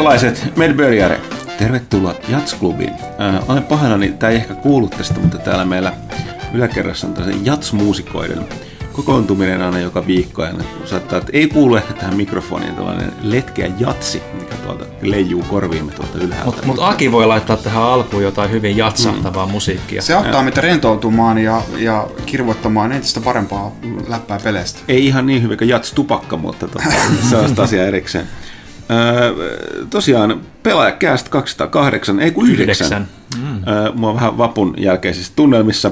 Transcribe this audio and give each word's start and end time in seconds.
Kansalaiset, 0.00 0.56
Medbörjare, 0.56 1.20
tervetuloa 1.58 2.14
Jatsklubiin. 2.28 2.92
Äh, 3.20 3.50
olen 3.50 3.62
pahoillani, 3.62 4.08
tämä 4.08 4.30
ei 4.30 4.36
ehkä 4.36 4.54
kuulu 4.54 4.88
tästä, 4.88 5.20
mutta 5.20 5.38
täällä 5.38 5.64
meillä 5.64 5.92
yläkerrassa 6.54 7.06
on 7.06 7.14
tällaisen 7.14 7.46
jatsmuusikoiden 7.46 8.46
kokoontuminen 8.92 9.62
aina 9.62 9.78
joka 9.78 10.06
viikko. 10.06 10.44
Ja 10.44 10.52
saattaa, 10.84 11.18
että 11.18 11.30
ei 11.32 11.48
kuulu 11.48 11.76
ehkä 11.76 11.94
tähän 11.94 12.16
mikrofoniin 12.16 12.74
tällainen 12.74 13.12
letkeä 13.22 13.70
jatsi, 13.78 14.22
mikä 14.40 14.54
tuolta 14.54 14.84
leijuu 15.02 15.42
korviimme 15.42 15.92
tuolta 15.92 16.18
ylhäältä. 16.18 16.46
Mutta 16.46 16.66
mut 16.66 16.78
Aki 16.80 17.12
voi 17.12 17.26
laittaa 17.26 17.56
tähän 17.56 17.82
alkuun 17.82 18.22
jotain 18.22 18.50
hyvin 18.50 18.76
jatsahtavaa 18.76 19.46
mm. 19.46 19.52
musiikkia. 19.52 20.02
Se 20.02 20.14
auttaa 20.14 20.42
meitä 20.42 20.60
rentoutumaan 20.60 21.38
ja, 21.38 21.62
ja 21.78 22.06
kirvoittamaan 22.26 22.92
entistä 22.92 23.20
parempaa 23.20 23.72
läppää 24.08 24.38
peleistä. 24.44 24.80
Ei 24.88 25.06
ihan 25.06 25.26
niin 25.26 25.42
hyvin 25.42 25.58
kuin 25.58 25.68
jats 25.68 25.92
tupakka, 25.92 26.36
mutta 26.36 26.68
tota, 26.68 26.84
se 27.30 27.36
on 27.36 27.54
asia 27.58 27.86
erikseen. 27.86 28.28
Öö, 28.90 29.34
tosiaan 29.90 30.40
pelaajakäst 30.62 31.28
208, 31.28 32.20
ei 32.20 32.30
kun 32.30 32.50
9. 32.50 33.08
Mm. 33.36 33.68
Öö, 33.68 33.92
mä 33.92 34.06
oon 34.06 34.14
vähän 34.16 34.38
vapun 34.38 34.74
jälkeisissä 34.78 35.32
tunnelmissa. 35.36 35.90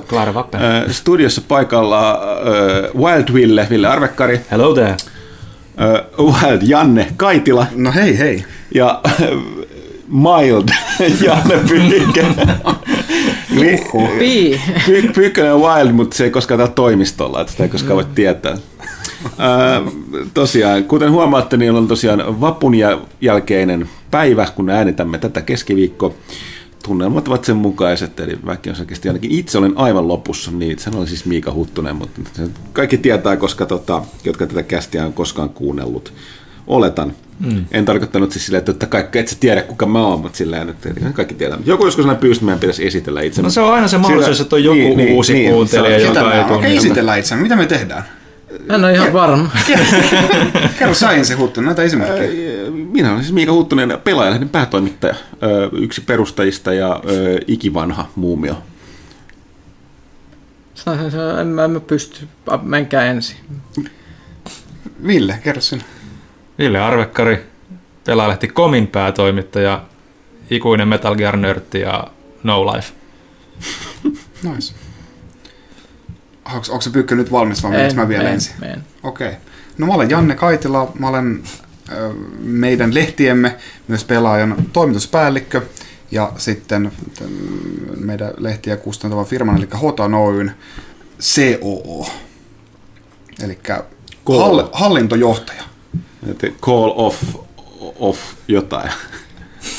Öö, 0.62 0.92
studiossa 0.92 1.42
paikalla 1.48 2.20
öö, 2.46 2.91
Wild 2.96 3.34
Ville, 3.34 3.66
Ville 3.70 3.88
Arvekkari. 3.88 4.41
Hello 4.50 4.74
there. 4.74 4.96
Öö, 5.80 6.02
Wild 6.19 6.62
Janne 6.62 7.06
Kaitila. 7.16 7.66
No 7.74 7.92
hei 7.92 8.19
hei. 8.19 8.44
Ja 8.74 9.00
Mild 10.08 10.69
Janne 11.24 11.58
Pyykkä. 11.69 12.24
Pyykkönen 15.14 15.54
on 15.54 15.60
Wild, 15.60 15.92
mutta 15.92 16.16
se 16.16 16.24
ei 16.24 16.30
koskaan 16.30 16.58
täällä 16.58 16.74
toimistolla, 16.74 17.41
että 17.41 17.50
sitä 17.50 17.62
ei 17.62 17.69
koskaan 17.69 17.96
voi 17.96 18.04
tietää. 18.14 18.56
Äh, 19.24 19.92
tosiaan, 20.34 20.84
kuten 20.84 21.11
huomaatte, 21.11 21.56
niin 21.56 21.74
on 21.74 21.88
tosiaan 21.88 22.41
vapun 22.41 22.72
jälkeinen 23.20 23.88
päivä, 24.10 24.47
kun 24.56 24.70
äänitämme 24.70 25.19
tätä 25.19 25.42
keskiviikkoa. 25.42 26.14
Tunnelmat 26.84 27.28
ovat 27.28 27.44
sen 27.44 27.56
mukaiset, 27.56 28.20
eli 28.20 28.38
väki 28.47 28.70
on 28.70 28.77
selkeästi 28.77 29.08
ainakin 29.08 29.30
itse 29.30 29.58
olen 29.58 29.72
aivan 29.77 30.08
lopussa, 30.08 30.50
niin 30.50 30.78
se 30.78 30.91
oli 30.94 31.06
siis 31.06 31.25
Miika 31.25 31.52
Huttunen, 31.52 31.97
mutta 31.97 32.20
kaikki 32.72 32.98
tietää, 32.98 33.36
koska 33.36 33.66
tota, 33.66 34.02
jotka 34.25 34.47
tätä 34.47 34.62
kästiä 34.62 35.06
on 35.06 35.12
koskaan 35.12 35.50
kuunnellut. 35.50 36.12
Oletan. 36.66 37.12
Mm. 37.41 37.64
En 37.70 37.84
tarkoittanut 37.84 38.32
siis 38.32 38.47
silleen, 38.47 38.64
että 38.69 38.86
kaikki 38.86 39.19
et 39.19 39.28
sä 39.28 39.36
tiedä 39.41 39.62
kuka 39.62 39.86
mä 39.86 40.06
oon, 40.06 40.20
mutta 40.20 40.38
silleen, 40.38 40.69
että 40.69 40.88
kaikki 41.12 41.34
tietää. 41.34 41.58
Joku 41.64 41.84
joskus 41.84 42.06
aina 42.06 42.19
pyysi, 42.19 42.38
että 42.38 42.44
meidän 42.44 42.60
pitäisi 42.60 42.86
esitellä 42.86 43.20
itse. 43.20 43.42
No 43.42 43.50
se 43.50 43.60
on 43.60 43.72
aina 43.75 43.88
se 43.88 43.98
mahdollisuus, 43.98 44.41
että 44.41 44.56
on 44.56 44.64
joku 44.64 44.77
niin, 44.77 44.97
niin 44.97 45.12
uusi 45.12 45.32
niin, 45.32 45.53
kuuntelija, 45.53 45.98
joka 45.98 46.34
ei 46.34 46.44
tunne. 46.44 46.56
Okei, 46.56 46.77
esitellä 46.77 47.16
itse. 47.16 47.36
Mitä 47.36 47.56
me 47.56 47.66
tehdään? 47.66 48.05
En 48.69 48.84
ole 48.84 48.92
ihan 48.92 49.12
varma. 49.12 49.51
Kerro 50.78 50.95
sä 50.95 51.25
se 51.25 51.34
Huttunen, 51.34 51.67
näitä 51.67 51.83
esimerkkejä. 51.83 52.71
Minä 52.71 53.10
olen 53.10 53.22
siis 53.22 53.34
Miika 53.34 53.53
Huttunen, 53.53 53.99
pelaajalehden 54.05 54.49
päätoimittaja, 54.49 55.15
yksi 55.72 56.00
perustajista 56.00 56.75
ja 56.75 57.00
ikivanha 57.47 58.09
muumio. 58.16 58.62
En 61.41 61.47
mä, 61.47 61.65
en 61.65 61.71
mä 61.71 61.81
pysty, 61.81 62.28
menkää 62.62 63.05
ensin. 63.05 63.37
Ville, 65.06 65.38
kerro 65.43 65.61
sinä. 65.61 65.82
Ville 66.59 66.81
Arvekkari, 66.81 67.47
pelaajalehti 68.05 68.49
Komin 68.49 68.87
päätoimittaja, 68.87 69.84
ikuinen 70.50 70.88
Metal 70.88 71.16
Gear 71.16 71.37
nörtti 71.37 71.81
ja 71.81 72.05
No 72.43 72.66
Life. 72.66 72.93
Nice. 74.43 74.75
Onko, 76.54 76.66
onko 76.69 76.81
se 76.81 76.91
pyykkä 76.91 77.14
nyt 77.14 77.32
valmis 77.32 77.62
vai 77.62 77.81
en, 77.81 77.97
mä 77.97 78.09
vielä 78.09 78.28
en, 78.28 78.34
ensin? 78.34 78.54
Okei. 79.03 79.28
Okay. 79.28 79.41
No 79.78 79.86
mä 79.86 79.94
olen 79.94 80.10
Janne 80.10 80.34
Kaitila, 80.34 80.92
mä 80.98 81.09
olen 81.09 81.42
meidän 82.38 82.94
lehtiemme 82.94 83.56
myös 83.88 84.04
pelaajan 84.04 84.56
toimituspäällikkö 84.72 85.62
ja 86.10 86.32
sitten 86.37 86.92
meidän 87.97 88.31
lehtiä 88.37 88.76
kustantava 88.76 89.25
firman, 89.25 89.56
eli 89.56 89.69
Hotan 89.82 90.14
Oyn 90.14 90.53
COO, 91.20 92.08
eli 93.44 93.58
hall, 94.28 94.62
hallintojohtaja. 94.72 95.62
Call 96.60 96.92
off, 96.97 97.22
off 97.98 98.20
jotain. 98.48 98.91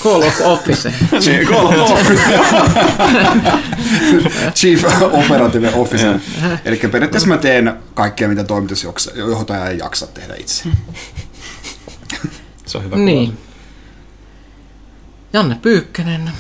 Call 0.04 0.22
of 0.22 0.42
Office. 0.42 0.94
niin, 1.26 1.48
Call 1.48 1.66
of 1.66 1.92
Office. 1.92 2.22
Chief 4.60 4.84
Operative 5.02 5.72
Officer. 5.76 6.20
Eli 6.66 6.78
periaatteessa 6.78 7.28
mä 7.28 7.38
teen 7.38 7.74
kaikkea, 7.94 8.28
mitä 8.28 8.44
toimitusjohtaja 8.44 9.68
ei 9.68 9.78
jaksa 9.78 10.08
tehdä 10.08 10.36
itse. 10.36 10.70
Se 12.66 12.78
on 12.78 12.84
hyvä 12.84 12.96
Niin. 12.96 13.38
Janne 15.34 15.58
Pyykkönen. 15.62 16.32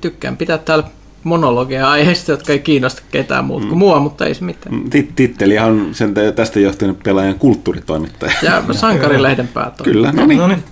Tykkään 0.00 0.36
pitää 0.36 0.58
täällä 0.58 0.84
monologia 1.24 1.90
aiheista, 1.90 2.30
jotka 2.30 2.52
ei 2.52 2.58
kiinnosta 2.58 3.02
ketään 3.10 3.44
muuta 3.44 3.66
kuin 3.66 3.76
mm. 3.76 3.78
mua, 3.78 4.00
mutta 4.00 4.26
ei 4.26 4.34
se 4.34 4.44
mitään. 4.44 4.74
Mm, 4.74 4.90
titteli 5.16 5.58
on 5.58 5.88
sen 5.92 6.14
tästä 6.36 6.60
johtuen 6.60 6.96
pelaajan 7.04 7.38
kulttuuritoimittaja. 7.38 8.32
Ja 8.42 8.62
sankarilehden 8.72 9.48
päätoimittaja. 9.48 10.12
Kyllä, 10.12 10.12
no 10.12 10.26
niin. 10.26 10.38
No 10.38 10.46
niin. 10.46 10.64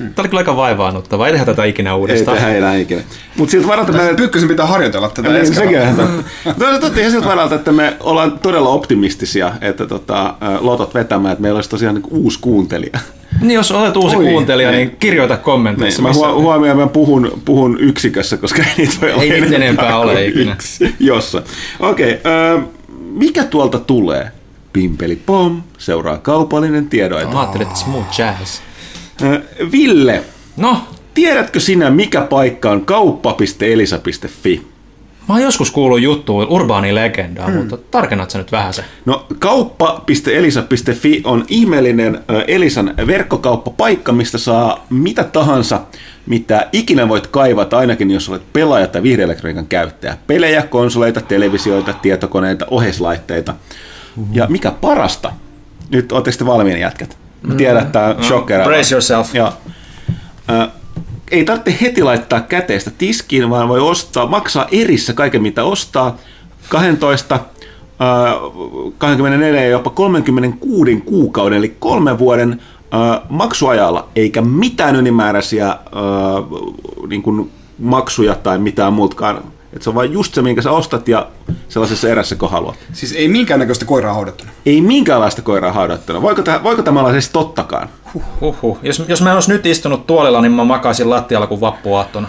Hmm. 0.00 0.14
Tämä 0.14 0.22
oli 0.22 0.28
kyllä 0.28 0.40
aika 0.40 0.56
vaivaannuttava. 0.56 1.26
Ei 1.26 1.32
tehdä 1.32 1.46
tätä 1.46 1.64
ikinä 1.64 1.94
uudestaan. 1.94 2.36
Ei 2.36 2.42
tehdä 2.42 2.58
enää 2.58 2.76
ikinä. 2.76 3.02
Mutta 3.36 3.50
siltä 3.50 3.66
varalta 3.68 3.92
me... 3.92 4.14
Pyykkösen 4.16 4.48
pitää 4.48 4.66
harjoitella 4.66 5.08
tätä. 5.08 5.28
Niin, 5.28 5.54
sekin 5.54 5.78
on. 5.78 6.24
Totta 6.80 7.00
ihan 7.00 7.12
siltä 7.12 7.28
varalta, 7.28 7.54
että 7.54 7.72
me 7.72 7.96
ollaan 8.00 8.38
todella 8.38 8.68
optimistisia, 8.68 9.52
että 9.60 9.86
tota, 9.86 10.34
lotot 10.60 10.94
vetämään, 10.94 11.32
että 11.32 11.42
meillä 11.42 11.56
olisi 11.56 11.70
tosiaan 11.70 11.94
niin 11.94 12.04
uusi 12.10 12.38
kuuntelija. 12.40 12.98
Niin, 13.40 13.54
jos 13.54 13.72
olet 13.72 13.96
uusi 13.96 14.16
Oi, 14.16 14.24
kuuntelija, 14.24 14.70
niin, 14.70 14.78
niin 14.88 14.96
kirjoita 14.98 15.36
kommenteissa. 15.36 16.02
Niin, 16.02 16.20
mä 16.20 16.32
huomioon, 16.32 16.78
mä 16.78 16.86
puhun, 16.86 17.42
puhun 17.44 17.80
yksikössä, 17.80 18.36
koska 18.36 18.62
ei 18.62 18.72
niitä 18.76 18.94
voi 19.00 19.12
olla 19.12 19.22
Ei 19.22 19.40
niitä 19.40 19.56
enempää 19.56 19.98
ole 19.98 20.26
ikinä. 20.26 20.52
Yksi, 20.52 20.94
jossa. 21.00 21.42
Okei, 21.80 22.12
okay, 22.12 22.62
mikä 23.10 23.44
tuolta 23.44 23.78
tulee? 23.78 24.32
Pimpeli 24.72 25.16
pom, 25.16 25.62
seuraa 25.78 26.18
kaupallinen 26.18 26.88
tiedoita. 26.88 27.32
Mä 27.32 27.40
ajattelin, 27.40 27.66
että 27.66 27.78
smooth 27.78 28.18
jazz. 28.18 28.60
Ville, 29.72 30.22
no? 30.56 30.80
tiedätkö 31.14 31.60
sinä, 31.60 31.90
mikä 31.90 32.20
paikka 32.20 32.70
on 32.70 32.86
kauppa.elisa.fi? 32.86 34.70
Mä 35.28 35.34
oon 35.34 35.42
joskus 35.42 35.70
kuullut 35.70 36.00
juttuun 36.00 36.46
urbaani 36.48 36.94
legendaa, 36.94 37.46
hmm. 37.46 37.56
mutta 37.56 37.76
tarkennat 37.76 38.30
sä 38.30 38.38
nyt 38.38 38.52
vähän 38.52 38.74
se. 38.74 38.84
No 39.04 39.26
kauppa.elisa.fi 39.38 41.20
on 41.24 41.44
ihmeellinen 41.48 42.20
Elisan 42.46 42.94
verkkokauppapaikka, 43.06 44.12
mistä 44.12 44.38
saa 44.38 44.86
mitä 44.90 45.24
tahansa, 45.24 45.80
mitä 46.26 46.68
ikinä 46.72 47.08
voit 47.08 47.26
kaivata, 47.26 47.78
ainakin 47.78 48.10
jos 48.10 48.28
olet 48.28 48.52
pelaaja 48.52 48.86
tai 48.86 49.02
vihreälektroniikan 49.02 49.66
käyttäjä. 49.66 50.16
Pelejä, 50.26 50.62
konsoleita, 50.62 51.20
televisioita, 51.20 51.92
tietokoneita, 51.92 52.66
oheislaitteita. 52.70 53.54
Uhuh. 54.16 54.28
Ja 54.32 54.46
mikä 54.48 54.70
parasta, 54.70 55.32
nyt 55.90 56.12
ootteko 56.12 56.36
te 56.38 56.46
valmiina 56.46 56.78
jätkät? 56.78 57.18
Mä 57.42 57.54
tiedän, 57.54 57.82
että 57.82 57.92
tämä 57.92 58.14
on 58.18 58.24
shockera. 58.24 58.64
Brace 58.64 58.94
yourself. 58.94 59.34
Ja, 59.34 59.52
äh, 60.50 60.68
ei 61.30 61.44
tarvitse 61.44 61.78
heti 61.80 62.02
laittaa 62.02 62.40
käteistä 62.40 62.90
tiskiin, 62.98 63.50
vaan 63.50 63.68
voi 63.68 63.80
ostaa, 63.80 64.26
maksaa 64.26 64.66
erissä 64.72 65.12
kaiken 65.12 65.42
mitä 65.42 65.64
ostaa. 65.64 66.16
12, 66.68 67.34
äh, 67.34 67.40
24 68.98 69.62
ja 69.62 69.68
jopa 69.68 69.90
36 69.90 71.02
kuukauden, 71.04 71.58
eli 71.58 71.76
kolmen 71.78 72.18
vuoden 72.18 72.60
äh, 72.94 73.20
maksuajalla, 73.28 74.08
eikä 74.16 74.42
mitään 74.42 74.96
ylimääräisiä 74.96 75.76
niin 77.08 77.22
kuin 77.22 77.50
maksuja 77.78 78.34
tai 78.34 78.58
mitään 78.58 78.92
muutkaan 78.92 79.42
että 79.72 79.84
se 79.84 79.90
on 79.90 79.94
vain 79.94 80.12
just 80.12 80.34
se, 80.34 80.42
minkä 80.42 80.62
sä 80.62 80.70
ostat 80.70 81.08
ja 81.08 81.28
sellaisessa 81.68 82.08
erässä, 82.08 82.36
kun 82.36 82.50
haluat. 82.50 82.74
Siis 82.92 83.12
ei 83.12 83.28
minkäännäköistä 83.28 83.84
koiraa 83.84 84.14
haudattuna? 84.14 84.50
Ei 84.66 84.80
minkäänlaista 84.80 85.42
koiraa 85.42 85.72
haudattuna. 85.72 86.22
Voiko, 86.22 86.42
tämä, 86.42 86.62
voiko 86.62 86.82
tämä 86.82 87.00
olla 87.00 87.12
siis 87.12 87.30
tottakaan? 87.30 87.88
Huhhuh. 88.40 88.78
Jos, 88.82 89.02
jos 89.08 89.22
mä 89.22 89.30
en 89.30 89.34
olisi 89.34 89.52
nyt 89.52 89.66
istunut 89.66 90.06
tuolilla, 90.06 90.40
niin 90.40 90.52
mä 90.52 90.64
makaisin 90.64 91.10
lattialla 91.10 91.46
kuin 91.46 91.60
vappuaattona. 91.60 92.28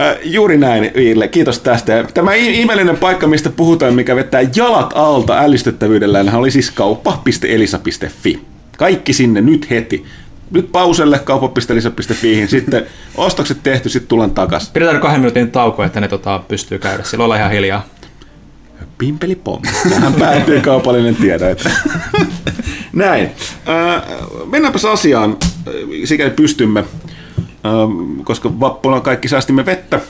Äh, 0.00 0.16
juuri 0.24 0.58
näin, 0.58 0.90
Ville. 0.96 1.28
Kiitos 1.28 1.58
tästä. 1.58 2.04
Tämä 2.14 2.34
ihmeellinen 2.34 2.96
paikka, 2.96 3.26
mistä 3.26 3.50
puhutaan, 3.50 3.94
mikä 3.94 4.16
vetää 4.16 4.42
jalat 4.56 4.92
alta 4.94 5.38
ällistettävyydellään, 5.38 6.34
oli 6.34 6.50
siis 6.50 6.70
kauppa.elisa.fi. 6.70 8.40
Kaikki 8.78 9.12
sinne 9.12 9.40
nyt 9.40 9.70
heti 9.70 10.04
nyt 10.50 10.72
pauselle 10.72 11.18
kauppa.lisa.fiihin, 11.18 12.48
sitten 12.48 12.86
ostokset 13.14 13.58
tehty, 13.62 13.88
sitten 13.88 14.08
tulen 14.08 14.30
takaisin. 14.30 14.72
Pidetään 14.72 15.00
kahden 15.00 15.20
minuutin 15.20 15.50
tauko, 15.50 15.82
että 15.82 16.00
ne 16.00 16.08
tota, 16.08 16.42
pystyy 16.48 16.78
käydä. 16.78 17.02
Silloin 17.02 17.24
ollaan 17.24 17.40
ihan 17.40 17.52
hiljaa. 17.52 17.84
Pimpeli 18.98 19.34
pom. 19.34 19.62
Tähän 19.90 20.14
päätyy 20.14 20.60
kaupallinen 20.60 21.16
tiedä. 21.16 21.50
Että. 21.50 21.70
Näin. 22.92 23.30
Äh, 23.68 24.02
mennäänpäs 24.50 24.84
asiaan, 24.84 25.36
sikäli 26.04 26.30
pystymme, 26.30 26.80
äh, 26.80 28.24
koska 28.24 28.60
vappuna 28.60 29.00
kaikki 29.00 29.28
säästimme 29.28 29.66
vettä, 29.66 30.00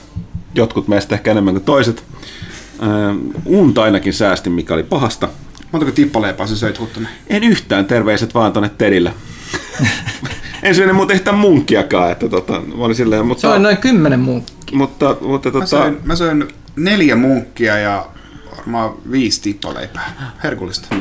jotkut 0.55 0.89
meistä 0.89 1.15
ehkä 1.15 1.31
enemmän 1.31 1.55
kuin 1.55 1.65
toiset. 1.65 2.05
Äh, 2.83 3.17
unta 3.45 3.83
ainakin 3.83 4.13
säästin, 4.13 4.53
mikä 4.53 4.75
oli 4.75 4.83
pahasta. 4.83 5.29
Montako 5.73 5.93
tippaleipää 5.93 6.47
sä 6.47 6.57
söit 6.57 6.81
Huttunen? 6.81 7.11
En 7.27 7.45
yhtään, 7.45 7.87
terveiset 7.87 8.35
vaan 8.35 8.53
tonne 8.53 8.71
Tedille. 8.79 9.15
Ensimmäinen 10.63 10.97
muuten 10.97 11.19
sitä 11.19 11.33
munkkiakaan, 11.33 12.13
että 12.13 12.29
tota, 12.29 12.61
mä 12.61 12.85
olin 12.85 12.97
silleen, 12.97 13.27
mutta... 13.27 13.41
Se 13.41 13.49
oli 13.49 13.59
noin 13.59 13.77
kymmenen 13.77 14.21
munkkia. 14.21 14.79
Mutta, 14.79 15.17
mutta 15.21 15.51
tota... 15.51 15.59
Mä 15.61 15.67
söin, 15.67 15.99
mä 16.05 16.17
söin 16.17 16.49
neljä 16.77 17.17
munkkia 17.17 17.79
ja 17.79 18.07
varmaan 18.57 18.95
viisi 19.11 19.43
tippaleipää. 19.43 20.33
Herkullista. 20.43 20.97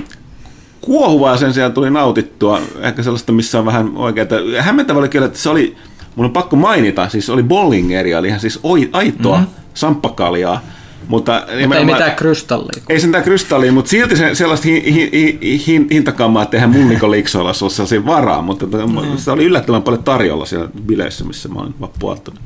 Kuohuvaa 0.81 1.37
sen 1.37 1.53
sijaan 1.53 1.73
tuli 1.73 1.89
nautittua, 1.89 2.61
ehkä 2.81 3.03
sellaista, 3.03 3.31
missä 3.31 3.59
on 3.59 3.65
vähän 3.65 3.97
oikeaa. 3.97 4.27
Hämmentävä 4.59 4.99
oli 4.99 5.09
kyllä, 5.09 5.25
että 5.25 5.39
se 5.39 5.49
oli, 5.49 5.75
mun 6.15 6.25
on 6.25 6.33
pakko 6.33 6.55
mainita, 6.55 7.09
siis 7.09 7.29
oli 7.29 7.43
Bollingeria, 7.43 8.19
oli 8.19 8.27
ihan 8.27 8.39
siis 8.39 8.59
aitoa 8.91 9.37
mm-hmm. 9.37 9.53
samppakaljaa 9.73 10.61
mutta, 11.09 11.45
mutta 11.61 11.77
ei 11.77 11.85
mitään 11.85 12.15
krystallia. 12.15 12.83
Ei 12.89 12.99
sentään 12.99 13.23
krystallia, 13.23 13.71
mutta 13.71 13.89
silti 13.89 14.15
se, 14.15 14.35
sellaista 14.35 14.67
hi, 14.67 14.93
hi, 14.93 15.09
hi, 15.13 15.63
hi, 15.67 15.87
hintakammaa, 15.91 16.43
että 16.43 16.57
eihän 16.57 16.69
munnikoliiksoilla 16.69 17.53
ole 17.61 17.69
sellaisia 17.71 18.05
varaa, 18.05 18.41
mutta 18.41 18.65
mm. 18.65 19.17
se 19.17 19.31
oli 19.31 19.45
yllättävän 19.45 19.83
paljon 19.83 20.03
tarjolla 20.03 20.45
siellä 20.45 20.69
bileissä, 20.85 21.25
missä 21.25 21.49
mä 21.49 21.59
olin 21.59 21.75
vappuaattona. 21.81 22.39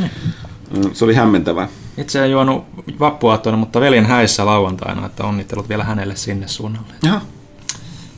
Mm. 0.00 0.90
Se 0.92 1.04
oli 1.04 1.14
hämmentävää. 1.14 1.68
Itse 1.98 2.24
en 2.24 2.30
juonut 2.30 2.64
vappuaattona, 3.00 3.56
mutta 3.56 3.80
veljen 3.80 4.06
häissä 4.06 4.46
lauantaina, 4.46 5.06
että 5.06 5.24
onnittelut 5.24 5.68
vielä 5.68 5.84
hänelle 5.84 6.16
sinne 6.16 6.48
suunnalle. 6.48 6.94
Jaha. 7.02 7.20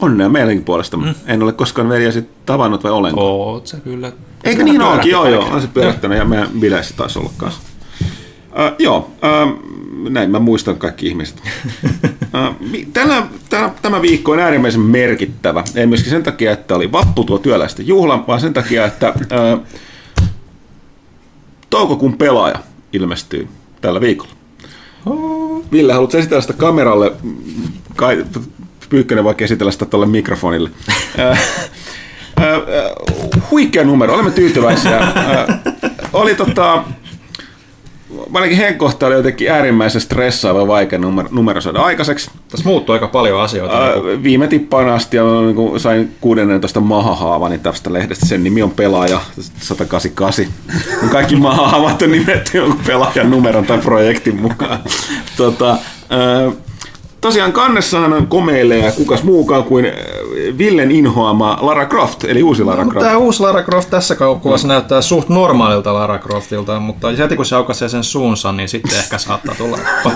Onnea 0.00 0.28
meidänkin 0.28 0.64
puolesta. 0.64 0.96
Mm. 0.96 1.14
En 1.26 1.42
ole 1.42 1.52
koskaan 1.52 1.88
veljesi 1.88 2.28
tavannut 2.46 2.84
vai 2.84 2.92
olenko? 2.92 3.20
Oot 3.20 3.66
se 3.66 3.76
kyllä. 3.76 4.12
Eikö 4.44 4.64
niin 4.64 4.82
onkin? 4.82 5.10
Joo, 5.10 5.28
joo. 5.28 5.44
On 5.44 5.60
se 5.60 5.66
pyörähtänyt 5.66 6.18
ja 6.18 6.24
meidän 6.24 6.48
bileissä 6.60 6.94
taisi 6.96 7.18
olla 7.18 7.30
kanssa. 7.36 7.60
Uh, 8.48 8.76
joo, 8.78 8.98
uh, 8.98 10.10
näin 10.10 10.30
mä 10.30 10.38
muistan 10.38 10.76
kaikki 10.78 11.06
ihmiset. 11.06 11.42
uh, 12.22 12.56
tänä, 12.92 13.26
tänä, 13.48 13.70
tämä 13.82 14.02
viikko 14.02 14.32
on 14.32 14.40
äärimmäisen 14.40 14.80
merkittävä. 14.80 15.64
Ei 15.74 15.86
myöskin 15.86 16.10
sen 16.10 16.22
takia, 16.22 16.52
että 16.52 16.74
oli 16.74 16.92
vappu 16.92 17.24
tuo 17.24 17.38
työläisten 17.38 17.86
juhla, 17.86 18.24
vaan 18.28 18.40
sen 18.40 18.52
takia, 18.52 18.84
että 18.84 19.12
uh, 19.16 19.62
toukokuun 21.70 22.18
pelaaja 22.18 22.58
ilmestyy 22.92 23.48
tällä 23.80 24.00
viikolla. 24.00 24.32
Ville, 25.72 25.92
haluatko 25.92 26.18
esitellä 26.18 26.40
sitä 26.40 26.52
kameralle? 26.52 27.12
Kai, 27.96 28.24
Pyykkönen 28.88 29.24
vaikka 29.24 29.44
esitellä 29.44 29.72
sitä 29.72 29.84
tuolle 29.84 30.06
mikrofonille. 30.06 30.70
huikea 33.50 33.84
numero, 33.84 34.14
olemme 34.14 34.30
tyytyväisiä. 34.30 35.12
oli 36.12 36.34
tota, 36.34 36.84
ainakin 38.34 38.56
Henkkohta 38.56 39.06
oli 39.06 39.14
jotenkin 39.14 39.50
äärimmäisen 39.50 40.00
stressaava 40.00 40.66
vaikea 40.66 40.98
numero, 40.98 41.28
numerosoida 41.32 41.80
aikaiseksi. 41.80 42.30
Tässä 42.48 42.68
muuttuu 42.68 42.92
aika 42.92 43.08
paljon 43.08 43.40
asioita. 43.40 43.84
Ää, 43.84 43.94
niin 43.94 44.22
viime 44.22 44.46
tippaan 44.46 44.88
asti 44.88 45.16
ja 45.16 45.22
niin 45.24 45.80
sain 45.80 46.12
16 46.20 46.80
mahahaavani 46.80 47.58
tästä 47.58 47.92
lehdestä. 47.92 48.26
Sen 48.26 48.44
nimi 48.44 48.62
on 48.62 48.70
Pelaaja 48.70 49.20
188. 49.60 50.44
Kaikki 51.12 51.36
mahahaavat 51.36 52.02
on 52.02 52.12
nimetty 52.12 52.58
jonkun 52.58 52.80
pelaajan 52.86 53.30
numeron 53.30 53.66
tai 53.66 53.78
projektin 53.78 54.40
mukaan. 54.42 54.78
tota, 55.36 55.76
ää, 56.10 56.52
tosiaan 57.20 57.52
kannessahan 57.52 58.12
on 58.12 58.26
komeilee 58.26 58.78
ja 58.78 58.92
kukas 58.92 59.22
muukaan 59.22 59.64
kuin 59.64 59.84
äh, 59.84 59.92
Villen 60.58 60.90
inhoama 60.90 61.58
Lara 61.60 61.86
Croft, 61.86 62.24
eli 62.24 62.42
uusi 62.42 62.64
Lara 62.64 62.84
no, 62.84 62.90
Croft. 62.90 63.06
Tämä 63.06 63.18
uusi 63.18 63.42
Lara 63.42 63.62
Croft 63.62 63.90
tässä 63.90 64.16
kuvassa 64.42 64.66
mm. 64.66 64.72
näyttää 64.72 65.00
suht 65.00 65.28
normaalilta 65.28 65.94
Lara 65.94 66.18
Croftilta, 66.18 66.80
mutta 66.80 67.08
heti 67.08 67.36
kun 67.36 67.46
se 67.46 67.56
aukaisee 67.56 67.88
sen 67.88 68.04
suunsa, 68.04 68.52
niin 68.52 68.68
sitten 68.68 68.98
ehkä 68.98 69.18
saattaa 69.18 69.54
tulla 69.54 69.78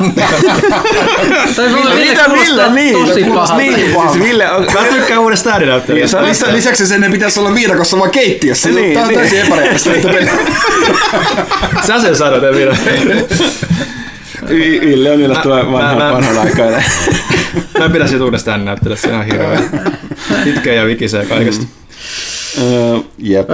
Tai 1.56 1.72
Ville 1.74 1.94
Ville, 2.32 2.70
niin, 2.70 3.06
tosi. 3.06 3.22
Niin, 3.56 3.74
siis 4.12 4.24
Ville, 4.24 4.48
mä 4.74 4.82
tykkään 4.94 5.20
uudesta 5.20 5.50
ääninäyttelijästä. 5.50 6.20
Niin, 6.20 6.28
Lisä, 6.28 6.52
lisäksi 6.52 6.86
sen 6.86 7.12
pitäisi 7.12 7.40
olla 7.40 7.54
viidakossa 7.54 7.98
vaan 7.98 8.10
keittiössä. 8.10 8.68
Niin, 8.68 8.92
Tämä 8.92 9.06
on 9.06 9.08
niin. 9.08 9.20
täysin 9.20 9.40
epärealistista. 9.40 10.08
Sä 11.86 12.00
sen 12.00 12.16
sanot, 12.16 12.42
Ville. 12.42 12.78
Ville 14.48 15.10
on 15.10 15.20
yllättävän 15.20 15.72
vanha, 15.72 15.94
mä, 15.94 16.12
vanhanaikainen. 16.12 16.84
Mä 17.78 17.84
en 17.84 17.92
pidä 17.92 18.06
siitä 18.06 18.24
uudestaan 18.24 18.64
näyttele, 18.64 18.96
se 18.96 19.12
on 19.12 19.24
hirveä. 19.24 19.60
Itkee 20.46 20.74
ja 20.74 20.86
vikisee 20.86 21.26
kaikesta. 21.26 21.66
Uh, 22.60 23.06
jep. 23.18 23.48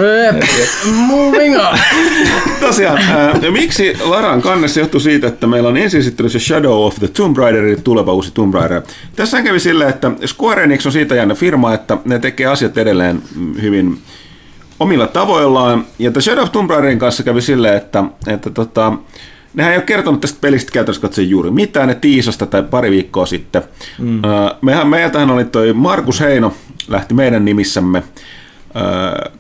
Moving 0.93 1.57
on. 1.57 1.79
Tosiaan, 2.61 2.99
uh, 2.99 3.53
miksi 3.53 3.97
Laran 4.05 4.43
kannessa 4.43 4.81
johtuu 4.81 5.01
siitä, 5.01 5.27
että 5.27 5.47
meillä 5.47 5.69
on 5.69 5.77
ensiesittelyssä 5.77 6.39
Shadow 6.39 6.87
of 6.87 6.95
the 6.99 7.09
Tomb 7.09 7.37
Raider, 7.37 7.77
tuleva 7.85 8.13
uusi 8.13 8.31
Tomb 8.35 8.55
Raider. 8.55 8.83
Tässä 9.17 9.43
kävi 9.43 9.61
silleen, 9.61 9.91
että 9.91 10.11
Square 10.27 10.63
Enix 10.63 10.87
on 10.87 10.93
siitä 10.93 11.15
jännä 11.15 11.35
firma, 11.35 11.75
että 11.75 11.97
ne 12.05 12.19
tekee 12.19 12.47
asiat 12.47 12.79
edelleen 12.79 13.23
hyvin 13.63 13.99
omilla 14.81 15.07
tavoillaan. 15.07 15.87
Ja 15.99 16.13
Shadow 16.21 16.43
of 16.43 16.53
Tomb 16.53 16.71
Raiderin 16.71 16.99
kanssa 16.99 17.23
kävi 17.23 17.43
silleen, 17.43 17.77
että, 17.77 18.05
että 18.27 18.51
tota, 18.51 18.93
nehän 19.55 19.73
ei 19.73 19.79
ole 19.79 19.85
kertonut 19.85 20.21
tästä 20.21 20.39
pelistä 20.41 20.73
käytännössä 20.73 21.03
katsoen 21.03 21.31
juuri 21.31 21.51
mitään, 21.51 21.89
ne 21.89 21.95
tiisasta 21.95 22.47
tai 22.47 22.63
pari 22.63 22.91
viikkoa 22.91 23.27
sitten. 23.27 23.63
Mm. 23.99 24.23
Mehän, 24.63 24.89
meiltähän 24.89 25.31
oli 25.31 25.45
toi 25.45 25.73
Markus 25.73 26.21
Heino, 26.21 26.55
lähti 26.89 27.15
meidän 27.15 27.45
nimissämme 27.45 28.03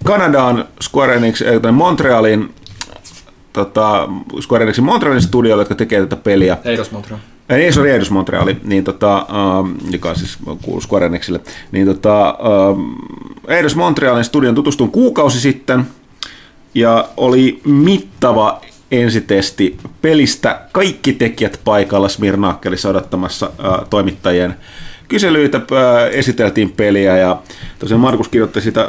Kanadaan, 0.04 0.64
Square 0.82 1.14
Enix, 1.14 1.42
Montrealin, 1.72 2.54
tota, 3.52 4.08
Square 4.40 4.64
Enixin 4.64 4.84
Montrealin 4.84 5.22
studioille, 5.22 5.60
jotka 5.60 5.74
tekee 5.74 6.00
tätä 6.00 6.16
peliä. 6.16 6.56
Eidos 6.64 6.92
Montreal. 6.92 7.20
Ei, 7.48 7.72
se 7.72 7.80
oli 7.80 7.90
Eidos 7.90 8.10
Montreali, 8.10 8.56
niin 8.64 8.84
tota, 8.84 9.26
uh, 9.60 9.68
joka 9.90 10.14
siis 10.14 10.38
kuuluu 10.62 10.80
Square 10.80 11.06
Enixille. 11.06 11.40
Niin 11.72 11.86
tota, 11.86 12.38
uh, 12.70 12.80
Eidos 13.48 13.76
Montrealin 13.76 14.24
studion 14.24 14.54
tutustuin 14.54 14.90
kuukausi 14.90 15.40
sitten, 15.40 15.84
ja 16.74 17.08
oli 17.16 17.60
mittava 17.64 18.60
ensitesti 18.90 19.76
pelistä. 20.02 20.60
Kaikki 20.72 21.12
tekijät 21.12 21.60
paikalla 21.64 22.08
Smirnakkelissa 22.08 22.88
odottamassa 22.88 23.50
ää, 23.58 23.82
toimittajien 23.90 24.54
kyselyitä, 25.08 25.60
ää, 25.72 26.08
esiteltiin 26.08 26.70
peliä 26.70 27.16
ja 27.16 27.38
tosiaan 27.78 28.00
Markus 28.00 28.28
kirjoitti 28.28 28.60
sitä 28.60 28.80
ää, 28.80 28.88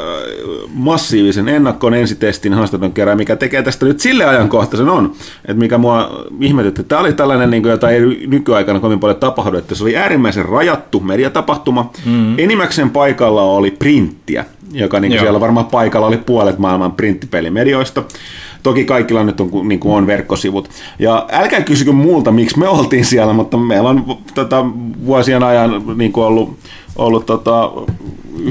massiivisen 0.74 1.50
ennakkoon 1.50 1.94
ensitestin 1.94 2.54
haastattelun 2.54 2.94
kerran, 2.94 3.18
mikä 3.18 3.36
tekee 3.36 3.64
tästä 3.64 3.86
nyt 3.86 4.00
sille 4.00 4.26
ajankohtaisen 4.26 4.90
on, 4.90 5.14
että 5.46 5.60
mikä 5.60 5.78
mua 5.78 6.26
ihmetytti. 6.40 6.84
Tämä 6.84 7.02
oli 7.02 7.14
tällainen, 7.14 7.50
niin 7.50 7.64
kuin, 7.64 7.72
jota 7.72 7.90
ei 7.90 8.02
nykyaikana 8.28 8.80
kovin 8.80 9.00
paljon 9.00 9.20
tapahdu, 9.20 9.58
että 9.58 9.76
se 9.76 9.84
oli 9.84 9.98
äärimmäisen 9.98 10.46
rajattu 10.46 11.00
mediatapahtuma. 11.00 11.92
Mm. 12.06 12.40
Enimmäkseen 12.40 12.90
paikalla 12.90 13.42
oli 13.42 13.72
printtiä, 13.72 14.46
joka 14.72 15.00
niin 15.00 15.12
kuin 15.12 15.20
siellä 15.20 15.40
varmaan 15.40 15.66
paikalla 15.66 16.08
oli 16.08 16.18
puolet 16.18 16.60
maailman 16.60 16.92
printtipelimedioista. 16.92 18.04
Toki 18.64 18.86
kaikilla 18.86 19.24
nyt 19.24 19.42
on, 19.42 19.50
niin 19.64 19.80
kuin 19.80 19.96
on 19.96 20.08
verkkosivut. 20.08 20.70
Ja 21.00 21.28
älkää 21.32 21.62
kysykö 21.62 21.92
multa, 21.92 22.32
miksi 22.32 22.60
me 22.60 22.68
oltiin 22.68 23.06
siellä, 23.06 23.34
mutta 23.34 23.58
meillä 23.58 23.90
on 23.90 24.18
tota, 24.36 24.66
vuosien 25.06 25.44
ajan 25.44 25.84
niin 25.96 26.12
kuin 26.12 26.26
ollut, 26.26 26.58
ollut 26.96 27.26
tota, 27.26 27.72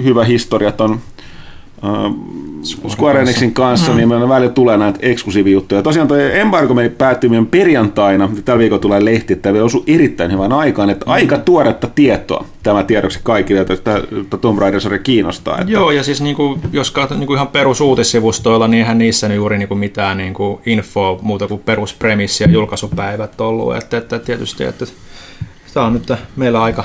hyvä 0.02 0.24
historia 0.24 0.72
ton 0.72 1.00
Square 2.88 3.20
Enixin 3.20 3.54
kanssa, 3.54 3.90
mm. 3.90 3.96
niin 3.96 4.08
meillä 4.08 4.28
välillä 4.28 4.52
tulee 4.52 4.76
näitä 4.76 4.98
eksklusiivijuttuja. 5.02 5.82
Tosiaan 5.82 6.08
tuo 6.08 6.16
embargo 6.16 6.74
meni 6.74 6.88
päättyminen 6.88 7.46
perjantaina, 7.46 8.30
tällä 8.44 8.58
viikolla 8.58 8.80
tulee 8.80 9.04
lehti, 9.04 9.32
että 9.32 9.52
tämä 9.52 9.64
osui 9.64 9.82
erittäin 9.86 10.32
hyvän 10.32 10.52
aikaan, 10.52 10.90
että 10.90 11.06
mm. 11.06 11.12
aika 11.12 11.38
tuoretta 11.38 11.88
tietoa 11.94 12.44
tämä 12.62 12.82
tiedoksi 12.82 13.20
kaikille, 13.22 13.60
että 13.60 14.00
Tomb 14.40 14.58
Raider 14.58 14.98
kiinnostaa. 15.02 15.58
Että... 15.58 15.72
Joo, 15.72 15.90
ja 15.90 16.02
siis 16.02 16.20
niin 16.20 16.36
kuin, 16.36 16.60
jos 16.72 16.90
katsot 16.90 17.18
niin 17.18 17.26
kuin 17.26 17.36
ihan 17.36 17.48
perusuutissivustoilla, 17.48 18.68
niin 18.68 18.78
eihän 18.78 18.98
niissä 18.98 19.34
juuri 19.34 19.58
niin 19.58 19.68
kuin 19.68 19.78
mitään 19.78 20.16
niin 20.16 20.34
kuin 20.34 20.58
infoa 20.66 21.18
muuta 21.22 21.48
kuin 21.48 21.60
peruspremissi 21.64 22.44
ja 22.44 22.50
julkaisupäivät 22.50 23.40
ollut, 23.40 23.76
että, 23.76 23.96
että 23.96 24.18
tietysti, 24.18 24.64
että 24.64 24.86
tämä 25.74 25.86
on 25.86 25.92
nyt 25.92 26.12
meillä 26.36 26.62
aika 26.62 26.84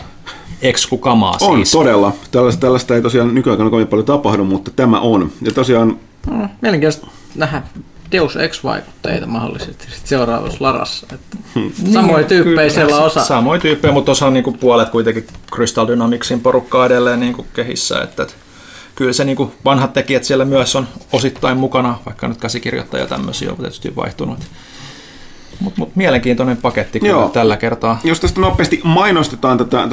ekskukamaa 0.64 1.40
siis. 1.40 1.76
On, 1.76 1.82
todella. 1.82 2.14
Tällaista, 2.32 2.62
tällaista 2.62 2.96
ei 2.96 3.02
tosiaan 3.02 3.36
nykyaikana 3.36 3.70
kovin 3.70 3.88
paljon 3.88 4.06
tapahdu, 4.06 4.44
mutta 4.44 4.72
tämä 4.76 5.00
on. 5.00 5.32
Ja 5.42 5.52
tosiaan... 5.52 6.00
Mm, 6.32 6.50
mielenkiintoista 6.62 7.08
nähdä 7.36 7.64
Deus 8.12 8.36
Ex-vaikutteita 8.36 9.26
mahdollisesti 9.26 9.88
seuraavassa 10.04 10.58
Larassa. 10.60 11.08
Että 11.14 11.38
hmm. 11.56 11.72
samoin 11.94 12.26
tyyppejä 12.26 12.70
siellä 12.70 12.98
osa. 12.98 13.24
Samoin 13.24 13.62
tyyppejä, 13.62 13.94
mutta 13.94 14.06
tuossa 14.06 14.28
on 14.28 14.34
niinku 14.34 14.52
puolet 14.52 14.90
kuitenkin 14.90 15.28
Crystal 15.54 15.88
Dynamicsin 15.88 16.40
porukkaa 16.40 16.86
edelleen 16.86 17.20
niinku 17.20 17.46
kehissä. 17.54 18.02
Että, 18.02 18.24
että 18.24 18.36
kyllä 18.96 19.14
se 19.14 19.24
niinku 19.24 19.52
vanhat 19.66 19.94
tekijät 19.94 20.24
siellä 20.24 20.46
myös 20.46 20.76
on 20.76 20.88
osittain 21.12 21.58
mukana, 21.58 22.00
vaikka 22.06 22.28
nyt 22.28 22.38
käsikirjoittaja 22.38 23.04
ja 23.04 23.08
tämmöisiä 23.08 23.52
on 23.52 23.58
tietysti 23.58 23.96
vaihtunut. 23.96 24.40
Mutta 25.64 25.80
mut 25.82 25.96
mielenkiintoinen 25.96 26.58
paketti 26.58 27.00
kyllä 27.00 27.12
Joo. 27.12 27.30
tällä 27.30 27.58
kertaa. 27.58 28.00
Jos 28.04 28.20
tästä 28.20 28.42
nopeasti 28.42 28.82
mainostetaan 28.84 29.58
tätä 29.58 29.88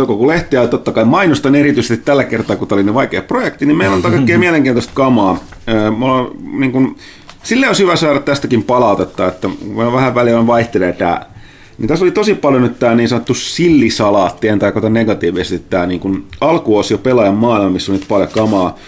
ja 0.51 0.69
totta 0.69 0.93
kai 0.93 1.05
mainostan 1.05 1.55
erityisesti 1.55 2.05
tällä 2.05 2.25
kertaa, 2.25 2.57
kun 2.57 2.69
tämä 2.69 2.77
oli 2.77 2.85
niin 2.85 2.95
vaikea 2.95 3.23
projekti, 3.23 3.67
niin 3.67 3.77
meillä 3.77 3.97
on 3.97 4.03
kaikkea 4.03 4.39
mielenkiintoista 4.49 4.93
kamaa. 4.95 5.39
Mulla 5.97 6.31
niin 6.53 6.73
kun, 6.73 6.97
sille 7.43 7.67
olisi 7.67 7.83
hyvä 7.83 7.97
saada 7.97 8.21
tästäkin 8.21 8.63
palautetta, 8.63 9.29
että 9.29 9.49
vähän 9.93 10.15
väliä 10.15 10.39
on 10.39 10.47
vaihtelee 10.47 10.93
tämä 10.93 11.27
niin 11.79 11.89
tässä 11.89 12.05
oli 12.05 12.13
tosi 12.13 12.35
paljon 12.35 12.63
nyt 12.63 12.79
tämä 12.79 12.95
niin 12.95 13.09
sanottu 13.09 13.35
sillisalaatti, 13.35 14.49
en 14.49 14.59
tarkoita 14.59 14.91
negatiivisesti, 14.91 15.67
tämä 15.71 15.87
niin 15.87 16.01
kuin 16.01 16.25
alkuosio 16.41 16.99
pelaajan 16.99 17.35
maailma, 17.35 17.71
missä 17.71 17.93
on 17.93 17.99
nyt 17.99 18.09
paljon 18.09 18.29
kamaa 18.29 18.79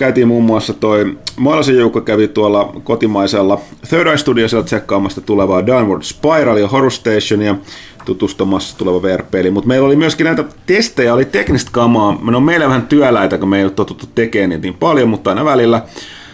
käytiin 0.00 0.28
muun 0.28 0.44
muassa 0.44 0.72
toi 0.72 1.16
Moilasen 1.36 1.76
joukko 1.76 2.00
kävi 2.00 2.28
tuolla 2.28 2.72
kotimaisella 2.84 3.60
Third 3.88 4.06
Eye 4.06 4.16
Studiosilla 4.16 4.62
tsekkaamassa 4.62 5.20
tulevaa 5.20 5.66
Downward 5.66 6.02
Spiral 6.02 6.56
ja 6.56 6.68
Horror 6.68 6.90
Stationia 6.90 7.56
tutustumassa 8.04 8.78
tuleva 8.78 9.02
VR-peli, 9.02 9.50
mutta 9.50 9.68
meillä 9.68 9.86
oli 9.86 9.96
myöskin 9.96 10.24
näitä 10.24 10.44
testejä, 10.66 11.14
oli 11.14 11.24
teknistä 11.24 11.70
kamaa. 11.72 12.18
No, 12.22 12.36
on 12.36 12.42
meillä 12.42 12.66
vähän 12.66 12.86
työläitä, 12.86 13.38
kun 13.38 13.48
me 13.48 13.58
ei 13.58 13.64
ole 13.64 13.70
totuttu 13.72 14.06
tekemään 14.14 14.50
niitä 14.50 14.62
niin 14.62 14.74
paljon, 14.74 15.08
mutta 15.08 15.30
aina 15.30 15.44
välillä 15.44 15.82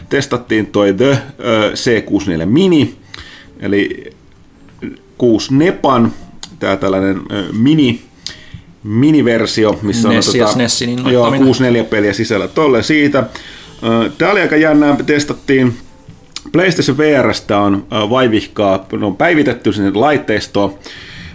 testattiin 0.09 0.67
toi 0.67 0.95
The 0.95 1.19
C64 1.75 2.47
Mini, 2.47 2.95
eli 3.61 4.11
6 5.19 5.55
Nepan, 5.55 6.13
tämä 6.59 6.77
tällainen 6.77 7.21
mini 7.53 8.01
miniversio, 8.87 9.79
missä 9.83 10.09
Nessi 10.09 10.41
on 10.41 10.47
tota, 10.47 10.53
SNESin 10.53 10.97
niin 10.97 11.13
joo, 11.13 11.31
6-4 11.31 11.85
peliä 11.91 12.13
sisällä 12.13 12.49
tolle 12.49 12.83
siitä. 12.83 13.25
Tämä 14.19 14.33
oli 14.33 14.41
aika 14.41 14.57
jännää, 14.57 14.97
testattiin 15.07 15.77
PlayStation 16.53 16.99
VRstä 16.99 17.59
on 17.59 17.87
vaivihkaa, 17.91 18.87
on 19.03 19.17
päivitetty 19.17 19.73
sinne 19.73 19.91
laitteistoon, 19.95 20.75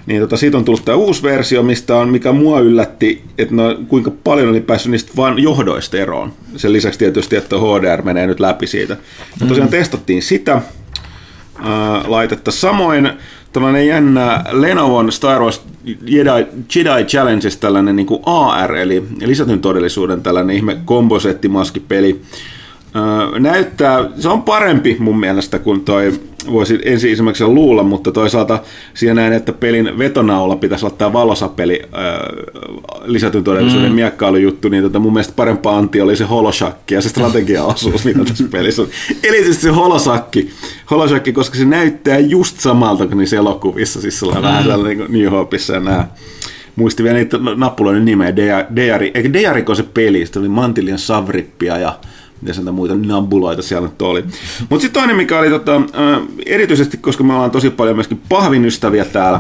niin 0.05 0.21
tota, 0.21 0.37
siitä 0.37 0.57
on 0.57 0.65
tullut 0.65 0.85
tämä 0.85 0.95
uusi 0.95 1.23
versio, 1.23 1.63
mistä 1.63 1.95
on, 1.95 2.09
mikä 2.09 2.31
mua 2.31 2.59
yllätti, 2.59 3.23
että 3.37 3.55
no, 3.55 3.77
kuinka 3.87 4.11
paljon 4.23 4.49
oli 4.49 4.61
päässyt 4.61 4.91
niistä 4.91 5.11
vain 5.15 5.39
johdoista 5.39 5.97
eroon. 5.97 6.33
Sen 6.55 6.73
lisäksi 6.73 6.99
tietysti, 6.99 7.35
että 7.35 7.55
HDR 7.55 8.01
menee 8.01 8.27
nyt 8.27 8.39
läpi 8.39 8.67
siitä. 8.67 8.97
Ja 9.39 9.47
tosiaan 9.47 9.69
mm. 9.69 9.71
testattiin 9.71 10.21
sitä 10.21 10.61
ää, 11.63 12.03
laitetta. 12.07 12.51
Samoin 12.51 13.11
tällainen 13.53 13.87
jännä 13.87 14.43
Lenovon 14.51 15.11
Star 15.11 15.41
Wars 15.41 15.61
Jedi, 15.85 16.45
Jedi 16.75 17.05
Challenges 17.05 17.57
tällainen 17.57 17.95
niin 17.95 18.05
kuin 18.05 18.21
AR, 18.25 18.75
eli 18.75 19.03
lisätyn 19.25 19.61
todellisuuden 19.61 20.21
tällainen 20.21 20.55
ihme 20.55 20.77
komposettimaskipeli. 20.85 22.21
Öö, 22.21 22.60
näyttää, 23.39 24.09
se 24.19 24.29
on 24.29 24.41
parempi 24.41 24.97
mun 24.99 25.19
mielestä 25.19 25.59
kuin 25.59 25.81
toi, 25.81 26.13
voisi 26.51 26.79
ensi 26.85 27.09
ensimmäisenä 27.09 27.49
luulla, 27.49 27.83
mutta 27.83 28.11
toisaalta 28.11 28.59
siinä 28.93 29.13
näin, 29.13 29.33
että 29.33 29.53
pelin 29.53 29.97
vetonaula 29.97 30.55
pitäisi 30.55 30.85
olla 30.85 30.95
tämä 30.97 31.13
valosapeli 31.13 31.81
lisätyn 33.05 33.43
todellisuuden 33.43 33.89
mm. 33.89 33.95
miekkailujuttu, 33.95 34.69
niin 34.69 34.83
tota 34.83 34.99
mun 34.99 35.13
mielestä 35.13 35.33
parempaa 35.35 35.77
anti 35.77 36.01
oli 36.01 36.15
se 36.15 36.23
holosakki 36.23 36.93
ja 36.93 37.01
se 37.01 37.09
strategiaosuus, 37.09 38.05
mitä 38.05 38.25
tässä 38.25 38.45
pelissä 38.51 38.81
on. 38.81 38.87
Eli 39.23 39.53
se 39.53 39.69
holosakki, 39.69 40.49
holosakki, 40.91 41.33
koska 41.33 41.57
se 41.57 41.65
näyttää 41.65 42.19
just 42.19 42.59
samalta 42.59 43.07
kuin 43.07 43.17
niissä 43.17 43.37
elokuvissa, 43.37 44.01
siis 44.01 44.19
sellainen 44.19 44.43
mm. 44.43 44.47
vähän 44.47 44.63
sellainen 44.63 44.97
niin 44.97 45.11
New 45.23 45.31
Hopeissa 45.31 45.73
ja 45.73 45.79
nämä 45.79 46.07
muisti 46.75 47.03
vielä 47.03 47.17
niitä 47.17 47.37
nappuloiden 47.55 48.05
nimeä, 48.05 48.35
Deari, 48.75 49.11
eikö 49.13 49.33
Deariko 49.33 49.75
se 49.75 49.83
peli, 49.83 50.25
sitten 50.25 50.39
oli 50.39 50.49
Mantilian 50.49 50.99
Savrippia 50.99 51.77
ja 51.77 51.99
mitä 52.41 52.53
sen 52.53 52.73
muita 52.73 52.95
nabuloita 52.95 53.61
siellä 53.61 53.87
nyt 53.87 54.01
oli. 54.01 54.23
Mutta 54.69 54.81
sitten 54.81 55.01
toinen, 55.01 55.15
mikä 55.15 55.39
oli 55.39 55.49
tota, 55.49 55.81
erityisesti, 56.45 56.97
koska 56.97 57.23
me 57.23 57.33
ollaan 57.33 57.51
tosi 57.51 57.69
paljon 57.69 57.95
myöskin 57.95 58.21
pahvin 58.29 58.65
ystäviä 58.65 59.05
täällä 59.05 59.39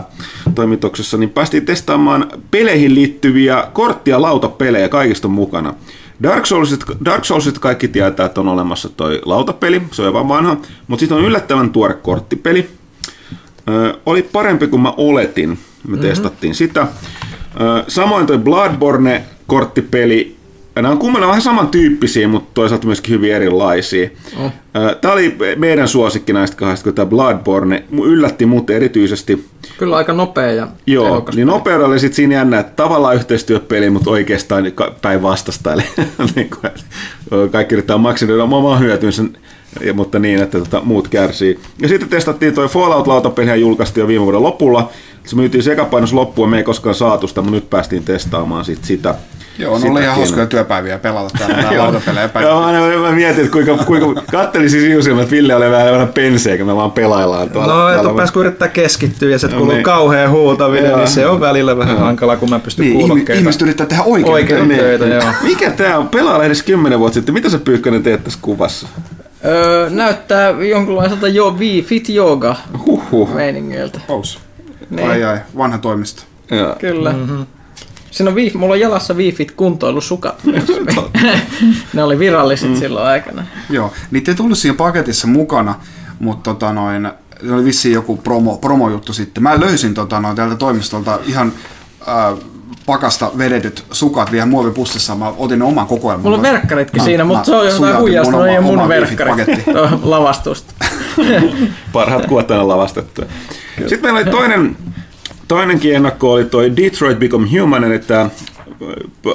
toimituksessa, 0.55 1.17
niin 1.17 1.29
päästiin 1.29 1.65
testaamaan 1.65 2.27
peleihin 2.51 2.95
liittyviä 2.95 3.67
korttia 3.73 4.21
lautapelejä 4.21 4.89
kaikista 4.89 5.27
mukana. 5.27 5.73
Dark 6.23 6.45
Soulsit, 6.45 6.79
Dark 7.05 7.25
Soulsit 7.25 7.59
kaikki 7.59 7.87
tietää, 7.87 8.25
että 8.25 8.41
on 8.41 8.47
olemassa 8.47 8.89
toi 8.89 9.21
lautapeli, 9.25 9.81
se 9.91 10.01
on 10.01 10.13
vaan 10.13 10.27
vanha, 10.27 10.57
mutta 10.87 10.99
sitten 10.99 11.17
on 11.17 11.23
yllättävän 11.23 11.69
tuore 11.69 11.93
korttipeli. 11.93 12.69
Ö, 13.69 13.97
oli 14.05 14.21
parempi 14.21 14.67
kuin 14.67 14.81
mä 14.81 14.93
oletin, 14.97 15.49
me 15.49 15.55
mm-hmm. 15.87 16.01
testattiin 16.01 16.55
sitä. 16.55 16.81
Ö, 16.81 17.83
samoin 17.87 18.27
toi 18.27 18.37
Bloodborne 18.37 19.23
korttipeli 19.47 20.40
Nämä 20.75 20.89
on 20.89 20.97
kummalla 20.97 21.27
vähän 21.27 21.41
samantyyppisiä, 21.41 22.27
mutta 22.27 22.49
toisaalta 22.53 22.87
myöskin 22.87 23.15
hyvin 23.15 23.33
erilaisia. 23.33 24.09
Oh. 24.39 24.51
Tämä 25.01 25.13
oli 25.13 25.37
meidän 25.55 25.87
suosikki 25.87 26.33
näistä 26.33 26.57
kahdesta, 26.57 26.83
kun 26.83 26.93
tämä 26.93 27.05
Bloodborne 27.05 27.83
yllätti 28.03 28.45
mut 28.45 28.69
erityisesti. 28.69 29.45
Kyllä 29.77 29.95
aika 29.95 30.13
nopea 30.13 30.51
ja 30.51 30.67
Joo, 30.87 31.29
niin 31.35 31.47
nopeudella 31.47 31.87
oli 31.87 31.99
sitten 31.99 32.15
siinä 32.15 32.35
jännä, 32.35 32.59
että 32.59 32.73
tavallaan 32.75 33.15
yhteistyöpeli, 33.15 33.89
mutta 33.89 34.09
oikeastaan 34.09 34.63
päinvastasta. 35.01 35.73
Eli 35.73 35.83
niin 36.35 36.49
kaikki 37.51 37.75
yrittää 37.75 37.97
maksimoida 37.97 38.43
oman 38.43 38.79
hyötynsä, 38.79 39.23
mutta 39.93 40.19
niin, 40.19 40.41
että 40.41 40.59
tota, 40.59 40.81
muut 40.83 41.07
kärsii. 41.07 41.59
Ja 41.81 41.87
sitten 41.87 42.09
testattiin 42.09 42.53
toi 42.53 42.67
Fallout-lautapeli 42.67 43.49
ja 43.49 43.55
julkaistiin 43.55 44.01
jo 44.01 44.07
viime 44.07 44.23
vuoden 44.25 44.43
lopulla. 44.43 44.89
Se 45.23 45.35
myytiin 45.35 45.63
sekapainos 45.63 46.13
loppuun, 46.13 46.49
me 46.49 46.57
ei 46.57 46.63
koskaan 46.63 46.95
saatu 46.95 47.27
sitä, 47.27 47.41
mutta 47.41 47.55
nyt 47.55 47.69
päästiin 47.69 48.03
testaamaan 48.03 48.65
sit 48.65 48.83
sitä. 48.83 49.15
Joo, 49.61 49.75
on 49.75 49.83
ollut 49.85 50.01
ihan 50.01 50.15
hauskoja 50.15 50.45
työpäiviä 50.45 50.99
pelata 50.99 51.37
täällä 51.37 51.77
lautapelejä 51.77 52.29
päivää. 52.33 52.51
Joo, 52.51 52.61
mä, 52.61 53.09
mä 53.09 53.15
mietin, 53.15 53.45
että 53.45 53.51
kuinka, 53.51 53.77
kuinka 53.85 54.21
kattelisin 54.31 54.81
siusilmät, 54.81 55.23
että 55.23 55.31
Ville 55.31 55.55
oli 55.55 55.71
vähän, 55.71 55.93
vähän 55.93 56.07
penseä, 56.07 56.57
kun 56.57 56.67
me 56.67 56.75
vaan 56.75 56.91
pelaillaan 56.91 57.49
tuolla. 57.49 57.73
No, 57.73 57.89
että 57.89 58.15
pääs 58.15 58.31
kun 58.31 58.45
yrittää 58.45 58.67
keskittyä 58.67 59.29
ja 59.29 59.39
se 59.39 59.47
no, 59.47 59.57
kuuluu 59.57 59.73
niin. 59.73 59.83
kauhean 59.83 60.31
huutavia, 60.31 60.97
niin 60.97 61.07
se 61.07 61.27
on 61.27 61.39
välillä 61.39 61.77
vähän 61.77 61.95
no. 61.95 62.05
hankala, 62.05 62.37
kun 62.37 62.49
mä 62.49 62.59
pystyn 62.59 62.85
niin, 62.85 62.97
kuulokkeita. 62.99 63.39
Ihmiset 63.39 63.61
yrittää 63.61 63.85
tehdä 63.85 64.03
oikein, 64.03 64.33
oikein 64.33 64.67
töitä. 64.67 64.83
töitä 64.83 65.05
joo. 65.05 65.33
Mikä 65.43 65.71
tää 65.71 65.97
on? 65.97 66.09
Pelaa 66.09 66.43
edes 66.43 66.63
kymmenen 66.63 66.99
vuotta 66.99 67.13
sitten. 67.13 67.33
Mitä 67.33 67.49
sä 67.49 67.59
Pyykkönen 67.59 68.03
teet 68.03 68.23
tässä 68.23 68.39
kuvassa? 68.41 68.87
Öö, 69.45 69.89
näyttää 69.89 70.49
jonkunlaiselta 70.49 71.27
jo 71.27 71.55
fit 71.85 72.09
yoga 72.09 72.55
meiningiltä. 73.33 73.99
Ous. 74.07 74.39
Niin. 74.89 75.09
Ai 75.09 75.23
ai, 75.23 75.37
vanha 75.57 75.77
toimisto. 75.77 76.23
Kyllä. 76.79 77.11
Mm-hmm. 77.11 77.45
Siinä 78.11 78.29
on 78.29 78.35
wifi, 78.35 78.57
mulla 78.57 78.73
on 78.73 78.79
jalassa 78.79 79.13
wiifit 79.13 79.51
kuntoilusukat 79.51 80.43
ne 81.93 82.03
oli 82.03 82.19
viralliset 82.19 82.69
mm. 82.69 82.75
silloin 82.75 83.05
aikana. 83.05 83.45
Joo, 83.69 83.93
niitä 84.11 84.31
ei 84.31 84.35
tullut 84.35 84.57
siinä 84.57 84.77
paketissa 84.77 85.27
mukana, 85.27 85.75
mutta 86.19 86.53
tota 86.53 86.73
noin, 86.73 87.11
se 87.45 87.53
oli 87.53 87.65
vissiin 87.65 87.93
joku 87.93 88.17
promo, 88.17 88.57
promojuttu 88.57 89.13
sitten. 89.13 89.43
Mä 89.43 89.59
löysin 89.59 89.93
tota 89.93 90.19
noin, 90.19 90.35
täältä 90.35 90.55
toimistolta 90.55 91.19
ihan 91.25 91.53
äh, 92.07 92.39
pakasta 92.85 93.31
vedetyt 93.37 93.85
sukat 93.91 94.31
vielä 94.31 94.45
muovipussissa. 94.45 95.15
Mä 95.15 95.33
otin 95.37 95.61
oman 95.61 95.87
kokoelman. 95.87 96.23
Mulla 96.23 96.37
on 96.37 96.43
verkkaritkin 96.43 97.01
mä, 97.01 97.05
siinä, 97.05 97.23
mutta 97.23 97.45
se 97.45 97.55
on 97.55 97.65
jotain 97.65 97.97
huijasta, 97.97 98.31
no 98.31 98.45
ei 98.45 98.61
mun 98.61 98.87
verkkarit 98.87 99.47
lavastusta. 100.03 100.73
Parhaat 101.93 102.25
kuvat 102.25 102.51
on 102.51 102.67
lavastettu. 102.67 103.21
Sitten 103.77 104.01
meillä 104.01 104.19
oli 104.19 104.31
toinen 104.31 104.77
Toinenkin 105.51 105.95
ennakko 105.95 106.31
oli 106.31 106.45
toi 106.45 106.75
Detroit 106.77 107.19
Become 107.19 107.47
Human, 107.59 107.83
eli 107.83 107.99
tämä 107.99 108.29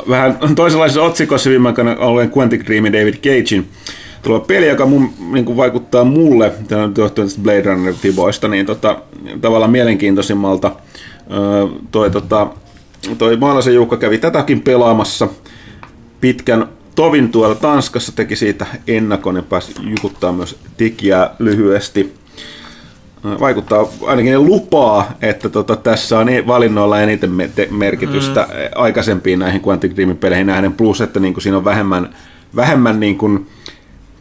vähän 0.09 0.39
toisenlaisessa 0.55 1.03
otsikossa 1.03 1.51
viime 1.51 1.69
aikoina 1.69 1.97
alueen 2.01 2.33
Quantic 2.37 2.67
Dreamin 2.67 2.93
David 2.93 3.15
Cagein 3.15 3.69
tuleva 4.23 4.45
peli, 4.45 4.69
joka 4.69 4.87
mun, 4.87 5.11
niin 5.33 5.45
kuin 5.45 5.57
vaikuttaa 5.57 6.05
mulle, 6.05 6.53
tämä 6.69 6.89
johtuen 6.99 7.29
Blade 7.43 7.63
Runner 7.63 7.95
Fiboista, 7.95 8.49
niin 8.49 8.67
tota, 8.67 9.03
tavallaan 9.41 9.71
mielenkiintoisimmalta. 9.71 10.73
toi, 11.91 12.11
tota, 12.11 12.47
toi 13.19 13.37
Maalaisen 13.37 13.75
Jukka 13.75 13.97
kävi 13.97 14.19
tätäkin 14.19 14.61
pelaamassa 14.61 15.29
pitkän 16.21 16.69
tovin 16.95 17.33
tuolla 17.33 17.55
Tanskassa, 17.55 18.13
teki 18.13 18.37
siitä 18.37 18.67
ennakon 18.87 19.37
ja 19.37 19.43
pääsi 19.43 19.75
myös 20.37 20.57
tekijää 20.77 21.35
lyhyesti 21.39 22.15
vaikuttaa 23.41 23.89
ainakin 24.07 24.47
lupaa, 24.47 25.13
että 25.23 25.49
tota, 25.49 25.77
tässä 25.77 26.19
on 26.19 26.27
valinnoilla 26.47 27.01
eniten 27.01 27.31
merkitystä 27.71 28.43
mm. 28.43 28.55
aikaisempiin 28.75 29.39
näihin 29.39 29.63
Quantic 29.67 29.97
Dreamin 29.97 30.17
peleihin 30.17 30.47
nähden, 30.47 30.73
plus 30.73 31.01
että 31.01 31.21
niin 31.21 31.35
kuin 31.35 31.43
siinä 31.43 31.57
on 31.57 31.65
vähemmän, 31.65 32.15
vähemmän 32.57 33.01
niin 33.01 33.19
kuin, 33.19 33.47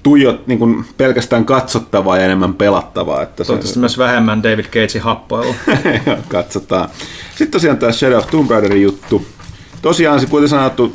tuijot, 0.05 0.47
niin 0.47 0.59
kuin 0.59 0.85
pelkästään 0.97 1.45
katsottavaa 1.45 2.17
ja 2.17 2.25
enemmän 2.25 2.53
pelattavaa. 2.53 3.21
Että 3.21 3.43
se, 3.43 3.79
myös 3.79 3.97
vähemmän 3.97 4.43
David 4.43 4.65
Cagein 4.65 5.03
happoilu. 5.03 5.55
Katsotaan. 6.27 6.89
Sitten 7.29 7.51
tosiaan 7.51 7.77
tämä 7.77 7.91
Shadow 7.91 8.17
of 8.17 8.29
Tomb 8.31 8.51
Raiderin 8.51 8.81
juttu. 8.81 9.25
Tosiaan 9.81 10.19
se 10.19 10.27
kuten 10.27 10.49
sanottu, 10.49 10.93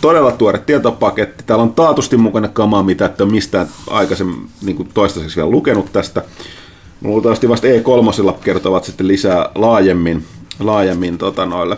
todella 0.00 0.32
tuore 0.32 0.58
tietopaketti. 0.58 1.44
Täällä 1.46 1.62
on 1.62 1.72
taatusti 1.72 2.16
mukana 2.16 2.48
kamaa, 2.48 2.82
mitä 2.82 3.04
et 3.06 3.20
ole 3.20 3.30
mistään 3.30 3.66
aikaisemmin 3.90 4.48
niin 4.62 4.76
kuin 4.76 4.88
toistaiseksi 4.94 5.36
vielä 5.36 5.50
lukenut 5.50 5.92
tästä. 5.92 6.22
Luultavasti 7.04 7.48
vasta 7.48 7.66
E3 7.66 8.32
kertovat 8.44 8.84
sitten 8.84 9.08
lisää 9.08 9.50
laajemmin, 9.54 10.24
laajemmin 10.60 11.18
tota 11.18 11.46
noille. 11.46 11.76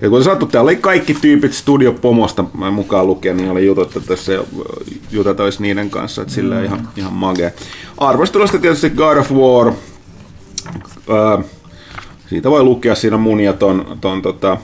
Ja 0.00 0.10
kun 0.10 0.24
sanottu, 0.24 0.46
täällä 0.46 0.68
oli 0.68 0.76
kaikki 0.76 1.14
tyypit 1.14 1.52
Studio 1.52 1.92
Pomosta 1.92 2.44
mukaan 2.70 3.06
lukea, 3.06 3.34
niin 3.34 3.50
oli 3.50 3.66
jutut, 3.66 3.96
että 3.96 4.08
tässä 4.08 4.32
olisi 5.44 5.62
niiden 5.62 5.90
kanssa, 5.90 6.22
että 6.22 6.34
sillä 6.34 6.54
mm. 6.54 6.64
ihan, 6.64 6.88
ihan 6.96 7.12
magea. 7.12 7.50
Arvostelusta 7.98 8.58
tietysti 8.58 8.90
God 8.90 9.16
of 9.16 9.32
War. 9.32 9.72
Öö, 11.10 11.38
siitä 12.28 12.50
voi 12.50 12.62
lukea, 12.62 12.94
siinä 12.94 13.16
mun 13.16 13.40
ja 13.40 13.52
ton, 13.52 13.98
ton 14.00 14.22
tota, 14.22 14.56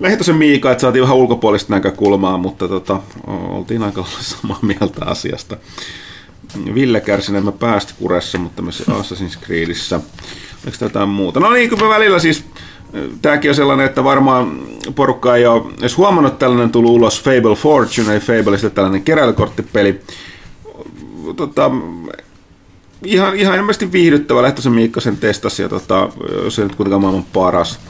Lehtosen 0.00 0.36
Miika, 0.36 0.70
että 0.70 0.82
saatiin 0.82 1.02
vähän 1.02 1.16
ulkopuolista 1.16 1.74
näkökulmaa, 1.74 2.38
mutta 2.38 2.68
tota, 2.68 3.00
oltiin 3.26 3.82
aika 3.82 4.04
samaa 4.20 4.58
mieltä 4.62 5.04
asiasta. 5.04 5.56
Ville 6.74 7.00
kärsi 7.00 7.32
nämä 7.32 7.52
päästökuressa, 7.52 8.38
mutta 8.38 8.62
myös 8.62 8.82
Assassin's 8.88 9.44
Creedissä. 9.46 10.00
Oliko 10.64 10.84
jotain 10.84 11.08
muuta? 11.08 11.40
No 11.40 11.50
niin, 11.50 11.80
me 11.80 11.88
välillä 11.88 12.18
siis 12.18 12.44
tämäkin 13.22 13.50
on 13.50 13.54
sellainen, 13.54 13.86
että 13.86 14.04
varmaan 14.04 14.58
porukka 14.94 15.36
ei 15.36 15.46
ole 15.46 15.62
edes 15.80 15.96
huomannut, 15.96 16.32
että 16.32 16.40
tällainen 16.40 16.70
tullut 16.70 16.90
ulos 16.90 17.22
Fable 17.22 17.56
Fortune, 17.56 18.14
ei 18.14 18.20
Fableista 18.20 18.70
tällainen 18.70 19.02
keräilykorttipeli. 19.02 20.00
Tota, 21.36 21.70
ihan, 23.04 23.36
ihan 23.36 23.56
ilmeisesti 23.56 23.92
viihdyttävä. 23.92 24.42
Lehtosen 24.42 24.72
Miikka 24.72 25.00
sen 25.00 25.16
testasi 25.16 25.62
ja 25.62 25.68
tota, 25.68 26.08
se 26.48 26.62
nyt 26.62 26.74
kuitenkaan 26.74 27.02
maailman 27.02 27.24
paras. 27.32 27.80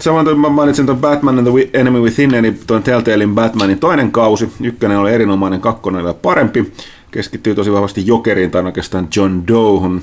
Samoin 0.00 0.40
mä 0.40 0.48
mainitsin 0.48 0.86
tuon 0.86 0.98
Batman 0.98 1.38
and 1.38 1.46
the 1.46 1.80
Enemy 1.80 2.00
Within, 2.00 2.34
eli 2.34 2.52
tuon 2.66 2.82
Telltalein 2.82 3.34
Batmanin 3.34 3.78
toinen 3.78 4.12
kausi. 4.12 4.52
Ykkönen 4.60 4.98
oli 4.98 5.12
erinomainen, 5.12 5.60
kakkonen 5.60 6.06
oli 6.06 6.14
parempi. 6.22 6.72
Keskittyy 7.10 7.54
tosi 7.54 7.72
vahvasti 7.72 8.06
Jokeriin 8.06 8.50
tai 8.50 8.64
oikeastaan 8.64 9.08
John 9.16 9.42
Doe'hun, 9.50 10.00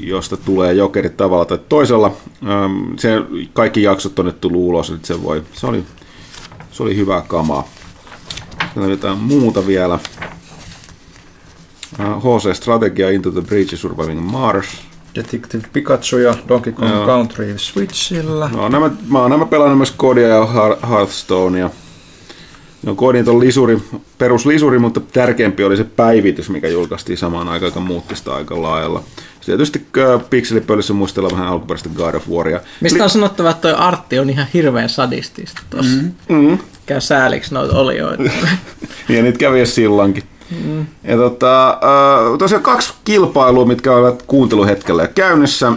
josta 0.00 0.36
tulee 0.36 0.72
Jokerit 0.72 1.16
tavalla 1.16 1.44
tai 1.44 1.58
toisella. 1.68 2.16
Se, 2.96 3.10
kaikki 3.52 3.82
jaksot 3.82 4.18
on 4.18 4.26
nyt 4.26 4.40
tullut 4.40 4.60
ulos, 4.60 4.90
että 4.90 5.06
se, 5.06 5.22
voi, 5.22 5.42
se, 5.52 5.66
oli, 5.66 5.84
se 6.70 6.82
oli 6.82 6.96
hyvää 6.96 7.20
kamaa. 7.20 7.68
Sitten 8.64 8.90
jotain 8.90 9.18
muuta 9.18 9.66
vielä. 9.66 9.98
HC 11.98 12.56
Strategia 12.56 13.10
Into 13.10 13.30
the 13.30 13.40
Breach 13.40 13.76
Surviving 13.76 14.30
Mars. 14.30 14.66
Detective 15.14 15.68
Pikachu 15.72 16.18
ja 16.18 16.34
Donkey 16.48 16.72
Kong 16.72 16.90
Joo. 16.90 17.06
Country 17.06 17.58
Switchillä. 17.58 18.48
No, 18.48 18.68
nämä, 18.68 18.90
mä 19.08 19.18
oon 19.18 19.30
nämä 19.30 19.46
pelannut 19.46 19.78
myös 19.78 19.90
Kodia 19.90 20.28
ja 20.28 20.48
Hearthstonea. 20.88 21.70
No, 22.82 22.94
Kodin 22.94 23.28
on 23.28 23.40
lisuri, 23.40 23.78
peruslisuri, 24.18 24.78
mutta 24.78 25.00
tärkeämpi 25.00 25.64
oli 25.64 25.76
se 25.76 25.84
päivitys, 25.84 26.50
mikä 26.50 26.68
julkaistiin 26.68 27.18
samaan 27.18 27.48
aikaan, 27.48 27.68
joka 27.68 27.80
muutti 27.80 28.16
sitä 28.16 28.34
aika 28.34 28.62
laajalla. 28.62 29.02
Sitten 29.42 29.44
tietysti 29.44 29.86
äh, 29.98 30.30
pikselipölissä 30.30 30.92
muistella 30.92 31.30
vähän 31.32 31.46
alkuperäistä 31.46 31.88
God 31.96 32.14
of 32.14 32.28
Waria. 32.28 32.60
Mistä 32.80 33.04
on 33.04 33.10
sanottava, 33.10 33.50
että 33.50 33.62
toi 33.62 33.72
artti 33.72 34.18
on 34.18 34.30
ihan 34.30 34.46
hirveän 34.54 34.88
sadistista 34.88 35.62
tuossa. 35.70 35.96
Mm-hmm. 35.96 36.36
Mm-hmm. 36.36 36.58
Käy 36.86 37.00
sääliksi 37.00 37.54
noita 37.54 37.78
olioita. 37.78 38.22
ja 39.08 39.22
niitä 39.22 39.38
kävi 39.38 39.66
silloinkin. 39.66 40.22
Mm. 40.64 40.86
Ja 41.04 41.16
tota, 41.16 41.78
tosiaan 42.38 42.62
kaksi 42.62 42.92
kilpailua, 43.04 43.64
mitkä 43.64 43.92
ovat 43.92 44.22
kuunteluhetkellä 44.22 45.06
käynnissä. 45.06 45.72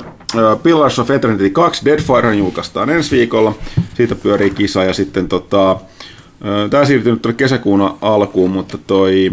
Pillars 0.64 1.00
of 1.00 1.12
Eternity 1.12 1.50
2 1.50 1.86
Deadfire 1.86 2.36
julkaistaan 2.36 2.90
ensi 2.90 3.16
viikolla. 3.16 3.54
Siitä 3.94 4.16
pyörii 4.16 4.50
kisa 4.50 4.84
ja 4.84 4.94
sitten 4.94 5.28
tota, 5.28 5.78
Tämä 6.70 6.86
siirtyy 6.86 7.14
nyt 7.14 7.38
kesäkuun 7.38 7.98
alkuun, 8.02 8.52
mutta 8.52 8.78
toi 8.78 9.32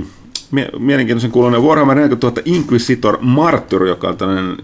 mielenkiintoisen 0.79 1.31
kuulonen 1.31 1.63
Warhammer 1.63 1.97
40 1.97 2.27
000 2.27 2.43
Inquisitor 2.45 3.19
Martyr, 3.21 3.85
joka 3.85 4.09
on 4.09 4.17
tällainen 4.17 4.57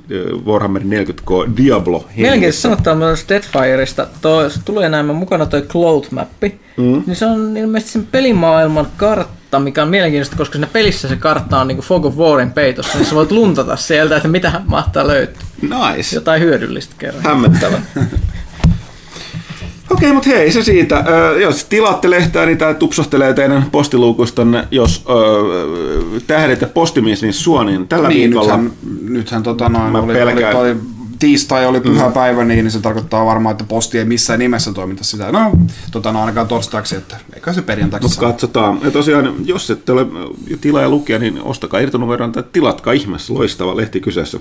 Warhammer 0.46 0.82
40K 0.82 1.56
Diablo. 1.56 2.06
Mielenkiintoista 2.16 2.62
sanottaa 2.62 2.94
myös 2.94 3.24
Deadfireista. 3.28 4.06
Toi, 4.20 4.48
tulee 4.64 4.88
näin 4.88 5.06
mukana 5.06 5.46
toi 5.46 5.62
Cloud 5.62 6.04
Mappi. 6.10 6.60
Mm. 6.76 7.02
Niin 7.06 7.16
se 7.16 7.26
on 7.26 7.56
ilmeisesti 7.56 7.92
sen 7.92 8.06
pelimaailman 8.06 8.86
kartta, 8.96 9.60
mikä 9.60 9.82
on 9.82 9.88
mielenkiintoista, 9.88 10.36
koska 10.36 10.52
siinä 10.52 10.68
pelissä 10.72 11.08
se 11.08 11.16
kartta 11.16 11.60
on 11.60 11.68
niin 11.68 11.76
kuin 11.76 11.86
Fog 11.86 12.06
of 12.06 12.16
Warin 12.16 12.50
peitossa, 12.50 12.98
niin 12.98 13.06
sä 13.06 13.14
voit 13.14 13.32
luntata 13.32 13.76
sieltä, 13.76 14.16
että 14.16 14.28
mitä 14.28 14.60
mahtaa 14.66 15.06
löytyä. 15.06 15.42
Nice. 15.62 16.16
Jotain 16.16 16.42
hyödyllistä 16.42 16.94
kerran. 16.98 17.22
Hämmentävä. 17.22 17.78
Okei, 19.90 20.12
mutta 20.12 20.28
hei, 20.28 20.52
se 20.52 20.62
siitä. 20.62 21.04
Ö, 21.08 21.40
jos 21.40 21.64
tilaatte 21.64 22.10
lehteä, 22.10 22.46
niin 22.46 22.58
tämä 22.58 22.74
tupsahtelee 22.74 23.34
teidän 23.34 23.66
postiluukustanne, 23.72 24.68
jos 24.70 25.04
ö, 25.08 26.20
tähdet 26.26 26.60
ja 26.60 26.66
postimies 26.66 27.22
niin 27.22 27.32
suoniin 27.32 27.88
tällä 27.88 28.08
niin, 28.08 28.30
viikolla. 28.30 28.56
Nythän, 28.56 28.78
nythän 29.02 29.42
tota 29.42 29.68
noin, 29.68 29.96
oli, 29.96 30.14
pelkään. 30.14 30.56
oli, 30.56 30.70
oli, 30.70 30.80
tiistai 31.18 31.66
oli 31.66 31.80
pyhä 31.80 32.06
mm. 32.06 32.12
päivä, 32.12 32.44
niin, 32.44 32.64
niin 32.64 32.70
se 32.70 32.80
tarkoittaa 32.80 33.26
varmaan, 33.26 33.52
että 33.52 33.64
posti 33.64 33.98
ei 33.98 34.04
missään 34.04 34.38
nimessä 34.38 34.72
toimita 34.72 35.04
sitä. 35.04 35.32
No, 35.32 35.52
tota, 35.90 36.12
no 36.12 36.20
ainakaan 36.20 36.48
torstaiksi, 36.48 36.96
että 36.96 37.16
eikä 37.34 37.52
se 37.52 37.62
perjantaiksi 37.62 38.20
no, 38.20 38.26
katsotaan. 38.26 38.78
Ja 38.84 38.90
tosiaan, 38.90 39.34
jos 39.44 39.70
ette 39.70 39.92
ole 39.92 40.06
tilaa 40.60 40.88
lukija, 40.88 41.18
niin 41.18 41.42
ostakaa 41.42 41.80
irtonumeron 41.80 42.32
tai 42.32 42.44
tilatkaa 42.52 42.92
ihmeessä. 42.92 43.34
Loistava 43.34 43.76
lehti 43.76 44.00
kyseessä. 44.00 44.38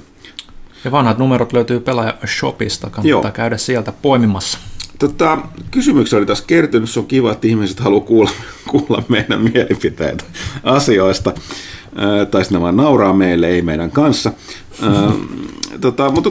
Ja 0.83 0.91
vanhat 0.91 1.17
numerot 1.17 1.53
löytyy 1.53 1.79
pelaaja 1.79 2.13
Shopista, 2.37 2.89
kannattaa 2.89 3.21
Joo. 3.21 3.31
käydä 3.31 3.57
sieltä 3.57 3.93
poimimassa. 4.01 4.57
Tota, 4.99 5.37
kysymyksiä 5.71 6.17
oli 6.17 6.25
tässä 6.25 6.43
kertynyt, 6.47 6.89
se 6.89 6.99
on 6.99 7.07
kiva, 7.07 7.31
että 7.31 7.47
ihmiset 7.47 7.79
haluaa 7.79 8.05
kuulla, 8.05 8.31
kuulla 8.71 9.03
meidän 9.07 9.41
mielipiteitä 9.41 10.23
asioista. 10.63 11.33
tai 12.31 12.43
sitten 12.43 12.61
vaan 12.61 12.77
nauraa 12.77 13.13
meille, 13.13 13.47
ei 13.47 13.61
meidän 13.61 13.91
kanssa. 13.91 14.31
tota, 15.81 16.11
mutta 16.11 16.29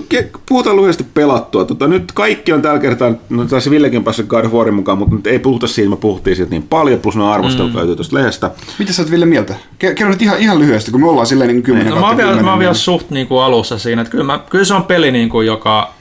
puhutaan 0.49 0.77
lyhyesti 0.77 1.05
pelattua. 1.15 1.65
Tota, 1.65 1.89
nyt 1.89 2.13
kaikki 2.13 2.53
on 2.53 2.63
tällä 2.63 2.79
kertaa, 2.79 3.15
no 3.29 3.45
tässä 3.45 3.71
Villekin 3.71 4.05
päässyt 4.05 4.27
God 4.27 4.45
of 4.45 4.53
Warin 4.53 4.75
mukaan, 4.75 4.99
mutta 4.99 5.15
nyt 5.15 5.27
ei 5.27 5.39
puhuta 5.39 5.67
siitä, 5.67 5.91
me 5.91 5.97
puhuttiin 5.97 6.37
siitä 6.37 6.51
niin 6.51 6.63
paljon, 6.63 7.01
plus 7.01 7.17
ne 7.17 7.25
arvostelut 7.25 7.73
mm. 7.73 7.79
löytyy 7.79 7.97
tuosta 7.97 8.17
lehdestä. 8.17 8.51
Mitä 8.79 8.93
sä 8.93 9.03
oot 9.03 9.11
Ville 9.11 9.27
mieltä? 9.27 9.55
Kerro 9.79 10.09
nyt 10.09 10.23
ihan, 10.23 10.39
ihan 10.39 10.59
lyhyesti, 10.59 10.91
kun 10.91 11.01
me 11.01 11.09
ollaan 11.09 11.27
silleen 11.27 11.51
niin 11.51 11.63
10 11.63 11.91
no, 11.91 12.01
mä 12.01 12.09
oon 12.09 12.17
vielä, 12.17 12.43
mä 12.43 12.51
oon 12.51 12.59
vielä 12.59 12.75
suht 12.75 13.11
niin 13.11 13.27
kuin 13.27 13.43
alussa 13.43 13.79
siinä, 13.79 14.03
että 14.03 14.11
kyllä, 14.11 14.25
mä, 14.25 14.41
kyllä 14.51 14.65
se 14.65 14.75
on 14.75 14.85
peli, 14.85 15.13
niin 15.13 15.29
kuin, 15.29 15.47
joka 15.47 15.96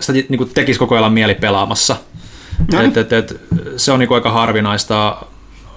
sitä 0.00 0.12
niin 0.12 0.38
kuin 0.38 0.50
tekisi 0.54 0.78
koko 0.78 0.96
ajan 0.96 1.12
mieli 1.12 1.34
pelaamassa. 1.34 1.96
No. 2.72 2.80
Et, 2.80 2.96
et, 2.96 3.12
et, 3.12 3.40
se 3.76 3.92
on 3.92 3.98
niin 3.98 4.14
aika 4.14 4.30
harvinaista 4.30 5.16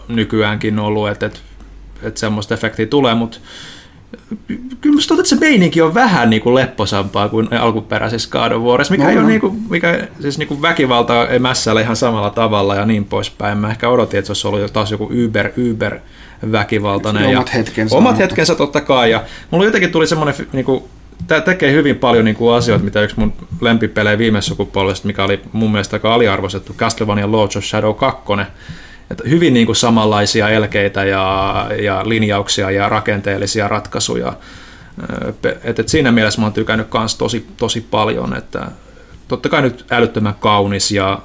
nykyäänkin 0.07 0.79
ollut, 0.79 1.09
että 1.09 1.25
et, 1.25 1.41
et 2.03 2.17
semmoista 2.17 2.53
efektiä 2.53 2.85
tulee, 2.85 3.15
mutta 3.15 3.37
kyllä 4.81 4.95
musta 4.95 5.07
tuntuu, 5.07 5.21
että 5.21 5.29
se 5.29 5.39
meininki 5.39 5.81
on 5.81 5.93
vähän 5.93 6.29
niin 6.29 6.41
kuin 6.41 6.55
lepposampaa 6.55 7.29
kuin 7.29 7.53
alkuperäisessä 7.53 8.29
God 8.29 8.51
of 8.51 8.63
War, 8.63 8.85
mikä 8.89 9.03
no, 9.03 9.09
ei 9.09 9.15
no. 9.15 9.21
ole 9.21 9.29
niin 9.29 9.41
kuin, 9.41 9.63
mikä, 9.69 10.07
siis 10.21 10.37
niin 10.37 10.47
kuin 10.47 10.61
väkivalta 10.61 11.27
ei 11.27 11.39
mässällä 11.39 11.81
ihan 11.81 11.95
samalla 11.95 12.29
tavalla 12.29 12.75
ja 12.75 12.85
niin 12.85 13.05
poispäin. 13.05 13.57
Mä 13.57 13.69
ehkä 13.69 13.89
odotin, 13.89 14.17
että 14.19 14.27
se 14.33 14.47
olisi 14.47 14.47
ollut 14.47 14.73
taas 14.73 14.91
joku 14.91 15.09
Uber, 15.25 15.51
Uber 15.71 15.99
väkivaltainen. 16.51 17.37
Omat 17.37 17.53
hetkensä. 17.53 17.95
Omat 17.95 18.17
hetkensä 18.17 18.55
totta 18.55 18.81
kai. 18.81 19.11
Ja 19.11 19.23
mulla 19.51 19.65
jotenkin 19.65 19.91
tuli 19.91 20.07
semmoinen 20.07 20.35
niin 20.53 20.65
kuin, 20.65 20.83
tämä 21.27 21.41
tekee 21.41 21.71
hyvin 21.71 21.95
paljon 21.95 22.25
niin 22.25 22.35
kuin 22.35 22.55
asioita, 22.55 22.85
mitä 22.85 23.01
yksi 23.01 23.19
mun 23.19 23.33
lempipelejä 23.61 24.17
viime 24.17 24.41
sukupolvesta, 24.41 25.07
mikä 25.07 25.23
oli 25.23 25.41
mun 25.51 25.71
mielestä 25.71 25.95
aika 25.95 26.13
aliarvoistettu, 26.13 26.73
Castlevania 26.73 27.31
Lords 27.31 27.57
of 27.57 27.63
Shadow 27.63 27.95
2. 27.95 28.23
Että 29.11 29.23
hyvin 29.29 29.53
niin 29.53 29.65
kuin 29.65 29.75
samanlaisia 29.75 30.49
elkeitä 30.49 31.03
ja, 31.03 31.67
ja 31.81 32.09
linjauksia 32.09 32.71
ja 32.71 32.89
rakenteellisia 32.89 33.67
ratkaisuja. 33.67 34.33
Et, 35.63 35.79
et 35.79 35.89
siinä 35.89 36.11
mielessä 36.11 36.41
mä 36.41 36.45
oon 36.45 36.53
tykännyt 36.53 36.87
myös 36.93 37.15
tosi, 37.15 37.47
tosi 37.57 37.81
paljon, 37.81 38.37
että 38.37 38.67
totta 39.27 39.49
kai 39.49 39.61
nyt 39.61 39.85
älyttömän 39.91 40.35
kaunis 40.39 40.91
ja, 40.91 41.19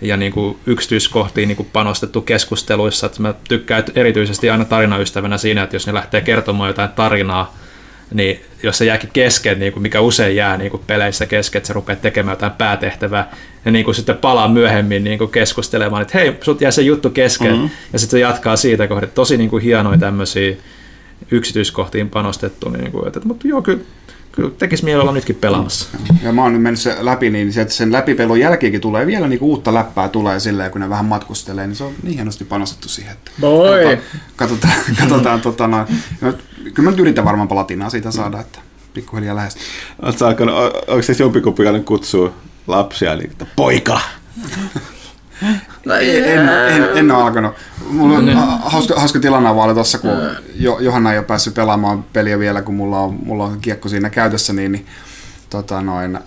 ja 0.00 0.16
niin 0.16 0.32
kuin 0.32 0.58
yksityiskohtiin 0.66 1.48
niin 1.48 1.56
kuin 1.56 1.68
panostettu 1.72 2.20
keskusteluissa. 2.20 3.06
Että 3.06 3.22
mä 3.22 3.34
tykkään 3.48 3.84
erityisesti 3.94 4.50
aina 4.50 4.64
tarinaystävänä 4.64 5.38
siinä, 5.38 5.62
että 5.62 5.76
jos 5.76 5.86
ne 5.86 5.94
lähtee 5.94 6.20
kertomaan 6.20 6.68
jotain 6.68 6.90
tarinaa, 6.90 7.56
niin 8.14 8.40
jos 8.62 8.78
se 8.78 8.84
jääkin 8.84 9.10
kesken, 9.12 9.58
niin 9.58 9.72
kuin 9.72 9.82
mikä 9.82 10.00
usein 10.00 10.36
jää 10.36 10.56
niin 10.56 10.70
kuin 10.70 10.82
peleissä 10.86 11.26
kesken, 11.26 11.58
että 11.58 11.66
se 11.66 11.72
rupeaa 11.72 11.96
tekemään 11.96 12.32
jotain 12.32 12.52
päätehtävää, 12.52 13.30
ja 13.64 13.70
niin 13.70 13.84
kuin 13.84 13.94
sitten 13.94 14.16
palaa 14.16 14.48
myöhemmin 14.48 15.04
niin 15.04 15.18
kuin 15.18 15.30
keskustelemaan, 15.30 16.02
että 16.02 16.18
hei, 16.18 16.32
sut 16.40 16.60
jää 16.60 16.70
se 16.70 16.82
juttu 16.82 17.10
kesken, 17.10 17.52
mm-hmm. 17.52 17.70
ja 17.92 17.98
sitten 17.98 18.10
se 18.10 18.20
jatkaa 18.20 18.56
siitä 18.56 18.86
kohdasta. 18.86 19.14
Tosi 19.14 19.36
niin 19.36 19.50
kuin 19.50 19.62
hienoja 19.62 19.98
tämmöisiä 19.98 20.56
yksityiskohtiin 21.30 22.10
panostettu, 22.10 22.68
niin 22.68 22.92
kuin, 22.92 23.06
että, 23.06 23.20
mutta 23.24 23.48
joo, 23.48 23.62
kyllä, 23.62 23.80
kyllä 24.38 24.50
tekisi 24.58 24.84
mieli 24.84 25.00
olla 25.00 25.12
nytkin 25.12 25.36
pelaamassa. 25.36 25.86
Ja 26.22 26.32
mä 26.32 26.42
oon 26.42 26.52
nyt 26.52 26.62
mennyt 26.62 26.80
se 26.80 26.96
läpi, 27.00 27.30
niin 27.30 27.52
se, 27.52 27.60
että 27.60 27.74
sen 27.74 27.92
läpipelun 27.92 28.40
jälkeenkin 28.40 28.80
tulee 28.80 29.06
vielä 29.06 29.28
niin 29.28 29.42
uutta 29.42 29.74
läppää 29.74 30.08
tulee 30.08 30.40
silleen, 30.40 30.70
kun 30.70 30.80
ne 30.80 30.88
vähän 30.88 31.04
matkustelee, 31.04 31.66
niin 31.66 31.76
se 31.76 31.84
on 31.84 31.92
niin 32.02 32.14
hienosti 32.14 32.44
panostettu 32.44 32.88
siihen. 32.88 33.12
Että 33.12 33.30
Moi. 33.38 33.98
Katsotaan, 34.36 34.72
katsotaan, 34.96 34.96
katsotaan 34.98 35.40
tota, 35.40 35.68
no, 35.68 35.86
kyllä 36.74 36.82
mä 36.82 36.90
nyt 36.90 37.00
yritän 37.00 37.24
varmaan 37.24 37.48
platinaa 37.48 37.90
siitä 37.90 38.10
saada, 38.10 38.40
että 38.40 38.58
pikkuhiljaa 38.94 39.36
lähestyy. 39.36 39.62
Oletko 40.02 40.26
alkanut, 40.26 40.54
onko 40.86 41.02
se 41.02 41.14
jompikumpi 41.18 41.62
kutsua 41.84 42.32
lapsia, 42.66 43.12
eli 43.12 43.24
että 43.24 43.46
poika? 43.56 44.00
No, 45.88 45.94
en, 45.94 46.24
en, 46.24 46.48
en, 46.48 46.88
en 46.94 47.10
ole 47.10 47.22
alkanut. 47.22 47.54
Mulla 47.90 48.18
on 48.18 48.26
no, 48.26 48.58
hauska, 48.64 48.94
hauska 48.96 49.20
tilanne 49.20 49.54
vaan 49.54 49.74
tuossa, 49.74 49.98
kun 49.98 50.10
jo, 50.54 50.78
Johanna 50.80 51.12
ei 51.12 51.18
ole 51.18 51.26
päässyt 51.26 51.54
pelaamaan 51.54 52.04
peliä 52.12 52.38
vielä, 52.38 52.62
kun 52.62 52.74
mulla 52.74 52.98
on, 52.98 53.18
mulla 53.24 53.44
on 53.44 53.60
kiekko 53.60 53.88
siinä 53.88 54.10
käytössä, 54.10 54.52
niin, 54.52 54.72
niin 54.72 54.86
tota 55.50 55.82
noin, 55.82 56.18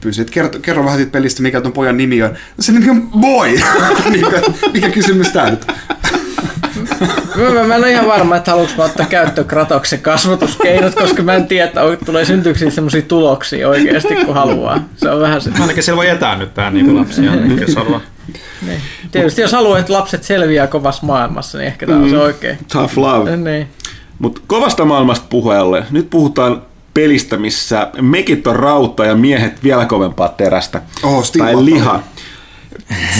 pyysin, 0.00 0.22
että 0.22 0.32
kerro, 0.34 0.50
kerro 0.62 0.84
vähän 0.84 0.98
siitä 0.98 1.12
pelistä, 1.12 1.42
mikä 1.42 1.60
tuon 1.60 1.72
pojan 1.72 1.96
nimi 1.96 2.22
on. 2.22 2.30
No, 2.30 2.36
se 2.60 2.72
nimi 2.72 2.90
on 2.90 3.10
Boy! 3.20 3.50
mikä, 4.10 4.42
mikä 4.72 4.88
kysymys 4.88 5.28
tämä 5.28 5.50
nyt? 5.50 5.66
mä, 7.54 7.64
mä 7.64 7.74
en 7.74 7.80
ole 7.80 7.90
ihan 7.90 8.06
varma, 8.06 8.36
että 8.36 8.50
haluanko 8.50 8.74
mä 8.76 8.84
ottaa 8.84 9.06
käyttöön 9.06 9.46
Kratoksen 9.46 10.00
kasvatuskeinot, 10.00 10.94
koska 10.94 11.22
mä 11.22 11.34
en 11.34 11.46
tiedä, 11.46 11.64
että 11.64 11.80
tulee 12.06 12.24
syntyykö 12.24 12.58
siitä 12.58 12.74
semmoisia 12.74 13.02
tuloksia 13.02 13.68
oikeasti, 13.68 14.14
kun 14.14 14.34
haluaa. 14.34 14.84
Se 14.96 15.10
on 15.10 15.20
vähän 15.20 15.40
se. 15.40 15.50
Ainakin 15.60 15.82
siellä 15.82 15.96
voi 15.96 16.08
etäännyttää 16.08 16.70
niin 16.70 16.96
lapsia, 16.96 17.36
niin, 17.36 17.60
jos 17.66 17.76
haluaa. 17.76 18.00
Niin. 18.66 18.80
Tietysti 19.12 19.42
jos 19.42 19.52
haluaa, 19.52 19.78
että 19.78 19.92
lapset 19.92 20.24
selviää 20.24 20.66
kovassa 20.66 21.06
maailmassa, 21.06 21.58
niin 21.58 21.66
ehkä 21.66 21.86
tämä 21.86 21.98
on 21.98 22.10
se 22.10 22.16
mm. 22.16 22.22
oikein. 22.22 22.58
Tough 22.72 22.98
love. 22.98 23.36
Niin. 23.36 23.68
Mutta 24.18 24.40
kovasta 24.46 24.84
maailmasta 24.84 25.26
puheelle. 25.30 25.84
Nyt 25.90 26.10
puhutaan 26.10 26.62
pelistä, 26.94 27.36
missä 27.36 27.90
mekit 28.00 28.46
on 28.46 28.56
rauta 28.56 29.04
ja 29.04 29.14
miehet 29.14 29.62
vielä 29.62 29.86
kovempaa 29.86 30.28
terästä. 30.28 30.82
Oh, 31.02 31.30
tai 31.38 31.64
liha. 31.64 32.00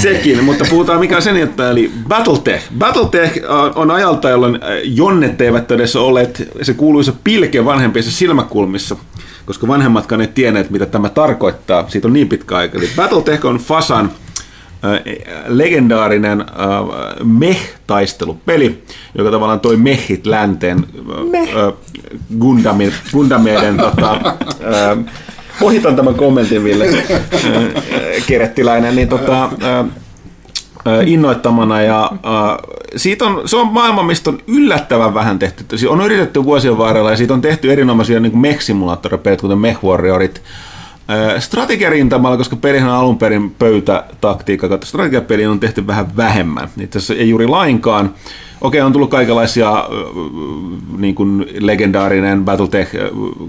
Sekin, 0.03 0.45
mutta 0.45 0.65
puhutaan 0.71 1.01
mikä 1.01 1.17
on 1.17 1.23
sen, 1.23 1.37
että 1.37 1.71
eli 1.71 1.93
Battletech. 2.09 2.65
Battletech 2.79 3.39
on 3.75 3.91
ajalta, 3.91 4.31
jolloin 4.31 4.59
jonnet 4.85 5.41
eivät 5.41 5.71
edes 5.71 5.97
olleet 5.97 6.49
se 6.63 6.75
kuuluisa 6.75 7.13
pilke 7.25 7.65
vanhempien 7.65 8.05
silmäkulmissa, 8.05 8.97
koska 9.47 9.69
vanhemmatkaan 9.69 10.21
ei 10.21 10.27
tienneet, 10.27 10.71
mitä 10.71 10.87
tämä 10.87 11.09
tarkoittaa. 11.09 11.85
Siitä 11.89 12.09
on 12.09 12.13
niin 12.13 12.29
pitkä 12.29 12.57
aika. 12.57 12.79
Eli 12.79 12.89
Battletech 12.97 13.47
on 13.47 13.57
Fasan 13.57 14.11
legendaarinen 15.47 16.45
meh-taistelupeli, 17.25 18.85
joka 19.19 19.31
tavallaan 19.31 19.61
toi 19.61 19.77
mehit 19.77 20.27
länteen 20.27 20.87
Meh. 21.31 21.49
Gundamien, 22.39 22.93
Gundamien 23.13 23.77
tota, 23.77 24.21
ohitan 25.61 25.97
tämän 25.97 26.15
kommentin, 26.15 26.65
Ville 26.65 27.05
Kerettiläinen, 28.27 28.97
niin 28.97 29.09
tota, 29.09 29.51
innoittamana 31.07 31.83
ja 31.83 32.13
siitä 32.97 33.25
on, 33.25 33.49
se 33.49 33.57
on 33.57 33.67
maailma, 33.67 34.03
mistä 34.03 34.31
on 34.31 34.39
yllättävän 34.47 35.15
vähän 35.15 35.39
tehty. 35.39 35.65
On 35.89 36.05
yritetty 36.05 36.45
vuosien 36.45 36.79
varrella 36.79 37.11
ja 37.11 37.17
siitä 37.17 37.35
on 37.35 37.41
tehty 37.41 37.73
erinomaisia 37.73 38.21
niin 38.21 38.39
mech-simulaattoripelit, 38.39 39.41
kuten 39.41 39.59
Mech 39.59 39.85
Warriorit, 39.85 40.43
Strategiarintamalla, 41.39 42.37
koska 42.37 42.57
pelihän 42.57 42.91
on 42.91 42.97
alun 42.97 43.19
perin 43.19 43.51
pöytätaktiikka, 43.51 44.69
kautta 44.69 44.87
strategiapeli 44.87 45.47
on 45.47 45.61
tehty 45.61 45.87
vähän 45.87 46.17
vähemmän. 46.17 46.69
Itse 46.81 46.99
asiassa 46.99 47.15
ei 47.15 47.29
juuri 47.29 47.47
lainkaan. 47.47 48.15
Okei, 48.61 48.81
on 48.81 48.93
tullut 48.93 49.11
kaikenlaisia 49.11 49.89
niin 50.99 51.15
kuin 51.15 51.47
legendaarinen 51.59 52.45
Battletech, 52.45 52.95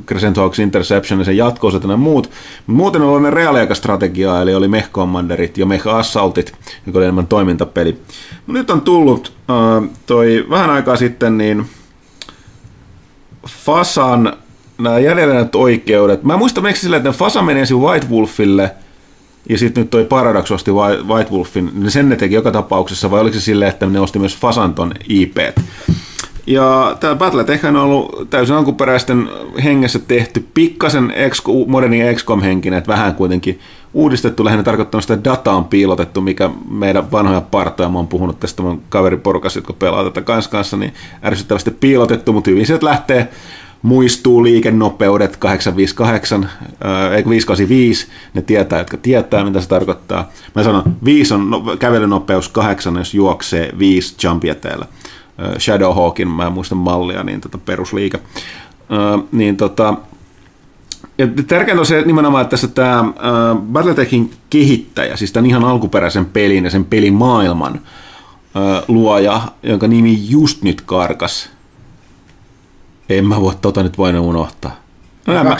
Crescent 0.05 0.37
Hawks 0.37 0.59
Interception 0.59 1.19
ja 1.19 1.25
sen 1.25 1.37
jatko 1.37 1.69
ja 1.89 1.97
muut. 1.97 2.31
Muuten 2.67 3.01
on 3.01 3.09
ollut 3.09 3.33
reaaliaikastrategiaa, 3.33 4.41
eli 4.41 4.55
oli 4.55 4.67
Mech 4.67 4.91
Commanderit 4.91 5.57
ja 5.57 5.65
Mech 5.65 5.87
Assaultit, 5.87 6.53
joka 6.85 6.99
oli 6.99 7.05
enemmän 7.05 7.27
toimintapeli. 7.27 7.91
Mutta 7.91 8.59
nyt 8.59 8.69
on 8.69 8.81
tullut 8.81 9.33
toi 10.05 10.45
vähän 10.49 10.69
aikaa 10.69 10.95
sitten 10.95 11.37
niin 11.37 11.65
Fasan 13.47 14.33
nämä 14.77 14.99
jäljellä 14.99 15.45
oikeudet. 15.55 16.23
Mä 16.23 16.37
muistan 16.37 16.63
miksi 16.63 16.81
sillä, 16.81 16.97
että 16.97 17.11
Fasa 17.11 17.41
menee 17.41 17.65
White 17.79 18.07
Wolfille 18.11 18.71
ja 19.49 19.57
sitten 19.57 19.81
nyt 19.81 19.89
toi 19.89 20.05
Paradox 20.05 20.51
osti 20.51 20.71
White 21.07 21.31
Wolfin, 21.31 21.71
niin 21.73 21.91
sen 21.91 22.09
ne 22.09 22.15
teki 22.15 22.35
joka 22.35 22.51
tapauksessa, 22.51 23.11
vai 23.11 23.21
oliko 23.21 23.33
se 23.33 23.41
silleen, 23.41 23.69
että 23.69 23.85
ne 23.85 23.99
osti 23.99 24.19
myös 24.19 24.37
Fasanton 24.37 24.91
IP? 25.09 25.37
Ja 26.47 26.97
tämä 26.99 27.15
Battletech 27.15 27.65
on 27.65 27.75
ollut 27.75 28.29
täysin 28.29 28.55
alkuperäisten 28.55 29.29
hengessä 29.63 29.99
tehty, 29.99 30.47
pikkasen 30.53 31.13
moderni 31.67 32.15
XCOM-henkinen, 32.15 32.77
että 32.77 32.91
vähän 32.91 33.15
kuitenkin 33.15 33.59
uudistettu, 33.93 34.45
lähinnä 34.45 34.63
tarkoittanut 34.63 35.03
sitä 35.03 35.23
dataa 35.23 35.55
on 35.55 35.65
piilotettu, 35.65 36.21
mikä 36.21 36.49
meidän 36.69 37.11
vanhoja 37.11 37.41
partoja, 37.41 37.89
mä 37.89 37.97
oon 37.97 38.07
puhunut 38.07 38.39
tästä 38.39 38.63
mun 38.63 38.81
kaveriporukassa, 38.89 39.57
jotka 39.57 39.73
pelaa 39.73 40.03
tätä 40.03 40.21
kanssa, 40.21 40.51
kanssa 40.51 40.77
niin 40.77 40.93
ärsyttävästi 41.25 41.71
piilotettu, 41.71 42.33
mutta 42.33 42.49
hyvin 42.49 42.65
sieltä 42.65 42.85
lähtee 42.85 43.29
muistuu 43.83 44.43
liikennopeudet 44.43 45.37
858, 45.37 46.43
äh, 46.43 47.29
585, 47.29 48.07
ne 48.33 48.41
tietää, 48.41 48.79
jotka 48.79 48.97
tietää, 48.97 49.43
mitä 49.43 49.61
se 49.61 49.69
tarkoittaa. 49.69 50.29
Mä 50.55 50.63
sanon, 50.63 50.83
5 51.05 51.33
on 51.33 51.49
no, 51.49 51.63
kävelynopeus, 51.79 52.49
8 52.49 52.95
jos 52.95 53.13
juoksee, 53.13 53.73
5 53.79 54.15
jumpieteellä. 54.23 54.85
Äh, 55.43 55.57
Shadowhawkin, 55.59 56.27
mä 56.27 56.47
en 56.47 56.53
muista 56.53 56.75
mallia, 56.75 57.23
niin 57.23 57.41
tota 57.41 57.57
perusliike. 57.57 58.17
Äh, 58.17 59.23
niin 59.31 59.57
tota, 59.57 59.93
ja 61.17 61.27
tärkeintä 61.47 61.79
on 61.79 61.85
se 61.85 62.01
nimenomaan, 62.01 62.41
että 62.41 62.51
tässä 62.51 62.67
tämä 62.67 62.99
äh, 62.99 63.57
Battletechin 63.71 64.31
kehittäjä, 64.49 65.15
siis 65.15 65.31
tämän 65.31 65.49
ihan 65.49 65.63
alkuperäisen 65.63 66.25
pelin 66.25 66.63
ja 66.63 66.69
sen 66.69 66.85
pelimaailman 66.85 67.81
luoja, 68.87 69.41
jonka 69.63 69.87
nimi 69.87 70.19
just 70.29 70.63
nyt 70.63 70.81
karkas 70.81 71.49
en 73.09 73.27
mä 73.27 73.41
voi 73.41 73.53
tota 73.61 73.83
nyt 73.83 73.97
voinut 73.97 74.25
unohtaa. 74.25 74.79
No, 75.27 75.33
en, 75.33 75.45
mä, 75.45 75.57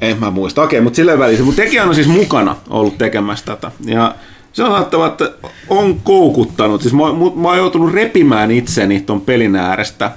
en 0.00 0.20
mä 0.20 0.30
muista. 0.30 0.62
Okei, 0.62 0.80
mutta 0.80 0.96
sillä 0.96 1.18
välissä. 1.18 1.44
Mutta 1.44 1.62
tekijä 1.62 1.84
on 1.84 1.94
siis 1.94 2.08
mukana 2.08 2.56
ollut 2.70 2.98
tekemässä 2.98 3.44
tätä. 3.46 3.70
Ja 3.84 4.14
se 4.52 4.64
on 4.64 4.70
sanottava, 4.72 5.06
että 5.06 5.30
on 5.68 6.00
koukuttanut. 6.00 6.82
Siis 6.82 6.94
mä, 6.94 7.00
mä 7.42 7.48
oon 7.48 7.56
joutunut 7.56 7.92
repimään 7.92 8.50
itseni 8.50 9.00
ton 9.00 9.20
pelin 9.20 9.56
äärestä. 9.56 10.10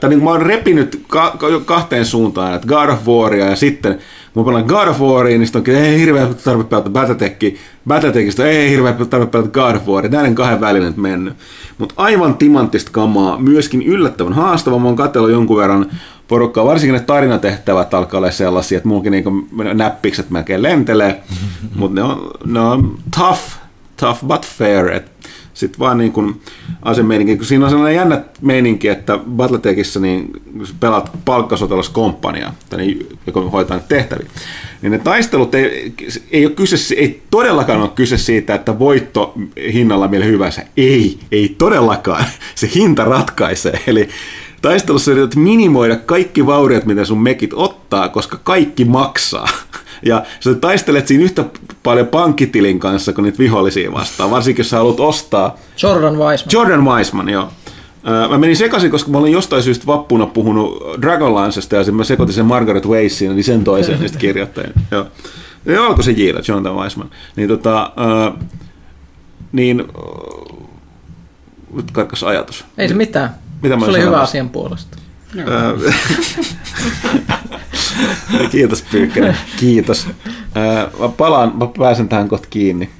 Tai 0.00 0.10
niin 0.10 0.24
mä 0.24 0.30
oon 0.30 0.42
repinyt 0.42 1.04
ka- 1.08 1.36
kahteen 1.64 2.06
suuntaan, 2.06 2.54
että 2.54 2.68
God 2.68 2.88
of 2.88 3.06
Waria 3.08 3.50
ja 3.50 3.56
sitten 3.56 3.98
mä 4.36 4.44
pelaan 4.44 4.64
God 4.64 4.88
of 4.88 5.00
Waria, 5.00 5.38
niin 5.38 5.46
sitten 5.46 5.60
onkin, 5.60 5.74
ei 5.76 5.98
hirveä 5.98 6.26
tarvitse 6.26 6.70
pelata 6.70 6.90
Battletechia, 6.90 7.58
Battletechista 7.88 8.46
ei 8.46 8.70
hirveä 8.70 8.92
tarvitse 8.92 9.30
pelata 9.30 9.48
God 9.48 9.76
of 9.76 9.88
Waria, 9.88 10.10
näiden 10.10 10.34
kahden 10.34 10.60
välillä 10.60 10.86
nyt 10.86 10.96
mennyt. 10.96 11.34
Mutta 11.78 11.94
aivan 11.96 12.34
timanttista 12.34 12.90
kamaa, 12.92 13.38
myöskin 13.38 13.82
yllättävän 13.82 14.32
haastava, 14.32 14.78
mä 14.78 14.86
oon 14.86 14.96
katsellut 14.96 15.30
jonkun 15.30 15.56
verran 15.56 15.90
porukkaa, 16.28 16.64
varsinkin 16.64 16.94
ne 16.94 17.00
tarinatehtävät 17.00 17.94
alkaa 17.94 18.18
olla 18.18 18.30
sellaisia, 18.30 18.76
että 18.76 18.88
muukin 18.88 19.12
niinku 19.12 19.30
näppikset 19.74 20.30
melkein 20.30 20.62
lentelee, 20.62 21.22
mutta 21.74 22.00
ne 22.00 22.08
ne 22.44 22.60
on 22.60 22.98
tough, 23.18 23.40
tough 23.96 24.24
but 24.26 24.46
fair, 24.46 24.92
että 24.92 25.10
sitten 25.54 25.78
vaan 25.78 25.98
niin 25.98 26.12
kuin 26.12 26.40
asemeininki, 26.82 27.36
kun 27.36 27.46
siinä 27.46 27.64
on 27.64 27.70
sellainen 27.70 27.96
jännä 27.96 28.22
meininki, 28.40 28.88
että 28.88 29.18
Battletechissa 29.30 30.00
niin 30.00 30.30
pelaat 30.80 31.10
palkkasotilaskomppania, 31.24 32.52
niin, 32.76 33.08
joka 33.26 33.40
hoitaa 33.40 33.76
nyt 33.76 33.88
tehtäviä, 33.88 34.26
niin 34.82 34.90
ne 34.90 34.98
taistelut 34.98 35.54
ei, 35.54 35.94
ei, 36.30 36.46
ole 36.46 36.54
kyse, 36.54 36.94
ei 36.94 37.22
todellakaan 37.30 37.80
ole 37.80 37.90
kyse 37.94 38.18
siitä, 38.18 38.54
että 38.54 38.78
voitto 38.78 39.34
hinnalla 39.72 40.08
millä 40.08 40.24
hyvänsä. 40.24 40.62
Ei, 40.76 41.18
ei 41.32 41.54
todellakaan. 41.58 42.24
Se 42.54 42.70
hinta 42.74 43.04
ratkaisee. 43.04 43.80
Eli 43.86 44.08
taistelussa 44.62 45.12
yrität 45.12 45.36
minimoida 45.36 45.96
kaikki 45.96 46.46
vauriot, 46.46 46.84
mitä 46.84 47.04
sun 47.04 47.22
mekit 47.22 47.50
ottaa, 47.52 48.08
koska 48.08 48.38
kaikki 48.44 48.84
maksaa. 48.84 49.48
Ja 50.04 50.22
sä 50.40 50.54
taistelet 50.54 51.06
siinä 51.06 51.24
yhtä 51.24 51.44
paljon 51.82 52.06
pankkitilin 52.06 52.78
kanssa 52.78 53.12
kuin 53.12 53.22
niitä 53.22 53.38
vihollisia 53.38 53.92
vastaan, 53.92 54.30
varsinkin 54.30 54.60
jos 54.60 54.70
sä 54.70 54.76
haluat 54.76 55.00
ostaa... 55.00 55.56
Jordan 55.82 56.18
Weisman. 56.18 56.52
Jordan 56.52 56.84
Weisman, 56.84 57.28
joo. 57.28 57.48
Mä 58.30 58.38
menin 58.38 58.56
sekaisin, 58.56 58.90
koska 58.90 59.10
mä 59.10 59.18
olin 59.18 59.32
jostain 59.32 59.62
syystä 59.62 59.86
vappuna 59.86 60.26
puhunut 60.26 60.82
Dragonlancesta 61.02 61.76
ja 61.76 61.92
mä 61.92 62.04
sekoitin 62.04 62.34
sen 62.34 62.46
Margaret 62.46 62.86
Weissiin, 62.86 63.32
eli 63.32 63.42
sen 63.42 63.64
toisen 63.64 64.00
niistä 64.00 64.18
kirjoittajien. 64.18 64.72
Joo. 64.90 65.06
Ja 65.66 65.86
alkoi 65.86 66.04
se 66.04 66.10
Jiila, 66.10 66.40
Jonathan 66.48 66.76
Weisman. 66.76 67.10
Niin 67.36 67.48
tota, 67.48 67.82
äh, 67.82 68.48
niin 69.52 69.84
nyt 71.72 71.90
karkas 71.90 72.22
ajatus. 72.22 72.64
Ei 72.78 72.88
se 72.88 72.94
mitään. 72.94 73.34
Mitä 73.62 73.78
se 73.78 73.84
oli 73.84 74.02
hyvä 74.02 74.20
asian 74.20 74.48
puolesta. 74.48 74.98
Kiitos 78.50 78.84
Pyykkönen, 78.90 79.36
kiitos. 79.60 80.06
Mä 81.00 81.08
palaan, 81.08 81.52
mä 81.58 81.66
pääsen 81.78 82.08
tähän 82.08 82.28
kohta 82.28 82.48
kiinni. 82.50 82.90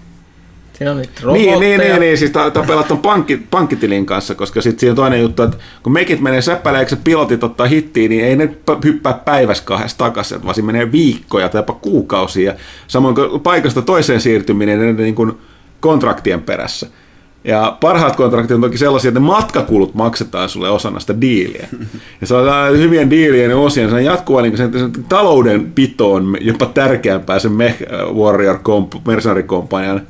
Siinä 0.79 0.91
on 0.91 0.97
nyt 0.97 1.11
niin, 1.33 1.61
niin, 1.61 1.81
niin, 1.81 2.01
niin, 2.01 2.19
siis 2.19 2.31
tämä 2.31 2.51
pelattu 2.67 2.97
pankki, 2.97 3.37
pankkitilin 3.37 4.07
kanssa, 4.07 4.35
koska 4.35 4.63
sitten 4.63 4.81
siinä 4.81 4.93
on 4.93 4.97
toinen 4.97 5.21
juttu, 5.21 5.43
että 5.43 5.57
kun 5.83 5.93
mekit 5.93 6.21
menee 6.21 6.43
säppäleeksi 6.43 6.97
pilotit 6.97 7.45
ottaa 7.45 7.67
hittiin, 7.67 8.11
niin 8.11 8.25
ei 8.25 8.37
ne 8.37 8.57
hyppää 8.85 9.13
päivässä 9.13 9.65
kahdesta 9.65 9.99
takaisin, 9.99 10.45
vaan 10.45 10.55
siinä 10.55 10.67
menee 10.67 10.93
viikkoja 10.93 11.49
tai 11.49 11.59
jopa 11.59 11.73
kuukausia. 11.73 12.55
Samoin 12.87 13.15
kuin 13.15 13.41
paikasta 13.41 13.83
toiseen 13.83 14.21
siirtyminen 14.21 14.79
ne 14.79 14.93
niin 14.93 15.15
kuin 15.15 15.33
kontraktien 15.81 16.43
perässä. 16.43 16.87
Ja 17.45 17.77
parhaat 17.81 18.17
kontraktit 18.17 18.55
on 18.55 18.61
toki 18.61 18.79
sellaisia, 18.79 19.09
että 19.09 19.21
matkakulut 19.21 19.95
maksetaan 19.95 20.49
sulle 20.49 20.71
osana 20.71 21.01
sitä 21.01 21.21
diiliä. 21.21 21.69
Ja 22.21 22.27
se 22.27 22.35
on 22.35 22.79
hyvien 22.79 23.11
diilien 23.11 23.51
ja 23.51 23.57
osien, 23.57 23.91
se 23.91 24.03
jatkuva 24.03 24.43
niin 24.43 24.57
sen, 24.57 24.73
sen 24.73 24.93
talouden 25.09 25.73
pito 25.73 26.13
on 26.13 26.37
jopa 26.41 26.67
tärkeämpää 26.67 27.39
sen 27.39 27.53
Mech 27.53 27.83
Warrior 28.15 28.59
Mercenary 29.07 29.43
Companion 29.43 30.01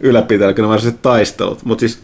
ylläpitäjällä 0.00 0.54
kuin 0.54 0.84
ne 0.84 0.94
taistelut. 1.02 1.64
Mutta 1.64 1.80
siis 1.80 2.00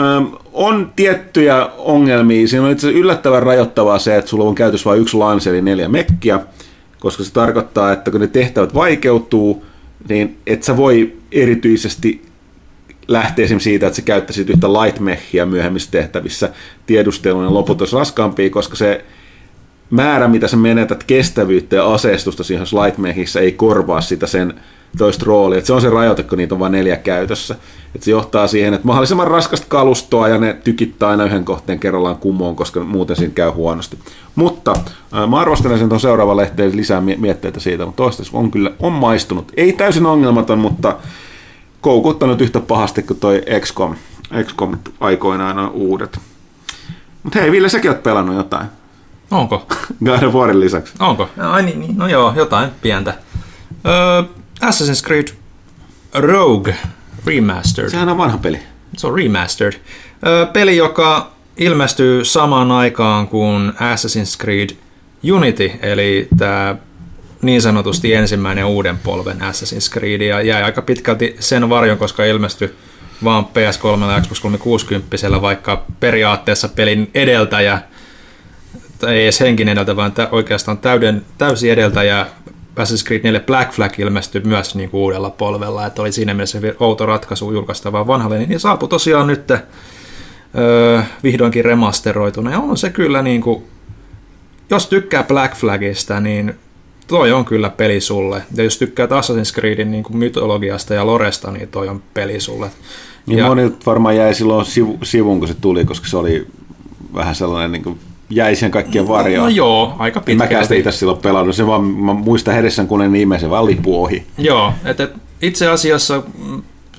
äm, 0.00 0.26
on 0.52 0.92
tiettyjä 0.96 1.68
ongelmia. 1.78 2.48
Siinä 2.48 2.66
on 2.66 2.72
itse 2.72 2.90
yllättävän 2.90 3.42
rajoittavaa 3.42 3.98
se, 3.98 4.16
että 4.16 4.28
sulla 4.28 4.44
on 4.44 4.54
käytössä 4.54 4.90
vain 4.90 5.00
yksi 5.00 5.16
lanse, 5.16 5.50
eli 5.50 5.62
neljä 5.62 5.88
mekkiä, 5.88 6.40
koska 7.00 7.24
se 7.24 7.32
tarkoittaa, 7.32 7.92
että 7.92 8.10
kun 8.10 8.20
ne 8.20 8.26
tehtävät 8.26 8.74
vaikeutuu, 8.74 9.64
niin 10.08 10.36
et 10.46 10.62
sä 10.62 10.76
voi 10.76 11.16
erityisesti 11.32 12.25
lähtee 13.08 13.44
esimerkiksi 13.44 13.70
siitä, 13.70 13.86
että 13.86 13.96
sä 13.96 14.02
käyttäisit 14.02 14.50
yhtä 14.50 14.72
lightmechia 14.72 15.46
myöhemmissä 15.46 15.90
tehtävissä 15.90 16.50
tiedustelun 16.86 17.44
ja 17.44 17.54
loput 17.54 17.80
olisi 17.80 17.96
raskaampia, 17.96 18.50
koska 18.50 18.76
se 18.76 19.04
määrä, 19.90 20.28
mitä 20.28 20.48
sä 20.48 20.56
menetät 20.56 21.04
kestävyyttä 21.04 21.76
ja 21.76 21.94
aseistusta 21.94 22.44
siihen 22.44 22.66
lightmechissä 22.82 23.40
ei 23.40 23.52
korvaa 23.52 24.00
sitä 24.00 24.26
sen 24.26 24.54
toista 24.98 25.24
roolia. 25.26 25.64
Se 25.64 25.72
on 25.72 25.80
se 25.80 25.90
rajoite, 25.90 26.22
kun 26.22 26.38
niitä 26.38 26.54
on 26.54 26.58
vain 26.58 26.72
neljä 26.72 26.96
käytössä. 26.96 27.54
Et 27.94 28.02
se 28.02 28.10
johtaa 28.10 28.46
siihen, 28.46 28.74
että 28.74 28.86
mahdollisimman 28.86 29.26
raskasta 29.26 29.66
kalustoa 29.68 30.28
ja 30.28 30.38
ne 30.38 30.56
tykittää 30.64 31.08
aina 31.08 31.24
yhden 31.24 31.44
kohteen 31.44 31.78
kerrallaan 31.78 32.16
kumoon, 32.16 32.56
koska 32.56 32.80
muuten 32.80 33.16
siinä 33.16 33.32
käy 33.34 33.50
huonosti. 33.50 33.98
Mutta 34.34 34.74
äh, 35.14 35.28
mä 35.30 35.40
arvostelen 35.40 35.78
sen 35.78 35.88
tuon 35.88 36.00
seuraavan 36.00 36.36
lehteen 36.36 36.76
lisää 36.76 37.00
mietteitä 37.00 37.60
siitä, 37.60 37.86
mutta 37.86 38.02
toistaiseksi 38.02 38.36
on 38.36 38.50
kyllä 38.50 38.70
on 38.80 38.92
maistunut. 38.92 39.52
Ei 39.56 39.72
täysin 39.72 40.06
ongelmaton, 40.06 40.58
mutta 40.58 40.96
koukuttanut 41.80 42.40
yhtä 42.40 42.60
pahasti 42.60 43.02
kuin 43.02 43.20
toi 43.20 43.42
XCOM. 43.60 43.94
XCOM 44.44 44.78
aikoinaan 45.00 45.58
on 45.58 45.70
uudet. 45.70 46.18
Mutta 47.22 47.38
hei, 47.38 47.52
Ville, 47.52 47.68
säkin 47.68 47.90
oot 47.90 48.02
pelannut 48.02 48.36
jotain. 48.36 48.66
Onko? 49.30 49.66
God 50.04 50.22
of 50.22 50.34
Warin 50.34 50.60
lisäksi. 50.60 50.94
Onko? 50.98 51.28
Ai 51.38 51.62
niin, 51.62 51.80
niin. 51.80 51.98
no 51.98 52.08
joo, 52.08 52.32
jotain 52.36 52.70
pientä. 52.82 53.14
Öö, 53.86 54.22
Assassin's 54.60 55.06
Creed 55.06 55.28
Rogue 56.14 56.76
Remastered. 57.26 57.90
Sehän 57.90 58.08
on 58.08 58.18
vanha 58.18 58.38
peli. 58.38 58.60
Se 58.96 59.06
on 59.06 59.14
remastered. 59.14 59.80
Öö, 60.26 60.46
peli, 60.46 60.76
joka 60.76 61.30
ilmestyy 61.56 62.24
samaan 62.24 62.72
aikaan 62.72 63.28
kuin 63.28 63.68
Assassin's 63.70 64.42
Creed 64.42 64.70
Unity, 65.32 65.70
eli 65.82 66.28
tämä 66.38 66.76
niin 67.46 67.62
sanotusti 67.62 68.14
ensimmäinen 68.14 68.64
uuden 68.64 68.98
polven 68.98 69.40
Assassin's 69.40 69.92
Creed, 69.92 70.20
ja 70.20 70.42
jäi 70.42 70.62
aika 70.62 70.82
pitkälti 70.82 71.36
sen 71.40 71.68
varjon, 71.68 71.98
koska 71.98 72.24
ilmestyi 72.24 72.74
vaan 73.24 73.44
PS3 73.44 74.10
ja 74.12 74.20
Xbox 74.20 74.40
360, 74.40 75.40
vaikka 75.40 75.84
periaatteessa 76.00 76.68
pelin 76.68 77.10
edeltäjä, 77.14 77.80
tai 78.98 79.14
ei 79.14 79.22
edes 79.22 79.40
henkin 79.40 79.68
edeltä, 79.68 79.96
vaan 79.96 80.12
oikeastaan 80.32 80.78
täyden, 80.78 81.24
täysi 81.38 81.70
edeltäjä 81.70 82.26
Assassin's 82.76 83.06
Creed 83.06 83.22
4 83.22 83.40
Black 83.40 83.72
Flag 83.72 83.98
ilmestyi 83.98 84.40
myös 84.40 84.74
niin 84.74 84.90
kuin 84.90 85.00
uudella 85.00 85.30
polvella, 85.30 85.86
että 85.86 86.02
oli 86.02 86.12
siinä 86.12 86.34
mielessä 86.34 86.58
outo 86.80 87.06
ratkaisu 87.06 87.52
julkaista 87.52 87.92
vaan 87.92 88.06
vanhalle, 88.06 88.38
niin 88.38 88.60
saapui 88.60 88.88
tosiaan 88.88 89.26
nyt 89.26 89.50
öö, 89.50 91.02
vihdoinkin 91.22 91.64
remasteroituna, 91.64 92.50
ja 92.50 92.58
on 92.58 92.76
se 92.76 92.90
kyllä 92.90 93.22
niin 93.22 93.40
kuin, 93.40 93.64
jos 94.70 94.86
tykkää 94.86 95.22
Black 95.22 95.56
Flagista, 95.56 96.20
niin 96.20 96.54
toi 97.06 97.32
on 97.32 97.44
kyllä 97.44 97.70
peli 97.70 98.00
sulle. 98.00 98.42
Ja 98.56 98.64
jos 98.64 98.78
tykkää 98.78 99.06
Assassin's 99.06 99.54
Creedin 99.54 99.90
niin 99.90 100.02
kuin 100.02 100.16
mytologiasta 100.16 100.94
ja 100.94 101.06
loresta, 101.06 101.50
niin 101.50 101.68
toi 101.68 101.88
on 101.88 102.02
peli 102.14 102.40
sulle. 102.40 102.70
Niin 103.26 103.38
ja, 103.38 103.46
monilta 103.46 103.76
varmaan 103.86 104.16
jäi 104.16 104.34
silloin 104.34 104.66
sivu, 104.66 104.98
sivuun, 105.02 105.38
kun 105.38 105.48
se 105.48 105.54
tuli, 105.54 105.84
koska 105.84 106.06
se 106.08 106.16
oli 106.16 106.46
vähän 107.14 107.34
sellainen 107.34 107.72
niin 107.72 107.82
kuin 107.82 107.98
jäi 108.30 108.56
sen 108.56 108.70
kaikkien 108.70 109.08
varjoon. 109.08 109.44
No, 109.44 109.50
no 109.50 109.56
joo, 109.56 109.94
aika 109.98 110.20
pitkälti. 110.20 110.32
En 110.32 110.38
mäkään 110.38 110.64
sitä 110.64 110.74
itse 110.74 110.92
silloin 110.92 111.18
pelannut, 111.18 111.56
se 111.56 111.66
vaan 111.66 111.84
mä 111.84 112.14
muistan 112.14 112.58
edessä, 112.58 112.84
kun 112.84 112.98
ne 113.12 113.18
ihmisen 113.18 113.50
vaan 113.50 113.66
lipu 113.66 114.04
ohi. 114.04 114.26
Joo, 114.38 114.72
että 114.84 115.08
itse 115.42 115.68
asiassa 115.68 116.22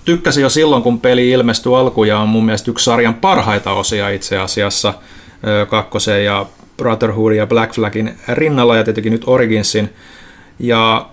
tykkäsin 0.06 0.42
jo 0.42 0.50
silloin, 0.50 0.84
kun 0.84 1.00
peli 1.00 1.30
ilmestyi 1.30 1.76
alkuja, 1.76 2.20
on 2.20 2.30
mun 2.30 2.46
mielestä 2.46 2.72
yksi 2.72 2.86
sarjan 2.86 3.14
parhaita 3.14 3.72
osia 3.72 4.10
itse 4.10 4.38
asiassa, 4.38 4.94
kakkosen 5.70 6.26
ja 6.26 6.46
Brotherhood 6.78 7.34
ja 7.34 7.48
Black 7.48 7.74
Flagin 7.74 8.18
rinnalla 8.28 8.76
ja 8.76 8.84
tietenkin 8.84 9.12
nyt 9.12 9.24
Originsin. 9.26 9.90
Ja 10.60 11.10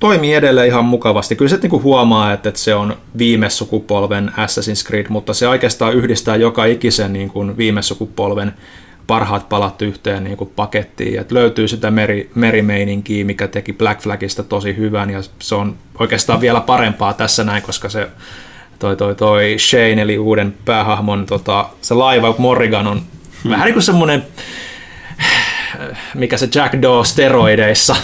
toimii 0.00 0.34
edelleen 0.34 0.68
ihan 0.68 0.84
mukavasti. 0.84 1.36
Kyllä 1.36 1.48
se 1.48 1.58
niin 1.62 1.82
huomaa, 1.82 2.32
että 2.32 2.52
se 2.54 2.74
on 2.74 2.96
viime 3.18 3.50
sukupolven 3.50 4.28
Assassin's 4.28 4.86
Creed, 4.86 5.06
mutta 5.08 5.34
se 5.34 5.48
oikeastaan 5.48 5.94
yhdistää 5.94 6.36
joka 6.36 6.64
ikisen 6.64 7.12
niin 7.12 7.30
kuin 7.30 7.56
viime 7.56 7.82
sukupolven 7.82 8.54
parhaat 9.06 9.48
palat 9.48 9.82
yhteen 9.82 10.24
niin 10.24 10.36
kuin 10.36 10.50
pakettiin. 10.56 11.20
Et 11.20 11.32
löytyy 11.32 11.68
sitä 11.68 11.90
meri, 11.90 12.30
merimeininkiä, 12.34 13.24
mikä 13.24 13.48
teki 13.48 13.72
Black 13.72 14.00
Flagista 14.00 14.42
tosi 14.42 14.76
hyvän, 14.76 15.10
ja 15.10 15.22
se 15.38 15.54
on 15.54 15.76
oikeastaan 15.98 16.40
vielä 16.40 16.60
parempaa 16.60 17.12
tässä 17.12 17.44
näin, 17.44 17.62
koska 17.62 17.88
se 17.88 18.08
toi, 18.78 18.96
toi, 18.96 19.14
toi 19.14 19.56
Shane, 19.58 20.02
eli 20.02 20.18
uuden 20.18 20.54
päähahmon, 20.64 21.26
tota, 21.26 21.68
se 21.80 21.94
laiva 21.94 22.34
Morrigan 22.38 22.86
on 22.86 23.02
hmm. 23.42 23.50
vähän 23.50 23.64
niin 23.64 23.74
kuin 23.74 23.82
semmoinen 23.82 24.26
mikä 26.14 26.36
se 26.36 26.48
Jack 26.54 26.82
Doe 26.82 27.04
steroideissa. 27.04 27.96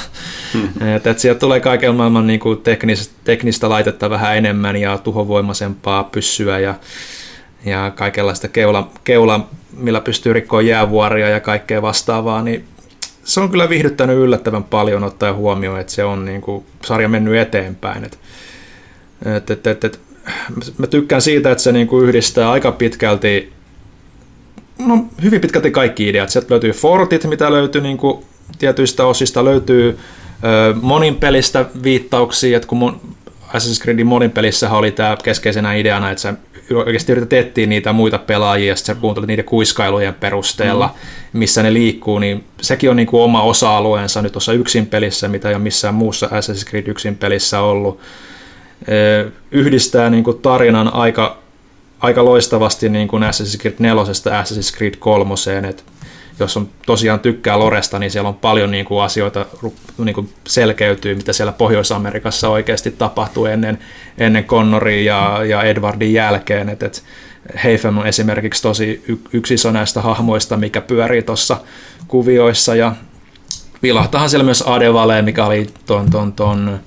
Hmm. 0.52 0.88
että 0.96 1.10
et 1.10 1.18
sieltä 1.18 1.40
tulee 1.40 1.60
kaiken 1.60 1.94
maailman 1.94 2.26
niin 2.26 2.40
kuin 2.40 2.60
teknistä, 2.60 3.14
teknistä 3.24 3.68
laitetta 3.68 4.10
vähän 4.10 4.36
enemmän 4.36 4.76
ja 4.76 4.98
tuhovoimaisempaa 4.98 6.04
pyssyä 6.04 6.58
ja, 6.58 6.74
ja 7.64 7.92
kaikenlaista 7.94 8.48
keula, 8.48 8.90
keula, 9.04 9.48
millä 9.76 10.00
pystyy 10.00 10.32
rikkoa 10.32 10.62
jäävuoria 10.62 11.28
ja 11.28 11.40
kaikkea 11.40 11.82
vastaavaa, 11.82 12.42
niin 12.42 12.64
se 13.24 13.40
on 13.40 13.50
kyllä 13.50 13.68
viihdyttänyt 13.68 14.16
yllättävän 14.16 14.64
paljon 14.64 15.04
ottaen 15.04 15.34
huomioon, 15.34 15.80
että 15.80 15.92
se 15.92 16.04
on 16.04 16.24
niin 16.24 16.40
kuin, 16.40 16.64
sarja 16.84 17.08
mennyt 17.08 17.36
eteenpäin. 17.36 18.04
Et, 18.04 18.18
et, 19.36 19.50
et, 19.50 19.66
et, 19.66 19.84
et, 19.84 20.00
mä 20.78 20.86
tykkään 20.86 21.22
siitä, 21.22 21.50
että 21.50 21.64
se 21.64 21.72
niin 21.72 21.86
kuin 21.86 22.08
yhdistää 22.08 22.50
aika 22.50 22.72
pitkälti 22.72 23.52
no, 24.78 25.04
hyvin 25.22 25.40
pitkälti 25.40 25.70
kaikki 25.70 26.08
ideat. 26.08 26.30
Sieltä 26.30 26.50
löytyy 26.50 26.72
fortit, 26.72 27.24
mitä 27.24 27.52
löytyy 27.52 27.80
niin 27.80 27.96
kuin, 27.96 28.24
tietyistä 28.58 29.06
osista, 29.06 29.44
löytyy 29.44 29.98
ö, 30.44 30.74
monin 30.82 31.14
pelistä 31.14 31.66
viittauksia, 31.82 32.56
että 32.56 32.68
kun 32.68 32.78
mun 32.78 33.00
Assassin's 33.54 33.82
Creedin 33.82 34.06
monin 34.06 34.30
pelissä 34.30 34.70
oli 34.70 34.90
tämä 34.90 35.16
keskeisenä 35.22 35.74
ideana, 35.74 36.10
että 36.10 36.22
sä 36.22 36.34
oikeasti 36.74 37.12
yrität 37.12 37.32
etsiä 37.32 37.66
niitä 37.66 37.92
muita 37.92 38.18
pelaajia 38.18 38.68
ja 38.68 38.76
sitten 38.76 38.94
sä 38.94 39.00
kuuntelet 39.00 39.28
niiden 39.28 39.44
kuiskailujen 39.44 40.14
perusteella, 40.14 40.86
mm. 40.86 41.38
missä 41.38 41.62
ne 41.62 41.72
liikkuu, 41.72 42.18
niin 42.18 42.44
sekin 42.60 42.90
on 42.90 42.96
niin 42.96 43.06
kuin 43.06 43.22
oma 43.22 43.42
osa-alueensa 43.42 44.22
nyt 44.22 44.32
tuossa 44.32 44.52
yksin 44.52 44.86
pelissä, 44.86 45.28
mitä 45.28 45.48
ei 45.48 45.54
ole 45.54 45.62
missään 45.62 45.94
muussa 45.94 46.26
Assassin's 46.26 46.70
Creed 46.70 46.86
yksin 46.86 47.16
pelissä 47.16 47.60
ollut. 47.60 48.00
Yhdistää 49.50 50.10
niin 50.10 50.24
kuin 50.24 50.38
tarinan 50.38 50.94
aika 50.94 51.43
aika 52.04 52.24
loistavasti 52.24 52.88
niin 52.88 53.08
kuin 53.08 53.22
Assassin's 53.22 53.60
Creed 53.60 53.74
4 53.78 54.02
Assassin's 54.42 54.76
Creed 54.76 54.96
3, 54.96 55.34
että 55.68 55.82
jos 56.38 56.56
on 56.56 56.68
tosiaan 56.86 57.20
tykkää 57.20 57.58
Loresta, 57.58 57.98
niin 57.98 58.10
siellä 58.10 58.28
on 58.28 58.34
paljon 58.34 58.70
niin 58.70 58.84
kuin 58.84 59.02
asioita 59.02 59.46
niin 59.98 60.14
kuin 60.14 60.34
selkeytyy, 60.46 61.14
mitä 61.14 61.32
siellä 61.32 61.52
Pohjois-Amerikassa 61.52 62.48
oikeasti 62.48 62.90
tapahtuu 62.90 63.46
ennen, 63.46 63.78
ennen 64.18 64.44
Connorin 64.44 65.04
ja, 65.04 65.40
ja 65.44 65.62
Edwardin 65.62 66.12
jälkeen. 66.12 66.68
Et, 66.68 66.82
et 66.82 67.04
Heifem 67.64 67.98
on 67.98 68.06
esimerkiksi 68.06 68.62
tosi 68.62 69.04
yksi 69.32 69.54
iso 69.54 69.70
näistä 69.70 70.00
hahmoista, 70.00 70.56
mikä 70.56 70.80
pyörii 70.80 71.22
tuossa 71.22 71.56
kuvioissa 72.08 72.74
ja 72.74 72.92
vilahtahan 73.82 74.30
siellä 74.30 74.44
myös 74.44 74.64
Adevale, 74.66 75.22
mikä 75.22 75.46
oli 75.46 75.66
ton, 75.86 76.10
ton, 76.10 76.32
ton 76.32 76.80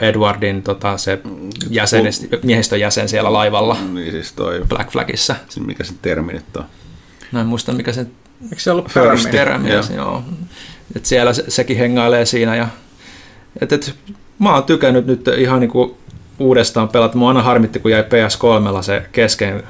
Edwardin 0.00 0.62
tota, 0.62 0.96
se 0.96 1.18
jäsen, 1.70 2.04
miehistön 2.42 2.80
jäsen 2.80 3.08
siellä 3.08 3.32
laivalla 3.32 3.76
niin 3.92 4.12
siis 4.12 4.32
toi, 4.32 4.64
Black 4.68 4.90
Flagissa. 4.90 5.36
Mikä 5.66 5.84
se 5.84 5.94
termi 6.02 6.32
nyt 6.32 6.56
on? 6.56 6.64
No 7.32 7.40
en 7.40 7.46
muista 7.46 7.72
mikä 7.72 7.92
se 7.92 8.06
Eikö 8.42 8.58
se 8.58 8.70
ollut 8.70 8.88
First 8.90 9.30
termi? 9.30 9.70
Joo. 9.70 9.82
joo. 9.96 10.24
Et 10.96 11.06
siellä 11.06 11.32
se, 11.32 11.44
sekin 11.48 11.76
hengailee 11.76 12.24
siinä. 12.24 12.56
Ja, 12.56 12.68
et, 13.60 13.72
et, 13.72 13.94
mä 14.38 14.54
oon 14.54 14.64
tykännyt 14.64 15.06
nyt 15.06 15.28
ihan 15.28 15.60
niinku 15.60 15.98
uudestaan 16.38 16.88
pelata. 16.88 17.18
Mua 17.18 17.28
aina 17.28 17.42
harmitti, 17.42 17.78
kun 17.78 17.90
jäi 17.90 18.02
PS3 18.02 18.82
se 18.82 19.02
kesken, 19.12 19.62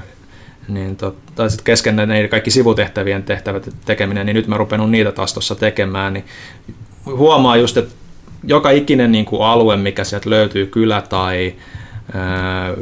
niin 0.68 0.96
to, 0.96 1.16
tai 1.34 1.50
sitten 1.50 1.64
kesken 1.64 1.96
ne 1.96 2.28
kaikki 2.28 2.50
sivutehtävien 2.50 3.22
tehtävät 3.22 3.68
tekeminen, 3.84 4.26
niin 4.26 4.34
nyt 4.34 4.46
mä 4.46 4.56
rupenut 4.56 4.90
niitä 4.90 5.12
taas 5.12 5.32
tuossa 5.32 5.54
tekemään, 5.54 6.12
niin 6.12 6.24
huomaa 7.06 7.56
just, 7.56 7.76
että 7.76 7.94
joka 8.44 8.70
ikinen 8.70 9.12
niin 9.12 9.24
kuin 9.24 9.42
alue, 9.42 9.76
mikä 9.76 10.04
sieltä 10.04 10.30
löytyy, 10.30 10.66
kylä 10.66 11.02
tai 11.02 11.54
ää, 12.14 12.74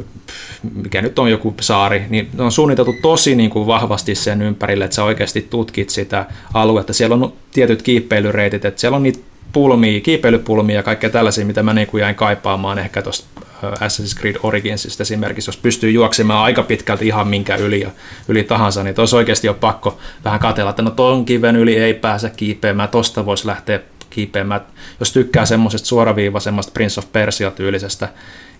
mikä 0.75 1.01
nyt 1.01 1.19
on 1.19 1.31
joku 1.31 1.55
saari, 1.61 2.05
niin 2.09 2.29
on 2.37 2.51
suunniteltu 2.51 2.95
tosi 3.01 3.35
niin 3.35 3.49
kuin 3.49 3.67
vahvasti 3.67 4.15
sen 4.15 4.41
ympärille, 4.41 4.85
että 4.85 4.95
sä 4.95 5.03
oikeasti 5.03 5.47
tutkit 5.49 5.89
sitä 5.89 6.25
aluetta. 6.53 6.93
Siellä 6.93 7.15
on 7.15 7.33
tietyt 7.51 7.81
kiipeilyreitit, 7.81 8.65
että 8.65 8.81
siellä 8.81 8.95
on 8.95 9.03
niitä 9.03 9.19
pulmia, 9.51 10.01
kiipeilypulmia 10.01 10.75
ja 10.75 10.83
kaikkea 10.83 11.09
tällaisia, 11.09 11.45
mitä 11.45 11.63
mä 11.63 11.73
niin 11.73 11.87
kuin 11.87 12.01
jäin 12.01 12.15
kaipaamaan 12.15 12.79
ehkä 12.79 13.01
tuosta 13.01 13.27
Assassin's 13.63 14.19
Creed 14.19 14.35
Originsista 14.43 15.03
esimerkiksi, 15.03 15.49
jos 15.49 15.57
pystyy 15.57 15.91
juoksemaan 15.91 16.43
aika 16.43 16.63
pitkälti 16.63 17.07
ihan 17.07 17.27
minkä 17.27 17.55
yli 17.55 17.81
ja 17.81 17.89
yli 18.27 18.43
tahansa, 18.43 18.83
niin 18.83 18.99
olisi 18.99 19.15
oikeasti 19.15 19.49
on 19.49 19.55
pakko 19.55 19.97
vähän 20.25 20.39
katella, 20.39 20.69
että 20.69 20.81
no 20.81 20.89
ton 20.89 21.25
kiven 21.25 21.55
yli 21.55 21.75
ei 21.75 21.93
pääse 21.93 22.29
kiipeämään, 22.29 22.89
tosta 22.89 23.25
voisi 23.25 23.47
lähteä 23.47 23.79
kiipeämään. 24.09 24.61
Jos 24.99 25.13
tykkää 25.13 25.45
semmoisesta 25.45 25.87
suoraviivaisemmasta 25.87 26.71
Prince 26.71 26.99
of 26.99 27.11
Persia-tyylisestä 27.13 28.09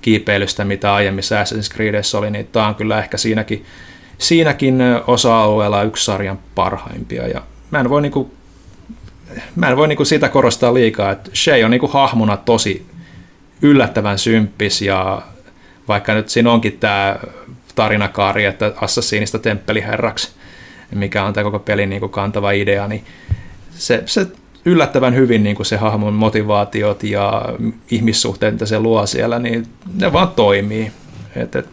kiipeilystä, 0.01 0.65
mitä 0.65 0.93
aiemmissa 0.93 1.43
Assassin's 1.43 1.75
Creedissä 1.75 2.17
oli, 2.17 2.31
niin 2.31 2.47
tämä 2.47 2.67
on 2.67 2.75
kyllä 2.75 2.99
ehkä 2.99 3.17
siinäkin, 3.17 3.65
siinäkin 4.17 4.79
osa-alueella 5.07 5.83
yksi 5.83 6.05
sarjan 6.05 6.39
parhaimpia. 6.55 7.27
Ja 7.27 7.41
mä 7.71 7.79
en 7.79 7.89
voi, 7.89 8.01
niinku, 8.01 8.33
mä 9.55 9.69
en 9.69 9.77
voi 9.77 9.87
niinku 9.87 10.05
sitä 10.05 10.29
korostaa 10.29 10.73
liikaa, 10.73 11.11
että 11.11 11.31
Shay 11.33 11.63
on 11.63 11.71
niinku 11.71 11.87
hahmona 11.87 12.37
tosi 12.37 12.85
yllättävän 13.61 14.19
symppis 14.19 14.81
ja 14.81 15.21
vaikka 15.87 16.13
nyt 16.13 16.29
siinä 16.29 16.51
onkin 16.51 16.77
tämä 16.79 17.19
tarinakaari, 17.75 18.45
että 18.45 18.73
Assassinista 18.81 19.39
temppeliherraksi, 19.39 20.31
mikä 20.95 21.23
on 21.23 21.33
tämä 21.33 21.43
koko 21.43 21.59
pelin 21.59 21.89
niinku 21.89 22.07
kantava 22.07 22.51
idea, 22.51 22.87
niin 22.87 23.05
se, 23.71 24.03
se 24.05 24.27
yllättävän 24.69 25.15
hyvin 25.15 25.43
niin 25.43 25.55
kuin 25.55 25.65
se 25.65 25.77
hahmon 25.77 26.13
motivaatiot 26.13 27.03
ja 27.03 27.45
ihmissuhteet, 27.91 28.53
mitä 28.53 28.65
se 28.65 28.79
luo 28.79 29.05
siellä, 29.05 29.39
niin 29.39 29.65
ne 29.99 30.13
vaan 30.13 30.27
toimii. 30.27 30.91
Et, 31.35 31.55
et, 31.55 31.69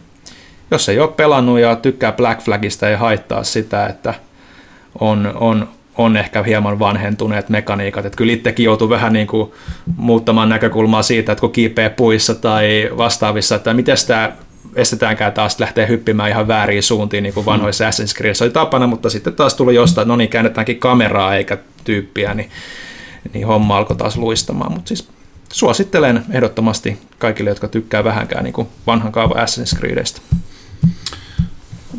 jos 0.71 0.89
ei 0.89 0.99
ole 0.99 1.07
pelannut 1.07 1.59
ja 1.59 1.75
tykkää 1.75 2.11
Black 2.11 2.41
Flagista, 2.41 2.89
ei 2.89 2.95
haittaa 2.95 3.43
sitä, 3.43 3.87
että 3.87 4.13
on, 4.99 5.33
on, 5.35 5.69
on 5.97 6.17
ehkä 6.17 6.43
hieman 6.43 6.79
vanhentuneet 6.79 7.49
mekaniikat. 7.49 8.05
Että 8.05 8.17
kyllä 8.17 8.33
itsekin 8.33 8.63
joutuu 8.63 8.89
vähän 8.89 9.13
niin 9.13 9.27
kuin 9.27 9.51
muuttamaan 9.97 10.49
näkökulmaa 10.49 11.03
siitä, 11.03 11.31
että 11.31 11.39
kun 11.41 11.51
kiipeä 11.51 11.89
puissa 11.89 12.35
tai 12.35 12.89
vastaavissa, 12.97 13.55
että 13.55 13.73
miten 13.73 13.97
sitä 13.97 14.31
estetäänkään 14.75 15.33
taas 15.33 15.59
lähteä 15.59 15.85
hyppimään 15.85 16.29
ihan 16.29 16.47
väärin 16.47 16.83
suuntiin, 16.83 17.23
niin 17.23 17.33
kuin 17.33 17.45
vanhoissa 17.45 17.83
mm. 17.83 17.89
Assassin's 17.89 18.17
Creed 18.17 18.35
oli 18.41 18.49
tapana, 18.49 18.87
mutta 18.87 19.09
sitten 19.09 19.33
taas 19.33 19.55
tuli 19.55 19.75
jostain, 19.75 20.07
no 20.07 20.15
niin, 20.15 20.29
käännetäänkin 20.29 20.79
kameraa 20.79 21.35
eikä 21.35 21.57
tyyppiä, 21.83 22.33
niin, 22.33 22.49
niin 23.33 23.47
homma 23.47 23.77
alkoi 23.77 23.95
taas 23.95 24.17
luistamaan. 24.17 24.71
Mutta 24.71 24.87
siis 24.87 25.09
suosittelen 25.51 26.25
ehdottomasti 26.31 26.97
kaikille, 27.19 27.49
jotka 27.49 27.67
tykkää 27.67 28.03
vähänkään 28.03 28.43
niin 28.43 28.53
kuin 28.53 28.67
vanhan 28.87 29.11
kaava 29.11 29.35
Assassin's 29.35 29.79
Creedistä. 29.79 30.21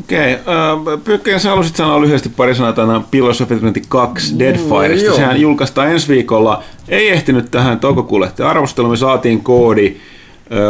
Okei, 0.00 0.34
okay. 0.34 0.98
Pyykkönen, 0.98 1.40
sä 1.40 1.48
haluaisit 1.48 1.76
sanoa 1.76 2.00
lyhyesti 2.00 2.28
pari 2.28 2.54
sanaa 2.54 2.72
tänään 2.72 3.04
Pillars 3.10 3.40
of 3.40 3.52
Eternity 3.52 3.82
2 3.88 4.38
Deadfireista. 4.38 5.14
Sehän 5.14 5.40
julkaistaan 5.40 5.92
ensi 5.92 6.08
viikolla. 6.08 6.62
Ei 6.88 7.08
ehtinyt 7.08 7.50
tähän 7.50 7.80
toukokuulle 7.80 8.32
arvosteluun. 8.44 8.92
Me 8.92 8.96
saatiin 8.96 9.42
koodi, 9.42 9.96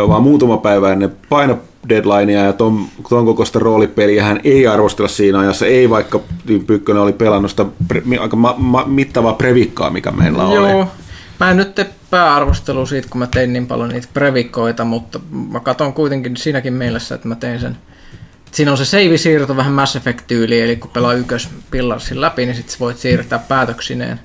vaan 0.08 0.22
muutama 0.22 0.56
päivä 0.56 0.92
ennen 0.92 1.12
paino 1.28 1.58
deadlinea 1.88 2.44
ja 2.44 2.52
ton, 2.52 2.84
ton 3.08 3.26
kokoista 3.26 3.58
roolipeliä 3.58 4.24
hän 4.24 4.40
ei 4.44 4.66
arvostella 4.66 5.08
siinä 5.08 5.38
ajassa, 5.38 5.66
ei 5.66 5.90
vaikka 5.90 6.20
Pyykkönen 6.66 7.02
oli 7.02 7.12
pelannut 7.12 7.50
sitä 7.50 7.66
pre, 7.88 8.02
aika 8.20 8.36
ma, 8.36 8.54
ma, 8.58 8.84
mittavaa 8.86 9.32
previkkaa, 9.32 9.90
mikä 9.90 10.10
meillä 10.10 10.42
Joo. 10.42 10.78
oli. 10.78 10.86
Mä 11.40 11.50
en 11.50 11.56
nyt 11.56 11.74
tee 11.74 11.90
pääarvostelu 12.10 12.86
siitä, 12.86 13.08
kun 13.10 13.18
mä 13.18 13.26
tein 13.26 13.52
niin 13.52 13.66
paljon 13.66 13.88
niitä 13.88 14.08
previkkoita, 14.14 14.84
mutta 14.84 15.20
mä 15.52 15.60
katson 15.60 15.92
kuitenkin 15.92 16.36
siinäkin 16.36 16.72
mielessä, 16.72 17.14
että 17.14 17.28
mä 17.28 17.34
tein 17.34 17.60
sen 17.60 17.76
Siinä 18.52 18.70
on 18.70 18.78
se 18.78 18.84
save-siirto 18.84 19.56
vähän 19.56 19.72
Mass 19.72 19.96
Effect-tyyli, 19.96 20.60
eli 20.60 20.76
kun 20.76 20.90
pelaa 20.90 21.12
ykkös 21.12 21.48
pillarsin 21.70 22.20
läpi, 22.20 22.46
niin 22.46 22.56
sitten 22.56 22.76
voit 22.80 22.98
siirtää 22.98 23.38
päätöksineen, 23.38 24.20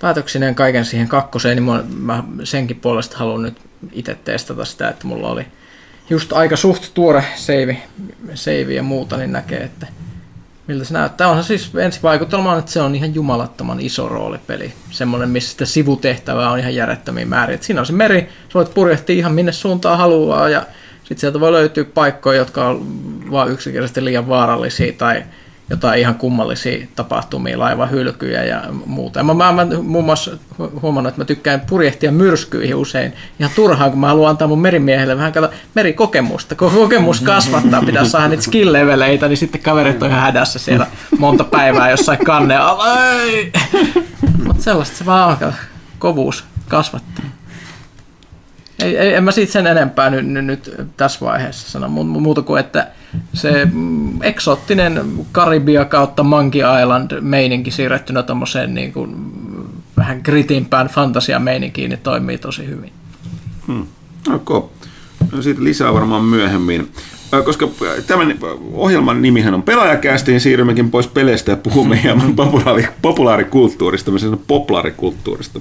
päätöksineen 0.00 0.54
kaiken 0.54 0.84
siihen 0.84 1.08
kakkoseen, 1.08 1.56
niin 1.56 1.86
mä 1.96 2.24
senkin 2.44 2.76
puolesta 2.76 3.18
haluan 3.18 3.42
nyt 3.42 3.58
itse 3.92 4.14
testata 4.14 4.64
sitä, 4.64 4.88
että 4.88 5.06
mulla 5.06 5.28
oli 5.28 5.46
just 6.10 6.32
aika 6.32 6.56
suht 6.56 6.94
tuore 6.94 7.24
save, 7.36 7.82
save 8.34 8.74
ja 8.74 8.82
muuta, 8.82 9.16
niin 9.16 9.32
näkee, 9.32 9.64
että 9.64 9.86
miltä 10.66 10.84
se 10.84 10.94
näyttää. 10.94 11.28
Onhan 11.28 11.44
siis 11.44 11.70
ensivaikutelma 11.76 12.52
on, 12.52 12.58
että 12.58 12.70
se 12.70 12.80
on 12.80 12.94
ihan 12.94 13.14
jumalattoman 13.14 13.80
iso 13.80 14.08
roolipeli. 14.08 14.72
Semmoinen, 14.90 15.30
missä 15.30 15.50
sitä 15.50 15.64
sivutehtävää 15.64 16.50
on 16.50 16.58
ihan 16.58 16.74
järjettömiä 16.74 17.26
määriä. 17.26 17.54
Et 17.54 17.62
siinä 17.62 17.80
on 17.80 17.86
se 17.86 17.92
meri, 17.92 18.20
sä 18.20 18.54
voit 18.54 18.74
purjehtia 18.74 19.16
ihan 19.16 19.32
minne 19.32 19.52
suuntaan 19.52 19.98
haluaa 19.98 20.48
ja 20.48 20.66
sitten 20.98 21.18
sieltä 21.18 21.40
voi 21.40 21.52
löytyä 21.52 21.84
paikkoja, 21.84 22.38
jotka 22.38 22.68
on 22.68 22.86
vain 23.30 23.52
yksinkertaisesti 23.52 24.04
liian 24.04 24.28
vaarallisia 24.28 24.92
tai 24.92 25.22
jotain 25.70 26.00
ihan 26.00 26.14
kummallisia 26.14 26.86
tapahtumia, 26.96 27.58
laivahylkyjä 27.58 28.44
ja 28.44 28.62
muuta. 28.86 29.22
Mä, 29.22 29.34
mä, 29.34 29.52
mä 29.52 29.66
muun 29.82 30.04
muassa 30.04 30.30
huomannut, 30.82 31.08
että 31.08 31.20
mä 31.20 31.24
tykkään 31.24 31.60
purjehtia 31.60 32.12
myrskyihin 32.12 32.74
usein 32.74 33.12
ihan 33.40 33.52
turhaan, 33.56 33.90
kun 33.90 34.00
mä 34.00 34.06
haluan 34.06 34.30
antaa 34.30 34.48
mun 34.48 34.60
merimiehelle 34.60 35.16
vähän 35.16 35.32
kato, 35.32 35.50
merikokemusta. 35.74 36.54
Kun 36.54 36.70
kokemus 36.70 37.20
kasvattaa, 37.20 37.82
pitää 37.82 38.04
saada 38.04 38.28
niitä 38.28 38.42
skill-leveleitä, 38.42 39.28
niin 39.28 39.36
sitten 39.36 39.60
kaverit 39.60 40.02
on 40.02 40.08
ihan 40.08 40.22
hädässä 40.22 40.58
siellä 40.58 40.86
monta 41.18 41.44
päivää 41.44 41.90
jossain 41.90 42.24
kanne 42.24 42.54
Mutta 44.44 44.62
sellaista 44.62 44.96
se 44.96 45.06
vaan 45.06 45.28
alkaa 45.28 45.52
kovuus 45.98 46.44
kasvattaa. 46.68 47.24
Ei, 48.82 48.96
ei, 48.98 49.14
en 49.14 49.24
mä 49.24 49.32
siitä 49.32 49.52
sen 49.52 49.66
enempää 49.66 50.10
nyt, 50.10 50.26
nyt, 50.26 50.44
nyt 50.44 50.74
tässä 50.96 51.20
vaiheessa 51.20 51.70
sano, 51.70 51.88
muuta 51.88 52.42
kuin 52.42 52.60
että 52.60 52.88
se 53.34 53.68
mm, 53.72 54.22
eksoottinen 54.22 55.02
Karibia 55.32 55.84
kautta 55.84 56.22
Monkey 56.22 56.62
Island 56.82 57.20
meininki 57.20 57.70
siirrettynä 57.70 58.22
tommoseen 58.22 58.74
niin 58.74 58.92
kuin, 58.92 59.16
vähän 59.96 60.22
kritimpään 60.22 60.86
fantasia 60.88 61.38
meininkiin, 61.38 61.90
niin 61.90 62.00
toimii 62.00 62.38
tosi 62.38 62.66
hyvin. 62.66 62.92
Hmm. 63.66 63.86
Okay. 64.34 64.62
No 65.32 65.42
siitä 65.42 65.64
lisää 65.64 65.94
varmaan 65.94 66.24
myöhemmin. 66.24 66.88
Koska 67.44 67.68
tämän 68.06 68.38
ohjelman 68.72 69.22
nimihän 69.22 69.54
on 69.54 69.62
pelaajakästi, 69.62 70.30
niin 70.30 70.40
siirrymmekin 70.40 70.90
pois 70.90 71.06
peleistä 71.06 71.50
ja 71.52 71.56
puhumme 71.56 72.00
hieman 72.02 72.34
populaari, 72.34 72.88
populaarikulttuurista, 73.02 74.10
populaarikulttuurista. 74.46 75.60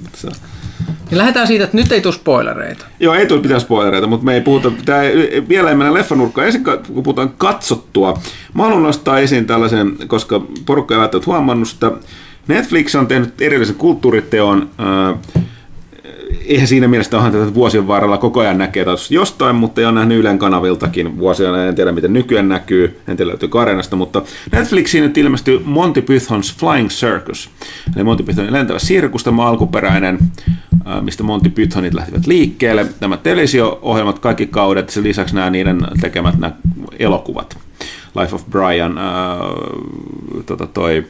Niin 1.10 1.18
lähdetään 1.18 1.48
siitä, 1.48 1.64
että 1.64 1.78
nyt 1.78 1.92
ei 1.92 2.02
tule 2.02 2.14
spoilereita. 2.14 2.86
Joo, 3.00 3.14
ei 3.14 3.26
tule 3.26 3.42
pitää 3.42 3.60
spoilereita, 3.60 4.08
mutta 4.08 4.26
me 4.26 4.34
ei 4.34 4.42
puhuta, 4.42 4.72
tämä 4.86 5.02
ei, 5.02 5.44
vielä 5.50 5.70
ei 5.70 5.76
mennä 5.76 5.94
leffanurkkaan. 5.94 6.48
Ensin 6.48 6.64
kun 6.64 7.04
puhutaan 7.04 7.34
katsottua, 7.38 8.18
mä 8.54 8.64
haluan 8.64 8.84
nostaa 8.84 9.20
esiin 9.20 9.46
tällaisen, 9.46 9.98
koska 10.08 10.42
porukka 10.66 10.96
ei 10.96 11.00
välttämättä 11.00 11.32
huomannut 11.32 11.68
sitä. 11.68 11.92
Netflix 12.48 12.96
on 12.96 13.08
tehnyt 13.08 13.42
erillisen 13.42 13.76
kulttuuriteon, 13.76 14.70
äh, 14.80 15.44
eihän 16.46 16.68
siinä 16.68 16.88
mielessä 16.88 17.18
onhan 17.18 17.32
tätä 17.32 17.54
vuosien 17.54 17.88
varrella 17.88 18.18
koko 18.18 18.40
ajan 18.40 18.58
näkee 18.58 18.86
jostain, 19.10 19.56
mutta 19.56 19.88
on 19.88 19.96
nähnyt 19.96 20.18
Ylen 20.18 20.40
kanaviltakin 20.40 21.18
vuosia, 21.18 21.68
en 21.68 21.76
tiedä 21.76 21.92
miten 21.92 22.14
nykyään 22.14 22.50
näkyy, 22.50 23.00
en 23.08 23.18
tiedä 23.18 23.30
löytyy 23.30 23.50
Karenasta, 23.50 23.96
mutta 23.96 24.22
Netflixiin 24.52 25.04
nyt 25.04 25.18
ilmestyi 25.18 25.62
Monty 25.66 26.02
Python's 26.02 26.58
Flying 26.58 26.90
Circus, 26.90 27.50
eli 27.96 28.04
Monty 28.04 28.24
Pythonin 28.24 28.54
lentävä 28.54 28.80
sirkus, 28.80 29.24
tämä 29.24 29.46
alkuperäinen, 29.46 30.20
mistä 31.02 31.24
Monty 31.24 31.50
Pythonit 31.50 31.94
lähtivät 31.94 32.28
liikkeelle, 32.28 32.86
nämä 33.02 33.18
televisio-ohjelmat, 33.18 34.20
kaikki 34.20 34.48
kaudet, 34.48 34.90
sen 34.90 35.04
lisäksi 35.04 35.36
nämä 35.36 35.50
niiden 35.50 35.82
tekemät 36.02 36.40
nämä 36.40 36.54
elokuvat, 37.00 37.58
Life 38.20 38.36
of 38.36 38.46
Brian, 38.50 38.98
äh, 38.98 39.04
tota 40.46 40.68
toi 40.68 41.06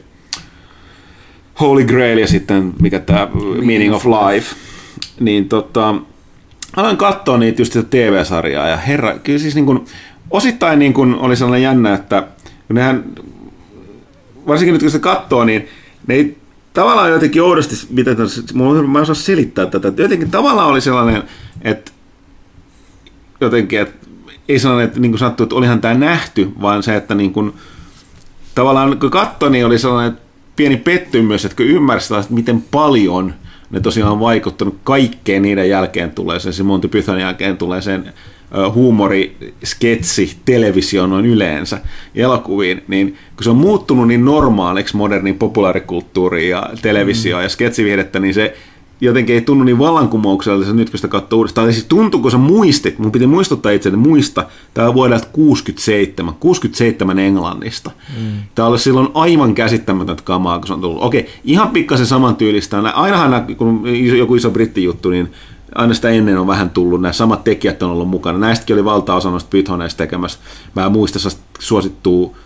Holy 1.60 1.84
Grail 1.84 2.18
ja 2.18 2.26
sitten 2.26 2.72
mikä 2.80 2.98
tämä 2.98 3.28
Meaning 3.62 3.94
of 3.94 4.06
Life, 4.06 4.56
niin 5.20 5.48
tota, 5.48 5.94
aloin 6.76 6.96
katsoa 6.96 7.38
niitä 7.38 7.62
just 7.62 7.72
sitä 7.72 7.88
TV-sarjaa 7.90 8.68
ja 8.68 8.76
herra, 8.76 9.18
kyllä 9.18 9.38
siis 9.38 9.54
niin 9.54 9.66
kuin, 9.66 9.84
osittain 10.30 10.78
niin 10.78 10.92
kuin 10.92 11.14
oli 11.14 11.36
sellainen 11.36 11.62
jännä, 11.62 11.94
että 11.94 12.26
kun 12.66 12.76
nehän, 12.76 13.04
varsinkin 14.46 14.72
nyt 14.72 14.82
kun 14.82 14.90
se 14.90 14.98
katsoo, 14.98 15.44
niin 15.44 15.68
ne 16.06 16.14
ei 16.14 16.38
tavallaan 16.72 17.10
jotenkin 17.10 17.42
oudosti, 17.42 17.86
miten 17.90 18.16
mä 18.86 18.98
en 18.98 19.02
osaa 19.02 19.14
selittää 19.14 19.66
tätä, 19.66 19.88
että 19.88 20.02
jotenkin 20.02 20.30
tavallaan 20.30 20.68
oli 20.68 20.80
sellainen, 20.80 21.22
että 21.62 21.92
jotenkin, 23.40 23.80
että 23.80 24.06
ei 24.48 24.58
sellainen, 24.58 24.86
että 24.86 25.00
niin 25.00 25.12
kuin 25.12 25.18
sanottu, 25.18 25.42
että 25.42 25.54
olihan 25.54 25.80
tämä 25.80 25.94
nähty, 25.94 26.52
vaan 26.60 26.82
se, 26.82 26.96
että 26.96 27.14
niin 27.14 27.32
kuin, 27.32 27.52
tavallaan 28.54 28.98
kun 28.98 29.10
katsoi, 29.10 29.50
niin 29.50 29.66
oli 29.66 29.78
sellainen 29.78 30.18
pieni 30.56 30.76
pettymys, 30.76 31.44
että 31.44 31.56
kun 31.56 31.66
ymmärsi, 31.66 32.14
että 32.14 32.34
miten 32.34 32.62
paljon 32.70 33.34
ne 33.72 33.80
tosiaan 33.80 34.12
on 34.12 34.20
vaikuttanut 34.20 34.78
kaikkeen 34.84 35.42
niiden 35.42 35.68
jälkeen 35.68 36.10
tulee 36.10 36.40
sen, 36.40 36.52
se 36.52 36.62
Monty 36.62 36.88
Python 36.88 37.20
jälkeen 37.20 37.56
tulee 37.56 37.82
sen 37.82 38.12
huumori, 38.74 39.36
sketsi, 39.64 40.36
televisio 40.44 41.06
noin 41.06 41.26
yleensä 41.26 41.80
elokuviin, 42.14 42.84
niin 42.88 43.16
kun 43.36 43.44
se 43.44 43.50
on 43.50 43.56
muuttunut 43.56 44.08
niin 44.08 44.24
normaaliksi 44.24 44.96
modernin 44.96 45.38
populaarikulttuuriin 45.38 46.50
ja 46.50 46.70
televisio 46.82 47.36
mm. 47.36 47.42
ja 47.42 47.48
sketsivihdettä, 47.48 48.18
niin 48.18 48.34
se 48.34 48.56
jotenkin 49.02 49.34
ei 49.34 49.40
tunnu 49.40 49.64
niin 49.64 49.78
vallankumoukselliselta 49.78 50.76
nyt, 50.76 50.90
kun 50.90 50.98
sitä 50.98 51.08
katsoo 51.08 51.36
uudestaan. 51.36 51.72
Siis 51.72 51.84
tuntuu, 51.84 52.20
kun 52.20 52.30
sä 52.30 52.38
muistit, 52.38 52.98
mun 52.98 53.12
piti 53.12 53.26
muistuttaa 53.26 53.72
itse, 53.72 53.90
muista, 53.90 54.46
tämä 54.74 54.88
on 54.88 54.94
vuodelta 54.94 55.26
67, 55.32 56.34
67 56.40 57.18
Englannista. 57.18 57.90
Mm. 58.20 58.32
Tämä 58.54 58.68
oli 58.68 58.78
silloin 58.78 59.08
aivan 59.14 59.54
käsittämätöntä 59.54 60.22
kamaa, 60.22 60.58
kun 60.58 60.66
se 60.66 60.72
on 60.72 60.80
tullut. 60.80 61.02
Okei, 61.02 61.28
ihan 61.44 61.70
pikkasen 61.70 62.06
samantyylistä. 62.06 62.78
Ainahan 62.78 63.56
kun 63.56 63.82
joku 64.18 64.34
iso 64.34 64.50
brittijuttu, 64.50 65.10
niin 65.10 65.32
aina 65.74 65.94
sitä 65.94 66.10
ennen 66.10 66.38
on 66.38 66.46
vähän 66.46 66.70
tullut, 66.70 67.00
nämä 67.00 67.12
samat 67.12 67.44
tekijät 67.44 67.82
on 67.82 67.90
ollut 67.90 68.08
mukana. 68.08 68.38
Näistäkin 68.38 68.74
oli 68.74 68.84
valtaosa 68.84 69.30
noista 69.30 69.50
Pythoneista 69.50 69.98
tekemässä. 69.98 70.38
Mä 70.76 70.88
muistan 70.88 71.32
suosittuu 71.58 72.36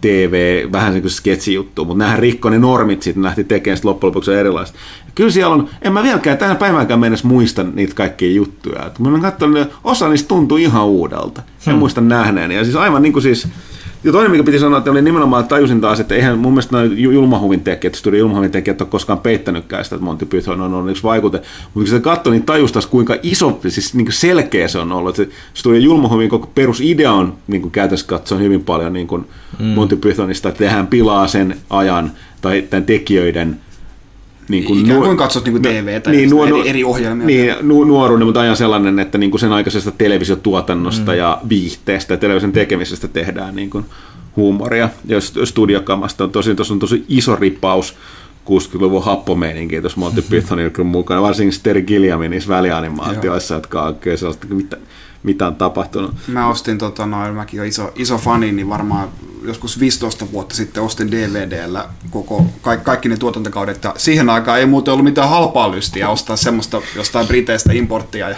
TV, 0.00 0.66
vähän 0.72 0.92
sen 0.92 1.02
kuin 1.02 1.10
sketsijuttu, 1.10 1.84
mutta 1.84 1.98
nämähän 1.98 2.18
rikkoi 2.18 2.50
ne 2.50 2.58
normit 2.58 3.02
sitten, 3.02 3.22
lähti 3.22 3.44
tekemään 3.44 3.76
sitten 3.76 3.88
loppujen 3.88 4.08
lopuksi 4.08 4.34
erilaista. 4.34 4.78
Kyllä 5.14 5.30
siellä 5.30 5.54
on, 5.54 5.68
en 5.82 5.92
mä 5.92 6.02
vieläkään 6.02 6.38
tähän 6.38 6.56
päiväänkään 6.56 7.00
mennessä 7.00 7.28
muista 7.28 7.62
niitä 7.62 7.94
kaikkia 7.94 8.30
juttuja. 8.30 8.86
Että 8.86 9.02
mä 9.02 9.08
olen 9.08 9.20
katsonut, 9.20 9.68
osa 9.84 10.08
niistä 10.08 10.28
tuntuu 10.28 10.56
ihan 10.56 10.86
uudelta. 10.86 11.42
En 11.66 11.72
hmm. 11.72 11.78
muista 11.78 12.00
nähneen. 12.00 12.52
Ja 12.52 12.64
siis 12.64 12.76
aivan 12.76 13.02
niin 13.02 13.12
kuin 13.12 13.22
siis, 13.22 13.48
ja 14.06 14.12
toinen, 14.12 14.30
mikä 14.30 14.44
piti 14.44 14.58
sanoa, 14.58 14.78
että 14.78 14.90
oli 14.90 15.02
nimenomaan, 15.02 15.40
että 15.40 15.54
tajusin 15.54 15.80
taas, 15.80 16.00
että 16.00 16.14
eihän 16.14 16.38
mun 16.38 16.52
mielestä 16.52 16.76
noin 16.76 16.98
julmahuvin 16.98 17.60
tekijät, 17.60 17.94
studio 17.94 18.18
julmahuvin 18.18 18.50
tekijät 18.50 18.80
ole 18.80 18.88
koskaan 18.88 19.18
peittänytkään 19.18 19.84
sitä, 19.84 19.96
että 19.96 20.04
Monty 20.04 20.26
Python 20.26 20.60
on 20.60 20.74
ollut 20.74 20.90
yksi 20.90 21.02
vaikute. 21.02 21.38
Mutta 21.38 21.70
kun 21.72 21.86
se 21.86 22.00
katsoi, 22.00 22.32
niin 22.32 22.42
tajus 22.42 22.72
taas, 22.72 22.86
kuinka 22.86 23.16
iso, 23.22 23.60
siis 23.68 23.94
niin 23.94 24.04
kuin 24.04 24.14
selkeä 24.14 24.68
se 24.68 24.78
on 24.78 24.92
ollut. 24.92 25.18
Että 25.18 25.32
se 25.32 25.38
studio 25.54 25.80
julmahuvin 25.80 26.28
koko 26.28 26.50
perusidea 26.54 27.12
on 27.12 27.34
niin 27.46 27.62
kuin 27.62 27.72
käytössä 27.72 28.06
katsoen 28.06 28.42
hyvin 28.42 28.64
paljon 28.64 28.92
niin 28.92 29.06
kuin 29.06 29.24
mm. 29.58 29.66
Monty 29.66 29.96
Pythonista, 29.96 30.48
että 30.48 30.58
tehdään 30.58 30.86
pilaa 30.86 31.26
sen 31.26 31.56
ajan 31.70 32.12
tai 32.40 32.62
tämän 32.62 32.84
tekijöiden 32.84 33.60
niin 34.48 34.64
kuin, 34.64 34.80
Ikään 34.80 35.02
kuin 35.02 35.16
katsot 35.16 35.44
niin 35.44 35.52
kuin 35.52 35.62
TVtä 35.62 36.10
niin, 36.10 36.30
nuor, 36.30 36.48
eri, 36.48 36.68
eri 36.68 36.84
ohjelmia. 36.84 37.26
Niin, 37.26 37.54
nu, 37.62 37.84
nuoruuden, 37.84 38.26
mutta 38.26 38.40
ajan 38.40 38.56
sellainen, 38.56 38.98
että 38.98 39.18
niin 39.18 39.30
kuin 39.30 39.40
sen 39.40 39.52
aikaisesta 39.52 39.90
televisiotuotannosta 39.90 41.12
mm. 41.12 41.18
ja 41.18 41.40
viihteestä 41.48 42.14
ja 42.14 42.18
television 42.18 42.52
tekemisestä 42.52 43.08
tehdään 43.08 43.56
niin 43.56 43.70
kuin 43.70 43.84
huumoria. 44.36 44.88
Ja 45.06 45.18
studiokamasta 45.44 46.24
on 46.24 46.30
tosi, 46.30 46.50
on 46.70 46.78
tosi 46.78 47.04
iso 47.08 47.36
ripaus 47.36 47.96
60-luvun 48.46 49.04
happomeininkiä 49.04 49.80
tuossa 49.80 50.00
Monty 50.00 50.20
mm-hmm. 50.20 50.30
Pythonilla 50.30 50.84
mukana, 50.84 51.22
varsinkin 51.22 51.60
Terry 51.62 51.82
Gilliamin 51.82 52.30
niissä 52.30 52.48
välianimaatioissa, 52.48 53.54
jotka 53.54 53.82
on 53.82 53.88
oikein 53.88 54.18
sellaista, 54.18 54.46
mitä, 54.46 54.76
mitä 55.22 55.46
on 55.46 55.56
tapahtunut. 55.56 56.14
Mä 56.26 56.48
ostin, 56.48 56.78
tota, 56.78 57.06
no, 57.06 57.32
mäkin 57.32 57.60
olen 57.60 57.68
iso, 57.68 57.92
iso 57.96 58.18
fani, 58.18 58.52
niin 58.52 58.68
varmaan 58.68 59.08
joskus 59.42 59.80
15 59.80 60.26
vuotta 60.32 60.54
sitten 60.54 60.82
ostin 60.82 61.10
DVDllä 61.10 61.88
koko, 62.10 62.46
kaikki, 62.62 62.84
kaikki 62.84 63.08
ne 63.08 63.16
tuotantokaudet. 63.16 63.84
Ja 63.84 63.94
siihen 63.96 64.30
aikaan 64.30 64.58
ei 64.58 64.66
muuten 64.66 64.92
ollut 64.92 65.04
mitään 65.04 65.28
halpaa 65.28 65.70
lystiä 65.70 66.08
ostaa 66.08 66.36
semmoista 66.36 66.82
jostain 66.96 67.26
Briteistä 67.26 67.72
importtia. 67.72 68.28
Ja, 68.28 68.36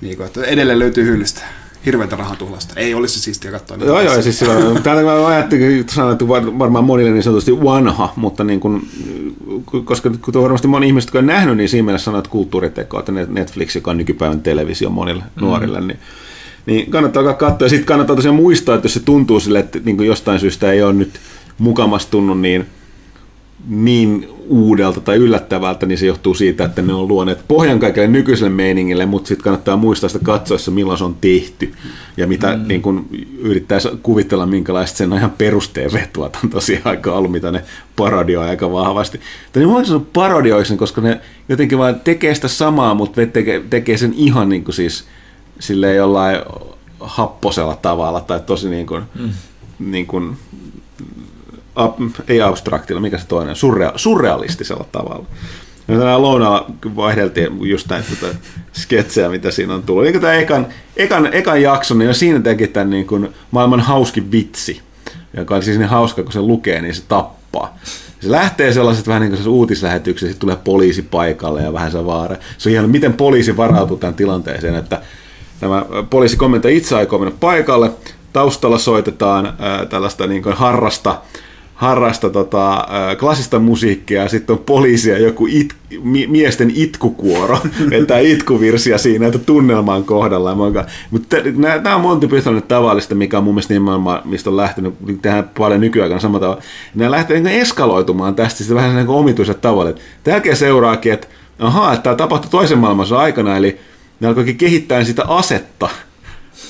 niin 0.00 0.16
kuin, 0.16 0.26
että 0.26 0.44
edelleen 0.44 0.78
löytyy 0.78 1.04
hyllystä 1.04 1.42
hirveätä 1.86 2.16
rahatuhlasta. 2.16 2.74
Ei 2.80 2.94
olisi 2.94 3.14
se 3.14 3.20
siistiä 3.20 3.50
katsoa. 3.50 3.76
Niin 3.76 3.86
joo, 3.86 4.00
joo, 4.00 4.22
siis 4.22 4.38
silloin, 4.38 4.82
täällä 4.82 5.02
mä 5.02 5.26
ajattelin, 5.26 5.80
että 5.80 6.28
varmaan 6.58 6.84
monille 6.84 7.10
niin 7.10 7.22
sanotusti 7.22 7.64
vanha, 7.64 8.12
mutta 8.16 8.44
niin 8.44 8.60
kuin, 8.60 8.88
koska 9.84 10.10
kun 10.10 10.42
varmasti 10.42 10.68
moni 10.68 10.86
ihmiset, 10.86 11.14
on 11.14 11.26
nähnyt, 11.26 11.56
niin 11.56 11.68
siinä 11.68 11.84
mielessä 11.84 12.04
sanoo, 12.04 12.18
että 12.18 12.30
kulttuuriteko, 12.30 12.98
että 12.98 13.12
Netflix, 13.12 13.74
joka 13.74 13.90
on 13.90 13.96
nykypäivän 13.96 14.40
televisio 14.40 14.90
monille 14.90 15.22
mm. 15.22 15.40
nuorille, 15.40 15.80
niin 15.80 15.98
niin 16.66 16.90
kannattaa 16.90 17.20
alkaa 17.20 17.50
katsoa. 17.50 17.66
Ja 17.66 17.70
sitten 17.70 17.86
kannattaa 17.86 18.16
tosiaan 18.16 18.36
muistaa, 18.36 18.74
että 18.74 18.84
jos 18.84 18.94
se 18.94 19.00
tuntuu 19.00 19.40
sille, 19.40 19.58
että 19.58 19.78
niin 19.84 20.04
jostain 20.04 20.40
syystä 20.40 20.72
ei 20.72 20.82
ole 20.82 20.92
nyt 20.92 21.10
mukamas 21.58 22.06
tunnu 22.06 22.34
niin, 22.34 22.66
niin 23.68 24.28
uudelta 24.48 25.00
tai 25.00 25.16
yllättävältä, 25.16 25.86
niin 25.86 25.98
se 25.98 26.06
johtuu 26.06 26.34
siitä, 26.34 26.64
että 26.64 26.82
ne 26.82 26.92
on 26.92 27.08
luoneet 27.08 27.44
pohjan 27.48 27.80
kaikille 27.80 28.08
nykyiselle 28.08 28.50
meiningille, 28.50 29.06
mutta 29.06 29.28
sitten 29.28 29.44
kannattaa 29.44 29.76
muistaa 29.76 30.08
sitä 30.08 30.24
katsoessa, 30.24 30.70
milloin 30.70 30.98
se 30.98 31.04
on 31.04 31.16
tehty 31.20 31.72
ja 32.16 32.26
mitä 32.26 32.56
mm. 32.56 32.68
niin 32.68 32.82
kun 32.82 33.06
yrittäisi 33.38 33.88
kuvitella, 34.02 34.46
minkälaista 34.46 34.96
sen 34.96 35.12
ajan 35.12 35.30
perusteen 35.30 35.90
on 36.42 36.50
tosiaan 36.50 36.82
aika 36.84 37.12
ollut, 37.12 37.32
mitä 37.32 37.50
ne 37.50 37.64
parodioi 37.96 38.48
aika 38.48 38.72
vahvasti. 38.72 39.20
Tai 39.52 39.62
niin 39.62 39.86
sanoa 39.86 40.06
parodioisen, 40.12 40.76
koska 40.76 41.00
ne 41.00 41.20
jotenkin 41.48 41.78
vaan 41.78 42.00
tekee 42.00 42.34
sitä 42.34 42.48
samaa, 42.48 42.94
mutta 42.94 43.26
tekee, 43.26 43.62
tekee 43.70 43.96
sen 43.96 44.14
ihan 44.16 44.48
niin 44.48 44.64
kuin 44.64 44.74
siis 44.74 45.04
silleen 45.58 45.96
jollain 45.96 46.38
happosella 47.00 47.76
tavalla 47.76 48.20
tai 48.20 48.40
tosi 48.40 48.68
niin 48.68 48.86
kuin, 48.86 49.02
mm. 49.18 49.30
niin 49.78 50.06
kuin 50.06 50.36
ab, 51.74 51.98
ei 52.28 52.42
abstraktilla, 52.42 53.00
mikä 53.00 53.18
se 53.18 53.26
toinen, 53.26 53.56
surrea, 53.56 53.92
surrealistisella 53.96 54.84
tavalla. 54.92 55.26
Ja 55.88 55.98
tänään 55.98 56.22
lounalla 56.22 56.70
vaihdeltiin 56.96 57.68
just 57.68 57.88
näitä 57.88 58.08
tuota 58.20 58.36
sketsejä, 58.72 59.28
mitä 59.28 59.50
siinä 59.50 59.74
on 59.74 59.82
tullut. 59.82 60.04
Niin 60.04 60.20
tämä 60.20 60.34
ekan, 60.34 60.66
ekan, 60.96 61.34
ekan 61.34 61.62
jakson, 61.62 61.98
niin 61.98 62.14
siinä 62.14 62.40
teki 62.40 62.66
tämän 62.66 62.90
niin 62.90 63.06
kuin 63.06 63.28
maailman 63.50 63.80
hauskin 63.80 64.32
vitsi, 64.32 64.80
joka 65.36 65.54
on 65.54 65.62
siis 65.62 65.78
niin 65.78 65.88
hauska, 65.88 66.22
kun 66.22 66.32
se 66.32 66.40
lukee, 66.40 66.80
niin 66.80 66.94
se 66.94 67.02
tappaa. 67.08 67.78
Se 68.20 68.30
lähtee 68.30 68.72
sellaiset 68.72 69.08
vähän 69.08 69.22
niin 69.22 69.32
kuin 69.32 69.48
uutislähetyksiä, 69.48 70.28
sitten 70.28 70.40
tulee 70.40 70.56
poliisi 70.64 71.02
paikalle 71.02 71.62
ja 71.62 71.72
vähän 71.72 71.92
se 71.92 72.06
vaara. 72.06 72.36
Se 72.58 72.68
on 72.68 72.72
ihan, 72.72 72.90
miten 72.90 73.12
poliisi 73.12 73.56
varautuu 73.56 73.96
tämän 73.96 74.14
tilanteeseen, 74.14 74.74
että 74.74 75.00
tämä 75.60 75.84
poliisikomentaja 76.10 76.76
itse 76.76 76.96
aikoo 76.96 77.18
mennä 77.18 77.36
paikalle, 77.40 77.90
taustalla 78.32 78.78
soitetaan 78.78 79.54
ää, 79.58 79.86
tällaista 79.86 80.26
niin 80.26 80.42
kuin 80.42 80.56
harrasta 80.56 81.20
harrasta 81.80 82.30
tota, 82.30 82.86
klassista 83.18 83.58
musiikkia 83.58 84.22
ja 84.22 84.28
sitten 84.28 84.52
on 84.52 84.62
poliisia 84.66 85.18
joku 85.18 85.46
it, 85.50 85.74
miesten 86.28 86.72
itkukuoro, 86.74 87.58
että 87.98 88.18
itkuvirsiä 88.18 88.98
siinä, 88.98 89.26
että 89.26 89.38
tunnelman 89.38 90.04
kohdalla. 90.04 90.54
Mutta 91.10 91.36
tämä 91.82 91.96
on 91.96 92.00
Monty 92.00 92.28
Pythonin 92.28 92.62
tavallista, 92.62 93.14
mikä 93.14 93.38
on 93.38 93.44
mun 93.44 93.54
mielestä 93.54 93.74
nimenomaan, 93.74 94.22
mistä 94.24 94.50
on 94.50 94.56
lähtenyt 94.56 94.94
tehdään 95.22 95.50
paljon 95.58 95.80
nykyaikana 95.80 96.20
samalla 96.20 96.46
tavalla. 96.46 96.62
Nämä 96.94 97.10
lähtee 97.10 97.40
niin 97.40 97.60
eskaloitumaan 97.60 98.34
tästä 98.34 98.58
sitten 98.58 98.76
vähän 98.76 98.96
niin 98.96 99.08
omituiset 99.08 99.60
tavalla. 99.60 99.92
Jälkeen 100.26 100.56
seuraakin, 100.56 101.12
että 101.12 101.26
ahaa, 101.58 101.92
että 101.92 102.02
tämä 102.02 102.16
tapahtui 102.16 102.50
toisen 102.50 102.78
maailmansodan 102.78 103.22
aikana, 103.22 103.56
eli 103.56 103.78
ne 104.20 104.28
alkoikin 104.28 104.56
kehittää 104.56 105.04
sitä 105.04 105.24
asetta, 105.28 105.88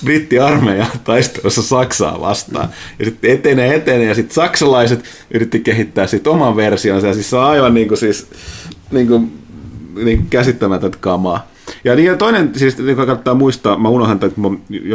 brittiarmeija 0.05 0.87
taistelussa 1.05 1.63
Saksaa 1.63 2.21
vastaan. 2.21 2.69
Ja 2.99 3.05
sitten 3.05 3.31
etenee, 3.31 3.75
etenee, 3.75 4.07
ja 4.07 4.15
sitten 4.15 4.35
saksalaiset 4.35 5.05
yritti 5.35 5.61
kehittää 5.61 6.07
sitten 6.07 6.33
oman 6.33 6.57
versionsa, 6.57 7.07
ja 7.07 7.15
siis 7.15 7.31
se 7.31 7.37
on 7.37 7.45
aivan 7.45 7.75
niin 7.75 7.89
kuin 7.89 7.99
siis, 7.99 8.27
niin 8.91 9.07
kuin, 9.07 9.33
niin 9.95 10.19
kuin 10.19 10.31
käsittämätöntä 10.31 10.99
kamaa. 11.01 11.51
Ja 11.85 11.97
niin, 11.97 12.19
toinen, 12.19 12.51
siis 12.57 12.79
joka 12.79 13.07
kannattaa 13.07 13.35
muistaa, 13.35 13.79
mä 13.79 13.89
unohan, 13.89 14.19
että 14.23 14.41
mä 14.41 14.49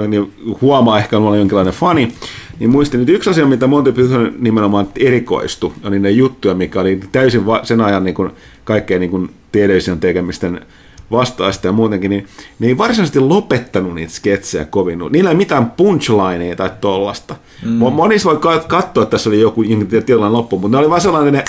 niin 0.08 0.34
huomaa 0.62 0.98
ehkä, 0.98 1.18
että 1.18 1.28
olen 1.28 1.40
jonkinlainen 1.40 1.74
fani, 1.74 2.12
niin 2.60 2.70
muistin 2.70 3.00
nyt 3.00 3.10
yksi 3.10 3.30
asia, 3.30 3.46
mitä 3.46 3.68
Monty 3.68 3.92
Python 3.92 4.34
nimenomaan 4.40 4.88
erikoistu, 5.00 5.74
oli 5.84 6.00
ne 6.00 6.10
juttuja, 6.10 6.56
mikä 6.56 6.80
oli 6.82 7.00
täysin 7.12 7.42
sen 7.64 7.82
ajan 7.82 8.04
niin 8.04 8.16
kuin, 8.16 8.32
kaikkein 8.64 9.00
niin 9.00 9.12
kuin, 9.12 9.30
television 9.52 10.00
tekemisten 10.00 10.62
vastaista 11.12 11.68
ja 11.68 11.72
muutenkin, 11.72 12.10
niin 12.10 12.28
ne 12.60 12.68
ei 12.68 12.78
varsinaisesti 12.78 13.20
lopettanut 13.20 13.96
niitä 13.96 14.14
sketsejä 14.14 14.66
kovin. 14.66 15.00
Niillä 15.12 15.30
ei 15.30 15.36
mitään 15.36 15.72
punchlineja 15.72 16.56
tai 16.56 16.70
tollasta. 16.82 17.36
Mm. 17.66 17.72
Monissa 17.72 18.30
voi 18.30 18.40
katsoa, 18.68 19.04
että 19.04 19.12
tässä 19.12 19.30
oli 19.30 19.42
joku 19.42 19.64
tilanne 20.06 20.30
loppu, 20.30 20.60
mutta 20.60 20.78
ne 20.78 20.80
oli 20.80 20.90
vaan 20.90 21.02
sellainen, 21.02 21.34
ne 21.34 21.44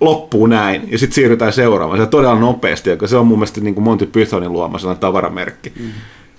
loppuu 0.00 0.46
näin, 0.46 0.88
ja 0.90 0.98
sitten 0.98 1.14
siirrytään 1.14 1.52
seuraavaan. 1.52 2.00
Se 2.00 2.06
todella 2.06 2.40
nopeasti, 2.40 2.90
joka 2.90 3.06
se 3.06 3.16
on 3.16 3.26
mun 3.26 3.38
mielestä 3.38 3.60
niin 3.60 3.74
kuin 3.74 3.84
Monty 3.84 4.06
Pythonin 4.06 4.52
luoma 4.52 4.78
sellainen 4.78 5.00
tavaramerkki. 5.00 5.72
Mm. 5.80 5.90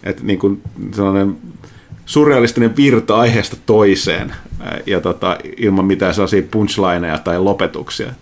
Että 0.04 0.24
niin 0.24 0.40
kuin 0.40 0.62
sellainen 0.96 1.38
surrealistinen 2.06 2.76
virta 2.76 3.16
aiheesta 3.16 3.58
toiseen, 3.66 4.34
ja 4.86 5.02
tota, 5.02 5.38
ilman 5.58 5.86
mitään 5.86 6.14
sellaisia 6.14 6.44
punchlineja 6.52 7.18
tai 7.18 7.40
lopetuksia. 7.40 8.14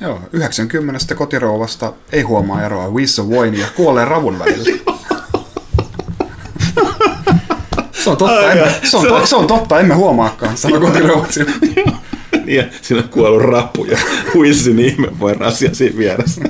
Joo, 0.00 0.20
90 0.32 1.14
kotirouvasta 1.14 1.92
ei 2.12 2.22
huomaa 2.22 2.64
eroa 2.64 2.90
Wiss 2.90 3.20
Wine 3.22 3.58
ja 3.58 3.66
kuolleen 3.76 4.08
ravun 4.08 4.38
välillä. 4.38 4.78
Se 7.92 8.10
on 8.10 8.16
totta, 8.16 8.52
emme, 8.52 8.74
se 8.84 8.96
on, 8.96 9.06
to, 9.06 9.26
se 9.26 9.36
on 9.36 9.46
totta, 9.46 9.80
emme 9.80 9.94
huomaakaan, 9.94 10.56
sanoi 10.56 10.80
kotirouvatsi. 10.80 11.40
ja 12.46 12.64
siinä 12.82 13.02
on 13.02 13.08
kuollut 13.08 13.42
rapu 13.42 13.84
ja 13.84 13.98
Wissin 14.38 14.78
ihme 14.78 15.08
voi 15.18 15.34
rasia 15.34 15.74
siinä 15.74 15.98
vieressä. 15.98 16.40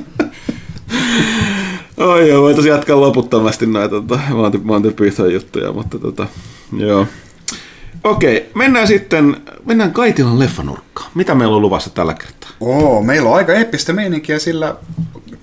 Oi 1.97 2.29
joo, 2.29 2.43
voitaisiin 2.43 2.73
jatkaa 2.73 3.01
loputtomasti 3.01 3.67
näitä 3.67 3.89
tota, 3.91 4.21
Monty, 4.31 4.59
Monty 4.63 4.91
Python 4.91 5.33
juttuja, 5.33 5.73
mutta 5.73 5.99
tota, 5.99 6.27
joo. 6.77 7.07
Okei, 8.05 8.51
mennään 8.55 8.87
sitten, 8.87 9.37
mennään 9.65 9.93
Kaitilan 9.93 10.39
leffanurkkaan. 10.39 11.11
Mitä 11.15 11.35
meillä 11.35 11.57
on 11.57 11.63
luvassa 11.63 11.91
tällä 11.91 12.15
kertaa? 12.15 12.51
Oo, 12.61 13.03
meillä 13.03 13.29
on 13.31 13.37
aika 13.37 13.53
eeppistä 13.53 13.93
meininkiä, 13.93 14.39
sillä 14.39 14.77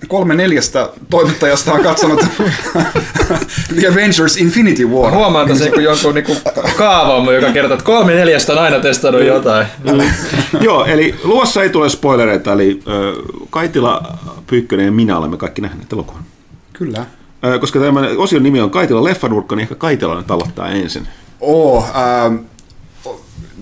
kolme 0.08 0.36
neljästä 0.36 0.90
toimittajasta 1.10 1.74
on 1.74 1.84
katsonut 1.84 2.20
The 3.80 3.88
Avengers 3.92 4.38
Infinity 4.38 4.86
War. 4.86 5.14
Huomaan 5.14 5.48
tässä 5.48 5.66
niin 5.66 5.84
jonkun 5.84 6.16
niin 6.16 6.26
kaavaamme, 6.78 7.34
joka 7.34 7.52
kertoo, 7.52 7.74
että 7.74 7.86
kolme 7.86 8.14
neljästä 8.14 8.54
on 8.54 8.60
aina 8.60 8.80
testannut 8.80 9.24
jotain. 9.24 9.68
Mm. 9.84 10.02
Joo, 10.66 10.86
eli 10.86 11.16
luossa 11.24 11.64
ei 11.64 11.70
tule 11.70 11.90
spoilereita, 11.90 12.54
eli 12.54 12.80
Kaitila, 13.50 14.18
Pyykkönen 14.48 14.86
ja 14.86 14.92
minä 14.92 15.18
olemme 15.18 15.38
kaikki 15.38 15.62
nähneet 15.62 15.94
elokuvan. 15.94 16.24
Kyllä. 16.74 17.06
koska 17.60 17.80
tämä 17.80 18.00
osion 18.18 18.44
nimi 18.44 18.62
on 18.62 18.70
Kaitila 18.70 19.04
leffanurkka, 19.04 19.56
niin 19.56 19.64
ehkä 19.64 19.76
Kaitila 19.76 20.18
nyt 20.18 20.32
aloittaa 20.32 20.70
ensin. 20.70 21.08
Oo, 21.40 21.84
äh, 21.84 22.40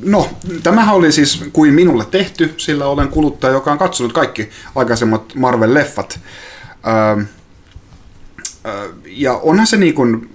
no, 0.04 0.30
tämähän 0.64 0.96
oli 0.96 1.12
siis 1.12 1.44
kuin 1.54 1.74
minulle 1.74 2.06
tehty, 2.06 2.54
sillä 2.58 2.86
olen 2.86 3.08
kuluttaja, 3.08 3.54
joka 3.54 3.72
on 3.72 3.78
katsonut 3.78 4.14
kaikki 4.14 4.50
aikaisemmat 4.76 5.34
Marvel-leffat. 5.36 6.20
Ähm, 6.88 7.20
äh, 8.66 8.90
ja 9.06 9.34
onhan 9.34 9.68
se 9.68 9.78
niin 9.78 9.94
kuin, 9.94 10.30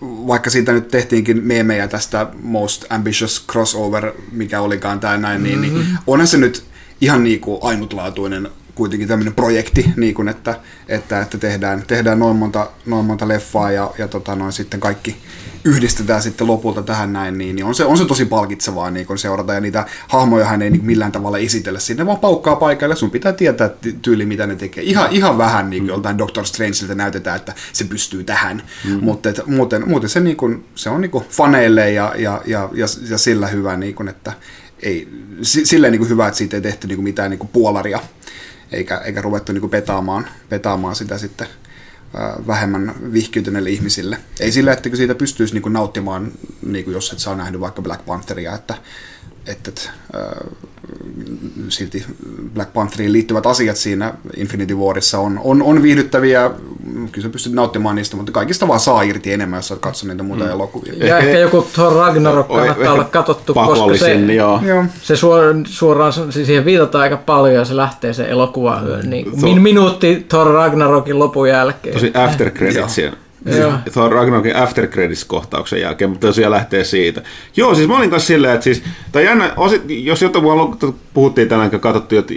vaikka 0.00 0.50
siitä 0.50 0.72
nyt 0.72 0.88
tehtiinkin 0.88 1.44
meemejä 1.44 1.88
tästä 1.88 2.26
Most 2.42 2.84
Ambitious 2.90 3.44
Crossover, 3.50 4.12
mikä 4.32 4.60
olikaan 4.60 5.00
tämä 5.00 5.16
näin, 5.16 5.42
niin, 5.42 5.60
niin 5.60 5.72
mm-hmm. 5.72 5.98
onhan 6.06 6.26
se 6.26 6.38
nyt 6.38 6.64
ihan 7.00 7.24
niin 7.24 7.40
kuin 7.40 7.58
ainutlaatuinen 7.62 8.48
kuitenkin 8.78 9.08
tämmöinen 9.08 9.34
projekti, 9.34 9.92
niin 9.96 10.14
kuin 10.14 10.28
että, 10.28 10.60
että, 10.88 11.20
että 11.20 11.38
tehdään, 11.38 11.82
tehdään 11.86 12.18
noin 12.18 12.36
monta, 12.36 12.70
noin 12.86 13.06
monta 13.06 13.28
leffaa 13.28 13.70
ja, 13.70 13.90
ja 13.98 14.08
tota 14.08 14.34
noin 14.34 14.52
sitten 14.52 14.80
kaikki 14.80 15.16
yhdistetään 15.64 16.22
sitten 16.22 16.46
lopulta 16.46 16.82
tähän 16.82 17.12
näin, 17.12 17.38
niin, 17.38 17.56
niin 17.56 17.64
on, 17.64 17.74
se, 17.74 17.84
on 17.84 17.98
se 17.98 18.04
tosi 18.04 18.24
palkitsevaa 18.24 18.90
niin 18.90 19.06
kun 19.06 19.18
seurata, 19.18 19.54
ja 19.54 19.60
niitä 19.60 19.86
hahmoja 20.08 20.44
hän 20.44 20.62
ei 20.62 20.70
niin 20.70 20.84
millään 20.84 21.12
tavalla 21.12 21.38
esitellä. 21.38 21.78
Sinne, 21.78 22.06
vaan 22.06 22.18
paukkaa 22.18 22.56
paikalle, 22.56 22.96
sun 22.96 23.10
pitää 23.10 23.32
tietää 23.32 23.70
tyyli, 24.02 24.26
mitä 24.26 24.46
ne 24.46 24.56
tekee. 24.56 24.84
Ihan, 24.84 25.12
ihan 25.12 25.38
vähän 25.38 25.70
niin 25.70 25.82
kuin 25.82 25.88
joltain 25.88 26.18
Doctor 26.18 26.46
Strangeilta 26.46 26.94
näytetään, 26.94 27.36
että 27.36 27.54
se 27.72 27.84
pystyy 27.84 28.24
tähän, 28.24 28.62
mm. 28.84 28.98
mutta 29.02 29.28
et, 29.28 29.40
muuten, 29.46 29.88
muuten 29.88 30.10
se, 30.10 30.20
niin 30.20 30.36
kuin, 30.36 30.64
se 30.74 30.90
on 30.90 31.00
niin 31.00 31.10
kuin 31.10 31.24
faneille 31.30 31.92
ja, 31.92 32.14
ja, 32.16 32.42
ja, 32.46 32.70
ja, 32.72 32.86
ja 33.10 33.18
sillä 33.18 33.46
hyvä, 33.46 33.76
niin 33.76 33.94
kuin, 33.94 34.08
että 34.08 34.32
ei, 34.82 35.08
silleen 35.42 35.90
niin 35.90 36.00
kuin 36.00 36.10
hyvä, 36.10 36.28
että 36.28 36.38
siitä 36.38 36.56
ei 36.56 36.60
tehty 36.60 36.86
niin 36.86 36.96
kuin 36.96 37.04
mitään 37.04 37.30
niin 37.30 37.38
kuin 37.38 37.50
puolaria 37.52 38.00
eikä, 38.72 38.98
eikä 38.98 39.22
ruvettu 39.22 39.52
niin 39.52 39.70
petaamaan, 39.70 40.28
petaamaan 40.48 40.96
sitä 40.96 41.18
sitten 41.18 41.46
vähemmän 42.46 42.94
vihkiytyneille 43.12 43.70
ihmisille. 43.70 44.18
Ei 44.40 44.52
sillä, 44.52 44.72
että 44.72 44.96
siitä 44.96 45.14
pystyisi 45.14 45.54
niin 45.54 45.72
nauttimaan, 45.72 46.32
niin 46.62 46.92
jos 46.92 47.12
et 47.12 47.18
saa 47.18 47.36
nähnyt 47.36 47.60
vaikka 47.60 47.82
Black 47.82 48.06
Pantheria, 48.06 48.54
että, 48.54 48.74
että, 49.48 49.68
että 49.70 49.80
äh, 50.14 50.22
silti 51.68 52.04
Black 52.54 52.72
Pantheriin 52.72 53.12
liittyvät 53.12 53.46
asiat 53.46 53.76
siinä 53.76 54.14
Infinity 54.36 54.74
Warissa 54.74 55.18
on, 55.18 55.40
on, 55.44 55.62
on 55.62 55.82
viihdyttäviä, 55.82 56.50
kyllä 57.12 57.26
sä 57.26 57.32
pystyt 57.32 57.52
nauttimaan 57.52 57.96
niistä, 57.96 58.16
mutta 58.16 58.32
kaikista 58.32 58.68
vaan 58.68 58.80
saa 58.80 59.02
irti 59.02 59.32
enemmän, 59.32 59.58
jos 59.58 59.70
olet 59.70 59.82
katsonut 59.82 60.14
niitä 60.14 60.22
muita 60.22 60.44
mm. 60.44 60.50
elokuvia. 60.50 60.92
Ja 60.92 61.18
ehkä, 61.18 61.18
ehkä 61.18 61.38
joku 61.38 61.62
Thor 61.72 61.92
Ragnarok 61.92 62.48
kannattaa 62.48 62.92
olla 62.92 63.04
katsottu, 63.04 63.54
koska 63.54 63.96
se, 63.96 64.14
joo. 64.14 64.60
se 65.02 65.16
suoraan, 65.16 65.66
suoraan 65.66 66.12
siihen 66.30 66.64
viitataan 66.64 67.02
aika 67.02 67.16
paljon 67.16 67.54
ja 67.54 67.64
se 67.64 67.76
lähtee 67.76 68.12
se 68.12 68.28
elokuva 68.28 68.80
mm. 68.80 69.10
niin, 69.10 69.42
min, 69.42 69.62
minuutti 69.62 70.26
Thor 70.28 70.52
Ragnarokin 70.52 71.18
lopun 71.18 71.48
jälkeen. 71.48 71.94
Tosi 71.94 72.12
after 72.14 72.50
credits 73.44 73.92
Thor 73.92 74.12
Ragnarokin 74.12 74.56
after 74.56 74.86
credits 74.86 75.24
kohtauksen 75.24 75.80
jälkeen, 75.80 76.10
mutta 76.10 76.26
tosiaan 76.26 76.52
lähtee 76.52 76.84
siitä. 76.84 77.22
Joo, 77.56 77.74
siis 77.74 77.88
mä 77.88 77.96
olin 77.96 78.10
kanssa 78.10 78.26
silleen, 78.26 78.54
että 78.54 78.64
siis, 78.64 78.82
tai 79.12 79.24
jännä, 79.24 79.52
osit, 79.56 79.82
jos 79.88 80.22
jotain 80.22 80.44
puhuttiin 81.14 81.48
tänään, 81.48 81.70
kun 81.70 81.80
katsottiin, 81.80 82.18
että 82.20 82.34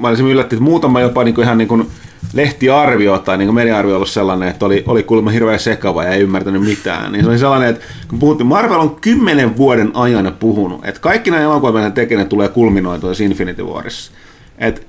mä 0.00 0.08
olisin 0.08 0.26
yllätty, 0.26 0.56
että 0.56 0.64
muutama 0.64 1.00
jopa 1.00 1.24
niin 1.24 1.34
kuin 1.34 1.44
ihan 1.44 1.58
niin 1.58 1.68
kuin 1.68 1.90
lehtiarvio 2.32 3.18
tai 3.18 3.38
niin 3.38 3.54
mediarvio 3.54 3.94
ollut 3.94 4.08
sellainen, 4.08 4.48
että 4.48 4.66
oli, 4.66 4.84
oli 4.86 5.02
kuulemma 5.02 5.30
hirveän 5.30 5.58
sekava 5.58 6.04
ja 6.04 6.10
ei 6.10 6.22
ymmärtänyt 6.22 6.62
mitään. 6.62 7.12
Niin 7.12 7.24
se 7.24 7.30
oli 7.30 7.38
sellainen, 7.38 7.68
että 7.68 7.84
kun 8.08 8.18
puhuttiin, 8.18 8.46
Marvel 8.46 8.80
on 8.80 8.96
kymmenen 8.96 9.56
vuoden 9.56 9.90
ajan 9.94 10.36
puhunut, 10.40 10.84
että 10.84 11.00
kaikki 11.00 11.30
nämä 11.30 11.42
elokuvat, 11.42 11.74
mitä 11.74 11.90
tekee, 11.90 12.24
tulee 12.24 12.48
kulminoitua 12.48 13.12
Infinity 13.24 13.62
Warissa. 13.62 14.12
Et, 14.58 14.86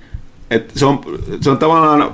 et 0.52 0.72
se, 0.76 0.86
on, 0.86 1.02
se 1.42 1.50
on 1.50 1.58
tavallaan 1.58 2.12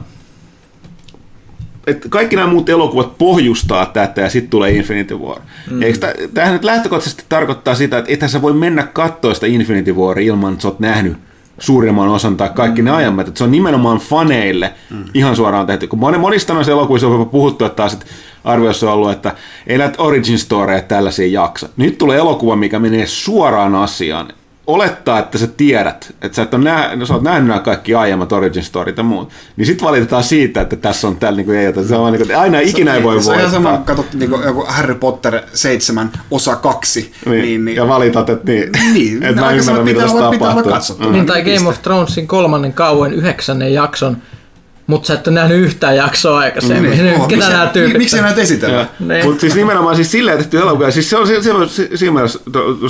että 1.87 2.09
kaikki 2.09 2.35
nämä 2.35 2.47
muut 2.47 2.69
elokuvat 2.69 3.17
pohjustaa 3.17 3.85
tätä 3.85 4.21
ja 4.21 4.29
sitten 4.29 4.49
tulee 4.49 4.71
Infinity 4.71 5.15
War. 5.15 5.39
Mm. 5.71 5.81
Eikö 5.81 6.13
tämähän 6.33 6.53
nyt 6.53 6.63
lähtökohtaisesti 6.63 7.23
tarkoittaa 7.29 7.75
sitä, 7.75 7.97
että 7.97 8.13
ethän 8.13 8.29
sä 8.29 8.41
voi 8.41 8.53
mennä 8.53 8.83
katsoa 8.83 9.33
sitä 9.33 9.47
Infinity 9.47 9.91
War 9.91 10.19
ilman, 10.19 10.53
että 10.53 10.61
sä 10.61 10.67
oot 10.67 10.79
nähnyt 10.79 11.17
suurimman 11.59 12.09
osan 12.09 12.37
tai 12.37 12.49
kaikki 12.55 12.81
mm. 12.81 12.85
ne 12.85 12.91
ajammat. 12.91 13.27
Että 13.27 13.37
se 13.37 13.43
on 13.43 13.51
nimenomaan 13.51 13.97
faneille 13.97 14.73
mm. 14.89 15.03
ihan 15.13 15.35
suoraan 15.35 15.67
tehty. 15.67 15.87
Kun 15.87 15.99
monista 16.19 16.53
noissa 16.53 16.71
elokuvissa 16.71 17.07
on 17.07 17.29
puhuttu, 17.29 17.65
että 17.65 17.75
taas 17.75 17.93
että 17.93 18.05
arvioissa 18.43 18.87
on 18.87 18.93
ollut, 18.93 19.11
että 19.11 19.35
ei 19.67 19.77
näitä 19.77 20.03
origin 20.03 20.39
storeja 20.39 20.81
tällaisia 20.81 21.41
jaksa. 21.41 21.69
Nyt 21.77 21.97
tulee 21.97 22.17
elokuva, 22.17 22.55
mikä 22.55 22.79
menee 22.79 23.05
suoraan 23.05 23.75
asiaan 23.75 24.27
olettaa, 24.67 25.19
että 25.19 25.37
sä 25.37 25.47
tiedät, 25.47 26.15
että 26.21 26.35
sä, 26.35 26.41
et 26.41 26.53
ole 26.53 26.63
nä- 26.63 26.95
no, 26.95 27.05
sä 27.05 27.13
oot 27.13 27.23
nähnyt 27.23 27.47
nämä 27.47 27.59
kaikki 27.59 27.95
aiemmat 27.95 28.31
origin 28.31 28.63
storit 28.63 28.97
ja 28.97 29.03
muut, 29.03 29.29
niin 29.57 29.65
sitten 29.65 29.87
valitetaan 29.87 30.23
siitä, 30.23 30.61
että 30.61 30.75
tässä 30.75 31.07
on 31.07 31.15
tällä 31.15 31.37
niin 31.37 31.51
ei 31.51 31.65
jota. 31.65 31.83
Se 31.83 31.95
on 31.95 32.13
niin 32.13 32.27
kuin, 32.27 32.37
aina 32.37 32.59
ikinä 32.59 32.95
ei 32.95 33.03
voi 33.03 33.15
voittaa. 33.15 33.23
Se 33.23 33.31
on 33.31 33.39
ihan 33.39 33.51
sama, 33.51 33.77
katsot 33.77 34.13
niin 34.13 34.29
kuin, 34.29 34.43
joku 34.43 34.65
Harry 34.67 34.95
Potter 34.95 35.41
7 35.53 36.11
osa 36.31 36.55
2. 36.55 37.13
Niin, 37.25 37.41
niin, 37.41 37.65
niin, 37.65 37.75
ja 37.75 37.87
valitat, 37.87 38.29
että 38.29 38.51
niin, 38.51 38.69
niin 38.93 39.23
että 39.25 39.41
mä 39.41 39.51
ymmärrän, 39.51 39.85
mitä 39.85 40.01
tässä 40.01 40.17
tapahtuu. 40.17 40.97
Mm. 40.99 41.11
Niin, 41.11 41.25
tai 41.25 41.43
Game 41.43 41.69
of 41.69 41.81
Thronesin 41.81 42.27
kolmannen 42.27 42.73
kauan 42.73 43.13
yhdeksännen 43.13 43.73
jakson 43.73 44.17
mutta 44.91 45.07
sä 45.07 45.13
et 45.13 45.27
ole 45.27 45.35
nähnyt 45.35 45.57
yhtään 45.57 45.95
jaksoa 45.95 46.39
aikaisemmin. 46.39 46.91
Niin, 46.91 47.05
niin. 47.05 47.27
Ketä 47.27 47.49
nämä 47.49 47.67
tyypit? 47.67 47.97
Miksi 47.97 48.21
näitä 48.21 48.41
esitellään? 48.41 48.89
Niin. 48.99 49.25
Mutta 49.25 49.41
siis 49.41 49.55
nimenomaan 49.55 49.95
siis 49.95 50.11
silleen 50.11 50.37
tehty 50.37 50.57
elokuva. 50.57 50.91
Siis 50.91 51.09
se 51.09 51.17
on, 51.17 51.27
se 51.27 51.53
on 51.53 51.69
siinä 51.69 52.13
mielessä 52.13 52.39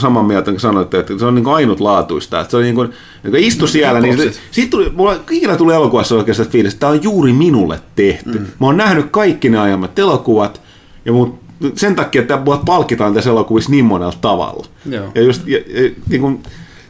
saman 0.01 0.25
mieltä, 0.25 0.51
kun 0.51 0.59
sanoitte, 0.59 0.99
että 0.99 1.13
se 1.19 1.25
on 1.25 1.35
niin 1.35 1.47
ainutlaatuista. 1.47 2.39
Että 2.39 2.51
se 2.51 2.57
on 2.57 2.63
niin 2.63 2.75
kuin, 2.75 2.89
niin 3.23 3.31
kuin 3.31 3.43
istu 3.43 3.67
siellä, 3.67 3.99
niin 3.99 4.33
siitä 4.51 4.71
tuli, 4.71 4.91
mulla 4.95 5.15
ikinä 5.29 5.57
tuli 5.57 5.73
elokuvassa 5.73 6.15
oikeastaan 6.15 6.49
fiilis, 6.49 6.73
että 6.73 6.79
tämä 6.79 6.91
on 6.91 7.03
juuri 7.03 7.33
minulle 7.33 7.79
tehty. 7.95 8.39
Mm. 8.39 8.45
Mä 8.59 8.67
oon 8.67 8.77
nähnyt 8.77 9.05
kaikki 9.11 9.49
ne 9.49 9.59
aiemmat 9.59 9.99
elokuvat, 9.99 10.61
ja 11.05 11.11
mut 11.11 11.41
sen 11.75 11.95
takia, 11.95 12.21
että 12.21 12.37
mua 12.45 12.63
palkitaan 12.65 13.13
tässä 13.13 13.29
elokuvissa 13.29 13.71
niin 13.71 13.85
monella 13.85 14.17
tavalla. 14.21 14.65
Joo. 14.89 15.11
Ja 15.15 15.21
just, 15.21 15.47
ja, 15.47 15.57
ja, 15.57 15.89
niin 16.09 16.21
kuin, 16.21 16.43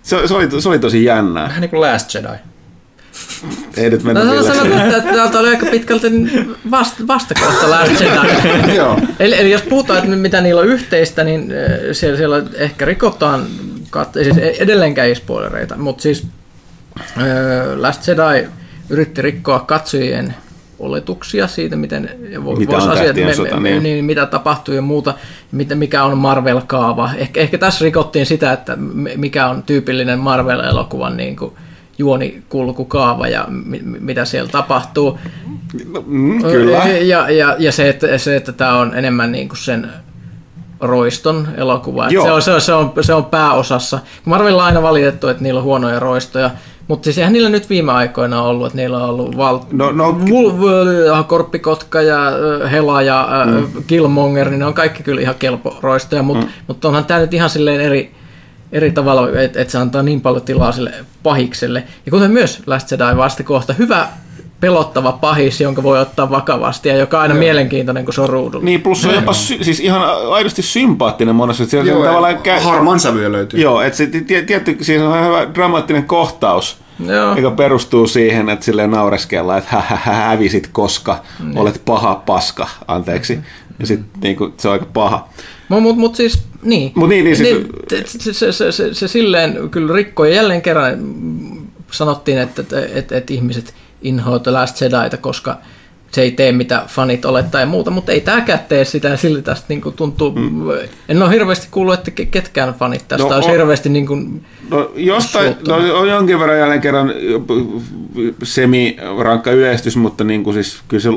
se, 0.04 0.28
se, 0.28 0.34
oli, 0.34 0.62
se 0.62 0.70
oli 0.70 0.80
tosi 0.80 1.04
jännää. 1.04 1.48
Vähän 1.48 1.62
niin 1.62 1.70
kuin 1.70 1.82
Last 1.82 2.16
Jedi. 2.16 2.51
Ei 3.78 3.90
nyt 3.90 4.04
mennä 4.04 4.24
no, 4.24 4.44
sanotaan, 4.44 4.92
että, 4.92 5.14
täältä 5.14 5.40
oli 5.40 5.50
aika 5.50 5.66
pitkälti 5.66 6.08
vasta, 6.72 7.08
vastakohta 7.08 7.70
Last 7.70 8.02
eli, 9.20 9.40
eli 9.40 9.52
jos 9.52 9.62
puhutaan, 9.62 10.00
että 10.00 10.16
mitä 10.16 10.42
niillä 10.42 10.62
on 10.62 10.68
yhteistä, 10.68 11.24
niin 11.24 11.52
eh, 11.52 11.80
siellä, 11.92 12.18
siellä 12.18 12.44
ehkä 12.54 12.86
rikotaan, 12.86 13.46
kat- 13.98 14.24
siis 14.24 14.38
e- 14.38 14.56
edelleenkään 14.60 15.08
ei 15.08 15.16
spoilereita, 15.16 15.78
mutta 15.78 16.02
siis 16.02 16.28
äh, 17.00 17.26
Last 17.76 18.08
Jedi 18.08 18.48
yritti 18.90 19.22
rikkoa 19.22 19.60
katsojien 19.60 20.36
oletuksia 20.80 21.48
siitä, 21.48 21.76
miten 21.76 22.10
mitä 22.58 22.72
voisi 22.72 22.90
asiat, 22.90 23.16
me, 23.16 23.34
sota, 23.34 23.60
me, 23.60 23.70
niin. 23.70 23.84
Niin, 23.84 24.06
mitä 24.06 24.26
tapahtuu 24.26 24.76
ja 24.76 24.82
muuta, 24.82 25.14
mikä 25.76 26.04
on 26.04 26.18
Marvel-kaava. 26.18 27.10
Ehkä, 27.18 27.42
ehkä 27.42 27.58
tässä 27.58 27.86
rikottiin 27.86 28.26
sitä, 28.26 28.54
että 28.54 28.78
mikä 29.16 29.48
on 29.48 29.64
tyypillinen 29.64 30.20
Marvel-elokuvan 30.20 31.18
niin 31.18 31.36
kuin, 31.36 31.54
juonikulkukaava 32.02 33.28
ja 33.28 33.46
mi- 33.50 33.82
mitä 33.84 34.26
siellä 34.26 34.52
tapahtuu. 34.52 35.20
Mm, 36.06 36.44
kyllä. 36.44 36.78
Ja, 36.88 37.30
ja, 37.30 37.56
ja 37.60 37.72
se, 37.72 37.90
että, 37.90 38.18
se, 38.18 38.36
että 38.36 38.52
tämä 38.52 38.78
on 38.78 38.96
enemmän 38.96 39.32
niin 39.32 39.48
kuin 39.48 39.58
sen 39.58 39.90
roiston 40.80 41.48
elokuva. 41.58 42.10
Se 42.10 42.32
on, 42.32 42.42
se, 42.42 42.52
on, 42.52 42.62
se, 42.62 42.74
on, 42.74 42.94
se 43.02 43.14
on 43.14 43.26
pääosassa. 43.26 44.00
Marvelilla 44.26 44.62
on 44.62 44.68
aina 44.68 44.82
valitettu, 44.82 45.28
että 45.28 45.44
niillä 45.44 45.58
on 45.58 45.64
huonoja 45.64 46.00
roistoja, 46.00 46.50
mutta 46.88 47.04
siis 47.06 47.18
eihän 47.18 47.34
niillä 47.34 47.50
nyt 47.50 47.70
viime 47.70 47.92
aikoina 47.92 48.44
ollut, 48.44 48.68
että 48.68 48.78
niillä 48.78 48.98
on 48.98 49.10
ollut 49.10 49.38
val- 49.38 49.60
no, 49.72 49.92
no, 49.92 50.12
Vul- 50.12 51.24
Korppikotka 51.28 52.02
ja 52.02 52.20
Hela 52.72 53.02
ja 53.02 53.30
mm. 53.46 53.84
Killmonger, 53.88 54.50
niin 54.50 54.60
ne 54.60 54.66
on 54.66 54.74
kaikki 54.74 55.04
kyllä 55.04 55.22
ihan 55.22 55.36
kelpo 55.40 55.78
roistoja, 55.82 56.24
mutta 56.24 56.46
mm. 56.46 56.52
mut 56.68 56.86
onhan 56.86 57.06
tämä 57.06 57.20
nyt 57.20 57.34
ihan 57.34 57.50
silleen 57.50 57.82
eri, 57.82 58.12
eri 58.72 58.92
tavalla, 58.92 59.40
että 59.42 59.62
et 59.62 59.70
se 59.70 59.78
antaa 59.78 60.04
niin 60.04 60.22
paljon 60.22 60.42
tilaa 60.44 60.72
sille 60.72 60.94
pahikselle. 61.24 61.84
Ja 62.06 62.12
kuten 62.12 62.32
myös 62.32 62.64
Last 62.66 62.92
Jedi 62.92 63.18
vastakohta, 63.18 63.74
hyvä 63.74 64.08
pelottava 64.60 65.12
pahis, 65.12 65.62
jonka 65.62 65.84
voi 65.84 66.00
ottaa 66.00 66.30
vakavasti 66.30 66.90
ja 66.90 66.96
joka 66.96 67.18
on 67.18 67.22
aina 67.22 67.34
Joo. 67.34 67.40
mielenkiintoinen, 67.40 68.06
kun 68.06 68.14
se 68.14 68.22
on 68.22 68.30
ruudulla. 68.30 68.66
Niin, 68.66 68.82
plus 68.82 69.02
se 69.02 69.08
on 69.08 69.16
jopa 69.16 69.34
sy- 69.34 69.64
siis 69.64 69.80
ihan 69.80 70.02
aidosti 70.32 70.62
sympaattinen 70.62 71.36
monesti. 71.36 71.66
Se 71.66 71.78
Joo, 71.80 72.06
tavallaan 72.06 72.36
kä- 72.36 72.60
harman 72.64 73.00
sävyä 73.00 73.32
löytyy. 73.32 73.62
Joo, 73.62 73.82
että 73.82 73.98
se 73.98 74.08
tietty, 74.46 74.78
siis 74.82 75.02
on 75.02 75.26
hyvä 75.26 75.48
dramaattinen 75.56 76.04
kohtaus, 76.04 76.78
Joo. 77.06 77.36
joka 77.36 77.52
perustuu 77.52 78.08
siihen, 78.08 78.50
että 78.50 78.66
sille 78.66 78.88
naureskellaan, 78.88 79.58
että 79.60 79.70
hä, 79.76 79.82
hä, 79.82 79.96
hä, 79.96 80.14
hävisit, 80.14 80.70
koska 80.72 81.22
niin. 81.44 81.58
olet 81.58 81.82
paha 81.86 82.16
paska, 82.16 82.68
anteeksi. 82.88 83.40
Ja 83.82 83.88
sitten 83.88 84.22
niin 84.22 84.36
kuin, 84.36 84.54
se 84.58 84.68
on 84.68 84.74
aika 84.74 84.86
paha. 84.94 85.30
Mutta 85.70 85.82
mut, 85.82 85.98
mut 85.98 86.16
siis, 86.16 86.44
niin. 86.64 86.92
Mut 86.96 87.10
niin, 87.10 87.26
niin 87.26 87.38
siis... 87.38 87.50
niin 87.50 87.68
se, 87.88 88.34
se, 88.34 88.52
se, 88.52 88.72
se, 88.72 88.94
se, 88.94 89.08
silleen 89.08 89.70
kyllä 89.70 89.94
rikkoi 89.94 90.36
jälleen 90.36 90.62
kerran 90.62 90.98
sanottiin, 91.92 92.38
että, 92.38 92.62
että, 92.62 92.86
että, 92.94 93.18
että 93.18 93.34
ihmiset 93.34 93.74
inhoa 94.02 94.40
The 94.40 94.52
Last 94.52 94.82
Jediita, 94.82 95.18
koska 95.18 95.58
se 96.12 96.22
ei 96.22 96.32
tee 96.32 96.52
mitä 96.52 96.86
fanit 96.88 97.26
olettaa 97.26 97.62
ja 97.62 97.68
muuta, 97.68 97.92
mutta 97.92 98.12
ei 98.12 98.22
tämäkään 98.22 98.60
tee 98.70 98.86
sitä, 98.86 99.18
sillä 99.18 99.42
tästä 99.42 99.66
niin 99.70 99.82
kuin 99.82 99.96
tuntuu, 99.96 100.32
mm. 100.32 100.70
en 101.10 101.24
ole 101.24 101.32
hirveästi 101.32 101.68
kuullut, 101.72 101.94
että 101.94 102.12
ketkään 102.12 102.74
fanit 102.74 103.08
tästä 103.08 103.28
no, 103.28 103.36
olisi 103.36 103.50
on, 103.50 103.56
hirveästi 103.56 103.90
niin 103.90 104.08
kuin 104.08 104.46
No 104.70 104.92
jostain, 104.96 105.56
no, 105.68 106.00
on 106.00 106.10
jonkin 106.10 106.40
verran 106.40 106.60
jälleen 106.60 106.82
kerran 106.82 107.14
semi-rankka 108.44 109.52
yleistys, 109.52 109.96
mutta 109.96 110.24
niin 110.24 110.44
kuin 110.44 110.54
siis 110.54 110.82
kyllä 110.88 111.02
se 111.02 111.10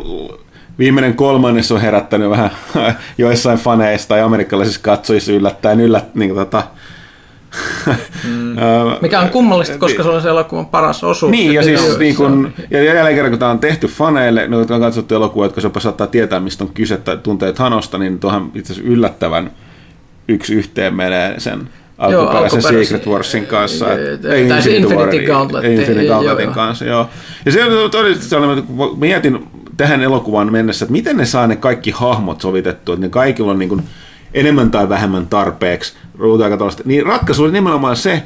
viimeinen 0.79 1.15
kolmannes 1.15 1.73
on 1.73 1.81
herättänyt 1.81 2.31
vähän 2.31 2.51
joissain 3.19 3.59
faneista 3.59 4.17
ja 4.17 4.25
amerikkalaisissa 4.25 4.81
katsojissa 4.83 5.33
yllättäen 5.33 5.81
yllät, 5.81 6.15
niin 6.15 6.35
tota, 6.35 6.63
mm. 8.25 8.57
Mikä 9.03 9.21
on 9.21 9.29
kummallista, 9.29 9.79
koska 9.79 10.03
se 10.03 10.09
on 10.09 10.23
se 10.23 10.29
elokuvan 10.29 10.67
paras 10.67 11.05
osuus. 11.05 11.31
Niin, 11.31 11.55
ja, 11.55 11.63
siis, 11.63 11.99
niin 11.99 12.17
kun, 12.17 12.53
ja 12.71 12.83
jälleen 12.83 13.15
kerran 13.15 13.33
kun 13.33 13.39
tämä 13.39 13.51
on 13.51 13.59
tehty 13.59 13.87
faneille, 13.87 14.49
niin 14.49 14.67
kun 14.67 14.75
on 14.75 14.81
katsottu 14.81 15.15
elokuvia, 15.15 15.47
jotka 15.47 15.61
jopa 15.61 15.81
saattaa 15.81 16.07
tietää, 16.07 16.41
mistä 16.41 16.65
on 16.65 16.71
kyse 16.75 16.97
tai 16.97 17.19
tuntee 17.23 17.53
Thanosta, 17.53 17.99
niin 17.99 18.19
tuohan 18.19 18.51
itse 18.55 18.73
asiassa 18.73 18.93
yllättävän 18.93 19.51
yksi 20.29 20.55
yhteen 20.55 20.95
menee 20.95 21.41
sen 21.41 21.69
alkuperäisen 21.99 22.63
Secret 22.63 23.07
Warsin 23.07 23.47
kanssa. 23.47 23.87
Ei 24.33 24.49
Infinity, 24.49 24.77
Infinity 24.77 25.27
Gauntlet. 25.27 25.65
Infinity 25.65 26.09
Gauntletin 26.09 26.53
kanssa, 26.53 26.85
joo. 26.85 27.09
Ja 27.47 27.53
se 27.53 27.65
on 27.65 27.91
todellisesti 27.91 28.31
sellainen, 28.31 28.65
kun 28.65 28.99
mietin 28.99 29.47
tähän 29.77 30.03
elokuvaan 30.03 30.53
mennessä, 30.53 30.85
että 30.85 30.93
miten 30.93 31.17
ne 31.17 31.27
saa 31.27 31.47
ne 31.47 31.57
kaikki 31.57 31.91
hahmot 31.91 32.41
sovitettua, 32.41 32.95
että 32.95 33.07
ne 33.07 33.11
kaikilla 33.11 33.53
on 33.53 33.59
niin 33.59 33.69
kuin 33.69 33.83
enemmän 34.35 34.71
tai 34.71 34.89
vähemmän 34.89 35.27
tarpeeksi 35.27 35.95
niin 36.85 37.07
ratkaisu 37.07 37.43
oli 37.43 37.53
nimenomaan 37.53 37.97
se, 37.97 38.23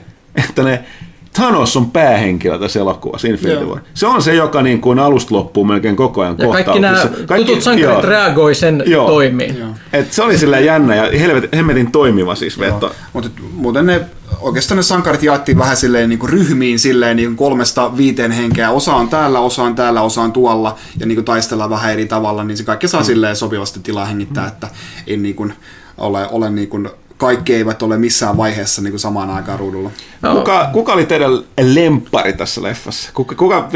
että 0.48 0.62
ne 0.62 0.84
Thanos 1.32 1.76
on 1.76 1.90
päähenkilö 1.90 2.58
tässä 2.58 2.80
elokuvassa 2.80 3.28
Infinity 3.28 3.64
War. 3.64 3.80
Se 3.94 4.06
on 4.06 4.22
se, 4.22 4.34
joka 4.34 4.62
niin 4.62 4.80
kuin 4.80 4.98
alusta 4.98 5.34
loppuu 5.34 5.64
melkein 5.64 5.96
koko 5.96 6.20
ajan 6.20 6.36
ja 6.38 6.48
kaikki 6.48 6.80
nämä 6.80 7.06
kaikki, 7.26 7.46
tutut 7.46 7.62
sankarit 7.62 7.90
joo, 7.90 8.02
reagoi 8.02 8.54
sen 8.54 8.82
joo, 8.86 9.06
toimiin. 9.06 9.58
Joo. 9.58 9.68
Et 9.92 10.12
se 10.12 10.22
oli 10.22 10.38
sillä 10.38 10.58
jännä 10.58 10.94
ja 10.94 11.18
helvet, 11.18 11.56
hemmetin 11.56 11.92
toimiva 11.92 12.34
siis 12.34 12.58
veto. 12.58 12.94
Mutta 13.12 13.30
muuten 13.52 13.86
ne 13.86 14.00
oikeastaan 14.40 14.76
ne 14.76 14.82
sankarit 14.82 15.22
jaettiin 15.22 15.58
vähän 15.58 15.76
silleen 15.76 16.08
niin 16.08 16.18
kuin 16.18 16.30
ryhmiin 16.30 16.78
silleen 16.78 17.16
niin 17.16 17.28
kuin 17.28 17.36
kolmesta 17.36 17.96
viiteen 17.96 18.30
henkeä. 18.30 18.70
Osa 18.70 18.94
on 18.94 19.08
täällä, 19.08 19.40
osa 19.40 19.62
on 19.62 19.74
täällä, 19.74 20.02
osa 20.02 20.22
on 20.22 20.32
tuolla 20.32 20.76
ja 21.00 21.06
niin 21.06 21.16
kuin 21.16 21.24
taistellaan 21.24 21.70
vähän 21.70 21.92
eri 21.92 22.06
tavalla, 22.06 22.44
niin 22.44 22.56
se 22.56 22.64
kaikki 22.64 22.88
saa 22.88 23.00
mm. 23.00 23.04
silleen 23.04 23.36
sopivasti 23.36 23.80
tilaa 23.80 24.04
hengittää, 24.04 24.44
mm. 24.44 24.48
että 24.48 24.68
ei 25.06 25.16
niin 25.16 25.34
kuin 25.34 25.54
ole, 25.98 26.28
ole 26.30 26.50
niin 26.50 26.68
kuin 26.68 26.88
kaikki 27.18 27.54
eivät 27.54 27.82
ole 27.82 27.98
missään 27.98 28.36
vaiheessa 28.36 28.82
niin 28.82 28.92
kuin 28.92 29.00
samaan 29.00 29.30
aikaan 29.30 29.58
ruudulla. 29.58 29.90
No. 30.22 30.34
Kuka, 30.34 30.68
kuka 30.72 30.92
oli 30.92 31.06
teidän 31.06 31.30
lempari 31.60 32.32
tässä 32.32 32.62
leffassa? 32.62 33.10
Kuka, 33.14 33.34
kuka 33.34 33.68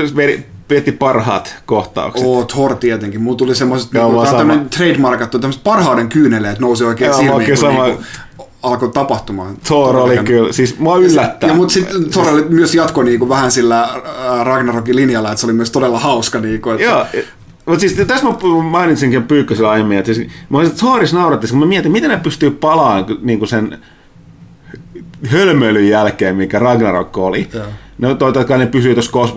veti 0.70 0.92
parhaat 0.92 1.54
kohtaukset? 1.66 2.26
Oo, 2.26 2.44
Thor 2.44 2.76
tietenkin. 2.76 3.20
Mulla 3.20 3.36
tuli 3.36 3.54
semmoiset, 3.54 3.92
no, 3.92 4.08
niinku, 4.08 4.36
tämmöinen 4.36 4.70
trademarkattu, 4.70 5.38
tämmöiset 5.38 5.64
parhauden 5.64 6.08
kyyneleet 6.08 6.58
nousi 6.58 6.84
oikein 6.84 7.08
Joo, 7.08 7.18
silmiin, 7.18 7.48
kun 7.48 7.56
sama... 7.56 7.86
niinku, 7.86 8.02
alkoi 8.62 8.88
tapahtumaan. 8.88 9.56
Thor 9.56 9.96
oli 9.96 10.18
kyllä, 10.18 10.52
siis 10.52 10.78
mua 10.78 10.96
yllättää. 10.96 11.48
Ja, 11.48 11.52
ja 11.52 11.56
mutta 11.56 11.72
sitten 11.72 12.10
Thor 12.10 12.28
oli 12.28 12.44
myös 12.48 12.74
jatko 12.74 13.02
niinku 13.02 13.28
vähän 13.28 13.52
sillä 13.52 13.88
Ragnarokin 14.42 14.96
linjalla, 14.96 15.30
että 15.30 15.40
se 15.40 15.46
oli 15.46 15.52
myös 15.52 15.70
todella 15.70 15.98
hauska. 15.98 16.40
Niinku, 16.40 16.70
että... 16.70 16.84
Joo, 16.84 17.06
mutta 17.72 17.80
siis 17.80 18.06
tässä 18.06 18.26
mä 18.26 18.62
mainitsinkin 18.62 19.22
Pyykkösellä 19.22 19.70
aiemmin, 19.70 19.98
että 19.98 20.14
siis, 20.14 20.28
mä 20.48 20.58
olisin, 20.58 20.72
että 20.72 20.86
Thoris 20.86 21.12
nauratti, 21.12 21.46
kun 21.46 21.58
mä 21.58 21.66
mietin, 21.66 21.92
miten 21.92 22.10
ne 22.10 22.16
pystyy 22.16 22.50
palaamaan 22.50 23.06
niin 23.22 23.48
sen 23.48 23.78
hölmöilyn 25.30 25.88
jälkeen, 25.88 26.36
mikä 26.36 26.58
Ragnarok 26.58 27.18
oli. 27.18 27.48
Joo. 27.54 27.64
No 27.98 28.14
toivottavasti 28.14 28.48
kai 28.48 28.58
ne 28.58 28.66
pysyy 28.66 28.94
tuossa 28.94 29.12
kos, 29.12 29.32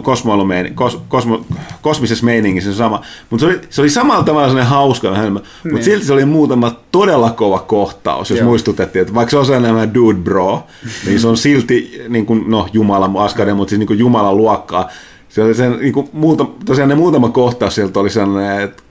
kos, 0.76 1.02
kosmo, 1.08 1.46
kosmisessa 1.82 2.26
meiningissä 2.26 2.72
se 2.72 2.78
sama. 2.78 3.02
Mutta 3.30 3.46
se 3.46 3.52
oli, 3.52 3.62
se 3.70 3.82
oli 3.82 3.90
samalla 3.90 4.24
tavalla 4.24 4.48
sellainen 4.48 4.70
hauska 4.70 5.16
hölmö, 5.16 5.40
niin. 5.40 5.74
mutta 5.74 5.86
silti 5.86 6.06
se 6.06 6.14
oli 6.14 6.26
muutama 6.26 6.76
todella 6.92 7.30
kova 7.30 7.60
kohtaus, 7.60 8.30
jos 8.30 8.40
Joo. 8.40 8.50
muistutettiin, 8.50 9.02
että 9.02 9.14
vaikka 9.14 9.32
se 9.32 9.38
on 9.38 9.46
sellainen 9.46 9.94
dude 9.94 10.20
bro, 10.20 10.64
niin 11.06 11.20
se 11.20 11.28
on 11.28 11.38
silti, 11.38 12.02
niin 12.10 12.26
kuin, 12.26 12.44
no 12.48 12.68
Jumala 12.74 13.24
Askade, 13.24 13.54
mutta 13.54 13.70
siis 13.70 13.80
niin 13.80 13.88
kuin 13.88 14.00
Jumalan 14.00 14.38
luokkaa. 14.38 14.90
Se 15.36 15.44
oli 15.44 15.54
sen, 15.54 15.78
niin 15.80 15.94
kuin, 15.94 16.10
muuta, 16.14 16.46
tosiaan 16.66 16.90
ne 16.90 16.96
muutama 16.96 17.30
kohtaus 17.30 17.76
sieltä 17.76 18.00
oli 18.00 18.10
sellainen, 18.10 18.62
että 18.62 18.84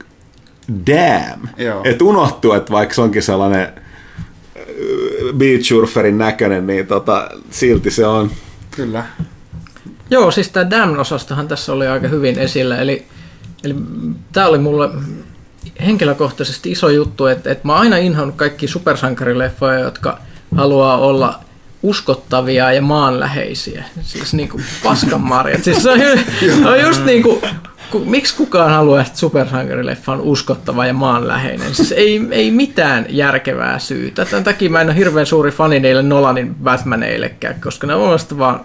damn, 0.86 1.48
että 1.84 2.04
unohtuu, 2.04 2.52
että 2.52 2.72
vaikka 2.72 2.94
se 2.94 3.00
onkin 3.00 3.22
sellainen 3.22 3.62
äh, 3.62 3.72
beachsurferin 5.36 6.18
näköinen, 6.18 6.66
niin 6.66 6.86
tota, 6.86 7.28
silti 7.50 7.90
se 7.90 8.06
on. 8.06 8.30
Kyllä. 8.70 9.04
Joo, 10.10 10.30
siis 10.30 10.48
tämä 10.48 10.70
Damn-osastohan 10.70 11.48
tässä 11.48 11.72
oli 11.72 11.86
aika 11.86 12.08
hyvin 12.08 12.38
esillä, 12.38 12.78
eli, 12.78 13.06
eli 13.64 13.76
tämä 14.32 14.46
oli 14.46 14.58
mulle 14.58 14.90
henkilökohtaisesti 15.86 16.70
iso 16.70 16.88
juttu, 16.88 17.26
että, 17.26 17.50
että 17.50 17.66
mä 17.68 17.72
oon 17.72 17.82
aina 17.82 17.96
inhonnut 17.96 18.36
kaikki 18.36 18.68
supersankarileffoja, 18.68 19.78
jotka 19.78 20.18
haluaa 20.56 20.98
olla 20.98 21.40
uskottavia 21.84 22.72
ja 22.72 22.82
maanläheisiä. 22.82 23.84
Siis 24.02 24.34
niin 24.34 24.48
kuin 24.48 24.64
paskanmarjat. 24.82 25.64
Siis 25.64 25.82
se 25.82 25.90
on, 25.90 26.00
on 26.68 26.80
just 26.80 27.04
niin 27.04 27.22
kuin, 27.22 27.40
ku, 27.90 27.98
miksi 27.98 28.36
kukaan 28.36 28.70
haluaa, 28.70 29.00
että 29.00 29.18
supersankarileffa 29.18 30.12
on 30.12 30.20
uskottava 30.20 30.86
ja 30.86 30.94
maanläheinen? 30.94 31.74
Siis 31.74 31.92
ei, 31.92 32.20
ei 32.30 32.50
mitään 32.50 33.06
järkevää 33.08 33.78
syytä. 33.78 34.24
Tämän 34.24 34.44
takia 34.44 34.70
mä 34.70 34.80
en 34.80 34.86
ole 34.86 34.96
hirveän 34.96 35.26
suuri 35.26 35.50
fani 35.50 35.80
niille 35.80 36.02
Nolanin 36.02 36.54
Batmaneillekään, 36.54 37.60
koska 37.60 37.86
ne 37.86 37.94
on 37.94 38.18
vaan 38.38 38.60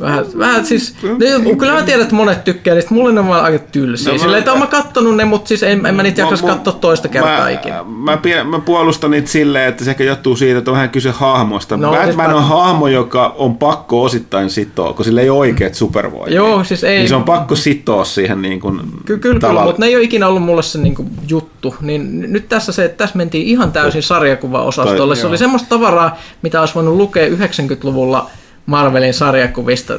Vähän, 0.00 0.24
vähän 0.38 0.66
siis, 0.66 0.94
ne, 1.02 1.56
kyllä 1.58 1.72
mä 1.72 1.82
tiedän, 1.82 2.02
että 2.02 2.14
monet 2.14 2.44
tykkää 2.44 2.74
niistä, 2.74 2.94
mulle 2.94 3.12
ne 3.12 3.20
on 3.20 3.32
aika 3.32 3.64
tylsiä. 3.72 4.12
No, 4.12 4.18
Silleen, 4.18 4.38
että 4.38 4.50
oon 4.50 4.60
mä 4.60 4.66
kattonut 4.66 5.16
ne, 5.16 5.24
mutta 5.24 5.48
siis 5.48 5.62
en, 5.62 5.86
en 5.86 5.94
mä 5.94 6.02
niitä 6.02 6.20
jaksaisi 6.20 6.44
katsoa 6.44 6.72
toista 6.72 7.08
kertaa 7.08 7.40
mä, 7.40 7.50
ikinä. 7.50 7.84
Mä, 7.84 8.18
mä, 8.24 8.44
mä, 8.44 8.58
puolustan 8.58 9.10
niitä 9.10 9.28
silleen, 9.28 9.68
että 9.68 9.84
se 9.84 9.90
ehkä 9.90 10.04
johtuu 10.04 10.36
siitä, 10.36 10.58
että 10.58 10.70
on 10.70 10.74
vähän 10.74 10.90
kyse 10.90 11.10
hahmosta. 11.10 11.76
No, 11.76 11.90
Batman 11.90 12.30
siis 12.30 12.36
on 12.36 12.44
hahmo, 12.44 12.88
joka 12.88 13.34
on 13.38 13.56
pakko 13.56 14.02
osittain 14.02 14.50
sitoa, 14.50 14.92
kun 14.92 15.04
sillä 15.04 15.20
ei 15.20 15.30
ole 15.30 15.38
oikeat 15.38 15.74
supervoimia. 15.74 16.34
Joo, 16.34 16.64
siis 16.64 16.84
ei. 16.84 16.98
Niin 16.98 17.08
se 17.08 17.14
on 17.14 17.24
pakko 17.24 17.56
sitoa 17.56 18.04
siihen 18.04 18.42
niin 18.42 18.60
kuin 18.60 18.80
Ky- 19.04 19.18
Kyllä, 19.18 19.40
kyllä, 19.40 19.64
mutta 19.64 19.80
ne 19.80 19.86
ei 19.86 19.96
ole 19.96 20.04
ikinä 20.04 20.28
ollut 20.28 20.42
mulle 20.42 20.62
se 20.62 20.78
niin 20.78 20.94
kuin 20.94 21.10
juttu. 21.28 21.74
Niin 21.80 22.32
nyt 22.32 22.48
tässä 22.48 22.72
se, 22.72 22.84
että 22.84 22.96
tässä 22.96 23.16
mentiin 23.16 23.46
ihan 23.46 23.72
täysin 23.72 24.02
sarjakuva-osastolle. 24.02 25.16
Se 25.16 25.26
oli 25.26 25.38
semmoista 25.38 25.68
tavaraa, 25.68 26.18
mitä 26.42 26.60
olisi 26.60 26.74
voinut 26.74 26.96
lukea 26.96 27.28
90-luvulla– 27.28 28.30
Marvelin 28.66 29.14
sarjakuvista 29.14 29.98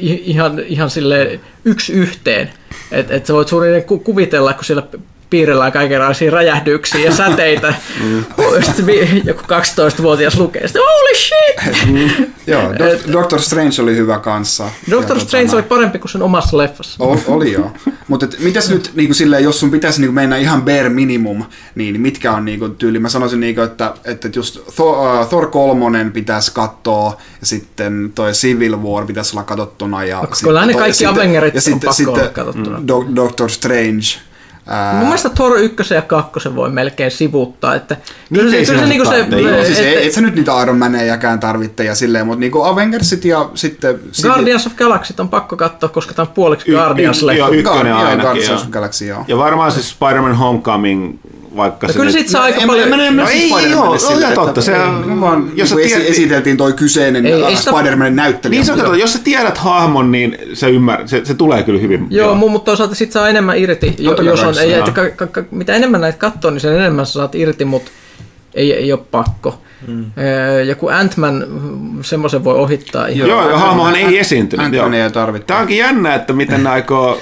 ihan, 0.00 0.58
ihan 0.58 0.90
sille 0.90 1.40
yksi 1.64 1.92
yhteen. 1.92 2.50
Että 2.92 3.14
et 3.14 3.26
sä 3.26 3.34
voit 3.34 3.48
suurin 3.48 3.84
kuvitella, 3.84 4.54
kun 4.54 4.64
siellä 4.64 4.86
piirrellään 5.32 5.72
kaikenlaisia 5.72 6.30
räjähdyksiä 6.30 7.00
ja 7.00 7.14
säteitä. 7.16 7.74
mm. 8.04 8.24
joku 9.24 9.42
12-vuotias 9.42 10.38
lukee 10.38 10.68
sitä, 10.68 10.78
holy 10.78 11.14
shit! 11.16 11.82
Mm. 11.92 12.26
Joo, 12.46 12.62
Do- 12.72 13.12
Doctor 13.12 13.40
Strange 13.40 13.82
oli 13.82 13.96
hyvä 13.96 14.18
kanssa. 14.18 14.64
Doctor 14.90 15.16
ja 15.16 15.22
Strange 15.22 15.46
tota, 15.46 15.56
oli 15.56 15.62
parempi 15.62 15.98
kuin 15.98 16.10
sen 16.10 16.22
omassa 16.22 16.56
leffassa. 16.58 17.04
O- 17.04 17.20
oli 17.26 17.52
joo. 17.52 17.72
Mutta 18.08 18.26
mitäs 18.38 18.70
nyt, 18.70 18.90
niin 18.94 19.08
kuin 19.08 19.14
silleen, 19.14 19.44
jos 19.44 19.60
sun 19.60 19.70
pitäisi 19.70 20.00
niin 20.00 20.14
mennä 20.14 20.36
ihan 20.36 20.62
bare 20.62 20.88
minimum, 20.88 21.44
niin 21.74 22.00
mitkä 22.00 22.32
on 22.32 22.44
niin 22.44 22.58
kuin, 22.58 22.76
tyyli? 22.76 22.98
Mä 22.98 23.08
sanoisin, 23.08 23.40
niin 23.40 23.54
kuin, 23.54 23.64
että, 23.64 23.94
että 24.04 24.28
just 24.34 24.58
Thor, 24.74 25.20
uh, 25.20 25.28
Thor 25.28 25.46
3 25.50 26.10
pitäisi 26.12 26.52
katsoa, 26.54 27.16
ja 27.40 27.46
sitten 27.46 28.12
toi 28.14 28.32
Civil 28.32 28.76
War 28.82 29.06
pitäisi 29.06 29.36
olla 29.36 29.44
katsottuna. 29.44 30.04
Ja 30.04 30.24
Kyllä 30.44 30.66
ne 30.66 30.74
kaikki 30.74 31.06
Avengerit 31.06 31.54
on 31.72 31.80
pakko 31.80 31.92
sitten, 31.92 32.14
olla 32.14 32.28
katsottuna. 32.28 32.78
Do- 32.78 33.16
Doctor 33.16 33.50
Strange 33.50 34.31
Ää... 34.66 34.92
Mun 34.92 35.04
mielestä 35.04 35.28
Thor 35.28 35.58
1 35.58 35.94
ja 35.94 36.02
2 36.02 36.56
voi 36.56 36.70
melkein 36.70 37.10
sivuttaa. 37.10 37.74
Että 37.74 37.96
kyllä 38.34 38.50
se, 38.50 38.64
kyllä 38.64 38.80
se, 38.80 38.86
niinku 38.86 39.08
se, 39.08 39.26
ei, 39.58 39.66
siis 39.66 39.78
et, 39.78 40.06
et, 40.06 40.12
sä 40.12 40.20
nyt 40.20 40.34
niitä 40.34 40.62
Iron 40.62 40.78
Manejakään 40.78 41.40
tarvitte 41.40 41.84
ja 41.84 41.94
silleen, 41.94 42.26
mutta 42.26 42.40
niinku 42.40 42.62
Avengersit 42.62 43.24
ja 43.24 43.50
sitten... 43.54 44.00
Guardians 44.22 44.66
of 44.66 44.76
Galaxy 44.76 45.14
on 45.18 45.28
pakko 45.28 45.56
katsoa, 45.56 45.88
koska 45.88 46.14
tämä 46.14 46.26
on 46.28 46.34
puoliksi 46.34 46.70
y- 46.70 46.74
Guardians 46.74 47.22
y- 47.22 47.32
Joo, 47.32 47.48
ykkönen 47.48 47.94
ainakin. 47.94 48.20
Guardians 48.20 48.62
of 48.62 48.68
Galaxy, 48.68 49.06
joo. 49.06 49.24
Ja 49.28 49.38
varmaan 49.38 49.72
siis 49.72 49.90
Spider-Man 49.90 50.34
Homecoming 50.34 51.18
vaikka 51.56 51.86
no, 51.86 51.92
kyllä 51.92 52.12
sit 52.12 52.28
saa 52.28 52.42
aika 52.42 52.60
paljon... 52.66 52.88
Mä 52.88 53.06
en, 53.06 53.14
mä 53.14 53.22
en, 53.22 53.28
ei, 53.28 53.50
joo, 53.50 53.96
joo, 54.20 54.34
totta. 54.34 54.62
Se, 54.62 54.72
vaan, 55.20 55.50
jos 55.54 55.74
niin 55.74 55.88
tiedät, 55.88 56.06
esiteltiin 56.08 56.56
toi 56.56 56.72
kyseinen 56.72 57.26
ei, 57.26 57.32
ei 57.32 57.54
Spider-Manin 57.54 58.16
näyttelijä. 58.16 58.62
Niin, 58.62 58.66
se 58.66 58.72
on, 58.86 58.98
jos 58.98 59.12
sä 59.12 59.18
tiedät 59.24 59.58
hahmon, 59.58 60.12
niin 60.12 60.38
se, 60.52 60.70
ymmär, 60.70 61.08
se, 61.08 61.24
se 61.24 61.34
tulee 61.34 61.62
kyllä 61.62 61.80
hyvin. 61.80 62.06
Joo, 62.10 62.26
joo. 62.26 62.34
mutta 62.34 62.64
toisaalta 62.64 62.94
sit 62.94 63.12
saa 63.12 63.28
enemmän 63.28 63.58
irti, 63.58 63.96
jos 63.98 64.42
on, 64.42 64.58
ei, 64.58 64.72
että, 64.72 64.90
ka, 65.16 65.26
ka, 65.26 65.42
mitä 65.50 65.74
enemmän 65.74 66.00
näitä 66.00 66.18
katsoo, 66.18 66.50
niin 66.50 66.60
sen 66.60 66.74
enemmän 66.74 67.06
sä 67.06 67.12
saat 67.12 67.34
irti, 67.34 67.64
mutta 67.64 67.90
ei, 68.54 68.72
ei 68.72 68.92
ole 68.92 69.00
pakko. 69.10 69.62
Mm. 69.86 70.04
Joku 70.66 70.88
Ant-Man, 70.88 71.46
semmoisen 72.02 72.44
voi 72.44 72.54
ohittaa. 72.54 73.06
Ihan. 73.06 73.28
Joo, 73.28 73.50
ja 73.50 73.58
hahmohan 73.58 73.96
ei 73.96 74.18
esiintynyt. 74.18 74.66
Ant-Man 74.66 74.94
ei 74.94 75.10
tarvitse. 75.10 75.46
Tämä 75.46 75.60
onkin 75.60 75.76
jännä, 75.76 76.14
että 76.14 76.32
miten 76.32 76.66
aikoo, 76.66 77.18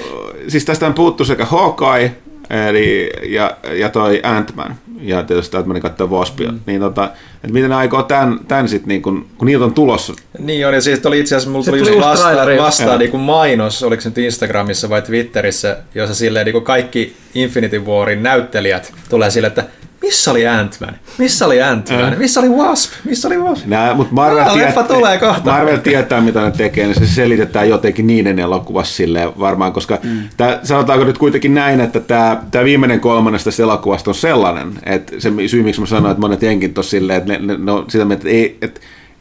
siis 0.48 0.64
tästä 0.64 0.86
on 0.86 0.94
puhuttu 0.94 1.24
sekä 1.24 1.44
Hawkeye, 1.44 2.16
eli, 2.50 3.10
ja, 3.28 3.56
ja 3.72 3.88
toi 3.88 4.20
Ant-Man, 4.22 4.76
ja 5.00 5.22
tietysti 5.22 5.56
että 5.56 5.68
meni 5.68 5.80
katsoa 5.80 6.06
Waspia, 6.06 6.52
mm. 6.52 6.60
niin 6.66 6.80
tota, 6.80 7.04
että 7.34 7.52
miten 7.52 7.70
ne 7.70 7.76
aikoo 7.76 8.02
tämän, 8.02 8.40
tämän 8.48 8.68
sitten, 8.68 8.88
niin 8.88 9.02
kun, 9.02 9.26
kun 9.38 9.46
niitä 9.46 9.64
on 9.64 9.74
tulossa. 9.74 10.12
Niin 10.38 10.66
on, 10.66 10.74
ja 10.74 10.80
siis 10.80 11.06
oli 11.06 11.20
itse 11.20 11.36
asiassa, 11.36 11.50
mulla 11.50 11.64
tuli, 11.64 11.78
tuli 11.78 11.90
just 11.90 12.00
vasta, 12.00 12.46
vastaan 12.58 12.98
niin 12.98 13.10
kuin 13.10 13.20
mainos, 13.20 13.82
oliko 13.82 14.00
se 14.00 14.08
nyt 14.08 14.18
Instagramissa 14.18 14.88
vai 14.88 15.02
Twitterissä, 15.02 15.76
jossa 15.94 16.14
silleen 16.14 16.44
niin 16.44 16.52
kuin 16.52 16.64
kaikki 16.64 17.16
Infinity 17.34 17.78
Warin 17.78 18.22
näyttelijät 18.22 18.92
tulee 19.08 19.30
sille, 19.30 19.46
että 19.46 19.64
missä 20.02 20.30
oli 20.30 20.46
Ant-Man? 20.46 20.94
Missä 21.18 21.46
oli 21.46 21.62
Ant-Man? 21.62 22.18
Missä 22.18 22.40
oli 22.40 22.48
Wasp? 22.48 22.92
Missä 23.04 23.28
oli 23.28 23.38
Wasp? 23.38 23.66
Nää, 23.66 23.94
mutta 23.94 24.14
Marvel, 24.14 24.44
Nää, 24.44 24.52
tietää, 24.52 24.82
tulee 24.82 25.18
kohta. 25.18 25.50
Marvel 25.50 25.76
tietää, 25.76 26.20
mitä 26.20 26.40
ne 26.40 26.50
tekee, 26.50 26.86
niin 26.86 26.98
se 26.98 27.06
selitetään 27.06 27.68
jotenkin 27.68 28.06
niiden 28.06 28.38
elokuvassa 28.38 28.94
silleen 28.94 29.32
varmaan, 29.38 29.72
koska 29.72 29.98
mm. 30.02 30.22
tää, 30.36 30.60
sanotaanko 30.62 31.04
nyt 31.04 31.18
kuitenkin 31.18 31.54
näin, 31.54 31.80
että 31.80 32.00
tämä, 32.00 32.42
viimeinen 32.64 33.00
kolmannesta 33.00 33.50
elokuvasta 33.62 34.10
on 34.10 34.14
sellainen, 34.14 34.72
että 34.86 35.12
se 35.18 35.32
syy, 35.46 35.62
miksi 35.62 35.80
mä 35.80 35.86
sanoin, 35.86 36.10
että 36.10 36.20
monet 36.20 36.42
jenkin 36.42 36.74
tuossa 36.74 36.90
silleen, 36.90 37.18
että 37.18 37.32
ne, 37.32 37.38
ne, 37.38 37.56
ne 37.58 37.72
on 37.72 37.84
sitä 37.88 38.04
mieltä, 38.04 38.20
että, 38.20 38.36
ei, 38.36 38.58
että, 38.62 38.80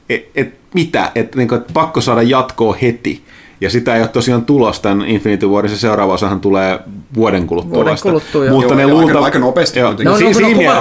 että, 0.10 0.30
että 0.36 0.60
mitä, 0.74 1.12
että, 1.16 1.38
niin 1.38 1.48
kuin, 1.48 1.62
että 1.62 1.74
pakko 1.74 2.02
saada 2.02 2.22
jatkoa 2.22 2.78
heti. 2.82 3.24
Ja 3.62 3.70
sitä 3.70 3.96
ei 3.96 4.02
ole 4.02 4.08
tosiaan 4.08 4.46
tulos 4.46 4.80
tämän 4.80 5.08
Infinity 5.08 5.48
Warin, 5.48 5.72
se 5.72 5.78
seuraava 5.78 6.14
osahan 6.14 6.40
tulee 6.40 6.80
vuoden 7.16 7.48
kuluttua 7.48 7.76
vuoden 7.76 7.92
vasta. 7.92 8.10
Kuluttua, 8.10 8.46
joo. 8.46 8.56
Mutta 8.56 8.74
joo, 8.74 8.78
ne 8.78 8.88
luulta... 8.88 9.08
aika, 9.08 9.20
aika 9.20 9.40
nopeasti. 9.40 9.80
Joo, 9.80 9.94
no, 10.04 10.12
no, 10.12 10.18
siinä, 10.18 10.74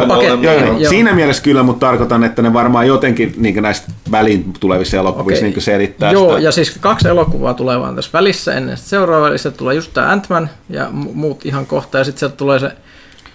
no, 0.00 0.06
paketti, 0.06 0.46
joo, 0.46 0.54
joo. 0.54 0.90
Siinä 0.90 1.12
mielessä 1.12 1.42
kyllä, 1.42 1.62
mutta 1.62 1.86
tarkoitan, 1.86 2.24
että 2.24 2.42
ne 2.42 2.52
varmaan 2.52 2.86
jotenkin 2.86 3.34
niin 3.36 3.62
näistä 3.62 3.92
väliin 4.10 4.52
tulevissa 4.60 4.96
elokuvissa 4.96 5.46
okay. 5.46 5.50
niin 5.50 5.62
selittää 5.62 6.12
Joo, 6.12 6.28
sitä. 6.28 6.40
ja 6.40 6.52
siis 6.52 6.76
kaksi 6.80 7.08
elokuvaa 7.08 7.54
tulee 7.54 7.80
vaan 7.80 7.96
tässä 7.96 8.10
välissä 8.12 8.54
ennen 8.54 8.76
seuraava 8.76 9.26
välissä 9.26 9.50
tulee 9.50 9.74
just 9.74 9.90
tämä 9.94 10.12
Ant-Man 10.12 10.50
ja 10.68 10.88
muut 10.92 11.46
ihan 11.46 11.66
kohta, 11.66 11.98
ja 11.98 12.04
sitten 12.04 12.20
sieltä 12.20 12.36
tulee 12.36 12.58
se 12.58 12.70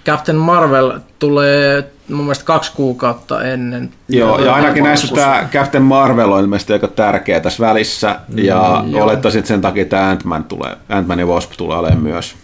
Captain 0.10 0.38
Marvel 0.38 1.00
tulee 1.20 1.92
mun 2.10 2.24
mielestä 2.26 2.46
kaksi 2.46 2.72
kuukautta 2.76 3.44
ennen. 3.44 3.92
Joo, 4.08 4.40
ja 4.40 4.54
ainakin 4.54 4.84
näissä 4.84 5.16
tämä 5.16 5.48
Captain 5.52 5.84
Marvel 5.84 6.32
on 6.32 6.42
ilmeisesti 6.42 6.74
aika 6.74 6.88
tärkeä 6.88 7.40
tässä 7.40 7.66
välissä, 7.68 8.20
mm, 8.28 8.38
ja 8.38 8.84
mm, 8.86 8.96
olettaisin, 8.96 9.40
että 9.40 9.48
sen 9.48 9.62
takia 9.62 9.86
tämä 9.86 10.10
Ant-Man, 10.10 10.44
tulee, 10.44 10.78
Ant-Man 10.90 11.20
ja 11.20 11.26
Wasp 11.26 11.52
tulee 11.58 11.78
olemaan 11.78 12.04
myös. 12.04 12.36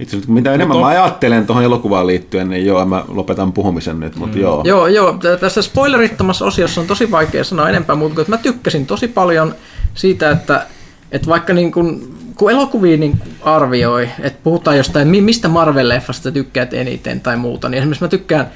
Itse 0.00 0.16
asiassa, 0.16 0.32
mitä 0.32 0.54
enemmän 0.54 0.78
mä 0.78 0.86
ajattelen 0.86 1.46
tuohon 1.46 1.64
elokuvaan 1.64 2.06
liittyen, 2.06 2.48
niin 2.48 2.66
joo, 2.66 2.84
mä 2.84 3.04
lopetan 3.08 3.52
puhumisen 3.52 4.00
nyt, 4.00 4.16
mutta 4.16 4.36
mm. 4.36 4.42
joo. 4.42 4.62
Joo, 4.64 4.86
joo, 4.86 5.18
tässä 5.40 5.62
spoilerittomassa 5.62 6.44
osiossa 6.44 6.80
on 6.80 6.86
tosi 6.86 7.10
vaikea 7.10 7.44
sanoa 7.44 7.68
enempää, 7.68 7.96
mutta 7.96 8.24
mä 8.28 8.36
tykkäsin 8.36 8.86
tosi 8.86 9.08
paljon 9.08 9.54
siitä, 9.94 10.30
että, 10.30 10.66
että 11.12 11.28
vaikka 11.28 11.52
niin 11.52 11.72
kuin, 11.72 12.14
kun 12.42 12.50
elokuvia 12.50 12.96
niin 12.96 13.20
arvioi, 13.42 14.08
että 14.20 14.38
puhutaan 14.42 14.76
jostain, 14.76 15.08
mistä 15.08 15.48
Marvel-leffasta 15.48 16.32
tykkäät 16.32 16.74
eniten 16.74 17.20
tai 17.20 17.36
muuta, 17.36 17.68
niin 17.68 17.78
esimerkiksi 17.78 18.04
mä 18.04 18.08
tykkään 18.08 18.50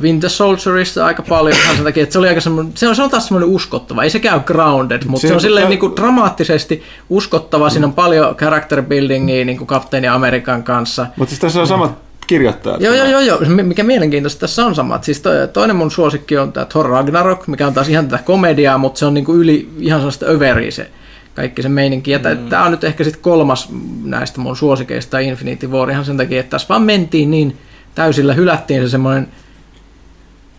Winter 0.00 0.30
Soldierista 0.30 1.06
aika 1.06 1.22
paljon 1.22 1.56
sen 1.76 1.84
takia, 1.84 2.02
että 2.02 2.12
se 2.12 2.18
oli 2.18 2.28
aika 2.28 2.40
semmoinen, 2.40 2.72
se 2.76 2.88
on, 2.88 2.96
se 2.96 3.02
on 3.02 3.10
taas 3.10 3.26
semmoinen 3.26 3.48
uskottava, 3.48 4.02
ei 4.02 4.10
se 4.10 4.18
käy 4.18 4.40
grounded, 4.40 5.02
mutta 5.06 5.22
se, 5.22 5.28
se 5.28 5.34
on 5.34 5.40
silleen 5.40 5.68
niin 5.68 5.78
kuin 5.78 5.96
dramaattisesti 5.96 6.82
uskottava, 7.10 7.70
siinä 7.70 7.86
on 7.86 7.92
paljon 7.92 8.36
character 8.36 8.82
buildingia 8.82 9.44
niin 9.44 9.58
kuin 9.58 9.68
Kapteeni 9.68 10.08
Amerikan 10.08 10.62
kanssa. 10.62 11.06
Mutta 11.16 11.30
siis 11.30 11.40
tässä 11.40 11.60
on 11.60 11.66
samat 11.66 11.98
kirjoittajat. 12.26 12.80
Joo, 12.80 12.94
joo, 12.94 13.06
joo, 13.06 13.20
joo, 13.20 13.38
mikä 13.62 13.82
mielenkiintoista 13.82 14.40
tässä 14.40 14.66
on 14.66 14.74
samat. 14.74 15.04
Siis 15.04 15.22
toinen 15.52 15.76
mun 15.76 15.90
suosikki 15.90 16.38
on 16.38 16.52
tämä 16.52 16.66
Thor 16.66 16.90
Ragnarok, 16.90 17.46
mikä 17.46 17.66
on 17.66 17.74
taas 17.74 17.88
ihan 17.88 18.08
tätä 18.08 18.22
komediaa, 18.22 18.78
mutta 18.78 18.98
se 18.98 19.06
on 19.06 19.14
niin 19.14 19.24
kuin 19.24 19.38
yli 19.38 19.68
ihan 19.78 20.00
sellaista 20.00 20.26
överiä 20.26 20.70
se 20.70 20.90
kaikki 21.34 21.62
se 21.62 21.68
meininki. 21.68 22.10
Ja 22.10 22.18
mm. 22.18 22.48
tämä 22.48 22.64
on 22.64 22.70
nyt 22.70 22.84
ehkä 22.84 23.04
sitten 23.04 23.22
kolmas 23.22 23.68
näistä 24.04 24.40
mun 24.40 24.56
suosikeista 24.56 25.18
Infinity 25.18 25.66
War 25.66 25.90
ihan 25.90 26.04
sen 26.04 26.16
takia, 26.16 26.40
että 26.40 26.50
tässä 26.50 26.68
vaan 26.68 26.82
mentiin 26.82 27.30
niin 27.30 27.56
täysillä, 27.94 28.34
hylättiin 28.34 28.82
se 28.82 28.88
semmoinen 28.88 29.28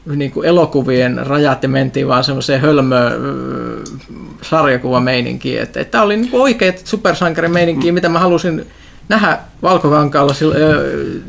niin 0.05 0.31
kuin 0.31 0.47
elokuvien 0.47 1.27
rajat 1.27 1.63
ja 1.63 1.69
mentiin 1.69 2.07
vaan 2.07 2.23
semmoiseen 2.23 2.61
hölmö 2.61 3.11
sarjakuvameininkiin. 4.41 5.61
Että, 5.61 5.79
että 5.79 5.91
tämä 5.91 6.03
oli 6.03 6.17
niin 6.17 6.29
oikeat 6.33 6.81
supersankarimeininkiä, 6.83 7.91
mitä 7.91 8.09
mä 8.09 8.19
halusin 8.19 8.65
nähdä 9.09 9.39
Valkokankaalla 9.61 10.33
sillä, 10.33 10.55
ö, 10.55 11.19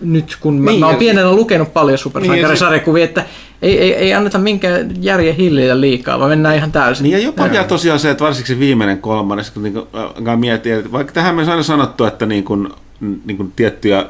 nyt, 0.00 0.36
kun 0.40 0.54
mä, 0.54 0.70
niin, 0.70 0.80
mä 0.80 0.86
oon 0.86 0.96
pienenä 0.96 1.32
lukenut 1.32 1.72
paljon 1.72 1.98
supersankarisarjakuvia, 1.98 3.00
niin, 3.00 3.08
että 3.08 3.24
ei, 3.62 3.78
ei, 3.78 3.94
ei 3.94 4.14
anneta 4.14 4.38
minkään 4.38 4.90
järjen 5.00 5.34
hillitä 5.34 5.80
liikaa, 5.80 6.18
vaan 6.18 6.30
mennään 6.30 6.56
ihan 6.56 6.72
täysin. 6.72 7.04
Niin 7.04 7.12
ja 7.12 7.18
jopa 7.18 7.50
vielä 7.50 7.64
tosiaan 7.64 7.98
se, 7.98 8.10
että 8.10 8.24
varsinkin 8.24 8.54
se 8.54 8.60
viimeinen 8.60 8.98
kolmannes, 8.98 9.50
kun 9.50 9.62
niin 9.62 9.72
kuin, 9.72 9.86
mietin, 10.36 10.74
että 10.74 10.92
vaikka 10.92 11.12
tähän 11.12 11.34
me 11.34 11.50
aina 11.50 11.62
sanottu, 11.62 12.04
että 12.04 12.26
niin 12.26 12.44
kuin, 12.44 12.68
niin 13.00 13.36
kuin 13.36 13.52
tiettyjä, 13.56 14.06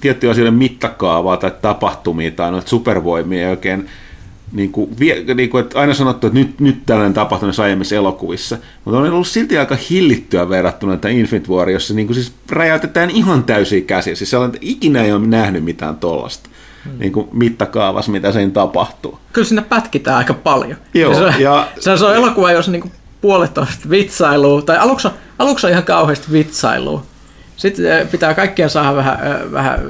tiettyjä 0.00 0.30
asioiden 0.30 0.54
mittakaavaa 0.54 1.36
tai 1.36 1.52
tapahtumia 1.62 2.30
tai 2.30 2.50
noita 2.50 2.68
supervoimia 2.68 3.50
oikein 3.50 3.88
niin 4.52 4.72
kuin, 4.72 4.96
niin 5.34 5.50
kuin, 5.50 5.64
että 5.64 5.80
aina 5.80 5.94
sanottu, 5.94 6.26
että 6.26 6.38
nyt, 6.38 6.60
nyt 6.60 6.78
tällainen 6.86 7.14
tapahtui 7.14 7.46
näissä 7.46 7.62
aiemmissa 7.62 7.96
elokuvissa, 7.96 8.58
mutta 8.84 8.98
on 8.98 9.12
ollut 9.12 9.26
silti 9.26 9.58
aika 9.58 9.76
hillittyä 9.90 10.48
verrattuna 10.48 10.96
tähän 10.96 11.16
Infinite 11.16 11.52
War, 11.52 11.70
jossa 11.70 11.94
niin 11.94 12.06
kuin 12.06 12.14
siis 12.14 12.32
räjäytetään 12.50 13.10
ihan 13.10 13.44
täysiä 13.44 13.80
käsiä. 13.80 14.14
Siis 14.14 14.30
sellainen, 14.30 14.54
että 14.54 14.66
ikinä 14.70 15.02
ei 15.02 15.12
ole 15.12 15.26
nähnyt 15.26 15.64
mitään 15.64 15.96
tollasta 15.96 16.50
hmm. 16.84 16.98
niin 16.98 17.12
kuin 17.12 17.28
mittakaavassa, 17.32 18.12
mitä 18.12 18.32
siinä 18.32 18.50
tapahtuu. 18.50 19.18
Kyllä 19.32 19.48
sinne 19.48 19.62
pätkitään 19.62 20.16
aika 20.16 20.34
paljon. 20.34 20.76
Joo, 20.94 21.14
se, 21.14 21.24
on, 21.24 21.32
ja... 21.38 21.68
se, 21.80 21.90
on, 21.90 21.98
se 21.98 22.04
on 22.04 22.16
elokuva, 22.16 22.52
jos 22.52 22.68
niin 22.68 22.82
kuin 22.82 22.92
puolet 23.20 23.58
on 23.58 23.66
vitsailua, 23.90 24.62
tai 24.62 24.78
aluksi, 24.78 25.08
aluksi 25.38 25.66
on 25.66 25.72
ihan 25.72 25.84
kauheasti 25.84 26.32
vitsailua, 26.32 27.04
sitten 27.62 28.08
pitää 28.08 28.34
kaikkien 28.34 28.70
saada 28.70 28.96
vähän, 28.96 29.18
vähän 29.52 29.80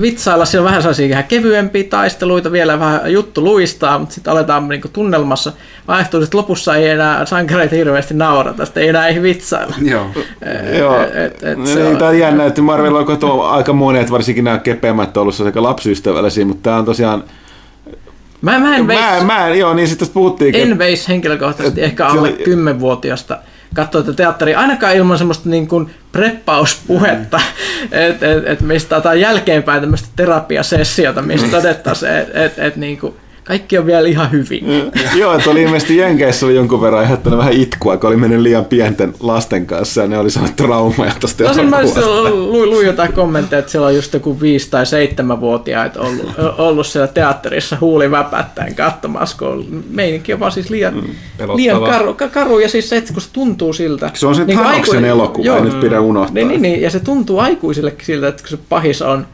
vitsailla, 0.00 0.44
siellä 0.44 0.64
on 0.64 0.68
vähän 0.68 0.82
sellaisia 0.82 1.08
vähän 1.08 1.24
kevyempiä 1.24 1.84
taisteluita, 1.84 2.52
vielä 2.52 2.78
vähän 2.78 3.12
juttu 3.12 3.44
luistaa, 3.44 3.98
mutta 3.98 4.14
sitten 4.14 4.32
aletaan 4.32 4.68
niin 4.68 4.82
tunnelmassa 4.92 5.52
vaihtuu, 5.88 6.22
että 6.22 6.36
lopussa 6.36 6.76
ei 6.76 6.88
enää 6.88 7.26
sankareita 7.26 7.76
hirveästi 7.76 8.14
naurata, 8.14 8.64
sitten 8.64 8.82
ei 8.82 8.88
enää 8.88 9.08
ei 9.08 9.22
vitsailla. 9.22 9.74
Joo. 9.82 10.06
Joo. 10.78 11.02
Et, 11.02 11.42
et, 11.42 11.66
se 11.66 11.82
niin, 11.82 11.96
Tämä 11.96 12.10
on 12.10 12.18
jännä, 12.18 12.46
että 12.46 12.62
Marvel 12.62 12.94
on 12.94 13.50
aika 13.50 13.72
monet, 13.72 14.10
varsinkin 14.10 14.44
nämä 14.44 14.58
kepeämät 14.58 15.16
on 15.16 15.20
ollut 15.20 15.40
aika 15.40 15.62
lapsyystävällisiä, 15.62 16.44
mutta 16.44 16.62
tämä 16.62 16.76
on 16.76 16.84
tosiaan 16.84 17.24
Mä, 18.42 18.58
mä 18.58 18.76
en 18.76 18.86
veis, 18.86 19.00
mä, 19.00 19.24
mä, 19.24 19.48
joo, 19.48 19.74
niin 19.74 19.88
sitten 19.88 20.08
puhuttiin. 20.08 20.54
En 20.54 20.78
veis 20.78 21.08
henkilökohtaisesti 21.08 21.82
ehkä 21.82 22.06
alle 22.06 22.32
kymmenvuotiaasta 22.32 23.38
katsoa 23.74 24.02
tätä 24.02 24.16
teatteria, 24.16 24.60
ainakaan 24.60 24.96
ilman 24.96 25.18
semmoista 25.18 25.48
niin 25.48 25.68
kuin 25.68 25.90
preppauspuhetta, 26.12 27.36
mm. 27.38 27.88
että 27.92 28.32
et, 28.32 28.46
et 28.46 28.60
mistä 28.60 28.96
otetaan 28.96 29.20
jälkeenpäin 29.20 29.80
tämmöistä 29.80 30.08
terapiasessiota, 30.16 31.22
mistä 31.22 31.46
mm. 31.46 31.50
todettaisiin, 31.50 32.12
että 32.12 32.44
et, 32.44 32.58
et, 32.58 32.76
niin 32.76 32.98
kuin, 32.98 33.14
kaikki 33.48 33.78
on 33.78 33.86
vielä 33.86 34.08
ihan 34.08 34.32
hyvin. 34.32 34.64
Mm. 34.64 35.18
Joo, 35.18 35.34
että 35.34 35.50
oli 35.50 35.62
ilmeisesti 35.62 35.96
Jenkeissä 35.96 36.46
oli 36.46 36.54
jonkun 36.54 36.80
verran 36.80 37.00
aiheuttanut 37.00 37.38
vähän 37.38 37.52
itkua, 37.52 37.96
kun 37.96 38.08
oli 38.08 38.16
mennyt 38.16 38.40
liian 38.40 38.64
pienten 38.64 39.14
lasten 39.20 39.66
kanssa 39.66 40.00
ja 40.00 40.08
ne 40.08 40.18
oli 40.18 40.30
saanut 40.30 40.56
traumaja 40.56 41.12
tuosta 41.20 41.44
no, 41.44 41.62
mä 41.62 41.82
luin, 42.30 42.70
luin 42.70 42.86
jotain 42.86 43.12
kommentteja, 43.12 43.58
että 43.58 43.72
siellä 43.72 43.86
on 43.86 43.94
just 43.94 44.14
joku 44.14 44.38
5- 44.40 44.68
tai 44.70 44.84
7-vuotiaat 44.84 45.96
ollut, 45.96 46.34
ollut 46.58 46.86
siellä 46.86 47.06
teatterissa 47.06 47.76
huuli 47.80 48.10
väpättäen 48.10 48.74
katsomassa, 48.74 49.36
kun 49.38 49.84
meininki 49.90 50.32
on 50.32 50.40
vaan 50.40 50.52
siis 50.52 50.70
liian, 50.70 50.94
mm. 50.94 51.10
liian 51.54 51.80
karu, 51.80 52.16
karu, 52.32 52.58
ja 52.58 52.68
siis 52.68 52.88
se, 52.88 52.96
että 52.96 53.12
kun 53.12 53.22
se 53.22 53.28
tuntuu 53.32 53.72
siltä. 53.72 54.10
Se 54.14 54.26
on 54.26 54.34
se 54.34 54.44
niin 54.44 54.58
Thanoksen 54.58 54.96
aiku... 55.04 55.06
elokuva, 55.06 55.46
joo, 55.46 55.56
ei 55.56 55.62
nyt 55.62 55.80
pidä 55.80 56.00
unohtaa. 56.00 56.34
Niin, 56.34 56.48
niin, 56.48 56.62
niin, 56.62 56.82
ja 56.82 56.90
se 56.90 57.00
tuntuu 57.00 57.38
aikuisillekin 57.38 58.06
siltä, 58.06 58.28
että 58.28 58.42
kun 58.42 58.50
se 58.50 58.58
pahis 58.68 59.02
on 59.02 59.26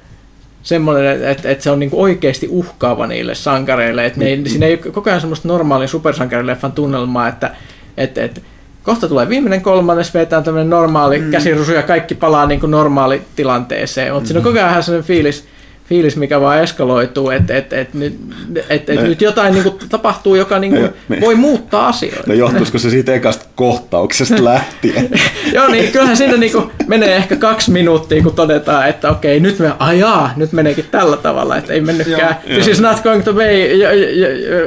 semmoinen, 0.64 1.24
että, 1.24 1.50
että 1.50 1.64
se 1.64 1.70
on 1.70 1.78
niinku 1.78 2.02
oikeasti 2.02 2.48
uhkaava 2.50 3.06
niille 3.06 3.34
sankareille. 3.34 4.06
Että 4.06 4.20
ne, 4.20 4.36
mm. 4.36 4.44
siinä 4.46 4.66
ei 4.66 4.80
ole 4.84 4.92
koko 4.92 5.10
ajan 5.10 5.20
semmoista 5.20 5.48
normaalin 5.48 5.88
supersankarileffan 5.88 6.72
tunnelmaa, 6.72 7.28
että, 7.28 7.50
että, 7.96 8.24
että 8.24 8.40
kohta 8.82 9.08
tulee 9.08 9.28
viimeinen 9.28 9.62
kolmannes, 9.62 10.14
vetää 10.14 10.42
tämmöinen 10.42 10.70
normaali 10.70 11.18
mm. 11.18 11.30
käsirusu 11.30 11.72
ja 11.72 11.82
kaikki 11.82 12.14
palaa 12.14 12.46
niin 12.46 12.60
kuin 12.60 12.70
normaali 12.70 13.22
tilanteeseen. 13.36 14.12
Mutta 14.12 14.24
mm. 14.24 14.26
siinä 14.26 14.38
on 14.38 14.44
koko 14.44 14.58
ajan 14.58 14.82
sellainen 14.82 15.06
fiilis, 15.06 15.44
fiilis, 15.88 16.16
mikä 16.16 16.40
vaan 16.40 16.62
eskaloituu, 16.62 17.30
että 17.30 17.56
et, 17.56 17.72
et, 17.72 17.94
nyt, 17.94 18.20
et, 18.68 18.90
et 18.90 19.02
nyt 19.02 19.20
jotain 19.20 19.54
niin 19.54 19.62
kuin, 19.62 19.74
tapahtuu, 19.88 20.34
joka 20.34 20.58
niin 20.58 20.72
kuin, 20.72 20.90
ne, 21.08 21.20
voi 21.20 21.34
muuttaa 21.34 21.88
asioita. 21.88 22.22
No 22.26 22.34
johtuisiko 22.34 22.78
se 22.78 22.90
siitä 22.90 23.14
ekasta 23.14 23.44
kohtauksesta 23.54 24.44
lähtien? 24.54 25.10
Joo, 25.52 25.68
niin 25.68 25.92
kyllähän 25.92 26.16
siinä 26.16 26.36
niin 26.36 26.52
kuin, 26.52 26.70
menee 26.86 27.16
ehkä 27.16 27.36
kaksi 27.36 27.70
minuuttia, 27.70 28.22
kun 28.22 28.34
todetaan, 28.34 28.88
että 28.88 29.10
okei, 29.10 29.40
nyt 29.40 29.58
me, 29.58 29.72
ajaa, 29.78 30.32
nyt 30.36 30.52
meneekin 30.52 30.84
tällä 30.90 31.16
tavalla, 31.16 31.56
että 31.56 31.72
ei 31.72 31.80
mennytkään, 31.80 32.36
this 32.54 32.66
is 32.66 32.80
not 32.80 33.00
going 33.00 33.24
to 33.24 33.32
be, 33.32 33.68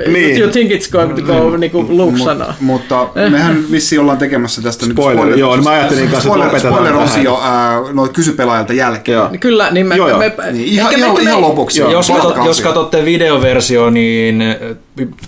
niin. 0.07 0.41
you 0.41 0.51
think 0.51 0.71
it's 0.71 0.91
going 0.91 1.15
to 1.15 1.21
go, 1.21 1.49
mm. 1.49 1.59
niin 1.59 1.71
kuin 1.71 1.97
Luke 1.97 2.17
sanoo. 2.17 2.53
Mutta 2.59 3.09
mehän 3.29 3.63
vissi 3.71 3.97
ollaan 3.97 4.17
tekemässä 4.17 4.61
tästä 4.61 4.85
spoiler, 4.85 5.15
nyt 5.15 5.15
spoiler, 5.15 5.39
joo, 5.39 5.55
niin 5.55 5.63
mä 5.63 5.69
ajattelin 5.69 6.09
kanssa, 6.09 6.29
että 6.29 6.39
lopetetaan 6.39 6.73
spoiler-osio 6.73 7.41
äh, 7.43 7.93
noin 7.93 8.13
kysypelaajalta 8.13 8.73
jälkeen. 8.73 9.15
Joo. 9.15 9.29
Kyllä, 9.39 9.71
niin 9.71 9.87
me, 9.87 9.95
joo, 9.95 10.09
joo. 10.09 10.19
me, 10.19 10.33
niin, 10.51 10.65
ihan, 10.65 10.93
ihan 10.97 11.16
ihan, 11.21 11.31
ihan 11.31 11.41
lopuksi. 11.41 11.79
Joo, 11.79 11.91
jos, 11.91 12.07
katsot, 12.07 12.45
jos 12.45 12.61
katsotte 12.61 13.05
videoversio, 13.05 13.89
niin 13.89 14.41
eh, 14.41 14.57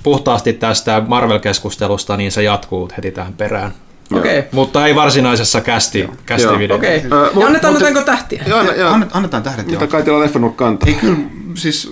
puhtaasti 0.03 0.53
tästä 0.53 1.01
Marvel-keskustelusta, 1.07 2.17
niin 2.17 2.31
se 2.31 2.43
jatkuu 2.43 2.89
heti 2.97 3.11
tähän 3.11 3.33
perään. 3.33 3.73
Okay. 4.13 4.43
Mutta 4.51 4.87
ei 4.87 4.95
varsinaisessa 4.95 5.61
kästi, 5.61 6.09
kästi 6.25 6.59
video. 6.59 6.75
Okei. 6.75 6.97
Okay. 6.97 7.29
Uh, 7.37 7.45
annetaan, 7.45 7.75
annetaanko 7.75 8.01
tähtiä? 8.01 8.43
Joo, 8.47 8.73
joo. 8.73 8.97
Annetaan 9.11 9.43
tähdet, 9.43 9.67
Mitä 9.67 9.87
kai 9.87 10.03
teillä 10.03 10.29
on 10.35 10.53
kantaa? 10.53 10.89
Ei 10.89 10.95
kyllä, 10.95 11.17
siis 11.55 11.91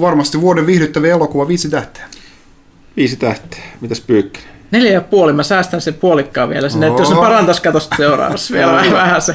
varmasti 0.00 0.40
vuoden 0.40 0.66
viihdyttävä 0.66 1.06
elokuva 1.06 1.48
viisi 1.48 1.70
tähteä. 1.70 2.04
Viisi 2.96 3.16
tähteä. 3.16 3.62
Mitäs 3.80 4.00
Pyykkänen? 4.00 4.56
Neljä 4.70 4.92
ja 4.92 5.00
puoli, 5.00 5.32
mä 5.32 5.42
säästän 5.42 5.80
sen 5.80 5.94
puolikkaan 5.94 6.48
vielä 6.48 6.68
sinne, 6.68 6.86
että 6.86 7.02
jos 7.02 7.08
se 7.08 7.14
parantaisi 7.14 7.62
katosta 7.62 7.96
seuraavassa 7.96 8.54
vielä 8.54 8.72
vähän, 8.72 8.92
vähän, 8.92 9.22
sen, 9.22 9.34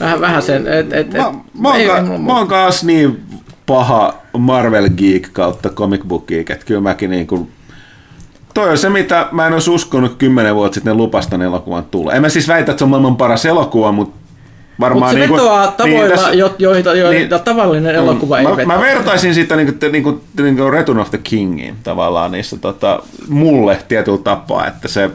vähän, 0.00 0.20
vähän 0.20 0.42
sen. 0.42 0.68
Et, 0.68 0.92
et, 0.92 1.12
mä, 1.12 1.32
mä, 1.60 1.68
oon, 1.68 1.80
ei, 1.80 1.86
ka, 1.86 2.02
mä 2.02 2.38
oon 2.38 2.48
kanssa 2.48 2.86
niin 2.86 3.24
paha 3.66 4.14
Marvel 4.38 4.88
Geek 4.96 5.28
kautta 5.32 5.68
Comic 5.68 6.02
Book 6.04 6.26
Geek, 6.26 6.50
että 6.50 6.66
kyllä 6.66 6.80
mäkin 6.80 7.10
niin 7.10 7.26
kuin 7.26 7.50
Toi 8.54 8.70
on 8.70 8.78
se, 8.78 8.88
mitä 8.88 9.28
mä 9.32 9.46
en 9.46 9.52
olisi 9.52 9.70
uskonut 9.70 10.14
kymmenen 10.18 10.54
vuotta 10.54 10.74
sitten 10.74 10.96
lupastan 10.96 11.42
elokuvan 11.42 11.84
tulee. 11.84 12.16
En 12.16 12.22
mä 12.22 12.28
siis 12.28 12.48
väitä, 12.48 12.72
että 12.72 12.78
se 12.78 12.84
on 12.84 12.90
maailman 12.90 13.16
paras 13.16 13.46
elokuva, 13.46 13.92
mutta 13.92 14.21
varmaan... 14.82 15.14
Mutta 15.14 15.26
se 15.26 15.28
niin 15.28 15.32
vetoaa 15.32 15.66
tavoilla, 15.66 16.00
niin, 16.00 16.10
tässä, 16.10 16.32
joita, 16.32 16.94
joita 16.94 17.10
niin, 17.10 17.28
tavallinen 17.44 17.94
elokuva 17.94 18.38
ei 18.38 18.44
mä, 18.44 18.56
vetä. 18.56 18.66
Mä 18.66 18.80
vertaisin 18.80 19.34
sitä 19.34 19.56
niin 19.56 19.66
kuin, 19.66 19.92
niin 19.92 20.02
kuin, 20.02 20.20
niin 20.42 20.56
kuin 20.56 20.72
Return 20.72 20.98
of 20.98 21.10
the 21.10 21.18
Kingiin 21.18 21.74
tavallaan 21.82 22.32
niissä 22.32 22.56
tota, 22.56 23.02
mulle 23.28 23.78
tietyllä 23.88 24.18
tapaa, 24.18 24.66
että 24.66 24.88
se... 24.88 25.10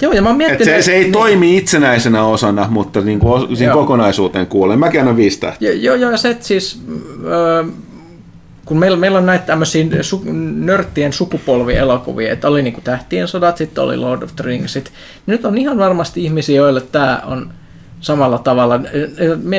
Joo, 0.00 0.12
ja 0.12 0.22
mä 0.22 0.32
miettinyt, 0.32 0.64
se, 0.64 0.82
se 0.82 0.92
ei 0.92 1.02
niin, 1.02 1.12
toimi 1.12 1.56
itsenäisenä 1.56 2.24
osana, 2.24 2.66
mutta 2.70 3.00
niin 3.00 3.18
kuin, 3.18 3.56
siinä 3.56 3.72
kokonaisuuteen 3.72 4.46
kuulen. 4.46 4.78
Mäkin 4.78 5.00
annan 5.00 5.16
viisi 5.16 5.40
tähtiä. 5.40 5.72
Joo, 5.72 5.94
joo, 5.94 6.10
ja 6.10 6.16
se, 6.16 6.30
että 6.30 6.44
siis... 6.44 6.82
Öö, 7.24 7.64
kun 8.64 8.78
meillä, 8.78 8.96
meillä 8.96 9.18
on 9.18 9.26
näitä 9.26 9.46
tämmöisiä 9.46 9.84
su, 10.00 10.22
nörttien 10.56 11.12
sukupolvielokuvia, 11.12 12.32
että 12.32 12.48
oli 12.48 12.62
niinku 12.62 12.80
Tähtien 12.80 13.28
sodat, 13.28 13.56
sitten 13.56 13.84
oli 13.84 13.96
Lord 13.96 14.22
of 14.22 14.36
the 14.36 14.44
Ringsit, 14.44 14.84
niin 14.84 14.92
nyt 15.26 15.44
on 15.44 15.58
ihan 15.58 15.78
varmasti 15.78 16.24
ihmisiä, 16.24 16.56
joille 16.56 16.80
tämä 16.80 17.22
on 17.26 17.50
samalla 18.02 18.38
tavalla. 18.38 18.80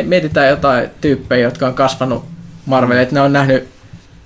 Mietitään 0.06 0.50
jotain 0.50 0.90
tyyppejä, 1.02 1.44
jotka 1.44 1.68
on 1.68 1.74
kasvanut 1.74 2.26
Marvel, 2.66 2.98
että 2.98 3.16
ne 3.16 3.22
on 3.22 3.34
nähnyt 3.34 3.68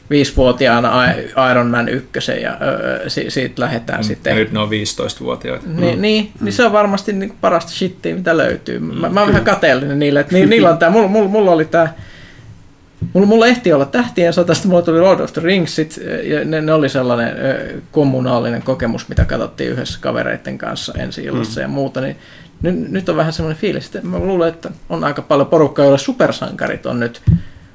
viisivuotiaana 0.10 1.12
Iron 1.52 1.68
Man 1.68 1.90
ykkösen 1.90 2.42
ja 2.42 2.58
öö, 2.62 3.10
si- 3.10 3.30
siitä 3.30 3.62
lähdetään 3.62 4.00
mm. 4.00 4.04
sitten. 4.04 4.32
Ja 4.32 4.36
nyt 4.36 4.52
ne 4.52 4.60
on 4.60 4.70
15-vuotiaita. 4.70 5.68
Niin, 5.68 5.96
mm. 5.96 6.02
niin, 6.02 6.32
mm. 6.40 6.46
niin 6.46 6.54
se 6.54 6.66
on 6.66 6.72
varmasti 6.72 7.14
niin 7.14 7.34
parasta 7.42 7.72
shittiä, 7.72 8.16
mitä 8.16 8.38
löytyy. 8.38 8.80
Mä, 8.80 9.10
mä 9.10 9.20
oon 9.20 9.30
vähän 9.30 9.44
kateellinen 9.44 10.00
niille, 10.00 10.20
että 10.20 10.36
ni, 10.36 10.46
niillä 10.46 10.70
on 10.70 10.78
tää, 10.78 10.90
mulla, 10.90 11.08
mulla, 11.08 11.30
mulla 11.30 11.52
oli 11.52 11.66
tää 11.66 11.94
Mulla, 13.14 13.28
mulla 13.28 13.48
ehti 13.48 13.74
olla 13.74 13.86
tähtien 13.86 14.34
sota, 14.34 14.54
sitten 14.54 14.70
mulla 14.70 14.82
tuli 14.82 15.00
Lord 15.00 15.20
of 15.20 15.34
the 15.34 15.42
Ringsit, 15.42 16.00
ja 16.24 16.46
ne, 16.46 16.62
ne 16.62 16.74
oli 16.74 16.90
sellainen 16.90 17.28
ö, 17.28 17.82
kommunaalinen 17.92 18.62
kokemus, 18.62 19.10
mitä 19.10 19.26
katsottiin 19.26 19.72
yhdessä 19.72 20.00
kavereiden 20.02 20.58
kanssa 20.58 20.94
ensi 20.98 21.24
illassa 21.24 21.60
mm. 21.60 21.62
ja 21.62 21.68
muuta, 21.68 22.02
niin 22.02 22.18
nyt, 22.62 22.92
nyt 22.92 23.10
on 23.10 23.16
vähän 23.16 23.34
semmoinen 23.34 23.62
fiilis, 23.62 23.86
että 23.86 24.02
mä 24.02 24.20
luulen, 24.20 24.50
että 24.50 24.70
on 24.90 25.04
aika 25.04 25.22
paljon 25.22 25.48
porukkaa, 25.48 25.86
joilla 25.86 25.98
supersankarit 25.98 26.86
on 26.86 27.00
nyt 27.00 27.22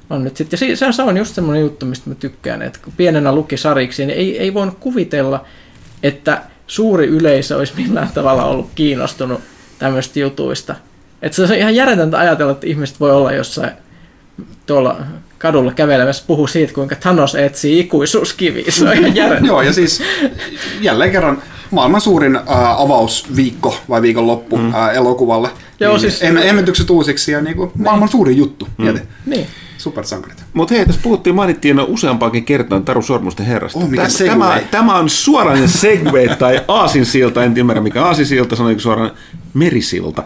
on 0.09 0.23
nyt 0.23 0.37
sitten. 0.37 0.57
Ja 0.69 0.75
se, 0.75 0.91
se 0.91 1.01
on 1.01 1.17
just 1.17 1.35
semmoinen 1.35 1.61
juttu, 1.61 1.85
mistä 1.85 2.09
mä 2.09 2.15
tykkään, 2.15 2.61
että 2.61 2.79
kun 2.83 2.93
pienenä 2.97 3.35
luki 3.35 3.57
sariksi, 3.57 4.05
niin 4.05 4.19
ei, 4.19 4.39
ei 4.39 4.53
voinut 4.53 4.77
kuvitella, 4.79 5.45
että 6.03 6.41
suuri 6.67 7.07
yleisö 7.07 7.57
olisi 7.57 7.73
millään 7.77 8.09
tavalla 8.13 8.45
ollut 8.45 8.69
kiinnostunut 8.75 9.41
tämmöistä 9.79 10.19
jutuista. 10.19 10.75
Että 11.21 11.35
se 11.35 11.53
on 11.53 11.59
ihan 11.59 11.75
järjetöntä 11.75 12.19
ajatella, 12.19 12.51
että 12.51 12.67
ihmiset 12.67 12.99
voi 12.99 13.11
olla 13.11 13.31
jossain 13.31 13.71
tuolla 14.65 14.97
kadulla 15.37 15.71
kävelemässä 15.71 16.23
puhuu 16.27 16.47
siitä, 16.47 16.73
kuinka 16.73 16.95
Thanos 16.95 17.35
etsii 17.35 17.79
ikuisuuskiviä. 17.79 18.65
Se 18.69 18.89
on 18.89 18.93
ihan 18.93 19.15
järjetöntä. 19.21 19.47
Joo, 19.47 19.61
ja 19.61 19.73
siis 19.73 20.03
jälleen 20.81 21.11
kerran 21.11 21.43
maailman 21.73 22.01
suurin 22.01 22.35
äh, 22.35 22.81
avausviikko 22.81 23.77
vai 23.89 24.01
viikonloppu 24.01 24.57
mm. 24.57 24.75
äh, 24.75 24.95
elokuvalle. 24.95 25.49
Joo, 25.79 25.97
niin, 25.97 26.01
siis... 26.01 26.21
Ennätykset 26.21 26.89
uusiksi 26.89 27.31
ja 27.31 27.41
niin 27.41 27.55
kuin, 27.55 27.71
maailman 27.77 28.09
suurin 28.09 28.37
juttu. 28.37 28.67
Mm. 28.77 28.99
Niin 29.25 29.47
supersankarit. 29.77 30.43
Mutta 30.53 30.73
hei, 30.73 30.85
tässä 30.85 31.01
puhuttiin, 31.03 31.35
mainittiin 31.35 31.79
useampaakin 31.79 32.45
kertaan 32.45 32.85
Taru 32.85 33.01
Sormusten 33.01 33.45
herrasta. 33.45 33.79
Oh, 33.79 33.89
mikä 33.89 34.07
tämä, 34.27 34.61
tämä 34.71 34.95
on 34.95 35.09
suoraan 35.09 35.67
segway 35.67 36.35
tai 36.39 36.61
aasinsilta, 36.67 37.43
en 37.43 37.57
ymmärrä 37.57 37.81
mikä 37.81 38.05
aasinsilta, 38.05 38.55
sanoinko 38.55 38.81
suoraan 38.81 39.11
merisilta. 39.53 40.23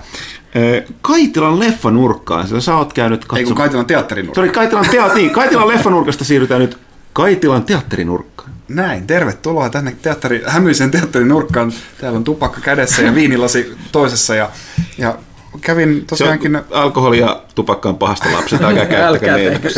Kaitilan 1.02 1.60
leffanurkkaan, 1.60 2.48
sillä 2.48 2.62
sä 2.62 2.78
oot 2.78 2.94
käynyt 2.94 3.22
katsomaan. 3.22 3.40
Ei 3.40 3.46
kun 3.46 3.56
Kaitilan 3.56 3.86
teatterinurkkaan. 3.86 4.36
Sorry, 4.36 4.52
Kaitilan, 4.52 4.86
tea- 4.86 5.16
niin, 5.16 5.30
Kaitilan 5.30 5.68
leffanurkasta 5.68 6.24
siirrytään 6.24 6.62
nyt 6.62 6.78
Kaitilan 7.14 7.64
teatterinurkkaan. 7.64 8.50
Näin, 8.68 9.08
tervetuloa 9.08 9.70
tänne 9.70 9.96
teatteri, 10.02 10.44
hämyisen 10.48 10.92
teatterinurkkaan. 10.92 11.74
Täällä 12.02 12.18
on 12.18 12.24
tupakka 12.24 12.62
kädessä 12.62 13.02
ja 13.02 13.16
viinilasi 13.16 13.78
toisessa 13.92 14.36
ja, 14.36 14.50
ja 14.98 15.18
kävin 15.62 16.06
tosiaankin... 16.06 16.52
Se 16.52 16.58
on 16.58 16.66
alkoholi 16.72 17.20
ja 17.20 17.44
tupakka 17.56 17.90
on 17.90 17.98
pahasta 17.98 18.32
lapset, 18.34 18.62
älkää 18.62 18.86
käyttäkää 18.96 19.38
niitä. 19.38 19.70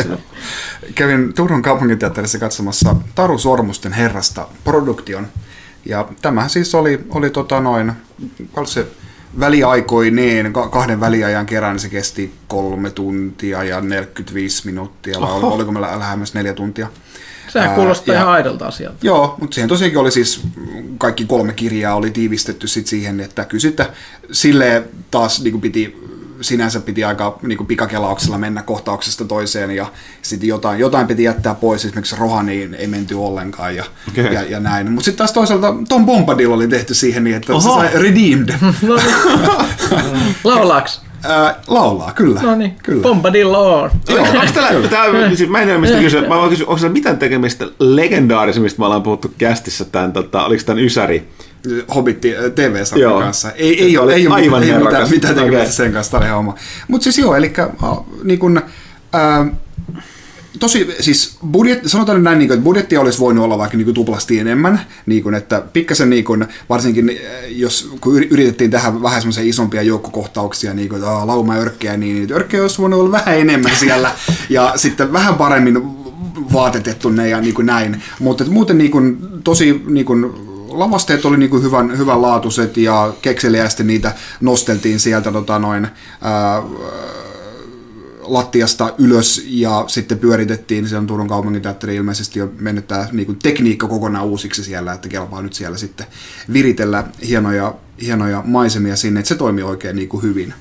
Kävin 0.94 1.34
Turun 1.34 1.62
kaupunginteatterissa 1.62 2.38
katsomassa 2.38 2.96
Taru 3.14 3.38
Sormusten 3.38 3.92
herrasta 3.92 4.48
produktion. 4.64 5.26
Ja 5.84 6.08
tämä 6.22 6.48
siis 6.48 6.74
oli, 6.74 7.00
oli 7.10 7.30
tota 7.30 7.60
noin, 7.60 7.92
se 8.64 8.86
väliaikoineen, 9.40 10.52
kahden 10.70 11.00
väliajan 11.00 11.46
kerran 11.46 11.78
se 11.78 11.88
kesti 11.88 12.34
kolme 12.48 12.90
tuntia 12.90 13.64
ja 13.64 13.80
45 13.80 14.66
minuuttia, 14.66 15.20
vai 15.20 15.30
Oho. 15.30 15.54
oliko 15.54 15.72
meillä 15.72 15.98
lähemmäs 15.98 16.34
neljä 16.34 16.54
tuntia. 16.54 16.88
Sehän 17.52 17.74
kuulostaa 17.74 18.14
ja, 18.14 18.20
ihan 18.20 18.32
aidolta 18.32 18.66
asialta. 18.66 18.98
Joo, 19.02 19.36
mutta 19.40 19.54
siihen 19.54 19.68
tosiaankin 19.68 19.98
oli 19.98 20.10
siis, 20.10 20.40
kaikki 20.98 21.24
kolme 21.24 21.52
kirjaa 21.52 21.94
oli 21.94 22.10
tiivistetty 22.10 22.66
sit 22.66 22.86
siihen, 22.86 23.20
että 23.20 23.44
kyllä 23.44 23.62
sitten 23.62 23.86
silleen 24.32 24.84
taas 25.10 25.42
niin 25.42 25.52
kuin 25.52 25.60
piti 25.60 26.10
sinänsä 26.40 26.80
piti 26.80 27.04
aika 27.04 27.38
niin 27.42 27.56
kuin 27.56 27.66
pikakelauksella 27.66 28.38
mennä 28.38 28.62
kohtauksesta 28.62 29.24
toiseen 29.24 29.70
ja 29.70 29.86
sitten 30.22 30.48
jotain, 30.48 30.80
jotain 30.80 31.06
piti 31.06 31.22
jättää 31.22 31.54
pois, 31.54 31.84
esimerkiksi 31.84 32.16
Rohaniin 32.18 32.74
ei 32.74 32.86
menty 32.86 33.14
ollenkaan 33.14 33.76
ja, 33.76 33.84
okay. 34.08 34.24
ja, 34.24 34.42
ja 34.42 34.60
näin. 34.60 34.92
Mutta 34.92 35.04
sitten 35.04 35.18
taas 35.18 35.32
toisaalta 35.32 35.74
Tom 35.88 36.06
Bombadil 36.06 36.52
oli 36.52 36.68
tehty 36.68 36.94
siihen 36.94 37.24
niin, 37.24 37.36
että 37.36 37.52
Oho. 37.52 37.60
se 37.60 37.68
sai 37.68 38.02
redeemed. 38.02 38.54
No 38.82 38.96
niin. 38.96 39.14
Laulaaks? 40.44 41.00
Ää, 41.22 41.60
laulaa, 41.68 42.12
kyllä. 42.12 42.42
No 42.42 42.54
niin, 42.54 42.76
kyllä. 42.82 43.02
Bombadillo 43.02 43.82
on. 43.82 43.90
Joo, 44.08 44.18
onko 44.20 44.52
tällä, 44.54 44.88
tää, 44.88 45.34
siis 45.34 45.50
mä 45.50 45.58
en 45.60 45.66
tiedä 45.66 45.80
mistä 45.80 45.98
kysyä, 45.98 46.20
mä 46.22 46.28
vaan 46.28 46.50
kysyä, 46.50 46.66
onko 46.66 46.78
siellä 46.78 46.92
mitään 46.92 47.18
tekemistä 47.18 47.66
legendaarisimmista, 47.78 48.78
me 48.78 48.84
ollaan 48.84 49.02
puhuttu 49.02 49.32
kästissä 49.38 49.84
tämän, 49.84 50.12
tota, 50.12 50.44
oliko 50.44 50.62
tämän 50.66 50.84
Ysäri? 50.84 51.28
Hobitti 51.94 52.34
TV-sarjan 52.54 53.22
kanssa. 53.22 53.52
Ei, 53.52 53.84
ei 53.84 53.98
ole, 53.98 54.14
ei 54.14 54.26
ole 54.26 54.34
aivan 54.34 54.62
ei 54.62 54.78
mitään, 54.78 55.10
mitään 55.10 55.34
tekemistä 55.34 55.62
okay. 55.62 55.72
sen 55.72 55.92
kanssa, 55.92 56.18
tämä 56.18 56.32
homma. 56.32 56.54
Mutta 56.88 57.04
siis 57.04 57.18
joo, 57.18 57.36
eli 57.36 57.52
äh, 57.58 57.68
niin 58.24 58.38
kun, 58.38 58.62
äh, 59.14 59.46
tosi, 60.58 60.96
siis 61.00 61.36
budjet, 61.50 61.80
sanotaan 61.86 62.16
nyt 62.16 62.24
näin, 62.24 62.38
niin 62.38 62.48
kuin, 62.48 62.54
että 62.54 62.64
budjettia 62.64 63.00
olisi 63.00 63.18
voinut 63.18 63.44
olla 63.44 63.58
vaikka 63.58 63.76
niin 63.76 63.84
kuin 63.84 63.94
tuplasti 63.94 64.38
enemmän, 64.38 64.80
niin 65.06 65.22
kuin, 65.22 65.34
että 65.34 65.62
pikkasen 65.72 66.10
niin 66.10 66.24
kuin, 66.24 66.46
varsinkin 66.68 67.08
eh, 67.08 67.18
jos 67.48 67.90
kun 68.00 68.22
yritettiin 68.22 68.70
tehdä 68.70 69.02
vähän 69.02 69.20
semmoisia 69.20 69.44
isompia 69.44 69.82
joukkokohtauksia, 69.82 70.74
niin 70.74 70.88
kuin 70.88 71.02
että 71.02 71.26
lauma 71.26 71.56
örkkeä, 71.56 71.96
niin, 71.96 72.16
niin 72.16 72.32
örkkeä 72.32 72.62
olisi 72.62 72.78
voinut 72.78 73.00
olla 73.00 73.12
vähän 73.12 73.38
enemmän 73.38 73.76
siellä 73.76 74.10
ja 74.48 74.72
sitten 74.76 75.12
vähän 75.12 75.34
paremmin 75.34 75.82
vaatetettu 76.52 77.08
ne 77.08 77.28
ja 77.28 77.40
niin 77.40 77.54
kuin 77.54 77.66
näin, 77.66 78.02
mutta 78.18 78.44
muuten 78.44 78.78
niin 78.78 78.90
kuin, 78.90 79.18
tosi 79.44 79.82
niin 79.86 80.06
kuin, 80.06 80.50
lavasteet 80.68 81.24
oli 81.24 81.36
niin 81.36 81.50
kuin 81.50 81.62
hyvän, 81.62 81.98
hyvänlaatuiset 81.98 82.76
ja 82.76 83.12
kekseliästi 83.22 83.84
niitä 83.84 84.14
nosteltiin 84.40 85.00
sieltä 85.00 85.32
tota 85.32 85.58
noin, 85.58 85.88
ää, 86.20 86.62
lattiasta 88.32 88.94
ylös 88.98 89.44
ja 89.46 89.84
sitten 89.86 90.18
pyöritettiin, 90.18 90.88
se 90.88 90.96
on 90.96 91.06
Turun 91.06 91.28
kaupunginteatteri 91.28 91.96
ilmeisesti 91.96 92.38
jo 92.38 92.52
mennyt 92.58 92.88
tämä 92.88 93.08
niin 93.12 93.38
tekniikka 93.42 93.88
kokonaan 93.88 94.26
uusiksi 94.26 94.64
siellä, 94.64 94.92
että 94.92 95.08
kelpaa 95.08 95.42
nyt 95.42 95.52
siellä 95.52 95.78
sitten 95.78 96.06
viritellä 96.52 97.04
hienoja, 97.28 97.74
hienoja 98.02 98.42
maisemia 98.46 98.96
sinne, 98.96 99.20
että 99.20 99.28
se 99.28 99.34
toimii 99.34 99.64
oikein 99.64 99.96
niin 99.96 100.08
kuin 100.08 100.22
hyvin. 100.22 100.54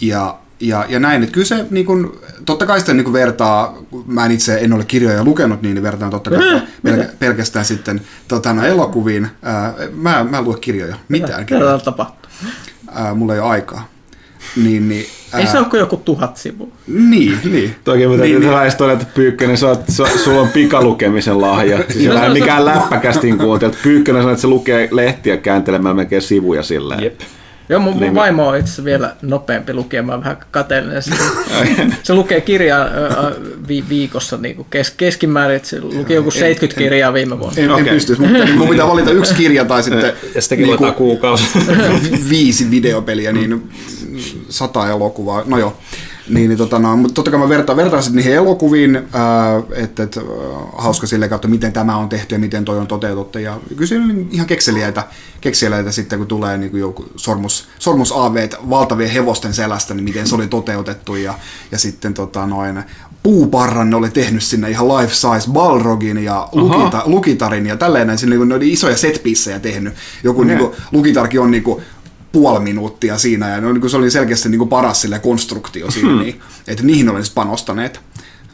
Ja, 0.00 0.38
ja, 0.60 0.86
ja 0.88 1.00
näin, 1.00 1.22
että 1.22 1.32
kyllä 1.32 1.46
se 1.46 1.66
niin 1.70 1.86
kuin, 1.86 2.12
totta 2.46 2.66
kai 2.66 2.80
sitä 2.80 2.94
niin 2.94 3.04
kuin 3.04 3.12
vertaa, 3.12 3.78
mä 4.06 4.26
en 4.26 4.32
itse 4.32 4.58
en 4.58 4.72
ole 4.72 4.84
kirjoja 4.84 5.24
lukenut, 5.24 5.62
niin 5.62 5.82
vertaan 5.82 6.10
totta 6.10 6.30
kai 6.30 6.62
pel- 6.86 7.16
pelkästään 7.18 7.64
sitten 7.64 8.00
tota, 8.28 8.52
no, 8.52 8.64
elokuviin. 8.64 9.28
Ää, 9.42 9.74
mä, 9.92 10.24
mä 10.24 10.38
en 10.38 10.44
lue 10.44 10.58
kirjoja, 10.58 10.96
mitään 11.08 11.46
kirjoja. 11.46 11.78
tapahtuu. 11.78 12.30
Ää, 12.92 13.14
mulla 13.14 13.34
ei 13.34 13.40
ole 13.40 13.50
aikaa. 13.50 13.95
Niin, 14.56 14.88
niin, 14.88 15.06
ää... 15.32 15.40
Ei 15.40 15.46
se 15.46 15.58
ole 15.58 15.66
kuin 15.66 15.80
joku 15.80 15.96
tuhat 15.96 16.36
sivua. 16.36 16.68
Niin, 16.86 17.38
niin. 17.52 17.74
Toki 17.84 18.06
mä 18.06 18.16
täytyy 18.16 18.38
niin, 18.38 18.50
niin. 18.50 18.76
todeta, 18.78 19.04
Pyykkönen, 19.14 19.56
sä, 19.56 19.76
sulla 20.24 20.40
on 20.40 20.48
pikalukemisen 20.48 21.40
lahja. 21.40 21.78
Siis 21.88 22.08
no, 22.14 22.22
ei 22.22 22.30
mikään 22.30 22.64
läppäkästin 22.64 23.38
kuuntelija. 23.38 23.78
Pyykkönen 23.82 24.22
sanoo, 24.22 24.32
että 24.32 24.42
se 24.42 24.48
lukee 24.48 24.88
lehtiä 24.90 25.36
kääntelemään 25.36 25.96
melkein 25.96 26.22
sivuja 26.22 26.62
silleen. 26.62 27.02
Jep. 27.02 27.20
Joo, 27.68 27.80
mun, 27.80 28.00
niin 28.00 28.14
vaimo 28.14 28.48
on 28.48 28.56
itse 28.56 28.84
vielä 28.84 29.16
nopeampi 29.22 29.74
lukemaan, 29.74 30.20
vähän 30.20 30.38
kateellinen. 30.50 31.02
Se, 31.02 31.10
se 32.02 32.14
lukee 32.14 32.40
kirjaa 32.40 32.86
vi, 33.68 33.84
viikossa 33.88 34.36
niin 34.36 34.56
kuin 34.56 34.66
kes, 34.70 34.90
keskimäärin, 34.90 35.56
että 35.56 35.68
se 35.68 35.80
luki 35.80 36.14
joku 36.14 36.30
70 36.30 36.80
en, 36.80 36.84
kirjaa 36.84 37.12
viime 37.12 37.38
vuonna. 37.38 37.62
En, 37.62 37.70
okay. 37.70 37.88
en 37.88 37.94
pysty, 37.94 38.16
mutta 38.18 38.46
mun 38.56 38.68
pitää 38.68 38.88
valita 38.88 39.10
yksi 39.10 39.34
kirja 39.34 39.64
tai 39.64 39.82
sitten 39.82 40.12
ja 40.34 40.42
sitäkin 40.42 40.66
niin 40.66 40.78
kuin, 40.78 40.94
kuukausi. 40.94 41.44
viisi 42.30 42.70
videopeliä, 42.70 43.32
niin 43.32 43.70
sata 44.48 44.88
elokuvaa. 44.90 45.42
No 45.46 45.58
joo. 45.58 45.76
Niin, 46.28 46.48
niin 46.48 46.58
tota, 46.58 46.78
no, 46.78 46.96
mutta 46.96 47.14
totta 47.14 47.30
kai 47.30 47.40
mä 47.40 47.48
vertaan, 47.48 47.76
vertaan 47.76 48.02
sitten 48.02 48.16
niihin 48.16 48.34
elokuviin, 48.34 48.96
että 49.76 50.02
et, 50.02 50.18
hauska 50.78 51.06
sille 51.06 51.28
kautta, 51.28 51.48
miten 51.48 51.72
tämä 51.72 51.96
on 51.96 52.08
tehty 52.08 52.34
ja 52.34 52.38
miten 52.38 52.64
toi 52.64 52.78
on 52.78 52.86
toteutettu. 52.86 53.38
Ja 53.38 53.60
kyllä 53.68 53.86
siinä 53.86 54.04
on 54.04 54.28
ihan 54.30 54.46
kekseliäitä, 54.46 55.04
kekseliäitä 55.40 55.92
sitten, 55.92 56.18
kun 56.18 56.28
tulee 56.28 56.58
niin 56.58 56.70
kuin 56.70 56.80
joku 56.80 57.04
sormus, 57.16 57.68
sormus 57.78 58.12
AV 58.12 58.48
valtavien 58.70 59.10
hevosten 59.10 59.54
selästä, 59.54 59.94
niin 59.94 60.04
miten 60.04 60.26
se 60.26 60.34
oli 60.34 60.46
toteutettu. 60.46 61.16
Ja, 61.16 61.34
ja 61.72 61.78
sitten 61.78 62.14
tota, 62.14 62.46
noin, 62.46 62.84
puuparran 63.22 63.90
ne 63.90 63.96
oli 63.96 64.10
tehnyt 64.10 64.42
sinne 64.42 64.70
ihan 64.70 64.88
life 64.88 65.14
size 65.14 65.50
balrogin 65.52 66.24
ja 66.24 66.48
lukita, 66.52 67.02
lukitarin 67.06 67.66
ja 67.66 67.76
tälleen 67.76 68.18
sinne 68.18 68.36
niin 68.36 68.48
ne 68.48 68.54
oli 68.54 68.72
isoja 68.72 68.96
setpissejä 68.96 69.58
tehnyt. 69.58 69.94
Joku 70.24 70.44
niin 70.44 70.58
kuin, 70.58 70.72
lukitarki 70.92 71.38
on 71.38 71.50
niin 71.50 71.62
kuin, 71.62 71.82
puoli 72.36 72.60
minuuttia 72.60 73.18
siinä, 73.18 73.48
ja 73.48 73.60
niin 73.60 73.80
kuin 73.80 73.90
se 73.90 73.96
oli 73.96 74.10
selkeästi 74.10 74.48
niin 74.48 74.58
kuin 74.58 74.68
paras 74.68 75.00
sille 75.00 75.18
konstruktio 75.18 75.90
siinä, 75.90 76.08
hmm. 76.08 76.18
niin, 76.18 76.40
että 76.66 76.82
niihin 76.82 77.08
olisi 77.08 77.32
panostaneet. 77.34 78.00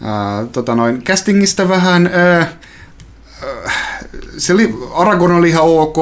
Ää, 0.02 0.46
tota 0.52 0.74
noin, 0.74 1.02
castingista 1.02 1.68
vähän, 1.68 2.10
ää, 2.12 2.52
se 4.38 4.52
oli, 4.52 4.74
Aragon 4.94 5.32
oli 5.32 5.48
ihan 5.48 5.64
ok, 5.64 5.96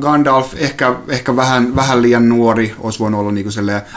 Gandalf 0.00 0.54
ehkä, 0.56 0.94
ehkä 1.08 1.36
vähän, 1.36 1.76
vähän 1.76 2.02
liian 2.02 2.28
nuori, 2.28 2.74
olisi 2.78 2.98
voinut 2.98 3.20
olla 3.20 3.32
niinku 3.32 3.50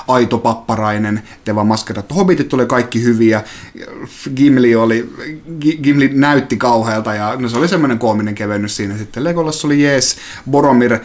aito 0.07 0.37
papparainen, 0.37 1.23
teva 1.43 1.63
maskerattu. 1.63 2.15
Hobbitit 2.15 2.49
tuli 2.49 2.65
kaikki 2.65 3.03
hyviä. 3.03 3.43
Gimli, 4.35 4.75
oli, 4.75 5.13
Gimli 5.83 6.09
näytti 6.13 6.57
kauhealta 6.57 7.15
ja 7.15 7.35
no, 7.35 7.49
se 7.49 7.57
oli 7.57 7.67
semmoinen 7.67 7.99
koominen 7.99 8.35
kevennys 8.35 8.75
siinä. 8.75 8.97
Sitten 8.97 9.23
Legolas 9.23 9.65
oli 9.65 9.83
jees, 9.83 10.17
Boromir 10.51 10.99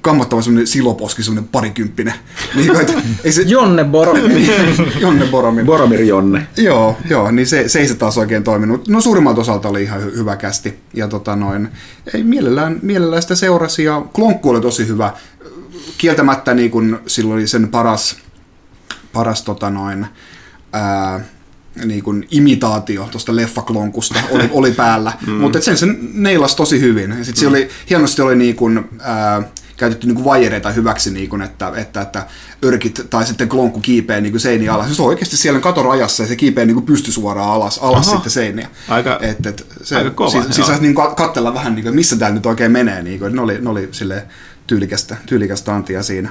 kammottava 0.00 0.42
semmoinen 0.42 0.66
siloposki, 0.66 1.22
semmoinen 1.22 1.50
parikymppinen. 1.52 2.14
Niin, 2.54 2.80
että, 2.80 2.92
ei 3.24 3.32
se... 3.32 3.42
Jonne 3.42 3.84
Boromir. 3.84 4.50
Jonne 5.00 5.26
Boromir. 5.26 5.64
Boromir 5.64 6.00
Jonne. 6.00 6.46
Joo, 6.56 6.96
joo, 7.10 7.30
niin 7.30 7.46
se, 7.46 7.68
se 7.68 7.80
ei 7.80 7.88
se 7.88 7.94
taas 7.94 8.18
oikein 8.18 8.44
toiminut. 8.44 8.88
No 8.88 9.00
suurimmalta 9.00 9.40
osalta 9.40 9.68
oli 9.68 9.82
ihan 9.82 10.00
hy- 10.00 10.16
hyvä 10.16 10.36
kästi. 10.36 10.78
Ja 10.94 11.08
tota 11.08 11.36
noin, 11.36 11.68
ei 12.14 12.24
mielellään, 12.24 12.78
mielellään 12.82 13.22
sitä 13.22 13.34
seurasi 13.34 13.84
ja 13.84 14.02
Klonkku 14.14 14.50
oli 14.50 14.60
tosi 14.60 14.86
hyvä. 14.86 15.12
Kieltämättä 15.98 16.54
niin 16.54 16.70
kun 16.70 17.00
silloin 17.06 17.38
oli 17.38 17.46
sen 17.46 17.68
paras, 17.68 18.16
paras 19.12 19.42
tota 19.42 19.70
noin, 19.70 20.06
ää, 20.72 21.20
niin 21.84 22.02
kuin 22.02 22.26
imitaatio 22.30 23.08
tuosta 23.10 23.36
leffaklonkusta 23.36 24.20
oli, 24.30 24.48
oli 24.60 24.72
päällä, 24.72 25.12
mm. 25.26 25.32
mutta 25.32 25.60
sen 25.60 25.78
se 25.78 25.86
neilasi 26.12 26.56
tosi 26.56 26.80
hyvin. 26.80 27.24
Sitten 27.24 27.44
mm. 27.44 27.48
oli, 27.50 27.68
hienosti 27.90 28.22
oli 28.22 28.36
niin 28.36 28.56
kuin, 28.56 28.84
ää, 29.00 29.42
käytetty 29.82 30.06
niin 30.06 30.24
vajereita 30.24 30.70
hyväksi, 30.70 31.10
niin 31.10 31.28
kuin, 31.28 31.42
että, 31.42 31.72
että, 31.76 32.00
että 32.00 32.26
örkit 32.64 33.06
tai 33.10 33.26
sitten 33.26 33.48
klonkku 33.48 33.80
kiipeä 33.80 34.20
niin 34.20 34.32
kuin 34.32 34.40
seiniä 34.40 34.74
alas. 34.74 34.96
Se 34.96 35.02
on 35.02 35.08
oikeasti 35.08 35.36
siellä 35.36 35.60
katorajassa 35.60 36.22
ja 36.22 36.26
se 36.26 36.36
kiipeää 36.36 36.66
niin 36.66 36.74
kuin 36.74 36.86
pystysuoraan 36.86 37.50
alas, 37.50 37.78
alas 37.78 38.08
Aha. 38.08 38.16
sitten 38.16 38.32
seiniä. 38.32 38.68
Aika, 38.88 39.18
et, 39.22 39.46
et 39.46 39.66
se, 39.82 39.96
aika 39.96 40.10
kova. 40.10 40.30
Siis, 40.30 40.46
siis 40.66 40.80
niin 40.80 40.94
katsella 40.94 41.54
vähän, 41.54 41.74
niin 41.74 41.82
kuin, 41.82 41.94
missä 41.94 42.16
tämä 42.16 42.30
nyt 42.30 42.46
oikein 42.46 42.72
menee. 42.72 43.02
Niin 43.02 43.18
kuin, 43.18 43.36
ne 43.36 43.40
oli, 43.40 43.58
ne 43.60 43.70
oli 43.70 43.88
tyylikästä, 44.66 45.16
tyylikästä 45.26 45.74
antia 45.74 46.02
siinä. 46.02 46.30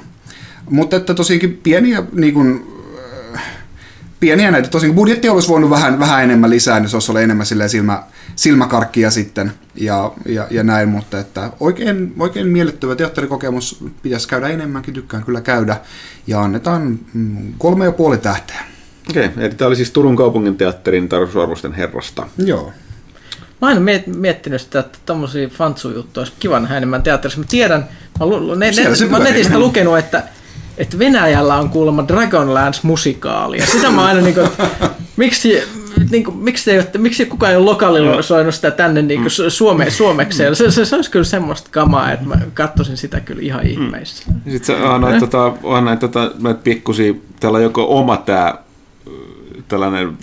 Mutta 0.70 0.96
että 0.96 1.14
tosiaankin 1.14 1.60
pieniä 1.64 2.04
niin 2.12 2.34
kuin, 2.34 2.81
pieniä 4.22 4.52
näitä. 4.52 4.70
Tosin 4.70 4.96
budjetti 4.96 5.30
olisi 5.30 5.48
voinut 5.48 5.70
vähän, 5.70 6.00
vähän 6.00 6.24
enemmän 6.24 6.50
lisää, 6.50 6.80
niin 6.80 6.90
se 6.90 6.96
olisi 6.96 7.12
ollut 7.12 7.24
enemmän 7.24 7.46
silmä, 7.46 8.04
silmäkarkkia 8.36 9.12
sitten 9.12 9.52
ja, 9.76 10.12
ja, 10.26 10.48
ja 10.52 10.64
näin, 10.64 10.90
mutta 10.90 11.20
että 11.20 11.52
oikein, 11.60 12.14
oikein 12.20 12.48
miellyttävä 12.48 12.96
teatterikokemus 12.96 13.84
pitäisi 14.02 14.28
käydä 14.28 14.48
enemmänkin, 14.48 14.94
tykkään 14.94 15.24
kyllä 15.24 15.42
käydä 15.42 15.78
ja 16.28 16.42
annetaan 16.42 17.00
mm, 17.14 17.54
kolme 17.58 17.86
ja 17.86 17.92
puoli 17.92 18.18
tähteä. 18.18 18.64
Okei, 19.10 19.26
okay, 19.26 19.44
eli 19.46 19.56
tämä 19.56 19.68
oli 19.68 19.76
siis 19.76 19.92
Turun 19.92 20.16
kaupungin 20.16 20.58
teatterin 20.58 21.10
Tarvisuarvosten 21.10 21.74
herrasta. 21.74 22.28
Joo. 22.38 22.74
Mä 23.62 23.70
oon 23.70 23.86
miettinyt 24.06 24.62
sitä, 24.62 24.80
että 24.80 25.00
tommosia 25.06 25.50
fantsujuttuja 25.50 26.22
olisi 26.22 26.34
kiva 26.40 26.60
nähdä 26.60 26.78
enemmän 26.78 27.04
teatterissa. 27.04 27.40
Mä 27.40 27.46
tiedän, 27.50 27.90
mä, 28.20 28.26
lu, 28.26 28.56
ne, 28.56 28.72
ne, 28.72 29.08
mä 29.10 29.20
netistä 29.20 29.60
lukenut, 29.60 29.98
että 29.98 30.24
että 30.82 31.00
Venäjällä 31.00 31.56
on 31.56 31.70
kuulemma 31.70 32.06
Dragonlance-musikaali. 32.08 33.58
Ja 33.58 33.66
sitä 33.66 33.90
mä 33.92 34.06
aina 34.06 34.22
niin 34.22 34.34
kuin, 34.34 34.50
miksi, 35.18 35.64
niin 36.12 36.24
kuin, 36.24 36.38
miksi, 36.38 36.72
ei, 36.72 36.84
miksi 36.98 37.26
kukaan 37.26 37.52
ei 37.52 37.58
ole 37.58 37.66
lokalisoinut 37.66 38.56
sitä 38.56 38.72
tänne 38.72 39.02
niin 39.02 39.22
kuin 39.22 39.52
Suome, 39.52 39.90
suomekseen. 39.90 40.56
Se, 40.56 40.72
se, 40.72 40.86
se, 40.86 40.96
olisi 40.96 41.12
kyllä 41.12 41.26
semmoista 41.26 41.70
kamaa, 41.72 42.12
että 42.12 42.26
mä 42.26 42.38
katsoisin 42.54 42.98
sitä 42.98 43.20
kyllä 43.20 43.42
ihan 43.42 43.68
ihmeissä. 43.68 44.24
Mm. 44.28 44.52
Sitten 44.52 44.78
se 44.78 44.84
on 44.84 45.02
näitä, 45.02 45.20
tota, 45.20 45.54
on 45.64 45.86
näitä, 45.86 46.00
tota, 46.00 46.32
näitä 46.40 46.60
pikkusia, 46.64 47.14
täällä 47.40 47.58
on 47.58 47.64
joko 47.64 48.00
oma 48.00 48.18
tämä 48.18 48.56
tällainen, 49.68 50.18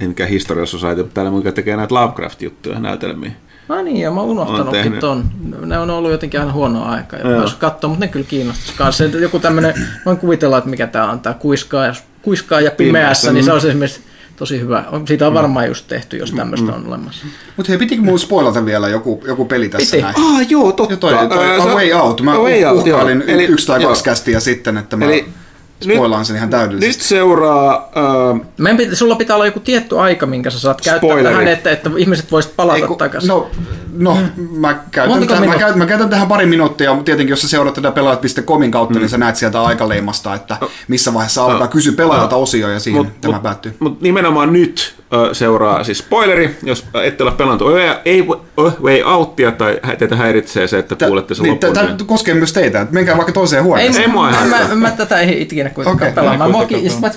enkä 0.00 0.26
historiassa 0.26 0.76
osaa, 0.76 0.94
täällä 1.14 1.32
mikä 1.32 1.52
tekee 1.52 1.76
näitä 1.76 1.94
Lovecraft-juttuja 1.94 2.78
näytelmiä. 2.78 3.32
No 3.68 3.82
niin, 3.82 3.96
ja 3.96 4.10
mä 4.10 4.20
oon 4.20 4.28
unohtanutkin 4.28 4.92
on 4.92 4.98
ton. 4.98 5.24
Ne 5.66 5.78
on 5.78 5.90
ollut 5.90 6.10
jotenkin 6.10 6.40
aina 6.40 6.52
huonoa 6.52 6.88
aikaa, 6.88 7.18
ja 7.18 7.24
päässyt 7.24 7.58
katsoa, 7.58 7.88
mutta 7.88 8.04
ne 8.04 8.08
kyllä 8.12 8.26
kiinnostaisi 8.28 8.74
kanssa. 8.78 9.04
Joku 9.04 9.38
tämmöinen, 9.38 9.74
voin 10.06 10.16
kuvitella, 10.16 10.58
että 10.58 10.70
mikä 10.70 10.86
tämä 10.86 11.10
on, 11.10 11.20
tämä 11.20 11.34
kuiskaa 11.34 11.86
ja, 11.86 11.94
kuiskaa 12.22 12.60
ja 12.60 12.70
pimeässä, 12.70 13.28
pimeässä 13.28 13.32
niin 13.32 13.44
se 13.44 13.52
on 13.52 13.58
esimerkiksi 13.58 14.00
tosi 14.36 14.60
hyvä. 14.60 14.84
Siitä 15.06 15.26
on 15.26 15.32
mm. 15.32 15.34
varmaan 15.34 15.66
just 15.66 15.88
tehty, 15.88 16.16
jos 16.16 16.32
tämmöistä 16.32 16.70
mm. 16.70 16.74
on 16.74 16.86
olemassa. 16.86 17.26
Mutta 17.56 17.72
hei, 17.72 17.78
pitikö 17.78 18.02
mun 18.02 18.18
spoilata 18.18 18.64
vielä 18.64 18.88
joku, 18.88 19.22
joku 19.26 19.44
peli 19.44 19.68
tässä 19.68 19.96
Piti. 19.96 20.02
näin? 20.02 20.14
Ah, 20.18 20.50
joo, 20.50 20.72
totta. 20.72 20.92
Ja 20.92 20.96
toi, 20.96 21.28
toi, 21.28 21.58
uh, 21.58 21.64
A 21.64 21.74
Way 21.74 21.92
Out. 21.92 22.20
Mä 22.20 22.38
way 22.38 22.64
out, 22.64 22.86
uhkailin 22.86 23.24
Eli, 23.26 23.44
yksi 23.44 23.66
tai 23.66 23.80
kaksi 23.80 24.04
kästiä 24.04 24.40
sitten, 24.40 24.76
että 24.76 24.96
mä... 24.96 25.04
Eli 25.04 25.28
Spoilaan 25.80 26.24
sen 26.24 26.36
ihan 26.36 26.50
täydellisesti. 26.50 26.86
Nyt 26.86 27.08
seuraa... 27.08 27.90
Uh, 28.70 28.76
pitä, 28.76 28.96
sulla 28.96 29.14
pitää 29.14 29.36
olla 29.36 29.46
joku 29.46 29.60
tietty 29.60 29.98
aika, 29.98 30.26
minkä 30.26 30.50
sä 30.50 30.60
saat 30.60 30.80
käyttää 30.80 30.98
spoileri. 30.98 31.34
tähän, 31.34 31.48
että, 31.48 31.70
että 31.70 31.90
ihmiset 31.96 32.32
voisivat 32.32 32.56
palata 32.56 32.76
Eiku, 32.76 32.94
takaisin. 32.94 33.28
No, 33.28 33.50
no 33.92 34.18
mm. 34.36 34.42
mä, 34.60 34.78
käytän 34.90 35.26
tähän, 35.26 35.48
mä, 35.48 35.54
käytän, 35.54 35.78
mä 35.78 35.86
käytän 35.86 36.08
tähän 36.08 36.28
pari 36.28 36.46
minuuttia, 36.46 36.94
mutta 36.94 37.04
tietenkin 37.04 37.32
jos 37.32 37.42
sä 37.42 37.48
seuraat 37.48 37.74
tätä 37.74 37.90
pelaajat.comin 37.90 38.70
kautta, 38.70 38.92
niin 38.92 38.98
mm. 38.98 39.02
niin 39.02 39.10
sä 39.10 39.18
näet 39.18 39.36
sieltä 39.36 39.62
aikaleimasta, 39.62 40.34
että 40.34 40.56
missä 40.88 41.14
vaiheessa 41.14 41.44
alkaa 41.44 41.58
no. 41.58 41.68
kysy 41.68 41.92
pelaajalta 41.92 42.36
no. 42.36 42.42
osio 42.42 42.68
ja 42.68 42.80
siihen 42.80 43.04
mut, 43.04 43.20
tämä 43.20 43.34
mut, 43.34 43.42
päättyy. 43.42 43.76
Mutta 43.78 44.02
nimenomaan 44.02 44.52
nyt 44.52 44.94
seuraa 45.32 45.84
siis 45.84 45.98
spoileri, 45.98 46.56
jos 46.62 46.84
ette 47.04 47.22
ole 47.22 47.32
pelannut 47.32 47.62
ei 48.04 48.26
Way 48.82 49.02
Outia 49.02 49.52
tai 49.52 49.80
teitä 49.98 50.16
häiritsee 50.16 50.68
se, 50.68 50.78
että 50.78 51.06
kuulette 51.06 51.34
sen 51.34 51.42
niin, 51.42 51.58
Tämä 51.58 51.96
koskee 52.06 52.34
myös 52.34 52.52
teitä, 52.52 52.86
menkää 52.90 53.16
vaikka 53.16 53.32
toiseen 53.32 53.64
huoneeseen. 53.64 53.96
Ei, 53.96 54.02
ei 54.02 54.12
mua 54.12 54.30
mä, 54.30 54.68
mä, 54.68 54.74
mä, 54.74 54.90
tätä 54.90 55.20
ei 55.20 55.42
ikinä 55.42 55.70
kuitenkaan 55.70 56.10
okay. 56.10 56.22
pelaa. 56.22 56.38
Mä, 56.38 56.48
mua, 56.48 56.66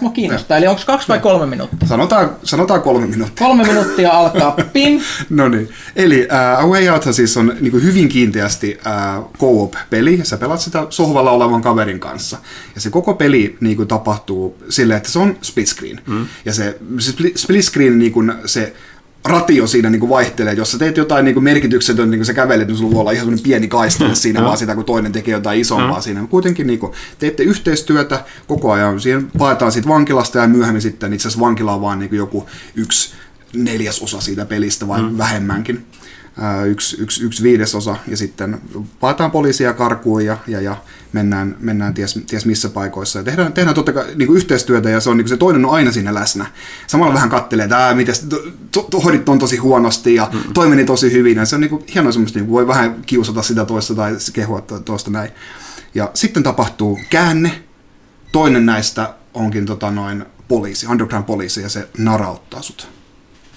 mua 0.02 0.12
kiinnostaa, 0.12 0.58
eli 0.58 0.68
onko 0.68 0.82
kaksi 0.86 1.08
vai 1.08 1.20
kolme 1.20 1.46
minuuttia? 1.46 1.88
Sanotaan, 1.88 2.30
sanotaan 2.44 2.82
kolme 2.82 3.08
minuuttia. 3.08 3.48
Kolme 3.48 3.64
minuuttia 3.64 4.12
alkaa, 4.12 4.52
pim! 4.74 5.02
no 5.30 5.50
niin, 5.50 5.70
eli 5.96 6.28
uh, 6.32 6.64
A 6.64 6.68
Way 6.68 6.90
Out 6.90 7.04
siis 7.12 7.38
on 7.38 7.56
niin 7.60 7.72
kuin 7.72 7.84
hyvin 7.84 8.10
kiinteästi 8.10 8.80
uh, 9.18 9.32
co-op-peli, 9.40 10.20
sä 10.24 10.38
pelaat 10.38 10.60
sitä 10.60 10.88
sohvalla 10.90 11.32
olevan 11.32 11.62
kaverin 11.62 12.00
kanssa. 12.00 12.38
Ja 12.76 12.82
se 12.82 12.90
koko 12.90 13.14
peli 13.14 13.58
niin 13.60 13.78
kuin, 13.78 13.88
tapahtuu 13.88 14.58
silleen, 14.70 14.98
että 14.98 15.12
se 15.12 15.20
on 15.20 15.38
split 15.42 15.68
screen. 15.68 16.02
Mm. 16.08 16.26
Ja 16.46 16.54
se, 16.54 16.78
se 17.00 17.14
split 17.36 17.66
screen 17.66 17.79
niin 17.80 18.12
kuin, 18.12 18.34
se 18.46 18.74
ratio 19.26 19.68
siinä 19.68 19.90
niin 19.90 20.00
kuin 20.00 20.10
vaihtelee. 20.10 20.54
Jos 20.54 20.72
sä 20.72 20.78
teet 20.78 20.98
jotain 20.98 21.26
niin 21.26 21.34
kuin 21.34 21.44
merkityksetöntä, 21.44 22.12
niin 22.12 22.20
kuin 22.20 22.26
sä 22.26 22.34
kävelet, 22.34 22.68
niin 22.68 22.78
sulla 22.78 22.92
voi 22.94 23.02
olla 23.02 23.12
ihan 23.12 23.26
sellainen 23.26 23.44
pieni 23.44 23.68
kaistale 23.68 24.16
siinä, 24.26 24.44
vaan 24.44 24.58
sitä, 24.58 24.76
kun 24.76 24.86
toinen 24.86 25.12
tekee 25.12 25.32
jotain 25.32 25.62
isompaa 25.62 26.02
siinä. 26.02 26.28
Kuitenkin 26.30 26.68
niin 26.68 26.80
kuin, 26.80 26.94
teette 27.20 27.44
yhteistyötä 27.44 28.24
koko 28.48 28.72
ajan. 28.72 29.00
Siihen 29.00 29.32
paetaan 29.38 29.72
siitä 29.72 29.88
vankilasta 29.88 30.40
ja 30.40 30.48
myöhemmin 30.48 30.82
sitten 30.82 31.14
itse 31.14 31.28
asiassa 31.28 31.46
vankila 31.46 31.74
on 31.74 31.82
vaan 31.82 32.00
niin 32.00 32.10
kuin 32.10 32.18
joku 32.18 32.48
yksi 32.76 33.14
neljäsosa 33.56 34.22
siitä 34.22 34.46
pelistä 34.46 34.88
vai 34.88 35.02
mm. 35.02 35.18
vähemmänkin. 35.18 35.86
Yksi, 36.68 37.02
yksi, 37.02 37.24
yksi 37.24 37.44
viidesosa 37.44 37.96
ja 38.08 38.18
sitten 38.18 38.62
paetaan 39.00 39.32
poliisia 39.32 39.74
karkuun 39.74 40.26
ja, 40.26 40.38
ja, 40.48 40.62
ja 40.62 40.78
mennään, 41.14 41.56
mennään 41.60 41.94
ties, 41.94 42.20
ties 42.28 42.46
missä 42.46 42.70
paikoissa. 42.70 43.20
Ja 43.20 43.24
tehdään, 43.24 43.54
tehdään 43.54 43.76
totta 43.76 43.94
kai 43.94 44.06
niin 44.16 44.36
yhteistyötä 44.36 44.90
ja 44.90 45.00
se, 45.00 45.10
on, 45.10 45.18
niin 45.18 45.28
se 45.28 45.38
toinen 45.38 45.66
on 45.66 45.72
aina 45.72 45.92
siinä 45.92 46.14
läsnä. 46.14 46.46
Samalla 46.88 47.14
vähän 47.14 47.30
kattelee, 47.30 47.64
että 47.64 47.94
miten 47.96 48.16
to, 48.72 48.82
to, 48.82 49.00
hoidit 49.00 49.30
on 49.30 49.40
tosi 49.40 49.58
huonosti 49.58 50.16
ja 50.16 50.30
mm. 50.34 50.54
toi 50.54 50.68
meni 50.68 50.86
tosi 50.86 51.12
hyvin. 51.12 51.38
Ja 51.38 51.46
se 51.46 51.56
on 51.56 51.62
niin 51.62 51.70
kuin, 51.70 51.84
hienoa 51.94 52.12
semmoista, 52.12 52.40
niin 52.40 52.46
kuin 52.46 52.54
voi 52.54 52.68
vähän 52.68 53.02
kiusata 53.06 53.42
sitä 53.42 53.66
toista 53.66 53.96
tai 53.96 54.18
kehua 54.34 54.62
toista 54.62 55.12
näin. 55.12 55.32
Ja 55.96 56.12
sitten 56.14 56.44
tapahtuu 56.44 57.00
käänne. 57.10 57.64
Toinen 58.32 58.66
näistä 58.66 59.14
onkin 59.34 59.66
tota 59.66 59.92
noin 59.92 60.26
poliisi, 60.48 60.88
underground 60.88 61.26
poliisi, 61.26 61.62
ja 61.62 61.70
se 61.70 61.88
narauttaa 61.98 62.62
sut 62.62 62.99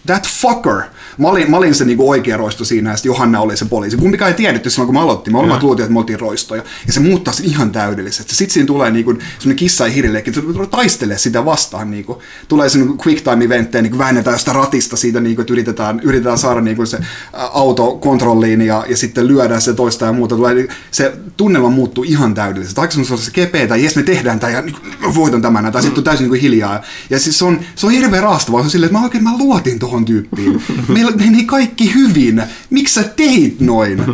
that 0.07 0.27
fucker. 0.29 0.83
Mä 1.19 1.29
olin, 1.29 1.51
mä 1.51 1.57
olin 1.57 1.75
se 1.75 1.85
niinku 1.85 2.11
oikea 2.11 2.37
roisto 2.37 2.65
siinä, 2.65 2.91
ja 2.91 2.97
sitten 2.97 3.11
Johanna 3.11 3.41
oli 3.41 3.57
se 3.57 3.65
poliisi. 3.65 3.97
Kumpikaan 3.97 4.31
ei 4.31 4.37
tiedetty 4.37 4.71
silloin, 4.71 4.87
kun 4.87 4.95
me 4.95 5.01
aloittiin. 5.01 5.35
Me 5.35 5.39
olemme 5.39 5.59
luultiin, 5.63 5.85
että 5.85 5.93
me 5.93 5.99
oltiin 5.99 6.21
roistoja. 6.21 6.63
Ja 6.87 6.93
se 6.93 7.01
muuttaa 7.01 7.35
sen 7.35 7.47
ihan 7.47 7.73
täydellisesti. 7.73 8.35
Sitten 8.35 8.55
siinä 8.55 8.67
tulee 8.67 8.91
niinku, 8.91 9.11
semmoinen 9.11 9.57
kissa 9.57 9.87
ja 9.87 9.93
hirilleekki, 9.93 10.31
että 10.31 10.67
taistelee 10.71 11.19
sitä 11.19 11.45
vastaan. 11.45 11.91
Niinku. 11.91 12.23
Tulee 12.49 12.69
se 12.69 12.79
niinku 12.79 13.03
quick 13.07 13.25
time 13.25 13.45
eventtejä, 13.45 13.83
niinku 13.83 13.99
väännetään 13.99 14.39
sitä 14.39 14.53
ratista 14.53 14.97
siitä, 14.97 15.21
niinku, 15.21 15.41
että 15.41 15.53
yritetään, 15.53 16.01
yritetään 16.01 16.39
saada 16.39 16.61
niinku 16.61 16.87
se 16.87 16.99
auto 17.33 17.97
kontrolliin 17.97 18.63
ja, 18.63 18.85
ja 18.89 18.97
sitten 18.97 19.29
lyödään 19.29 19.63
se 19.63 19.75
toista 19.75 20.05
ja 20.05 20.13
muuta. 20.13 20.37
Tulee, 20.37 20.69
se 20.91 21.13
tunnelma 21.37 21.71
muuttuu 21.71 22.05
ihan 22.05 22.35
täydellisesti. 22.35 22.81
Aikaisemmin 22.81 23.19
se 23.19 23.31
kepeä, 23.31 23.67
tai 23.67 23.85
jes 23.85 23.97
me 23.97 24.03
tehdään 24.03 24.41
tämä 24.41 24.53
ja 24.53 24.63
niinku, 24.63 24.81
voitan 25.15 25.43
tämän, 25.43 25.73
tai 25.73 25.83
sitten 25.83 25.99
on 25.99 26.05
täysin 26.05 26.25
niinku 26.25 26.43
hiljaa. 26.43 26.83
Ja 27.11 27.19
siis 27.19 27.39
se 27.39 27.45
on, 27.45 27.61
se 27.75 27.87
on 27.87 27.93
hirveän 27.93 28.23
raastavaa. 28.23 28.61
Se 28.61 28.65
on 28.65 28.71
silleen, 28.71 28.89
että 28.89 28.99
mä 28.99 29.05
oikein 29.05 29.25
mä 29.25 29.39
luotin 29.39 29.79
tuohon 29.79 29.92
tuohon 29.93 30.05
tyyppiin. 30.05 30.63
Meillä 30.89 31.11
meni 31.11 31.45
kaikki 31.45 31.95
hyvin. 31.95 32.43
Miksi 32.71 32.95
sä 32.95 33.03
teit 33.03 33.61
noin? 33.61 34.05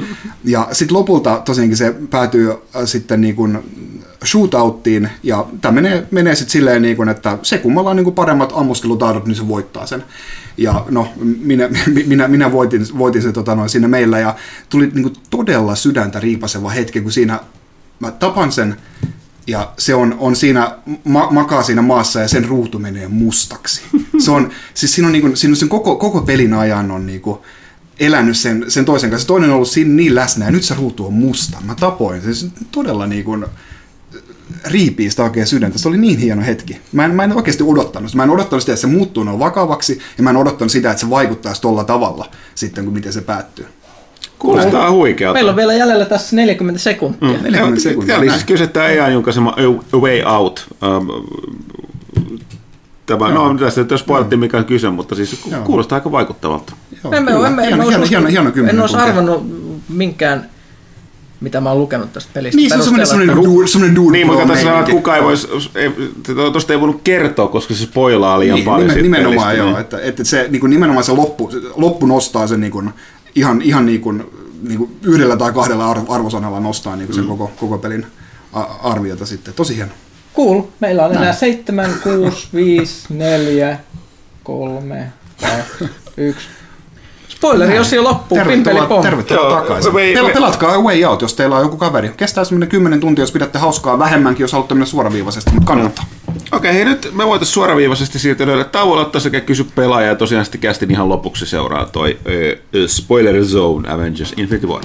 Ja 0.44 0.68
sitten 0.72 0.96
lopulta 0.96 1.42
tosiaankin 1.44 1.76
se 1.76 1.94
päätyy 2.10 2.50
äh, 2.50 2.56
sitten 2.84 3.20
niin 3.20 3.36
kuin 3.36 3.58
shootouttiin, 4.24 5.10
ja 5.22 5.46
tämä 5.60 5.72
menee, 5.72 6.06
menee 6.10 6.34
sitten 6.34 6.52
silleen, 6.52 6.82
niin 6.82 6.96
kuin, 6.96 7.08
että 7.08 7.38
se 7.42 7.58
kummalla 7.58 7.90
on 7.90 7.96
niin 7.96 8.04
kuin 8.04 8.14
paremmat 8.14 8.52
ammuskelutaidot, 8.54 9.26
niin 9.26 9.34
se 9.34 9.48
voittaa 9.48 9.86
sen. 9.86 10.04
Ja 10.56 10.84
no, 10.90 11.08
minä, 11.40 11.68
minä, 12.06 12.28
minä 12.28 12.52
voitin, 12.52 12.86
voitin 12.98 13.22
se 13.22 13.32
tota, 13.32 13.54
noin, 13.54 13.68
siinä 13.68 13.88
meillä, 13.88 14.18
ja 14.18 14.36
tuli 14.70 14.90
niin 14.94 15.02
kuin 15.02 15.14
todella 15.30 15.74
sydäntä 15.74 16.20
riipaseva 16.20 16.70
hetki, 16.70 17.00
kun 17.00 17.12
siinä 17.12 17.40
mä 18.00 18.10
tapan 18.10 18.52
sen 18.52 18.76
ja 19.48 19.72
se 19.78 19.94
on, 19.94 20.16
on 20.18 20.36
siinä, 20.36 20.76
ma, 21.04 21.28
makaa 21.30 21.62
siinä 21.62 21.82
maassa 21.82 22.20
ja 22.20 22.28
sen 22.28 22.44
ruutu 22.44 22.78
menee 22.78 23.08
mustaksi. 23.08 23.82
Se 24.18 24.30
on, 24.30 24.50
siis 24.74 24.94
siinä 24.94 25.06
on, 25.06 25.12
niin 25.12 25.22
kuin, 25.22 25.36
siinä 25.36 25.52
on 25.52 25.56
sen 25.56 25.68
koko, 25.68 25.96
koko 25.96 26.20
pelin 26.20 26.54
ajan 26.54 26.90
on 26.90 27.06
niin 27.06 27.20
kuin, 27.20 27.38
elänyt 28.00 28.36
sen, 28.36 28.64
sen 28.68 28.84
toisen 28.84 29.10
kanssa. 29.10 29.28
Toinen 29.28 29.50
on 29.50 29.56
ollut 29.56 29.68
siinä 29.68 29.94
niin 29.94 30.14
läsnä 30.14 30.44
ja 30.44 30.50
nyt 30.50 30.64
se 30.64 30.74
ruutu 30.74 31.06
on 31.06 31.12
musta. 31.12 31.58
Mä 31.60 31.74
tapoin. 31.74 32.34
Se 32.34 32.46
todella 32.70 33.06
niin 33.06 33.24
kuin, 33.24 33.46
riipii 34.64 35.10
sitä 35.10 35.24
oikein 35.24 35.46
sydäntä. 35.46 35.78
Se 35.78 35.88
oli 35.88 35.96
niin 35.96 36.18
hieno 36.18 36.42
hetki. 36.42 36.80
Mä 36.92 37.04
en, 37.04 37.14
mä 37.14 37.24
en 37.24 37.36
oikeasti 37.36 37.62
odottanut. 37.62 38.14
Mä 38.14 38.22
en 38.22 38.30
odottanut 38.30 38.62
sitä, 38.62 38.72
että 38.72 38.80
se 38.80 38.86
muuttuu 38.86 39.24
noin 39.24 39.38
vakavaksi, 39.38 39.98
ja 40.18 40.22
mä 40.22 40.30
en 40.30 40.36
odottanut 40.36 40.72
sitä, 40.72 40.90
että 40.90 41.00
se 41.00 41.10
vaikuttaisi 41.10 41.60
tuolla 41.60 41.84
tavalla 41.84 42.30
sitten, 42.54 42.84
kun 42.84 42.94
miten 42.94 43.12
se 43.12 43.20
päättyy. 43.20 43.66
Kuulostaa 44.38 44.90
huikealta. 44.90 45.34
Meillä 45.34 45.50
on 45.50 45.56
vielä 45.56 45.74
jäljellä 45.74 46.04
tässä 46.04 46.36
40 46.36 46.80
sekuntia. 46.80 47.28
Mm. 47.28 47.42
40 47.42 47.80
sekuntia. 47.80 48.14
Tämä 48.14 48.22
oli 48.22 48.30
siis 48.30 48.44
kyse 48.44 48.66
tämä 48.66 48.86
AI 48.86 49.12
julkaisema 49.12 49.54
A 49.92 49.96
Way 49.96 50.22
Out. 50.22 50.66
Um, 50.82 51.08
Tämä, 53.06 53.28
no, 53.28 53.54
tästä 53.54 53.84
jos 53.90 54.00
spoilattiin 54.00 54.40
mikä 54.40 54.58
on 54.58 54.64
kyse, 54.64 54.90
mutta 54.90 55.14
siis 55.14 55.46
Joo. 55.50 55.62
kuulostaa 55.62 55.96
aika 55.96 56.12
vaikuttavalta. 56.12 56.72
Joo, 57.04 57.12
en, 57.12 57.28
en, 57.28 57.34
en, 57.34 57.82
hieno, 57.82 58.06
hieno, 58.10 58.28
hieno, 58.28 58.52
hieno 58.54 58.68
en 58.68 58.80
olisi 58.80 58.96
arvannut 58.96 59.46
minkään 59.88 60.50
mitä 61.40 61.60
mä 61.60 61.68
oon 61.68 61.78
lukenut 61.78 62.12
tästä 62.12 62.30
pelistä. 62.34 62.56
Niin, 62.56 62.70
se 62.70 62.76
on 62.76 62.82
semmoinen, 62.82 63.06
semmoinen, 63.06 63.36
duur, 63.36 63.68
semmoinen 63.68 63.96
duur, 63.96 64.12
Niin, 64.12 64.26
mutta 64.26 64.46
tässä 64.46 64.78
että 64.78 64.92
kukaan 64.92 65.18
ei 65.18 65.24
voisi, 65.24 65.48
tuosta 66.52 66.72
ei 66.72 66.80
voinut 66.80 67.00
kertoa, 67.04 67.48
koska 67.48 67.74
se 67.74 67.84
spoilaa 67.84 68.40
liian 68.40 68.54
niin, 68.54 68.64
paljon. 68.64 68.88
Nimen, 68.88 69.02
nimenomaan 69.02 69.48
pelistä, 69.48 69.52
joo, 69.52 69.70
niin. 69.70 69.80
että, 69.80 70.00
että 70.00 70.24
se 70.24 70.46
niin 70.50 70.60
kuin, 70.60 70.70
nimenomaan 70.70 71.04
se 71.04 71.12
loppu, 71.12 71.50
loppu 71.76 72.06
nostaa 72.06 72.46
sen 72.46 72.60
niin 72.60 72.72
kuin, 72.72 72.90
ihan, 73.38 73.62
ihan 73.62 73.86
niin 73.86 74.00
kuin, 74.00 74.24
niin 74.62 74.78
kuin 74.78 74.98
yhdellä 75.02 75.36
tai 75.36 75.52
kahdella 75.52 75.90
arvosanalla 76.08 76.60
nostaa 76.60 76.96
niin 76.96 77.06
kuin 77.06 77.14
sen 77.14 77.24
mm. 77.24 77.28
koko, 77.28 77.50
koko 77.56 77.78
pelin 77.78 78.06
arviota 78.82 79.26
sitten. 79.26 79.54
Tosi 79.54 79.76
hieno. 79.76 79.92
Cool. 80.36 80.62
Meillä 80.80 81.06
on 81.06 81.16
enää 81.16 81.32
7, 81.32 81.90
6, 82.02 82.48
5, 82.54 83.14
4, 83.14 83.78
3, 84.42 85.12
2, 85.40 85.94
1. 86.16 86.48
Spoileri, 87.38 87.76
jos 87.76 87.92
jo 87.92 88.02
loppuu, 88.02 88.38
tervetuloa, 88.38 88.86
pom. 88.86 89.02
tervetuloa 89.02 89.42
Joo, 89.42 89.60
takaisin. 89.60 89.94
Me, 89.94 90.12
Pel- 90.14 90.32
pelatkaa 90.32 90.78
Way 90.78 91.04
Out, 91.04 91.22
jos 91.22 91.34
teillä 91.34 91.56
on 91.56 91.62
joku 91.62 91.76
kaveri. 91.76 92.10
Kestää 92.16 92.44
semmoinen 92.44 92.68
10 92.68 93.00
tuntia, 93.00 93.22
jos 93.22 93.32
pidätte 93.32 93.58
hauskaa 93.58 93.98
vähemmänkin, 93.98 94.44
jos 94.44 94.52
haluatte 94.52 94.74
mennä 94.74 94.86
suoraviivaisesti, 94.86 95.50
mutta 95.50 95.66
kannattaa. 95.66 96.04
Okei, 96.28 96.42
okay, 96.52 96.72
hei 96.72 96.84
nyt 96.84 97.10
me 97.14 97.26
voitaisiin 97.26 97.54
suoraviivaisesti 97.54 98.18
siirtyä 98.18 98.64
tauolle, 98.64 99.02
ottaa 99.02 99.20
sekä 99.20 99.40
kysy 99.40 99.64
pelaaja 99.74 100.08
ja 100.08 100.14
tosiaan 100.14 100.44
sitten 100.44 100.60
kästin 100.60 100.90
ihan 100.90 101.08
lopuksi 101.08 101.46
seuraa 101.46 101.86
toi 101.86 102.18
uh, 102.26 102.86
Spoiler 102.86 103.44
Zone 103.44 103.92
Avengers 103.92 104.34
Infinity 104.36 104.66
War. 104.66 104.82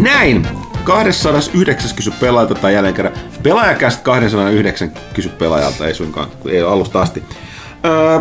Näin! 0.00 0.48
209 0.84 1.90
kysy 1.96 2.10
pelaajalta 2.20 2.54
tai 2.54 2.74
jälleen 2.74 2.94
kerran. 2.94 3.14
Pelaajakästä 3.42 4.02
209 4.02 4.92
kysy 5.14 5.28
pelaajalta, 5.28 5.86
ei 5.86 5.94
suinkaan, 5.94 6.28
ei 6.48 6.62
ole 6.62 6.72
alusta 6.72 7.02
asti. 7.02 7.22
Öö, 7.84 8.20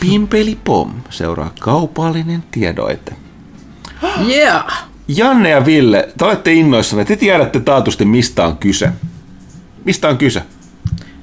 Pimpeli 0.00 0.58
Pom 0.64 0.92
seuraa 1.10 1.52
kaupallinen 1.60 2.44
tiedoite. 2.50 3.12
Yeah! 4.28 4.84
Janne 5.08 5.50
ja 5.50 5.66
Ville, 5.66 6.08
te 6.18 6.24
olette 6.24 6.52
innoissanne. 6.52 7.04
Te 7.04 7.16
tiedätte 7.16 7.60
taatusti, 7.60 8.04
mistä 8.04 8.46
on 8.46 8.56
kyse. 8.56 8.90
Mistä 9.84 10.08
on 10.08 10.18
kyse? 10.18 10.42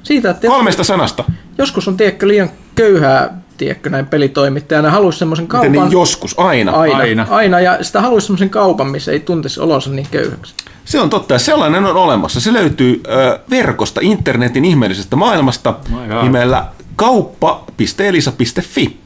Siitä, 0.03 0.29
että 0.29 0.47
Kolmesta 0.47 0.83
sanasta. 0.83 1.23
Joskus 1.57 1.87
on 1.87 1.97
tiedätkö 1.97 2.27
liian 2.27 2.49
köyhää 2.75 3.41
tiedätkö, 3.57 3.89
näin 3.89 4.07
pelitoimittajana 4.07 4.91
haluaisi 4.91 5.19
semmoisen 5.19 5.47
kaupan... 5.47 5.71
Miten 5.71 5.83
niin 5.83 5.91
joskus, 5.91 6.39
aina. 6.39 6.71
aina. 6.71 6.97
Aina, 6.97 7.27
aina 7.29 7.59
ja 7.59 7.83
sitä 7.83 8.01
haluaisi 8.01 8.27
semmoisen 8.27 8.49
kaupan, 8.49 8.87
missä 8.87 9.11
ei 9.11 9.19
tuntisi 9.19 9.59
olonsa 9.59 9.89
niin 9.89 10.07
köyhäksi. 10.11 10.53
Se 10.85 10.99
on 10.99 11.09
totta, 11.09 11.33
ja 11.33 11.39
sellainen 11.39 11.85
on 11.85 11.95
olemassa. 11.95 12.39
Se 12.39 12.53
löytyy 12.53 13.01
ö, 13.07 13.39
verkosta, 13.49 13.99
internetin 14.03 14.65
ihmeellisestä 14.65 15.15
maailmasta 15.15 15.73
nimellä 16.21 16.65
kauppa.elisa.fi. 16.95 18.97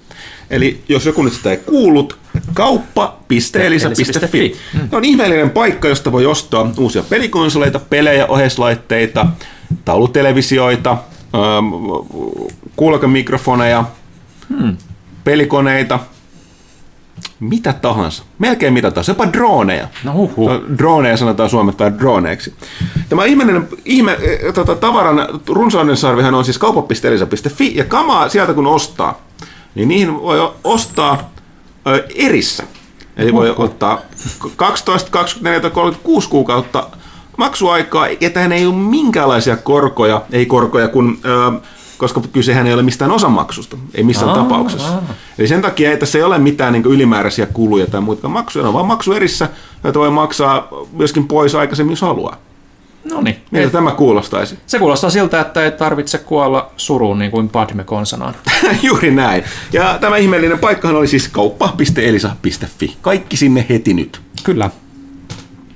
Eli 0.49 0.83
jos 0.89 1.05
joku 1.05 1.23
nyt 1.23 1.33
sitä 1.33 1.51
ei 1.51 1.57
kuullut, 1.57 2.17
kauppa.elisa.fi. 2.53 4.57
Hmm. 4.73 4.89
on 4.91 5.05
ihmeellinen 5.05 5.49
paikka, 5.49 5.87
josta 5.87 6.11
voi 6.11 6.25
ostaa 6.25 6.71
uusia 6.77 7.03
pelikonsoleita, 7.03 7.79
pelejä, 7.79 8.27
oheislaitteita, 8.27 9.25
taulutelevisioita, 9.85 10.97
kuulokemikrofoneja, 12.75 13.85
Hmm. 14.59 14.77
Pelikoneita, 15.23 15.99
mitä 17.39 17.73
tahansa. 17.73 18.23
Melkein 18.39 18.73
mitä 18.73 18.91
tahansa, 18.91 19.11
jopa 19.11 19.33
droneja. 19.33 19.87
No 20.03 20.13
huhu. 20.13 20.49
Droneja 20.77 21.17
sanotaan 21.17 21.49
suomettaan 21.49 21.99
droneeksi. 21.99 22.53
Tämä 23.09 23.25
ihmeinen, 23.25 23.67
ihme, 23.85 24.17
eh, 24.21 24.53
tota, 24.53 24.75
tavaran 24.75 25.27
runsauden 25.47 25.97
sarvihan 25.97 26.33
on 26.33 26.45
siis 26.45 26.57
kauppa.elisa.fi 26.57 27.75
ja 27.75 27.85
kamaa 27.85 28.29
sieltä 28.29 28.53
kun 28.53 28.67
ostaa, 28.67 29.21
niin 29.75 29.87
niihin 29.87 30.21
voi 30.21 30.51
ostaa 30.63 31.31
ö, 31.87 32.07
erissä. 32.15 32.63
Eli 33.17 33.33
voi 33.33 33.53
ottaa 33.57 34.01
12, 34.55 35.11
24 35.11 35.59
tai 35.59 35.71
36 35.71 36.29
kuukautta 36.29 36.87
maksuaikaa, 37.37 38.07
ja 38.07 38.29
tähän 38.29 38.51
ei 38.51 38.65
ole 38.65 38.75
minkäänlaisia 38.75 39.57
korkoja, 39.57 40.21
ei 40.31 40.45
korkoja, 40.45 40.87
kun 40.87 41.17
ö, 41.25 41.59
koska 42.01 42.21
kysehän 42.33 42.67
ei 42.67 42.73
ole 42.73 42.83
mistään 42.83 43.11
osamaksusta, 43.11 43.77
ei 43.95 44.03
missään 44.03 44.29
aa, 44.29 44.35
tapauksessa. 44.35 44.93
Aa. 44.93 45.03
Eli 45.37 45.47
sen 45.47 45.61
takia 45.61 45.91
ei 45.91 45.97
tässä 45.97 46.17
ei 46.17 46.23
ole 46.23 46.37
mitään 46.37 46.73
niin 46.73 46.85
ylimääräisiä 46.85 47.45
kuluja 47.45 47.87
tai 47.87 48.01
muuta 48.01 48.27
maksuja, 48.27 48.67
on 48.67 48.73
vaan 48.73 48.85
maksu 48.85 49.13
erissä, 49.13 49.49
joita 49.83 49.99
voi 49.99 50.11
maksaa 50.11 50.67
myöskin 50.93 51.27
pois 51.27 51.55
aikaisemmin, 51.55 51.91
jos 51.91 52.01
haluaa. 52.01 52.37
No 53.03 53.21
niin. 53.21 53.35
Miltä 53.51 53.71
tämä 53.71 53.91
kuulostaisi? 53.91 54.59
Se 54.67 54.79
kuulostaa 54.79 55.09
siltä, 55.09 55.41
että 55.41 55.63
ei 55.63 55.71
tarvitse 55.71 56.17
kuolla 56.17 56.71
suruun 56.77 57.19
niin 57.19 57.31
kuin 57.31 57.49
Padme 57.49 57.83
konsanaan. 57.83 58.35
Juuri 58.83 59.11
näin. 59.11 59.43
Ja 59.73 59.97
tämä 60.01 60.17
ihmeellinen 60.17 60.59
paikkahan 60.59 60.97
oli 60.97 61.07
siis 61.07 61.27
kauppa.elisa.fi. 61.27 62.97
Kaikki 63.01 63.37
sinne 63.37 63.65
heti 63.69 63.93
nyt. 63.93 64.21
Kyllä. 64.43 64.69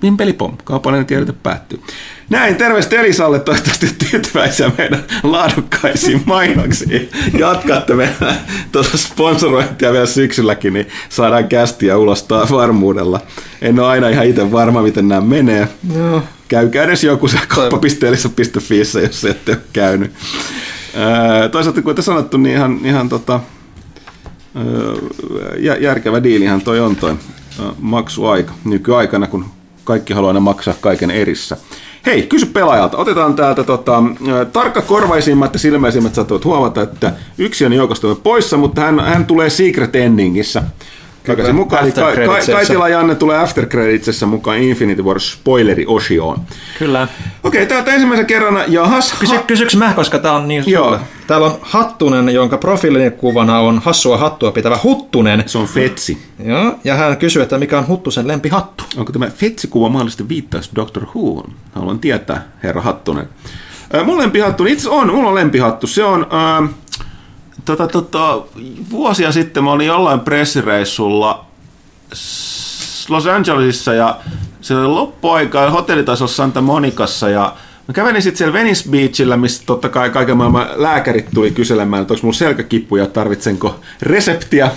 Pimpelipom, 0.01 0.57
kaupallinen 0.63 1.05
tiedote 1.05 1.33
päättyy. 1.43 1.81
Näin, 2.29 2.55
terveistä 2.55 2.95
Elisalle, 2.95 3.39
toivottavasti 3.39 3.87
tyytyväisiä 4.09 4.71
meidän 4.77 5.03
laadukkaisiin 5.23 6.21
mainoksiin. 6.25 7.09
Jatkatte 7.39 7.93
meidän 7.93 8.15
tuota 8.71 8.97
sponsorointia 8.97 9.91
vielä 9.91 10.05
syksylläkin, 10.05 10.73
niin 10.73 10.87
saadaan 11.09 11.47
kästiä 11.47 11.97
ulos 11.97 12.23
taas 12.23 12.51
varmuudella. 12.51 13.19
En 13.61 13.79
ole 13.79 13.87
aina 13.87 14.09
ihan 14.09 14.25
itse 14.25 14.51
varma, 14.51 14.81
miten 14.81 15.07
nämä 15.07 15.21
menee. 15.21 15.67
No. 15.95 16.23
Käykää 16.47 16.83
edes 16.83 17.03
joku 17.03 17.27
se 17.27 17.37
kauppa.elisa.fi, 17.47 18.79
jos 18.79 19.21
se 19.21 19.29
ette 19.29 19.51
ole 19.51 19.61
käynyt. 19.73 20.11
toisaalta, 21.51 21.81
kuten 21.81 22.03
sanottu, 22.03 22.37
niin 22.37 22.55
ihan, 22.55 22.79
ihan 22.83 23.09
tota, 23.09 23.39
järkevä 25.79 26.23
diilihan 26.23 26.61
toi 26.61 26.79
on 26.79 26.95
toi 26.95 27.15
maksuaika 27.79 28.53
nykyaikana, 28.65 29.27
kun 29.27 29.45
kaikki 29.83 30.13
haluaa 30.13 30.29
aina 30.29 30.39
maksaa 30.39 30.73
kaiken 30.81 31.11
erissä. 31.11 31.57
Hei, 32.05 32.23
kysy 32.23 32.45
pelaajalta. 32.45 32.97
Otetaan 32.97 33.35
täältä 33.35 33.63
tota, 33.63 34.03
tarkka 34.53 34.81
korvaisimmat 34.81 35.53
ja 35.53 35.59
silmäisimmät 35.59 36.15
saattavat 36.15 36.45
huomata, 36.45 36.81
että 36.81 37.13
yksi 37.37 37.65
on 37.65 37.73
joukosta 37.73 38.15
poissa, 38.15 38.57
mutta 38.57 38.81
hän, 38.81 38.99
hän 38.99 39.25
tulee 39.25 39.49
Secret 39.49 39.95
Endingissä 39.95 40.63
takaisin 41.25 41.55
mukaan. 41.55 41.83
Eli 41.83 41.91
Ka- 41.91 42.01
Ka- 42.01 42.51
Kaitila 42.51 42.89
Janne 42.89 43.15
tulee 43.15 43.37
After 43.37 43.65
Creditsessä 43.65 44.25
mukaan 44.25 44.57
Infinity 44.57 45.01
War 45.01 45.19
spoileri-osioon. 45.19 46.41
Kyllä. 46.79 47.07
Okei, 47.43 47.63
okay, 47.63 47.65
täältä 47.65 47.91
ensimmäisen 47.91 48.25
kerran, 48.25 48.63
jahas. 48.67 49.13
Kysy, 49.19 49.35
kysyks 49.47 49.75
mä, 49.75 49.93
koska 49.93 50.19
tää 50.19 50.33
on 50.33 50.47
niin 50.47 50.63
Joo. 50.67 50.85
Sulle. 50.85 50.99
Täällä 51.27 51.47
on 51.47 51.57
Hattunen, 51.61 52.29
jonka 52.29 52.57
profiilikuvana 52.57 53.59
on 53.59 53.81
hassua 53.85 54.17
hattua 54.17 54.51
pitävä 54.51 54.79
Huttunen. 54.83 55.43
Se 55.45 55.57
on 55.57 55.67
Fetsi. 55.67 56.17
Joo, 56.45 56.75
ja 56.83 56.95
hän 56.95 57.17
kysyy, 57.17 57.41
että 57.41 57.57
mikä 57.57 57.77
on 57.77 57.87
Huttusen 57.87 58.27
lempihattu. 58.27 58.83
Onko 58.97 59.11
tämä 59.11 59.29
Fetsi-kuva 59.29 59.89
mahdollisesti 59.89 60.29
viittaus 60.29 60.71
Doctor 60.75 61.05
Whoon? 61.15 61.51
Haluan 61.71 61.99
tietää, 61.99 62.47
herra 62.63 62.81
Hattunen. 62.81 63.29
Mun 64.05 64.17
lempihattu, 64.17 64.65
itse 64.65 64.89
on, 64.89 65.13
mulla 65.13 65.29
on 65.29 65.35
lempihattu. 65.35 65.87
Se 65.87 66.03
on... 66.03 66.27
Äh, 66.63 66.69
tota, 67.65 67.87
tota, 67.87 68.41
vuosia 68.91 69.31
sitten 69.31 69.63
mä 69.63 69.71
olin 69.71 69.87
jollain 69.87 70.19
pressireissulla 70.19 71.45
Los 73.09 73.27
Angelesissa 73.27 73.93
ja 73.93 74.19
se 74.61 74.75
oli 74.75 74.87
loppuaikaa 74.87 75.69
hotellitasolla 75.69 76.31
Santa 76.31 76.61
Monicassa 76.61 77.29
ja 77.29 77.55
Mä 77.87 77.93
kävelin 77.93 78.21
sitten 78.21 78.37
siellä 78.37 78.53
Venice 78.53 78.89
Beachillä, 78.89 79.37
missä 79.37 79.63
totta 79.65 79.89
kai 79.89 80.09
kaiken 80.09 80.37
maailman 80.37 80.67
lääkärit 80.75 81.25
tuli 81.33 81.51
kyselemään, 81.51 82.01
että 82.01 82.13
onko 82.13 82.21
mulla 82.23 82.37
selkäkippu 82.37 82.95
ja 82.95 83.05
tarvitsenko 83.05 83.79
reseptiä. 84.01 84.71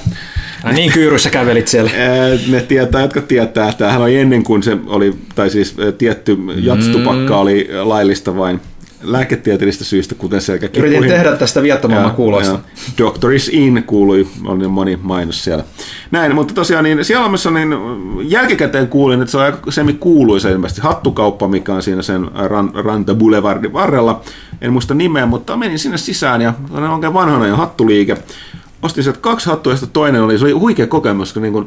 Ai 0.64 0.74
niin 0.74 0.92
kyyryssä 0.92 1.30
kävelit 1.30 1.68
siellä. 1.68 1.90
Ne 2.48 2.60
tietää, 2.60 3.02
jotka 3.02 3.20
tietää. 3.20 3.72
Tämähän 3.72 4.02
oli 4.02 4.16
ennen 4.16 4.42
kuin 4.42 4.62
se 4.62 4.76
oli, 4.86 5.14
tai 5.34 5.50
siis 5.50 5.76
tietty 5.98 6.36
jatstupakka 6.56 7.34
mm. 7.34 7.40
oli 7.40 7.68
laillista 7.82 8.36
vain 8.36 8.60
lääketieteellistä 9.02 9.84
syistä, 9.84 10.14
kuten 10.14 10.40
selkäkipuihin. 10.40 10.98
Yritin 10.98 11.16
tehdä 11.16 11.36
tästä 11.36 11.62
viattomamman 11.62 12.14
kuulosta. 12.14 12.58
Doctor 12.98 13.32
is 13.32 13.48
in 13.48 13.84
kuului, 13.86 14.28
oli 14.44 14.68
moni 14.68 14.98
mainos 15.02 15.44
siellä. 15.44 15.64
Näin, 16.10 16.34
mutta 16.34 16.54
tosiaan 16.54 16.84
niin 16.84 17.04
siellä 17.04 17.26
on 17.26 17.54
niin 17.54 18.30
jälkikäteen 18.30 18.88
kuulin, 18.88 19.20
että 19.20 19.30
se 19.32 19.38
on 19.38 19.44
aika 19.44 19.70
semmi 19.70 19.92
kuuluisa 19.92 20.48
ilmeisesti 20.48 20.80
hattukauppa, 20.80 21.48
mikä 21.48 21.74
on 21.74 21.82
siinä 21.82 22.02
sen 22.02 22.30
Ran, 22.34 22.70
Ranta 22.74 23.14
Boulevardin 23.14 23.72
varrella. 23.72 24.20
En 24.60 24.72
muista 24.72 24.94
nimeä, 24.94 25.26
mutta 25.26 25.56
menin 25.56 25.78
sinne 25.78 25.98
sisään 25.98 26.42
ja 26.42 26.54
on 26.70 26.90
oikein 26.90 27.14
vanhana 27.14 27.46
ja 27.46 27.56
hattuliike 27.56 28.16
ostin 28.82 29.04
sieltä 29.04 29.20
kaksi 29.20 29.46
hattua, 29.46 29.72
ja 29.72 29.78
toinen 29.92 30.22
oli, 30.22 30.38
se 30.38 30.44
oli 30.44 30.52
huikea 30.52 30.86
kokemus, 30.86 31.32
kun 31.32 31.42
niin 31.42 31.52
kuin, 31.52 31.66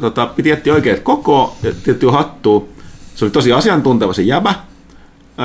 tota, 0.00 0.26
piti 0.26 0.50
etsiä 0.50 0.74
oikein 0.74 1.02
koko 1.02 1.56
tiettyä 1.84 2.12
hattua. 2.12 2.64
Se 3.14 3.24
oli 3.24 3.30
tosi 3.30 3.52
asiantunteva 3.52 4.12
se 4.12 4.22
jäbä. 4.22 4.54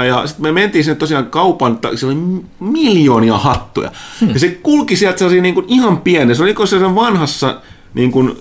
Ja 0.08 0.28
sitten 0.28 0.44
me 0.44 0.52
mentiin 0.52 0.84
sinne 0.84 0.96
tosiaan 0.96 1.26
kaupan, 1.26 1.80
siellä 1.96 2.20
oli 2.20 2.44
miljoonia 2.60 3.38
hattuja. 3.38 3.92
Hmm. 4.22 4.30
Ja 4.30 4.40
se 4.40 4.50
kulki 4.50 4.96
sieltä 4.96 5.18
sellaisia 5.18 5.42
niin 5.42 5.56
kuin 5.56 5.66
ihan 5.70 5.98
pieni, 5.98 6.36
se 6.36 6.44
oli 6.44 6.54
niin 6.54 6.68
sellaisen 6.68 6.96
vanhassa 6.96 7.62
niin 7.94 8.12
kuin 8.12 8.38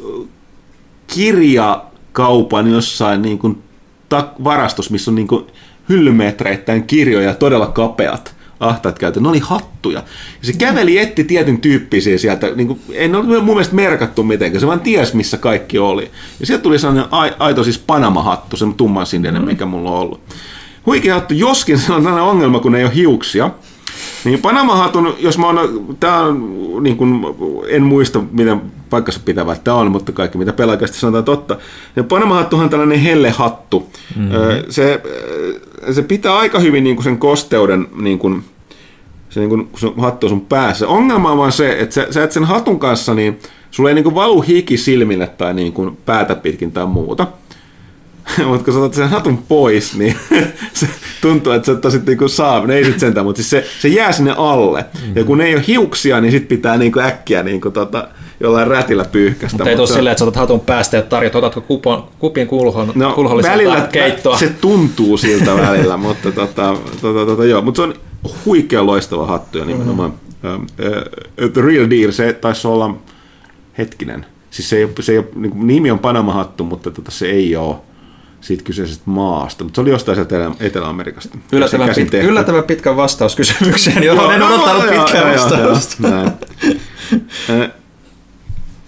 kirjakaupan 1.14 2.70
jossain 2.70 3.22
niin 3.22 3.38
kuin 3.38 3.62
varastossa, 4.44 4.92
missä 4.92 5.10
on 5.10 5.14
niin 5.14 5.28
kuin 5.28 5.46
hyllymetreittäin 5.88 6.84
kirjoja, 6.84 7.34
todella 7.34 7.66
kapeat 7.66 8.36
ahtaat 8.60 8.98
käytä, 8.98 9.20
ne 9.20 9.28
oli 9.28 9.38
hattuja. 9.38 9.98
Ja 10.40 10.46
se 10.46 10.52
käveli 10.52 10.98
etti 10.98 11.24
tietyn 11.24 11.60
tyyppisiä 11.60 12.18
sieltä, 12.18 12.46
niin 12.54 12.66
kuin, 12.66 12.80
ei 12.92 13.08
ne 13.08 13.16
ole 13.16 13.26
mun 13.26 13.44
mielestä 13.44 13.74
merkattu 13.74 14.22
mitenkään, 14.22 14.60
se 14.60 14.66
vaan 14.66 14.80
ties 14.80 15.14
missä 15.14 15.36
kaikki 15.36 15.78
oli. 15.78 16.10
Ja 16.40 16.46
sieltä 16.46 16.62
tuli 16.62 16.78
sellainen 16.78 17.04
aito 17.38 17.64
siis 17.64 17.78
Panama-hattu, 17.78 18.56
se 18.56 18.66
tumman 18.76 19.06
sininen, 19.06 19.42
mm. 19.42 19.46
mikä 19.46 19.66
mulla 19.66 19.90
on 19.90 19.98
ollut. 19.98 20.20
Huikea 20.86 21.14
hattu, 21.14 21.34
joskin 21.34 21.78
se 21.78 21.92
on 21.92 22.02
sellainen 22.02 22.30
ongelma, 22.30 22.60
kun 22.60 22.74
ei 22.74 22.84
ole 22.84 22.94
hiuksia. 22.94 23.50
Niin 24.24 24.38
Panama-hatun, 24.38 25.14
jos 25.18 25.38
mä 25.38 25.46
oon, 25.46 25.96
tää 26.00 26.20
on, 26.20 26.58
niin 26.82 26.96
kuin, 26.96 27.20
en 27.68 27.82
muista 27.82 28.22
miten 28.32 28.62
paikkansa 28.90 29.20
pitävä 29.24 29.56
tämä 29.64 29.76
on, 29.76 29.90
mutta 29.90 30.12
kaikki 30.12 30.38
mitä 30.38 30.52
pelaajakästi 30.52 30.98
sanotaan 30.98 31.24
totta. 31.24 31.56
Ja 31.96 32.04
Panama-hattuhan 32.04 32.64
on 32.64 32.70
tällainen 32.70 32.98
hellehattu. 32.98 33.90
Mm-hmm. 34.16 34.32
Se, 34.68 35.02
se 35.92 36.02
pitää 36.02 36.36
aika 36.36 36.58
hyvin 36.58 36.84
niin 36.84 36.96
kuin 36.96 37.04
sen 37.04 37.18
kosteuden, 37.18 37.86
niin 37.96 38.18
kuin, 38.18 38.44
se, 39.28 39.40
niin 39.40 39.48
kuin, 39.48 39.66
kun 39.66 39.80
se 39.80 39.92
hattu 39.96 40.26
on 40.26 40.30
sun 40.30 40.40
päässä. 40.40 40.88
Ongelma 40.88 41.30
on 41.30 41.38
vaan 41.38 41.52
se, 41.52 41.78
että 41.78 41.94
sä, 41.94 42.06
sä 42.10 42.24
et 42.24 42.32
sen 42.32 42.44
hatun 42.44 42.78
kanssa, 42.78 43.14
niin 43.14 43.38
sulla 43.70 43.88
ei 43.88 43.94
niin 43.94 44.04
kuin 44.04 44.14
valu 44.14 44.40
hiki 44.40 44.76
silmille 44.76 45.26
tai 45.26 45.54
niin 45.54 45.72
kuin 45.72 45.98
päätä 46.06 46.34
pitkin 46.34 46.72
tai 46.72 46.86
muuta. 46.86 47.26
mutta 48.48 48.64
kun 48.64 48.74
sä 48.74 48.80
otat 48.80 48.94
sen 48.94 49.08
hatun 49.08 49.38
pois, 49.48 49.96
niin 49.96 50.16
se 50.72 50.88
tuntuu, 51.20 51.52
että 51.52 51.66
se 51.66 51.80
tosi 51.80 52.00
niin 52.06 52.18
kuin 52.18 52.30
saa, 52.30 52.66
ne 52.66 52.74
ei 52.76 52.84
sit 52.84 53.00
sentään, 53.00 53.26
mutta 53.26 53.42
siis 53.42 53.50
se, 53.50 53.66
se 53.80 53.88
jää 53.88 54.12
sinne 54.12 54.34
alle. 54.36 54.84
Mm-hmm. 54.94 55.16
Ja 55.16 55.24
kun 55.24 55.40
ei 55.40 55.54
ole 55.54 55.64
hiuksia, 55.66 56.20
niin 56.20 56.32
sit 56.32 56.48
pitää 56.48 56.76
niin 56.76 56.92
kuin 56.92 57.04
äkkiä 57.04 57.42
niin 57.42 57.60
kuin 57.60 57.72
tota, 57.72 58.08
jollain 58.40 58.66
rätillä 58.66 59.04
pyyhkästä. 59.04 59.56
Mutta 59.56 59.70
ei 59.70 59.76
tule 59.76 59.86
silleen, 59.86 60.12
että 60.12 60.18
sä 60.18 60.24
otat 60.24 60.40
hatun 60.40 60.60
päästä 60.60 60.96
ja 60.96 61.02
tarjot, 61.02 61.34
otatko 61.34 61.60
kupon, 61.60 62.04
kupin 62.18 62.46
kulhon, 62.46 62.92
no, 62.94 63.14
välillä 63.42 63.88
keittoa. 63.92 64.38
Se 64.38 64.48
tuntuu 64.60 65.16
siltä 65.16 65.56
välillä, 65.56 65.96
mutta 66.06 66.32
tota, 66.32 66.76
tota, 67.02 67.26
tota, 67.26 67.44
joo, 67.44 67.62
mutta 67.62 67.76
se 67.76 67.82
on 67.82 67.94
huikea 68.44 68.86
loistava 68.86 69.26
hattu 69.26 69.58
ja 69.58 69.64
nimenomaan 69.64 70.14
mm-hmm. 70.42 70.66
uh, 71.44 71.50
The 71.52 71.62
Real 71.62 71.90
Deal, 71.90 72.12
se 72.12 72.32
taisi 72.32 72.68
olla 72.68 72.96
hetkinen. 73.78 74.26
Siis 74.50 74.68
se 74.68 74.76
ei, 74.76 74.88
se 75.00 75.12
ei 75.12 75.22
niin 75.34 75.66
nimi 75.66 75.90
on 75.90 75.98
Panama-hattu, 75.98 76.64
mutta 76.64 76.90
tota, 76.90 77.10
se 77.10 77.26
ei 77.26 77.56
ole 77.56 77.76
siitä 78.40 78.64
kyseisestä 78.64 79.04
maasta, 79.06 79.64
mutta 79.64 79.76
se 79.76 79.80
oli 79.80 79.90
jostain 79.90 80.16
sieltä 80.16 80.50
Etelä-Amerikasta. 80.60 81.38
Yllättävän, 81.52 81.90
pit, 81.94 82.14
yllättävän 82.14 82.64
pitkä 82.64 82.96
vastaus 82.96 83.36
kysymykseen, 83.36 84.02
johon 84.12 84.34
en 84.34 84.42
odottanut 84.42 84.82
pitkää 84.82 85.32
vastausta. 85.32 86.08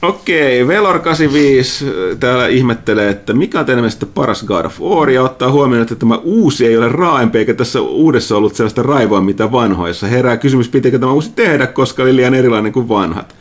Okei, 0.02 0.64
Velor85 0.64 2.16
täällä 2.20 2.46
ihmettelee, 2.46 3.10
että 3.10 3.32
mikä 3.32 3.60
on 3.60 3.66
teidän 3.66 3.82
mielestä 3.82 4.06
paras 4.06 4.44
God 4.44 4.64
of 4.64 4.80
War, 4.80 5.10
ja 5.10 5.22
ottaa 5.22 5.52
huomioon, 5.52 5.82
että 5.82 5.94
tämä 5.94 6.16
uusi 6.16 6.66
ei 6.66 6.76
ole 6.76 6.88
raaempi, 6.88 7.38
eikä 7.38 7.54
tässä 7.54 7.80
uudessa 7.80 8.36
ollut 8.36 8.54
sellaista 8.54 8.82
raivoa, 8.82 9.20
mitä 9.20 9.52
vanhoissa. 9.52 10.06
Herää 10.06 10.36
kysymys, 10.36 10.68
pitikö 10.68 10.98
tämä 10.98 11.12
uusi 11.12 11.32
tehdä, 11.36 11.66
koska 11.66 12.02
oli 12.02 12.16
liian 12.16 12.34
erilainen 12.34 12.72
kuin 12.72 12.88
vanhat. 12.88 13.34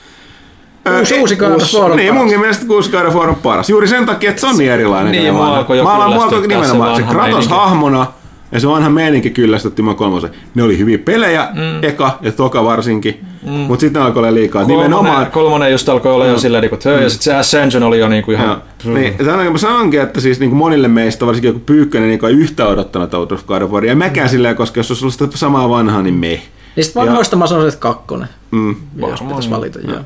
Uusi, 1.00 1.20
uusi 1.20 1.36
God 1.36 1.52
of 1.52 1.74
War 1.74 1.96
Niin, 1.96 2.14
munkin 2.14 2.40
mielestä 2.40 2.66
uusi 2.70 2.92
God 2.92 3.06
of 3.06 3.16
War 3.16 3.30
on 3.30 3.36
paras. 3.36 3.70
Juuri 3.70 3.88
sen 3.88 4.06
takia, 4.06 4.30
että 4.30 4.40
se 4.40 4.48
on 4.48 4.58
niin 4.58 4.72
erilainen. 4.72 5.12
Niin, 5.12 5.34
mua 5.34 5.58
alkoi 5.58 5.78
jo 5.78 5.84
Mä 5.84 5.94
alan 5.94 6.42
nimenomaan 6.48 6.96
se 6.96 7.04
Kratos 7.04 7.48
hahmona, 7.48 8.06
ja 8.52 8.60
se 8.60 8.68
vanha 8.68 8.90
meininki 8.90 9.30
kyllästytti 9.30 9.82
mua 9.82 9.94
kolmosen. 9.94 10.30
Ne 10.56 10.64
oli 10.64 10.78
hyviä 10.78 10.98
pelejä, 10.98 11.48
mm. 11.54 11.84
eka 11.84 12.18
ja 12.22 12.32
toka 12.32 12.64
varsinkin, 12.64 13.20
mm. 13.44 13.52
mutta 13.52 13.82
sitten 13.82 14.02
alkoi 14.02 14.20
olla 14.20 14.34
liikaa. 14.34 14.66
Kolmonen, 14.66 14.92
Nimenomaan... 14.92 15.32
kolmonen 15.32 15.72
just 15.72 15.90
alkoi 15.90 16.14
olla 16.14 16.26
mm. 16.26 16.32
jo 16.32 16.40
silleen, 16.40 16.64
että 16.64 16.90
mm. 16.90 17.04
ja 17.04 17.10
sitten 17.10 17.24
se 17.24 17.36
Ascension 17.36 17.84
oli 17.84 18.00
jo 18.00 18.10
niinku 18.10 18.32
ihan... 18.32 18.48
Ja, 18.48 18.92
niin, 18.94 19.16
ja 19.46 19.52
mä 19.52 19.58
sanonkin, 19.58 20.02
että 20.02 20.22
siis 20.22 20.40
niinku 20.40 20.56
monille 20.56 20.88
meistä, 20.88 21.26
varsinkin 21.26 21.50
joku 21.50 21.60
Pyykkönen, 21.66 22.10
niin 22.10 22.26
ei 22.26 22.34
yhtä 22.34 22.68
odottanut 22.68 23.14
Out 23.14 23.32
of 23.32 23.46
God 23.46 23.62
of 23.62 23.72
War. 23.72 23.86
Ja 23.86 23.96
mäkään 23.96 24.28
mm. 24.28 24.32
silleen, 24.32 24.56
koska 24.56 24.80
jos 24.80 24.92
olisi 24.92 25.04
ollut 25.04 25.14
sitä 25.14 25.38
samaa 25.38 25.70
vanhaa, 25.70 26.02
niin 26.02 26.16
me. 26.16 26.42
Niin 26.76 26.86
sitten 26.86 27.06
vanhoista 27.06 27.36
ja... 27.36 27.38
mä 27.38 27.48
sanoisin, 27.48 27.68
että 27.68 27.82
kakkonen. 27.82 28.28
Mm. 28.52 28.76
Jos 28.98 29.22
pitäisi 29.22 29.50
valita, 29.50 29.80
joo. 29.80 30.00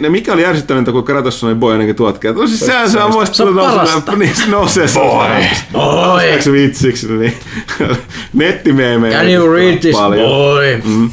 Ja 0.00 0.10
mikä 0.10 0.32
oli 0.32 0.46
ärsyttävintä, 0.46 0.92
kun 0.92 1.04
Kratos 1.04 1.40
sanoi 1.40 1.54
Boy 1.54 1.72
ainakin. 1.72 1.96
No 2.34 2.46
siis 2.46 2.60
sehän 2.60 2.90
se 2.90 2.98
on 3.00 3.12
muista 3.12 3.34
se 3.34 3.42
on 3.42 3.54
parasta. 3.56 4.16
Niin 4.16 4.36
se 4.36 4.46
nousee 4.46 4.86
Boy. 4.94 5.28
Boy. 5.72 6.52
vitsiksi, 6.52 7.12
niin 7.12 7.34
nettimeemejä. 8.32 9.18
Can 9.18 9.30
you 9.30 9.52
read 9.52 9.78
this, 9.78 9.96
paljon. 9.96 10.28
boy? 10.28 10.82
Mm. 10.84 11.10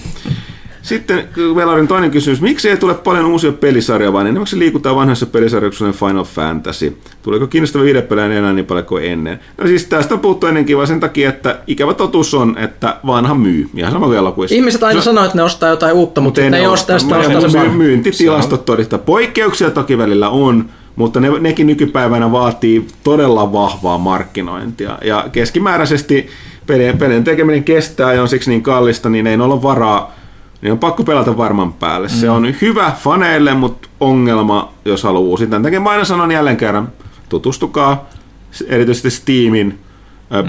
Sitten 0.81 1.27
Velarin 1.55 1.87
toinen 1.87 2.11
kysymys. 2.11 2.41
Miksi 2.41 2.69
ei 2.69 2.77
tule 2.77 2.93
paljon 2.93 3.25
uusia 3.25 3.51
pelisarjoja, 3.51 4.13
vaan 4.13 4.27
enemmän 4.27 4.47
liikutaan 4.53 4.95
vanhassa 4.95 5.25
pelisarjoissa 5.25 5.91
Final 5.91 6.23
Fantasy? 6.23 6.97
Tuleeko 7.23 7.47
kiinnostava 7.47 7.83
videopelejä 7.83 8.37
enää 8.37 8.53
niin 8.53 8.65
paljon 8.65 8.85
kuin 8.85 9.03
ennen? 9.03 9.39
No 9.57 9.67
siis 9.67 9.85
tästä 9.85 10.13
on 10.13 10.19
puhuttu 10.19 10.47
ennenkin 10.47 10.77
vaan 10.77 10.87
sen 10.87 10.99
takia, 10.99 11.29
että 11.29 11.59
ikävä 11.67 11.93
totuus 11.93 12.33
on, 12.33 12.57
että 12.57 12.97
vanha 13.05 13.35
myy. 13.35 13.69
Ihan 13.75 13.91
sama 13.91 14.05
kuin 14.05 14.17
elokuvissa. 14.17 14.55
Ihmiset 14.55 14.83
aina 14.83 14.95
no, 14.95 15.01
sanoo, 15.01 15.23
että 15.23 15.37
ne 15.37 15.43
ostaa 15.43 15.69
jotain 15.69 15.93
uutta, 15.93 16.21
mutta, 16.21 16.41
mutta 16.41 16.51
ne 16.51 16.59
ei 16.59 16.67
osta 16.67 16.99
sitä 16.99 17.17
ostaa 17.17 17.49
se 17.49 17.69
Myyntitilastot 17.69 18.65
todistaa. 18.65 18.99
Poikkeuksia 18.99 19.69
toki 19.69 19.97
välillä 19.97 20.29
on, 20.29 20.65
mutta 20.95 21.19
ne, 21.19 21.39
nekin 21.39 21.67
nykypäivänä 21.67 22.31
vaatii 22.31 22.87
todella 23.03 23.53
vahvaa 23.53 23.97
markkinointia. 23.97 24.97
Ja 25.03 25.25
keskimääräisesti 25.31 26.27
pelien, 26.67 26.97
pelien 26.97 27.23
tekeminen 27.23 27.63
kestää 27.63 28.13
ja 28.13 28.21
on 28.21 28.29
siksi 28.29 28.49
niin 28.49 28.63
kallista, 28.63 29.09
niin 29.09 29.27
ei 29.27 29.35
ole 29.35 29.63
varaa 29.63 30.20
niin 30.61 30.71
on 30.71 30.79
pakko 30.79 31.03
pelata 31.03 31.37
varman 31.37 31.73
päälle. 31.73 32.07
Mm. 32.07 32.13
Se 32.13 32.29
on 32.29 32.55
hyvä 32.61 32.93
faneille, 32.99 33.53
mutta 33.53 33.89
ongelma, 33.99 34.73
jos 34.85 35.03
haluaa 35.03 35.21
uusia. 35.21 35.47
Tämän 35.47 35.63
takia 35.63 35.79
mä 35.79 35.89
aina 35.89 36.05
sanon 36.05 36.31
jälleen 36.31 36.57
kerran, 36.57 36.89
tutustukaa 37.29 38.09
erityisesti 38.67 39.09
Steamin 39.09 39.79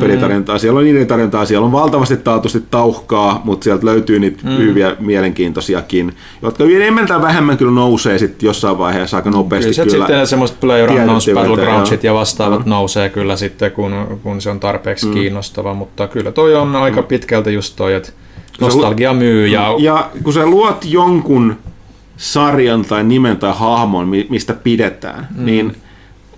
pelitarjontaa. 0.01 0.55
Mm. 0.55 0.59
Siellä 0.59 0.79
on 0.79 0.85
niiden 0.85 1.07
tarjontaa, 1.07 1.45
siellä 1.45 1.65
on 1.67 1.73
valtavasti 1.73 2.17
taatusti 2.17 2.63
tauhkaa, 2.71 3.41
mutta 3.45 3.65
sieltä 3.65 3.87
löytyy 3.87 4.19
niitä 4.19 4.41
mm. 4.45 4.57
hyviä, 4.57 4.97
mielenkiintoisiakin, 5.01 6.13
jotka 6.43 6.65
enemmän 6.65 7.07
tai 7.07 7.23
vähemmän 7.23 7.59
kyllä 7.59 7.73
nousee 7.73 8.19
sitten 8.19 8.47
jossain 8.47 8.79
vaiheessa 8.79 9.17
aika 9.17 9.31
nopeasti. 9.31 9.75
Kyllä, 9.75 9.91
kyllä 9.91 10.07
sitten 10.07 10.27
semmoiset 10.27 10.57
PlayerUnknown's 10.61 11.35
Battlegroundsit 11.35 12.05
ja 12.05 12.15
vastaavat 12.15 12.65
mm. 12.65 12.71
nousee 12.71 13.09
kyllä 13.09 13.37
sitten, 13.37 13.73
kun, 13.73 14.21
kun 14.23 14.41
se 14.41 14.51
on 14.51 14.61
tarpeeksi 14.61 15.07
mm. 15.07 15.13
kiinnostava, 15.13 15.75
mutta 15.75 16.09
kyllä 16.09 16.33
toi 16.33 16.55
on 16.55 16.77
aika 16.77 17.01
mm. 17.01 17.07
pitkälti 17.07 17.55
just 17.55 17.77
toi, 17.77 17.95
että 17.95 18.13
Nostalgia 18.61 19.15
myy. 19.15 19.47
Ja... 19.47 19.75
ja 19.79 20.11
kun 20.23 20.33
sä 20.33 20.47
luot 20.47 20.85
jonkun 20.85 21.57
sarjan 22.17 22.85
tai 22.85 23.05
nimen 23.05 23.37
tai 23.37 23.53
hahmon, 23.57 24.09
mistä 24.29 24.55
pidetään, 24.55 25.29
mm. 25.37 25.45
niin 25.45 25.77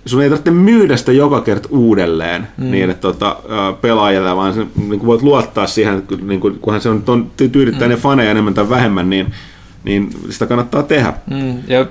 sun 0.05 0.21
ei 0.21 0.29
tarvitse 0.29 0.51
myydä 0.51 0.97
sitä 0.97 1.11
joka 1.11 1.41
kerta 1.41 1.69
uudelleen 1.71 2.47
mm. 2.57 2.71
niin, 2.71 2.89
että 2.89 3.01
tota, 3.01 3.37
pelaajalle, 3.81 4.35
vaan 4.35 4.53
se, 4.53 4.67
niin 4.75 4.99
kuin 4.99 5.05
voit 5.05 5.21
luottaa 5.21 5.67
siihen, 5.67 6.03
niin 6.21 6.39
kuin, 6.39 6.59
kunhan 6.59 6.81
se 6.81 6.89
on, 6.89 7.03
on 7.07 7.31
tyydyttää 7.37 7.87
mm. 7.87 7.91
ne 7.91 7.97
faneja 7.97 8.31
enemmän 8.31 8.53
tai 8.53 8.69
vähemmän, 8.69 9.09
niin, 9.09 9.33
niin 9.83 10.09
sitä 10.29 10.45
kannattaa 10.45 10.83
tehdä. 10.83 11.13
Mm. 11.29 11.57
Ja 11.67 11.85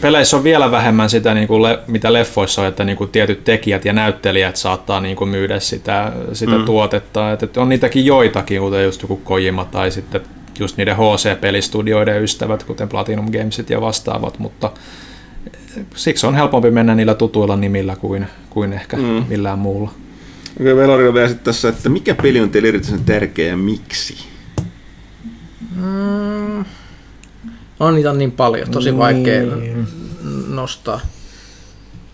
peleissä 0.00 0.36
on 0.36 0.44
vielä 0.44 0.70
vähemmän 0.70 1.10
sitä, 1.10 1.34
niin 1.34 1.48
kuin 1.48 1.62
le, 1.62 1.78
mitä 1.86 2.12
leffoissa 2.12 2.62
on, 2.62 2.68
että 2.68 2.84
niin 2.84 2.96
kuin 2.96 3.10
tietyt 3.10 3.44
tekijät 3.44 3.84
ja 3.84 3.92
näyttelijät 3.92 4.56
saattaa 4.56 5.00
niin 5.00 5.16
kuin 5.16 5.30
myydä 5.30 5.60
sitä, 5.60 6.12
sitä 6.32 6.58
mm. 6.58 6.64
tuotetta. 6.64 7.32
Että 7.32 7.60
on 7.60 7.68
niitäkin 7.68 8.06
joitakin, 8.06 8.60
kuten 8.60 8.84
just 8.84 9.02
joku 9.02 9.16
Kojima 9.16 9.64
tai 9.64 9.90
sitten 9.90 10.20
just 10.58 10.76
niiden 10.76 10.96
HC-pelistudioiden 10.96 12.22
ystävät, 12.22 12.64
kuten 12.64 12.88
Platinum 12.88 13.30
Gamesit 13.32 13.70
ja 13.70 13.80
vastaavat, 13.80 14.38
mutta 14.38 14.72
siksi 15.94 16.26
on 16.26 16.34
helpompi 16.34 16.70
mennä 16.70 16.94
niillä 16.94 17.14
tutuilla 17.14 17.56
nimillä 17.56 17.96
kuin, 17.96 18.26
kuin 18.50 18.72
ehkä 18.72 18.96
mm. 18.96 19.24
millään 19.28 19.58
muulla. 19.58 19.90
Okei, 20.60 20.72
okay, 20.72 20.76
Velori 20.76 21.14
vielä 21.14 21.28
sitten 21.28 21.44
tässä, 21.44 21.68
että 21.68 21.88
mikä 21.88 22.14
peli 22.14 22.40
on 22.40 22.50
teille 22.50 22.68
erityisen 22.68 23.04
tärkeä 23.04 23.48
ja 23.48 23.56
miksi? 23.56 24.16
Mm. 25.76 26.64
On 27.80 27.94
niitä 27.94 28.10
on 28.10 28.18
niin 28.18 28.32
paljon, 28.32 28.70
tosi 28.70 28.90
niin. 28.90 28.98
vaikea 28.98 29.42
nostaa. 30.48 31.00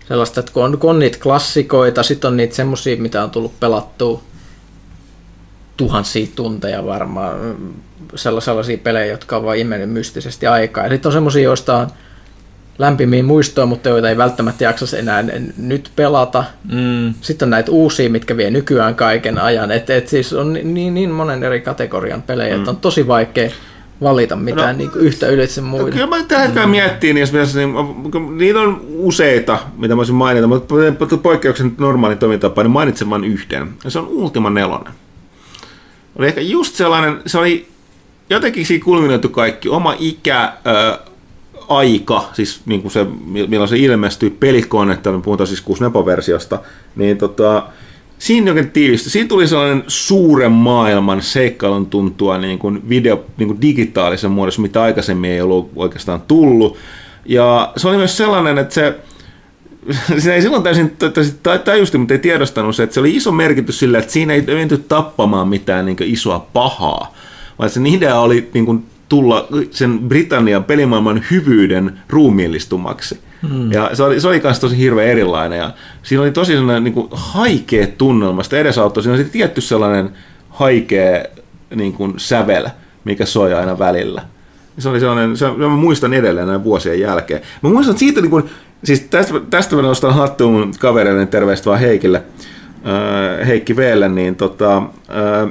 Sellaista, 0.09 0.41
että 0.41 0.53
kun 0.53 0.65
on, 0.65 0.79
kun 0.79 0.91
on 0.91 0.99
niitä 0.99 1.19
klassikoita, 1.23 2.03
sitten 2.03 2.29
on 2.29 2.37
niitä 2.37 2.55
semmosia, 2.55 2.97
mitä 2.97 3.23
on 3.23 3.31
tullut 3.31 3.61
pelattua 3.61 4.23
tuhansia 5.77 6.27
tunteja 6.37 6.87
varmaan 6.87 7.57
sellaisia 8.15 8.79
pelejä, 8.79 9.07
jotka 9.07 9.37
on 9.37 9.45
vain 9.45 9.61
imennyt 9.61 9.91
mystisesti 9.91 10.47
aikaa. 10.47 10.85
Ja 10.85 10.91
sitten 10.91 11.09
on 11.09 11.13
semmoisia, 11.13 11.43
joista 11.43 11.77
on 11.77 11.87
lämpimiä 12.79 13.23
muistoja, 13.23 13.67
mutta 13.67 13.89
joita 13.89 14.09
ei 14.09 14.17
välttämättä 14.17 14.65
jaksa 14.65 14.97
enää 14.97 15.25
nyt 15.57 15.91
pelata. 15.97 16.45
Mm. 16.73 17.15
Sitten 17.21 17.47
on 17.47 17.51
näitä 17.51 17.71
uusia, 17.73 18.11
mitkä 18.11 18.37
vie 18.37 18.51
nykyään 18.51 18.95
kaiken 18.95 19.39
ajan. 19.39 19.71
Et, 19.71 19.91
et 19.91 20.09
siis 20.09 20.33
on 20.33 20.53
niin, 20.53 20.95
niin 20.95 21.11
monen 21.11 21.43
eri 21.43 21.61
kategorian 21.61 22.23
pelejä, 22.23 22.55
mm. 22.55 22.59
että 22.59 22.71
on 22.71 22.77
tosi 22.77 23.07
vaikea 23.07 23.51
valita 24.03 24.37
mitään 24.37 24.75
no, 24.75 24.79
niin 24.79 24.91
kuin 24.91 25.05
yhtä 25.05 25.29
ylitse 25.29 25.61
muiden. 25.61 25.93
Kyllä 25.93 26.07
mä 26.07 26.23
tällä 26.23 26.43
hetkellä 26.43 26.67
miettii, 26.67 27.15
niin, 27.15 27.27
niin 27.55 28.39
niitä 28.39 28.61
on 28.61 28.81
useita, 28.97 29.59
mitä 29.77 29.95
mä 29.95 29.97
voisin 29.97 30.15
mainita, 30.15 30.47
mutta 30.47 31.17
poikkeuksen 31.23 31.75
normaali 31.79 32.17
toimintapa, 32.17 32.63
niin 32.63 32.71
mainitsen 32.71 33.11
vain 33.11 33.25
yhden. 33.25 33.69
Ja 33.85 33.91
se 33.91 33.99
on 33.99 34.09
Ultima 34.09 34.51
4. 34.51 34.79
Oli 36.17 36.27
ehkä 36.27 36.41
just 36.41 36.75
sellainen, 36.75 37.23
se 37.27 37.39
oli 37.39 37.69
jotenkin 38.31 38.67
siinä 38.67 38.85
kulminoitu 38.85 39.29
kaikki, 39.29 39.69
oma 39.69 39.95
ikä, 39.99 40.43
äh, 40.43 40.99
aika, 41.69 42.29
siis 42.33 42.61
niin 42.67 42.83
kuin 42.83 42.93
se, 42.93 43.07
milloin 43.49 43.69
se 43.69 43.79
ilmestyi, 43.79 44.31
pelikone, 44.31 44.93
että 44.93 45.13
me 45.13 45.21
puhutaan 45.21 45.47
siis 45.47 45.61
6 45.61 45.85
versiosta 45.85 46.59
niin 46.97 47.19
tota, 47.19 47.67
siinä 48.23 48.51
jokin 48.51 48.71
tiivistä. 48.71 49.11
Siinä 49.11 49.29
tuli 49.29 49.49
sellainen 49.49 49.85
suuren 49.87 50.53
maailman 50.53 51.23
seikkailun 51.23 51.87
tuntua 51.87 52.39
niin 52.39 52.59
kuin 52.59 52.89
video, 52.89 53.25
niin 53.37 53.47
kuin 53.47 53.61
digitaalisen 53.61 54.31
muodossa, 54.31 54.63
mitä 54.63 54.83
aikaisemmin 54.83 55.31
ei 55.31 55.41
ollut 55.41 55.71
oikeastaan 55.77 56.21
tullut. 56.21 56.77
Ja 57.27 57.73
se 57.77 57.89
oli 57.89 57.97
myös 57.97 58.17
sellainen, 58.17 58.59
että 58.59 58.75
se, 58.75 58.99
se 60.23 60.35
ei 60.35 60.43
silloin 60.43 60.63
täysin, 60.63 60.97
tajusti, 61.65 61.99
mutta 61.99 62.15
ei 62.15 62.19
tiedostanut 62.19 62.77
se, 62.77 62.83
että 62.83 62.95
se 62.95 63.01
oli 63.01 63.17
iso 63.17 63.33
merkitys 63.33 63.79
sillä, 63.79 63.99
että 63.99 64.13
siinä 64.13 64.35
ei 64.35 64.43
menty 64.43 64.79
tappamaan 64.79 65.49
mitään 65.49 65.87
niin 65.87 65.97
isoa 66.01 66.47
pahaa, 66.53 67.15
vaan 67.59 67.71
sen 67.71 67.87
idea 67.87 68.19
oli 68.19 68.51
niin 68.55 68.67
kuin 68.67 68.85
tulla 69.09 69.49
sen 69.71 69.99
Britannian 69.99 70.65
pelimaailman 70.65 71.25
hyvyyden 71.31 71.99
ruumiillistumaksi. 72.09 73.19
Hmm. 73.49 73.73
Ja 73.73 73.91
se 73.93 74.03
oli, 74.03 74.21
se 74.21 74.29
oli 74.29 74.41
myös 74.45 74.61
tosi 74.61 74.79
hirveän 74.79 75.09
erilainen 75.09 75.59
ja 75.59 75.71
siinä 76.03 76.23
oli 76.23 76.31
tosi 76.31 76.53
sellainen 76.53 76.85
niin 76.85 76.95
kuin 76.95 77.09
haikea 77.11 77.87
tunnelma, 77.99 78.43
sitä 78.43 78.59
edesauttoi. 78.59 79.03
Siinä 79.03 79.17
oli 79.17 79.25
tietty 79.25 79.61
sellainen 79.61 80.11
haikea 80.49 81.25
niin 81.75 81.93
kuin 81.93 82.15
sävel, 82.17 82.69
mikä 83.05 83.27
soi 83.27 83.55
aina 83.55 83.79
välillä. 83.79 84.23
Se 84.79 84.89
oli 84.89 85.01
sellainen, 85.01 85.37
se, 85.37 85.51
mä 85.51 85.69
muistan 85.69 86.15
edelleen 86.15 86.49
näin 86.49 86.65
vuosien 86.65 87.01
jälkeen. 87.01 87.41
Mä 87.63 87.71
muistan 87.71 87.99
siitä, 87.99 88.21
niin 88.21 88.31
kuin, 88.31 88.45
siis 88.85 89.01
tästä, 89.01 89.41
tästä 89.51 89.77
mä 89.77 89.83
nostan 89.83 90.15
hattuun 90.15 90.53
mun 90.53 90.75
kavereiden 90.79 91.29
terveistä 91.29 91.71
vaan 91.71 91.81
Heikille, 91.81 92.23
äh, 92.87 93.47
Heikki 93.47 93.77
Veelle, 93.77 94.09
niin 94.09 94.37
tota, 94.37 94.77
äh, 94.77 95.51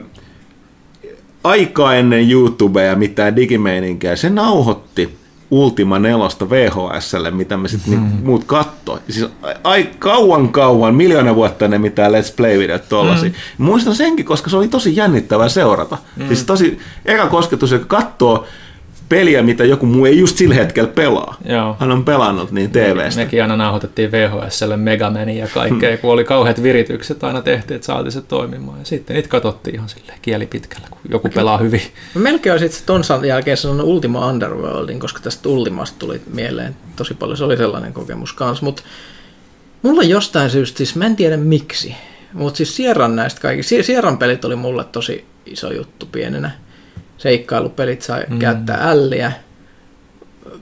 aikaa 1.43 1.95
ennen 1.95 2.31
YouTubea 2.31 2.83
ja 2.83 2.95
mitään 2.95 3.35
digimeininkiä, 3.35 4.15
se 4.15 4.29
nauhoitti 4.29 5.20
Ultima 5.51 5.99
4 5.99 6.27
VHSlle, 6.49 7.31
mitä 7.31 7.57
me 7.57 7.67
sitten 7.67 7.93
mm. 7.93 7.99
niin 7.99 8.25
muut 8.25 8.43
kattoi. 8.43 8.99
Siis 9.09 9.29
ai, 9.63 9.89
kauan 9.99 10.49
kauan, 10.49 10.95
miljoona 10.95 11.35
vuotta 11.35 11.65
ennen 11.65 11.81
mitään 11.81 12.11
Let's 12.11 12.33
Play-videot 12.35 12.89
tollasia. 12.89 13.29
Mm. 13.29 13.65
Muistan 13.65 13.95
senkin, 13.95 14.25
koska 14.25 14.49
se 14.49 14.57
oli 14.57 14.67
tosi 14.67 14.95
jännittävää 14.95 15.49
seurata. 15.49 15.97
Mm. 16.15 16.27
Siis 16.27 16.43
tosi 16.43 16.79
eka 17.05 17.27
kosketus, 17.27 17.71
joka 17.71 17.85
katsoo 17.85 18.45
peliä, 19.11 19.43
mitä 19.43 19.65
joku 19.65 19.85
muu 19.85 20.05
ei 20.05 20.19
just 20.19 20.37
sillä 20.37 20.55
hetkellä 20.55 20.89
pelaa. 20.89 21.35
Joo. 21.45 21.75
Hän 21.79 21.91
on 21.91 22.05
pelannut 22.05 22.51
niin 22.51 22.71
TVstä. 22.71 23.21
mekin 23.21 23.41
aina 23.41 23.57
nauhoitettiin 23.57 24.11
VHSlle 24.11 24.77
Megamania 24.77 25.45
ja 25.45 25.47
kaikkea, 25.53 25.97
kun 25.97 26.11
oli 26.11 26.23
kauheat 26.23 26.63
viritykset 26.63 27.23
aina 27.23 27.41
tehtiin, 27.41 27.75
että 27.75 27.85
saatiin 27.85 28.11
se 28.11 28.21
toimimaan. 28.21 28.79
Ja 28.79 28.85
sitten 28.85 29.15
niitä 29.15 29.29
katsottiin 29.29 29.75
ihan 29.75 29.89
sille 29.89 30.13
kieli 30.21 30.45
pitkällä, 30.45 30.87
kun 30.89 30.99
joku 31.09 31.27
okay. 31.27 31.35
pelaa 31.35 31.57
hyvin. 31.57 31.81
Mä 32.15 32.21
melkein 32.21 32.53
olisin 32.53 32.69
sitten 32.69 32.85
ton 32.85 33.27
jälkeen 33.27 33.57
sanonut 33.57 33.87
Ultima 33.87 34.27
Underworldin, 34.27 34.99
koska 34.99 35.19
tästä 35.19 35.49
Ultimasta 35.49 35.99
tuli 35.99 36.21
mieleen 36.33 36.75
tosi 36.95 37.13
paljon. 37.13 37.37
Se 37.37 37.43
oli 37.43 37.57
sellainen 37.57 37.93
kokemus 37.93 38.33
kanssa, 38.33 38.65
mutta 38.65 38.83
mulla 39.81 40.03
jostain 40.03 40.49
syystä, 40.49 40.77
siis 40.77 40.95
mä 40.95 41.05
en 41.05 41.15
tiedä 41.15 41.37
miksi, 41.37 41.95
mutta 42.33 42.57
siis 42.57 42.75
Sierran 42.75 43.15
näistä 43.15 43.41
kaikista, 43.41 43.83
Sierran 43.83 44.17
pelit 44.17 44.45
oli 44.45 44.55
mulle 44.55 44.83
tosi 44.83 45.25
iso 45.45 45.73
juttu 45.73 46.05
pienenä 46.05 46.51
seikkailupelit 47.21 48.01
sai 48.01 48.23
mm. 48.29 48.39
käyttää 48.39 48.89
älliä, 48.89 49.31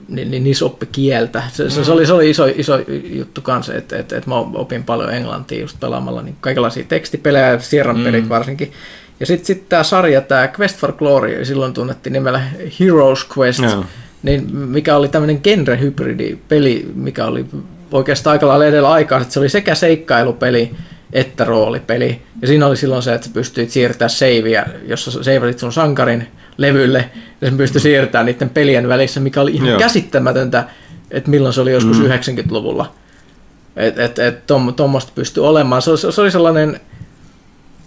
niin, 0.08 0.30
niin 0.30 0.44
niissä 0.44 0.64
oppi 0.64 0.86
kieltä. 0.86 1.42
Se, 1.52 1.70
se, 1.70 1.84
se, 1.84 1.92
oli, 1.92 2.06
se 2.06 2.12
oli 2.12 2.30
iso, 2.30 2.46
iso 2.46 2.78
juttu 3.02 3.40
kanssa, 3.40 3.74
että 3.74 3.98
et, 3.98 4.12
et 4.12 4.26
mä 4.26 4.34
opin 4.34 4.84
paljon 4.84 5.14
englantia 5.14 5.60
just 5.60 5.80
pelaamalla 5.80 6.22
niin 6.22 6.36
kaikenlaisia 6.40 6.84
tekstipelejä, 6.88 7.58
Sierran 7.58 7.98
mm. 7.98 8.04
pelit 8.04 8.28
varsinkin. 8.28 8.72
Ja 9.20 9.26
sitten 9.26 9.46
sit 9.46 9.68
tämä 9.68 9.82
sarja, 9.82 10.20
tämä 10.20 10.48
Quest 10.60 10.76
for 10.76 10.92
Glory, 10.92 11.44
silloin 11.44 11.72
tunnettiin 11.72 12.12
nimellä 12.12 12.42
Heroes 12.80 13.26
Quest, 13.38 13.60
no. 13.60 13.84
niin 14.22 14.56
mikä 14.56 14.96
oli 14.96 15.08
tämmöinen 15.08 15.40
genre-hybridi-peli, 15.42 16.92
mikä 16.94 17.26
oli 17.26 17.46
oikeastaan 17.92 18.32
aika 18.32 18.48
lailla 18.48 18.66
edellä 18.66 18.90
aikaa, 18.90 19.20
että 19.20 19.34
se 19.34 19.40
oli 19.40 19.48
sekä 19.48 19.74
seikkailupeli, 19.74 20.70
että 21.12 21.44
roolipeli. 21.44 22.22
Ja 22.42 22.48
siinä 22.48 22.66
oli 22.66 22.76
silloin 22.76 23.02
se, 23.02 23.14
että 23.14 23.26
sä 23.26 23.32
pystyit 23.34 23.70
siirtämään 23.70 24.10
seiviä, 24.10 24.66
jossa 24.86 25.22
seivasit 25.22 25.58
sun 25.58 25.72
sankarin 25.72 26.26
levylle, 26.60 27.10
ja 27.40 27.48
sen 27.48 27.56
pystyi 27.56 27.80
siirtämään 27.80 28.26
niiden 28.26 28.50
pelien 28.50 28.88
välissä, 28.88 29.20
mikä 29.20 29.40
oli 29.40 29.54
ihan 29.54 29.68
Joo. 29.68 29.78
käsittämätöntä, 29.78 30.64
että 31.10 31.30
milloin 31.30 31.54
se 31.54 31.60
oli 31.60 31.72
joskus 31.72 31.98
mm. 31.98 32.04
90-luvulla. 32.04 32.92
Että 33.76 34.04
et, 34.04 34.18
et, 34.18 34.46
tuommoista 34.76 35.12
pystyi 35.14 35.44
olemaan. 35.44 35.82
Se, 35.82 35.96
se, 35.96 36.12
se 36.12 36.20
oli 36.20 36.30
sellainen 36.30 36.80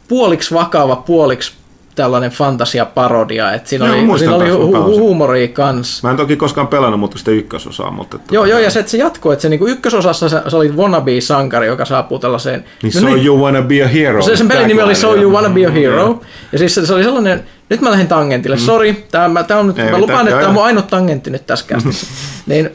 puoliksi 0.07 0.53
vakava, 0.53 0.95
puoliksi 0.95 1.53
tällainen 1.95 2.31
fantasiaparodia, 2.31 3.53
että 3.53 3.69
siinä 3.69 3.85
joo, 3.87 3.95
oli, 4.11 4.19
siinä 4.19 4.35
oli 4.35 4.49
hu- 4.49 4.83
huumoria 4.99 5.47
kans. 5.47 6.03
Mä 6.03 6.11
en 6.11 6.17
toki 6.17 6.35
koskaan 6.35 6.67
pelannut, 6.67 6.99
mutta 6.99 7.17
sitä 7.17 7.31
ykkösosaa. 7.31 7.91
Mutta 7.91 8.17
että 8.17 8.35
joo, 8.35 8.45
joo, 8.45 8.59
ja 8.59 8.69
se, 8.69 8.79
että 8.79 8.91
se 8.91 8.97
jatkuu, 8.97 9.31
että 9.31 9.41
se 9.41 9.49
niinku 9.49 9.67
ykkösosassa 9.67 10.29
se, 10.29 10.41
se 10.47 10.55
oli 10.55 10.71
wannabe-sankari, 10.71 11.65
joka 11.67 11.85
saapuu 11.85 12.19
tällaiseen... 12.19 12.65
Niin 12.83 12.93
no, 12.95 12.99
So 12.99 13.05
niin, 13.05 13.25
You 13.25 13.41
Wanna 13.41 13.61
Be 13.61 13.83
a 13.83 13.87
Hero. 13.87 14.21
Se, 14.21 14.35
sen 14.35 14.47
pelin 14.47 14.67
nimi 14.67 14.81
oli 14.81 14.95
So 14.95 15.15
You 15.15 15.31
Wanna 15.31 15.49
Be 15.49 15.65
a 15.65 15.71
Hero, 15.71 16.21
ja 16.51 16.59
siis 16.59 16.75
se, 16.75 16.85
se 16.85 16.93
oli 16.93 17.03
sellainen, 17.03 17.43
nyt 17.69 17.81
mä 17.81 17.91
lähdin 17.91 18.07
tangentille, 18.07 18.55
mm. 18.55 18.61
sori, 18.61 19.05
tämä, 19.11 19.43
tämä 19.43 19.59
on 19.59 19.67
nyt, 19.67 19.79
Ei 19.79 19.91
mä 19.91 19.99
lupaan, 19.99 20.27
että 20.27 20.39
tämä 20.39 20.47
on 20.47 20.53
mun 20.53 20.63
ainut 20.63 20.87
tangentti 20.87 21.29
nyt 21.29 21.47
tässä 21.47 21.65
kästissä. 21.73 22.07
niin 22.45 22.69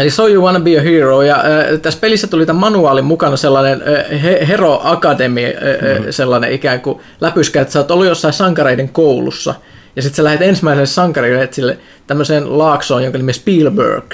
Eli 0.00 0.10
So 0.10 0.28
You 0.28 0.44
Wanna 0.44 0.60
Be 0.60 0.78
a 0.78 0.82
Hero, 0.82 1.22
ja 1.22 1.36
äh, 1.36 1.80
tässä 1.82 2.00
pelissä 2.00 2.26
tuli 2.26 2.46
tämän 2.46 2.60
manuaalin 2.60 3.04
mukana 3.04 3.36
sellainen 3.36 3.82
äh, 3.82 4.48
Hero 4.48 4.80
Academy, 4.84 5.46
äh, 5.46 5.52
mm-hmm. 5.52 6.12
sellainen 6.12 6.52
ikään 6.52 6.80
kuin 6.80 7.00
läpyskä, 7.20 7.60
että 7.60 7.72
sä 7.72 7.78
oot 7.78 7.90
ollut 7.90 8.06
jossain 8.06 8.34
sankareiden 8.34 8.88
koulussa, 8.88 9.54
ja 9.96 10.02
sitten 10.02 10.16
sä 10.16 10.24
lähdet 10.24 10.48
ensimmäiselle 10.48 10.86
sankarille 10.86 11.48
sille 11.50 11.78
tämmöiseen 12.06 12.58
laaksoon, 12.58 13.02
jonka 13.02 13.18
nimi 13.18 13.32
Spielberg. 13.32 14.04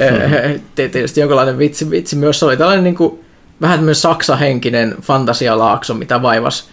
Mm-hmm. 0.00 0.60
Tietysti 0.74 1.20
jonkinlainen 1.20 1.58
vitsi, 1.58 1.90
vitsi 1.90 2.16
myös 2.16 2.38
se 2.38 2.44
oli 2.44 2.56
tällainen 2.56 2.84
niin 2.84 2.94
kuin, 2.94 3.24
vähän 3.60 3.78
tämmöinen 3.78 3.94
saksahenkinen 3.94 4.94
fantasialaakso, 5.02 5.94
mitä 5.94 6.22
vaivas 6.22 6.68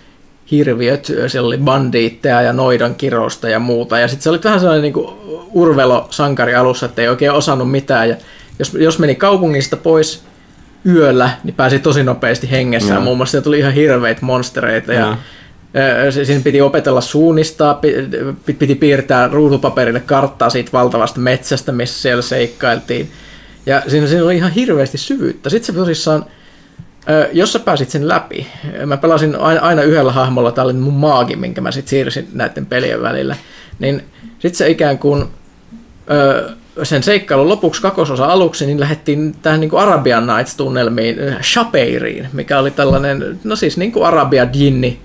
hirviöt, 0.52 1.12
siellä 1.28 1.48
oli 1.48 1.58
bandiitteja 1.58 2.42
ja 2.42 2.54
noidan 2.54 2.96
kirosta 2.96 3.50
ja 3.50 3.60
muuta, 3.60 4.00
ja 4.00 4.08
sitten 4.08 4.24
se 4.24 4.30
oli 4.30 4.40
vähän 4.44 4.60
sellainen 4.60 4.82
niin 4.82 4.94
kuin 4.94 5.08
urvelo-sankari 5.54 6.56
alussa, 6.56 6.86
että 6.86 7.02
ei 7.02 7.08
oikein 7.10 7.32
osannut 7.32 7.72
mitään, 7.72 8.10
ja 8.10 8.16
jos, 8.60 8.74
jos 8.74 9.00
meni 9.00 9.16
kaupungista 9.16 9.78
pois 9.78 10.24
yöllä, 10.86 11.30
niin 11.44 11.56
pääsi 11.56 11.80
tosi 11.80 12.04
nopeasti 12.04 12.52
hengessä. 12.52 13.00
Muun 13.00 13.18
muassa 13.18 13.42
tuli 13.42 13.60
ihan 13.60 13.74
hirveitä 13.74 14.26
monstereita. 14.26 14.94
Ja, 14.94 15.18
ja 16.06 16.26
siinä 16.26 16.42
piti 16.44 16.62
opetella 16.62 17.02
suunnistaa, 17.02 17.82
piti 18.46 18.76
piirtää 18.76 19.28
ruutupaperille 19.28 20.00
karttaa 20.00 20.50
siitä 20.50 20.72
valtavasta 20.74 21.20
metsästä, 21.20 21.72
missä 21.72 22.02
siellä 22.02 22.22
seikkailtiin. 22.22 23.12
Ja 23.66 23.84
siinä, 23.88 24.08
siinä 24.08 24.24
oli 24.24 24.36
ihan 24.36 24.52
hirveästi 24.52 24.98
syvyyttä. 24.98 25.50
Sitten 25.50 25.76
se 25.76 25.80
tosissaan, 25.80 26.26
jos 27.32 27.54
sä 27.54 27.60
pääsit 27.60 27.90
sen 27.90 28.08
läpi, 28.08 28.48
mä 28.86 28.98
pelasin 28.98 29.36
aina, 29.36 29.62
aina 29.62 29.82
yhdellä 29.82 30.12
hahmolla, 30.12 30.52
tämä 30.52 30.66
oli 30.66 30.74
mun 30.74 30.94
maagi, 30.94 31.36
minkä 31.36 31.62
mä 31.62 31.72
sitten 31.72 31.90
siirsin 31.90 32.28
näiden 32.34 32.66
pelien 32.66 33.02
välillä, 33.02 33.36
niin 33.80 34.04
sitten 34.40 34.58
se 34.58 34.70
ikään 34.70 34.98
kuin 34.98 35.26
sen 36.84 37.04
seikkailun 37.04 37.50
lopuksi 37.50 37.82
kakososa 37.82 38.26
aluksi, 38.26 38.66
niin 38.66 38.80
lähdettiin 38.80 39.36
tähän 39.42 39.60
niin 39.60 39.70
kuin 39.70 39.82
Arabian 39.82 40.28
Nights-tunnelmiin, 40.28 41.16
Shapeiriin, 41.44 42.28
mikä 42.34 42.60
oli 42.60 42.72
tällainen, 42.72 43.40
no 43.44 43.56
siis 43.56 43.78
niin 43.78 43.92
kuin 43.92 44.06
Arabia 44.06 44.48
Jinni, 44.54 45.00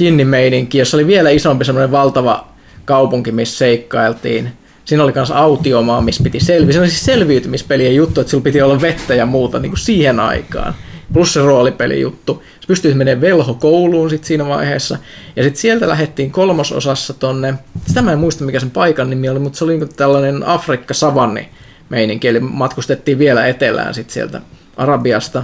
Jinni-meininki, 0.00 0.78
jossa 0.78 0.96
oli 0.96 1.06
vielä 1.06 1.30
isompi 1.30 1.64
semmoinen 1.64 1.90
valtava 1.90 2.46
kaupunki, 2.84 3.32
missä 3.32 3.58
seikkailtiin. 3.58 4.52
Siinä 4.84 5.04
oli 5.04 5.12
myös 5.14 5.30
autiomaa, 5.30 6.00
missä 6.00 6.22
piti 6.22 6.40
selviä. 6.40 6.72
Se 6.72 6.80
oli 6.80 6.88
siis 6.88 7.04
selviytymispelien 7.04 7.96
juttu, 7.96 8.20
että 8.20 8.30
sillä 8.30 8.42
piti 8.42 8.62
olla 8.62 8.80
vettä 8.80 9.14
ja 9.14 9.26
muuta 9.26 9.58
niin 9.58 9.70
kuin 9.70 9.78
siihen 9.78 10.20
aikaan 10.20 10.74
plus 11.12 11.32
se 11.32 11.40
roolipelijuttu. 11.40 12.42
Se 12.62 12.66
pystyi 12.66 12.94
menemään 12.94 13.20
velhokouluun 13.20 14.10
sit 14.10 14.24
siinä 14.24 14.46
vaiheessa. 14.46 14.98
Ja 15.36 15.42
sitten 15.42 15.60
sieltä 15.60 15.88
lähdettiin 15.88 16.30
kolmososassa 16.30 17.14
tonne, 17.14 17.54
sitä 17.86 18.02
mä 18.02 18.12
en 18.12 18.18
muista 18.18 18.44
mikä 18.44 18.60
sen 18.60 18.70
paikan 18.70 19.10
nimi 19.10 19.28
oli, 19.28 19.38
mutta 19.38 19.58
se 19.58 19.64
oli 19.64 19.72
niinku 19.72 19.94
tällainen 19.96 20.46
Afrikka-savanni 20.46 21.48
meininki, 21.88 22.28
eli 22.28 22.40
matkustettiin 22.40 23.18
vielä 23.18 23.46
etelään 23.46 23.94
sitten 23.94 24.14
sieltä 24.14 24.40
Arabiasta. 24.76 25.42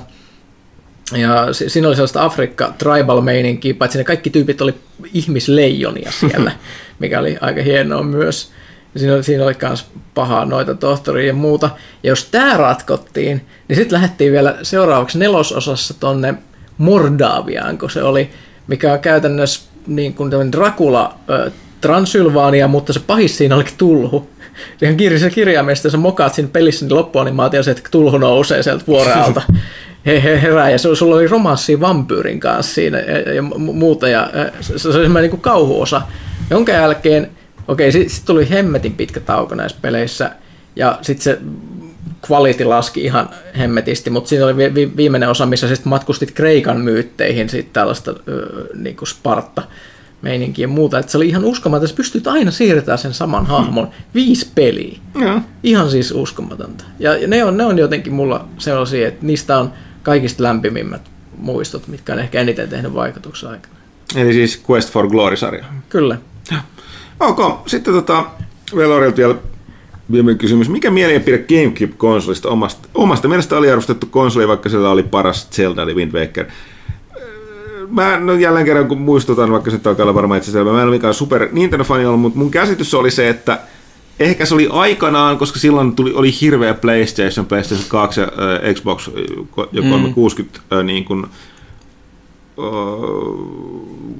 Ja 1.16 1.47
siinä 1.53 1.89
oli 1.89 1.97
sellaista 1.97 2.24
Afrikka 2.24 2.74
tribal 2.78 3.20
meininkiä, 3.20 3.74
paitsi 3.74 3.99
ne 3.99 4.05
kaikki 4.05 4.31
tyypit 4.31 4.61
oli 4.61 4.74
ihmisleijonia 5.15 6.12
siellä, 6.12 6.53
mikä 6.99 7.19
oli 7.19 7.39
aika 7.40 7.62
hienoa 7.62 8.03
myös. 8.03 8.53
Siinä 8.97 9.15
oli, 9.15 9.24
siinä 9.24 9.45
oli 9.45 9.57
myös 9.62 9.86
pahaa 10.15 10.45
noita 10.45 10.74
tohtoria 10.74 11.27
ja 11.27 11.35
muuta. 11.35 11.70
Ja 12.03 12.09
jos 12.09 12.24
tämä 12.24 12.57
ratkottiin, 12.57 13.47
niin 13.69 13.77
sitten 13.77 13.97
lähdettiin 13.97 14.32
vielä 14.32 14.59
seuraavaksi 14.62 15.19
nelososassa 15.19 15.95
tonne 16.01 16.35
Mordaviaan, 16.78 17.78
kun 17.78 17.90
se 17.90 18.02
oli, 18.02 18.30
mikä 18.66 18.92
on 18.92 18.98
käytännössä 18.98 19.68
niin 19.86 20.14
kuin 20.14 20.30
Dracula 20.52 21.14
Transylvania, 21.80 22.68
mutta 22.68 22.92
se 22.92 23.00
pahis 23.00 23.38
siinä 23.38 23.55
olikin 23.55 23.74
tulhu. 23.78 24.30
Siihen 24.78 24.96
kirjassa 24.96 25.30
kirjaimesta, 25.30 25.90
sä 25.90 25.96
mokaat 25.96 26.34
siinä 26.34 26.50
pelissä, 26.52 26.84
niin 26.86 26.96
loppuanimaatio 26.96 27.62
se, 27.62 27.70
että 27.70 27.88
tulhu 27.90 28.18
nousee 28.18 28.62
sieltä 28.62 28.84
vuoren 28.86 29.18
alta. 29.18 29.42
He, 30.06 30.22
he, 30.22 30.42
herää, 30.42 30.70
ja 30.70 30.78
sulla 30.78 31.16
oli 31.16 31.26
romanssi 31.26 31.80
vampyyrin 31.80 32.40
kanssa 32.40 32.74
siinä 32.74 32.98
ja, 32.98 33.34
ja 33.34 33.42
muuta, 33.42 34.09
ja 34.09 34.30
se, 34.60 34.78
se 34.78 34.88
oli 34.88 35.02
semmoinen 35.02 35.30
niin 35.30 35.40
kauhuosa, 35.40 36.02
jonka 36.50 36.72
jälkeen, 36.72 37.30
okei, 37.68 37.92
sitten 37.92 38.10
sit 38.10 38.24
tuli 38.24 38.50
hemmetin 38.50 38.94
pitkä 38.94 39.20
tauko 39.20 39.55
näissä 39.55 39.78
peleissä, 39.82 40.30
ja 40.76 40.98
sitten 41.02 41.24
se 41.24 41.38
quality 42.31 42.65
laski 42.65 43.05
ihan 43.05 43.31
hemmetisti, 43.59 44.11
mutta 44.11 44.28
siinä 44.28 44.45
oli 44.45 44.57
vi- 44.57 44.74
vi- 44.74 44.97
viimeinen 44.97 45.28
osa, 45.28 45.47
missä 45.47 45.69
sitten 45.69 45.89
matkustit 45.89 46.31
Kreikan 46.31 46.81
myytteihin, 46.81 47.49
sitten 47.49 47.73
tällaista 47.73 48.15
niin 48.74 48.97
kuin 48.97 49.09
Sparta 49.09 49.62
meininkiä 50.23 50.65
ja 50.65 50.69
muuta. 50.69 50.99
Että 50.99 51.12
se 51.12 51.19
oli 51.19 51.28
ihan 51.28 51.45
uskomatonta, 51.45 51.85
että 51.85 51.93
sä 51.93 51.97
pystyt 51.97 52.27
aina 52.27 52.51
siirtämään 52.51 52.99
sen 52.99 53.15
saman 53.15 53.47
hahmon. 53.47 53.89
Viisi 54.15 54.51
peliä. 54.55 54.99
Ja. 55.20 55.40
Ihan 55.62 55.90
siis 55.90 56.12
uskomatonta. 56.12 56.85
Ja, 56.99 57.16
ja 57.16 57.28
ne, 57.28 57.45
on, 57.45 57.57
ne 57.57 57.65
on 57.65 57.78
jotenkin 57.78 58.15
mulla 58.15 58.49
sellaisia, 58.59 59.09
että 59.09 59.27
niistä 59.27 59.59
on 59.59 59.73
kaikista 60.03 60.43
lämpimimmät 60.43 61.03
muistot, 61.36 61.89
mitkä 61.89 62.12
on 62.12 62.19
ehkä 62.19 62.40
eniten 62.40 62.69
tehnyt 62.69 62.95
vaikutuksen 62.95 63.51
aikana. 63.51 63.74
Eli 64.16 64.32
siis 64.32 64.62
Quest 64.70 64.93
for 64.93 65.09
Glory-sarja. 65.09 65.65
Kyllä. 65.89 66.19
Ok, 67.20 67.69
sitten 67.69 67.95
tota, 67.95 68.24
Velorilta 68.77 69.16
vielä 69.16 69.35
viimeinen 70.12 70.39
kysymys. 70.39 70.68
Mikä 70.68 70.90
mielipide 70.90 71.39
GameCube-konsolista 71.39 72.48
omasta, 72.48 72.89
omasta 72.94 73.28
mielestä 73.28 73.56
oli 73.56 73.70
arvostettu 73.70 74.06
konsoli, 74.10 74.48
vaikka 74.48 74.68
sillä 74.68 74.90
oli 74.90 75.02
paras 75.02 75.48
Zelda 75.51 75.82
eli 75.82 75.94
Wind 75.94 76.12
Waker? 76.12 76.47
Mä 77.90 78.20
no 78.20 78.35
jälleen 78.35 78.66
kerran 78.66 78.89
kun 78.89 79.01
muistutan, 79.01 79.52
vaikka 79.52 79.70
se 79.70 79.80
alkaa 79.85 80.05
olla 80.05 80.14
varmaan 80.14 80.39
itse 80.39 80.51
selvä, 80.51 80.72
mä 80.72 80.82
en 80.82 80.89
ole 80.89 80.97
mikään 80.97 81.14
super 81.14 81.48
Nintendo-fani 81.52 82.06
ollut, 82.06 82.20
mutta 82.20 82.39
mun 82.39 82.51
käsitys 82.51 82.94
oli 82.94 83.10
se, 83.10 83.28
että 83.28 83.59
ehkä 84.20 84.47
se 84.47 84.55
oli 84.55 84.68
aikanaan, 84.72 85.39
koska 85.39 85.59
silloin 85.59 85.97
tuli, 85.97 86.12
oli 86.12 86.35
hirveä 86.40 86.74
PlayStation, 86.74 87.47
PlayStation 87.47 87.89
2 87.89 88.20
ja 88.20 88.26
äh, 88.26 88.74
Xbox 88.74 89.09
ja 89.72 89.82
360 89.82 90.60
mm. 90.70 90.78
äh, 90.78 90.85
niin 90.85 91.05
kuin, 91.05 91.24
äh, 91.24 91.30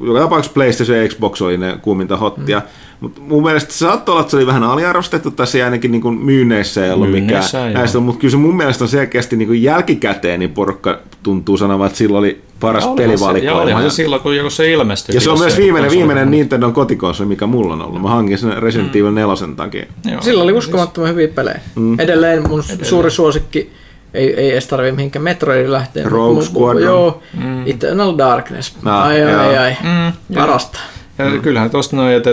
joka 0.01 0.21
tapauksessa 0.21 0.55
PlayStation 0.55 0.99
ja 0.99 1.09
Xbox 1.09 1.43
oli 1.43 1.57
ne 1.57 1.79
kuuminta 1.83 2.17
hottia. 2.17 2.59
Mm. 2.59 2.65
Mutta 3.01 3.21
mun 3.21 3.43
mielestä 3.43 3.73
se 3.73 3.79
saattoi 3.79 4.13
olla, 4.13 4.21
että 4.21 4.31
se 4.31 4.37
oli 4.37 4.47
vähän 4.47 4.65
aliarvostettu 4.65 5.31
tässä 5.31 5.65
ainakin 5.65 5.93
niin 5.93 6.01
kuin 6.01 6.15
myynneissä 6.15 6.87
ei 6.87 6.91
ollut 6.91 7.11
mikään 7.11 7.45
näistä, 7.73 8.01
mutta 8.01 8.21
kyllä 8.21 8.33
se 8.33 8.37
mun 8.37 8.57
mielestä 8.57 8.85
on 8.85 8.89
selkeästi 8.89 9.37
niin 9.37 9.49
kuin 9.49 9.63
jälkikäteen, 9.63 10.41
niin 10.41 10.51
porukka 10.51 10.99
tuntuu 11.23 11.57
sanomaan, 11.57 11.87
että 11.87 11.99
silloin 11.99 12.19
oli 12.19 12.43
paras 12.61 12.85
ja 12.85 12.91
pelivalikoima. 12.91 13.59
Ja 13.59 13.63
olihan 13.63 13.83
se 13.83 13.91
silloin, 13.91 14.23
kun 14.23 14.37
joku 14.37 14.51
se 14.51 14.73
ilmestyi. 14.73 15.15
Ja 15.15 15.21
se 15.21 15.31
on 15.31 15.39
myös 15.39 15.57
viimeinen, 15.57 15.91
viimeinen 15.91 16.31
Nintendo 16.31 16.71
kotikonsoli, 16.71 17.29
mikä 17.29 17.47
mulla 17.47 17.75
on 17.75 17.83
ollut. 17.83 18.03
Mä 18.03 18.09
hankin 18.09 18.39
sen 18.39 18.63
Resident 18.63 18.95
mm. 18.95 19.01
Evil 19.01 19.11
4 19.11 19.35
takia. 19.57 19.87
Joo, 20.05 20.23
silloin 20.23 20.45
oli 20.45 20.59
uskomattoman 20.59 21.11
hyviä 21.11 21.29
pelejä. 21.29 21.61
Mm. 21.75 22.01
Edelleen 22.01 22.49
mun 22.49 22.61
Edelleen. 22.61 22.85
suuri 22.85 23.11
suosikki 23.11 23.71
ei, 24.15 24.35
ei 24.35 24.53
edes 24.53 24.67
tarvitse 24.67 24.97
mihinkään 24.97 25.23
Metroidin 25.23 25.73
lähteä. 25.73 26.05
Rogue 26.09 26.45
Squadron. 26.45 26.83
Joo, 26.83 27.23
mm. 27.35 27.67
Eternal 27.67 28.19
Darkness. 28.19 28.77
Ah, 28.85 29.07
ai, 29.07 29.23
ai, 29.23 29.35
ai, 29.35 29.59
ai. 29.59 29.77
Mm, 29.83 30.35
Parasta. 30.35 30.79
Ja 31.19 31.25
mm. 31.25 31.41
kyllähän 31.41 31.71
tuosta 31.71 31.97
noin, 31.97 32.17
että 32.17 32.31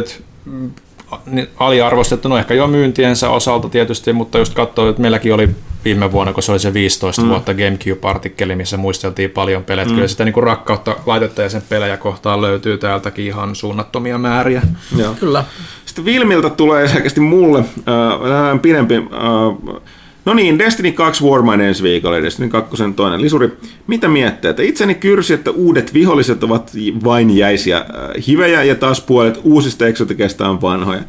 aliarvostettu, 1.60 2.27
no 2.27 2.38
ehkä 2.38 2.53
jo 2.53 2.68
myyntiensä 2.68 3.30
osalta 3.30 3.69
tietysti, 3.69 4.14
mutta 4.14 4.38
just 4.38 4.53
katsoin, 4.53 4.89
että 4.89 5.02
meilläkin 5.02 5.34
oli 5.34 5.49
viime 5.85 6.11
vuonna, 6.11 6.34
kun 6.34 6.43
se 6.43 6.52
oli 6.52 6.60
se 6.60 6.73
15 6.73 7.22
mm. 7.22 7.30
vuotta 7.30 7.53
GameCube-artikkeli, 7.53 8.56
missä 8.56 8.77
muisteltiin 8.77 9.30
paljon 9.30 9.64
pelejä. 9.64 9.85
Mm. 9.85 9.95
Kyllä 9.95 10.07
sitä 10.07 10.26
niin 10.26 10.34
kuin 10.34 10.43
rakkautta 10.43 10.95
laitetta 11.06 11.41
ja 11.41 11.49
sen 11.49 11.61
pelejä 11.69 11.97
kohtaan 11.97 12.41
löytyy 12.41 12.77
täältäkin 12.77 13.26
ihan 13.26 13.56
suunnattomia 13.56 14.18
määriä. 14.18 14.61
Joo. 14.97 15.14
Kyllä. 15.19 15.43
Sitten 15.85 16.06
Vilmiltä 16.06 16.49
tulee 16.49 16.88
selkeästi 16.88 17.19
mulle 17.19 17.60
äh, 17.60 18.61
pidempi 18.61 18.95
äh, 18.95 19.81
No 20.26 20.34
niin, 20.34 20.60
Destiny 20.60 20.91
2 20.91 21.23
Warmine 21.23 21.68
ensi 21.68 21.84
viikolla, 21.84 22.22
Destiny 22.22 22.49
2 22.49 22.84
toinen 22.95 23.22
lisuri. 23.22 23.57
Mitä 23.88 24.07
miettii? 24.07 24.49
Että 24.49 24.64
itseni 24.64 24.95
kyrsi, 24.95 25.34
että 25.34 25.52
uudet 25.52 25.93
viholliset 25.93 26.43
ovat 26.43 26.72
vain 27.03 27.38
jäisiä 27.38 27.77
äh, 27.77 27.85
hivejä 28.27 28.64
ja 28.64 28.76
taas 28.76 29.02
puolet 29.02 29.39
uusista 29.43 29.88
eksotikeista 29.88 30.49
on 30.49 30.61
vanhoja. 30.61 31.02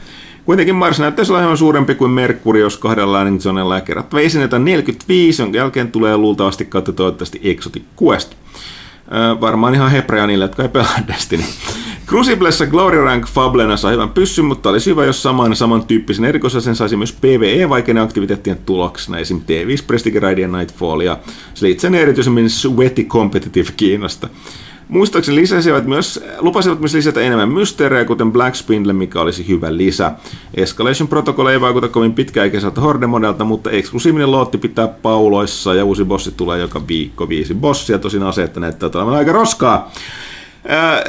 Kuitenkin 0.44 0.74
Mars 0.74 0.98
näyttäisi 0.98 1.32
olla 1.32 1.40
hieman 1.40 1.59
suurempi 1.59 1.94
kuin 1.94 2.10
Merkuri, 2.10 2.60
jos 2.60 2.78
kahdella 2.78 3.26
zonella 3.38 3.74
ja 3.74 3.80
kerrattava 3.80 4.20
esineitä 4.20 4.59
45, 4.59 5.43
jonka 5.43 5.59
jälkeen 5.59 5.93
tulee 5.93 6.16
luultavasti 6.16 6.64
kautta 6.64 6.93
toivottavasti 6.93 7.40
Exotic 7.44 7.82
Quest. 8.02 8.34
Varmaan 9.41 9.74
ihan 9.74 9.91
hepreja 9.91 10.27
niille, 10.27 10.45
jotka 10.45 10.62
ei 10.62 10.69
pelaa 10.69 10.99
Destiny. 11.09 11.45
Cruciblessa 12.07 12.66
Glory 12.66 13.05
Rank 13.05 13.27
Fablena 13.27 13.77
sai 13.77 13.93
hyvän 13.93 14.09
pyssyn, 14.09 14.45
mutta 14.45 14.69
olisi 14.69 14.91
hyvä, 14.91 15.05
jos 15.05 15.23
saman 15.23 15.57
samantyyppisen 15.57 16.24
erikoisasen 16.24 16.77
saisi 16.77 16.97
myös 16.97 17.12
PvE 17.12 17.69
vaikeinen 17.69 18.03
aktiviteettien 18.03 18.59
tuloksena, 18.66 19.19
esim. 19.19 19.41
T5 19.41 19.85
Prestige 19.87 20.20
Raid 20.20 20.39
ja 20.39 20.49
Nightfall, 20.49 21.01
ja 21.01 21.19
se 21.55 21.69
itseni 21.69 21.99
erityisemmin 21.99 22.51
Sweaty 22.51 23.03
Competitive 23.05 23.69
Kiinasta. 23.77 24.28
Muistaakseni 24.89 25.37
lisäsivät 25.37 25.87
myös, 25.87 26.25
lupasivat 26.39 26.81
myös 26.81 26.95
lisätä 26.95 27.21
enemmän 27.21 27.49
mysteerejä, 27.49 28.05
kuten 28.05 28.33
Black 28.33 28.55
Spindle, 28.55 28.93
mikä 28.93 29.21
olisi 29.21 29.49
hyvä 29.49 29.77
lisä. 29.77 30.13
Escalation 30.55 31.09
Protocol 31.09 31.47
ei 31.47 31.61
vaikuta 31.61 31.89
kovin 31.89 32.13
pitkäikäiseltä 32.13 32.81
Horde-modelta, 32.81 33.45
mutta 33.45 33.71
eksklusiivinen 33.71 34.31
lootti 34.31 34.59
pitää 34.59 34.89
pauloissa 34.89 35.75
ja 35.75 35.85
uusi 35.85 36.05
bossi 36.05 36.31
tulee 36.31 36.59
joka 36.59 36.89
viikko. 36.89 37.29
Viisi 37.29 37.55
bossia, 37.55 37.99
tosin 37.99 38.23
aseetta 38.23 38.61
näyttää 38.61 38.91
olevan 38.95 39.15
aika 39.15 39.33
roskaa. 39.33 39.93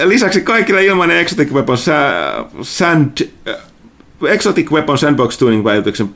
Lisäksi 0.05 0.41
kaikille 0.41 0.85
ilmainen 0.85 1.17
Exotic 1.17 1.51
Weapon 1.51 1.77
Sand, 2.61 3.27
Exotic 4.29 4.71
Weapon 4.71 4.97
Sandbox 4.97 5.37
Tuning 5.37 5.63
päivityksen 5.63 6.09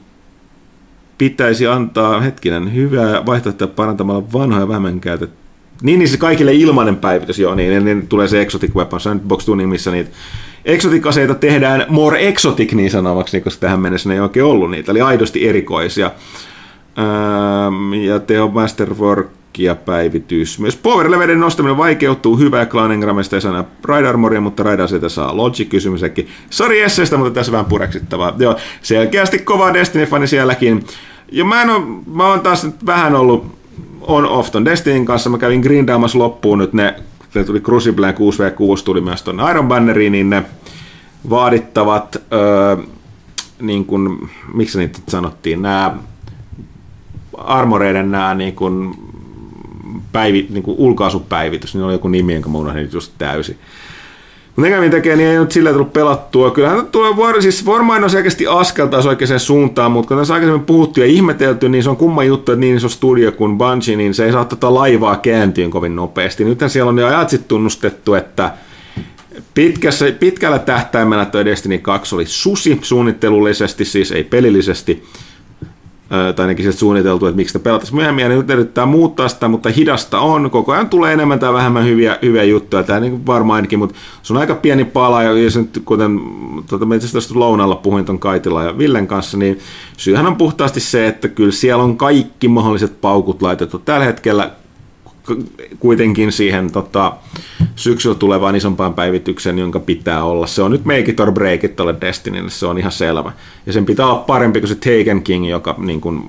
pitäisi 1.18 1.68
antaa 1.68 2.22
hetkinen 2.22 2.76
hyvää 2.76 3.26
vaihtoehtoja 3.26 3.68
parantamalla 3.68 4.34
vanhoja 4.34 4.68
vähemmän 4.68 5.00
käytettyjä 5.00 5.41
niin, 5.82 6.00
niin 6.00 6.10
se 6.10 6.18
kaikille 6.18 6.54
ilmainen 6.54 6.96
päivitys, 6.96 7.40
joo, 7.40 7.56
niin, 7.56 7.70
niin, 7.70 7.86
niin 7.86 8.08
tulee 8.08 8.28
se 8.28 8.42
Exotic 8.42 8.76
Weapon 8.76 9.00
Sandbox 9.00 9.46
Tuning, 9.46 9.70
missä 9.70 9.92
niitä 9.92 10.10
exotic-aseita 10.66 11.36
tehdään 11.36 11.86
more 11.90 12.28
exotic 12.28 12.74
niin 12.74 12.92
sanomaksi, 12.92 13.42
koska 13.42 13.62
tähän 13.62 13.80
mennessä 13.80 14.10
ne 14.10 14.16
ei 14.16 14.22
oikein 14.22 14.46
ollut 14.46 14.72
niitä, 14.72 14.92
eli 14.92 15.02
aidosti 15.02 15.48
erikoisia. 15.48 16.12
Ähm, 17.00 17.94
ja 17.94 18.20
Teo 18.20 18.48
Masterwork 18.48 19.28
ja 19.58 19.76
päivitys. 19.76 20.60
Myös 20.60 20.76
power 20.76 21.36
nostaminen 21.36 21.78
vaikeutuu. 21.78 22.38
Hyvä 22.38 22.66
Klanengramista 22.66 23.36
ei 23.36 23.42
saa 23.42 23.64
Ride 23.86 24.08
Armoria, 24.08 24.42
mutta 24.42 24.64
Ride 24.64 24.84
aseita 24.84 25.10
saa 25.10 25.38
Logic 25.38 25.70
kysymysekin. 25.70 26.28
Sori 26.50 26.82
Esseistä, 26.82 27.18
mutta 27.18 27.34
tässä 27.34 27.52
vähän 27.52 27.66
pureksittavaa. 27.66 28.34
Joo, 28.38 28.56
selkeästi 28.82 29.40
kova 29.40 29.74
Destiny-fani 29.74 30.28
sielläkin. 30.28 30.86
Ja 31.32 31.46
mä, 31.46 31.62
en 31.62 31.70
ole, 31.70 31.84
mä 32.14 32.28
oon 32.28 32.42
taas 32.42 32.64
nyt 32.64 32.86
vähän 32.86 33.16
ollut 33.16 33.61
on 34.02 34.26
off 34.26 34.52
ton 34.52 34.66
Destinyn 34.66 35.06
kanssa. 35.06 35.30
Mä 35.30 35.38
kävin 35.38 35.62
grindaamassa 35.62 36.20
loppuun 36.20 36.58
nyt 36.58 36.74
ne, 36.74 36.96
kun 37.34 37.46
tuli 37.46 37.60
Crucibleen 37.60 38.14
6v6, 38.14 38.84
tuli 38.84 39.02
myös 39.02 39.24
ton 39.24 39.50
Iron 39.50 39.68
Banneriin, 39.68 40.12
niin 40.12 40.30
ne 40.30 40.44
vaadittavat, 41.30 42.16
öö, 42.34 42.78
niin 43.62 43.86
kuin, 43.86 44.30
miksi 44.54 44.78
niitä 44.78 45.00
sanottiin, 45.08 45.62
nämä 45.62 45.98
armoreiden 47.38 48.12
nämä 48.12 48.36
niin 48.36 48.56
kuin, 48.56 48.96
päivi, 50.12 50.48
niin 50.50 50.64
kuin 50.64 50.78
ulkoasupäivitys, 50.78 51.74
niin 51.76 51.84
oli 51.84 51.94
joku 51.94 52.08
nimi, 52.08 52.34
jonka 52.34 52.50
mä 52.50 52.58
unohdin 52.58 52.90
just 52.94 53.14
täysin. 53.18 53.58
Mutta 54.56 54.70
ne 54.70 54.76
kävin 54.76 54.92
tekee, 54.92 55.16
niin 55.16 55.30
ei 55.30 55.38
nyt 55.38 55.52
sillä 55.52 55.72
tullut 55.72 55.94
pelattua. 55.94 56.52
Kyllähän 56.52 56.86
tuo 56.86 57.16
vuori, 57.16 57.42
siis 57.42 57.66
varmaan 57.66 58.04
on 58.04 58.10
selkeästi 58.10 58.48
askel 58.48 58.88
taas 58.88 59.06
oikeaan 59.06 59.40
suuntaan, 59.40 59.92
mutta 59.92 60.08
kun 60.08 60.18
tässä 60.18 60.34
aikaisemmin 60.34 60.66
puhuttu 60.66 61.00
ja 61.00 61.06
ihmetelty, 61.06 61.70
niin 61.70 61.84
se 61.84 61.90
on 61.90 61.98
kumma 61.98 62.24
juttu, 62.24 62.52
että 62.52 62.60
niin 62.60 62.78
iso 62.78 62.90
studio 62.90 63.32
kuin 63.32 63.58
Bungie, 63.58 63.96
niin 63.96 64.14
se 64.14 64.26
ei 64.26 64.32
saa 64.32 64.46
tätä 64.46 64.74
laivaa 64.74 65.16
kääntyyn 65.16 65.72
kovin 65.72 65.96
nopeasti. 65.96 66.44
Nythän 66.44 66.70
siellä 66.70 66.90
on 66.90 67.00
jo 67.00 67.08
ajat 67.08 67.30
sitten 67.30 67.48
tunnustettu, 67.48 68.14
että 68.14 68.52
pitkässä, 69.54 70.12
pitkällä 70.20 70.60
tähtäimellä 70.60 71.26
tuo 71.26 71.46
Destiny 71.46 71.78
2 71.78 72.16
oli 72.16 72.26
susi 72.26 72.80
suunnittelullisesti, 72.82 73.86
siis 73.86 74.12
ei 74.12 74.24
pelillisesti 74.24 75.04
tai 76.36 76.44
ainakin 76.44 76.66
se 76.66 76.72
suunniteltu, 76.72 77.26
että 77.26 77.36
miksi 77.36 77.52
sitä 77.52 77.64
pelataan 77.64 77.96
myöhemmin, 77.96 78.24
ja 78.24 78.30
nyt 78.30 78.50
yrittää 78.50 78.86
muuttaa 78.86 79.28
sitä, 79.28 79.48
mutta 79.48 79.70
hidasta 79.70 80.20
on, 80.20 80.52
koko 80.52 80.72
ajan 80.72 80.90
tulee 80.90 81.14
enemmän 81.14 81.40
tai 81.40 81.54
vähemmän 81.54 81.86
hyviä, 81.86 82.18
hyviä 82.22 82.44
juttuja, 82.44 82.84
tämä 82.84 83.00
niin 83.00 83.26
varmaan 83.26 83.56
ainakin, 83.56 83.80
mutta 83.80 83.96
se 84.24 84.34
on 84.34 84.40
aika 84.40 84.56
pieni 84.56 84.86
pala, 84.86 85.24
ja 85.24 85.52
se 85.52 85.60
nyt, 85.60 85.82
kuten 85.86 86.20
tuota, 86.70 86.96
itse 86.96 87.08
asiassa 87.08 87.40
lounalla 87.40 87.76
puhuin 87.76 88.06
ton 88.06 88.20
Kaitila 88.20 88.64
ja 88.64 88.78
Villen 88.78 89.08
kanssa, 89.08 89.38
niin 89.38 89.60
syyhän 89.98 90.28
on 90.28 90.36
puhtaasti 90.36 90.80
se, 90.80 91.08
että 91.08 91.28
kyllä 91.28 91.52
siellä 91.52 91.84
on 91.84 91.98
kaikki 91.98 92.48
mahdolliset 92.48 93.02
paukut 93.02 93.42
laitettu. 93.42 93.80
Tällä 93.80 94.06
hetkellä 94.06 94.52
kuitenkin 95.80 96.32
siihen 96.32 96.72
tota, 96.72 97.14
syksyllä 97.76 98.16
tulevaan 98.16 98.56
isompaan 98.56 98.94
päivitykseen, 98.94 99.60
jonka 99.60 99.80
pitää 99.80 100.24
olla. 100.24 100.48
Se 100.48 100.62
on 100.62 100.72
nyt 100.72 100.86
make 100.86 101.12
it 101.12 101.20
or 101.20 101.32
break 101.32 101.64
it 101.64 101.76
tuolle 101.76 101.96
Destinylle, 102.02 102.50
se 102.50 102.66
on 102.66 102.78
ihan 102.78 102.92
selvä. 102.92 103.32
Ja 103.66 103.74
sen 103.74 103.86
pitää 103.86 104.06
olla 104.06 104.20
parempi 104.20 104.60
kuin 104.60 104.70
se 104.70 104.76
Taken 104.76 105.24
King, 105.24 105.50
joka 105.50 105.76
niin 105.78 106.02
kuin, 106.02 106.24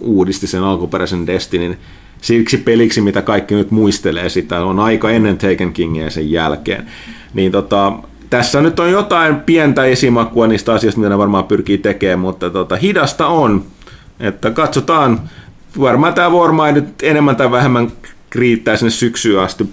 uudisti 0.00 0.46
sen 0.46 0.62
alkuperäisen 0.62 1.26
Destinyn 1.26 1.78
siksi 2.20 2.56
peliksi, 2.56 3.00
mitä 3.00 3.22
kaikki 3.22 3.54
nyt 3.54 3.70
muistelee 3.70 4.28
sitä. 4.28 4.64
On 4.64 4.80
aika 4.80 5.10
ennen 5.10 5.38
Taken 5.38 5.72
Kingia 5.72 6.04
ja 6.04 6.10
sen 6.10 6.30
jälkeen. 6.30 6.86
Niin 7.34 7.52
tota, 7.52 7.92
tässä 8.30 8.60
nyt 8.60 8.80
on 8.80 8.90
jotain 8.90 9.36
pientä 9.36 9.84
esimakua 9.84 10.46
niistä 10.46 10.72
asioista, 10.72 11.00
mitä 11.00 11.08
ne 11.08 11.18
varmaan 11.18 11.44
pyrkii 11.44 11.78
tekemään, 11.78 12.18
mutta 12.18 12.50
tota, 12.50 12.76
hidasta 12.76 13.26
on. 13.26 13.64
Että 14.20 14.50
katsotaan, 14.50 15.20
varmaan 15.80 16.14
tämä 16.14 16.30
Warma 16.30 16.72
nyt 16.72 17.02
enemmän 17.02 17.36
tai 17.36 17.50
vähemmän 17.50 17.92
riittää 18.34 18.76
sinne 18.76 18.90
syksyyn 18.90 19.40
asti 19.40 19.68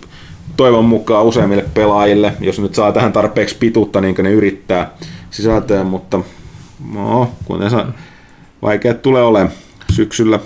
toivon 0.58 0.86
mukaan 0.86 1.26
useimmille 1.26 1.66
pelaajille, 1.74 2.34
jos 2.40 2.60
nyt 2.60 2.76
saa 2.76 2.92
tähän 2.92 3.14
tarpeeksi 3.14 3.56
pituutta, 3.60 4.02
niin 4.02 4.16
kuin 4.16 4.24
ne 4.24 4.32
yrittää 4.32 4.92
sisältöön, 5.30 5.86
mutta 5.86 6.20
no, 6.94 7.32
kuten 7.46 7.70
saa, 7.70 7.92
vaikeat 8.62 9.02
tulee 9.02 9.24
olemaan 9.24 9.52
syksyllä. 9.92 10.40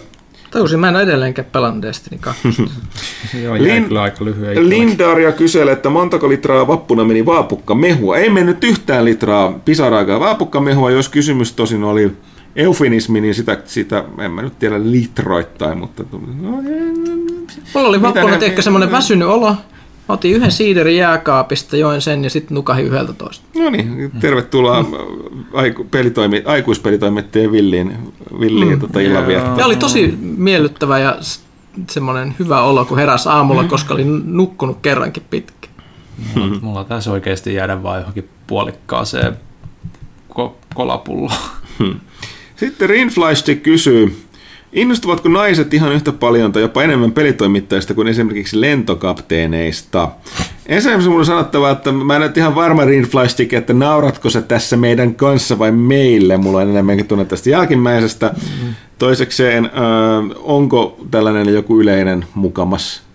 Tajusin, 0.52 0.80
mä 0.80 0.90
en 0.90 0.96
edelleenkään 0.96 1.48
pelannut 1.52 1.82
Destiny 1.82 2.18
2. 2.22 2.48
Joo, 3.44 3.56
Lin- 3.56 3.88
kyllä 3.88 4.02
aika 4.02 4.26
lyhyen 4.26 4.70
Lindaria 4.70 5.32
kyselee, 5.32 5.74
että 5.74 5.90
montako 5.90 6.30
litraa 6.30 6.68
vappuna 6.68 7.04
meni 7.04 7.26
vaapukka 7.26 7.76
mehua. 7.76 8.18
Ei 8.18 8.30
mennyt 8.30 8.64
yhtään 8.64 9.06
litraa 9.06 9.60
pisaraikaa 9.66 10.20
vaapukka 10.20 10.62
mehua, 10.62 10.92
jos 10.92 11.10
kysymys 11.10 11.54
tosin 11.54 11.84
oli 11.84 12.12
eufemismi, 12.56 13.22
niin 13.22 13.36
sitä, 13.36 13.58
sitä 13.66 14.04
en 14.20 14.32
mä 14.32 14.42
nyt 14.42 14.60
tiedä 14.60 14.80
litroittain, 14.84 15.78
mutta... 15.78 16.04
No, 16.42 16.62
Mulla 17.74 17.90
oli 17.90 18.02
vappuna 18.02 18.36
ehkä 18.36 18.62
semmoinen 18.62 18.92
väsynyt 18.92 19.28
olo. 19.28 19.56
Mä 20.10 20.14
otin 20.14 20.32
yhden 20.32 20.52
siiderin 20.52 20.98
jääkaapista, 20.98 21.78
join 21.78 22.02
sen 22.02 22.24
ja 22.24 22.30
sitten 22.30 22.56
nukahin 22.56 22.86
yhdeltä 22.86 23.14
toista. 23.14 23.46
No 23.56 23.70
niin, 23.70 24.12
tervetuloa 24.20 24.84
mm. 24.84 24.90
aiku, 25.54 25.84
pelitoimi, 25.84 26.44
aikuispelitoimittajien 26.46 27.52
villiin, 27.52 27.98
villiin 28.40 28.72
mm, 28.74 28.80
tota 28.80 29.00
illanviettoon. 29.00 29.58
Ja 29.60 29.66
oli 29.66 29.76
tosi 29.76 30.18
miellyttävä 30.22 31.00
ja 31.00 31.18
semmoinen 31.90 32.36
hyvä 32.40 32.62
olo, 32.62 32.86
kun 32.86 32.98
heräsi 32.98 33.30
aamulla, 33.30 33.64
mm. 33.64 33.70
koska 33.70 33.94
oli 33.94 34.04
nukkunut 34.26 34.78
kerrankin 34.82 35.24
pitkä. 35.30 35.68
Mulla, 36.36 36.60
mulla 36.62 36.84
taisi 36.84 37.10
oikeasti 37.10 37.54
jäädä 37.54 37.84
vaan 37.84 38.00
johonkin 38.00 38.30
puolikkaaseen 38.48 39.38
ko- 40.40 40.56
kolapulloon. 40.76 41.38
Hmm. 41.80 42.00
Sitten 42.56 42.90
Rinfleisti 42.90 43.56
kysyy, 43.56 44.18
innostuvatko 44.76 45.30
naiset 45.30 45.74
ihan 45.74 45.92
yhtä 45.92 46.12
paljon 46.12 46.52
tai 46.52 46.62
jopa 46.62 46.84
enemmän 46.84 47.12
pelitoimittajista 47.12 47.94
kuin 47.94 48.08
esimerkiksi 48.08 48.62
lentokapteeneista? 48.62 50.10
Ensimmäisenä 50.66 51.10
mun 51.10 51.20
on 51.20 51.26
sanottava, 51.26 51.70
että 51.72 51.92
mä 51.92 52.16
en 52.16 52.22
ole 52.22 52.32
ihan 52.36 52.56
varma 52.56 52.86
Rinfleistik, 52.86 53.54
että 53.54 53.74
nauratko 53.74 54.30
se 54.30 54.42
tässä 54.42 54.78
meidän 54.78 55.16
kanssa 55.16 55.60
vai 55.60 55.72
meille. 55.72 56.38
Mulla 56.38 56.62
on 56.62 56.70
enemmänkin 56.70 57.08
tunne 57.08 57.26
tästä 57.26 57.50
jälkimmäisestä. 57.50 58.34
Toisekseen, 58.98 59.66
äh, 59.66 59.72
onko 60.40 61.00
tällainen 61.12 61.54
joku 61.54 61.82
yleinen 61.82 62.26
mukamas 62.36 63.06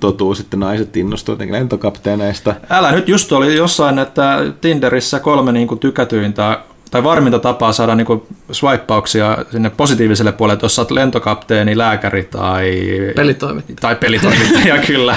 totuus, 0.00 0.40
että 0.40 0.56
naiset 0.56 0.96
innostuvat 0.96 1.50
lentokapteeneista. 1.50 2.54
Älä 2.70 2.92
nyt 2.92 3.08
just 3.08 3.32
oli 3.32 3.56
jossain, 3.56 3.98
että 3.98 4.38
Tinderissä 4.60 5.20
kolme 5.20 5.52
niin 5.52 5.68
kuin 5.68 5.80
tykätyintä 5.80 6.58
tai 6.92 7.04
varminta 7.04 7.38
tapaa 7.38 7.72
saada 7.72 7.94
niinku 7.94 8.26
swipeauksia 8.50 9.38
sinne 9.50 9.70
positiiviselle 9.70 10.32
puolelle, 10.32 10.54
että 10.54 10.64
jos 10.64 10.78
olet 10.78 10.90
lentokapteeni, 10.90 11.78
lääkäri 11.78 12.22
tai... 12.22 12.80
Pelitoimittaja. 13.16 13.76
Tai 13.80 13.96
pelitoimittaja, 13.96 14.78
kyllä. 14.86 15.16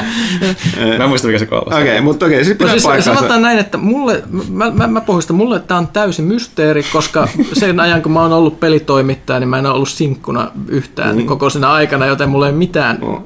mä 0.98 1.04
en 1.04 1.10
muista, 1.10 1.28
mikä 1.28 1.40
se 1.40 1.46
kolmas. 1.46 1.74
Okei, 1.74 1.84
okay, 1.84 2.02
mutta 2.02 2.26
okei, 2.26 2.38
okay, 2.38 2.46
sitten 2.46 2.68
no, 2.68 2.80
siis 2.80 3.06
Sanotaan 3.06 3.42
näin, 3.42 3.60
että 3.60 3.78
mulle, 3.78 4.24
mä, 4.50 4.72
mä, 4.72 4.88
mä 4.88 5.02
pohjista, 5.02 5.34
mulle 5.34 5.60
tämä 5.60 5.78
on 5.78 5.88
täysi 5.88 6.22
mysteeri, 6.22 6.84
koska 6.84 7.28
sen 7.54 7.80
ajan, 7.80 8.02
kun 8.02 8.12
mä 8.12 8.22
oon 8.22 8.34
ollut 8.34 8.60
pelitoimittaja, 8.60 9.40
niin 9.40 9.50
mä 9.50 9.60
en 9.60 9.66
ole 9.66 9.76
ollut 9.76 9.90
sinkkuna 9.90 10.52
yhtään 10.68 11.18
mm. 11.18 11.26
koko 11.26 11.50
sinä 11.50 11.72
aikana, 11.72 12.06
joten 12.06 12.30
mulla 12.30 12.46
ei 12.48 12.52
ole 12.52 12.58
mitään 12.58 12.98
no. 13.02 13.26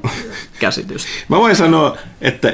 käsitystä. 0.58 1.08
Mä 1.28 1.36
voin 1.36 1.56
sanoa, 1.56 1.96
että 2.20 2.48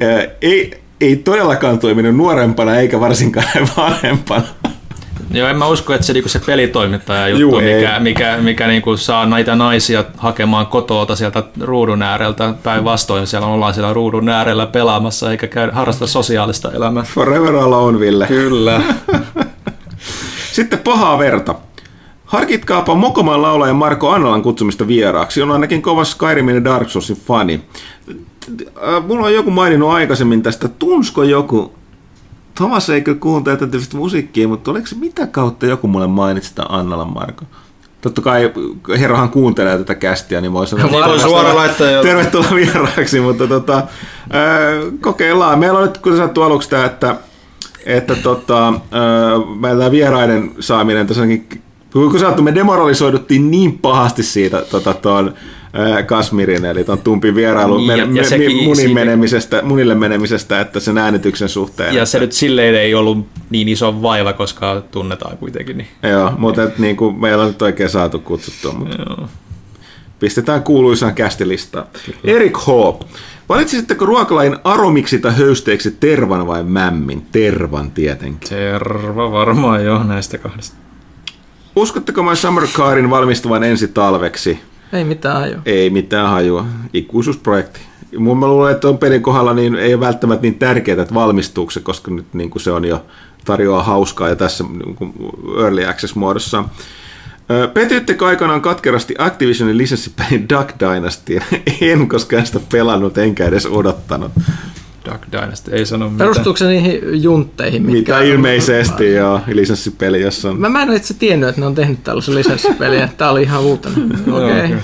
ää, 0.00 0.26
ei, 0.42 0.82
ei 1.00 1.16
todellakaan 1.16 1.78
toiminut 1.78 2.16
nuorempana 2.16 2.76
eikä 2.76 3.00
varsinkaan 3.00 3.68
vanhempana. 3.76 4.71
Joo, 5.32 5.48
en 5.48 5.56
mä 5.56 5.66
usko, 5.66 5.94
että 5.94 6.06
se, 6.06 6.12
niinku 6.12 6.28
se 6.28 6.38
pelitoimittaja 6.38 7.28
juttu, 7.28 7.40
Juu, 7.40 7.60
mikä, 7.60 8.00
mikä, 8.00 8.38
mikä 8.40 8.66
niinku 8.66 8.96
saa 8.96 9.26
näitä 9.26 9.56
naisia 9.56 10.04
hakemaan 10.16 10.66
kotoota 10.66 11.16
sieltä 11.16 11.42
ruudun 11.60 12.02
ääreltä. 12.02 12.54
Päinvastoin 12.62 13.26
siellä 13.26 13.46
ollaan 13.46 13.74
siellä 13.74 13.92
ruudun 13.92 14.28
äärellä 14.28 14.66
pelaamassa 14.66 15.30
eikä 15.30 15.46
käy, 15.46 15.70
harrasta 15.70 16.06
sosiaalista 16.06 16.72
elämää. 16.72 17.02
Forever 17.02 17.56
alone, 17.56 18.00
Ville. 18.00 18.26
Kyllä. 18.26 18.80
Sitten 20.52 20.78
pahaa 20.78 21.18
verta. 21.18 21.54
Harkitkaapa 22.24 22.94
Mokoman 22.94 23.42
laulajan 23.42 23.76
Marko 23.76 24.10
Annalan 24.10 24.42
kutsumista 24.42 24.88
vieraaksi. 24.88 25.42
On 25.42 25.50
ainakin 25.50 25.82
kova 25.82 26.04
Skyrimin 26.04 26.54
ja 26.54 26.64
Dark 26.64 26.90
Soulsin 26.90 27.16
fani. 27.16 27.62
Mulla 29.06 29.26
on 29.26 29.34
joku 29.34 29.50
maininnut 29.50 29.90
aikaisemmin 29.90 30.42
tästä. 30.42 30.68
Tunsko 30.68 31.22
joku 31.22 31.72
Thomas 32.54 32.90
ei 32.90 33.02
kyllä 33.02 33.18
kuuntele 33.18 33.56
tietysti 33.56 33.96
musiikkia, 33.96 34.48
mutta 34.48 34.70
oliko 34.70 34.86
se 34.86 34.96
mitä 34.96 35.26
kautta 35.26 35.66
joku 35.66 35.88
mulle 35.88 36.06
mainitsi 36.06 36.48
sitä 36.48 36.62
Annalan 36.68 37.12
Marko? 37.14 37.44
Totta 38.00 38.20
kai 38.22 38.52
herrahan 38.98 39.30
kuuntelee 39.30 39.78
tätä 39.78 39.94
kästiä, 39.94 40.40
niin 40.40 40.52
voi 40.52 40.66
sanoa, 40.66 41.06
niin, 41.06 41.20
suora 41.20 41.54
laittaa 41.54 41.90
jo. 41.90 42.02
tervetuloa 42.02 42.54
vieraaksi, 42.54 43.20
mutta 43.20 43.46
tota, 43.46 43.82
kokeillaan. 45.00 45.58
Meillä 45.58 45.78
on 45.78 45.84
nyt, 45.84 45.98
kuten 45.98 46.16
sanottu 46.16 46.42
aluksi 46.42 46.70
tämä, 46.70 46.84
että, 46.84 47.16
että 47.86 48.16
tota, 48.16 48.72
meillä 49.60 49.90
vieraiden 49.90 50.50
saaminen 50.60 51.06
tosiaankin, 51.06 51.62
kun 51.92 52.18
sanottu, 52.18 52.42
me 52.42 52.54
demoralisoiduttiin 52.54 53.50
niin 53.50 53.78
pahasti 53.78 54.22
siitä 54.22 54.62
tota, 54.70 54.94
tuon, 54.94 55.34
Kasmirin, 56.06 56.64
eli 56.64 56.84
tuon 56.84 56.98
Tumpin 56.98 57.34
vierailu 57.34 57.78
niin, 57.78 57.98
ja, 57.98 58.08
ja 58.12 58.24
sekin, 58.24 58.56
munin 58.56 58.76
siitä, 58.76 58.94
menemisestä, 58.94 59.62
munille 59.62 59.94
menemisestä, 59.94 60.60
että 60.60 60.80
sen 60.80 60.98
äänityksen 60.98 61.48
suhteen. 61.48 61.94
Ja 61.94 62.02
että, 62.02 62.10
se 62.10 62.18
nyt 62.18 62.32
silleen 62.32 62.74
ei 62.74 62.94
ollut 62.94 63.26
niin 63.50 63.68
iso 63.68 64.02
vaiva, 64.02 64.32
koska 64.32 64.82
tunnetaan 64.90 65.38
kuitenkin. 65.38 65.78
Niin. 65.78 65.88
Joo, 66.02 66.32
mutta 66.38 66.62
et, 66.62 66.78
niin 66.78 66.96
kuin, 66.96 67.20
meillä 67.20 67.42
on 67.42 67.48
nyt 67.48 67.62
oikein 67.62 67.90
saatu 67.90 68.18
kutsuttua, 68.18 68.72
mutta 68.72 68.96
Joo. 69.08 69.28
pistetään 70.20 70.62
kuuluisaan 70.62 71.14
kästilistaan. 71.14 71.86
Erik 72.24 72.58
H. 72.58 72.68
Valitsisitteko 73.48 74.06
ruokalain 74.06 74.56
aromiksi 74.64 75.18
tai 75.18 75.36
höysteeksi 75.36 75.90
tervan 75.90 76.46
vai 76.46 76.62
mämmin? 76.62 77.26
Tervan 77.32 77.90
tietenkin. 77.90 78.48
Terva 78.48 79.32
varmaan 79.32 79.84
jo 79.84 80.02
näistä 80.02 80.38
kahdesta. 80.38 80.76
Uskotteko 81.76 82.22
My 82.22 82.36
Summer 82.36 82.66
Carin 82.66 83.10
valmistuvan 83.10 83.64
ensi 83.64 83.88
talveksi? 83.88 84.60
Ei 84.92 85.04
mitään 85.04 85.40
hajua. 85.40 85.62
Ei 85.66 85.90
mitään 85.90 86.30
hajua. 86.30 86.66
Ikuisuusprojekti. 86.92 87.80
Mun 88.18 88.38
mä 88.38 88.46
luulen, 88.46 88.72
että 88.72 88.88
on 88.88 88.98
pelin 88.98 89.22
kohdalla 89.22 89.54
niin 89.54 89.74
ei 89.74 89.94
ole 89.94 90.00
välttämättä 90.00 90.42
niin 90.42 90.58
tärkeää, 90.58 91.02
että 91.02 91.14
valmistuuko 91.14 91.70
se, 91.70 91.80
koska 91.80 92.10
nyt 92.10 92.34
niin 92.34 92.50
kuin 92.50 92.62
se 92.62 92.70
on 92.70 92.84
jo 92.84 93.04
tarjoaa 93.44 93.82
hauskaa 93.82 94.28
ja 94.28 94.36
tässä 94.36 94.64
niin 94.64 95.14
Early 95.60 95.84
Access-muodossa. 95.84 96.64
Petittekö 97.74 98.26
aikanaan 98.26 98.60
katkerasti 98.60 99.14
Activisionin 99.18 99.78
lisenssipelin 99.78 100.48
Duck 100.48 100.70
Dynasty? 100.80 101.38
en, 101.80 102.08
koska 102.08 102.36
en 102.36 102.46
sitä 102.46 102.60
pelannut 102.72 103.18
enkä 103.18 103.44
edes 103.44 103.66
odottanut. 103.66 104.32
Duck 105.04 105.22
Dynasty, 105.32 105.70
ei 105.70 105.86
sano 105.86 106.10
mitään. 106.10 106.18
Perustuuko 106.18 106.56
se 106.56 106.68
niihin 106.68 107.22
juntteihin? 107.22 107.82
Mitkä 107.82 108.12
Mitä 108.12 108.24
ilmeisesti, 108.24 109.12
joo, 109.12 109.40
lisenssipeli, 109.52 110.20
jossa 110.20 110.50
on... 110.50 110.60
Mä, 110.60 110.68
mä 110.68 110.82
en 110.82 110.88
ole 110.88 110.96
itse 110.96 111.14
tiennyt, 111.14 111.48
että 111.48 111.60
ne 111.60 111.66
on 111.66 111.74
tehnyt 111.74 112.04
tällaisen 112.04 112.34
lisenssipeliä. 112.34 113.08
Tää 113.16 113.30
oli 113.30 113.42
ihan 113.42 113.62
uutena. 113.62 113.96
Okei. 114.36 114.64
Okay. 114.64 114.78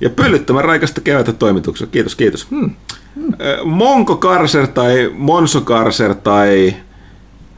Ja 0.00 0.10
pölyttämän 0.10 0.64
raikasta 0.64 1.00
kevättä 1.00 1.32
toimituksessa. 1.32 1.92
Kiitos, 1.92 2.14
kiitos. 2.14 2.50
Hmm. 2.50 2.70
Monko 3.64 4.16
Karser 4.16 4.66
tai 4.66 5.10
Monso 5.14 5.60
Karser 5.60 6.14
tai 6.14 6.76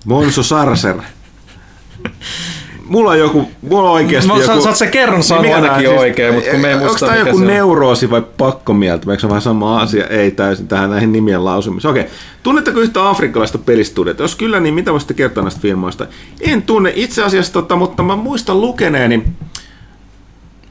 Monso 0.04 0.42
Sarser. 0.42 0.96
Mulla 2.88 3.10
on 3.10 3.18
joku, 3.18 3.50
mulla 3.62 3.88
on 3.88 3.94
oikeasti 3.94 4.28
Mä, 4.28 4.38
joku... 4.38 4.62
Sä, 4.62 4.72
sä 4.72 4.86
kerran 4.86 5.22
sanoa 5.22 5.42
niin 5.42 5.54
ainakin 5.54 5.88
siis, 5.88 6.00
oikein, 6.00 6.34
mutta 6.34 6.50
kun 6.50 6.60
me 6.60 6.68
ei 6.68 6.78
muista 6.78 7.06
Onko 7.06 7.16
tämä 7.16 7.28
joku 7.28 7.38
se 7.38 7.44
neuroosi 7.44 8.10
vai 8.10 8.22
pakkomieltä? 8.38 9.10
Eikö 9.10 9.20
se 9.20 9.28
vähän 9.28 9.42
sama 9.42 9.80
asia? 9.80 10.06
Ei 10.06 10.30
täysin 10.30 10.68
tähän 10.68 10.90
näihin 10.90 11.12
nimien 11.12 11.44
lausumiseen. 11.44 11.90
Okei. 11.90 12.06
Tunnetteko 12.42 12.80
yhtä 12.80 13.08
afrikkalaista 13.08 13.58
pelistudiota? 13.58 14.22
Jos 14.22 14.36
kyllä, 14.36 14.60
niin 14.60 14.74
mitä 14.74 14.92
voisitte 14.92 15.14
kertoa 15.14 15.42
näistä 15.42 15.60
firmoista? 15.60 16.06
En 16.40 16.62
tunne 16.62 16.92
itse 16.94 17.24
asiassa, 17.24 17.52
tota, 17.52 17.76
mutta 17.76 18.02
mä 18.02 18.16
muistan 18.16 18.60
lukeneeni. 18.60 19.24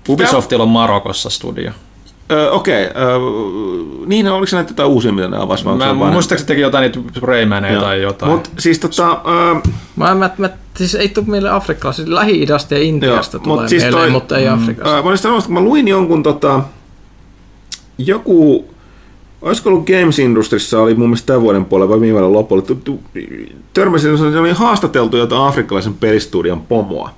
Ubisoftilla 0.10 0.64
on 0.64 0.69
Marokossa 0.69 1.30
studio. 1.30 1.72
Öö, 2.31 2.51
Okei, 2.51 2.87
okay. 2.87 3.03
öö, 3.03 3.17
niin 4.05 4.27
oliko 4.27 4.45
se 4.45 4.55
näitä 4.55 4.71
jotain 4.71 4.89
uusia, 4.89 5.11
mitä 5.11 5.27
ne 5.27 5.37
avasi? 5.37 5.65
Mä 5.65 5.93
muistaakseni 5.93 6.47
teki 6.47 6.61
jotain 6.61 6.81
niitä 6.81 7.19
Raymaneja 7.21 7.81
tai 7.81 8.01
jotain. 8.01 8.31
Mut 8.31 8.51
siis 8.59 8.79
tota... 8.79 9.21
Öö, 9.27 9.71
mä, 9.95 10.15
mä, 10.15 10.29
mä, 10.37 10.49
siis 10.75 10.95
ei 10.95 11.09
tule 11.09 11.25
meille 11.27 11.49
Afrikkaa, 11.49 11.91
siis 11.91 12.07
Lähi-idästä 12.07 12.75
ja 12.75 12.81
Intiasta 12.81 13.37
joo, 13.37 13.43
tulee 13.43 13.61
mut 13.61 13.69
siis 13.69 13.83
mieleen, 13.83 14.01
toi, 14.01 14.11
mutta 14.11 14.37
ei 14.37 14.47
mm, 14.47 14.53
Afrikasta. 14.53 14.95
Öö, 14.95 15.03
mä, 15.03 15.17
sanoa, 15.17 15.41
kun 15.41 15.53
mä 15.53 15.61
luin 15.61 15.87
jonkun 15.87 16.23
tota, 16.23 16.61
joku, 17.97 18.65
olisiko 19.41 19.69
ollut 19.69 19.85
Games 19.87 20.19
Industrissa, 20.19 20.81
oli 20.81 20.95
mun 20.95 21.09
mielestä 21.09 21.27
tämän 21.27 21.41
vuoden 21.41 21.65
puolella 21.65 21.89
vai 21.89 22.01
viime 22.01 22.13
vuoden 22.13 22.33
lopulla, 22.33 22.63
törmäsin, 23.73 24.17
se 24.17 24.39
oli 24.39 24.51
haastateltu 24.51 25.17
jotain 25.17 25.41
afrikkalaisen 25.41 25.93
pelistudion 25.93 26.61
pomoa. 26.61 27.11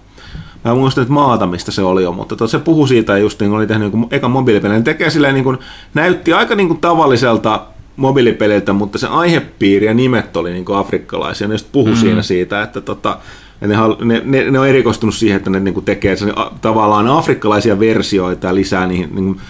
Mä 0.65 0.71
en 0.71 0.77
muista 0.77 1.01
nyt 1.01 1.09
maata, 1.09 1.47
mistä 1.47 1.71
se 1.71 1.81
oli 1.81 2.03
jo, 2.03 2.11
mutta 2.11 2.47
se 2.47 2.59
puhui 2.59 2.87
siitä 2.87 3.17
just 3.17 3.39
niin 3.39 3.51
oli 3.51 3.67
tehnyt 3.67 3.93
niin 3.93 4.07
eka 4.11 4.27
mobiilipeli. 4.27 4.73
Ne 4.73 4.81
tekee 4.81 5.09
silleen 5.09 5.33
niin 5.33 5.43
kuin, 5.43 5.57
näytti 5.93 6.33
aika 6.33 6.55
niin 6.55 6.67
kuin 6.67 6.79
tavalliselta 6.79 7.65
mobiilipeliltä, 7.95 8.73
mutta 8.73 8.97
se 8.97 9.07
aihepiiri 9.07 9.85
ja 9.85 9.93
nimet 9.93 10.37
oli 10.37 10.51
niin 10.51 10.65
kuin 10.65 10.77
afrikkalaisia. 10.77 11.47
Ne 11.47 11.53
just 11.53 11.71
puhui 11.71 11.91
mm. 11.91 11.97
siinä 11.97 12.21
siitä, 12.21 12.61
että 12.61 12.81
tota, 12.81 13.17
ne, 13.61 13.75
ne, 14.03 14.21
ne, 14.25 14.51
ne 14.51 14.59
on 14.59 14.67
erikoistunut 14.67 15.15
siihen, 15.15 15.37
että 15.37 15.49
ne 15.49 15.59
niin 15.59 15.73
kuin 15.73 15.85
tekee 15.85 16.15
sen, 16.15 16.33
tavallaan 16.61 17.07
afrikkalaisia 17.07 17.79
versioita 17.79 18.47
ja 18.47 18.55
lisää 18.55 18.87
niihin, 18.87 19.09
niin 19.15 19.25
kuin, 19.25 19.41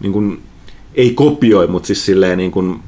niin 0.00 0.12
kuin, 0.12 0.42
ei 0.94 1.10
kopioi, 1.10 1.66
mutta 1.66 1.86
siis 1.86 2.06
silleen 2.06 2.38
niin 2.38 2.50
kuin, 2.50 2.80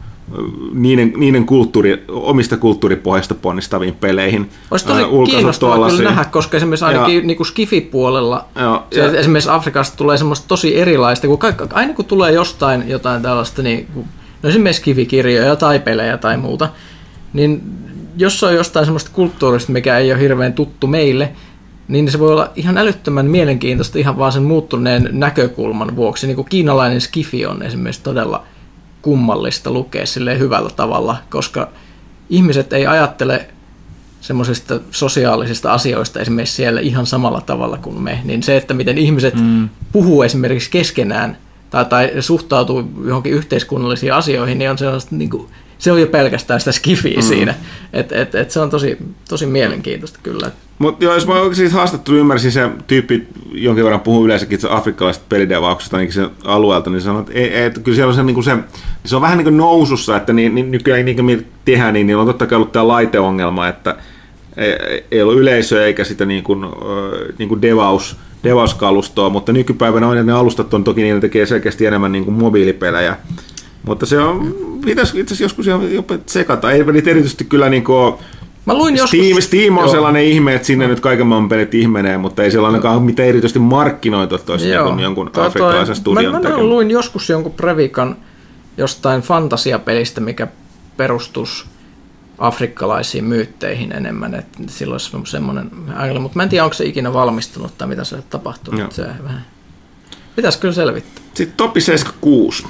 niiden, 0.72 1.12
niiden 1.16 1.46
kulttuuri, 1.46 2.04
omista 2.08 2.56
kulttuuripohjasta 2.56 3.34
ponnistaviin 3.34 3.94
peleihin. 3.94 4.50
Olisi 4.70 4.86
tosi 4.86 5.02
uh, 5.02 5.24
kiinnostavaa 5.24 5.90
kyllä 5.90 6.10
nähdä, 6.10 6.24
koska 6.24 6.56
esimerkiksi 6.56 6.84
ainakin 6.84 7.16
ja, 7.16 7.22
niin 7.22 7.36
kuin 7.36 7.46
Skifi-puolella 7.46 8.44
ja, 8.54 8.84
se, 8.92 9.00
ja, 9.00 9.18
esimerkiksi 9.18 9.50
Afrikasta 9.50 9.96
tulee 9.96 10.16
semmoista 10.16 10.48
tosi 10.48 10.76
erilaista, 10.76 11.26
kun 11.26 11.38
kaikki, 11.38 11.64
aina 11.72 11.94
kun 11.94 12.04
tulee 12.04 12.32
jostain 12.32 12.88
jotain 12.88 13.22
tällaista, 13.22 13.62
niin, 13.62 13.88
no 14.42 14.48
esimerkiksi 14.48 14.80
Skifi-kirjoja 14.80 15.56
tai 15.56 15.78
pelejä 15.78 16.18
tai 16.18 16.36
muuta, 16.36 16.68
niin 17.32 17.62
jos 18.16 18.44
on 18.44 18.54
jostain 18.54 18.84
semmoista 18.84 19.10
kulttuurista, 19.12 19.72
mikä 19.72 19.98
ei 19.98 20.12
ole 20.12 20.20
hirveän 20.20 20.52
tuttu 20.52 20.86
meille, 20.86 21.32
niin 21.88 22.10
se 22.10 22.18
voi 22.18 22.32
olla 22.32 22.50
ihan 22.56 22.78
älyttömän 22.78 23.26
mielenkiintoista 23.26 23.98
ihan 23.98 24.18
vaan 24.18 24.32
sen 24.32 24.42
muuttuneen 24.42 25.08
näkökulman 25.12 25.96
vuoksi. 25.96 26.26
Niin 26.26 26.36
kuin 26.36 26.48
kiinalainen 26.48 27.00
skifi 27.00 27.46
on 27.46 27.62
esimerkiksi 27.62 28.02
todella 28.02 28.44
kummallista 29.02 29.70
lukea 29.70 30.06
sille 30.06 30.38
hyvällä 30.38 30.70
tavalla, 30.70 31.16
koska 31.30 31.68
ihmiset 32.30 32.72
ei 32.72 32.86
ajattele 32.86 33.46
semmoisista 34.20 34.80
sosiaalisista 34.90 35.72
asioista 35.72 36.20
esimerkiksi 36.20 36.54
siellä 36.54 36.80
ihan 36.80 37.06
samalla 37.06 37.40
tavalla 37.40 37.78
kuin 37.78 38.02
me, 38.02 38.20
niin 38.24 38.42
se, 38.42 38.56
että 38.56 38.74
miten 38.74 38.98
ihmiset 38.98 39.34
mm. 39.34 39.68
puhuu 39.92 40.22
esimerkiksi 40.22 40.70
keskenään 40.70 41.36
tai, 41.70 41.84
tai 41.84 42.12
suhtautuu 42.20 42.90
johonkin 43.04 43.32
yhteiskunnallisiin 43.32 44.14
asioihin, 44.14 44.58
niin 44.58 44.70
on 44.70 44.78
sellaista 44.78 45.16
niin 45.16 45.30
kuin, 45.30 45.48
se 45.82 45.92
on 45.92 46.00
jo 46.00 46.06
pelkästään 46.06 46.60
sitä 46.60 46.72
skifiä 46.72 47.16
mm. 47.16 47.22
siinä. 47.22 47.54
Et, 47.92 48.12
et, 48.12 48.34
et 48.34 48.50
se 48.50 48.60
on 48.60 48.70
tosi, 48.70 48.98
tosi 49.28 49.46
mielenkiintoista 49.46 50.18
kyllä. 50.22 50.50
Mutta 50.78 51.04
jos 51.04 51.26
mä 51.26 51.34
siis 51.52 51.72
haastattu 51.72 52.14
ymmärsin 52.14 52.52
se 52.52 52.70
tyyppi, 52.86 53.26
jonkin 53.52 53.84
verran 53.84 54.00
puhuu 54.00 54.24
yleensäkin 54.24 54.58
afrikkalaisesta 54.70 55.26
pelidevauksesta 55.28 55.96
ainakin 55.96 56.14
sen 56.14 56.30
alueelta, 56.44 56.90
niin 56.90 57.00
sanoo, 57.00 57.20
että, 57.20 57.32
ei, 57.32 57.64
että 57.64 57.80
kyllä 57.80 57.96
siellä 57.96 58.10
on 58.10 58.14
se, 58.14 58.22
niin 58.22 58.34
kuin 58.34 58.44
se, 58.44 58.56
se 59.04 59.16
on 59.16 59.22
vähän 59.22 59.38
niin 59.38 59.44
kuin 59.44 59.56
nousussa, 59.56 60.16
että 60.16 60.32
niin, 60.32 60.54
niin, 60.54 60.70
nykyään 60.70 61.04
niin 61.04 61.16
kuin 61.16 61.46
tehdään, 61.64 61.94
niin, 61.94 62.06
niin 62.06 62.16
on 62.16 62.26
totta 62.26 62.46
kai 62.46 62.56
ollut 62.56 62.72
tämä 62.72 62.88
laiteongelma, 62.88 63.68
että 63.68 63.96
ei, 64.56 65.04
ei 65.10 65.22
ole 65.22 65.34
yleisöä 65.34 65.86
eikä 65.86 66.04
sitä 66.04 66.24
niin 66.24 66.42
kuin, 66.42 66.66
niin 67.38 67.48
kuin 67.48 67.62
devaus, 67.62 68.16
devauskalustoa, 68.44 69.30
mutta 69.30 69.52
nykypäivänä 69.52 70.08
on, 70.08 70.26
ne 70.26 70.32
alustat 70.32 70.74
on 70.74 70.84
toki, 70.84 71.02
niin 71.02 71.20
tekee 71.20 71.46
selkeästi 71.46 71.86
enemmän 71.86 72.12
niin 72.12 72.24
kuin 72.24 72.34
mobiilipelejä, 72.34 73.16
mutta 73.86 74.06
se 74.06 74.18
on, 74.18 74.54
pitäisi 74.84 75.20
itse 75.20 75.34
asiassa 75.34 75.44
joskus 75.44 75.66
jopa 75.94 76.18
sekata. 76.26 76.70
Ei 76.72 76.84
niitä 76.84 77.10
erityisesti 77.10 77.44
kyllä 77.44 77.68
niin 77.68 77.84
kuin, 77.84 78.14
Mä 78.66 78.74
luin 78.74 78.96
joskus... 78.96 79.20
Steam, 79.20 79.40
Steam 79.40 79.78
on 79.78 79.84
joo. 79.84 79.92
sellainen 79.92 80.24
ihme, 80.24 80.54
että 80.54 80.66
sinne 80.66 80.86
nyt 80.86 81.00
kaiken 81.00 81.26
maailman 81.26 81.48
pelit 81.48 81.74
ihmenee, 81.74 82.18
mutta 82.18 82.42
ei 82.42 82.50
siellä 82.50 82.68
ainakaan 82.68 83.02
mitään 83.02 83.28
erityisesti 83.28 83.58
markkinoitu 83.58 84.38
toisin 84.38 84.70
niin 84.70 84.98
jonkun 84.98 85.30
toi, 85.32 85.46
afrikkalaisen 85.46 85.96
studion 85.96 86.32
Mä, 86.32 86.48
mä 86.48 86.56
luin 86.58 86.90
joskus 86.90 87.28
jonkun 87.28 87.52
Previkan 87.52 88.16
jostain 88.76 89.20
fantasiapelistä, 89.20 90.20
mikä 90.20 90.46
perustus 90.96 91.66
afrikkalaisiin 92.38 93.24
myytteihin 93.24 93.92
enemmän, 93.92 94.34
että 94.34 94.58
silloin 94.66 95.00
olisi 95.14 95.30
semmoinen 95.30 95.70
mutta 96.20 96.36
mä 96.36 96.42
en 96.42 96.48
tiedä, 96.48 96.64
onko 96.64 96.74
se 96.74 96.84
ikinä 96.84 97.12
valmistunut 97.12 97.78
tai 97.78 97.88
mitä 97.88 98.04
se 98.04 98.22
tapahtuu. 98.30 98.74
Se 98.90 99.02
vähän... 99.02 99.44
Pitäisi 100.36 100.58
kyllä 100.58 100.74
selvittää. 100.74 101.24
Sitten 101.34 101.56
Topi 101.56 101.80
76. 101.80 102.64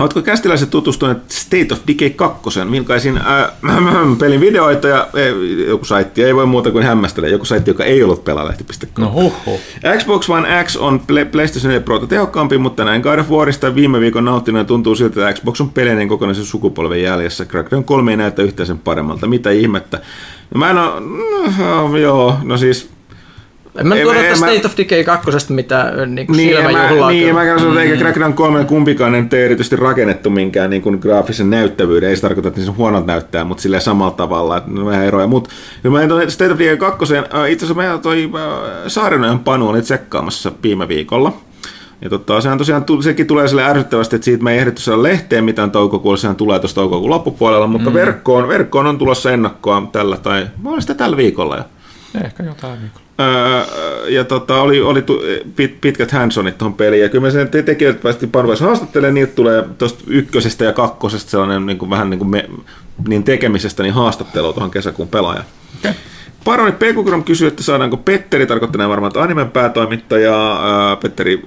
Oletko 0.00 0.22
kästiläiset 0.22 0.70
tutustuneet 0.70 1.30
State 1.30 1.66
of 1.72 1.80
Decay 1.86 2.10
2, 2.10 2.40
vilkaisin 2.70 3.18
äh, 3.18 3.52
pelin 4.18 4.40
videoita 4.40 4.88
ja 4.88 5.00
äh, 5.00 5.66
joku 5.68 5.84
saitti, 5.84 6.24
ei 6.24 6.34
voi 6.34 6.46
muuta 6.46 6.70
kuin 6.70 6.84
hämmästellä, 6.84 7.28
joku 7.28 7.44
saitti, 7.44 7.70
joka 7.70 7.84
ei 7.84 8.02
ollut 8.02 8.24
pelalehti.com. 8.24 9.04
No 9.04 9.12
huhhuh. 9.12 9.60
Xbox 9.98 10.28
One 10.30 10.64
X 10.64 10.76
on 10.76 11.00
PlayStation 11.32 11.68
4 11.68 11.80
Pro 11.80 11.98
tehokkaampi, 11.98 12.58
mutta 12.58 12.84
näin 12.84 13.02
God 13.02 13.18
of 13.18 13.30
Warista 13.30 13.74
viime 13.74 14.00
viikon 14.00 14.24
nauttinut 14.24 14.66
tuntuu 14.66 14.94
siltä, 14.94 15.28
että 15.28 15.40
Xbox 15.40 15.60
on 15.60 15.70
pelinen 15.70 16.08
kokonaisen 16.08 16.44
sukupolven 16.44 17.02
jäljessä. 17.02 17.44
Crackdown 17.44 17.84
3 17.84 18.10
ei 18.10 18.16
näytä 18.16 18.42
yhtään 18.42 18.66
sen 18.66 18.78
paremmalta. 18.78 19.26
Mitä 19.26 19.50
ihmettä? 19.50 20.00
No 20.54 20.58
mä 20.58 20.70
en 20.70 20.78
ole, 20.78 21.00
no, 21.90 21.96
joo, 21.96 22.36
no 22.42 22.56
siis 22.56 22.90
en 23.78 23.86
mä 23.86 23.96
tuoda 23.96 24.20
tästä 24.20 24.36
State 24.36 24.66
of 24.66 24.76
Decay 24.76 25.04
2 25.04 25.52
mitään 25.52 26.14
niin 26.14 26.26
kuin 26.26 26.36
niin, 26.36 26.56
silmäjuhlaa. 26.56 27.10
Niin, 27.10 27.34
mä 27.34 27.58
sanon, 27.58 27.68
että 27.68 27.82
eikä 27.82 27.94
mm. 27.94 28.00
Crackdown 28.00 28.32
3 28.32 28.64
kumpikaan 28.64 29.14
ei 29.14 29.44
erityisesti 29.44 29.76
rakennettu 29.76 30.30
minkään 30.30 30.70
niin 30.70 30.82
kuin 30.82 30.98
graafisen 31.00 31.50
näyttävyyden. 31.50 32.08
Ei 32.08 32.16
se 32.16 32.22
tarkoita, 32.22 32.48
että 32.48 32.60
se 32.60 32.70
huonot 32.70 33.06
näyttää, 33.06 33.44
mutta 33.44 33.62
silleen 33.62 33.82
samalla 33.82 34.10
tavalla, 34.10 34.56
että 34.56 34.70
ne 34.70 34.80
on 34.80 34.86
vähän 34.86 35.04
eroja. 35.04 35.26
Mutta 35.26 35.50
mä 35.90 36.02
en 36.02 36.30
State 36.30 36.52
of 36.52 36.58
Decay 36.58 36.76
2, 36.76 37.16
äh, 37.16 37.50
itse 37.50 37.66
asiassa 37.66 37.82
mä 37.82 37.98
toi 37.98 38.30
Saarenojan 38.86 39.38
Panu 39.38 39.68
oli 39.68 39.82
tsekkaamassa 39.82 40.52
viime 40.62 40.88
viikolla. 40.88 41.32
Ja 42.02 42.10
totta, 42.10 42.40
sehän 42.40 42.58
tosiaan 42.58 42.84
sekin 43.00 43.26
tulee 43.26 43.48
sille 43.48 43.64
ärsyttävästi, 43.64 44.16
että 44.16 44.24
siitä 44.24 44.44
me 44.44 44.52
ei 44.52 44.58
ehditty 44.58 44.82
saada 44.82 45.02
lehteen 45.02 45.44
mitään 45.44 45.70
toukokuulla, 45.70 46.16
sehän 46.16 46.36
tulee 46.36 46.58
tuossa 46.58 46.74
toukokuun 46.74 47.10
loppupuolella, 47.10 47.66
mutta 47.66 47.90
mm. 47.90 47.94
verkkoon, 47.94 48.48
verkkoon 48.48 48.86
on 48.86 48.98
tulossa 48.98 49.30
ennakkoa 49.30 49.88
tällä, 49.92 50.16
tai 50.16 50.46
mä 50.62 50.80
sitä 50.80 50.94
tällä 50.94 51.16
viikolla 51.16 51.56
jo. 51.56 51.64
Ehkä 52.24 52.42
jotain 52.42 52.80
viikolla. 52.80 53.09
Ja 54.08 54.24
tota, 54.24 54.60
oli, 54.60 54.80
oli 54.80 55.04
pit, 55.56 55.80
pitkät 55.80 56.10
handsonit 56.10 56.58
tuohon 56.58 56.74
peliin. 56.74 57.02
Ja 57.02 57.08
kyllä 57.08 57.22
me 57.22 57.30
sen 57.30 57.48
tekijöitä 57.48 58.02
päästi 58.02 58.26
parvaisi 58.26 58.64
haastattelemaan, 58.64 59.14
niitä 59.14 59.34
tulee 59.34 59.64
tuosta 59.78 60.04
ykkösestä 60.06 60.64
ja 60.64 60.72
kakkosesta 60.72 61.30
sellainen 61.30 61.66
niin 61.66 61.78
kuin, 61.78 61.90
vähän 61.90 62.10
niin 62.10 62.18
kuin 62.18 62.30
me, 62.30 62.50
niin 63.08 63.22
tekemisestä 63.22 63.82
niin 63.82 63.94
haastattelu 63.94 64.52
tuohon 64.52 64.70
kesäkuun 64.70 65.08
pelaajan. 65.08 65.44
Okay. 65.78 65.92
Paroni 66.44 66.72
Pekukrom 66.72 67.24
kysyy, 67.24 67.48
että 67.48 67.62
saadaanko 67.62 67.96
Petteri, 67.96 68.46
tarkoittaa 68.46 68.88
varmaan 68.88 69.10
että 69.10 69.22
animen 69.22 69.50
päätoimittaja, 69.50 70.52
ää, 70.52 70.96
Petteri 70.96 71.42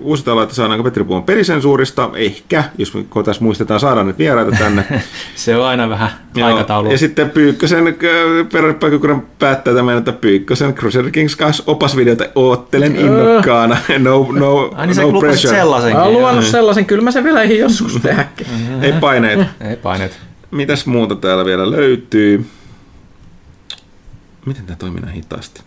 Uusitalo, 0.00 0.42
että 0.42 0.54
saadaanko 0.54 0.84
Petteri 0.84 1.04
puhua 1.04 1.20
perisensuurista, 1.20 2.10
ehkä, 2.14 2.64
jos 2.78 2.94
me 2.94 3.04
tässä 3.24 3.44
muistetaan 3.44 3.80
saada 3.80 4.04
nyt 4.04 4.18
vieraita 4.18 4.56
tänne. 4.58 4.84
Se 5.34 5.56
on 5.56 5.66
aina 5.66 5.88
vähän 5.88 6.10
aikataulu. 6.42 6.90
Ja 6.90 6.98
sitten 6.98 7.30
Pyykkösen, 7.30 7.96
Pekukrom 8.80 9.22
päättää 9.38 9.74
tämän, 9.74 9.98
että 9.98 10.12
Pyykkösen 10.12 10.74
Crusader 10.74 11.10
Kings 11.10 11.36
2 11.36 11.62
opasvideota 11.66 12.24
oottelen 12.34 12.96
innokkaana. 12.96 13.76
No, 13.98 14.26
no, 14.32 14.70
Ai 14.76 14.86
niin 14.86 15.12
no 15.12 15.20
pressure. 15.20 15.56
Sellaisen. 15.56 15.96
Olen 15.96 16.12
luvannut 16.12 16.44
sellaisen, 16.44 16.86
kyllä 16.86 17.02
mä 17.02 17.10
sen 17.10 17.24
vielä 17.24 17.44
joskus 17.44 17.98
tehdäkin. 18.02 18.46
Ei 18.82 18.92
paineet. 18.92 19.40
Ei 19.60 19.76
paineet. 19.76 20.18
Mitäs 20.50 20.86
muuta 20.86 21.14
täällä 21.14 21.44
vielä 21.44 21.70
löytyy? 21.70 22.44
Miten 24.48 24.66
tämä 24.66 24.76
toimii 24.76 25.00
näin 25.00 25.14
hitaasti? 25.14 25.62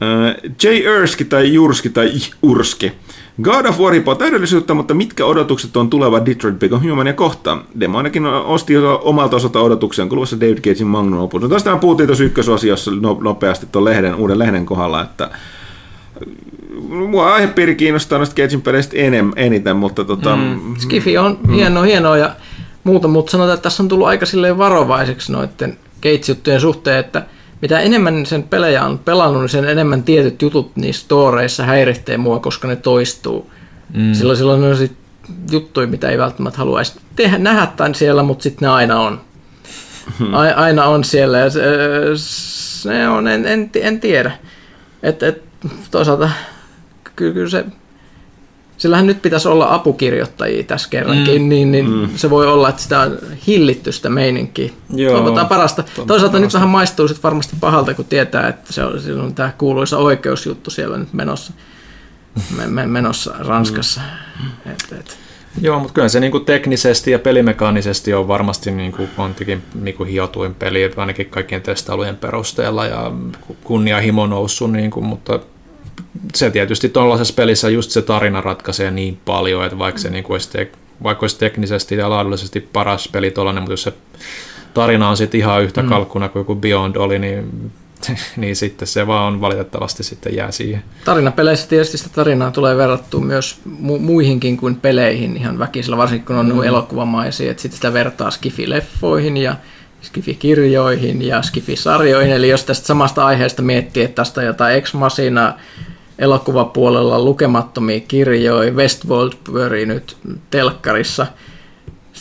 Uh, 0.00 0.50
J. 0.62 0.68
Erski 0.68 1.24
tai 1.24 1.54
Jurski 1.54 1.88
tai 1.88 2.12
Urski. 2.42 2.92
God 3.42 3.66
of 3.66 3.80
War 3.80 3.92
hipoo 3.92 4.14
täydellisyyttä, 4.14 4.74
mutta 4.74 4.94
mitkä 4.94 5.24
odotukset 5.24 5.76
on 5.76 5.90
tuleva 5.90 6.26
Detroit 6.26 6.58
Become 6.58 6.90
Humania 6.90 7.12
kohtaan? 7.12 7.64
Demo 7.80 7.98
ainakin 7.98 8.26
osti 8.26 8.76
omalta 9.02 9.36
osalta 9.36 9.60
odotuksia 9.60 10.06
kulussa 10.06 10.40
David 10.40 10.56
Gatesin 10.56 10.86
Magnum 10.86 11.20
Opus. 11.20 11.42
No 11.42 11.48
tästä 11.48 11.76
puhuttiin 11.76 12.06
tuossa 12.06 12.24
ykkösosiossa 12.24 12.90
nopeasti 13.20 13.66
tuon 13.72 13.84
lehden, 13.84 14.14
uuden 14.14 14.38
lehden 14.38 14.66
kohdalla, 14.66 15.02
että 15.02 15.30
mua 16.88 17.34
aihepiiri 17.34 17.74
kiinnostaa 17.74 18.18
noista 18.18 18.34
Gatesin 18.34 18.62
peleistä 18.62 18.96
enem, 18.96 19.32
eniten, 19.36 19.76
mutta 19.76 20.04
tota... 20.04 20.36
Mm. 20.36 20.76
Skifi 20.78 21.18
on 21.18 21.38
mm. 21.46 21.52
hienoa, 21.52 21.82
hienoa 21.82 22.16
ja 22.16 22.30
muuta, 22.84 23.08
mutta 23.08 23.30
sanotaan, 23.30 23.54
että 23.54 23.62
tässä 23.62 23.82
on 23.82 23.88
tullut 23.88 24.06
aika 24.06 24.26
varovaiseksi 24.58 25.32
noiden 25.32 25.78
Gates-juttujen 26.02 26.60
suhteen, 26.60 26.98
että– 26.98 27.26
mitä 27.62 27.80
enemmän 27.80 28.26
sen 28.26 28.42
pelejä 28.42 28.84
on 28.84 28.98
pelannut, 28.98 29.42
niin 29.42 29.48
sen 29.48 29.64
enemmän 29.64 30.02
tietyt 30.02 30.42
jutut 30.42 30.76
niissä 30.76 31.04
storeissa 31.04 31.64
häiritsee 31.64 32.16
mua, 32.16 32.38
koska 32.38 32.68
ne 32.68 32.76
toistuu. 32.76 33.50
Mm. 33.94 34.14
Silloin, 34.14 34.38
silloin 34.38 34.62
on 34.62 34.76
sit 34.76 34.92
juttuja, 35.50 35.86
mitä 35.86 36.08
ei 36.08 36.18
välttämättä 36.18 36.58
haluaisi 36.58 37.00
tehdä, 37.16 37.38
nähdä 37.38 37.66
tämän 37.66 37.94
siellä, 37.94 38.22
mutta 38.22 38.42
sitten 38.42 38.66
ne 38.66 38.72
aina 38.72 39.00
on. 39.00 39.20
Hmm. 40.18 40.34
A, 40.34 40.40
aina 40.40 40.84
on 40.84 41.04
siellä 41.04 41.38
ja 41.38 41.50
se, 41.50 41.60
se 42.14 43.08
on, 43.08 43.28
en, 43.28 43.46
en, 43.46 43.70
en 43.74 44.00
tiedä. 44.00 44.32
Et, 45.02 45.22
et, 45.22 45.42
toisaalta 45.90 46.30
kyllä, 47.16 47.34
kyllä 47.34 47.48
se 47.48 47.64
sillähän 48.80 49.06
nyt 49.06 49.22
pitäisi 49.22 49.48
olla 49.48 49.74
apukirjoittajia 49.74 50.64
tässä 50.64 50.90
kerrankin, 50.90 51.42
mm. 51.42 51.48
niin, 51.48 51.72
niin 51.72 51.90
mm. 51.90 52.08
se 52.16 52.30
voi 52.30 52.46
olla, 52.46 52.68
että 52.68 52.82
sitä 52.82 53.00
on 53.00 53.18
hillitty 53.46 53.92
sitä 53.92 54.08
meininkiä. 54.08 54.70
Joo, 54.94 55.12
Toivotaan 55.12 55.48
parasta. 55.48 55.84
Toisaalta 56.06 56.38
nyt 56.38 56.54
vähän 56.54 56.68
maistuu 56.68 57.08
sit 57.08 57.22
varmasti 57.22 57.56
pahalta, 57.60 57.94
kun 57.94 58.04
tietää, 58.04 58.48
että 58.48 58.72
se 58.72 58.84
on, 58.84 59.00
on 59.20 59.34
tämä 59.34 59.52
kuuluisa 59.58 59.98
oikeusjuttu 59.98 60.70
siellä 60.70 60.98
nyt 60.98 61.12
menossa, 61.12 61.52
me, 62.56 62.66
me, 62.66 62.86
menossa 62.86 63.34
Ranskassa. 63.38 64.00
Mm. 64.40 64.72
Et, 64.72 64.98
et. 65.00 65.18
Joo, 65.60 65.78
mutta 65.78 65.94
kyllä 65.94 66.08
se 66.08 66.20
niin 66.20 66.32
kuin 66.32 66.44
teknisesti 66.44 67.10
ja 67.10 67.18
pelimekaanisesti 67.18 68.14
on 68.14 68.28
varmasti 68.28 68.70
niin 68.70 68.92
kuin 68.92 69.08
Pontikin 69.16 69.62
niin 69.74 69.96
kuin 69.96 70.08
hiotuin 70.08 70.54
peli, 70.54 70.90
ainakin 70.96 71.26
kaikkien 71.26 71.62
testailujen 71.62 72.16
perusteella 72.16 72.86
ja 72.86 73.12
kunnianhimo 73.64 74.26
noussut, 74.26 74.72
niin 74.72 74.90
kuin, 74.90 75.06
mutta 75.06 75.40
se 76.34 76.50
tietysti 76.50 76.88
tuollaisessa 76.88 77.34
pelissä 77.34 77.68
just 77.68 77.90
se 77.90 78.02
tarina 78.02 78.40
ratkaisee 78.40 78.90
niin 78.90 79.18
paljon, 79.24 79.64
että 79.64 79.78
vaikka 79.78 80.00
se 80.00 80.10
niin 80.10 80.24
kuin 80.24 80.34
olisi, 80.34 80.50
te- 80.50 80.72
vaikka 81.02 81.24
olisi 81.24 81.38
teknisesti 81.38 81.96
ja 81.96 82.10
laadullisesti 82.10 82.60
paras 82.60 83.08
peli 83.08 83.30
tuollainen, 83.30 83.62
mutta 83.62 83.72
jos 83.72 83.82
se 83.82 83.92
tarina 84.74 85.08
on 85.08 85.16
sitten 85.16 85.40
ihan 85.40 85.62
yhtä 85.62 85.82
mm. 85.82 85.88
kalkkuna 85.88 86.28
kuin 86.28 86.40
joku 86.40 86.54
Beyond 86.54 86.96
oli, 86.96 87.18
niin 87.18 87.70
niin 88.36 88.56
sitten 88.56 88.88
se 88.88 89.06
vaan 89.06 89.40
valitettavasti 89.40 90.02
sitten 90.02 90.36
jää 90.36 90.50
siihen. 90.50 90.82
Tarinapeleissä 91.04 91.68
tietysti 91.68 91.98
sitä 91.98 92.10
tarinaa 92.14 92.50
tulee 92.50 92.76
verrattua 92.76 93.20
myös 93.20 93.60
mu- 93.66 93.98
muihinkin 93.98 94.56
kuin 94.56 94.76
peleihin 94.76 95.36
ihan 95.36 95.58
väkisellä, 95.58 95.96
varsinkin 95.96 96.26
kun 96.26 96.36
on 96.36 96.54
mm. 96.54 96.62
elokuvamaisia, 96.62 97.50
että 97.50 97.62
sitten 97.62 97.76
sitä 97.76 97.92
vertaa 97.92 98.30
Skifi-leffoihin 98.30 99.36
ja 99.36 99.56
Skifi-kirjoihin 100.02 101.22
ja 101.22 101.42
Skifi-sarjoihin, 101.42 102.32
eli 102.32 102.48
jos 102.48 102.64
tästä 102.64 102.86
samasta 102.86 103.26
aiheesta 103.26 103.62
miettii, 103.62 104.02
että 104.02 104.14
tästä 104.14 104.40
on 104.40 104.46
jotain 104.46 104.76
Ex 104.76 104.94
elokuvapuolella 106.20 107.20
lukemattomia 107.20 108.00
kirjoja, 108.00 108.72
Westworld 108.72 109.32
pyörii 109.44 109.86
nyt 109.86 110.16
telkkarissa, 110.50 111.26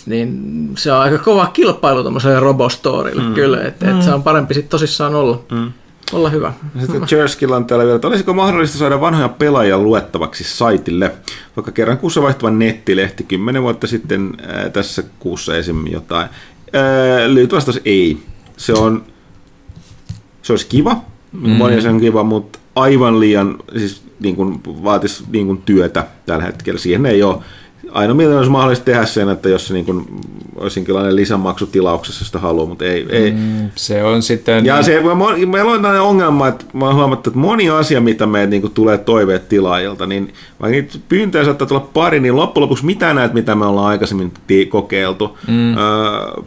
niin 0.06 0.70
se 0.78 0.92
on 0.92 1.00
aika 1.00 1.18
kova 1.18 1.48
kilpailu 1.48 2.02
tuommoiselle 2.02 2.40
Robostorille 2.40 3.24
mm. 3.24 3.34
kyllä, 3.34 3.62
että 3.62 3.86
mm. 3.86 3.98
et 3.98 4.04
se 4.04 4.14
on 4.14 4.24
parempi 4.24 4.54
sitten 4.54 4.70
tosissaan 4.70 5.16
olla. 5.16 5.42
Mm. 5.52 5.72
Olla 6.14 6.30
hyvä. 6.30 6.54
Sitten 6.80 7.08
Jerskilla 7.12 7.56
on 7.56 7.66
täällä 7.66 7.84
vielä, 7.84 7.96
että 7.96 8.08
olisiko 8.08 8.34
mahdollista 8.34 8.78
saada 8.78 9.02
vanhoja 9.02 9.30
pelaajia 9.30 9.78
luettavaksi 9.78 10.44
saitille, 10.44 11.12
vaikka 11.56 11.72
kerran 11.72 11.98
kuussa 11.98 12.22
vaihtuva 12.22 12.52
nettilehti 12.52 13.24
kymmenen 13.24 13.64
vuotta 13.64 13.88
sitten 13.88 14.34
ää, 14.48 14.70
tässä 14.70 15.04
kuussa 15.20 15.58
esim. 15.58 15.88
jotain. 15.88 16.30
lyhyt 17.28 17.54
vastaus 17.54 17.82
ei. 17.86 18.18
Se 18.58 18.74
on, 18.74 19.04
se 20.42 20.54
olisi 20.54 20.68
kiva, 20.68 21.02
mm. 21.32 21.50
moni 21.50 21.82
se 21.82 21.90
on 21.90 22.00
kiva, 22.00 22.24
mutta 22.24 22.59
aivan 22.76 23.20
liian, 23.20 23.58
siis 23.78 24.04
niin 24.20 24.36
kuin, 24.36 24.62
vaatisi 24.66 25.24
niin 25.32 25.46
kuin 25.46 25.62
työtä 25.62 26.08
tällä 26.26 26.44
hetkellä. 26.44 26.80
Siihen 26.80 27.06
ei 27.06 27.24
ole 27.24 27.38
ainoa 27.92 28.16
mitä 28.16 28.38
olisi 28.38 28.52
mahdollista 28.52 28.86
tehdä 28.86 29.06
sen, 29.06 29.30
että 29.30 29.50
jos 29.50 29.68
se 29.68 29.74
niin 29.74 29.86
kuin, 29.86 30.06
olisi 30.56 30.80
jonkinlainen 30.80 31.16
lisämaksu 31.16 31.68
tilauksessa 31.68 32.26
sitä 32.26 32.40
haluaa, 32.40 32.66
mutta 32.66 32.86
ei. 32.86 33.06
ei. 33.10 33.32
Mm, 33.32 33.70
se 33.76 34.04
on 34.04 34.22
sitten... 34.22 34.66
Ja 34.66 34.84
se, 34.84 35.02
meillä 35.46 35.72
on 35.72 35.82
tällainen 35.82 36.02
ongelma, 36.02 36.48
että 36.48 36.66
mä 36.74 36.86
oon 36.86 36.96
huomattu, 36.96 37.30
että 37.30 37.40
moni 37.40 37.70
asia, 37.70 38.02
mitä 38.02 38.26
meiltä 38.26 38.50
niin 38.50 38.72
tulee 38.72 38.98
toiveet 38.98 39.50
tilaajilta, 39.50 40.06
niin 40.06 40.34
vaikka 40.62 40.72
niitä 40.72 40.98
pyyntöjä 41.10 41.46
saattaa 41.46 41.68
tulla 41.68 41.90
pari, 41.94 42.20
niin 42.20 42.36
loppujen 42.36 42.64
lopuksi 42.64 42.86
mitä 42.86 43.14
näet, 43.14 43.34
mitä 43.34 43.56
me 43.56 43.66
ollaan 43.66 43.88
aikaisemmin 43.88 44.34
kokeiltu, 44.70 45.38
mm. 45.48 45.78
öö, 45.78 45.84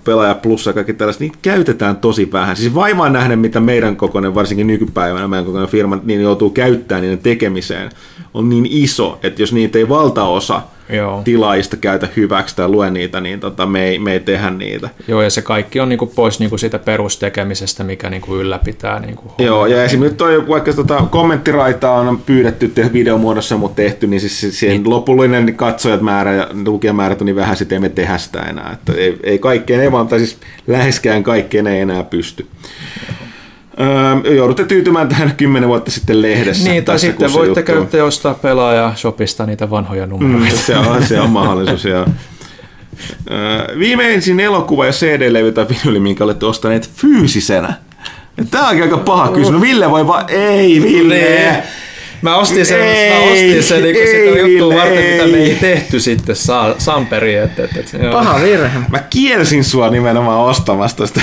pelaaja 0.04 0.34
plussa 0.34 0.70
ja 0.70 0.74
kaikki 0.74 0.92
tällaiset, 0.92 1.20
niitä 1.20 1.38
käytetään 1.42 1.96
tosi 1.96 2.32
vähän. 2.32 2.56
Siis 2.56 2.74
vaivaan 2.74 3.12
nähden, 3.12 3.38
mitä 3.38 3.60
meidän 3.60 3.96
kokoinen, 3.96 4.34
varsinkin 4.34 4.66
nykypäivänä 4.66 5.28
meidän 5.28 5.46
kokoinen 5.46 5.68
firma, 5.68 5.98
niin 6.04 6.20
joutuu 6.20 6.50
käyttämään 6.50 7.02
niiden 7.02 7.18
tekemiseen, 7.18 7.90
on 8.34 8.48
niin 8.48 8.66
iso, 8.70 9.18
että 9.22 9.42
jos 9.42 9.52
niitä 9.52 9.78
ei 9.78 9.88
valtaosa 9.88 10.62
Joo. 10.88 11.22
tilaajista 11.24 11.76
käytä 11.76 12.08
hyväksi 12.16 12.56
tai 12.56 12.68
lue 12.68 12.90
niitä, 12.90 13.20
niin 13.20 13.40
tota, 13.40 13.66
me, 13.66 13.84
ei, 13.84 13.98
me 13.98 14.12
ei 14.12 14.20
tehdä 14.20 14.50
niitä. 14.50 14.88
Joo, 15.08 15.22
ja 15.22 15.30
se 15.30 15.42
kaikki 15.42 15.80
on 15.80 15.88
niinku 15.88 16.06
pois 16.06 16.40
niinku 16.40 16.58
siitä 16.58 16.78
perustekemisestä, 16.78 17.84
mikä 17.84 18.10
niinku 18.10 18.36
ylläpitää. 18.36 19.00
Niinku 19.00 19.32
Joo, 19.38 19.66
ja 19.66 19.84
esimerkiksi 19.84 20.16
toi, 20.16 20.48
vaikka 20.48 20.72
tota, 20.72 21.06
kommenttiraita 21.10 21.90
on 21.90 22.18
pyydetty 22.18 22.72
videomuodossa, 22.92 23.56
mutta 23.56 23.76
tehty, 23.76 24.06
niin 24.06 24.20
siis 24.20 24.58
siihen 24.58 24.82
niin. 24.82 24.90
lopullinen 24.90 25.54
katsojat 25.54 26.00
määrä 26.00 26.32
ja 26.32 26.48
lukijamäärät 26.66 27.20
on 27.20 27.26
niin 27.26 27.36
vähän, 27.36 27.56
sitten 27.56 27.82
me 27.82 27.88
tehdä 27.88 28.18
sitä 28.18 28.40
enää. 28.40 28.72
Että 28.72 28.92
ei, 28.92 29.18
ei 29.22 29.38
kaikkeen, 29.38 29.80
ei 29.80 29.92
vaan, 29.92 30.08
tai 30.08 30.18
siis 30.18 30.38
läheskään 30.66 31.22
kaikkeen 31.22 31.66
ei 31.66 31.80
enää 31.80 32.02
pysty. 32.02 32.46
Joo. 33.08 33.31
Öö, 33.80 34.34
joudutte 34.34 34.64
tyytymään 34.64 35.08
tähän 35.08 35.34
kymmenen 35.36 35.68
vuotta 35.68 35.90
sitten 35.90 36.22
lehdessä. 36.22 36.70
Niin, 36.70 36.84
tai 36.84 36.98
sitten 36.98 37.32
voitte 37.32 37.62
käyttää 37.62 37.98
jostain 37.98 38.34
pelaaja 38.34 38.92
shopista 38.96 39.46
niitä 39.46 39.70
vanhoja 39.70 40.06
numeroita. 40.06 40.54
Mm, 40.54 40.58
se, 40.58 40.76
on, 40.76 41.06
se 41.06 41.20
on 41.20 41.30
mahdollisuus. 41.30 41.84
Ja, 41.84 42.06
öö, 43.30 43.78
viimeisin 43.78 44.40
elokuva 44.40 44.86
ja 44.86 44.92
CD-levy 44.92 45.52
tai 45.52 45.66
vinyli, 45.68 46.00
minkä 46.00 46.24
olette 46.24 46.46
ostaneet 46.46 46.90
fyysisenä. 46.90 47.74
Tämä 48.50 48.68
on 48.68 48.82
aika 48.82 48.98
paha 48.98 49.28
kysymys. 49.28 49.50
No 49.50 49.60
Ville 49.60 49.90
voi 49.90 50.06
vaan, 50.06 50.24
ei 50.28 50.82
Ville. 50.82 51.14
Niin. 51.14 51.62
Mä 52.22 52.36
ostin 52.36 52.66
sen, 52.66 52.80
ei, 52.80 53.10
mä 53.10 53.32
ostin 53.32 53.62
sen 53.62 53.82
niin 53.82 53.96
sitä 53.96 54.38
juttua 54.48 54.74
varten, 54.74 55.04
mitä 55.12 55.26
me 55.26 55.38
ei 55.38 55.54
tehty 55.54 56.00
sitten 56.00 56.36
saa, 56.36 56.74
Samperi. 56.78 57.34
Et, 57.34 57.58
et, 57.58 57.76
et, 57.76 58.10
Paha 58.12 58.40
virhe. 58.42 58.78
Mä 58.88 58.98
kielsin 58.98 59.64
sua 59.64 59.90
nimenomaan 59.90 60.40
ostamasta 60.40 61.06
sitä. 61.06 61.20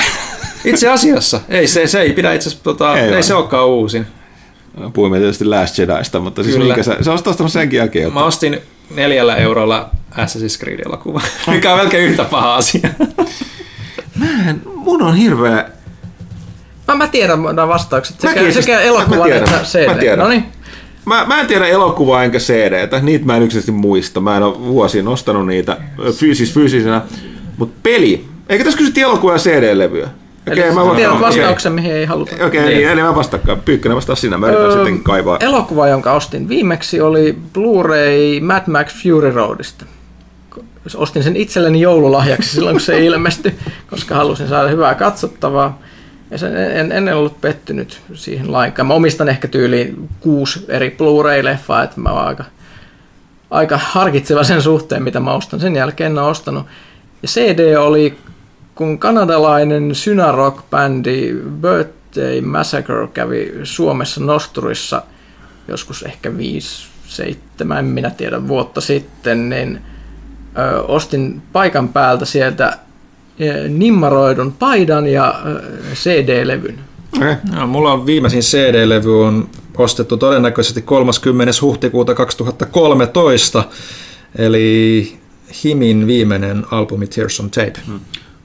Itse 0.66 0.90
asiassa. 0.90 1.42
Ei, 1.50 1.68
se, 1.68 1.88
se 1.88 2.02
ei 2.02 2.14
pidä 2.14 2.34
itse 2.34 2.58
tota, 2.64 3.00
ei, 3.00 3.14
ei 3.14 3.24
se 3.24 3.34
olekaan 3.34 3.68
uusin. 3.68 4.06
Puhuimme 4.94 5.20
tietysti 5.20 5.46
Last 5.46 5.78
Jediista, 5.78 6.20
mutta 6.20 6.44
siis 6.44 6.58
minkä 6.58 6.84
sä, 6.84 6.98
sä 7.02 7.12
olisit 7.12 7.28
ostanut 7.28 7.52
senkin 7.52 7.78
jälkeen. 7.78 8.04
Jotta... 8.04 8.20
Mä 8.20 8.26
ostin 8.26 8.62
neljällä 8.96 9.36
eurolla 9.36 9.90
Assassin's 10.12 10.60
Creed-elokuva, 10.60 11.22
mikä 11.54 11.74
on 11.74 11.80
melkein 11.80 12.10
yhtä 12.10 12.24
paha 12.24 12.56
asia. 12.56 12.90
Mä 14.20 14.50
en, 14.50 14.62
mun 14.66 15.02
on 15.02 15.16
hirveä... 15.16 15.66
Mä, 16.88 16.96
mä 16.96 17.08
tiedän 17.08 17.44
nämä 17.44 17.68
vastaukset, 17.68 18.20
sekä, 18.22 18.34
tiedän, 18.34 18.54
sekä 18.54 18.80
elokuvan 18.80 19.32
että 19.32 19.62
CD. 19.64 19.88
Mä 19.88 19.96
tiedän. 19.96 20.20
No 20.20 20.28
niin. 20.28 20.46
Mä, 21.06 21.26
mä 21.26 21.40
en 21.40 21.48
tiedä 21.48 21.68
elokuvaa 21.68 22.24
enkä 22.24 22.38
CDtä, 22.38 23.00
niitä 23.00 23.26
mä 23.26 23.38
en 23.38 23.44
yksisesti 23.44 23.72
muista. 23.72 24.20
Mä 24.20 24.38
en 24.38 24.44
ole 24.44 24.60
vuosiin 24.60 25.08
ostanut 25.08 25.48
niitä 25.48 25.78
fyysis, 26.12 26.54
fyysisenä. 26.54 27.02
Mutta 27.58 27.80
peli, 27.84 28.26
eikö 28.50 28.64
tässä 28.64 28.78
kysyttiin 28.78 29.04
elokuvaa 29.04 29.36
ja 29.36 29.40
CD-levyä? 29.40 30.10
Okei, 30.52 30.70
okay, 30.70 30.86
mä 30.86 30.96
tiedät 30.96 31.20
vastauksen, 31.20 31.72
okay. 31.72 31.82
mihin 31.84 31.96
ei 31.96 32.06
haluta. 32.06 32.36
Okei, 32.36 32.48
okay, 32.48 32.62
niin. 32.62 32.78
niin, 32.78 32.90
eli 32.90 33.02
mä 33.02 33.16
vastakkaan. 33.16 33.62
Pyykkönen 33.62 33.96
vastaa 33.96 34.16
sinä, 34.16 34.38
mä 34.38 34.48
yritän 34.48 34.66
öö, 34.66 34.72
sittenkin 34.72 35.04
kaivaa. 35.04 35.38
Elokuva, 35.40 35.88
jonka 35.88 36.14
ostin 36.14 36.50
viimeksi, 36.50 37.02
oli 37.02 37.38
Blu-ray 37.54 38.42
Mad 38.42 38.64
Max 38.68 39.04
Fury 39.04 39.32
Roadista. 39.32 39.86
Ostin 40.96 41.24
sen 41.24 41.36
itselleni 41.36 41.82
joululahjaksi 41.82 42.50
silloin, 42.50 42.74
kun 42.74 42.82
se 42.82 43.06
ilmestyi, 43.06 43.56
koska 43.90 44.16
halusin 44.16 44.48
saada 44.48 44.70
hyvää 44.70 44.96
katsottavaa. 44.96 45.80
Ja 46.32 46.38
sen, 46.38 46.58
en, 46.58 46.92
en 46.92 47.16
ollut 47.16 47.42
pettynyt 47.42 48.02
siihen 48.14 48.52
lainkaan. 48.52 48.88
Mä 48.88 48.94
omistan 48.94 49.30
ehkä 49.30 49.48
tyyliin 49.48 50.10
kuusi 50.20 50.66
eri 50.68 50.98
Blu-ray-leffaa, 50.98 51.84
että 51.84 52.02
mä 52.02 52.10
oon 52.10 52.28
aika, 52.28 52.44
aika 53.52 53.80
harkitseva 53.84 54.44
sen 54.44 54.62
suhteen, 54.62 55.04
mitä 55.04 55.20
mä 55.20 55.34
ostan. 55.34 55.60
Sen 55.60 55.76
jälkeen 55.76 56.12
en 56.12 56.18
ole 56.18 56.30
ostanut. 56.30 56.66
Ja 57.22 57.28
CD 57.28 57.76
oli 57.76 58.18
kun 58.80 59.00
kanadalainen 59.00 59.92
synarock-bändi 59.96 61.36
Birthday 61.62 62.42
Massacre 62.42 63.08
kävi 63.14 63.54
Suomessa 63.64 64.22
Nosturissa 64.22 65.04
joskus 65.68 66.04
ehkä 66.04 66.30
5-7, 66.30 67.78
en 67.80 67.86
minä 67.86 68.10
tiedä, 68.10 68.48
vuotta 68.48 68.82
sitten, 68.82 69.50
niin 69.50 69.82
ö, 70.58 70.82
ostin 70.82 71.42
paikan 71.54 71.90
päältä 71.90 72.26
sieltä 72.26 72.78
nimmaroidun 73.70 74.54
paidan 74.60 75.08
ja 75.08 75.42
CD-levyn. 75.94 76.80
Okay. 77.18 77.36
No, 77.56 77.68
mulla 77.68 77.94
on 77.94 78.06
viimeisin 78.06 78.42
CD-levy 78.42 79.24
on 79.26 79.50
ostettu 79.78 80.18
todennäköisesti 80.18 80.82
30. 80.82 81.54
huhtikuuta 81.62 82.16
2013, 82.16 83.64
eli 84.38 85.18
Himin 85.64 86.08
viimeinen 86.08 86.66
albumi 86.72 87.08
Tears 87.08 87.40
on 87.40 87.50
Tape. 87.50 87.80
Hmm. 87.88 88.00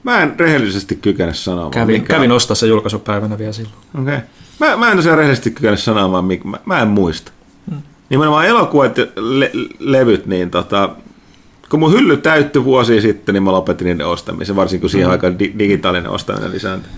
Mä 0.05 0.21
en 0.21 0.39
rehellisesti 0.39 0.95
kykene 0.95 1.33
sanomaan. 1.33 1.71
Kävin, 1.71 2.01
mikä... 2.01 2.13
kävin 2.13 2.31
ostaa 2.31 2.55
sen 2.55 2.69
julkaisupäivänä 2.69 3.37
vielä 3.37 3.53
silloin. 3.53 3.75
Okei. 4.01 4.15
Okay. 4.15 4.27
Mä, 4.59 4.77
mä 4.77 4.91
en 4.91 4.97
tosiaan 4.97 5.17
rehellisesti 5.17 5.51
kykene 5.51 5.77
sanomaan, 5.77 6.25
mikä, 6.25 6.47
mä, 6.47 6.57
mä 6.65 6.81
en 6.81 6.87
muista. 6.87 7.31
Hmm. 7.69 7.81
Nimenomaan 8.09 8.45
elokuvat 8.45 8.97
ja 8.97 9.07
le- 9.15 9.51
levyt, 9.79 10.25
niin 10.25 10.49
tota, 10.49 10.89
kun 11.69 11.79
mun 11.79 11.93
hylly 11.93 12.17
täyttyi 12.17 12.63
vuosia 12.63 13.01
sitten, 13.01 13.33
niin 13.33 13.43
mä 13.43 13.51
lopetin 13.51 13.85
niiden 13.85 14.07
ostamisen, 14.07 14.55
varsinkin 14.55 14.81
kun 14.81 14.89
siihen 14.89 15.07
hmm. 15.07 15.11
aikaan 15.11 15.39
di- 15.39 15.53
digitaalinen 15.59 16.11
ostaminen 16.11 16.51
lisääntyi. 16.51 16.91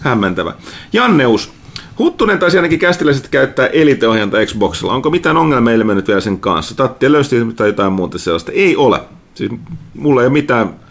Hämmentävä. 0.00 0.52
Janneus, 0.92 1.52
Huttunen 1.98 2.38
taisi 2.38 2.58
ainakin 2.58 2.78
kästiläiset 2.78 3.28
käyttää 3.28 3.66
eliteohjanta 3.66 4.46
Xboxilla. 4.46 4.92
Onko 4.92 5.10
mitään 5.10 5.36
ongelmia 5.36 5.74
ilmennyt 5.74 6.08
vielä 6.08 6.20
sen 6.20 6.40
kanssa? 6.40 6.76
Tattia 6.76 7.12
löysti 7.12 7.36
tai 7.56 7.68
jotain 7.68 7.92
muuta 7.92 8.18
sellaista? 8.18 8.52
Ei 8.52 8.76
ole. 8.76 9.00
Siis 9.34 9.50
mulla 9.94 10.20
ei 10.20 10.26
ole 10.26 10.32
mitään 10.32 10.87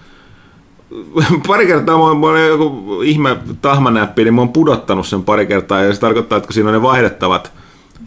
pari 1.47 1.67
kertaa 1.67 1.97
mä 1.97 2.03
oon 2.03 2.47
joku 2.47 3.01
ihme 3.01 3.37
tahmanäppi, 3.61 4.23
niin 4.23 4.33
mä 4.33 4.41
oon 4.41 4.53
pudottanut 4.53 5.07
sen 5.07 5.23
pari 5.23 5.45
kertaa, 5.45 5.83
ja 5.83 5.93
se 5.93 5.99
tarkoittaa, 5.99 6.37
että 6.37 6.47
kun 6.47 6.53
siinä 6.53 6.69
on 6.69 6.73
ne 6.73 6.81
vaihdettavat 6.81 7.51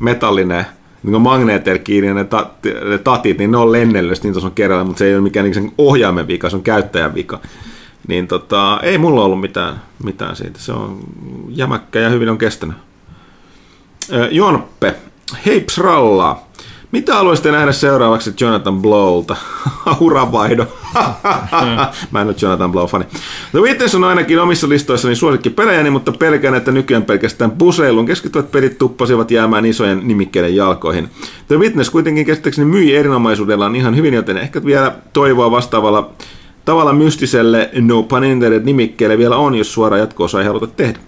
metallinen 0.01 0.67
niin 1.03 1.13
kuin 1.13 1.23
magneeteilla 1.23 1.83
kiinni 1.83 2.15
ne, 2.15 2.25
tat, 2.25 2.53
ne 2.91 2.99
tatit, 2.99 3.39
niin 3.39 3.51
ne 3.51 3.57
on 3.57 3.73
lennellyt 3.73 4.23
niin 4.23 4.33
tuossa 4.33 4.51
kerralla, 4.51 4.85
mutta 4.85 4.99
se 4.99 5.07
ei 5.07 5.15
ole 5.15 5.23
mikään 5.23 5.45
niin 5.45 5.55
sen 5.55 5.73
ohjaimen 5.79 6.27
vika, 6.27 6.51
se 6.51 6.57
on 6.57 6.63
käyttäjän 6.63 7.15
vika. 7.15 7.41
Niin 8.09 8.27
tota, 8.27 8.81
ei 8.83 8.99
mulla 8.99 9.25
ollut 9.25 9.41
mitään, 9.41 9.83
mitään 10.05 10.37
siitä. 10.37 10.59
Se 10.59 10.73
on 10.73 10.99
jämäkkä 11.49 11.99
ja 11.99 12.09
hyvin 12.09 12.29
on 12.29 12.39
kestänyt. 12.39 12.77
Jonppe, 14.31 14.95
heips 15.47 15.79
rallaa. 15.79 16.50
Mitä 16.93 17.15
haluaisitte 17.15 17.51
nähdä 17.51 17.73
seuraavaksi 17.73 18.35
Jonathan 18.41 18.83
Blowlta? 18.83 19.37
Uranvaihdo. 20.01 20.67
Mä 22.11 22.21
en 22.21 22.27
ole 22.27 22.35
Jonathan 22.43 22.73
Blow-fani. 22.73 23.05
The 23.51 23.61
Witness 23.61 23.95
on 23.95 24.05
ainakin 24.05 24.41
omissa 24.41 24.69
listoissani 24.69 25.17
suosikki 25.17 25.51
pelejäni, 25.51 25.91
mutta 25.91 26.13
pelkään, 26.13 26.55
että 26.55 26.73
nykyään 26.73 27.03
pelkästään 27.03 27.51
puseilun 27.51 28.07
keskittyvät 28.07 28.51
pelit 28.51 28.79
tuppasivat 28.79 29.31
jäämään 29.31 29.67
isojen 29.67 30.01
nimikkeiden 30.05 30.57
jalkoihin. 30.57 31.09
The 31.49 31.59
Witness 31.59 31.91
kuitenkin 31.91 32.27
käsittääkseni 32.27 32.71
myi 32.71 32.97
erinomaisuudellaan 32.97 33.77
ihan 33.77 33.97
hyvin, 33.97 34.15
joten 34.15 34.39
ehkä 34.39 34.65
vielä 34.65 34.95
toivoa 35.13 35.51
vastaavalla 35.51 36.11
tavalla 36.65 36.93
mystiselle 36.93 37.71
no 37.81 38.03
pun 38.03 38.25
intended 38.25 38.65
nimikkeelle 38.65 39.19
vielä 39.19 39.37
on, 39.37 39.55
jos 39.55 39.75
suora 39.75 39.99
jatko 39.99 40.27
ei 40.41 40.47
haluta 40.47 40.67
tehdä. 40.67 40.99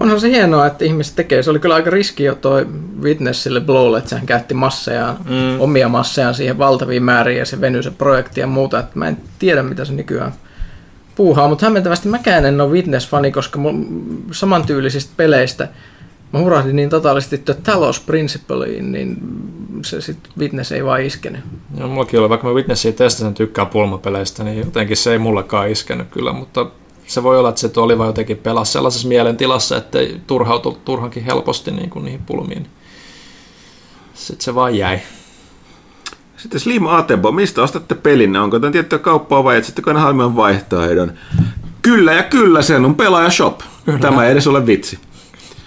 Onhan 0.00 0.20
se 0.20 0.28
hienoa, 0.28 0.66
että 0.66 0.84
ihmiset 0.84 1.16
tekee. 1.16 1.42
Se 1.42 1.50
oli 1.50 1.58
kyllä 1.58 1.74
aika 1.74 1.90
riski 1.90 2.24
jo 2.24 2.34
toi 2.34 2.66
Witnessille 3.02 3.60
Blowlle, 3.60 3.98
että 3.98 4.10
sehän 4.10 4.26
käytti 4.26 4.54
massejaan, 4.54 5.16
mm. 5.24 5.60
omia 5.60 5.88
massejaan 5.88 6.34
siihen 6.34 6.58
valtaviin 6.58 7.02
määriin 7.02 7.38
ja 7.38 7.46
se 7.46 7.60
venyi 7.60 7.82
se 7.82 7.90
projekti 7.90 8.40
ja 8.40 8.46
muuta. 8.46 8.78
Että 8.78 8.98
mä 8.98 9.08
en 9.08 9.16
tiedä, 9.38 9.62
mitä 9.62 9.84
se 9.84 9.92
nykyään 9.92 10.32
puuhaa, 11.14 11.48
mutta 11.48 11.66
hämmentävästi 11.66 12.08
mäkään 12.08 12.44
en 12.44 12.60
ole 12.60 12.72
Witness-fani, 12.72 13.32
koska 13.32 13.58
samantyylisistä 14.32 15.12
peleistä 15.16 15.68
mä 16.32 16.38
hurahdin 16.40 16.76
niin 16.76 16.90
totaalisesti 16.90 17.36
että 17.36 17.54
Talos 17.54 18.00
Principleiin, 18.00 18.92
niin 18.92 19.16
se 19.84 20.00
sit 20.00 20.18
Witness 20.38 20.72
ei 20.72 20.84
vaan 20.84 21.02
iskenyt. 21.02 21.40
Joo, 21.78 21.88
mullakin 21.88 22.20
oli, 22.20 22.28
vaikka 22.28 22.46
mä 22.46 22.54
Witnessia 22.54 22.92
testasin 22.92 23.34
tykkää 23.34 23.66
pulmapeleistä, 23.66 24.44
niin 24.44 24.58
jotenkin 24.58 24.96
se 24.96 25.12
ei 25.12 25.18
mullekaan 25.18 25.70
iskenyt 25.70 26.08
kyllä, 26.10 26.32
mutta 26.32 26.66
se 27.06 27.22
voi 27.22 27.38
olla, 27.38 27.48
että 27.48 27.60
se 27.60 27.70
oli 27.76 27.98
vaan 27.98 28.06
jotenkin 28.06 28.36
pelas 28.36 28.72
sellaisessa 28.72 29.08
mielentilassa, 29.08 29.76
että 29.76 29.98
turhautu 30.26 30.78
turhankin 30.84 31.24
helposti 31.24 31.70
niin 31.70 31.90
kuin 31.90 32.04
niihin 32.04 32.22
pulmiin. 32.26 32.66
Sitten 34.14 34.44
se 34.44 34.54
vaan 34.54 34.74
jäi. 34.74 35.00
Sitten 36.36 36.60
Slim 36.60 36.86
Atebo, 36.86 37.32
mistä 37.32 37.62
ostatte 37.62 37.94
pelinne? 37.94 38.40
Onko 38.40 38.60
tämä 38.60 38.72
tiettyä 38.72 38.98
kauppaa 38.98 39.44
vai 39.44 39.56
etsittekö 39.56 39.90
aina 39.90 40.00
halvemman 40.00 40.36
vaihtoehdon? 40.36 41.12
Kyllä 41.82 42.12
ja 42.12 42.22
kyllä, 42.22 42.62
sen 42.62 42.84
on 42.84 42.94
pelaaja 42.94 43.30
shop. 43.30 43.60
Kyllä. 43.84 43.98
Tämä 43.98 44.24
ei 44.24 44.32
edes 44.32 44.46
ole 44.46 44.66
vitsi. 44.66 44.98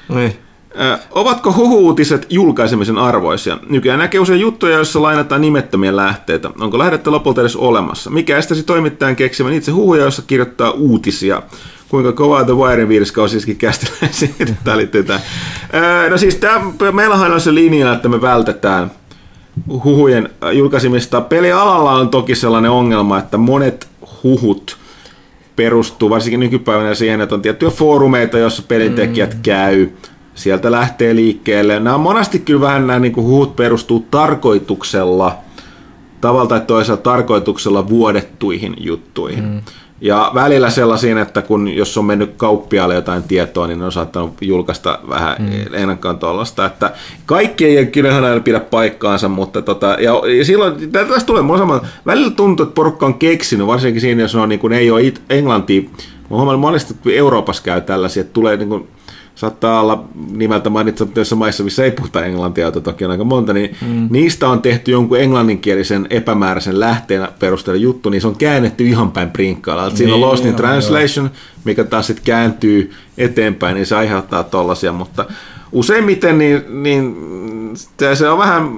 Niin. 0.10 0.45
Ö, 0.80 0.97
ovatko 1.11 1.53
huhuutiset 1.53 2.26
julkaisemisen 2.30 2.97
arvoisia? 2.97 3.57
Nykyään 3.69 3.99
näkee 3.99 4.19
usein 4.19 4.39
juttuja, 4.39 4.76
joissa 4.76 5.02
lainataan 5.02 5.41
nimettömiä 5.41 5.95
lähteitä. 5.95 6.52
Onko 6.60 6.77
lähdettä 6.77 7.11
lopulta 7.11 7.41
edes 7.41 7.56
olemassa? 7.56 8.10
Mikä 8.10 8.38
estäisi 8.38 8.64
toimittajan 8.64 9.15
keksimän 9.15 9.53
itse 9.53 9.72
huhuja, 9.72 10.02
joissa 10.02 10.22
kirjoittaa 10.27 10.72
uutisia? 10.72 11.41
Kuinka 11.89 12.11
kovaa 12.11 12.43
The 12.43 12.53
Wiren 12.53 12.89
viideskausiskin 12.89 13.57
kästiläisiin? 13.57 14.35
Tämä 14.64 14.77
liittyy 14.77 15.03
tähän. 15.03 15.22
No 16.10 16.18
siis 16.18 16.35
tämä, 16.35 16.61
meillähän 16.91 17.31
on 17.31 17.41
se 17.41 17.56
linja, 17.56 17.93
että 17.93 18.10
me 18.10 18.22
vältetään 18.22 18.91
huhujen 19.84 20.30
julkaisemista. 20.53 21.22
Pelialalla 21.22 21.91
on 21.91 22.10
toki 22.10 22.35
sellainen 22.35 22.72
ongelma, 22.72 23.19
että 23.19 23.38
monet 23.38 23.88
huhut 24.23 24.77
perustuu 25.56 26.10
varsinkin 26.10 26.39
nykypäivänä 26.39 26.95
siihen, 26.95 27.22
että 27.22 27.35
on 27.35 27.41
tiettyjä 27.41 27.72
foorumeita, 27.72 28.38
joissa 28.38 28.64
pelintekijät 28.68 29.34
mm. 29.34 29.39
käy– 29.41 29.88
sieltä 30.36 30.72
lähtee 30.72 31.16
liikkeelle. 31.16 31.80
Nämä 31.80 31.98
monesti 31.98 32.40
kyllä 32.40 32.62
vähän 32.62 32.88
nämä 32.88 32.99
niin 32.99 33.16
huut 33.16 33.56
perustuu 33.56 34.07
tarkoituksella, 34.12 35.38
tavalla 36.22 36.48
tai 36.48 36.62
toisella 36.62 36.98
tarkoituksella 36.98 37.90
vuodettuihin 37.90 38.76
juttuihin. 38.80 39.44
Mm. 39.44 39.62
Ja 40.02 40.32
välillä 40.34 40.70
sellaisiin, 40.70 41.18
että 41.18 41.41
kun 41.41 41.68
jos 41.68 41.98
on 41.98 42.06
mennyt 42.06 42.34
kauppiaalle 42.38 42.95
jotain 42.95 43.24
tietoa, 43.24 43.68
niin 43.68 43.80
ne 43.80 43.86
on 43.86 43.91
saattanut 43.91 44.34
julkaista 44.41 44.99
vähän 45.10 45.36
mm. 45.40 45.74
ennakkoon 45.74 46.20
tuollaista, 46.20 46.66
että 46.66 46.91
kaikki 47.26 47.66
ei 47.66 47.86
kyllä 47.86 48.16
aina 48.16 48.40
pidä 48.40 48.60
paikkaansa, 48.60 49.30
mutta 49.30 49.62
tota, 49.62 49.98
ja, 49.99 50.14
ja 50.38 50.45
silloin 50.45 50.91
tästä 50.91 51.26
tulee 51.26 51.41
mulla 51.41 51.86
välillä 52.06 52.32
tuntuu, 52.32 52.64
että 52.64 52.76
porukka 52.76 53.06
on 53.06 53.14
keksinyt, 53.14 53.68
varsinkin 53.68 54.02
siinä, 54.02 54.22
jos 54.22 54.36
on, 54.36 54.49
niin 54.49 54.60
kuin, 54.60 54.74
ei 54.74 54.91
ole 54.91 55.03
it, 55.03 55.22
englantia, 55.30 55.82
Mä 56.30 56.38
huomannut 56.38 56.62
monesti, 56.62 56.94
että 56.94 57.10
Euroopassa 57.10 57.64
käy 57.64 57.82
tällaisia, 57.82 58.22
että 58.22 58.34
tulee 58.34 58.57
niin 58.57 58.70
kuin, 58.70 58.88
saattaa 59.36 59.82
olla 59.82 60.03
nimeltä 60.32 60.70
mainitsemassa 60.70 61.36
maissa, 61.36 61.64
missä 61.64 61.84
ei 61.84 61.91
puhuta 61.91 62.26
englantia, 62.26 62.66
jota 62.66 62.82
toki 62.82 63.06
on 63.06 63.12
aika 63.12 63.24
monta, 63.24 63.53
niin 63.53 63.76
mm. 63.82 64.07
niistä 64.12 64.49
on 64.49 64.62
tehty 64.62 64.91
jonkun 64.91 65.20
englanninkielisen 65.20 66.07
epämääräisen 66.10 66.80
lähteen 66.80 67.28
perusteella 67.40 67.82
juttu, 67.82 68.10
niin 68.10 68.22
se 68.22 68.28
on 68.28 68.36
käännetty 68.36 68.86
ihan 68.86 69.12
päin 69.12 69.30
prinkkaalla. 69.30 69.88
Niin, 69.88 69.98
Siinä 69.98 70.14
on 70.14 70.20
niin, 70.20 70.30
Lost 70.30 70.45
in 70.45 70.56
Translation, 70.56 71.26
joo. 71.26 71.36
mikä 71.64 71.84
taas 71.84 72.07
sitten 72.07 72.26
kääntyy 72.26 72.91
eteenpäin, 73.18 73.76
niin 73.76 73.86
se 73.86 73.95
aiheuttaa 73.95 74.44
tollaisia, 74.44 74.91
mutta 74.91 75.26
useimmiten 75.72 76.38
niin, 76.38 76.84
niin 76.84 77.16
se 78.14 78.30
on 78.30 78.38
vähän 78.38 78.70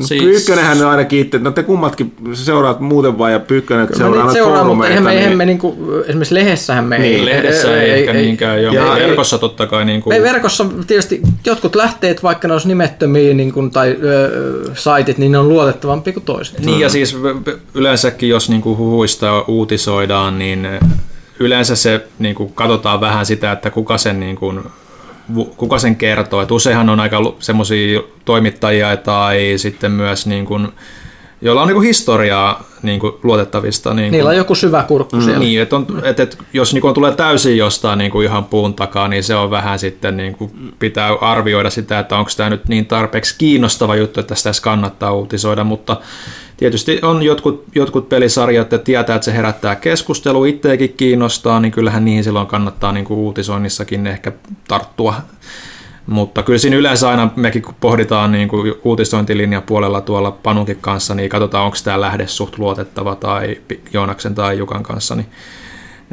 Siis... 0.00 0.22
Pyykkönenhän 0.22 0.82
on 0.82 0.90
ainakin 0.90 1.20
itse, 1.20 1.38
no 1.38 1.50
te 1.50 1.62
kummatkin 1.62 2.12
seuraat 2.32 2.80
muuten 2.80 3.18
vaan 3.18 3.32
ja 3.32 3.40
Pyykkönen 3.40 3.88
seuraa 3.96 4.20
aina 4.20 4.32
seuraa, 4.32 4.64
mutta 4.64 4.88
eihän 4.88 5.02
me, 5.02 5.10
niin... 5.10 5.18
eihän 5.18 5.36
me 5.36 5.46
niinku, 5.46 5.76
esimerkiksi 6.06 6.34
lehdessähän 6.34 6.84
me 6.84 6.98
niin, 6.98 7.18
ei... 7.18 7.26
Lehdessä 7.26 7.76
ei, 7.76 7.90
ei 7.90 8.00
ehkä 8.00 8.12
ei, 8.12 8.22
niinkään 8.22 8.62
jo, 8.62 8.72
ja 8.72 8.96
verkossa 8.96 9.38
totta 9.38 9.66
kai 9.66 9.84
niin 9.84 10.02
kuin... 10.02 10.22
Verkossa 10.22 10.66
tietysti 10.86 11.22
jotkut 11.46 11.76
lähteet, 11.76 12.22
vaikka 12.22 12.48
ne 12.48 12.54
olisi 12.54 12.68
nimettömiä 12.68 13.34
niin 13.34 13.52
kuin, 13.52 13.70
tai 13.70 13.96
ö, 14.02 14.30
saitit, 14.74 15.18
niin 15.18 15.32
ne 15.32 15.38
on 15.38 15.48
luotettavampi 15.48 16.12
kuin 16.12 16.24
toiset. 16.24 16.58
Niin 16.58 16.80
ja 16.80 16.88
siis 16.88 17.16
yleensäkin, 17.74 18.28
jos 18.28 18.48
niin 18.48 18.62
kuin 18.62 18.78
huhuista 18.78 19.44
uutisoidaan, 19.48 20.38
niin 20.38 20.68
yleensä 21.40 21.76
se 21.76 22.06
niin 22.18 22.34
kuin, 22.34 22.52
katsotaan 22.52 23.00
vähän 23.00 23.26
sitä, 23.26 23.52
että 23.52 23.70
kuka 23.70 23.98
sen 23.98 24.20
niin 24.20 24.36
kuin, 24.36 24.60
kuka 25.56 25.78
sen 25.78 25.96
kertoo. 25.96 26.42
Et 26.42 26.50
useinhan 26.50 26.88
on 26.88 27.00
aika 27.00 27.18
semmoisia 27.38 28.00
toimittajia 28.24 28.96
tai 28.96 29.52
sitten 29.56 29.92
myös 29.92 30.26
niin 30.26 30.46
kuin, 30.46 30.68
joilla 31.40 31.62
on 31.62 31.68
niin 31.68 31.74
kuin 31.74 31.86
historiaa 31.86 32.64
niin 32.82 33.00
kuin 33.00 33.12
luotettavista. 33.22 33.94
Niin 33.94 34.04
kuin, 34.04 34.12
Niillä 34.12 34.30
on 34.30 34.36
joku 34.36 34.54
syvä 34.54 34.82
kurkku 34.82 35.20
siellä. 35.20 35.38
Niin, 35.38 35.62
että 35.62 35.76
on, 35.76 35.86
et, 36.04 36.20
et, 36.20 36.38
jos 36.52 36.72
niin 36.72 36.82
kuin 36.82 36.94
tulee 36.94 37.14
täysin 37.14 37.56
jostain 37.56 37.98
niin 37.98 38.10
kuin 38.10 38.26
ihan 38.26 38.44
puun 38.44 38.74
takaa, 38.74 39.08
niin 39.08 39.24
se 39.24 39.34
on 39.34 39.50
vähän 39.50 39.78
sitten, 39.78 40.16
niin 40.16 40.34
kuin 40.34 40.74
pitää 40.78 41.14
arvioida 41.14 41.70
sitä, 41.70 41.98
että 41.98 42.16
onko 42.16 42.30
tämä 42.36 42.50
nyt 42.50 42.68
niin 42.68 42.86
tarpeeksi 42.86 43.34
kiinnostava 43.38 43.96
juttu, 43.96 44.20
että 44.20 44.34
sitä 44.34 44.50
kannattaa 44.62 45.12
uutisoida, 45.12 45.64
mutta 45.64 45.96
Tietysti 46.56 46.98
on 47.02 47.22
jotkut, 47.22 47.64
jotkut 47.74 48.08
pelisarjat, 48.08 48.72
että 48.72 48.84
tietää, 48.84 49.16
että 49.16 49.24
se 49.24 49.32
herättää 49.34 49.76
keskustelu, 49.76 50.44
itseäkin 50.44 50.94
kiinnostaa, 50.96 51.60
niin 51.60 51.72
kyllähän 51.72 52.04
niihin 52.04 52.24
silloin 52.24 52.46
kannattaa 52.46 52.92
niin 52.92 53.04
kuin 53.04 53.18
uutisoinnissakin 53.18 54.06
ehkä 54.06 54.32
tarttua. 54.68 55.14
Mutta 56.06 56.42
kyllä 56.42 56.58
siinä 56.58 56.76
yleensä 56.76 57.08
aina 57.08 57.30
mekin 57.36 57.62
kun 57.62 57.74
pohditaan 57.80 58.32
niin 58.32 58.48
kuin 58.48 58.74
uutisointilinjan 58.84 59.62
puolella 59.62 60.00
tuolla 60.00 60.30
Panunkin 60.30 60.78
kanssa, 60.80 61.14
niin 61.14 61.30
katsotaan, 61.30 61.64
onko 61.64 61.76
tämä 61.84 62.00
lähde 62.00 62.26
suht 62.26 62.58
luotettava 62.58 63.14
tai 63.14 63.60
Joonaksen 63.92 64.34
tai 64.34 64.58
Jukan 64.58 64.82
kanssa, 64.82 65.14
niin, 65.14 65.26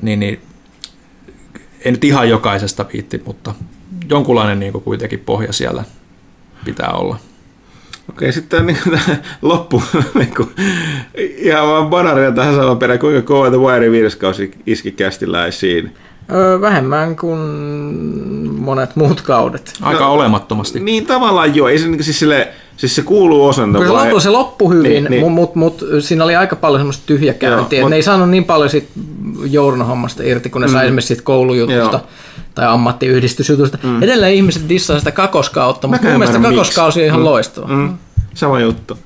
niin, 0.01 0.19
niin 0.19 0.41
ei 1.85 1.91
nyt 1.91 2.03
ihan 2.03 2.29
jokaisesta 2.29 2.85
viitti, 2.93 3.21
mutta 3.25 3.55
jonkunlainen 4.09 4.59
niin 4.59 4.71
kuin 4.71 4.83
kuitenkin 4.83 5.19
pohja 5.19 5.53
siellä 5.53 5.83
pitää 6.65 6.91
olla. 6.91 7.17
Okei, 8.09 8.33
sitten 8.33 8.65
niin 8.65 8.77
loppu. 9.41 9.83
niin 10.19 10.35
kuin, 10.35 10.49
ihan 11.17 11.67
vaan 11.67 11.89
banaria 11.89 12.31
tähän 12.31 12.55
saman 12.55 12.77
perään, 12.77 12.99
kuinka 12.99 13.21
kova 13.21 13.49
The 13.49 13.57
Wire 13.57 13.87
iski 14.65 14.91
kästiläisiin. 14.91 15.95
Öö, 16.31 16.61
vähemmän 16.61 17.15
kuin 17.15 17.39
monet 18.59 18.95
muut 18.95 19.21
kaudet. 19.21 19.73
Aika 19.81 20.03
no, 20.03 20.13
olemattomasti. 20.13 20.79
Niin 20.79 21.05
tavallaan 21.05 21.55
joo, 21.55 21.67
ei 21.67 21.79
se, 21.79 21.87
niin, 21.87 22.03
siis, 22.03 22.19
sille, 22.19 22.47
siis 22.77 22.95
se 22.95 23.01
kuuluu 23.01 23.47
osan. 23.47 23.71
Se, 23.71 23.87
loppu, 23.87 24.19
se 24.19 24.29
loppu 24.29 24.71
hyvin, 24.71 24.91
niin, 24.91 25.05
niin. 25.09 25.31
mutta 25.31 25.59
mut, 25.59 25.81
mut, 25.81 25.89
siinä 25.99 26.23
oli 26.23 26.35
aika 26.35 26.55
paljon 26.55 26.79
semmoista 26.79 27.03
tyhjäkäyntiä. 27.05 27.79
Joo, 27.79 27.85
mut, 27.85 27.89
ne 27.89 27.95
ei 27.95 28.03
saanut 28.03 28.29
niin 28.29 28.45
paljon 28.45 28.69
sit 28.69 28.89
journohommasta 29.45 30.23
irti, 30.23 30.49
kun 30.49 30.61
ne 30.61 30.67
mm. 30.67 30.73
sai 30.73 30.85
esimerkiksi 30.85 31.15
sit 31.15 31.23
koulujutusta. 31.23 31.97
Joo 31.97 32.07
tai 32.55 32.67
ammattiyhdistysjutusta. 32.67 33.77
Mm. 33.83 34.03
Edelleen 34.03 34.33
ihmiset 34.33 34.69
dissaa 34.69 34.99
sitä 34.99 35.11
kakoskautta, 35.11 35.87
mutta 35.87 36.07
mun 36.07 36.17
mielestä 36.17 36.39
kakoskausi 36.39 36.99
on 36.99 37.05
ihan 37.05 37.19
mm. 37.19 37.25
loistava. 37.25 37.67
Mm. 37.67 37.97
Sama 38.33 38.59
juttu. 38.59 38.97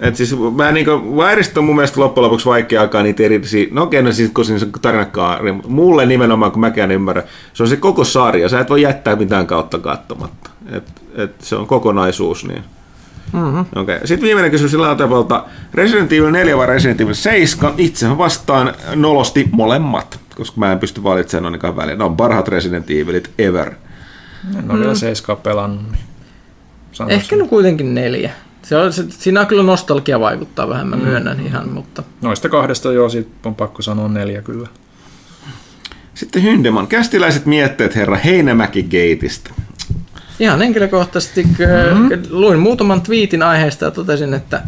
Et 0.00 0.16
siis 0.16 0.36
mä 0.56 0.72
niinku, 0.72 1.16
Vairista 1.16 1.60
on 1.60 1.66
mun 1.66 1.76
mielestä 1.76 2.00
loppujen 2.00 2.24
lopuksi 2.24 2.46
vaikea 2.46 2.80
alkaa 2.80 3.02
niitä 3.02 3.22
erillisiä, 3.22 3.66
no 3.70 3.82
okei, 3.82 4.02
no 4.02 4.12
siis 4.12 4.30
kun 4.30 4.44
se 4.44 4.54
tarinakaari, 4.82 5.52
mulle 5.52 6.06
nimenomaan, 6.06 6.52
kun 6.52 6.60
mäkään 6.60 6.90
ymmärrän, 6.90 7.24
se 7.52 7.62
on 7.62 7.68
se 7.68 7.76
koko 7.76 8.04
sarja, 8.04 8.48
sä 8.48 8.60
et 8.60 8.70
voi 8.70 8.82
jättää 8.82 9.16
mitään 9.16 9.46
kautta 9.46 9.78
katsomatta. 9.78 10.50
Et, 10.72 10.84
et 11.14 11.34
se 11.38 11.56
on 11.56 11.66
kokonaisuus, 11.66 12.44
niin. 12.44 12.62
Mm-hmm. 13.32 13.64
Okay. 13.76 13.98
Sitten 14.04 14.26
viimeinen 14.26 14.50
kysymys 14.50 14.70
sillä 14.70 14.94
tavalla, 14.94 15.48
Resident 15.74 16.12
Evil 16.12 16.30
4 16.30 16.56
vai 16.56 16.66
Resident 16.66 17.00
Evil 17.00 17.14
7, 17.14 17.74
itse 17.78 18.18
vastaan 18.18 18.74
nolosti 18.94 19.48
molemmat 19.52 20.20
koska 20.40 20.60
mä 20.60 20.72
en 20.72 20.78
pysty 20.78 21.02
valitsemaan 21.02 21.44
ainakaan 21.44 21.76
väliin. 21.76 21.98
Ne 21.98 22.04
on 22.04 22.16
parhaat 22.16 22.48
Resident 22.48 22.90
Evilit 22.90 23.30
ever. 23.38 23.74
En 24.58 24.70
ole 24.70 24.72
mm. 24.72 24.80
vielä 24.80 24.94
seiskaa 24.94 25.36
pelannut. 25.36 25.82
Niin 25.90 27.10
Ehkä 27.10 27.36
no 27.36 27.46
kuitenkin 27.46 27.94
neljä. 27.94 28.30
Se 28.62 28.76
on, 28.76 28.92
se, 28.92 29.04
siinä 29.08 29.40
on 29.40 29.46
kyllä 29.46 29.62
nostalgia 29.62 30.20
vaikuttaa 30.20 30.68
vähän, 30.68 30.86
mä 30.86 30.96
mm. 30.96 31.02
myönnän 31.02 31.38
mm. 31.38 31.46
ihan, 31.46 31.68
mutta... 31.68 32.02
Noista 32.22 32.48
kahdesta 32.48 32.92
joo, 32.92 33.08
siitä 33.08 33.30
on 33.44 33.54
pakko 33.54 33.82
sanoa 33.82 34.08
neljä 34.08 34.42
kyllä. 34.42 34.68
Sitten 36.14 36.42
Hyndeman. 36.42 36.86
Kästiläiset 36.86 37.46
mietteet 37.46 37.96
herra 37.96 38.16
Heinämäki 38.16 38.82
Gateista. 38.82 39.50
Ihan 40.40 40.58
henkilökohtaisesti 40.58 41.42
mm-hmm. 41.42 42.22
luin 42.30 42.58
muutaman 42.58 43.02
twiitin 43.02 43.42
aiheesta 43.42 43.84
ja 43.84 43.90
totesin, 43.90 44.34
että 44.34 44.62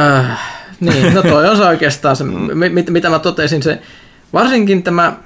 äh, 0.00 0.38
niin, 0.80 1.14
no 1.14 1.22
toi 1.22 1.48
on 1.48 1.56
se 1.56 1.62
oikeastaan 1.62 2.16
se, 2.16 2.24
mit, 2.24 2.90
mitä 2.90 3.10
mä 3.10 3.18
totesin, 3.18 3.62
se 3.62 3.82
varsinkin 4.32 4.82
tämä 4.82 5.16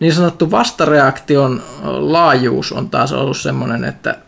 niin 0.00 0.14
sanottu 0.14 0.50
vastareaktion 0.50 1.62
laajuus 1.82 2.72
on 2.72 2.90
taas 2.90 3.12
ollut 3.12 3.36
semmoinen, 3.36 3.84
että 3.84 4.18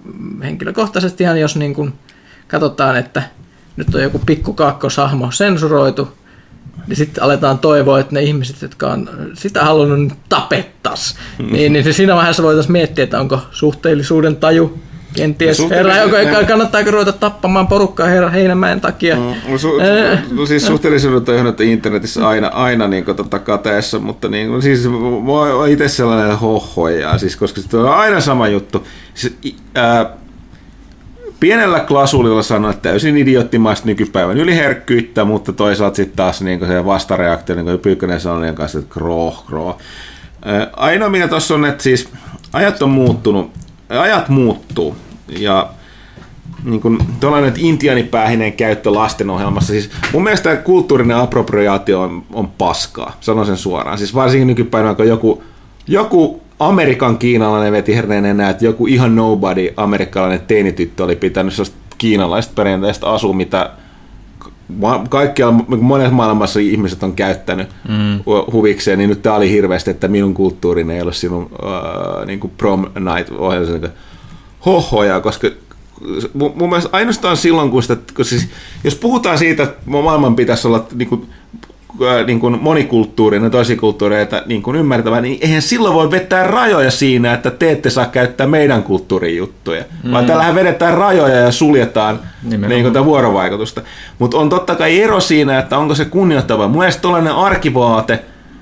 henkilökohtaisesti 0.43 1.24
ihan 1.24 1.40
jos 1.40 1.57
niin 1.57 1.74
kuin 1.74 1.94
katsotaan, 2.49 2.97
että 2.97 3.23
nyt 3.77 3.94
on 3.94 4.03
joku 4.03 4.20
pikku 4.27 4.53
kakkoshahmo 4.53 5.31
sensuroitu, 5.31 6.09
niin 6.86 6.97
sitten 6.97 7.24
aletaan 7.24 7.59
toivoa, 7.59 8.01
että 8.01 8.15
ne 8.15 8.23
ihmiset, 8.23 8.62
jotka 8.62 8.93
on 8.93 9.11
sitä 9.35 9.65
halunnut, 9.65 9.99
niin 9.99 10.12
tapettas. 10.28 11.16
Mm. 11.39 11.53
Niin, 11.53 11.73
niin 11.73 11.94
siinä 11.94 12.15
vaiheessa 12.15 12.43
voitaisiin 12.43 12.73
miettiä, 12.73 13.05
että 13.05 13.20
onko 13.20 13.40
suhteellisuuden 13.51 14.36
taju 14.36 14.78
Kenties 15.14 15.60
no, 15.60 15.68
herra, 15.70 15.97
joka, 15.97 16.16
ne... 16.16 16.44
kannattaako 16.47 16.90
ruveta 16.90 17.12
tappamaan 17.12 17.66
porukkaa 17.66 18.06
herra 18.06 18.30
Heinämäen 18.30 18.80
takia. 18.80 19.16
Mm, 19.16 19.52
no, 19.52 19.59
su, 19.59 19.72
no, 20.30 20.47
siis 20.47 20.66
suhteellisuudet 20.66 21.28
on 21.28 21.47
että 21.47 21.64
internetissä 21.64 22.28
aina, 22.28 22.48
aina 22.48 22.89
niin 22.89 23.05
kuin, 23.05 23.16
tota, 23.16 23.39
kateessa, 23.39 23.98
mutta 23.98 24.28
niin, 24.28 24.48
kuin, 24.48 24.62
siis 24.62 24.89
mä 24.89 25.68
itse 25.68 25.89
sellainen 25.89 26.39
hohoja, 26.39 27.18
siis, 27.18 27.36
koska 27.36 27.60
se 27.60 27.76
on 27.76 27.94
aina 27.94 28.20
sama 28.20 28.48
juttu. 28.48 28.86
Siis, 29.14 29.36
ää, 29.74 30.10
pienellä 31.40 31.80
klasulilla 31.80 32.43
sanoa, 32.43 32.70
että 32.70 32.82
täysin 32.82 33.16
idioottimaista 33.16 33.86
nykypäivän 33.86 34.39
yliherkkyyttä, 34.39 35.24
mutta 35.24 35.52
toisaalta 35.52 35.97
sitten 35.97 36.16
taas 36.16 36.43
niin 36.43 36.66
se 36.66 36.84
vastareaktio, 36.84 37.56
niin 37.56 37.64
kuin 37.64 37.78
Pyykkönen 37.78 38.20
sanoi, 38.20 38.43
niin 38.43 38.55
kanssa, 38.55 38.78
että 38.78 38.94
kroh, 38.94 39.47
kroh. 39.47 39.78
Ainoa 40.72 41.09
mikä 41.09 41.28
tuossa 41.28 41.55
on, 41.55 41.64
että 41.64 41.82
siis 41.82 42.09
ajat 42.52 42.82
on 42.82 42.90
muuttunut, 42.90 43.51
ajat 44.01 44.28
muuttuu 44.28 44.97
ja 45.39 45.70
niin 46.64 46.81
kuin 46.81 46.98
tuollainen 47.20 47.52
intianipäähinen 47.56 48.52
käyttö 48.52 48.94
lastenohjelmassa, 48.94 49.73
siis 49.73 49.90
mun 50.12 50.23
mielestä 50.23 50.56
kulttuurinen 50.56 51.16
appropriaatio 51.16 52.01
on, 52.01 52.23
on 52.32 52.48
paskaa, 52.51 53.16
sanon 53.20 53.47
sen 53.47 53.56
suoraan. 53.56 53.98
Siis 53.98 54.14
varsinkin 54.14 54.47
nykypäivänä, 54.47 54.94
kun 54.94 55.09
joku, 55.09 55.43
joku 55.86 56.43
Amerikan 56.59 57.19
kiinalainen 57.19 57.73
veti 57.73 57.97
herneen 57.97 58.24
enää, 58.24 58.51
että 58.51 58.64
joku 58.64 58.86
ihan 58.86 59.16
nobody 59.16 59.74
amerikkalainen 59.77 60.40
teinityttö 60.40 61.05
oli 61.05 61.16
pitänyt 61.16 61.55
sellaista 61.55 61.77
kiinalaista 61.98 62.52
perinteistä 62.56 63.06
asua, 63.06 63.32
mitä 63.32 63.70
kaikkialla, 65.09 65.65
monet 65.81 66.12
maailmassa 66.12 66.61
ihmiset 66.61 67.03
on 67.03 67.12
käyttänyt 67.12 67.69
mm. 67.89 68.20
huvikseen, 68.53 68.99
niin 68.99 69.11
nyt 69.11 69.23
tämä 69.23 69.36
oli 69.36 69.51
hirveästi, 69.51 69.90
että 69.90 70.09
minun 70.09 70.35
kulttuurini 70.35 70.94
ei 70.94 71.03
ole 71.03 71.12
sinun 71.12 71.43
uh, 71.43 72.27
niin 72.27 72.40
kuin 72.40 72.53
prom 72.57 72.81
night 72.82 73.32
ohjelma, 73.39 73.73
niin 73.73 73.90
hohoja, 74.66 75.20
koska 75.20 75.49
mun 76.35 76.69
mielestä 76.69 76.90
ainoastaan 76.93 77.36
silloin, 77.36 77.70
kun, 77.70 77.82
sitä, 77.82 77.97
kun 78.16 78.24
siis, 78.24 78.49
jos 78.85 78.94
puhutaan 78.94 79.39
siitä, 79.39 79.62
että 79.62 79.82
maailman 79.86 80.36
pitäisi 80.36 80.69
olla 80.69 80.86
niin 80.94 81.09
kuin, 81.09 81.27
niin 82.27 82.40
kuin 82.40 82.59
monikulttuurinen, 82.62 83.51
toisikulttuureita 83.51 84.43
niin 84.47 84.62
kuin 84.62 84.77
ymmärtävä, 84.77 85.20
niin 85.20 85.39
eihän 85.40 85.62
silloin 85.62 85.94
voi 85.94 86.10
vetää 86.10 86.47
rajoja 86.47 86.90
siinä, 86.90 87.35
että 87.35 87.51
te 87.51 87.70
ette 87.70 87.90
saa 87.90 88.06
käyttää 88.06 88.47
meidän 88.47 88.82
kulttuurin 88.82 89.36
juttuja, 89.36 89.85
mm. 90.05 90.12
vaan 90.12 90.27
täällähän 90.27 90.55
vedetään 90.55 90.98
rajoja 90.98 91.36
ja 91.36 91.52
suljetaan 91.52 92.20
niin 92.43 92.93
kuin, 92.93 93.05
vuorovaikutusta. 93.05 93.82
Mutta 94.19 94.39
on 94.39 94.48
totta 94.48 94.74
kai 94.74 95.01
ero 95.01 95.20
siinä, 95.20 95.59
että 95.59 95.78
onko 95.78 95.94
se 95.94 96.05
kunnioittava. 96.05 96.69
Mun 96.69 96.78
mielestä 96.78 97.02
tällainen 97.02 97.35
arkivaate, 97.35 98.19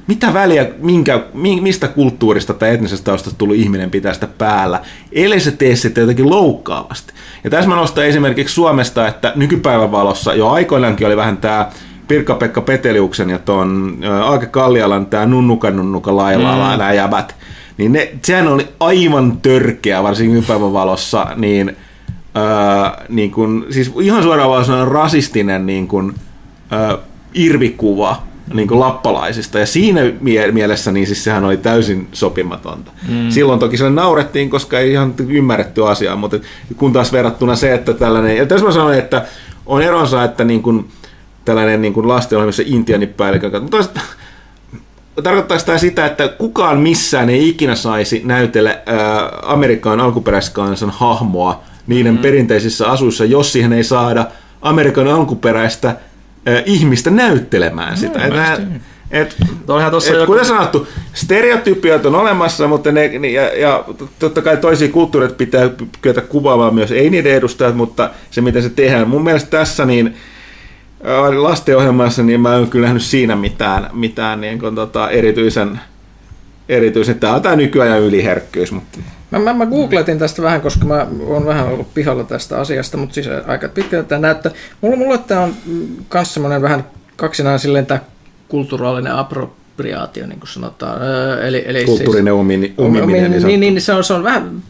mitä 0.06 0.34
väliä, 0.34 0.66
minkä, 0.78 1.20
mistä 1.60 1.88
kulttuurista 1.88 2.54
tai 2.54 2.74
etnisestä 2.74 3.04
taustasta 3.04 3.38
tullut 3.38 3.56
ihminen 3.56 3.90
pitää 3.90 4.14
sitä 4.14 4.28
päällä, 4.38 4.80
ellei 5.12 5.40
se 5.40 5.50
tee 5.50 5.76
sitä 5.76 6.00
jotenkin 6.00 6.30
loukkaavasti. 6.30 7.12
Ja 7.44 7.50
tässä 7.50 7.68
mä 7.68 7.76
nostan 7.76 8.06
esimerkiksi 8.06 8.54
Suomesta, 8.54 9.08
että 9.08 9.32
nykypäivän 9.36 9.92
valossa 9.92 10.34
jo 10.34 10.48
aikoinaankin 10.48 11.06
oli 11.06 11.16
vähän 11.16 11.36
tämä 11.36 11.70
Pirkka-Pekka 12.10 12.60
Peteliuksen 12.60 13.30
ja 13.30 13.38
tuon 13.38 13.98
Aake 14.24 14.46
Kallialan 14.46 15.06
tämä 15.06 15.26
Nunnuka 15.26 15.70
Nunnuka 15.70 16.16
Lailala, 16.16 16.72
mm. 16.72 16.78
nämä 16.78 16.92
jäbät, 16.92 17.34
niin 17.76 17.92
ne, 17.92 18.12
sehän 18.22 18.48
oli 18.48 18.68
aivan 18.80 19.38
törkeä, 19.42 20.02
varsinkin 20.02 20.34
nykypäivän 20.34 20.72
valossa, 20.72 21.26
niin, 21.36 21.76
äh, 22.36 22.92
niin 23.08 23.30
kun, 23.30 23.66
siis 23.70 23.92
ihan 24.00 24.22
suoraan 24.22 24.50
vaan 24.50 24.88
rasistinen 24.88 25.66
niin 25.66 25.88
kun, 25.88 26.14
äh, 26.72 26.98
irvikuva 27.34 28.22
niin 28.54 28.68
kuin 28.68 28.80
lappalaisista. 28.80 29.58
Ja 29.58 29.66
siinä 29.66 30.00
mie- 30.20 30.52
mielessä 30.52 30.92
niin 30.92 31.06
siis 31.06 31.24
sehän 31.24 31.44
oli 31.44 31.56
täysin 31.56 32.08
sopimatonta. 32.12 32.92
Mm. 33.08 33.30
Silloin 33.30 33.60
toki 33.60 33.76
sille 33.76 33.90
naurettiin, 33.90 34.50
koska 34.50 34.78
ei 34.78 34.92
ihan 34.92 35.14
ymmärretty 35.28 35.88
asiaa, 35.88 36.16
mutta 36.16 36.36
kun 36.76 36.92
taas 36.92 37.12
verrattuna 37.12 37.56
se, 37.56 37.74
että 37.74 37.94
tällainen, 37.94 38.36
ja 38.36 38.46
tässä 38.46 38.66
mä 38.66 38.72
sanoin, 38.72 38.98
että 38.98 39.26
on 39.66 39.82
eronsa, 39.82 40.24
että 40.24 40.44
niin 40.44 40.62
kuin, 40.62 40.88
tällainen 41.50 41.82
niin 41.82 41.92
kuin 41.92 42.08
lastenohjelmissa 42.08 42.62
intianipäällikön 42.66 43.62
mutta 43.62 44.00
tarkoittaako 45.22 45.64
tämä 45.66 45.78
sitä, 45.78 46.06
että 46.06 46.28
kukaan 46.28 46.78
missään 46.78 47.30
ei 47.30 47.48
ikinä 47.48 47.74
saisi 47.74 48.22
näytellä 48.24 48.78
ää, 48.86 49.28
Amerikan 49.42 50.00
alkuperäiskansan 50.00 50.90
hahmoa 50.90 51.60
niiden 51.86 52.14
mm. 52.14 52.18
perinteisissä 52.18 52.90
asuissa, 52.90 53.24
jos 53.24 53.52
siihen 53.52 53.72
ei 53.72 53.84
saada 53.84 54.26
Amerikan 54.62 55.08
alkuperäistä 55.08 55.96
ihmistä 56.66 57.10
näyttelemään 57.10 57.96
sitä. 57.96 58.18
No, 58.18 58.24
et, 58.24 58.60
et, 59.10 59.36
et, 59.36 59.36
joku... 60.12 60.26
Kuten 60.26 60.44
sanottu, 60.44 60.88
stereotypiat 61.12 62.06
on 62.06 62.14
olemassa, 62.14 62.68
mutta 62.68 62.92
ne, 62.92 63.06
ja, 63.06 63.58
ja 63.58 63.84
totta 64.18 64.42
kai 64.42 64.56
toisia 64.56 64.88
kulttuureita 64.88 65.34
pitää 65.34 65.70
kyetä 66.02 66.20
kuvaamaan 66.20 66.74
myös, 66.74 66.92
ei 66.92 67.10
niiden 67.10 67.32
edustajat, 67.32 67.76
mutta 67.76 68.10
se 68.30 68.40
miten 68.40 68.62
se 68.62 68.70
tehdään. 68.70 69.08
Mun 69.08 69.24
mielestä 69.24 69.50
tässä 69.50 69.84
niin 69.84 70.16
lastenohjelmassa, 71.36 72.22
niin 72.22 72.40
mä 72.40 72.56
en 72.56 72.70
kyllä 72.70 72.84
nähnyt 72.84 73.02
siinä 73.02 73.36
mitään, 73.36 73.90
mitään 73.92 74.40
niin 74.40 74.58
kuin, 74.58 74.74
tota, 74.74 75.10
erityisen, 75.10 75.80
erityisen, 76.68 77.20
tämä 77.20 77.34
on 77.34 77.42
tämä 77.42 77.56
nykyajan 77.56 78.00
yliherkkyys, 78.00 78.72
mutta 78.72 78.98
Mä, 79.30 79.38
mä, 79.38 79.54
mä 79.54 79.66
googletin 79.66 80.18
tästä 80.18 80.42
vähän, 80.42 80.60
koska 80.60 80.84
mä 80.84 81.06
oon 81.26 81.46
vähän 81.46 81.66
ollut 81.66 81.94
pihalla 81.94 82.24
tästä 82.24 82.60
asiasta, 82.60 82.96
mutta 82.96 83.14
siis 83.14 83.28
aika 83.46 83.68
pitkältä 83.68 84.08
tämä 84.08 84.20
näyttää. 84.20 84.52
Mulla, 84.80 84.96
mulla 84.96 85.18
tämä 85.18 85.40
on 85.40 85.54
myös 86.14 86.34
semmoinen 86.34 86.62
vähän 86.62 86.84
kaksinaan 87.16 87.58
silleen 87.58 87.86
tämä 87.86 88.00
kulttuurallinen 88.48 89.12
appropriaatio, 89.12 90.26
niin 90.26 90.40
kuin 90.40 90.48
sanotaan. 90.48 90.98
Eli, 91.42 91.64
eli 91.66 91.84
Kulttuurinen 91.84 92.34
siis, 92.34 92.40
omini, 92.40 92.74
omiminen. 92.78 93.30
Niin, 93.30 93.46
niin, 93.46 93.60
niin 93.60 93.80
se, 93.80 93.92
on, 93.92 94.04
se 94.04 94.14
on 94.14 94.24
vähän... 94.24 94.62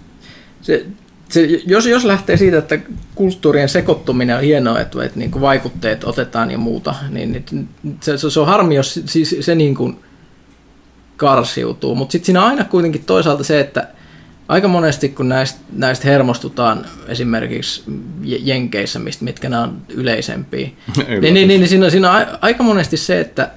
Se, 0.62 0.86
se, 1.31 1.61
jos, 1.66 1.86
jos 1.86 2.05
lähtee 2.05 2.36
siitä, 2.36 2.59
että 2.59 2.78
kulttuurien 3.15 3.69
sekoittuminen 3.69 4.36
on 4.36 4.43
hienoa, 4.43 4.81
että, 4.81 5.05
että 5.05 5.19
niin 5.19 5.31
kuin 5.31 5.43
vaikutteet 5.43 6.05
otetaan 6.05 6.51
ja 6.51 6.59
muuta, 6.59 6.94
niin, 7.11 7.32
niin 7.32 7.69
se, 8.01 8.19
se 8.19 8.40
on 8.40 8.47
harmi, 8.47 8.74
jos 8.74 8.94
se, 8.94 9.24
se, 9.24 9.43
se 9.43 9.55
niin 9.55 9.74
kuin 9.74 9.97
karsiutuu. 11.16 11.94
Mutta 11.94 12.12
sitten 12.12 12.27
siinä 12.27 12.43
on 12.43 12.48
aina 12.48 12.65
kuitenkin 12.65 13.05
toisaalta 13.05 13.44
se, 13.44 13.61
että– 13.61 13.89
aika 14.51 14.69
monesti 14.69 15.09
kun 15.09 15.28
näistä, 15.28 15.61
näistä 15.73 16.09
hermostutaan 16.09 16.86
esimerkiksi 17.09 17.82
Jenkeissä, 18.23 18.98
mistä, 18.98 19.24
mitkä 19.24 19.48
nämä 19.48 19.62
on 19.62 19.82
yleisempiä, 19.89 20.69
niin, 20.97 21.20
niin, 21.20 21.35
niin, 21.35 21.48
niin 21.48 21.69
siinä, 21.69 21.85
on, 21.85 21.90
siinä 21.90 22.12
on 22.12 22.27
aika 22.40 22.62
monesti 22.62 22.97
se, 22.97 23.20
että 23.20 23.51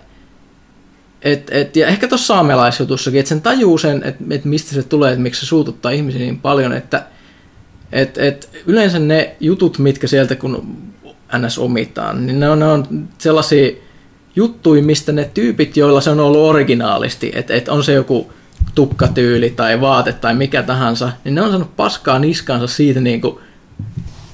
et, 1.21 1.47
et, 1.51 1.75
ja 1.75 1.87
ehkä 1.87 2.07
tuossa 2.07 2.27
saamelaisjutussakin, 2.27 3.19
että 3.19 3.29
sen 3.29 3.41
tajuu 3.41 3.77
sen, 3.77 4.03
että 4.05 4.23
et 4.29 4.45
mistä 4.45 4.75
se 4.75 4.83
tulee, 4.83 5.11
että 5.11 5.21
miksi 5.21 5.41
se 5.41 5.45
suututtaa 5.45 5.91
ihmisiä 5.91 6.21
niin 6.21 6.39
paljon, 6.39 6.73
että 6.73 7.03
et, 7.93 8.17
et 8.17 8.49
yleensä 8.67 8.99
ne 8.99 9.35
jutut, 9.39 9.79
mitkä 9.79 10.07
sieltä 10.07 10.35
kun 10.35 10.77
ns. 11.37 11.57
omitaan, 11.57 12.25
niin 12.25 12.39
ne 12.39 12.49
on, 12.49 12.59
ne 12.59 12.65
on 12.65 13.07
sellaisia 13.17 13.71
juttuja, 14.35 14.83
mistä 14.83 15.11
ne 15.11 15.29
tyypit, 15.33 15.77
joilla 15.77 16.01
se 16.01 16.09
on 16.09 16.19
ollut 16.19 16.41
originaalisti, 16.41 17.31
että 17.35 17.53
et 17.53 17.69
on 17.69 17.83
se 17.83 17.93
joku 17.93 18.31
tukkatyyli 18.75 19.49
tai 19.49 19.81
vaate 19.81 20.13
tai 20.13 20.33
mikä 20.33 20.63
tahansa, 20.63 21.11
niin 21.23 21.35
ne 21.35 21.41
on 21.41 21.49
saanut 21.49 21.75
paskaa 21.75 22.19
niskansa 22.19 22.67
siitä 22.67 22.99
niin 23.01 23.21
kuin 23.21 23.39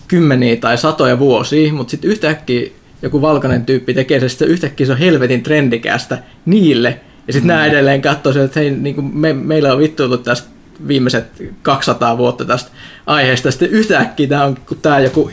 kymmeniä 0.08 0.56
tai 0.56 0.78
satoja 0.78 1.20
vuosia, 1.20 1.74
mutta 1.74 1.92
sitten 1.92 2.12
yhtäkkiä 2.12 2.70
joku 3.02 3.22
valkoinen 3.22 3.66
tyyppi 3.66 3.94
tekee 3.94 4.20
se, 4.20 4.30
sitten 4.30 4.48
yhtäkkiä 4.48 4.86
se 4.86 4.92
on 4.92 4.98
helvetin 4.98 5.44
trendikästä 5.44 6.18
niille, 6.46 7.00
ja 7.28 7.34
sitten 7.34 7.48
mm. 7.48 7.54
nämä 7.54 7.66
edelleen 7.66 8.02
katsoo 8.02 8.44
että 8.44 8.60
hei, 8.60 8.72
niin 8.72 8.96
kuin 8.96 9.18
me, 9.18 9.34
meillä 9.34 9.74
on 9.74 9.80
vittuiltu 9.80 10.18
tästä 10.18 10.50
viimeiset 10.88 11.26
200 11.62 12.18
vuotta 12.18 12.46
tästä 12.46 12.72
aiheesta, 13.06 13.52
sitten 13.52 13.70
yhtäkkiä 13.70 14.28
tämä 14.28 14.46
on, 14.46 14.58
kun 14.68 14.78
tämä 14.82 15.00
joku 15.00 15.32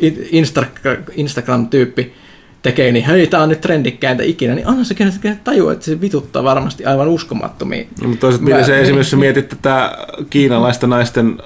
Instagram-tyyppi 1.13 2.15
tekee, 2.63 2.93
niin 2.93 3.05
hei, 3.05 3.27
tämä 3.27 3.43
on 3.43 3.49
nyt 3.49 3.61
trendikkäintä 3.61 4.23
ikinä, 4.23 4.55
niin 4.55 4.67
onhan 4.67 4.85
se 4.85 4.95
kenet 4.95 5.45
tajua, 5.45 5.73
että 5.73 5.85
se 5.85 6.01
vituttaa 6.01 6.45
varmasti 6.45 6.85
aivan 6.85 7.09
uskomattomia. 7.09 7.85
No, 8.03 8.09
mutta 8.09 8.21
toisaalta 8.21 8.45
miten 8.45 8.65
se 8.65 8.81
esimerkiksi 8.81 9.17
mietit 9.17 9.49
tätä 9.49 9.99
kiinalaista 10.31 10.87
naisten 10.87 11.39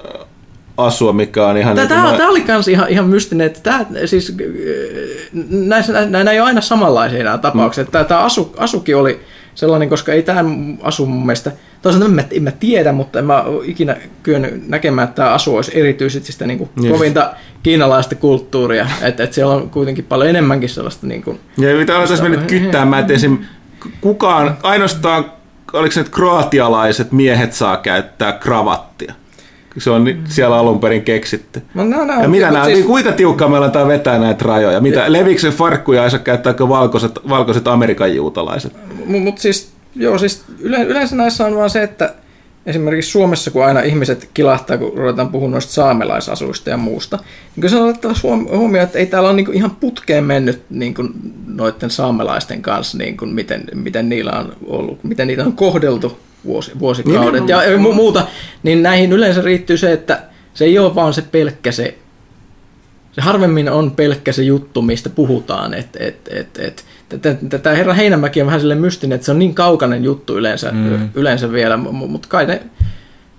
asua, 0.77 1.13
mikä 1.13 1.47
on 1.47 1.57
ihan... 1.57 1.75
Tämä, 1.75 1.87
niin 1.87 2.01
tämä, 2.01 2.17
tämä 2.17 2.29
oli 2.29 2.43
myös 2.47 2.67
ihan, 2.67 2.89
ihan 2.89 3.07
mystinen, 3.07 3.47
että 3.47 3.59
tämä, 3.63 3.85
siis, 4.05 4.29
äh, 4.29 5.29
näissä, 5.49 6.05
näin 6.05 6.27
ei 6.27 6.39
ole 6.39 6.47
aina 6.47 6.61
samanlaisia 6.61 7.23
nämä 7.23 7.37
tapaukset. 7.37 7.87
Mm. 7.87 7.91
Tämä, 7.91 8.03
tämä 8.03 8.19
asu, 8.19 8.55
asukin 8.57 8.97
oli 8.97 9.19
sellainen, 9.55 9.89
koska 9.89 10.13
ei 10.13 10.23
tämä 10.23 10.43
asu 10.81 11.05
mun 11.05 11.25
mielestä, 11.25 11.51
toisaalta 11.81 12.05
en 12.05 12.13
mä, 12.15 12.23
en 12.31 12.43
mä 12.43 12.51
tiedä, 12.51 12.91
mutta 12.91 13.19
en 13.19 13.25
mä 13.25 13.41
ole 13.41 13.65
ikinä 13.65 13.97
kyennyt 14.23 14.67
näkemään, 14.67 15.07
että 15.07 15.15
tämä 15.15 15.33
asu 15.33 15.55
olisi 15.55 15.79
erityisesti 15.79 16.31
sitä 16.31 16.47
niin 16.47 16.57
kuin 16.57 16.69
yes. 16.83 16.91
kovinta 16.91 17.33
kiinalaista 17.63 18.15
kulttuuria, 18.15 18.87
että, 19.01 19.23
että 19.23 19.35
siellä 19.35 19.53
on 19.53 19.69
kuitenkin 19.69 20.05
paljon 20.05 20.29
enemmänkin 20.29 20.69
sellaista 20.69 21.07
niin 21.07 21.23
kuin, 21.23 21.39
Ja 21.57 21.75
mitä 21.75 21.97
aletaan 21.97 22.21
mennyt 22.21 22.41
kyttäämään, 22.47 23.01
että 23.01 23.13
esim. 23.13 23.37
kukaan, 24.01 24.57
ainoastaan, 24.63 25.31
oliko 25.73 25.91
se 25.91 25.99
nyt 25.99 26.09
kroatialaiset 26.09 27.11
miehet 27.11 27.53
saa 27.53 27.77
käyttää 27.77 28.31
kravattia? 28.31 29.13
Se 29.77 29.89
on 29.89 30.05
siellä 30.25 30.57
alun 30.57 30.79
perin 30.79 31.01
keksitty. 31.01 31.61
No, 31.73 31.83
no, 31.83 32.05
no, 32.05 32.21
ja 32.21 32.27
mitä 32.27 32.51
nämä, 32.51 32.65
siis... 32.65 32.77
niin 32.77 32.87
kuinka 32.87 33.11
tiukkaa 33.11 33.47
me 33.49 33.57
aletaan 33.57 33.87
vetää 33.87 34.19
näitä 34.19 34.45
rajoja? 34.45 34.81
Mitä, 34.81 34.99
ja... 34.99 35.11
levikö 35.11 35.41
se 35.41 35.49
farkkuja 35.51 36.03
ei 36.03 36.11
saa 36.11 36.19
käyttää 36.19 36.53
valkoiset, 36.59 37.11
valkoiset 37.29 37.67
Amerikan 37.67 38.15
juutalaiset? 38.15 38.73
Mutta 39.05 39.41
siis, 39.41 39.71
joo, 39.95 40.17
siis 40.17 40.43
yleensä 40.59 41.15
näissä 41.15 41.45
on 41.45 41.55
vaan 41.55 41.69
se, 41.69 41.83
että 41.83 42.13
esimerkiksi 42.65 43.11
Suomessa, 43.11 43.51
kun 43.51 43.65
aina 43.65 43.81
ihmiset 43.81 44.29
kilahtaa, 44.33 44.77
kun 44.77 44.97
ruvetaan 44.97 45.31
puhumaan 45.31 45.51
noista 45.51 45.73
saamelaisasuista 45.73 46.69
ja 46.69 46.77
muusta, 46.77 47.19
niin 47.55 47.69
se 47.69 47.75
on 47.75 47.89
otettava 47.89 48.37
huomioon, 48.57 48.83
että 48.83 48.99
ei 48.99 49.05
täällä 49.05 49.29
ole 49.29 49.35
niin 49.35 49.53
ihan 49.53 49.71
putkeen 49.71 50.23
mennyt 50.23 50.61
niin 50.69 50.93
kuin 50.93 51.09
noiden 51.47 51.89
saamelaisten 51.89 52.61
kanssa, 52.61 52.97
niin 52.97 53.17
kuin 53.17 53.33
miten, 53.33 53.63
miten, 53.73 54.09
niillä 54.09 54.31
on 54.31 54.55
ollut, 54.65 55.03
miten 55.03 55.27
niitä 55.27 55.45
on 55.45 55.53
kohdeltu 55.53 56.19
vuosi, 56.45 56.71
vuosikaudet 56.79 57.49
ja, 57.49 57.63
ja 57.63 57.77
muuta, 57.77 58.27
niin 58.63 58.83
näihin 58.83 59.11
yleensä 59.11 59.41
riittyy 59.41 59.77
se, 59.77 59.91
että 59.91 60.23
se 60.53 60.65
ei 60.65 60.79
ole 60.79 60.95
vaan 60.95 61.13
se 61.13 61.21
pelkkä 61.21 61.71
se, 61.71 61.97
se 63.11 63.21
harvemmin 63.21 63.69
on 63.69 63.91
pelkkä 63.91 64.31
se 64.31 64.43
juttu, 64.43 64.81
mistä 64.81 65.09
puhutaan, 65.09 65.73
että 65.73 65.99
et, 66.01 66.27
et, 66.31 66.59
et, 66.59 66.85
Tämä 67.63 67.75
herra 67.75 67.93
Heinämäki 67.93 68.41
on 68.41 68.47
vähän 68.47 68.59
sille 68.59 68.75
mystinen, 68.75 69.15
että 69.15 69.25
se 69.25 69.31
on 69.31 69.39
niin 69.39 69.55
kaukainen 69.55 70.03
juttu 70.03 70.37
yleensä, 70.37 70.71
mm. 70.71 71.09
yleensä 71.15 71.51
vielä, 71.51 71.77
mutta 71.77 72.27
kai 72.27 72.45
ne 72.45 72.61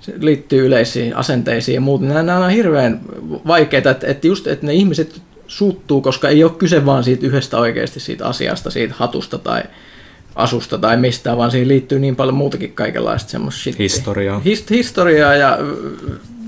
se 0.02 0.14
liittyy 0.20 0.66
yleisiin 0.66 1.16
asenteisiin 1.16 1.74
ja 1.74 1.80
muuta. 1.80 2.04
Nämä, 2.04 2.22
nämä 2.22 2.44
on 2.44 2.50
hirveän 2.50 3.00
vaikeita, 3.46 3.90
että, 3.90 4.06
että 4.06 4.26
just 4.26 4.46
että 4.46 4.66
ne 4.66 4.74
ihmiset 4.74 5.22
suuttuu, 5.46 6.00
koska 6.00 6.28
ei 6.28 6.44
ole 6.44 6.52
kyse 6.52 6.86
vaan 6.86 7.04
siitä 7.04 7.26
yhdestä 7.26 7.58
oikeasti 7.58 8.00
siitä 8.00 8.26
asiasta, 8.26 8.70
siitä 8.70 8.94
hatusta 8.96 9.38
tai 9.38 9.62
asusta 10.34 10.78
tai 10.78 10.96
mistään, 10.96 11.38
vaan 11.38 11.50
siihen 11.50 11.68
liittyy 11.68 11.98
niin 11.98 12.16
paljon 12.16 12.34
muutakin 12.34 12.72
kaikenlaista 12.72 13.30
semmoista 13.30 13.70
Historiaa. 13.78 14.42
Hist- 14.44 14.70
historiaa 14.70 15.34
ja 15.34 15.58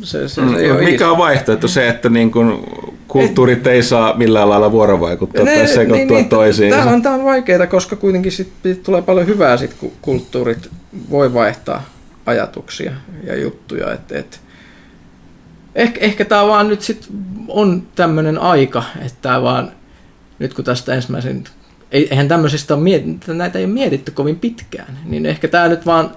se, 0.02 0.28
se, 0.28 0.34
se 0.34 0.40
mm, 0.40 0.84
Mikä 0.84 1.10
on 1.10 1.18
vaihtoehto? 1.18 1.68
Se, 1.68 1.88
että 1.88 2.08
niin 2.08 2.30
kun 2.30 2.64
kulttuurit 3.08 3.66
ei 3.66 3.82
saa 3.82 4.16
millään 4.16 4.48
lailla 4.48 4.72
vuorovaikuttaa 4.72 5.44
ne, 5.44 5.56
tai 5.56 5.68
sekoittua 5.68 5.96
niin, 5.96 6.08
niin, 6.08 6.28
toisiinsa. 6.28 6.78
Tämä 6.78 6.90
on, 6.90 7.02
tämä 7.02 7.14
on 7.14 7.24
vaikeaa, 7.24 7.66
koska 7.66 7.96
kuitenkin 7.96 8.32
sit 8.32 8.52
tulee 8.82 9.02
paljon 9.02 9.26
hyvää, 9.26 9.56
sit, 9.56 9.74
kun 9.74 9.92
kulttuurit 10.02 10.70
voi 11.10 11.34
vaihtaa 11.34 11.82
ajatuksia 12.26 12.92
ja 13.24 13.36
juttuja. 13.36 13.92
Et, 13.92 14.12
et, 14.12 14.40
ehkä, 15.74 16.00
ehkä 16.00 16.24
tämä 16.24 16.46
vaan 16.46 16.68
nyt 16.68 16.82
sit 16.82 17.08
on 17.48 17.82
tämmöinen 17.94 18.38
aika, 18.38 18.82
että 19.00 19.18
tämä 19.22 19.42
vaan, 19.42 19.72
nyt 20.38 20.54
kun 20.54 20.64
tästä 20.64 20.94
ensimmäisen, 20.94 21.44
eihän 21.92 22.28
tämmöisistä 22.28 22.74
ole 22.74 22.82
mietitty, 22.82 23.34
näitä 23.34 23.58
ei 23.58 23.64
ole 23.64 23.72
mietitty 23.72 24.10
kovin 24.10 24.38
pitkään, 24.38 24.98
niin 25.04 25.26
ehkä 25.26 25.48
tämä 25.48 25.68
nyt 25.68 25.86
vaan 25.86 26.10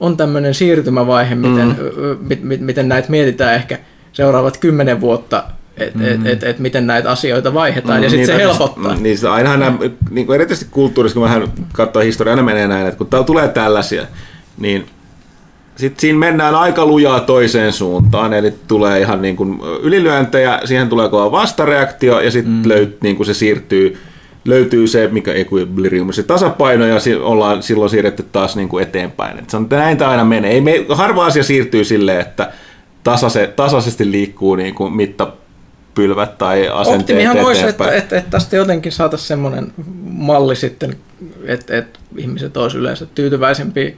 on 0.00 0.16
tämmöinen 0.16 0.54
siirtymävaihe, 0.54 1.34
miten, 1.34 1.66
mm. 1.66 2.34
m- 2.34 2.54
m- 2.54 2.64
miten 2.64 2.88
näitä 2.88 3.10
mietitään 3.10 3.54
ehkä 3.54 3.78
seuraavat 4.12 4.56
kymmenen 4.56 5.00
vuotta 5.00 5.44
että 5.76 5.98
mm. 5.98 6.04
et, 6.04 6.26
et, 6.26 6.42
et 6.42 6.58
miten 6.58 6.86
näitä 6.86 7.10
asioita 7.10 7.54
vaihdetaan, 7.54 7.98
mm, 7.98 8.04
ja 8.04 8.10
sitten 8.10 8.26
se 8.26 8.36
helpottaa. 8.36 8.94
Niin, 8.94 9.18
se 9.18 9.28
ainahan 9.28 9.60
nämä, 9.60 9.78
niin 10.10 10.26
kuin 10.26 10.34
erityisesti 10.34 10.70
kulttuurissa, 10.70 11.14
kun 11.14 11.22
vähän 11.22 11.48
katsoo 11.72 12.02
historiaa, 12.02 12.32
aina 12.32 12.42
menee 12.42 12.68
näin, 12.68 12.86
että 12.86 12.98
kun 12.98 13.06
täällä 13.06 13.26
tulee 13.26 13.48
tällaisia, 13.48 14.06
niin 14.58 14.86
sitten 15.76 16.00
siinä 16.00 16.18
mennään 16.18 16.54
aika 16.54 16.86
lujaa 16.86 17.20
toiseen 17.20 17.72
suuntaan, 17.72 18.32
eli 18.32 18.54
tulee 18.68 19.00
ihan 19.00 19.22
niin 19.22 19.36
kuin 19.36 19.60
ylilyöntejä, 19.82 20.60
siihen 20.64 20.88
tulee 20.88 21.08
kova 21.08 21.32
vastareaktio, 21.32 22.20
ja 22.20 22.30
sitten 22.30 22.52
mm. 22.52 22.68
löyt, 22.68 23.02
niin 23.02 23.16
kuin 23.16 23.26
se 23.26 23.34
siirtyy, 23.34 23.98
löytyy 24.44 24.86
se, 24.86 25.08
mikä 25.12 25.32
equilibrium, 25.32 26.12
se 26.12 26.22
tasapaino, 26.22 26.86
ja 26.86 26.96
ollaan 27.22 27.62
silloin 27.62 27.90
siirretty 27.90 28.24
taas 28.32 28.56
niin 28.56 28.68
kuin 28.68 28.82
eteenpäin. 28.82 29.38
Et 29.38 29.50
se 29.50 29.56
on, 29.56 29.66
näin 29.70 29.96
tämä 29.96 30.10
aina 30.10 30.24
menee. 30.24 30.50
Ei 30.50 30.60
me, 30.60 30.84
harva 30.88 31.26
asia 31.26 31.42
siirtyy 31.42 31.84
silleen, 31.84 32.20
että 32.20 32.52
tasase, 33.04 33.46
tasaisesti 33.46 34.10
liikkuu 34.10 34.56
niin 34.56 34.74
kuin 34.74 34.92
mitta 34.92 35.32
pylvät 35.94 36.38
tai 36.38 36.68
asenteet 36.68 37.00
Optimihan 37.00 37.38
olisi, 37.38 37.66
että, 37.66 37.92
että, 37.92 38.16
että 38.16 38.30
tästä 38.30 38.56
jotenkin 38.56 38.92
saataisiin 38.92 39.28
semmoinen 39.28 39.72
malli 40.04 40.56
sitten, 40.56 40.96
että, 41.46 41.76
että 41.76 41.98
ihmiset 42.16 42.56
olisivat 42.56 42.80
yleensä 42.80 43.06
tyytyväisempiä 43.06 43.92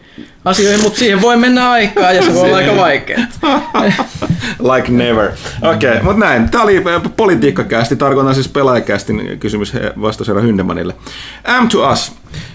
asioihin, 0.44 0.82
mutta 0.82 0.98
siihen 0.98 1.22
voi 1.22 1.36
mennä 1.36 1.70
aikaa 1.70 2.12
ja 2.12 2.22
se 2.22 2.34
voi 2.34 2.42
olla 2.42 2.56
aika 2.56 2.76
vaikeaa. 2.76 3.26
like 4.74 4.92
never. 4.92 5.30
Okei, 5.62 5.90
okay, 5.90 6.02
mutta 6.02 6.24
näin. 6.24 6.50
Tämä 6.50 6.64
oli 6.64 6.82
politiikkakästi, 7.16 7.96
tarkoitan 7.96 8.34
siis 8.34 8.48
pelaajakästin 8.48 9.38
kysymys 9.40 9.72
vastaus 10.00 10.28
herra 10.28 10.42
Hyndemanille. 10.42 10.94
M 11.62 11.68
to 11.68 11.90
Us. 11.92 12.12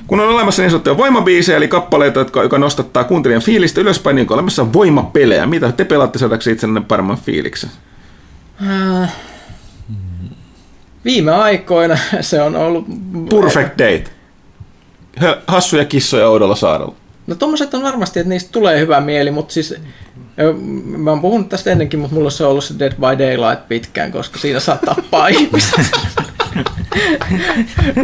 Kun 0.08 0.20
on 0.20 0.30
olemassa 0.30 0.62
niin 0.62 0.70
sanottuja 0.70 0.98
voimabiisejä, 0.98 1.58
eli 1.58 1.68
kappaleita, 1.68 2.20
jotka, 2.20 2.44
joka 2.44 2.58
nostattaa 2.58 3.04
kuuntelijan 3.04 3.42
fiilistä 3.42 3.82
ylöspäin, 3.82 4.16
niin 4.16 4.28
on 4.30 4.34
olemassa 4.34 4.74
voimapelejä. 4.74 5.46
Mitä 5.46 5.72
te 5.72 5.86
pelaatte 5.86 6.20
saadaksi 6.20 6.52
itsenne 6.52 6.82
paremman 6.88 7.18
fiiliksen? 7.18 7.70
Äh, 8.70 9.16
Viime 11.06 11.32
aikoina 11.32 11.98
se 12.22 12.42
on 12.42 12.56
ollut... 12.56 12.86
Perfect 13.30 13.78
date. 13.78 14.04
Hassuja 15.48 15.86
kissoja 15.86 16.30
oudolla 16.30 16.56
saarella. 16.56 16.96
No 17.28 17.36
tommoset 17.36 17.74
on 17.74 17.84
varmasti, 17.84 18.20
että 18.20 18.30
niistä 18.30 18.52
tulee 18.52 18.80
hyvä 18.80 19.02
mieli, 19.02 19.32
mutta 19.32 19.54
siis 19.54 19.76
mä 20.98 21.10
oon 21.10 21.22
puhunut 21.22 21.50
tästä 21.50 21.72
ennenkin, 21.72 22.00
mutta 22.00 22.16
mulla 22.16 22.30
se 22.30 22.44
on 22.44 22.52
ollut 22.52 22.64
se 22.64 22.80
Dead 22.80 22.94
by 22.94 23.24
Daylight 23.24 23.68
pitkään, 23.68 24.12
koska 24.12 24.40
siinä 24.40 24.60
saa 24.60 24.80
tappaa 24.86 25.28
ihmistä. 25.38 25.82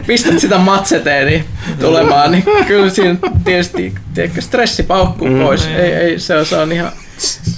Pistät 0.08 0.40
sitä 0.40 0.58
matseteeni 0.58 1.46
tulemaan, 1.80 2.32
niin 2.32 2.44
kyllä 2.68 2.90
siinä 2.90 3.16
tietysti 3.46 3.96
tiedätkö, 4.14 4.42
stressi 4.42 4.84
paukkuu 4.84 5.28
mm. 5.28 5.40
pois. 5.40 5.68
Ei, 5.68 5.94
ei, 5.94 6.20
se, 6.20 6.38
on, 6.38 6.46
se 6.46 6.58
on 6.58 6.72
ihan, 6.72 6.92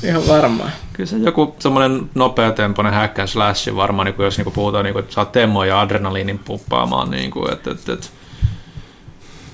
ihan 0.03 0.27
varmaa. 0.27 0.69
Kyllä 0.94 1.10
se 1.10 1.18
joku 1.18 1.56
semmoinen 1.60 2.10
nopeatempoinen 2.15 2.94
hack 2.94 3.19
and 3.19 3.27
slash 3.27 3.76
varmaan, 3.76 4.06
niin 4.06 4.15
jos 4.19 4.38
niin 4.38 4.52
puhutaan, 4.52 4.86
niin 4.86 4.94
kuin, 4.94 5.03
että 5.03 5.14
saat 5.14 5.31
temmoa 5.31 5.65
ja 5.65 5.81
adrenaliinin 5.81 6.40
puppaamaan. 6.40 7.11
Niin 7.11 7.31
kuin, 7.31 7.53
että, 7.53 7.72
että, 7.72 7.94
että 7.94 8.07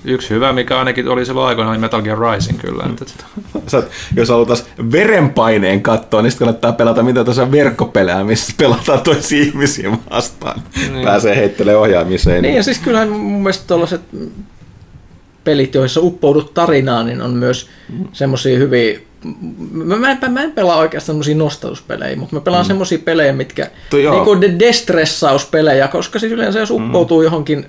Yksi 0.07 0.29
hyvä, 0.29 0.53
mikä 0.53 0.79
ainakin 0.79 1.07
oli 1.07 1.25
silloin 1.25 1.47
aikoina, 1.47 1.71
oli 1.71 1.77
Metal 1.77 2.01
Gear 2.01 2.19
Rising 2.19 2.59
kyllä. 2.59 2.83
Että... 2.89 3.05
Sä, 3.71 3.83
jos 4.15 4.29
halutaan 4.29 4.59
verenpaineen 4.91 5.81
katsoa, 5.81 6.21
niin 6.21 6.31
sitten 6.31 6.45
kannattaa 6.45 6.71
pelata 6.71 7.03
mitä 7.03 7.23
tuossa 7.23 7.51
verkkopelejä, 7.51 8.23
missä 8.23 8.53
pelataan 8.57 9.01
toisia 9.01 9.43
ihmisiä 9.43 9.91
vastaan. 10.11 10.61
Niin. 10.91 11.05
Pääsee 11.05 11.35
heittelemään 11.35 11.81
ohjaamiseen. 11.81 12.41
Niin, 12.41 12.55
ja 12.55 12.63
siis 12.63 12.79
kyllähän 12.79 13.09
mun 13.09 13.41
mielestä 13.43 13.67
tuollaiset 13.67 14.01
pelit, 15.43 15.75
joissa 15.75 16.01
uppoudut 16.01 16.53
tarinaan, 16.53 17.05
niin 17.05 17.21
on 17.21 17.33
myös 17.33 17.69
mm. 17.89 18.07
semmoisia 18.13 18.57
hyviä 18.57 18.99
Mä, 19.71 19.95
mä, 19.95 20.11
en, 20.11 20.33
mä 20.33 20.41
en 20.41 20.51
pelaa 20.51 20.77
oikeastaan 20.77 21.05
semmoisia 21.05 21.35
nostauspelejä, 21.35 22.15
mutta 22.15 22.35
mä 22.35 22.41
pelaan 22.41 22.65
mm. 22.65 22.67
semmoisia 22.67 22.99
pelejä, 22.99 23.33
mitkä, 23.33 23.69
niin 23.93 24.23
kuin 24.23 24.59
destressauspelejä, 24.59 25.87
koska 25.87 26.19
siis 26.19 26.31
yleensä 26.31 26.59
jos 26.59 26.69
mm. 26.69 26.75
uppoutuu 26.75 27.19
mm. 27.19 27.23
johonkin 27.23 27.65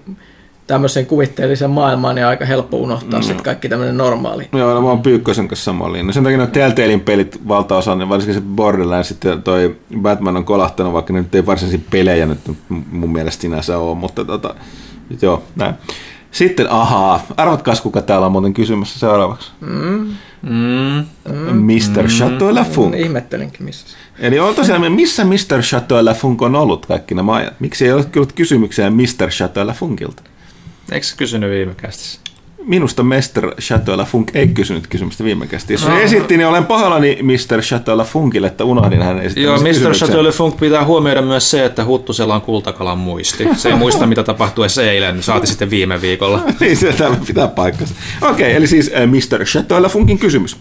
tämmöiseen 0.67 1.07
kuvitteelliseen 1.07 1.71
maailmaan, 1.71 2.15
niin 2.15 2.27
aika 2.27 2.45
helppo 2.45 2.77
unohtaa 2.77 3.21
mm. 3.21 3.25
sitten 3.25 3.45
kaikki 3.45 3.69
tämmöinen 3.69 3.97
normaali. 3.97 4.49
Joo, 4.53 4.75
no, 4.75 4.83
mä 4.83 4.89
oon 4.89 5.03
Pyykkösen 5.03 5.49
kanssa 5.49 5.65
samalla 5.65 5.93
linjalla. 5.93 6.13
Sen 6.13 6.25
takia 6.25 6.39
ne 6.39 6.47
Telltalein 6.47 7.01
pelit 7.01 7.49
valtaosa, 7.49 7.95
niin 7.95 8.09
varsinkin 8.09 8.35
se 8.35 8.41
Borderlands 8.41 9.09
sitten 9.09 9.43
toi 9.43 9.77
Batman 10.01 10.37
on 10.37 10.45
kolahtanut, 10.45 10.93
vaikka 10.93 11.13
ne 11.13 11.19
nyt 11.19 11.35
ei 11.35 11.47
varsinaisia 11.47 11.81
pelejä 11.91 12.27
nyt 12.27 12.39
mun 12.69 13.13
mielestä 13.13 13.43
sinänsä 13.43 13.79
ole, 13.79 13.97
mutta 13.97 14.25
tota, 14.25 14.55
joo, 15.23 15.43
näin. 15.57 15.75
Sitten 16.31 16.71
ahaa, 16.71 17.27
arvatkaas 17.37 17.81
kuka 17.81 18.03
täällä 18.03 18.27
on 18.27 18.33
muuten 18.33 18.55
kysymässä 18.55 18.99
seuraavaksi. 18.99 19.51
Mm. 19.61 20.07
Mm. 20.47 21.07
Mr. 21.53 22.03
Mm. 22.03 22.09
Chateau 22.09 22.55
Lafunk. 22.55 22.95
Mm, 22.95 23.01
ihmettelinkin 23.01 23.65
missä. 23.65 23.87
Eli 24.19 24.39
on 24.39 24.55
tosiaan, 24.55 24.93
missä 24.93 25.25
Mr. 25.25 25.61
Chateau 25.61 26.05
Lafunk 26.05 26.43
on 26.43 26.57
ollut 26.57 26.87
kaikki 26.87 27.15
nämä 27.15 27.35
ajat? 27.35 27.61
Miksi 27.61 27.85
ei 27.85 27.93
ole 27.93 28.05
kyllä 28.05 28.27
kysymyksiä 28.35 28.91
Mr. 28.91 29.29
Chateau 29.31 29.67
Lafunkilta? 29.67 30.23
Eikö 30.93 31.07
se 31.07 31.17
kysynyt 31.17 31.51
viime 31.51 31.75
kästissä? 31.75 32.21
Minusta 32.67 33.03
Mr. 33.03 33.55
Chateau 33.61 34.05
Funk 34.05 34.31
ei 34.35 34.49
kysynyt 34.49 34.87
kysymystä 34.87 35.25
viime 35.25 35.47
kästissä. 35.47 35.87
Jos 35.87 35.97
se 35.97 36.05
esitti, 36.05 36.37
niin 36.37 36.47
olen 36.47 36.65
pahoillani 36.65 37.19
Mr. 37.23 37.61
Chateau 37.61 38.05
Funkille, 38.05 38.47
että 38.47 38.65
unohdin 38.65 39.03
hänen 39.03 39.25
esittämisen 39.25 39.83
Joo, 39.83 39.91
Mr. 39.91 39.95
Chateau 39.95 40.31
Funk 40.31 40.57
pitää 40.57 40.85
huomioida 40.85 41.23
myös 41.23 41.51
se, 41.51 41.65
että 41.65 41.85
Huttusella 41.85 42.35
on 42.35 42.41
kultakalan 42.41 42.99
muisti. 42.99 43.49
Se 43.57 43.69
ei 43.69 43.75
muista, 43.75 44.07
mitä 44.07 44.23
tapahtui 44.23 44.67
eilen, 44.83 45.23
saati 45.23 45.47
sitten 45.47 45.71
viime 45.71 46.01
viikolla. 46.01 46.43
niin, 46.61 46.77
se 46.77 46.93
täällä 46.93 47.17
pitää 47.27 47.49
paikkansa. 47.49 47.95
Okei, 48.23 48.31
okay, 48.31 48.51
eli 48.51 48.67
siis 48.67 48.91
äh, 48.95 49.07
Mr. 49.07 49.45
Chateau 49.45 49.89
Funkin 49.89 50.19
kysymys. 50.19 50.57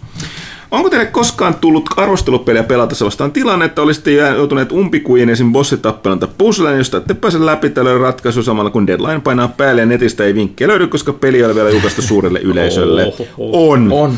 Onko 0.70 0.90
teille 0.90 1.06
koskaan 1.06 1.54
tullut 1.54 1.90
arvostelupeliä 1.96 2.62
pelatessa 2.62 3.04
vastaan 3.04 3.32
tilanne, 3.32 3.64
että 3.64 3.82
olisitte 3.82 4.10
joutuneet 4.10 4.72
umpikuihin 4.72 5.28
esim. 5.28 5.52
bossitappelun 5.52 6.18
tai 6.18 6.28
puzzleen, 6.38 6.78
josta 6.78 6.96
ette 6.96 7.14
pääse 7.14 7.46
läpi 7.46 7.70
tällä 7.70 7.98
ratkaisu 7.98 8.42
samalla 8.42 8.70
kun 8.70 8.86
deadline 8.86 9.20
painaa 9.20 9.48
päälle 9.48 9.80
ja 9.80 9.86
netistä 9.86 10.24
ei 10.24 10.34
vinkkejä 10.34 10.68
löydy, 10.68 10.86
koska 10.86 11.12
peli 11.12 11.36
ei 11.36 11.44
ole 11.44 11.54
vielä 11.54 11.70
julkaistu 11.70 12.02
suurelle 12.02 12.38
yleisölle? 12.38 13.12
On. 13.38 13.92
On. 13.92 14.14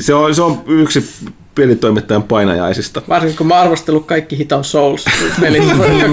Se 0.00 0.14
on, 0.14 0.34
se 0.34 0.42
on 0.42 0.62
yksi 0.66 1.04
pelitoimittajan 1.54 2.22
painajaisista. 2.22 3.02
Varsinkin 3.08 3.38
kun 3.38 3.46
mä 3.46 3.60
arvostellut 3.60 4.06
kaikki 4.06 4.38
Hit 4.38 4.52
on 4.52 4.64
Souls 4.64 5.04
pelit, 5.40 5.62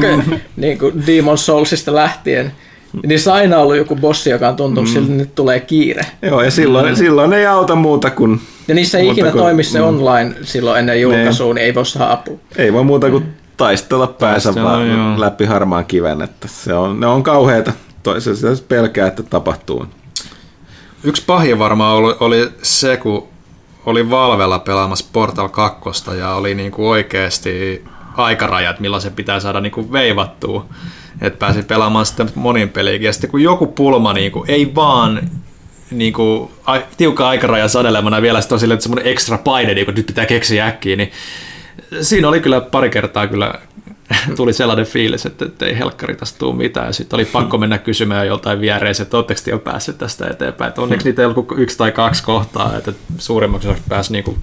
niin 0.55 0.77
kuin 0.77 1.03
Demon 1.07 1.37
Soulsista 1.37 1.95
lähtien, 1.95 2.51
niin 3.05 3.19
se 3.19 3.31
aina 3.31 3.57
ollut 3.57 3.75
joku 3.75 3.95
bossi, 3.95 4.29
joka 4.29 4.49
on 4.49 4.55
tuntunut 4.55 4.89
mm. 4.89 4.93
siltä, 4.93 5.05
että 5.05 5.17
nyt 5.17 5.35
tulee 5.35 5.59
kiire. 5.59 6.05
Joo, 6.21 6.41
ja 6.41 6.51
silloin, 6.51 6.89
mm. 6.89 6.95
silloin 6.95 7.33
ei 7.33 7.45
auta 7.45 7.75
muuta 7.75 8.09
kuin... 8.09 8.41
Ja 8.67 8.75
niissä 8.75 8.97
ei 8.97 9.09
ikinä 9.09 9.31
kuin, 9.31 9.43
toimi 9.43 9.63
se 9.63 9.79
mm. 9.79 9.85
online 9.85 10.35
silloin 10.41 10.79
ennen 10.79 11.01
julkaisua, 11.01 11.53
niin 11.53 11.65
ei 11.65 11.75
voi 11.75 11.85
saada 11.85 12.11
apua. 12.11 12.37
Ei 12.55 12.73
voi 12.73 12.83
muuta 12.83 13.09
kuin 13.09 13.25
taistella 13.57 14.07
päänsä 14.07 14.53
Taistella, 14.53 14.71
vaan 14.71 14.89
joo. 14.89 15.19
läpi 15.19 15.45
harmaan 15.45 15.85
kiven, 15.85 16.21
että 16.21 16.47
se 16.47 16.73
on, 16.73 16.99
ne 16.99 17.07
on 17.07 17.23
kauheita. 17.23 17.73
Toisaalta 18.03 18.55
se 18.55 18.63
pelkää, 18.67 19.07
että 19.07 19.23
tapahtuu. 19.23 19.85
Yksi 21.03 21.23
pahin 21.27 21.59
varmaan 21.59 21.95
oli, 21.95 22.15
oli 22.19 22.49
se, 22.61 22.97
kun 22.97 23.27
oli 23.85 24.09
Valvella 24.09 24.59
pelaamassa 24.59 25.05
Portal 25.13 25.49
2 25.49 25.81
ja 26.19 26.33
oli 26.33 26.55
niinku 26.55 26.89
oikeasti 26.89 27.83
aikarajat, 28.17 28.79
milloin 28.79 29.01
se 29.01 29.09
pitää 29.09 29.39
saada 29.39 29.61
niinku 29.61 29.91
veivattua, 29.91 30.65
että 31.21 31.39
pääsi 31.39 31.63
pelaamaan 31.63 32.05
sitten 32.05 32.29
monin 32.35 32.69
peliin. 32.69 33.01
Ja 33.01 33.13
sitten 33.13 33.31
kun 33.31 33.41
joku 33.41 33.67
pulma 33.67 34.13
niinku, 34.13 34.45
ei 34.47 34.75
vaan 34.75 35.29
niinku, 35.93 36.51
a, 36.65 36.79
tiukka 36.97 37.29
aikaraja 37.29 37.67
sanelemana 37.67 38.21
vielä 38.21 38.41
sitten 38.41 38.55
on 38.55 38.59
silleen, 38.59 38.75
että 38.75 38.83
semmoinen 38.83 39.11
ekstra 39.11 39.37
paine, 39.37 39.73
niinku, 39.73 39.91
nyt 39.91 40.05
pitää 40.05 40.25
keksiä 40.25 40.65
äkkiä, 40.65 40.95
niin 40.95 41.11
siinä 42.01 42.27
oli 42.27 42.39
kyllä 42.39 42.61
pari 42.61 42.89
kertaa 42.89 43.27
kyllä 43.27 43.53
tuli 44.37 44.53
sellainen 44.53 44.85
fiilis, 44.85 45.25
että, 45.25 45.45
että 45.45 45.65
ei 45.65 45.77
helkkari 45.77 46.15
tästä 46.15 46.39
tule 46.39 46.55
mitään. 46.55 46.87
Ja 46.87 46.93
sitten 46.93 47.17
oli 47.17 47.25
pakko 47.25 47.57
mennä 47.57 47.77
kysymään 47.77 48.27
joltain 48.27 48.61
viereisen, 48.61 49.03
että 49.03 49.17
oletteko 49.17 49.41
jo 49.49 49.59
päässyt 49.59 49.97
tästä 49.97 50.27
eteenpäin. 50.27 50.69
Että 50.69 50.81
onneksi 50.81 51.07
niitä 51.07 51.21
ei 51.21 51.25
ollut 51.25 51.47
yksi 51.57 51.77
tai 51.77 51.91
kaksi 51.91 52.23
kohtaa, 52.23 52.77
että 52.77 52.93
suurimmaksi 53.17 53.67
osaksi 53.67 53.83
pääsi 53.89 54.11
niin 54.11 54.39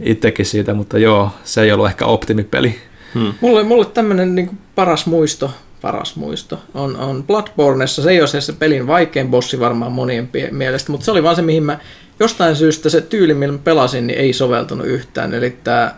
itsekin 0.00 0.46
siitä, 0.46 0.74
mutta 0.74 0.98
joo, 0.98 1.30
se 1.44 1.62
ei 1.62 1.72
ollut 1.72 1.86
ehkä 1.86 2.06
optimipeli. 2.06 2.78
Hmm. 3.14 3.34
Mulle, 3.40 3.62
mulle 3.62 3.84
tämmöinen 3.84 4.34
niin 4.34 4.58
paras 4.74 5.06
muisto, 5.06 5.50
paras 5.86 6.16
muisto 6.16 6.58
on, 6.74 6.96
on 6.96 7.24
Bloodborneissa. 7.24 8.02
Se 8.02 8.10
ei 8.10 8.20
ole 8.20 8.40
se 8.40 8.52
pelin 8.52 8.86
vaikein 8.86 9.30
bossi 9.30 9.60
varmaan 9.60 9.92
monien 9.92 10.28
mielestä, 10.50 10.92
mutta 10.92 11.04
se 11.04 11.10
oli 11.10 11.22
vaan 11.22 11.36
se, 11.36 11.42
mihin 11.42 11.62
mä 11.62 11.78
jostain 12.20 12.56
syystä 12.56 12.88
se 12.88 13.00
tyyli, 13.00 13.34
millä 13.34 13.58
pelasin, 13.64 14.06
niin 14.06 14.18
ei 14.18 14.32
soveltunut 14.32 14.86
yhtään. 14.86 15.34
Eli 15.34 15.58
tämä 15.64 15.94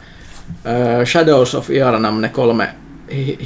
uh, 0.49 1.07
Shadows 1.07 1.55
of 1.55 1.71
Iarnam, 1.71 2.21
ne 2.21 2.29
kolme 2.29 2.69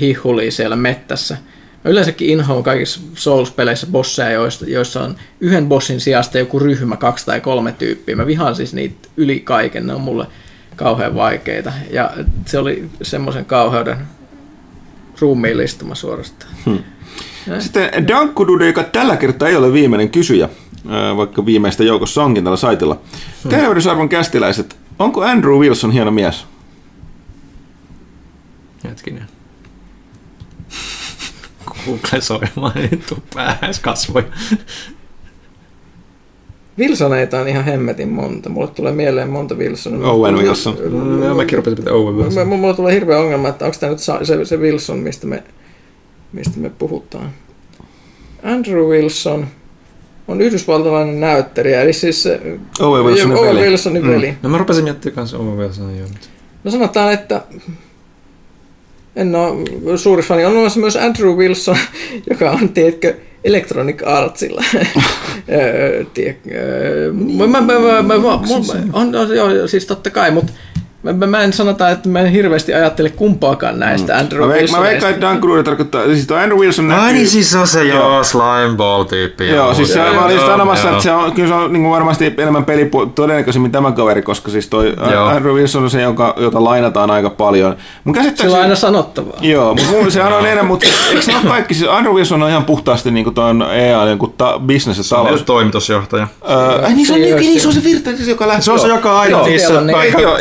hihuli 0.01 0.51
siellä 0.51 0.77
mettässä. 0.77 1.37
Mä 1.85 1.91
yleensäkin 1.91 2.29
inhoon 2.29 2.63
kaikissa 2.63 3.01
Souls-peleissä 3.15 3.87
bosseja, 3.93 4.31
joissa, 4.31 4.67
joissa 4.69 5.03
on 5.03 5.17
yhden 5.41 5.69
bossin 5.69 6.01
sijasta 6.01 6.39
joku 6.39 6.59
ryhmä, 6.59 6.97
kaksi 6.97 7.27
tai 7.27 7.41
kolme 7.41 7.75
tyyppiä. 7.79 8.17
Mä 8.17 8.27
vihaan 8.27 8.57
siis 8.57 8.75
niitä 8.75 9.09
yli 9.17 9.41
kaiken, 9.41 9.87
ne 9.87 9.95
on 9.95 10.01
mulle 10.01 10.27
kauhean 10.77 11.15
vaikeita. 11.15 11.73
Ja 11.91 12.11
se 12.47 12.59
oli 12.59 12.89
semmoisen 13.03 13.45
kauheuden 13.45 13.97
ruumiillistuma 15.23 15.95
suorastaan. 15.95 16.53
Hmm. 16.67 16.79
Sitten 17.59 18.09
Dankkudude, 18.09 18.67
joka 18.67 18.83
tällä 18.83 19.17
kertaa 19.17 19.49
ei 19.49 19.57
ole 19.57 19.73
viimeinen 19.73 20.11
kysyjä, 20.11 20.49
vaikka 21.17 21.47
viimeistä 21.47 21.85
joukossa 21.85 22.25
onkin 22.25 22.45
tällä 22.45 22.57
saitilla. 22.57 23.01
Hmm. 23.43 23.51
Terveydysarvon 23.51 24.09
kästiläiset, 24.09 24.77
onko 24.99 25.25
Andrew 25.25 25.59
Wilson 25.59 25.91
hieno 25.91 26.11
mies? 26.11 26.47
Hetkinen. 28.85 29.27
Google 31.67 32.21
soimaan, 32.21 32.73
niin 32.75 33.05
tuu 33.09 33.23
päähän 33.35 33.75
kasvoi. 33.83 34.25
Wilsoneita 36.79 37.41
on 37.41 37.49
ihan 37.49 37.65
hemmetin 37.65 38.09
monta. 38.09 38.49
Mulle 38.49 38.69
tulee 38.69 38.93
mieleen 38.93 39.31
monta 39.31 39.55
Wilsonia. 39.55 40.09
Owen 40.09 40.35
Wilson. 40.39 40.77
Mm, 40.91 41.23
joo, 41.23 41.35
mäkin 41.35 41.57
rupesin 41.57 41.77
pitää 41.77 41.93
Owen 41.93 42.17
Wilson. 42.17 42.49
Mulle 42.49 42.75
tulee 42.75 42.95
hirveä 42.95 43.19
ongelma, 43.19 43.49
että 43.49 43.65
onko 43.65 43.77
tämä 43.81 43.91
nyt 43.91 43.99
se, 43.99 44.45
se 44.45 44.57
Wilson, 44.57 44.99
mistä 44.99 45.27
me, 45.27 45.43
mistä 46.33 46.61
me 46.61 46.71
puhutaan. 46.71 47.31
Andrew 48.43 48.85
Wilson 48.85 49.47
on 50.29 50.41
yhdysvaltalainen 50.41 51.21
näyttelijä, 51.21 51.83
eli 51.83 51.93
siis 51.93 52.23
se 52.23 52.41
Owen 52.81 53.05
Wilsonin 53.05 53.37
Owen 53.37 53.57
veli. 53.57 53.61
Wilsonin 53.61 54.07
veli. 54.07 54.31
Mm. 54.31 54.37
No 54.43 54.49
mä 54.49 54.59
rupesin 54.59 54.85
miettimään 54.85 55.15
kanssa 55.15 55.39
Owen 55.39 55.59
Wilsonin. 55.59 56.05
No 56.65 56.71
sanotaan, 56.71 57.13
että 57.13 57.43
en 59.17 59.35
ole 59.35 59.99
suuri 59.99 60.23
fani. 60.23 60.45
On 60.45 60.53
olemassa 60.53 60.81
myös 60.81 60.97
Andrew 60.97 61.37
Wilson, 61.37 61.77
joka 62.31 62.51
on, 62.51 62.69
tiedätkö, 62.69 63.15
Electronic 63.45 64.03
Artsilla. 64.07 64.65
on, 68.93 69.15
on, 69.15 69.37
joo, 69.37 69.67
siis 69.67 69.87
totta 69.87 70.11
kai, 70.11 70.31
mutta 70.31 70.53
Mä, 71.03 71.27
mä 71.27 71.43
en 71.43 71.53
sanota, 71.53 71.91
että 71.91 72.09
mä 72.09 72.21
en 72.21 72.27
hirveästi 72.27 72.75
ajattele 72.75 73.11
kumpaakaan 73.11 73.79
näistä 73.79 74.13
mm. 74.13 74.21
Andrew 74.21 74.41
Mä, 74.41 74.77
mä 74.77 74.83
veikkaan, 74.83 75.13
että 75.13 75.27
Dan 75.27 75.41
Kruger 75.41 75.63
tarkoittaa, 75.65 76.05
siis 76.05 76.27
tuo 76.27 76.37
Andrew 76.37 76.59
Wilson 76.59 76.89
näkyy... 76.89 77.05
Ai 77.05 77.13
niin, 77.13 77.29
siis 77.29 77.51
se 77.51 77.59
on 77.59 77.67
se 77.67 77.85
joo, 77.85 78.25
Slimeball-tyyppi. 78.25 79.49
Joo, 79.49 79.75
siis 79.75 79.93
se, 79.93 79.99
mä 79.99 80.25
olin 80.25 80.41
sanomassa, 80.41 80.91
että 80.91 81.03
se 81.03 81.13
on, 81.13 81.33
kyllä 81.33 81.49
se 81.49 81.55
on 81.55 81.73
niin 81.73 81.91
varmasti 81.91 82.35
enemmän 82.39 82.65
peli 82.65 82.91
todennäköisemmin 83.15 83.73
tämä 83.73 83.93
kaveri, 83.93 84.23
koska 84.23 84.51
siis 84.51 84.69
toi 84.69 84.95
joo. 85.13 85.27
Andrew 85.27 85.55
Wilson 85.55 85.83
on 85.83 85.91
se, 85.91 86.03
joka, 86.03 86.35
jota 86.37 86.65
lainataan 86.65 87.11
aika 87.11 87.31
paljon. 87.31 87.77
Mun 88.05 88.17
Sillä 88.35 88.57
on 88.57 88.63
aina 88.63 88.75
sanottavaa. 88.75 89.37
Joo, 89.41 89.75
mutta 89.75 89.91
mun, 89.91 90.11
sehän 90.11 90.33
on 90.33 90.47
enemmän, 90.47 90.67
mutta 90.67 90.87
eikö 91.11 91.23
se 91.23 91.33
ole 91.37 91.45
kaikki, 91.49 91.75
siis 91.75 91.91
Andrew 91.91 92.15
Wilson 92.15 92.43
on 92.43 92.51
ihan 92.51 92.65
puhtaasti 92.65 93.11
niin 93.11 93.25
kuin 93.25 93.35
tuon 93.35 93.63
EA, 93.73 94.05
niin 94.05 94.19
kuin 94.19 94.35
ta, 94.39 94.61
business 94.67 94.99
ja 94.99 95.17
talous. 95.17 95.35
Se 95.35 95.41
on 95.41 95.47
toimitusjohtaja. 95.47 96.29
Öö, 96.51 96.89
niin, 96.89 97.07
se 97.07 97.13
on, 97.13 97.21
niin, 97.21 97.37
niin, 97.37 97.61
se 97.61 97.69
on 97.69 97.75
se 97.75 97.85
virta, 97.85 98.11
joka 98.27 98.49
lähtee. 98.49 98.65
Se 98.65 98.73
on 98.73 98.81
se, 98.81 98.89
joka 98.89 99.21
aina, 99.21 99.39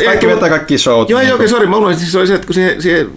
kaikki 0.04 0.26
vetää 0.26 0.51
kaikki 0.52 0.78
showt. 0.78 1.10
Joo, 1.10 1.20
joo, 1.20 1.34
okei, 1.34 1.48
sori, 1.48 1.66
mä 1.66 1.76
luulen, 1.78 1.96
siis 1.96 2.16
oli 2.16 2.26
se, 2.26 2.34
että 2.34 2.46
kun 2.46 2.54
siihen, 2.54 2.82
siihen 2.82 3.10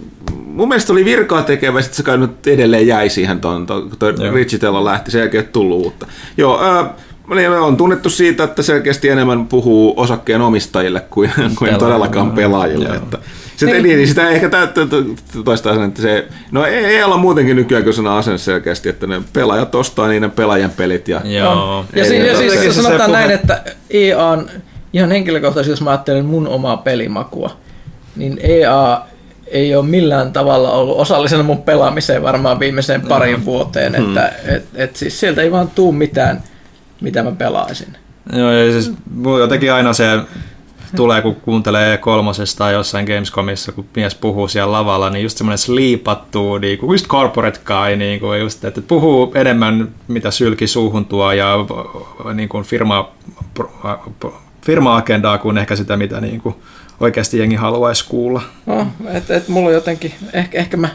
mun 0.46 0.68
mielestä 0.68 0.92
oli 0.92 1.04
virkaa 1.04 1.42
tekevä, 1.42 1.82
sitten 1.82 1.96
se 1.96 2.02
kai 2.02 2.18
nyt 2.18 2.46
edelleen 2.46 2.86
jäi 2.86 3.08
siihen, 3.08 3.40
tuon, 3.40 3.66
kun 3.66 4.32
Richie 4.34 4.58
Tello 4.58 4.84
lähti, 4.84 5.10
sen 5.10 5.18
jälkeen 5.18 5.48
tullut 5.48 5.84
uutta. 5.84 6.06
Joo, 6.36 6.60
ää, 6.64 6.94
niin 7.34 7.50
on 7.50 7.76
tunnettu 7.76 8.10
siitä, 8.10 8.44
että 8.44 8.62
selkeästi 8.62 9.08
enemmän 9.08 9.46
puhuu 9.46 9.94
osakkeen 9.96 10.40
omistajille 10.40 11.00
kuin, 11.00 11.30
kuin 11.58 11.74
todellakaan 11.78 12.30
pelaajille. 12.30 12.88
Että, 12.88 13.18
se, 13.56 13.66
niin, 13.66 13.82
niin, 13.82 14.08
sitä 14.08 14.28
ehkä 14.30 14.50
toistaa 15.44 15.74
sen, 15.74 15.82
että 15.84 16.02
se, 16.02 16.26
no 16.50 16.64
ei, 16.66 16.84
ei 16.84 17.02
olla 17.04 17.16
muutenkin 17.16 17.56
nykyään 17.56 17.84
kyllä 17.84 17.96
sana 17.96 18.18
asenne 18.18 18.38
selkeästi, 18.38 18.88
että 18.88 19.06
ne 19.06 19.22
pelaajat 19.32 19.74
ostaa 19.74 20.08
niiden 20.08 20.30
pelaajien 20.30 20.70
pelit. 20.70 21.08
Ja, 21.08 21.20
Joo. 21.24 21.84
ja, 21.94 22.04
si- 22.04 22.26
ja 22.26 22.36
siis 22.36 22.76
sanotaan 22.76 23.12
näin, 23.12 23.30
että 23.30 23.62
EA 23.90 24.26
on 24.26 24.50
ihan 24.96 25.10
henkilökohtaisesti, 25.10 25.72
jos 25.72 25.82
mä 25.82 25.90
ajattelen 25.90 26.24
mun 26.24 26.48
omaa 26.48 26.76
pelimakua, 26.76 27.50
niin 28.16 28.40
EA 28.42 29.00
ei 29.46 29.76
ole 29.76 29.86
millään 29.86 30.32
tavalla 30.32 30.70
ollut 30.70 30.98
osallisena 30.98 31.42
mun 31.42 31.62
pelaamiseen 31.62 32.22
varmaan 32.22 32.60
viimeiseen 32.60 33.00
parin 33.00 33.44
vuoteen, 33.44 33.94
hmm. 33.94 34.06
että 34.06 34.32
et, 34.44 34.64
et 34.74 34.96
siis 34.96 35.20
sieltä 35.20 35.42
ei 35.42 35.52
vaan 35.52 35.70
tuu 35.74 35.92
mitään, 35.92 36.42
mitä 37.00 37.22
mä 37.22 37.32
pelaisin. 37.32 37.96
Joo, 38.32 38.50
ja 38.50 38.72
siis 38.72 38.94
jotenkin 39.40 39.72
aina 39.72 39.92
se 39.92 40.04
tulee, 40.96 41.22
kun 41.22 41.34
kuuntelee 41.34 41.98
kolmosesta 41.98 42.58
tai 42.58 42.72
jossain 42.72 43.06
Gamescomissa, 43.06 43.72
kun 43.72 43.86
mies 43.96 44.14
puhuu 44.14 44.48
siellä 44.48 44.72
lavalla, 44.72 45.10
niin 45.10 45.22
just 45.22 45.38
semmoinen 45.38 45.58
sliipattu, 45.58 46.58
niin 46.58 46.78
kuin 46.78 46.94
just 46.94 47.06
corporate 47.06 47.60
guy, 47.64 47.96
niin 47.96 48.20
kuin 48.20 48.40
just, 48.40 48.64
että 48.64 48.82
puhuu 48.82 49.32
enemmän, 49.34 49.88
mitä 50.08 50.30
sylki 50.30 50.66
suuhun 50.66 51.06
tuo 51.06 51.32
ja 51.32 51.54
niin 52.34 52.48
kuin 52.48 52.64
firma, 52.64 53.10
firma-agendaa 54.66 55.38
kuin 55.38 55.58
ehkä 55.58 55.76
sitä, 55.76 55.96
mitä 55.96 56.20
niin 56.20 56.40
kuin 56.40 56.54
oikeasti 57.00 57.38
jengi 57.38 57.56
haluaisi 57.56 58.08
kuulla. 58.08 58.42
No, 58.66 58.86
et, 59.12 59.30
et 59.30 59.48
mulla 59.48 59.70
jotenkin, 59.70 60.12
ehkä, 60.32 60.58
ehkä 60.58 60.76
mä 60.76 60.88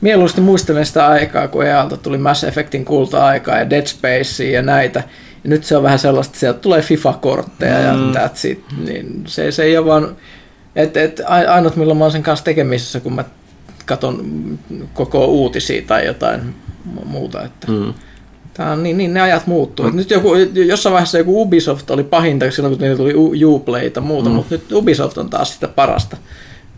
mieluusti 0.00 0.40
muistelen 0.40 0.86
sitä 0.86 1.06
aikaa, 1.06 1.48
kun 1.48 1.66
EALta 1.66 1.96
tuli 1.96 2.18
Mass 2.18 2.44
Effectin 2.44 2.84
kulta-aikaa 2.84 3.58
ja 3.58 3.70
Dead 3.70 3.86
Spacea 3.86 4.50
ja 4.50 4.62
näitä. 4.62 5.02
Ja 5.44 5.50
nyt 5.50 5.64
se 5.64 5.76
on 5.76 5.82
vähän 5.82 5.98
sellaista, 5.98 6.30
että 6.30 6.40
sieltä 6.40 6.58
tulee 6.58 6.82
FIFA-kortteja 6.82 7.94
mm. 7.94 8.14
ja 8.14 8.26
that's 8.26 8.48
it. 8.48 8.64
Niin 8.86 9.22
se, 9.26 9.52
se 9.52 9.62
ei 9.62 9.78
ole 9.78 9.86
vaan, 9.86 10.16
että 10.76 11.02
et, 11.02 11.20
ainut 11.48 11.76
milloin 11.76 11.98
mä 11.98 12.04
oon 12.04 12.12
sen 12.12 12.22
kanssa 12.22 12.44
tekemisissä, 12.44 13.00
kun 13.00 13.14
mä 13.14 13.24
katson 13.86 14.24
koko 14.94 15.26
uutisia 15.26 15.82
tai 15.86 16.06
jotain 16.06 16.54
muuta. 17.04 17.44
Että. 17.44 17.72
Mm. 17.72 17.94
Tämä 18.56 18.72
on 18.72 18.82
niin, 18.82 18.98
niin 18.98 19.14
ne 19.14 19.20
ajat 19.20 19.46
muuttuu. 19.46 19.90
Mm. 19.90 19.96
Nyt 19.96 20.10
joku, 20.10 20.34
jossain 20.54 20.92
vaiheessa 20.92 21.18
joku 21.18 21.42
Ubisoft 21.42 21.90
oli 21.90 22.04
pahinta 22.04 22.50
silloin, 22.50 22.74
kun 22.74 22.82
niillä 22.82 22.96
tuli 22.96 23.44
Uplay 23.44 23.90
ja 23.94 24.00
muuta, 24.00 24.28
mm. 24.28 24.34
mutta 24.34 24.54
nyt 24.54 24.72
Ubisoft 24.72 25.18
on 25.18 25.30
taas 25.30 25.54
sitä 25.54 25.68
parasta. 25.68 26.16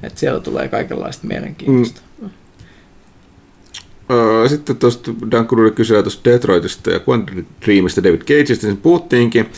Että 0.02 0.20
siellä 0.20 0.40
tulee 0.40 0.68
kaikenlaista 0.68 1.26
mielenkiintoista. 1.26 2.00
Mm. 2.22 2.30
Sitten 4.48 4.76
tuosta 4.76 5.10
Dan 5.30 5.48
Kruger 5.48 5.70
kysyi 5.70 6.02
tuosta 6.02 6.30
Detroitista 6.30 6.90
ja 6.90 7.00
Quantum 7.08 7.44
Dreamista 7.64 8.02
David 8.04 8.20
Cageista, 8.20 8.66
sen 8.66 8.76
puhuttiinkin. 8.76 9.50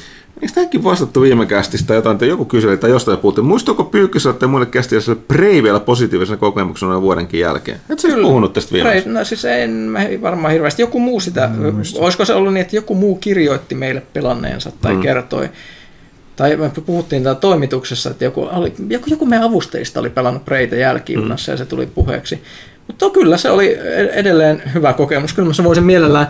Eikö 0.42 0.54
tähänkin 0.54 0.84
vastattu 0.84 1.20
viime 1.20 1.46
kästistä 1.46 1.94
jotain, 1.94 2.14
että 2.14 2.26
joku 2.26 2.44
kyseli 2.44 2.76
tai 2.76 2.90
jostain 2.90 3.18
puhuttiin. 3.18 3.44
Muistuuko 3.44 3.84
Pyykkössä, 3.84 4.30
että 4.30 4.46
muille 4.46 4.66
kästissä 4.66 5.16
Prey 5.28 5.62
vielä 5.62 5.80
positiivisena 5.80 6.36
kokemuksena 6.36 7.02
vuodenkin 7.02 7.40
jälkeen? 7.40 7.80
Et 7.90 7.98
sä 7.98 8.08
puhunut 8.22 8.52
tästä 8.52 8.72
vielä? 8.72 8.90
Prey, 8.90 9.02
no 9.06 9.24
siis 9.24 9.44
en 9.44 9.70
mä 9.70 10.00
varmaan 10.22 10.52
hirveästi. 10.52 10.82
Joku 10.82 11.00
muu 11.00 11.20
sitä, 11.20 11.50
mm, 11.56 11.82
olisiko 11.98 12.24
se 12.24 12.34
ollut 12.34 12.52
niin, 12.52 12.60
että 12.60 12.76
joku 12.76 12.94
muu 12.94 13.16
kirjoitti 13.16 13.74
meille 13.74 14.02
pelanneensa 14.12 14.72
tai 14.80 14.94
mm. 14.94 15.00
kertoi. 15.00 15.48
Tai 16.36 16.56
me 16.56 16.70
puhuttiin 16.86 17.22
täällä 17.22 17.40
toimituksessa, 17.40 18.10
että 18.10 18.24
joku, 18.24 18.48
oli, 18.52 18.74
joku, 18.88 19.10
joku 19.10 19.26
meidän 19.26 19.46
avustajista 19.46 20.00
oli 20.00 20.10
pelannut 20.10 20.44
Preitä 20.44 20.76
jälkijunassa 20.76 21.52
mm. 21.52 21.54
ja 21.54 21.58
se 21.58 21.66
tuli 21.66 21.86
puheeksi. 21.86 22.42
Mutta 22.86 23.10
kyllä 23.10 23.36
se 23.36 23.50
oli 23.50 23.72
e- 23.72 24.10
edelleen 24.12 24.62
hyvä 24.74 24.92
kokemus. 24.92 25.32
Kyllä 25.32 25.52
mä 25.58 25.64
voisin 25.64 25.84
mielellään 25.84 26.28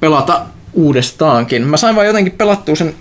pelata 0.00 0.46
uudestaankin. 0.72 1.66
Mä 1.66 1.76
sain 1.76 1.96
vaan 1.96 2.06
jotenkin 2.06 2.32
pelattua 2.32 2.76
sen 2.76 2.94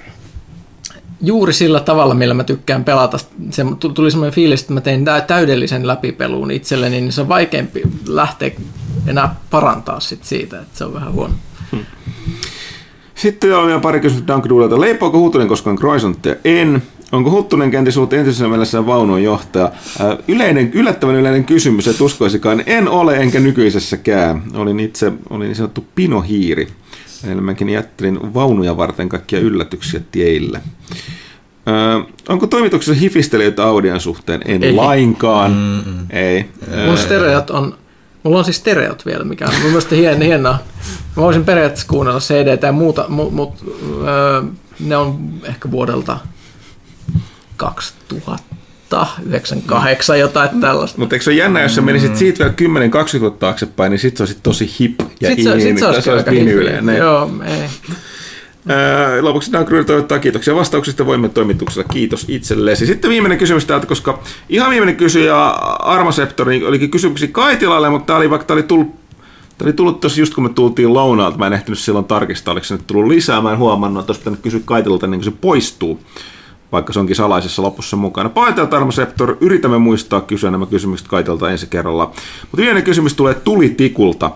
juuri 1.21 1.53
sillä 1.53 1.79
tavalla, 1.79 2.13
millä 2.13 2.33
mä 2.33 2.43
tykkään 2.43 2.83
pelata. 2.83 3.17
Se 3.49 3.65
tuli 3.93 4.11
semmoinen 4.11 4.33
fiilis, 4.33 4.61
että 4.61 4.73
mä 4.73 4.81
tein 4.81 5.05
täydellisen 5.27 5.87
läpipeluun 5.87 6.51
itselleni, 6.51 7.01
niin 7.01 7.11
se 7.11 7.21
on 7.21 7.29
vaikeampi 7.29 7.81
lähteä 8.07 8.51
enää 9.07 9.35
parantaa 9.49 9.99
sit 9.99 10.23
siitä, 10.23 10.61
että 10.61 10.77
se 10.77 10.85
on 10.85 10.93
vähän 10.93 11.13
huono. 11.13 11.33
Hmm. 11.71 11.85
Sitten 13.15 13.57
on 13.57 13.67
vielä 13.67 13.79
pari 13.79 13.99
kysymystä 13.99 14.33
Dunkduulelta. 14.33 14.81
Leipoako 14.81 15.19
Huttunen 15.19 15.47
koskaan 15.47 15.77
Croissanttia? 15.77 16.35
En. 16.45 16.83
Onko 17.11 17.31
Huttunen 17.31 17.71
kenties 17.71 17.97
ollut 17.97 18.13
entisessä 18.13 18.47
mielessä 18.47 18.85
vaunun 18.85 19.23
johtaja? 19.23 19.71
Yleinen, 20.27 20.71
yllättävän 20.73 21.15
yleinen 21.15 21.45
kysymys, 21.45 21.87
että 21.87 22.03
uskoisikaan. 22.03 22.63
En 22.65 22.87
ole, 22.87 23.17
enkä 23.17 23.39
nykyisessäkään. 23.39 24.43
Olin 24.53 24.79
itse 24.79 25.11
olin 25.29 25.45
niin 25.45 25.55
sanottu 25.55 25.85
pinohiiri. 25.95 26.67
Enemmänkin 27.23 27.69
jättelin 27.69 28.33
vaunuja 28.33 28.77
varten 28.77 29.09
kaikkia 29.09 29.39
yllätyksiä 29.39 30.01
teille. 30.11 30.61
Öö, 31.67 32.13
onko 32.29 32.47
toimituksessa 32.47 32.99
hifistelijöitä 32.99 33.63
audion 33.63 33.99
suhteen? 33.99 34.41
En 34.45 34.63
Ei. 34.63 34.73
lainkaan. 34.73 35.51
Mm-mm. 35.51 36.07
Ei. 36.09 36.49
Mun 36.85 36.97
stereot 36.97 37.49
on, 37.49 37.77
mulla 38.23 38.37
on 38.37 38.45
siis 38.45 38.57
stereot 38.57 39.05
vielä, 39.05 39.23
mikä 39.23 39.45
on 39.45 39.53
mun 39.53 39.67
mielestä 39.67 39.95
hien, 39.95 40.21
hienoa. 40.21 40.57
Mä 41.15 41.23
voisin 41.23 41.45
periaatteessa 41.45 41.87
kuunnella 41.87 42.19
CD 42.19 42.63
ja 42.63 42.71
muuta, 42.71 43.05
mutta 43.07 43.35
mut, 43.35 43.53
öö, 44.07 44.43
ne 44.79 44.97
on 44.97 45.29
ehkä 45.43 45.71
vuodelta 45.71 46.19
2000 47.57 48.48
98 49.25 50.19
jotain 50.19 50.61
tällaista. 50.61 50.99
Mutta 50.99 51.15
eikö 51.15 51.23
se 51.23 51.29
ole 51.29 51.37
jännä, 51.37 51.61
jos 51.61 51.75
sä 51.75 51.81
menisit 51.81 52.15
siitä 52.15 52.39
vielä 52.39 52.53
10-20 53.17 53.19
vuotta 53.19 53.39
taaksepäin, 53.39 53.89
niin 53.89 53.99
sit 53.99 54.17
se 54.17 54.23
olisi 54.23 54.37
tosi 54.43 54.71
hip 54.79 54.99
ja 55.21 55.29
sit 55.29 55.43
se, 55.43 55.59
sit 55.59 55.77
se 55.77 55.85
olisi 55.85 56.09
aika 56.09 56.31
niin 56.31 56.47
yleinen. 56.47 56.97
Joo, 56.97 57.29
ei. 57.45 57.69
lopuksi 59.21 59.51
Dan 59.51 59.65
Kryyl 59.65 59.83
toivottaa 59.83 60.19
kiitoksia 60.19 60.55
vastauksista 60.55 61.05
voimme 61.05 61.29
toimituksella. 61.29 61.87
Kiitos 61.93 62.25
itsellesi. 62.27 62.85
Sitten 62.85 63.09
viimeinen 63.09 63.37
kysymys 63.37 63.65
täältä, 63.65 63.87
koska 63.87 64.19
ihan 64.49 64.69
viimeinen 64.69 64.95
kysyjä 64.95 65.47
Armaseptori 65.79 66.65
olikin 66.65 66.91
kysymyksiä 66.91 67.29
Kaitilalle, 67.31 67.89
mutta 67.89 68.05
tämä 68.05 68.17
oli 68.17 68.29
vaikka 68.29 68.45
tämä 68.45 68.55
oli 68.55 68.63
tullut 68.63 68.99
Tämä 69.57 69.67
oli 69.67 69.73
tullut 69.73 69.99
tuossa 69.99 70.19
just 70.19 70.33
kun 70.33 70.43
me 70.43 70.49
tultiin 70.49 70.93
lounaalta, 70.93 71.37
mä 71.37 71.47
en 71.47 71.53
ehtinyt 71.53 71.79
silloin 71.79 72.05
tarkistaa, 72.05 72.51
oliko 72.51 72.65
se 72.65 72.73
nyt 72.73 72.87
tullut 72.87 73.07
lisää, 73.07 73.41
mä 73.41 73.51
en 73.51 73.57
huomannut, 73.57 74.01
että 74.01 74.09
olisi 74.09 74.21
pitänyt 74.21 74.39
kysyä 74.39 74.59
Kaitilalta 74.65 75.05
ennen 75.05 75.19
kuin 75.19 75.33
se 75.33 75.37
poistuu 75.41 75.99
vaikka 76.71 76.93
se 76.93 76.99
onkin 76.99 77.15
salaisessa 77.15 77.61
lopussa 77.61 77.97
mukana. 77.97 78.29
Paetel 78.29 78.65
Tarmoseptor, 78.65 79.37
yritämme 79.41 79.77
muistaa 79.77 80.21
kysyä 80.21 80.51
nämä 80.51 80.65
kysymykset 80.65 81.07
Kaitelta 81.07 81.51
ensi 81.51 81.67
kerralla. 81.67 82.05
Mutta 82.41 82.57
viimeinen 82.57 82.83
kysymys 82.83 83.13
tulee 83.13 83.33
Tulitikulta. 83.33 84.31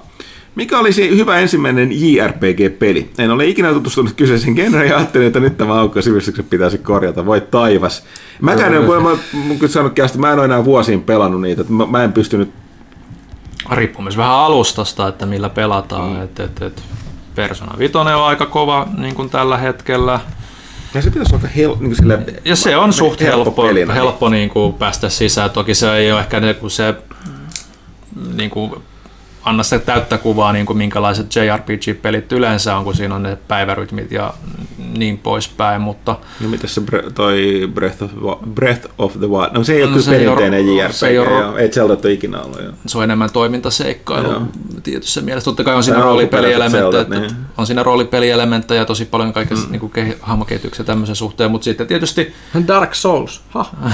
Mikä 0.56 0.80
olisi 0.80 1.18
hyvä 1.18 1.40
ensimmäinen 1.40 1.90
JRPG-peli? 1.92 3.10
En 3.18 3.32
ole 3.32 3.46
ikinä 3.46 3.74
tutustunut 3.74 4.14
kyseisen 4.14 4.54
genreen 4.54 4.90
ja 4.90 4.98
ajattelin, 4.98 5.28
että 5.28 5.40
nyt 5.40 5.58
tämä 5.58 5.74
aukko 5.74 6.02
sivistyksen 6.02 6.46
pitäisi 6.46 6.78
korjata. 6.78 7.26
Voi 7.26 7.42
taivas. 7.42 8.04
Mäkään 8.42 8.74
en, 8.74 8.86
kun 8.86 8.96
mä, 8.96 9.10
mä, 9.10 9.18
mä 10.18 10.32
en 10.32 10.40
ole 10.40 10.46
enää 10.46 10.66
vuosiin 10.66 11.04
pelannut 11.04 11.42
niitä, 11.42 11.62
että 11.62 11.74
mä, 11.74 11.86
mä 11.86 12.04
en 12.04 12.14
pystynyt... 12.14 12.52
Riippuu 13.72 14.02
myös 14.02 14.18
vähän 14.18 14.34
alustasta, 14.34 15.08
että 15.08 15.26
millä 15.26 15.50
pelataan. 15.50 16.10
Mm. 16.10 16.22
Et, 16.22 16.40
et, 16.40 16.62
et 16.62 16.84
Persona 17.36 17.78
5 17.78 17.98
on 17.98 18.08
aika 18.08 18.46
kova 18.46 18.88
niin 18.98 19.16
kuin 19.16 19.30
tällä 19.30 19.58
hetkellä. 19.58 20.20
Ja 20.94 21.02
se 21.02 21.10
pitäisi 21.11 21.36
olla 21.36 21.48
hel, 21.48 21.76
niin 21.80 21.95
sille, 21.95 22.20
Ja 22.45 22.56
se 22.56 22.78
on 22.78 22.94
suht 22.94 23.22
helppo, 23.22 23.64
helppo, 23.64 23.94
helppo 23.94 24.30
niin 24.30 24.49
kuin 24.49 24.74
päästä 24.74 25.10
sisään. 25.10 25.52
Toki 25.52 25.76
se 25.76 25.94
ei 25.95 26.11
ole 26.11 26.20
ehkä 26.20 26.40
ne, 26.40 26.53
kun 26.53 26.72
se 26.72 26.95
niin 28.34 28.49
kuin 28.49 28.74
anna 29.44 29.64
se 29.64 29.80
täyttä 29.80 30.18
kuvaa, 30.18 30.53
niin 30.53 30.65
kuin 30.65 30.78
minkälaiset 30.78 31.36
JRPG-pelit 31.36 32.32
yleensä 32.32 32.78
on, 32.78 32.84
kun 32.84 32.95
siinä 32.95 33.15
on 33.15 33.24
ne 33.24 33.38
päivärytmit 33.48 34.11
ja 34.11 34.34
niin 34.98 35.18
poispäin, 35.18 35.82
mutta... 35.82 36.15
No 36.40 36.49
miten 36.49 36.70
se 36.70 36.82
bre- 36.82 37.11
toi 37.11 37.70
Breath 37.74 38.03
of, 38.03 38.11
Breath 38.53 38.88
of 38.98 39.14
the 39.20 39.28
Wild? 39.28 39.49
No 39.53 39.64
se 39.64 39.74
ei 39.74 39.82
no, 39.82 39.88
ole 39.88 39.98
kyllä 39.98 40.18
perinteinen 40.18 40.70
ole, 40.70 40.82
JRPG, 40.82 40.94
se 40.94 41.07
ei, 41.07 41.20
ole, 41.20 41.61
ei 41.61 41.70
Zelda 41.70 42.10
ikinä 42.10 42.41
ollut. 42.41 42.64
Jo. 42.64 42.72
Se 42.86 42.98
on 42.98 43.03
enemmän 43.03 43.30
toimintaseikkailu 43.34 44.32
joo. 44.32 44.41
tietyssä 44.84 45.22
mielessä. 45.22 45.45
Totta 45.45 45.64
kai 45.64 45.76
on 45.76 45.84
siinä 45.84 45.99
roolipelielementtejä, 45.99 47.20
niin. 47.20 47.32
on 47.57 47.68
siinä 47.68 47.84
roolipelielementtejä 47.84 48.82
ja 48.82 48.86
tosi 48.86 49.06
paljon 49.06 49.34
kaikkea 49.34 49.57
mm. 49.57 49.72
niin 49.72 49.82
ke- 49.82 50.18
hahmokehityksiä 50.22 50.86
tämmöisen 50.86 51.15
suhteen, 51.15 51.52
mutta 51.52 51.65
sitten 51.65 51.88
tietysti... 51.88 52.34
Dark 52.68 52.94
Souls, 52.94 53.41
ha? 53.49 53.65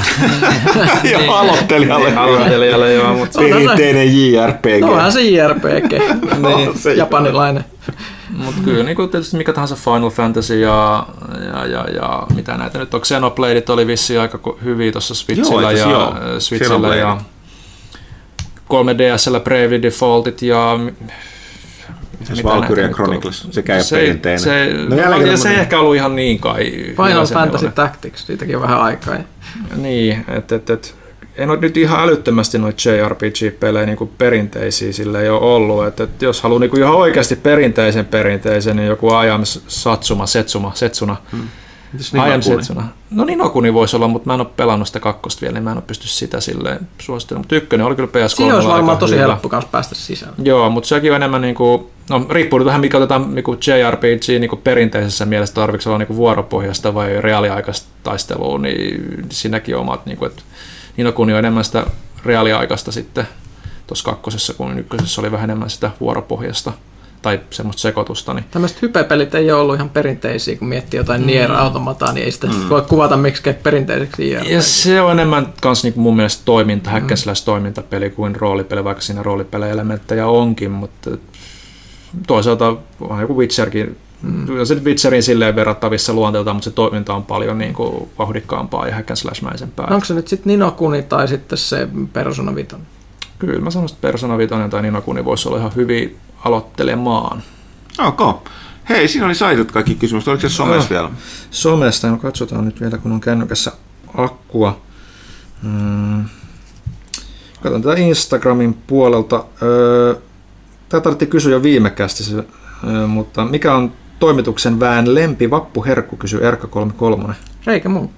joo, 1.11 1.21
niin. 1.21 1.31
aloittelijalle. 1.31 2.15
aloittelijalle, 2.15 2.93
joo, 2.93 3.13
mutta... 3.13 3.39
Perinteinen 3.39 4.31
JRPG. 4.31 4.81
No, 4.81 4.91
onhan 4.91 5.11
se 5.11 5.21
JRPG, 5.39 5.91
niin, 6.47 6.97
japanilainen. 6.97 7.65
Mutta 8.29 8.61
kyllä 8.63 8.83
niin 8.83 8.95
kuin 8.95 9.09
tietysti 9.09 9.37
mikä 9.37 9.53
tahansa 9.53 9.75
Final 9.75 10.09
Fantasy 10.09 10.59
ja, 10.59 11.07
ja, 11.53 11.65
ja, 11.65 11.85
ja 11.93 12.27
mitä 12.35 12.57
näitä 12.57 12.79
nyt 12.79 12.93
on. 12.93 13.01
Xenobladeit 13.01 13.69
oli 13.69 13.87
vissi 13.87 14.17
aika 14.17 14.39
hyviä 14.63 14.91
tuossa 14.91 15.15
Switchillä 15.15 15.71
joo, 15.71 15.71
ja, 15.71 15.89
joo. 15.89 16.15
Switchillä 16.39 16.95
ja 16.95 17.17
3DSllä 18.69 19.39
Bravely 19.43 19.81
Defaultit 19.81 20.41
ja 20.41 20.79
se 22.33 22.43
Valkyria 22.43 22.89
Chronicles, 22.89 23.47
se 23.51 23.61
käy 23.61 23.83
se, 23.83 23.95
perinteinen. 23.95 24.39
Se, 24.39 24.69
no, 24.89 24.95
no, 25.09 25.25
ja 25.25 25.37
se 25.37 25.49
ei 25.49 25.59
ehkä 25.59 25.79
ollut 25.79 25.95
ihan 25.95 26.15
niin 26.15 26.39
kai. 26.39 26.71
Final 26.71 27.25
Fantasy. 27.25 27.71
Tactics, 27.75 28.27
siitäkin 28.27 28.55
on 28.55 28.61
vähän 28.61 28.81
aikaa. 28.81 29.15
Niin, 29.75 30.25
että 30.27 30.55
et, 30.55 30.69
et, 30.69 30.95
en 31.39 31.49
ole 31.49 31.59
nyt 31.61 31.77
ihan 31.77 32.03
älyttömästi 32.03 32.57
noita 32.57 32.89
JRPG-pelejä 32.89 33.85
niin 33.85 34.11
perinteisiä 34.17 34.93
sille 34.93 35.21
ei 35.21 35.29
ole 35.29 35.39
ollut. 35.41 35.85
Et, 35.85 35.99
et 35.99 36.21
jos 36.21 36.41
haluaa 36.41 36.59
niin 36.59 36.77
ihan 36.77 36.95
oikeasti 36.95 37.35
perinteisen 37.35 38.05
perinteisen, 38.05 38.75
niin 38.75 38.87
joku 38.87 39.09
Ayam 39.09 39.41
Satsuma, 39.67 40.25
Setsuma, 40.25 40.71
Setsuna. 40.75 41.15
Hmm. 41.31 41.47
Ayam 42.19 42.41
Setsuna. 42.41 42.87
No 43.11 43.25
niin 43.25 43.41
Okuni 43.41 43.73
voisi 43.73 43.95
olla, 43.95 44.07
mutta 44.07 44.29
mä 44.29 44.33
en 44.33 44.41
ole 44.41 44.49
pelannut 44.57 44.87
sitä 44.87 44.99
kakkosta 44.99 45.41
vielä, 45.41 45.53
niin 45.53 45.63
mä 45.63 45.71
en 45.71 45.77
ole 45.77 45.83
pysty 45.87 46.07
sitä 46.07 46.39
silleen 46.41 46.87
suosittelemaan. 47.01 47.41
Mutta 47.41 47.55
ykkönen 47.55 47.85
oli 47.85 47.95
kyllä 47.95 48.09
PS3. 48.09 48.29
Siinä 48.29 48.55
olisi 48.55 48.67
varmaan 48.67 48.97
tosi 48.97 49.15
hyvä. 49.15 49.27
helppo 49.27 49.49
kanssa 49.49 49.69
päästä 49.71 49.95
sisään. 49.95 50.33
Joo, 50.43 50.69
mutta 50.69 50.87
sekin 50.87 51.11
on 51.11 51.15
enemmän 51.15 51.41
niin 51.41 51.55
kuin, 51.55 51.83
no 52.09 52.25
riippuu 52.29 52.65
vähän 52.65 52.81
mikä 52.81 52.97
otetaan 52.97 53.35
niin 53.35 53.43
kuin 53.43 53.59
JRPG 53.67 54.27
niin 54.39 54.49
kuin 54.49 54.61
perinteisessä 54.61 55.25
mielessä, 55.25 55.55
tarvitseeko 55.55 55.89
olla 55.89 55.97
niin 55.97 56.07
kuin 56.07 56.17
vuoropohjasta 56.17 56.93
vai 56.93 57.21
reaaliaikaista 57.21 57.87
taistelua, 58.03 58.57
niin 58.57 59.25
siinäkin 59.29 59.75
on 59.75 59.81
omat, 59.81 60.05
niin 60.05 60.17
kuin, 60.17 60.31
että 60.31 60.41
Ninokuni 60.99 61.33
on 61.33 61.39
enemmän 61.39 61.63
sitä 61.63 61.85
reaaliaikaista 62.25 62.91
sitten 62.91 63.27
tuossa 63.87 64.05
kakkosessa, 64.05 64.53
kun 64.53 64.79
ykkösessä 64.79 65.21
oli 65.21 65.31
vähän 65.31 65.49
enemmän 65.49 65.69
sitä 65.69 65.91
vuoropohjasta 65.99 66.73
tai 67.21 67.39
semmoista 67.49 67.81
sekoitusta. 67.81 68.33
Niin... 68.33 68.45
Tämmöiset 68.51 68.81
hypepelit 68.81 69.35
ei 69.35 69.51
ole 69.51 69.61
ollut 69.61 69.75
ihan 69.75 69.89
perinteisiä, 69.89 70.55
kun 70.57 70.67
miettii 70.67 70.97
jotain 70.97 71.21
mm. 71.21 71.27
Nier 71.27 71.51
Automataa, 71.51 72.11
niin 72.11 72.25
ei 72.25 72.31
sitä 72.31 72.47
mm. 72.47 72.69
voi 72.69 72.81
kuvata 72.81 73.17
miksikään 73.17 73.55
perinteiseksi. 73.55 74.29
Ja 74.29 74.61
se 74.61 75.01
on 75.01 75.11
enemmän 75.11 75.53
kans 75.61 75.83
niinku 75.83 75.99
mun 75.99 76.15
mielestä 76.15 76.41
toiminta, 76.45 76.89
mm. 76.89 77.07
toimintapeli 77.45 78.09
kuin 78.09 78.35
roolipeli, 78.35 78.83
vaikka 78.83 79.01
siinä 79.01 79.23
roolipelielementtejä 79.23 80.27
onkin, 80.27 80.71
mutta 80.71 81.11
toisaalta 82.27 82.75
on 82.99 83.21
joku 83.21 83.37
Witcherkin 83.37 83.97
Mm. 84.21 84.45
Se 84.63 84.75
Witcherin 84.75 85.23
silleen 85.23 85.55
verrattavissa 85.55 86.13
luonteelta, 86.13 86.53
mutta 86.53 86.69
se 86.69 86.71
toiminta 86.71 87.13
on 87.13 87.23
paljon 87.23 87.57
niin 87.57 87.73
kuin 87.73 88.09
vauhdikkaampaa 88.19 88.87
ja 88.87 88.95
hack 88.95 89.11
and 89.11 89.89
Onko 89.89 90.05
se 90.05 90.13
nyt 90.13 90.27
sitten 90.27 90.51
Ninokuni 90.51 91.03
tai 91.03 91.27
sitten 91.27 91.57
se 91.57 91.87
Persona 92.13 92.55
5? 92.55 92.75
Kyllä 93.39 93.61
mä 93.61 93.71
sanoisin, 93.71 93.95
että 93.95 94.07
Persona 94.07 94.37
5 94.37 94.53
tai 94.69 94.81
Ninokuni 94.81 95.25
voisi 95.25 95.47
olla 95.47 95.57
ihan 95.57 95.71
hyvin 95.75 96.17
aloittelemaan. 96.45 97.43
Ok. 97.99 98.49
Hei, 98.89 99.07
siinä 99.07 99.25
oli 99.25 99.35
saitot 99.35 99.71
kaikki 99.71 99.95
kysymykset. 99.95 100.27
Oliko 100.27 100.41
se 100.41 100.49
somessa 100.49 100.83
oh, 100.83 100.89
vielä? 100.89 101.09
Somesta, 101.51 102.07
no 102.07 102.17
katsotaan 102.17 102.65
nyt 102.65 102.81
vielä, 102.81 102.97
kun 102.97 103.11
on 103.11 103.21
kännykässä 103.21 103.71
akkua. 104.17 104.81
Hmm. 105.63 106.25
Katsotaan 107.55 107.81
tätä 107.81 108.01
Instagramin 108.01 108.73
puolelta. 108.73 109.43
Öö, 109.61 110.15
Tämä 110.89 111.01
tarvittiin 111.01 111.29
kysyä 111.29 111.51
jo 111.51 111.63
viime 111.63 111.89
kästissä, 111.89 112.43
mutta 113.07 113.45
mikä 113.45 113.75
on 113.75 113.93
toimituksen 114.19 114.79
vään 114.79 115.15
lempi 115.15 115.49
vappuherkku, 115.49 116.17
kysyy 116.17 116.47
Erkka 116.47 116.67
33. 116.67 117.33
Reikä 117.65 117.89
muu. 117.89 118.11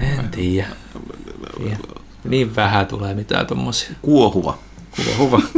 En 0.00 0.28
tiedä. 0.28 0.68
Niin 2.24 2.56
vähän 2.56 2.86
tulee 2.86 3.14
mitään 3.14 3.46
tommosia. 3.46 3.90
Kuohuva. 4.02 4.58
Kuohuva. 4.96 5.40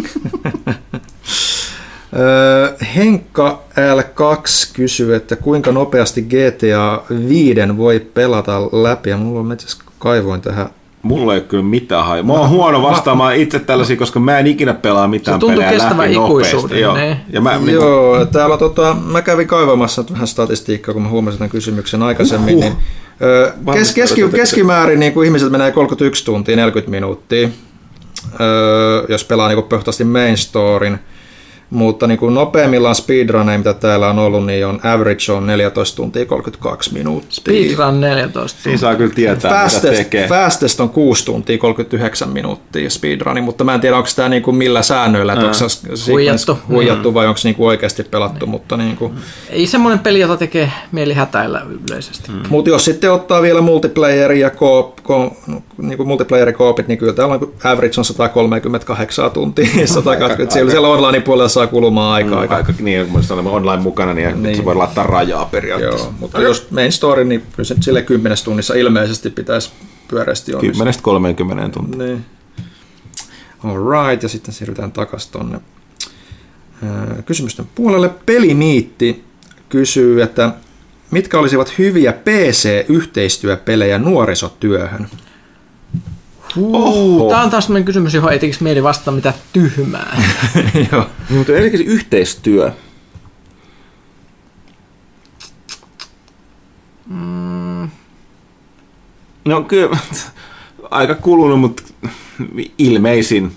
Henkka 2.96 3.62
L2 3.70 4.70
kysyy, 4.72 5.14
että 5.14 5.36
kuinka 5.36 5.72
nopeasti 5.72 6.22
GTA 6.22 7.02
5 7.28 7.76
voi 7.76 8.00
pelata 8.00 8.62
läpi. 8.62 9.10
Ja 9.10 9.16
mulla 9.16 9.40
on 9.40 9.52
itse 9.52 9.78
kaivoin 9.98 10.40
tähän 10.40 10.70
Mulla 11.02 11.35
ei 11.35 11.40
ole 11.40 11.47
kyllä 11.47 11.62
mitään 11.62 12.06
hajua. 12.06 12.22
Mä 12.22 12.32
oon 12.32 12.48
huono 12.48 12.82
vastaamaan 12.82 13.36
itse 13.36 13.59
tällaisia, 13.59 13.97
koska 13.97 14.20
mä 14.20 14.39
en 14.39 14.47
ikinä 14.47 14.74
pelaa 14.74 15.09
mitään 15.09 15.40
Se 15.40 15.47
pelejä 15.47 15.78
läpi 15.78 16.14
nopeasti. 16.14 16.81
Joo, 16.81 16.97
niin. 16.97 17.16
ja 17.32 17.40
mä, 17.40 17.59
niin 17.59 17.72
Joo 17.72 18.18
kun... 18.18 18.28
täällä 18.28 18.56
tota, 18.56 18.97
mä 19.05 19.22
kävin 19.22 19.47
kaivamassa 19.47 20.05
vähän 20.12 20.27
statistiikkaa, 20.27 20.94
kun 20.94 21.02
mä 21.02 21.09
huomasin 21.09 21.39
tämän 21.39 21.51
kysymyksen 21.51 22.02
aikaisemmin. 22.02 22.56
Uh, 22.56 22.64
niin, 22.64 23.74
kes, 23.74 23.94
keski, 23.94 24.22
keskimäärin 24.28 25.01
niin 25.01 25.12
kuin 25.12 25.27
ihmiset 25.27 25.51
menee 25.51 25.72
31 25.72 26.24
tuntia 26.24 26.56
40 26.56 26.90
minuuttia, 26.90 27.48
jos 29.09 29.24
pelaa 29.24 29.48
niin 29.48 29.62
puhtaasti 29.62 30.05
main 30.05 30.39
storin. 30.39 30.98
Mutta 31.70 32.06
niin 32.06 32.18
kuin 32.18 32.34
nopeimmillaan 32.34 32.94
speedruneja, 32.94 33.59
mitä 33.59 33.74
täällä 33.74 34.10
on 34.10 34.18
ollut, 34.18 34.47
niin 34.47 34.66
on 34.66 34.80
average 34.82 35.32
on 35.32 35.47
14 35.47 35.97
tuntia 35.97 36.26
32 36.26 36.92
minuuttia. 36.92 37.30
Speedrun 37.30 38.01
14 38.01 38.62
Siinä 38.62 38.78
saa 38.78 38.94
kyllä 38.94 39.14
tietää, 39.14 39.51
fastest, 39.51 39.84
mitä 39.84 39.97
tekee. 39.97 40.28
Fastest 40.28 40.80
on 40.80 40.90
6 40.90 41.24
tuntia 41.24 41.59
39 41.59 42.28
minuuttia 42.28 42.90
speedruni, 42.90 43.40
mutta 43.40 43.64
mä 43.64 43.74
en 43.74 43.80
tiedä, 43.80 43.97
onko 43.97 44.09
tämä 44.16 44.28
niin 44.28 44.42
kuin 44.42 44.56
millä 44.56 44.82
säännöillä, 44.82 45.32
että 45.32 45.44
onko 45.44 45.55
se 45.55 46.12
huijattu, 46.12 46.59
huijattu 46.68 47.14
vai 47.14 47.26
onko 47.26 47.38
se 47.38 47.48
niin 47.48 47.56
kuin 47.56 47.68
oikeasti 47.68 48.05
pelattu. 48.05 48.47
Mm. 48.47 48.51
Mutta 48.51 48.76
niin 48.76 48.97
kuin... 48.97 49.12
Ei 49.51 49.66
semmoinen 49.66 49.98
peli, 49.98 50.20
jota 50.20 50.36
tekee 50.36 50.72
mieli 50.92 51.14
hätäillä 51.14 51.62
yleisesti. 51.88 52.30
Mm. 52.30 52.42
Mutta 52.48 52.70
jos 52.70 52.84
sitten 52.84 53.12
ottaa 53.12 53.42
vielä 53.42 53.60
multiplayer 53.60 54.32
ja 54.32 54.51
co 54.51 54.94
co 55.10 55.36
niin 55.82 55.97
kuin 55.97 56.06
multiplayer 56.06 56.52
koopit, 56.52 56.88
niin 56.88 56.98
kyllä 56.98 57.12
täällä 57.12 57.34
on 57.34 57.52
average 57.64 57.94
on 57.98 58.05
138 58.05 59.30
tuntia, 59.30 59.66
120, 59.86 60.52
siellä, 60.52 60.70
siellä 60.70 60.88
online-puolella 60.88 61.48
saa 61.61 61.66
kulumaan 61.66 62.15
aika. 62.15 62.31
Mm, 62.31 62.39
aika, 62.39 62.57
aika 62.57 62.73
niin, 62.81 63.07
kun 63.07 63.23
se 63.23 63.32
on 63.32 63.47
online 63.47 63.82
mukana, 63.82 64.15
niin, 64.15 64.43
niin. 64.43 64.57
se 64.57 64.65
voi 64.65 64.74
laittaa 64.74 65.07
rajaa 65.07 65.45
periaatteessa. 65.45 66.07
Joo, 66.07 66.15
mutta 66.19 66.41
jos 66.41 66.70
main 66.70 66.93
story, 66.93 67.24
niin 67.24 67.41
kyllä 67.41 67.65
se 67.65 67.74
sille 67.81 68.03
10 68.03 68.39
tunnissa 68.45 68.74
ilmeisesti 68.74 69.31
pitäisi 69.31 69.70
pyöreästi 70.09 70.55
onnistua. 70.55 71.19
10-30 71.19 71.70
tuntia. 71.70 72.07
Niin. 72.07 72.24
Alright, 73.65 74.23
ja 74.23 74.28
sitten 74.28 74.55
siirrytään 74.55 74.93
takaisin 74.93 75.32
tuonne 75.32 75.61
kysymysten 77.27 77.66
puolelle. 77.74 78.11
Pelimiitti 78.27 79.24
kysyy, 79.69 80.23
että 80.23 80.53
mitkä 81.11 81.39
olisivat 81.39 81.78
hyviä 81.78 82.12
PC-yhteistyöpelejä 82.12 83.99
nuorisotyöhön? 83.99 85.09
Tämä 87.28 87.43
on 87.43 87.51
taas 87.51 87.64
sellainen 87.64 87.85
kysymys, 87.85 88.14
johon 88.14 88.32
ei 88.32 88.39
tekisi 88.39 88.62
mieli 88.62 88.82
vastata 88.82 89.10
mitä 89.10 89.35
tyhmää. 89.52 90.22
Joo. 90.93 91.06
Mutta 91.31 91.52
erityisesti 91.52 91.93
yhteistyö. 91.93 92.72
Mm. 97.06 97.89
No 99.44 99.62
kyllä, 99.62 99.98
aika 100.90 101.14
kulunut, 101.14 101.60
mutta 101.60 101.82
ilmeisin 102.78 103.52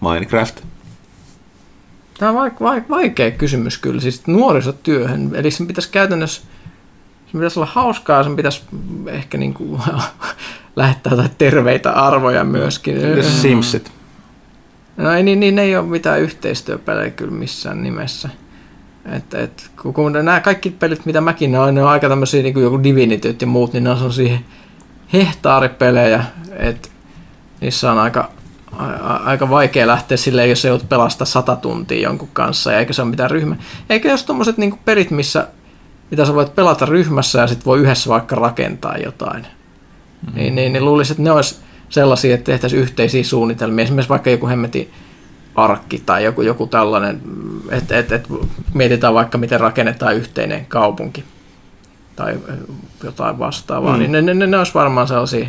Minecraft. 0.00 0.60
Tämä 2.18 2.30
on 2.42 2.50
vaik- 2.50 2.88
vaikea 2.88 3.30
kysymys 3.30 3.78
kyllä, 3.78 4.00
siis 4.00 4.26
nuorisotyöhön. 4.26 5.34
Eli 5.34 5.50
sen 5.50 5.66
pitäisi 5.66 5.90
käytännössä, 5.90 6.42
sen 7.32 7.40
pitäisi 7.40 7.58
olla 7.58 7.70
hauskaa, 7.72 8.22
sen 8.22 8.36
pitäisi 8.36 8.62
ehkä 9.06 9.38
niin 9.38 9.54
kuin 9.54 9.80
lähettää 10.76 11.10
jotain 11.10 11.30
terveitä 11.38 11.92
arvoja 11.92 12.44
myöskin. 12.44 13.24
Simsit? 13.24 13.92
No 14.96 15.12
ei, 15.12 15.22
niin, 15.22 15.40
niin 15.40 15.58
ei 15.58 15.76
ole 15.76 15.86
mitään 15.86 16.20
yhteistyöpelejä 16.20 17.10
kyllä 17.10 17.32
missään 17.32 17.82
nimessä. 17.82 18.28
Et, 19.12 19.34
et, 19.34 19.70
kun, 19.82 19.94
kun 19.94 20.12
nämä 20.12 20.40
kaikki 20.40 20.70
pelit, 20.70 21.06
mitä 21.06 21.20
mäkin 21.20 21.56
olen, 21.56 21.74
ne 21.74 21.82
on 21.82 21.88
aika 21.88 22.08
tämmöisiä 22.08 22.42
niin 22.42 22.54
kuin 22.54 22.64
joku 22.64 22.82
Divinity 22.82 23.36
ja 23.40 23.46
muut, 23.46 23.72
niin 23.72 23.84
ne 23.84 23.90
on 23.90 23.96
sellaisia 23.96 24.38
hehtaaripelejä, 25.12 26.24
että 26.56 26.88
niissä 27.60 27.92
on 27.92 27.98
aika, 27.98 28.30
a, 28.72 29.14
aika 29.14 29.50
vaikea 29.50 29.86
lähteä 29.86 30.16
silleen, 30.16 30.50
jos 30.50 30.62
se 30.62 30.68
joudut 30.68 30.88
pelastaa 30.88 31.24
sata 31.24 31.56
tuntia 31.56 32.02
jonkun 32.02 32.28
kanssa, 32.32 32.72
ja 32.72 32.78
eikä 32.78 32.92
se 32.92 33.02
ole 33.02 33.10
mitään 33.10 33.30
ryhmä. 33.30 33.56
Eikä 33.90 34.10
jos 34.10 34.24
tommoset 34.24 34.58
niin 34.58 34.78
pelit, 34.84 35.10
missä, 35.10 35.48
mitä 36.12 36.24
sä 36.24 36.34
voit 36.34 36.54
pelata 36.54 36.86
ryhmässä 36.86 37.40
ja 37.40 37.46
sitten 37.46 37.64
voi 37.64 37.80
yhdessä 37.80 38.10
vaikka 38.10 38.36
rakentaa 38.36 38.96
jotain. 38.98 39.42
Mm-hmm. 39.42 40.34
Niin, 40.34 40.54
niin, 40.54 40.72
niin 40.72 40.84
luulisin, 40.84 41.12
että 41.12 41.22
ne 41.22 41.30
olisi 41.30 41.60
sellaisia, 41.88 42.34
että 42.34 42.52
tehtäisiin 42.52 42.82
yhteisiä 42.82 43.24
suunnitelmia. 43.24 43.82
Esimerkiksi 43.82 44.08
vaikka 44.08 44.30
joku 44.30 44.48
hemmetin 44.48 44.90
arkki 45.54 46.02
tai 46.06 46.24
joku, 46.24 46.42
joku 46.42 46.66
tällainen, 46.66 47.20
että 47.70 47.98
et, 47.98 48.12
et 48.12 48.28
mietitään 48.74 49.14
vaikka 49.14 49.38
miten 49.38 49.60
rakennetaan 49.60 50.16
yhteinen 50.16 50.66
kaupunki 50.66 51.24
tai 52.16 52.38
jotain 53.02 53.38
vastaavaa, 53.38 53.92
mm. 53.92 53.98
niin 53.98 54.12
ne, 54.12 54.22
ne, 54.22 54.34
ne, 54.34 54.46
ne 54.46 54.58
olisi 54.58 54.74
varmaan 54.74 55.08
sellaisia 55.08 55.46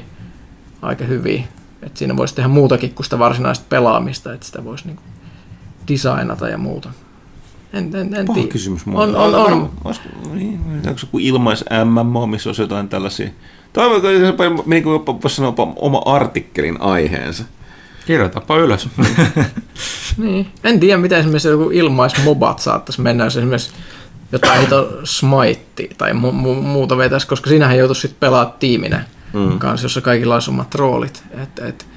aika 0.82 1.06
hyviä. 1.06 1.44
Että 1.82 2.00
siinä 2.00 2.18
voisi 2.18 2.36
tehdä 2.36 2.50
muutakin 2.50 2.94
kuin 2.94 3.04
sitä 3.04 3.20
varsinaista 3.20 3.66
pelaamista, 3.70 4.34
että 4.34 4.46
sitä 4.46 4.64
voisi 4.64 4.86
niinku 4.88 5.04
designata 5.88 6.50
ja 6.50 6.58
muuta. 6.58 6.90
En, 7.74 7.96
en, 7.96 8.16
en 8.16 8.26
Paha 8.26 8.48
kysymys. 8.50 8.82
On, 8.88 9.16
on, 9.16 9.36
on. 9.36 9.70
on. 9.84 9.96
Niin, 10.34 10.60
onko 10.88 11.00
joku 11.02 11.20
ilmais 11.20 11.66
MMO, 11.86 12.28
missä 12.28 12.50
olisi 12.50 12.62
jotain 12.62 12.90
tällaisia 12.90 13.30
Toivonko, 13.74 14.08
että 14.10 14.50
niin 14.66 14.84
voisi 14.84 15.36
sanoa 15.36 15.54
oma 15.76 16.02
artikkelin 16.06 16.82
aiheensa. 16.82 17.44
Kirjoitapa 18.06 18.58
ylös. 18.58 18.90
niin. 20.18 20.48
En 20.64 20.80
tiedä, 20.80 20.98
mitä 20.98 21.18
esimerkiksi 21.18 21.48
joku 21.48 21.70
ilmaismobat 21.70 22.60
saattaisi 22.60 23.02
mennä, 23.02 23.24
jos 23.24 23.38
esimerkiksi 23.38 23.72
jotain 24.32 24.62
hito 24.62 25.00
smite 25.04 25.88
tai 25.98 26.12
mu- 26.12 26.16
mu- 26.16 26.62
muuta 26.62 26.98
vetäisi, 26.98 27.28
koska 27.28 27.50
siinähän 27.50 27.78
joutuisi 27.78 28.02
sitten 28.02 28.20
pelaa 28.20 28.46
tiiminä 28.46 29.06
mm. 29.34 29.60
kanssa, 29.60 29.86
jossa 29.86 30.02
kaikilla 30.02 30.34
olisi 30.34 30.50
omat 30.50 30.76
roolit. 30.76 31.24
Et, 31.44 31.60
et, 31.60 31.88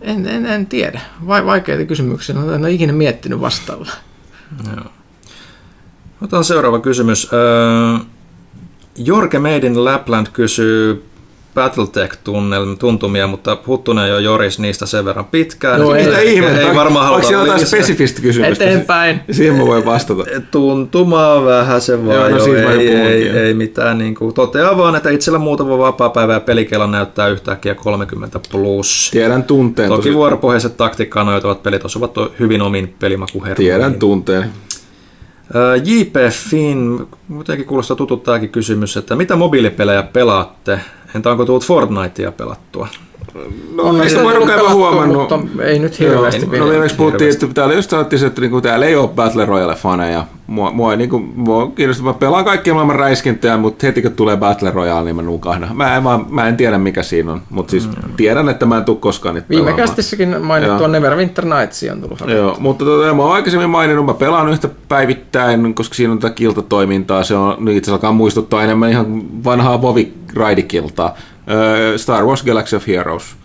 en, 0.00 0.26
en, 0.26 0.46
en 0.46 0.66
tiedä. 0.66 1.00
Vai, 1.26 1.46
vaikeita 1.46 1.84
kysymyksiä. 1.84 2.34
En 2.54 2.60
ole 2.60 2.72
ikinä 2.72 2.92
miettinyt 2.92 3.40
vastaavaa. 3.40 4.05
Joo. 4.66 4.90
Otetaan 6.20 6.44
seuraava 6.44 6.80
kysymys. 6.80 7.28
Öö, 7.32 7.98
Jorge 8.96 9.38
Made 9.38 9.66
in 9.66 9.84
Lapland 9.84 10.26
kysyy 10.32 11.04
Battletech-tuntumia, 11.56 13.26
mutta 13.26 13.56
Huttunen 13.66 14.08
jo 14.08 14.18
joris 14.18 14.58
niistä 14.58 14.86
sen 14.86 15.04
verran 15.04 15.24
pitkään. 15.24 15.80
Joo, 15.80 15.94
ei, 15.94 16.14
ei, 16.14 16.34
ihme, 16.34 16.60
ei 16.60 16.74
varmaan 16.74 17.04
haluta 17.04 17.16
Onko 17.16 17.28
siellä 17.28 17.44
jotain 17.44 17.66
spesifistä 17.66 18.22
kysymystä? 18.22 18.64
Eteenpäin. 18.64 19.20
Siihen 19.30 19.54
mä 19.54 19.66
voin 19.66 19.84
vastata. 19.84 20.24
Tuntumaa 20.50 21.44
vähän 21.44 21.80
se 21.80 22.06
vaan. 22.06 22.16
Joo, 22.16 22.28
no 22.28 22.46
jo, 22.46 22.70
ei, 22.70 22.88
ei, 22.88 23.28
ei, 23.28 23.54
mitään. 23.54 23.98
Niin 23.98 24.14
kuin, 24.14 24.34
toteaa 24.34 24.76
vaan, 24.76 24.96
että 24.96 25.10
itsellä 25.10 25.38
muutama 25.38 25.78
vapaa-päivä 25.78 26.32
ja 26.32 26.40
pelikela 26.40 26.86
näyttää 26.86 27.28
yhtäkkiä 27.28 27.74
30 27.74 28.40
plus. 28.50 29.08
Tiedän 29.12 29.44
tunteen. 29.44 29.88
Toki 29.88 30.14
vuoropohjaiset 30.14 30.76
taktiikkaan 30.76 31.26
noitavat 31.26 31.62
pelit 31.62 31.84
osuvat 31.84 32.14
hyvin 32.38 32.62
omin 32.62 32.94
pelimakuhermoihin. 32.98 33.56
Tiedän 33.56 33.94
tunteen. 33.94 34.50
JP 35.84 36.16
Finn, 36.30 37.06
muutenkin 37.28 37.66
kuulostaa 37.66 37.96
tutut 37.96 38.22
tämäkin 38.22 38.50
kysymys, 38.50 38.96
että 38.96 39.16
mitä 39.16 39.36
mobiilipelejä 39.36 40.02
pelaatte? 40.02 40.80
Entä 41.14 41.30
onko 41.30 41.44
tullut 41.44 41.66
Fortnitea 41.66 42.32
pelattua? 42.32 42.88
No, 43.74 43.82
on 43.82 44.00
ei 44.00 44.08
sitä 44.08 44.22
porukka 44.22 44.70
huomannut. 44.70 45.16
Mutta 45.16 45.62
ei 45.62 45.78
nyt 45.78 46.00
hirveästi 46.00 46.46
No 46.46 46.68
viimeksi 46.68 46.96
puhuttiin, 46.96 47.30
että 47.30 47.46
täällä 47.54 47.74
just 47.74 47.90
sanottiin, 47.90 48.26
että 48.26 48.40
niinku, 48.40 48.60
täällä 48.60 48.86
ei 48.86 48.96
ole 48.96 49.08
Battle 49.08 49.44
Royale-faneja. 49.44 50.24
Mua, 50.46 50.70
mua, 50.70 50.90
ei, 50.90 50.96
niinku, 50.96 51.18
mua 51.18 51.70
kiinnostaa, 51.70 52.06
mä 52.06 52.14
pelaan 52.14 52.44
kaikkia 52.44 52.74
maailman 52.74 52.96
räiskintää, 52.96 53.56
mutta 53.56 53.86
heti 53.86 54.02
kun 54.02 54.12
tulee 54.12 54.36
Battle 54.36 54.70
Royale, 54.70 55.04
niin 55.04 55.16
mä 55.16 55.22
nukahdan. 55.22 55.76
Mä, 55.76 56.00
mä, 56.00 56.20
mä 56.28 56.48
en 56.48 56.56
tiedä 56.56 56.78
mikä 56.78 57.02
siinä 57.02 57.32
on, 57.32 57.42
mutta 57.50 57.70
siis 57.70 57.88
mm. 57.88 58.12
tiedän, 58.16 58.48
että 58.48 58.66
mä 58.66 58.76
en 58.76 58.84
tule 58.84 58.96
koskaan 58.96 59.34
niitä 59.34 59.48
Viime 59.48 59.72
kästissäkin 59.72 60.42
mainittua 60.42 60.88
Neverwinter 60.88 61.44
Nights 61.44 61.84
on 61.92 62.00
tullut 62.00 62.20
Joo, 62.26 62.56
mutta 62.58 62.84
tota, 62.84 63.14
mä 63.14 63.22
oon 63.22 63.32
aikaisemmin 63.32 63.70
maininnut, 63.70 64.06
mä 64.06 64.14
pelaan 64.14 64.48
yhtä 64.48 64.68
päivittäin, 64.88 65.74
koska 65.74 65.94
siinä 65.94 66.12
on 66.12 66.18
tätä 66.18 66.34
kiltatoimintaa. 66.34 67.24
Se 67.24 67.34
on, 67.34 67.68
itse 67.68 67.92
alkaa 67.92 68.12
muistuttaa 68.12 68.62
enemmän 68.62 68.90
ihan 68.90 69.22
vanhaa 69.44 69.82
Vovi 69.82 70.14
Raidikiltaa. 70.34 71.14
Star 71.96 72.24
Wars 72.24 72.42
Galaxy 72.42 72.76
of 72.76 72.86
Heroes 72.86 73.36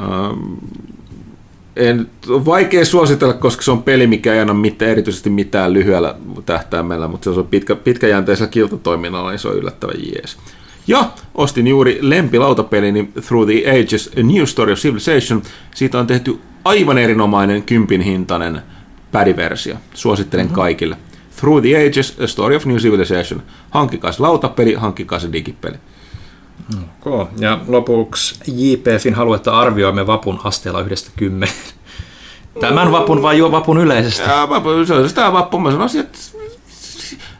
Ähm, 0.00 0.54
en, 1.76 2.10
on 2.28 2.46
vaikea 2.46 2.84
suositella, 2.84 3.34
koska 3.34 3.62
se 3.62 3.70
on 3.70 3.82
peli, 3.82 4.06
mikä 4.06 4.34
ei 4.34 4.40
anna 4.40 4.54
mitään, 4.54 4.90
erityisesti 4.90 5.30
mitään 5.30 5.72
lyhyellä 5.72 6.14
tähtäimellä, 6.46 7.08
mutta 7.08 7.34
se 7.34 7.40
on 7.40 7.46
pitkä, 7.46 7.74
pitkäjänteisellä 7.76 8.50
kiltatoiminnalla, 8.50 9.30
niin 9.30 9.38
se 9.38 9.48
on 9.48 9.56
yllättävän 9.56 9.96
jees. 9.98 10.38
Ja 10.86 11.10
ostin 11.34 11.66
juuri 11.66 11.98
lempilautapelini 12.00 13.08
Through 13.26 13.50
the 13.50 13.70
Ages, 13.70 14.10
A 14.16 14.22
New 14.22 14.44
Story 14.44 14.72
of 14.72 14.78
Civilization. 14.78 15.42
Siitä 15.74 15.98
on 15.98 16.06
tehty 16.06 16.38
aivan 16.64 16.98
erinomainen 16.98 17.62
kympin 17.62 18.00
hintainen 18.00 18.62
pädiversio. 19.12 19.76
Suosittelen 19.94 20.46
mm-hmm. 20.46 20.54
kaikille. 20.54 20.96
Through 21.40 21.62
the 21.62 21.86
Ages, 21.86 22.16
A 22.20 22.26
Story 22.26 22.56
of 22.56 22.66
New 22.66 22.76
Civilization. 22.76 23.42
Hankkikaa 23.70 24.12
se 24.12 24.22
lautapeli, 24.22 24.74
hankkikaa 24.74 25.18
se 25.18 25.32
digipeli. 25.32 25.76
Okay. 27.06 27.26
Ja 27.38 27.60
lopuksi 27.66 28.34
JPFin 28.46 29.14
haluetta 29.14 29.58
arvioimme 29.58 30.06
vapun 30.06 30.40
asteella 30.44 30.80
yhdestä 30.80 31.10
kymmenen. 31.16 31.54
Tämän 32.60 32.92
vapun 32.92 33.22
vai 33.22 33.38
jo 33.38 33.52
vapun 33.52 33.78
yleisesti? 33.78 34.22
Ja, 34.22 34.48
vapu, 34.48 34.68
se 34.86 34.94
oli 34.94 35.08
sitä 35.08 35.32
vappu. 35.32 35.58
Mä 35.58 35.70
sanoisin, 35.70 36.00
että 36.00 36.18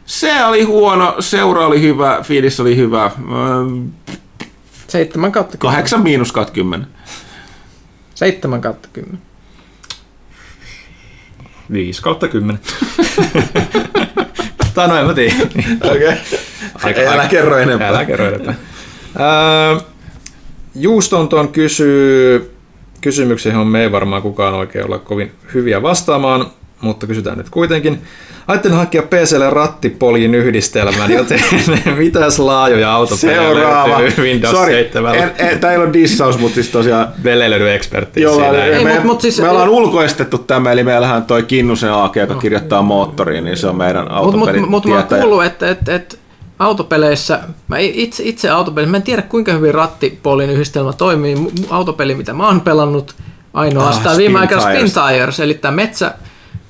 se 0.05 0.45
oli 0.45 0.63
huono, 0.63 1.15
seura 1.19 1.67
oli 1.67 1.81
hyvä, 1.81 2.19
fiilis 2.23 2.59
oli 2.59 2.75
hyvä. 2.77 3.11
7 4.87 5.31
kautta 5.31 5.57
10. 5.57 5.75
8 5.75 6.01
miinus 6.01 6.31
20. 6.31 6.87
7 8.15 8.61
kautta 8.61 8.89
10. 8.93 9.21
5 11.71 12.01
kautta 12.01 12.27
10. 12.27 12.61
tai 14.73 14.87
no 14.87 14.97
en 14.97 15.05
mä 15.05 15.13
tiedä. 15.13 15.35
Okei. 15.83 16.13
Okay. 16.75 17.05
Älä 17.07 17.27
kerro 17.27 17.57
enempää. 17.57 17.89
Älä 17.89 18.05
kerro 18.05 18.27
enempää. 18.27 18.55
Öö, 19.19 19.77
Juustonton 20.75 21.47
kysyy 21.47 22.51
kysymyksiä, 23.01 23.51
johon 23.51 23.67
me 23.67 23.81
ei 23.83 23.91
varmaan 23.91 24.21
kukaan 24.21 24.53
oikein 24.53 24.85
olla 24.85 24.99
kovin 24.99 25.31
hyviä 25.53 25.81
vastaamaan, 25.81 26.45
mutta 26.81 27.07
kysytään 27.07 27.37
nyt 27.37 27.49
kuitenkin. 27.49 28.01
Ajattelin 28.47 28.77
hankkia 28.77 29.01
PClle 29.03 29.49
rattipoliin 29.49 30.35
yhdistelmän, 30.35 31.11
joten 31.11 31.39
mitäs 31.97 32.39
laajoja 32.39 32.93
autopelejä 32.93 33.41
Seuraava. 33.41 33.99
löytyy 34.01 34.23
Windows 34.23 34.55
Sorry, 34.55 34.73
7? 34.73 35.15
en, 35.15 35.31
en, 35.37 35.59
tää 35.59 35.71
ei 35.71 35.77
ole 35.77 35.93
dissaus, 35.93 36.39
mutta 36.39 36.55
siis 36.55 36.69
tosiaan... 36.69 37.07
Velelödy 37.23 37.69
ekspertti 37.71 38.21
Joo, 38.21 38.35
siinä. 38.35 38.65
ei, 38.65 38.83
me, 38.83 38.93
mut- 38.95 39.03
mut 39.03 39.21
siis- 39.21 39.41
me 39.41 39.49
ollaan 39.49 39.69
ulkoistettu 39.69 40.37
tämä, 40.37 40.71
eli 40.71 40.83
meillähän 40.83 41.23
toi 41.23 41.43
Kinnusen 41.43 41.91
Aake, 41.91 42.19
joka 42.19 42.35
kirjoittaa 42.35 42.81
moottoriin, 42.81 43.43
niin 43.43 43.57
se 43.57 43.67
on 43.67 43.75
meidän 43.75 44.07
Mutta 44.23 44.37
mut, 44.37 44.69
mut, 44.69 44.85
mä 44.85 44.95
oon 44.95 45.05
kuullut, 45.21 45.45
että, 45.45 45.69
että, 45.69 45.95
että 45.95 46.15
autopeleissä, 46.59 47.39
mä 47.67 47.77
itse, 47.77 48.23
itse 48.23 48.49
autopeleissä, 48.49 48.91
mä 48.91 48.97
en 48.97 49.03
tiedä 49.03 49.21
kuinka 49.21 49.51
hyvin 49.51 49.73
rattipolin 49.73 50.49
yhdistelmä 50.49 50.93
toimii. 50.93 51.35
Autopeli, 51.69 52.15
mitä 52.15 52.33
mä 52.33 52.47
oon 52.47 52.61
pelannut 52.61 53.15
ainoastaan 53.53 54.13
Ah, 54.13 54.17
viime 54.17 54.39
aikoina 54.39 54.63
Spin 54.63 54.91
Tires. 54.91 55.39
Eli 55.39 55.53
tämä 55.53 55.75
metsä 55.75 56.13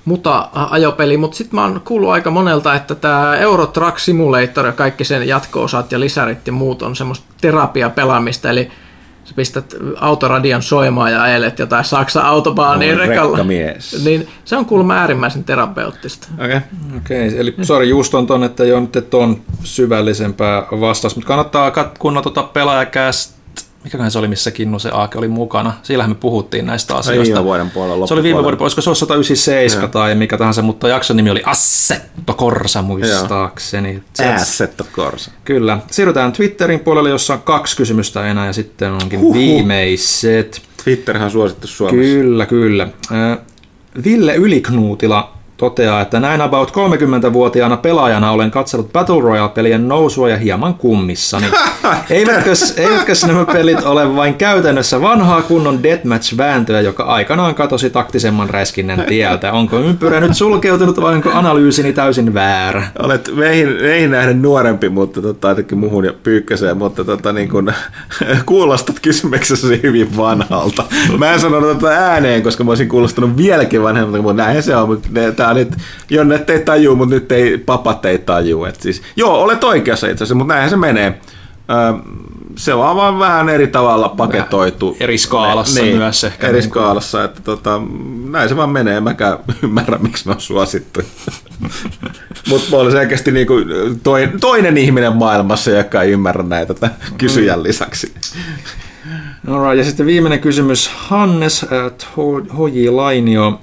muta 0.05 0.49
ajopeli, 0.53 1.17
mutta 1.17 1.37
sitten 1.37 1.55
mä 1.55 1.63
oon 1.63 1.81
kuullut 1.85 2.09
aika 2.09 2.31
monelta, 2.31 2.75
että 2.75 2.95
tämä 2.95 3.35
Euro 3.35 3.65
Truck 3.65 3.99
Simulator 3.99 4.65
ja 4.65 4.71
kaikki 4.71 5.03
sen 5.03 5.27
jatko-osat 5.27 5.91
ja 5.91 5.99
lisärit 5.99 6.47
ja 6.47 6.53
muut 6.53 6.81
on 6.81 6.95
semmoista 6.95 7.25
terapiapelaamista, 7.41 8.49
eli 8.49 8.71
sä 9.25 9.33
pistät 9.35 9.75
autoradion 9.99 10.61
soimaan 10.61 11.11
ja 11.11 11.23
ajelet 11.23 11.59
jotain 11.59 11.85
Saksa 11.85 12.21
autobaaniin 12.21 12.99
Oi, 12.99 13.07
rekalla. 13.07 13.37
rekkamies. 13.37 14.03
Niin 14.05 14.27
se 14.45 14.57
on 14.57 14.65
kuulemma 14.65 14.93
äärimmäisen 14.93 15.43
terapeuttista. 15.43 16.27
Okei. 16.33 16.57
Okay. 16.57 16.97
Okei, 16.97 17.39
eli 17.39 17.55
sori 17.61 17.89
just 17.89 18.13
on 18.13 18.27
ton, 18.27 18.43
että 18.43 18.63
ei 18.63 18.73
ole 18.73 18.81
nyt 18.81 18.95
et 18.95 19.13
on 19.13 19.41
syvällisempää 19.63 20.63
vastaus, 20.71 21.15
mutta 21.15 21.27
kannattaa 21.27 21.69
kat- 21.69 21.97
kunnon 21.99 22.23
tota 22.23 22.43
pelaajakäst, 22.43 23.34
mikäköhän 23.85 24.11
se 24.11 24.19
oli, 24.19 24.27
missä 24.27 24.51
Kinnu 24.51 24.79
se 24.79 24.89
Aake 24.93 25.17
oli 25.17 25.27
mukana. 25.27 25.73
Siellähän 25.83 26.11
me 26.11 26.15
puhuttiin 26.15 26.65
näistä 26.65 26.95
asioista. 26.95 27.23
viime 27.33 27.43
vuoden 27.43 27.69
puolella 27.71 28.07
Se 28.07 28.13
oli 28.13 28.23
viime 28.23 28.43
vuoden 28.43 28.57
puolella, 28.57 28.65
olisiko 28.65 28.81
se 28.81 28.89
ollut 28.89 28.97
197 28.97 29.81
Joo. 29.83 29.87
tai 29.91 30.15
mikä 30.15 30.37
tahansa, 30.37 30.61
mutta 30.61 30.87
jakson 30.87 31.17
nimi 31.17 31.29
oli 31.29 31.41
Assetto 31.45 32.33
Korsa 32.33 32.81
muistaakseni. 32.81 34.03
Se- 34.13 34.27
Assetto 34.33 34.83
Corsa. 34.93 35.31
Kyllä. 35.45 35.77
Siirrytään 35.91 36.31
Twitterin 36.31 36.79
puolelle, 36.79 37.09
jossa 37.09 37.33
on 37.33 37.41
kaksi 37.41 37.77
kysymystä 37.77 38.27
enää 38.27 38.45
ja 38.45 38.53
sitten 38.53 38.91
onkin 38.91 39.19
Huhhuh. 39.19 39.35
viimeiset. 39.35 40.61
Twitterhän 40.83 41.25
on 41.25 41.31
suosittu 41.31 41.67
Suomessa. 41.67 41.97
Kyllä, 42.01 42.45
kyllä. 42.45 42.87
Äh, 43.11 43.37
Ville 44.03 44.35
Yliknuutila 44.35 45.33
toteaa, 45.57 46.01
että 46.01 46.19
näin 46.19 46.41
about 46.41 46.71
30-vuotiaana 46.71 47.77
pelaajana 47.77 48.31
olen 48.31 48.51
katsellut 48.51 48.93
Battle 48.93 49.21
Royale-pelien 49.21 49.87
nousua 49.87 50.29
ja 50.29 50.37
hieman 50.37 50.73
kummissani. 50.73 51.45
eivätkös, 52.09 52.73
eivätkös 52.77 53.25
nämä 53.25 53.45
pelit 53.45 53.83
ole 53.83 54.15
vain 54.15 54.33
käytännössä 54.33 55.01
vanhaa 55.01 55.41
kunnon 55.41 55.83
deathmatch-vääntöä, 55.83 56.81
joka 56.81 57.03
aikanaan 57.03 57.55
katosi 57.55 57.89
taktisemman 57.89 58.49
räskinnän 58.49 59.03
tieltä? 59.07 59.51
Onko 59.51 59.79
ympyrä 59.79 60.19
nyt 60.19 60.37
sulkeutunut 60.37 61.01
vai 61.01 61.15
onko 61.15 61.29
analyysini 61.33 61.93
täysin 61.93 62.33
väärä? 62.33 62.87
Olet 62.99 63.31
meihin, 63.35 63.69
meihin 63.81 64.11
nähden 64.11 64.41
nuorempi, 64.41 64.89
mutta 64.89 65.21
tota, 65.21 65.49
ainakin 65.49 65.77
muhun 65.77 66.05
ja 66.05 66.13
pyykkäseen, 66.23 66.77
mutta 66.77 67.03
tota, 67.03 67.33
niin 67.33 67.49
kun, 67.49 67.73
kuulostat 68.45 68.99
kysymyksessäsi 68.99 69.79
hyvin 69.83 70.17
vanhalta. 70.17 70.83
Mä 71.17 71.33
en 71.33 71.39
sano 71.39 71.73
tätä 71.73 72.11
ääneen, 72.11 72.43
koska 72.43 72.63
mä 72.63 72.71
olisin 72.71 72.89
kuulostanut 72.89 73.37
vieläkin 73.37 73.83
vanhemmalta, 73.83 74.21
mutta 74.21 74.43
näinhän 74.43 74.63
se 74.63 74.75
on. 74.75 74.89
Mutta 74.89 75.09
ne, 75.53 75.65
tää 75.65 75.75
nyt, 75.75 75.83
Jonne 76.09 76.45
ei 76.47 76.59
tajuu, 76.59 76.95
mutta 76.95 77.15
nyt 77.15 77.31
ei, 77.31 77.57
papat 77.57 78.05
ei 78.05 78.19
tajuu. 78.19 78.65
Et 78.65 78.81
siis, 78.81 79.01
joo, 79.15 79.41
olet 79.43 79.63
oikeassa 79.63 80.07
itse 80.07 80.23
asiassa, 80.23 80.35
mutta 80.35 80.53
näinhän 80.53 80.69
se 80.69 80.77
menee. 80.77 81.19
Ö, 81.69 81.99
se 82.55 82.73
on 82.73 82.95
vaan 82.95 83.19
vähän 83.19 83.49
eri 83.49 83.67
tavalla 83.67 84.09
paketoitu. 84.09 84.97
Eri 84.99 85.17
skaalassa 85.17 85.81
niin, 85.81 85.97
myös 85.97 86.23
ehkä. 86.23 86.47
Eri 86.47 86.59
niin 86.59 86.69
skaalassa, 86.69 87.23
että 87.23 87.41
tota, 87.41 87.81
näin 88.29 88.49
se 88.49 88.57
vaan 88.57 88.69
menee. 88.69 88.99
Mäkään 88.99 89.37
ymmärrä, 89.63 89.97
miksi 89.97 90.29
ne 90.29 90.35
on 90.35 90.41
suosittu. 90.41 91.01
Mutta 92.49 92.71
mä 92.71 92.77
olen 92.77 92.91
selkeästi 92.91 93.31
niinku 93.31 93.53
toinen, 94.03 94.39
toinen 94.39 94.77
ihminen 94.77 95.15
maailmassa, 95.15 95.71
joka 95.71 96.01
ei 96.01 96.11
ymmärrä 96.11 96.43
näitä 96.43 96.73
tämän 96.73 96.95
kysyjän 97.17 97.63
lisäksi. 97.63 98.13
Alright, 99.47 99.77
ja 99.77 99.83
sitten 99.83 100.05
viimeinen 100.05 100.39
kysymys. 100.39 100.87
Hannes 100.87 101.63
at 101.63 102.07
Hoji 102.57 102.89
Lainio. 102.89 103.59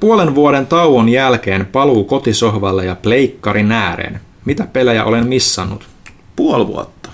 Puolen 0.00 0.34
vuoden 0.34 0.66
tauon 0.66 1.08
jälkeen 1.08 1.66
paluu 1.66 2.04
kotisohvalle 2.04 2.84
ja 2.84 2.94
pleikkarin 2.94 3.72
ääreen. 3.72 4.20
Mitä 4.44 4.66
pelejä 4.72 5.04
olen 5.04 5.26
missannut? 5.26 5.86
Puoli 6.36 6.66
vuotta. 6.66 7.10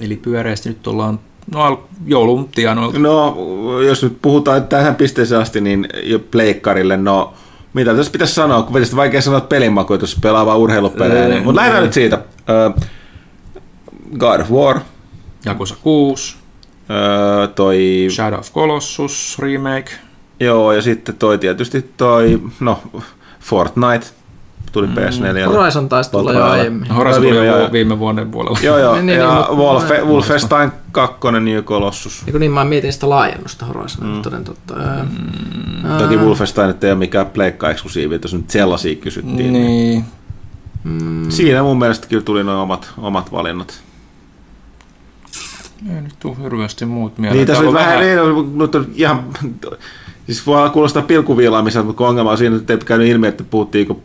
Eli 0.00 0.16
pyöreästi 0.16 0.68
nyt 0.68 0.86
ollaan 0.86 1.20
no, 1.52 1.88
joulun 2.06 2.48
tienoilta. 2.48 2.98
No, 2.98 3.36
jos 3.86 4.02
nyt 4.02 4.18
puhutaan 4.22 4.66
tähän 4.66 4.94
pisteeseen 4.94 5.40
asti, 5.40 5.60
niin 5.60 5.88
jo 6.02 6.18
pleikkarille, 6.18 6.96
no 6.96 7.34
mitä 7.72 7.94
tässä 7.94 8.12
pitäisi 8.12 8.34
sanoa, 8.34 8.62
kun 8.62 8.72
tietysti 8.72 8.96
vaikea 8.96 9.22
sanoa 9.22 9.38
että 9.38 9.48
pelimaku, 9.48 9.94
että 9.94 10.04
jos 10.04 10.18
pelaa 10.22 10.46
vaan 10.46 10.58
urheilupelejä. 10.58 11.22
Ei, 11.22 11.28
Niin, 11.28 11.44
mutta 11.44 11.60
lähdetään 11.60 11.84
nyt 11.84 11.92
siitä. 11.92 12.18
Uh, 12.18 12.82
God 14.18 14.40
of 14.40 14.50
War, 14.50 14.80
Jakusa 15.44 15.76
6, 15.82 16.36
uh, 16.36 17.54
toi, 17.54 18.06
Shadow 18.10 18.38
of 18.38 18.52
Colossus 18.52 19.36
remake. 19.38 19.90
Joo, 20.40 20.72
ja 20.72 20.82
sitten 20.82 21.14
toi 21.14 21.38
tietysti 21.38 21.90
toi, 21.96 22.42
no, 22.60 22.82
Fortnite 23.40 24.06
tuli 24.72 24.86
PS4. 24.86 25.48
Horizon 25.48 25.88
taisi 25.88 26.10
tulla 26.10 26.32
jo 26.32 26.44
aiemmin. 26.44 26.90
Horizon 26.90 27.22
tuli 27.22 27.34
joo, 27.34 27.44
jo 27.44 27.58
joo. 27.58 27.72
viime 27.72 27.98
vuoden 27.98 28.30
puolella. 28.30 28.58
Joo, 28.62 28.78
joo, 28.78 28.94
Niin, 28.94 29.06
niin, 29.06 29.18
ja 29.18 29.46
niin, 29.48 29.58
Wolfe, 29.58 29.98
mä- 30.00 30.04
Wolfenstein 30.04 30.72
2, 30.92 31.18
New 31.40 31.62
Colossus. 31.62 32.26
Niin, 32.26 32.40
niin 32.40 32.52
mä 32.52 32.64
mietin 32.64 32.92
sitä 32.92 33.10
laajennusta 33.10 33.66
Horizonin, 33.66 34.16
mm. 34.16 34.22
toden 34.22 34.44
totta. 34.44 34.74
Mm. 34.74 35.98
Toki 35.98 36.16
Wolfenstein 36.16 36.74
ei 36.82 36.90
ole 36.90 36.98
mikään 36.98 37.26
pleikka-eksklusiivi, 37.26 38.18
jos 38.22 38.34
nyt 38.34 38.50
sellaisia 38.50 38.94
kysyttiin. 38.94 39.52
Niin. 39.52 40.04
Niin. 40.84 41.32
Siinä 41.32 41.62
mun 41.62 41.78
mielestä 41.78 42.06
kyllä 42.08 42.22
tuli 42.22 42.44
nuo 42.44 42.62
omat, 42.62 42.92
omat 42.98 43.32
valinnat. 43.32 43.80
Ei 45.94 46.00
nyt 46.00 46.14
tuu 46.20 46.36
hirveästi 46.42 46.86
muut 46.86 47.18
mieleen. 47.18 47.36
Niin 47.36 47.46
tässä 47.46 47.68
on 47.68 47.74
vähän, 47.74 47.98
vähän... 47.98 48.08
Ei, 48.08 48.16
nyt 48.54 48.74
on 48.74 48.86
ihan, 48.94 49.24
siis 50.26 50.46
voi 50.46 50.70
kuulostaa 50.70 51.02
pilkuviilaamiselta, 51.02 51.86
mutta 51.86 51.98
kun 51.98 52.08
ongelma 52.08 52.30
on 52.30 52.38
siinä, 52.38 52.56
että 52.56 52.72
ei 52.72 52.78
käynyt 52.78 53.08
ilmi, 53.08 53.26
että 53.26 53.44
puhuttiinko 53.44 54.00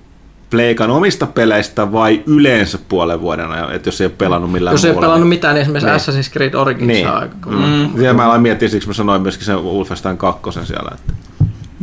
Pleikan 0.50 0.90
omista 0.92 1.28
peleistä 1.28 1.92
vai 1.92 2.24
yleensä 2.26 2.80
puolen 2.90 3.22
vuoden 3.22 3.52
ajan, 3.52 3.76
että 3.76 3.88
jos 3.88 4.02
ei 4.02 4.06
ole 4.06 4.14
pelannut 4.18 4.52
millään 4.52 4.74
Jos 4.74 4.86
ei 4.86 4.92
ole 4.92 5.00
pelannut 5.00 5.30
mitään, 5.30 5.56
niin 5.56 5.62
esimerkiksi 5.62 5.88
Niin. 5.88 6.26
Assassin's 6.26 6.34
Creed 6.34 6.54
Origins 6.54 6.88
Niin. 6.88 7.08
aika. 7.08 7.50
Mm. 7.50 7.90
Siellä 7.96 8.14
mä 8.14 8.26
aloin 8.26 8.42
miettiä, 8.42 8.70
siksi 8.70 8.88
mä 8.88 8.94
sanoin 8.94 9.22
myöskin 9.22 9.46
sen 9.46 9.64
Wolfenstein 9.64 10.18
2 10.18 10.42
siellä. 10.64 10.92
Että. 10.94 11.14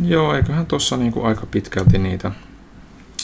Joo, 0.03 0.35
eiköhän 0.35 0.65
tuossa 0.65 0.97
niinku 0.97 1.23
aika 1.23 1.45
pitkälti 1.45 1.97
niitä 1.97 2.31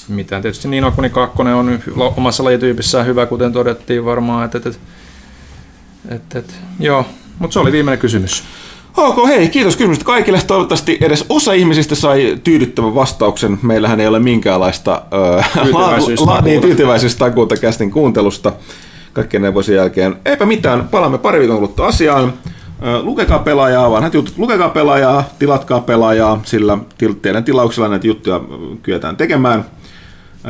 mitään. 0.07 0.41
Tietysti 0.41 0.67
Nino 0.67 0.91
Kuni 0.91 1.09
2 1.09 1.41
on 1.41 1.79
omassa 2.17 2.43
lajityypissään 2.43 3.05
hyvä, 3.05 3.25
kuten 3.25 3.53
todettiin 3.53 4.05
varmaan. 4.05 4.45
Et, 4.45 4.55
et, 4.55 4.65
et, 4.65 4.79
et, 6.09 6.35
et, 6.35 6.59
joo, 6.79 7.05
mutta 7.39 7.53
se 7.53 7.59
oli 7.59 7.71
viimeinen 7.71 7.99
kysymys. 7.99 8.43
Ok, 8.97 9.27
hei, 9.27 9.49
kiitos 9.49 9.75
kysymystä 9.75 10.05
kaikille. 10.05 10.39
Toivottavasti 10.47 10.97
edes 11.01 11.25
osa 11.29 11.53
ihmisistä 11.53 11.95
sai 11.95 12.37
tyydyttävän 12.43 12.95
vastauksen. 12.95 13.59
Meillähän 13.61 13.99
ei 13.99 14.07
ole 14.07 14.19
minkäänlaista 14.19 15.01
Tyytyväisyystakuuta. 15.63 16.61
tyytyväisyystakuuta 16.61 17.57
kästin 17.57 17.91
kuuntelusta 17.91 18.51
kaikkien 19.13 19.43
neuvosien 19.43 19.75
jälkeen. 19.75 20.15
Eipä 20.25 20.45
mitään, 20.45 20.87
palaamme 20.87 21.17
pari 21.17 21.39
viikon 21.39 21.57
kuluttua 21.57 21.87
asiaan. 21.87 22.33
Lukekaa 23.01 23.39
pelaajaa, 23.39 23.91
vanhat 23.91 24.13
jutut, 24.13 24.33
lukekaa 24.37 24.69
pelaajaa, 24.69 25.23
tilatkaa 25.39 25.81
pelaajaa, 25.81 26.41
sillä 26.43 26.77
teidän 27.21 27.43
tilauksella 27.43 27.87
näitä 27.87 28.07
juttuja 28.07 28.41
kyetään 28.83 29.17
tekemään 29.17 29.65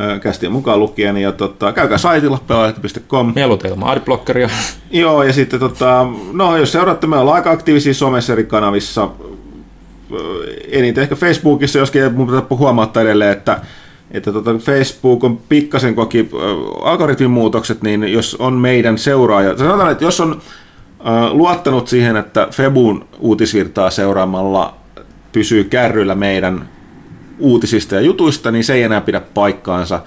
ö, 0.00 0.18
kästien 0.18 0.52
mukaan 0.52 0.80
lukien. 0.80 1.16
Ja 1.16 1.32
tota, 1.32 1.72
käykää 1.72 1.98
saitilla 1.98 2.40
pelaajat.com. 2.46 3.32
Mielutelma 3.34 3.90
adblockeria. 3.90 4.48
Joo, 4.90 5.22
ja 5.22 5.32
sitten 5.32 5.60
tota, 5.60 6.06
no 6.32 6.56
jos 6.56 6.72
seuraatte, 6.72 7.06
me 7.06 7.16
ollaan 7.16 7.36
aika 7.36 7.50
aktiivisia 7.50 7.94
somessa 7.94 8.32
eri 8.32 8.44
kanavissa, 8.44 9.08
eniten 10.70 11.02
ehkä 11.02 11.14
Facebookissa, 11.14 11.78
joskin 11.78 12.14
mun 12.14 12.26
pitää 12.26 12.42
huomauttaa 12.50 13.02
edelleen, 13.02 13.32
että, 13.32 13.60
että 14.10 14.32
tota 14.32 14.54
Facebook 14.54 15.24
on 15.24 15.36
pikkasen 15.48 15.94
koki 15.94 16.30
algoritmin 16.82 17.30
muutokset, 17.30 17.82
niin 17.82 18.12
jos 18.12 18.34
on 18.34 18.54
meidän 18.54 18.98
seuraaja, 18.98 19.58
sanotaan, 19.58 19.92
että 19.92 20.04
jos 20.04 20.20
on 20.20 20.40
luottanut 21.30 21.88
siihen, 21.88 22.16
että 22.16 22.48
Febun 22.50 23.04
uutisvirtaa 23.18 23.90
seuraamalla 23.90 24.74
pysyy 25.32 25.64
kärryillä 25.64 26.14
meidän 26.14 26.68
uutisista 27.38 27.94
ja 27.94 28.00
jutuista, 28.00 28.50
niin 28.50 28.64
se 28.64 28.74
ei 28.74 28.82
enää 28.82 29.00
pidä 29.00 29.20
paikkaansa. 29.20 30.00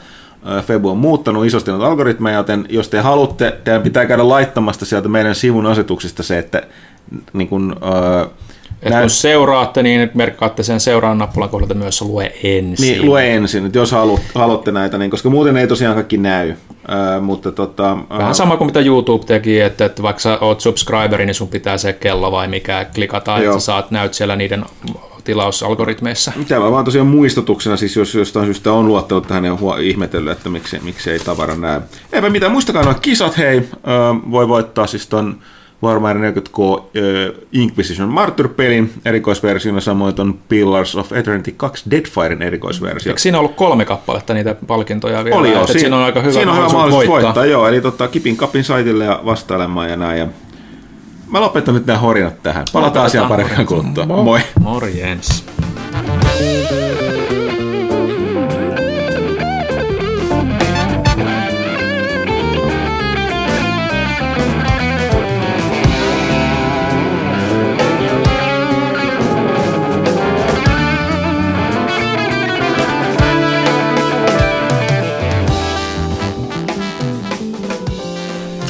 Febu 0.66 0.90
on 0.90 0.98
muuttanut 0.98 1.46
isosti 1.46 1.72
noita 1.72 1.88
algoritmeja, 1.88 2.38
joten 2.38 2.66
jos 2.70 2.90
te 2.90 3.00
haluatte, 3.00 3.58
teidän 3.64 3.82
pitää 3.82 4.06
käydä 4.06 4.30
laittamasta 4.30 4.86
sieltä 4.86 5.08
meidän 5.10 5.36
sivun 5.36 5.66
asetuksista 5.66 6.24
se, 6.24 6.38
että 6.38 6.64
niin 7.34 7.48
kun, 7.48 7.76
äh, 7.84 8.30
et 8.82 8.90
näin. 8.90 9.02
kun 9.02 9.10
seuraatte, 9.10 9.84
niin 9.84 10.12
merkkaatte 10.14 10.64
sen 10.64 10.80
seuraan 10.80 11.18
nappulan 11.18 11.50
kohdalta 11.50 11.74
myös 11.74 12.02
lue 12.02 12.34
ensin. 12.44 12.76
Niin, 12.80 13.06
lue 13.06 13.36
ensin, 13.36 13.66
että 13.66 13.78
jos 13.78 13.92
halu, 13.92 14.20
haluatte 14.36 14.72
näitä, 14.72 14.98
niin, 14.98 15.12
koska 15.12 15.30
muuten 15.30 15.58
ei 15.58 15.68
tosiaan 15.68 15.96
kaikki 15.96 16.18
näy. 16.18 16.50
Äh, 16.50 17.22
mutta 17.22 17.52
tota, 17.52 17.98
Vähän 18.18 18.36
sama 18.36 18.58
kuin 18.58 18.66
mitä 18.66 18.80
YouTube 18.80 19.26
teki, 19.26 19.62
että, 19.62 19.86
että 19.86 20.04
vaikka 20.04 20.20
sä 20.20 20.38
oot 20.42 20.62
subscriberi, 20.62 21.26
niin 21.26 21.36
sun 21.36 21.48
pitää 21.48 21.78
se 21.78 21.94
kello 21.94 22.32
vai 22.32 22.48
mikä 22.48 22.86
klikata, 22.96 23.32
Joo. 23.32 23.40
että 23.40 23.54
sä 23.60 23.66
saat 23.66 23.92
näyt 23.92 24.14
siellä 24.14 24.36
niiden 24.36 24.66
tilausalgoritmeissa. 25.24 26.32
Tämä 26.48 26.72
vaan 26.72 26.86
tosiaan 26.86 27.08
muistutuksena, 27.08 27.78
siis 27.78 27.96
jos 27.96 28.16
jostain 28.16 28.46
syystä 28.46 28.74
on 28.74 28.88
luottanut 28.88 29.28
tähän 29.28 29.46
ja 29.46 29.58
on 29.62 29.82
ihmetellyt, 29.82 30.32
että 30.32 30.50
miksi, 30.50 30.80
miksi 30.84 31.12
ei 31.12 31.20
tavara 31.20 31.56
näy. 31.56 31.82
Eipä 32.14 32.30
mitään, 32.30 32.52
muistakaa 32.52 32.84
nuo 32.84 32.94
kisat, 32.94 33.38
hei, 33.38 33.58
äh, 33.58 34.32
voi 34.32 34.48
voittaa 34.48 34.88
siis 34.88 35.08
ton 35.08 35.40
Warhammer 35.84 36.18
40K 36.18 36.80
äh, 36.80 37.42
Inquisition 37.52 38.10
Martyr-pelin 38.10 38.94
erikoisversiona, 39.06 39.80
samoin 39.80 40.22
on 40.22 40.40
Pillars 40.50 40.96
of 40.96 41.12
Eternity 41.12 41.54
2 41.58 41.92
Deadfiren 41.92 42.42
erikoisversio. 42.42 43.10
Eikö 43.10 43.22
siinä 43.22 43.40
ollut 43.40 43.56
kolme 43.56 43.86
kappaletta 43.86 44.34
niitä 44.34 44.56
palkintoja 44.68 45.24
vielä? 45.24 45.38
Oli 45.38 45.52
joo, 45.52 45.66
siinä, 45.66 45.80
siinä 45.80 45.98
on 45.98 46.04
aika 46.04 46.22
hyvä 46.22 46.32
siinä 46.32 46.52
on 46.52 46.58
mahdollisuus 46.58 47.08
voittaa. 47.08 47.22
voittaa. 47.22 47.46
joo, 47.46 47.68
eli 47.68 47.82
tota, 47.82 48.08
kipin 48.08 48.38
kapin 48.38 48.64
saitille 48.64 49.06
ja 49.06 49.22
vastailemaan 49.26 49.90
ja 49.90 49.96
näin. 49.96 50.20
Ja 50.20 50.28
mä 51.32 51.42
lopetan 51.42 51.74
nyt 51.74 51.86
nämä 51.86 52.00
horinat 52.00 52.44
tähän. 52.44 52.66
Palataan 52.74 53.06
asiaan 53.06 53.30
pari 53.30 53.66
kuluttua. 53.66 54.06
Moi. 54.06 54.40
Morjens. 54.60 55.46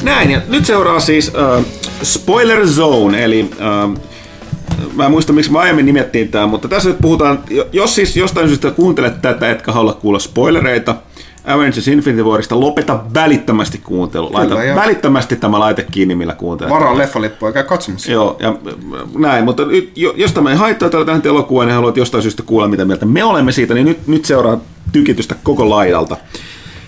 Näin, 0.02 0.30
ja 0.30 0.40
nyt 0.48 0.66
seuraa 0.66 1.00
siis 1.00 1.28
uh, 1.28 1.79
Spoiler 2.02 2.66
Zone, 2.66 3.24
eli 3.24 3.50
uh, 3.50 3.98
mä 4.94 5.04
en 5.04 5.10
muista, 5.10 5.32
miksi 5.32 5.52
mä 5.52 5.58
aiemmin 5.58 5.86
nimettiin 5.86 6.28
tämä, 6.28 6.46
mutta 6.46 6.68
tässä 6.68 6.88
nyt 6.88 6.98
puhutaan, 7.02 7.38
jos 7.72 7.94
siis 7.94 8.16
jostain 8.16 8.48
syystä 8.48 8.70
kuuntelet 8.70 9.22
tätä, 9.22 9.50
etkä 9.50 9.72
halua 9.72 9.92
kuulla 9.92 10.18
spoilereita, 10.18 10.94
Avengers 11.44 11.88
Infinity 11.88 12.22
Warista, 12.22 12.60
lopeta 12.60 13.00
välittömästi 13.14 13.78
kuuntelu. 13.78 14.30
Laita 14.32 14.56
Kyllä, 14.56 14.74
välittömästi 14.74 15.36
tämä 15.36 15.58
laite 15.60 15.86
kiinni, 15.90 16.14
millä 16.14 16.34
kuuntelet. 16.34 16.72
Varaa 16.72 16.98
leffalippu 16.98 17.46
eikä 17.46 17.62
katsomassa. 17.62 18.12
Joo, 18.12 18.36
ja 18.40 18.54
näin, 19.18 19.44
mutta 19.44 19.64
nyt, 19.64 19.92
jos 19.96 20.32
tämä 20.32 20.50
ei 20.50 20.56
haittaa 20.56 20.90
tällä 20.90 21.06
tähän 21.06 21.22
elokuvaan 21.24 21.68
ja 21.68 21.74
haluat 21.74 21.96
jostain 21.96 22.22
syystä 22.22 22.42
kuulla, 22.42 22.68
mitä 22.68 22.84
mieltä 22.84 23.06
me 23.06 23.24
olemme 23.24 23.52
siitä, 23.52 23.74
niin 23.74 23.86
nyt, 23.86 24.06
nyt 24.06 24.24
seuraa 24.24 24.60
tykitystä 24.92 25.34
koko 25.42 25.70
laidalta. 25.70 26.16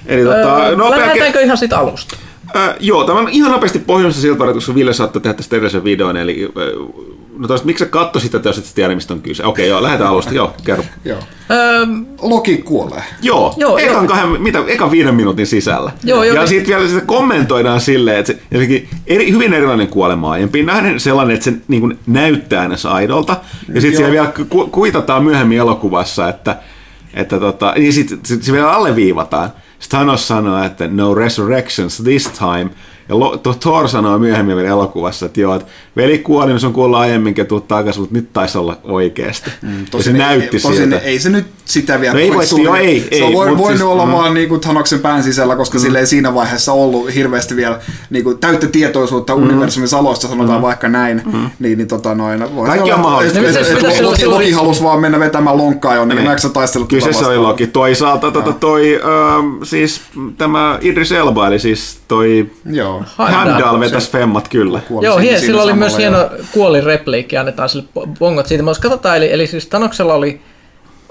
Eli 0.06 0.24
tota, 0.24 0.66
öö, 0.66 0.76
nopea... 0.76 0.98
Lähdetäänkö 0.98 1.40
ihan 1.40 1.58
siitä 1.58 1.78
alusta? 1.78 2.16
Äh, 2.56 2.74
joo, 2.80 3.04
tämä 3.04 3.18
on 3.18 3.28
ihan 3.28 3.52
nopeasti 3.52 3.78
pohjoisessa 3.78 4.22
siltä 4.22 4.52
koska 4.52 4.74
Ville 4.74 4.92
saattoi 4.92 5.22
tehdä 5.22 5.34
tästä 5.34 5.56
edellisen 5.56 5.84
videon, 5.84 6.16
eli 6.16 6.44
äh, 6.44 7.12
No 7.38 7.48
toista, 7.48 7.66
miksi 7.66 7.84
sä 7.84 7.90
katso 7.90 8.20
sitä, 8.20 8.40
jos 8.44 8.58
et 8.58 8.64
tiedä, 8.74 8.94
mistä 8.94 9.14
on 9.14 9.22
kyse? 9.22 9.44
Okei, 9.44 9.68
joo, 9.68 9.82
lähdetään 9.82 10.10
alusta. 10.10 10.34
Joo, 10.34 10.54
kerro. 10.64 10.84
joo. 11.04 11.18
Öö, 11.50 11.86
Loki 12.22 12.56
kuolee. 12.56 13.02
Joo, 13.22 13.54
joo 13.56 13.78
ekan. 13.78 14.06
Kahden, 14.06 14.42
mitä, 14.42 14.58
ekan 14.66 14.90
viiden 14.90 15.14
minuutin 15.14 15.46
sisällä. 15.46 15.92
Joo, 16.04 16.24
joo, 16.24 16.36
ja 16.36 16.46
sitten 16.46 16.76
vielä 16.76 16.88
sitä 16.88 17.00
kommentoidaan 17.00 17.80
silleen, 17.80 18.18
että 18.18 18.32
se 18.32 18.38
eri, 19.06 19.30
hyvin 19.30 19.52
erilainen 19.52 19.88
kuolema 19.88 20.30
aiempi. 20.30 20.62
Nähden 20.62 21.00
sellainen, 21.00 21.34
että 21.34 21.44
se 21.44 21.52
niin 21.68 21.80
kuin, 21.80 21.98
näyttää 22.06 22.68
näissä 22.68 22.90
aidolta. 22.90 23.36
Ja 23.74 23.80
sitten 23.80 23.96
siellä 23.96 24.12
vielä 24.12 24.32
ku, 24.48 24.66
kuitataan 24.66 25.24
myöhemmin 25.24 25.58
elokuvassa, 25.58 26.28
että, 26.28 26.56
että 27.14 27.40
tota, 27.40 27.72
niin 27.76 27.92
sitten 27.92 28.18
sit, 28.22 28.42
se 28.42 28.52
vielä 28.52 28.72
alleviivataan. 28.72 29.50
Thanos 29.88 30.28
sanoo, 30.28 30.64
että 30.64 30.88
no 30.88 31.14
resurrections 31.14 32.02
this 32.04 32.28
time– 32.28 32.70
ja 33.12 33.54
Thor 33.60 33.88
sanoo 33.88 34.18
myöhemmin 34.18 34.56
vielä 34.56 34.68
elokuvassa, 34.68 35.26
että 35.26 35.40
joo, 35.40 35.54
että 35.54 35.68
veli 35.96 36.18
kuoli, 36.18 36.46
niin 36.46 36.60
se 36.60 36.66
on 36.66 36.72
kuollut 36.72 36.98
aiemminkin, 36.98 37.46
tuu 37.46 37.60
takaisin, 37.60 38.02
mutta 38.02 38.14
nyt 38.14 38.32
taisi 38.32 38.58
olla 38.58 38.78
oikeasti. 38.84 39.50
Mm, 39.62 39.86
ja 39.92 40.02
se 40.02 40.10
ei, 40.10 40.18
näytti 40.18 40.60
tosin 40.60 40.76
siltä. 40.76 40.98
ei 40.98 41.18
se 41.18 41.30
nyt 41.30 41.46
sitä 41.64 42.00
vielä 42.00 42.14
no 42.14 42.20
ei 42.20 42.34
voi, 42.34 42.44
joo, 42.62 42.74
ei, 42.74 43.08
Se 43.18 43.24
on 43.24 43.32
voinut 43.32 43.66
siis, 43.66 43.82
olla 43.82 44.06
mm. 44.06 44.12
vaan 44.12 44.34
niin 44.34 44.48
kuin 44.48 44.60
Thanoksen 44.60 45.00
pään 45.00 45.22
sisällä, 45.22 45.56
koska 45.56 45.78
mm. 45.78 45.82
sille 45.82 45.98
ei 45.98 46.06
siinä 46.06 46.34
vaiheessa 46.34 46.72
ollut 46.72 47.14
hirveästi 47.14 47.56
vielä 47.56 47.80
niin 48.10 48.24
kuin, 48.24 48.38
täyttä 48.38 48.66
tietoisuutta 48.66 49.36
mm. 49.36 49.42
universumin 49.42 49.88
saloista, 49.88 50.28
sanotaan 50.28 50.58
mm. 50.58 50.62
vaikka 50.62 50.88
näin. 50.88 51.22
Mm. 51.32 51.50
Niin, 51.58 51.78
niin 51.78 51.88
tota 51.88 52.14
noin, 52.14 52.56
voi 52.56 52.66
Kaikki 52.66 52.92
on 52.92 53.00
mahdollista. 53.00 54.02
Loki, 54.02 54.26
Loki 54.26 54.52
halusi 54.52 54.82
vaan 54.82 55.00
mennä 55.00 55.20
vetämään 55.20 55.56
lonkkaa 55.56 55.94
jonne, 55.94 56.14
niin 56.14 56.28
Kyllä 56.88 57.12
se 57.12 57.26
oli 57.26 57.38
Loki. 57.38 57.66
Toisaalta 57.66 58.30
tota, 58.30 58.52
toi, 58.52 59.00
siis 59.62 60.00
tämä 60.38 60.78
Idris 60.80 61.12
Elba, 61.12 61.46
eli 61.46 61.58
siis 61.58 61.98
toi 62.08 62.50
Heimdall 63.18 63.80
vetäisi 63.80 64.10
femmat 64.10 64.48
kyllä. 64.48 64.80
Joo, 65.00 65.18
hien, 65.18 65.40
sillä 65.40 65.62
oli 65.62 65.72
myös 65.72 65.96
hieno 65.96 66.30
kuolirepliikki, 66.52 67.36
annetaan 67.36 67.68
sille 67.68 67.84
bongot 68.18 68.46
siitä. 68.46 68.64
Mutta 68.64 68.82
katsotaan, 68.82 69.16
eli, 69.16 69.32
eli 69.32 69.46
siis 69.46 69.66
Tanoksella 69.66 70.14
oli 70.14 70.40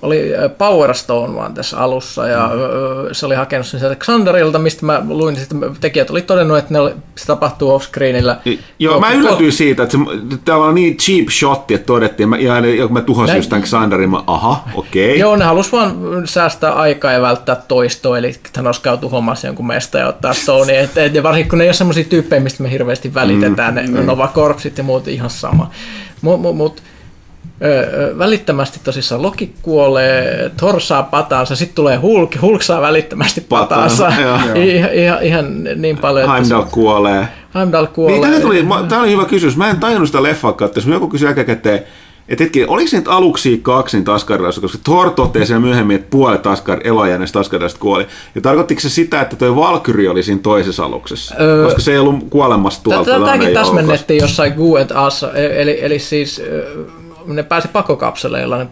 oli 0.01 0.21
Power 0.57 0.93
Stone 0.93 1.35
vaan 1.35 1.53
tässä 1.53 1.77
alussa 1.77 2.27
ja 2.27 2.47
mm. 2.47 3.09
se 3.11 3.25
oli 3.25 3.35
hakenut 3.35 3.67
sen 3.67 3.79
sieltä 3.79 3.95
Xanderilta, 3.95 4.59
mistä 4.59 4.85
mä 4.85 5.01
luin, 5.07 5.37
että 5.37 5.55
tekijät 5.81 6.09
oli 6.09 6.21
todennut, 6.21 6.57
että 6.57 6.73
ne 6.73 6.79
oli, 6.79 6.93
se 7.15 7.25
tapahtuu 7.25 7.71
offscreenillä. 7.71 8.37
Joo, 8.79 8.99
mä 8.99 9.11
yllätyin 9.11 9.51
siitä, 9.51 9.83
että 9.83 9.97
se, 9.97 10.37
täällä 10.45 10.65
on 10.65 10.75
niin 10.75 10.97
cheap 10.97 11.27
shot, 11.29 11.71
että 11.71 11.85
todettiin, 11.85 12.29
mä, 12.29 12.37
ja, 12.37 12.59
ja 12.59 12.87
kun 12.87 12.93
mä 12.93 13.01
tuhosin 13.01 13.35
just 13.35 13.49
tämän 13.49 13.63
Xanderin, 13.63 14.09
mä 14.09 14.23
aha, 14.27 14.63
okei. 14.73 15.09
Okay. 15.09 15.19
Joo, 15.19 15.35
ne 15.35 15.45
halus 15.45 15.71
vaan 15.71 15.97
säästää 16.25 16.71
aikaa 16.73 17.11
ja 17.11 17.21
välttää 17.21 17.55
toistoa, 17.55 18.17
eli 18.17 18.35
Thanos 18.53 18.79
käy 18.79 18.97
tuhoamassa 18.97 19.47
jonkun 19.47 19.67
mesta 19.67 19.97
ja 19.97 20.07
ottaa 20.07 20.33
Stone, 20.33 20.79
et, 20.79 20.97
et, 20.97 21.15
ja 21.15 21.23
varsinkin 21.23 21.49
kun 21.49 21.57
ne 21.57 21.63
ei 21.63 21.67
ole 21.67 21.73
semmoisia 21.73 22.03
tyyppejä, 22.03 22.39
mistä 22.39 22.63
me 22.63 22.71
hirveästi 22.71 23.13
välitetään, 23.13 23.73
mm. 23.73 23.93
ne 23.93 24.03
Nova 24.03 24.31
Corpsit 24.35 24.77
ja 24.77 24.83
muut 24.83 25.07
ihan 25.07 25.29
sama. 25.29 25.71
Mutta 26.21 26.41
mut, 26.41 26.55
mut, 26.55 26.81
välittömästi 28.17 28.79
tosissaan 28.83 29.21
Loki 29.21 29.53
kuolee, 29.61 30.51
Thor 30.57 30.81
saa 30.81 31.03
pataansa, 31.03 31.55
sitten 31.55 31.75
tulee 31.75 31.97
Hulk, 31.97 32.41
Hulk 32.41 32.61
saa 32.61 32.81
välittömästi 32.81 33.41
pataansa. 33.41 34.07
ihan, 34.55 34.93
ihan, 34.93 35.23
ihan 35.23 35.63
niin 35.75 35.97
paljon. 35.97 36.31
Heimdall 36.31 36.63
kuolee. 36.71 37.27
Heimdall 37.55 37.85
kuolee. 37.85 38.29
Niin, 38.29 38.41
tuli, 38.41 38.65
tämä 38.89 39.01
oli 39.01 39.11
hyvä 39.11 39.25
kysymys. 39.25 39.57
Mä 39.57 39.69
en 39.69 39.79
tajunnut 39.79 40.09
sitä 40.09 40.23
leffaa 40.23 40.53
katsoa. 40.53 40.93
Joku 40.93 41.07
kysyi 41.07 41.25
jälkikäteen, 41.25 41.83
että 42.29 42.43
hetki, 42.43 42.65
oliko 42.65 42.87
se 42.87 42.97
nyt 42.97 43.07
aluksi 43.07 43.59
kaksi 43.63 43.97
niitä 43.97 44.13
Asgardlaista, 44.13 44.61
koska 44.61 44.77
Thor 44.83 45.09
toteaa 45.09 45.45
siellä 45.45 45.61
myöhemmin, 45.61 45.95
että 45.95 46.07
puolet 46.09 46.47
Asgard, 46.47 46.81
elojääneistä 46.83 47.39
Asgardlaista 47.39 47.79
kuoli. 47.79 48.07
Ja 48.35 48.41
tarkoittiko 48.41 48.81
se 48.81 48.89
sitä, 48.89 49.21
että 49.21 49.35
tuo 49.35 49.55
Valkyri 49.55 50.07
oli 50.07 50.23
siinä 50.23 50.41
toisessa 50.43 50.85
aluksessa? 50.85 51.35
Öö, 51.39 51.63
koska 51.63 51.81
se 51.81 51.91
ei 51.91 51.97
ollut 51.97 52.29
kuolemassa 52.29 52.83
tuolta. 52.83 53.19
Tätäkin 53.19 53.53
täsmennettiin 53.53 54.21
jossain 54.21 54.53
Gu 54.53 54.75
As, 54.93 55.23
e- 55.23 55.61
eli, 55.61 55.85
eli 55.85 55.99
siis 55.99 56.41
ne 57.35 57.43
pääsi 57.43 57.67
pakokapseleilla 57.67 58.57
ne 58.57 58.67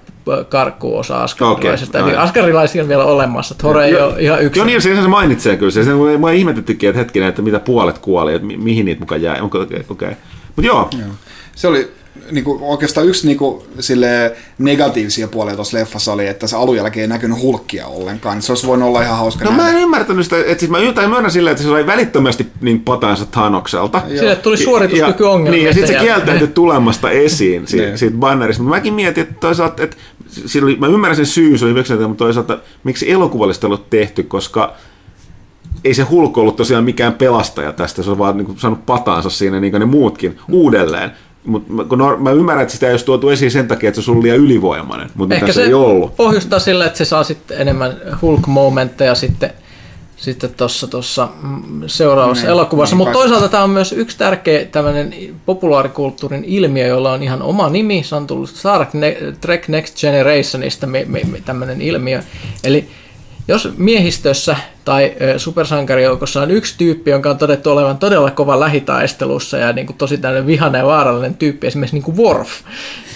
karkkuu 0.50 0.98
osa 0.98 1.24
askarilaisista. 1.24 1.98
Okay, 1.98 2.10
Eli 2.10 2.18
askarilaisia 2.18 2.84
on 2.84 2.90
vielä 2.90 3.04
olemassa. 3.04 3.56
Thor 3.56 3.80
ei 3.80 4.02
ole 4.02 4.14
ihan 4.20 4.44
yksin. 4.44 4.60
Joo, 4.60 4.66
niin 4.66 4.82
se, 4.82 4.96
se 4.96 5.08
mainitsee 5.08 5.58
kyllä. 5.58 5.72
Se, 5.72 5.84
se, 5.84 5.92
mä 6.20 6.32
ihmetyttikin, 6.32 6.90
että 6.90 7.00
hetkinen, 7.00 7.30
että 7.30 7.42
mitä 7.42 7.60
puolet 7.60 7.98
kuoli, 7.98 8.34
että 8.34 8.48
mihin 8.48 8.86
niitä 8.86 9.00
mukaan 9.00 9.22
jäi. 9.22 9.42
Okei, 9.42 9.62
okay, 9.62 9.84
okay. 9.90 10.14
Mutta 10.56 10.68
joo. 10.68 10.90
joo. 10.98 11.10
Se 11.56 11.68
oli 11.68 11.92
niin 12.32 12.44
kuin, 12.44 12.62
oikeastaan 12.62 13.08
yksi 13.08 13.28
niin 13.28 13.38
kuin, 13.38 13.62
sille 13.80 14.36
negatiivisia 14.58 15.28
puolia 15.28 15.56
tuossa 15.56 15.78
leffassa 15.78 16.14
oli, 16.14 16.28
että 16.28 16.48
se 16.48 16.56
alun 16.56 16.76
jälkeen 16.76 17.02
ei 17.02 17.08
näkynyt 17.08 17.42
hulkkia 17.42 17.88
ollenkaan. 17.88 18.42
Se 18.42 18.52
olisi 18.52 18.68
voinut 18.68 18.88
olla 18.88 19.02
ihan 19.02 19.18
hauska 19.18 19.46
No 19.46 19.52
nähdä. 19.52 19.64
mä 19.64 19.70
en 19.70 19.82
ymmärtänyt 19.82 20.26
sitä, 20.26 20.38
että 20.38 20.60
siis 20.60 20.72
mä 20.72 20.80
ymmärrän 20.80 21.32
silleen, 21.32 21.52
että 21.52 21.64
se 21.64 21.70
sai 21.70 21.86
välittömästi 21.86 22.48
niin 22.62 22.82
patansa 22.82 23.26
Thanokselta. 23.26 24.02
Sille 24.08 24.36
tuli 24.36 24.58
suorituskykyongelmia. 24.58 25.52
Niin, 25.52 25.68
ja 25.68 25.74
sitten 25.74 25.94
se 25.94 26.00
kieltäytyi 26.00 26.48
tulemasta 26.62 27.12
esiin 27.12 27.68
siitä, 27.68 27.86
niin. 27.86 27.98
siitä 27.98 28.18
bannerista. 28.18 28.64
Mutta 28.64 28.76
mäkin 28.76 28.94
mietin, 28.94 29.24
että 29.24 29.36
toisaalta, 29.40 29.84
että 29.84 29.98
oli, 30.64 30.76
mä 30.76 30.88
ymmärrän 30.88 31.16
sen 31.16 31.26
syy, 31.26 31.58
se 31.58 31.66
oli 31.66 31.74
mutta 32.08 32.24
toisaalta 32.24 32.60
miksi 32.84 33.12
elokuvallista 33.12 33.68
ei 33.68 33.70
ollut 33.70 33.90
tehty, 33.90 34.24
koska 34.24 34.74
ei 35.84 35.94
se 35.94 36.04
Hulk 36.04 36.38
ollut 36.38 36.56
tosiaan 36.56 36.84
mikään 36.84 37.14
pelastaja 37.14 37.74
tästä, 37.74 38.04
se 38.04 38.12
on 38.12 38.18
vaan 38.18 38.38
niin 38.38 38.46
kuin, 38.46 38.60
saanut 38.60 38.86
pataansa 38.86 39.30
siinä 39.30 39.60
niin 39.60 39.72
kuin 39.72 39.80
ne 39.80 39.86
muutkin 39.86 40.40
uudelleen. 40.52 41.12
Mutta 41.44 41.74
mä 42.20 42.32
ymmärrän, 42.32 42.62
että 42.62 42.74
sitä 42.74 42.88
ei 42.88 42.94
olisi 42.94 43.06
tuotu 43.06 43.30
esiin 43.30 43.52
sen 43.52 43.68
takia, 43.68 43.90
että 43.90 44.02
se 44.02 44.12
on 44.12 44.24
liian 44.24 44.38
ylivoimainen, 44.38 45.10
mutta 45.16 45.36
Ehkä 45.36 45.54
se, 45.54 45.64
ei 45.64 45.74
ollut. 45.74 46.16
pohjustaa 46.16 46.60
sillä, 46.60 46.86
että 46.86 46.98
se 46.98 47.06
saa 47.06 47.24
sitten 47.24 47.62
enemmän 47.62 47.98
Hulk-momentteja 48.22 49.16
sitten 49.16 49.54
sitten 50.20 50.50
tuossa 50.58 50.88
tossa 50.88 51.28
mm, 51.42 51.82
seuraavassa 51.88 52.44
niin, 52.44 52.52
elokuvassa. 52.52 52.96
Mutta 52.96 53.14
toisaalta 53.14 53.50
tämä 53.50 53.64
on 53.64 53.70
myös 53.70 53.92
yksi 53.92 54.18
tärkeä 54.18 54.66
tämmöinen 54.66 55.14
populaarikulttuurin 55.46 56.44
ilmiö, 56.44 56.88
jolla 56.88 57.14
on 57.14 57.24
ihan 57.24 57.42
oma 57.42 57.70
nimi. 57.70 58.04
Se 58.04 58.16
on 58.16 58.28
tullut 58.28 58.50
Star 58.50 58.86
Trek 59.42 59.68
Next 59.68 60.00
Generationista 60.00 60.88
tämmöinen 61.46 61.82
ilmiö. 61.82 62.22
Eli 62.64 62.88
jos 63.50 63.70
miehistössä 63.78 64.56
tai 64.86 65.14
supersankarijoukossa 65.38 66.42
on 66.42 66.52
yksi 66.52 66.76
tyyppi, 66.78 67.12
jonka 67.12 67.30
on 67.30 67.38
todettu 67.38 67.72
olevan 67.72 67.98
todella 67.98 68.32
kova 68.32 68.60
lähitaistelussa 68.60 69.58
ja 69.58 69.74
niin 69.74 69.88
kuin 69.88 69.98
tosi 69.98 70.18
tämmöinen 70.18 70.48
vihainen 70.48 70.80
ja 70.80 70.86
vaarallinen 70.86 71.36
tyyppi, 71.36 71.68
esimerkiksi 71.68 71.96
niin 71.96 72.04
kuin 72.04 72.18
Worf, 72.18 72.50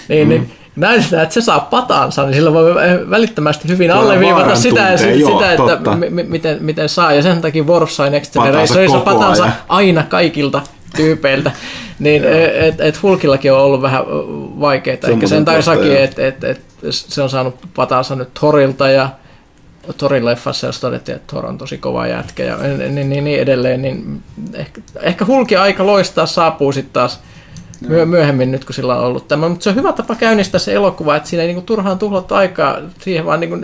niin, 0.07 0.29
niin 0.29 0.41
mm. 0.41 0.47
niin 0.47 0.57
näytetään, 0.75 1.23
että 1.23 1.33
se 1.33 1.41
saa 1.41 1.59
patansa, 1.59 2.23
niin 2.23 2.33
sillä 2.33 2.53
voi 2.53 2.75
välittömästi 3.09 3.67
hyvin 3.67 3.91
Kyllä 3.91 4.01
alleviivata 4.01 4.55
sitä, 4.55 4.97
sitä, 4.97 5.11
joo, 5.11 5.31
sitä 5.31 5.51
että 5.53 5.95
m- 5.95 6.31
miten, 6.31 6.57
miten 6.61 6.89
saa. 6.89 7.13
Ja 7.13 7.21
sen 7.21 7.41
takia 7.41 7.63
Worf 7.63 7.91
sai 7.91 8.09
Next 8.09 8.33
Generationissa 8.33 8.99
patansa 8.99 9.51
aina 9.69 10.03
kaikilta 10.03 10.61
tyypeiltä. 10.95 11.51
Niin 11.99 12.23
et, 12.53 12.81
et 12.81 13.03
Hulkillakin 13.03 13.53
on 13.53 13.59
ollut 13.59 13.81
vähän 13.81 14.03
vaikeaa. 14.59 14.97
Ehkä 15.07 15.27
sen 15.27 15.45
takia, 15.45 15.99
että 15.99 16.27
et, 16.27 16.43
et, 16.43 16.61
se 16.89 17.21
on 17.21 17.29
saanut 17.29 17.55
patansa 17.75 18.15
nyt 18.15 18.33
Thorilta 18.33 18.89
ja 18.89 19.09
Torin 19.97 20.25
leffassa, 20.25 20.67
jos 20.67 20.79
todettiin, 20.79 21.15
että 21.15 21.27
Thor 21.27 21.45
on 21.45 21.57
tosi 21.57 21.77
kova 21.77 22.07
jätkä 22.07 22.43
ja 22.43 22.57
niin, 22.57 23.09
niin, 23.09 23.23
niin 23.23 23.39
edelleen, 23.39 23.81
niin 23.81 24.21
ehkä, 24.53 24.81
ehkä 25.01 25.25
Hulki 25.25 25.55
aika 25.55 25.85
loistaa 25.85 26.25
saapuu 26.25 26.71
sitten 26.71 26.93
taas 26.93 27.19
myö- 27.87 28.05
myöhemmin 28.05 28.51
nyt, 28.51 28.65
kun 28.65 28.75
sillä 28.75 28.95
on 28.95 29.05
ollut 29.05 29.27
tämä. 29.27 29.49
Mutta 29.49 29.63
se 29.63 29.69
on 29.69 29.75
hyvä 29.75 29.93
tapa 29.93 30.15
käynnistää 30.15 30.59
se 30.59 30.73
elokuva, 30.73 31.15
että 31.15 31.29
siinä 31.29 31.41
ei 31.41 31.47
niinku 31.47 31.61
turhaan 31.61 31.99
tuhlattu 31.99 32.35
aikaa 32.35 32.77
siihen, 32.99 33.25
vaan 33.25 33.39
niinku, 33.39 33.57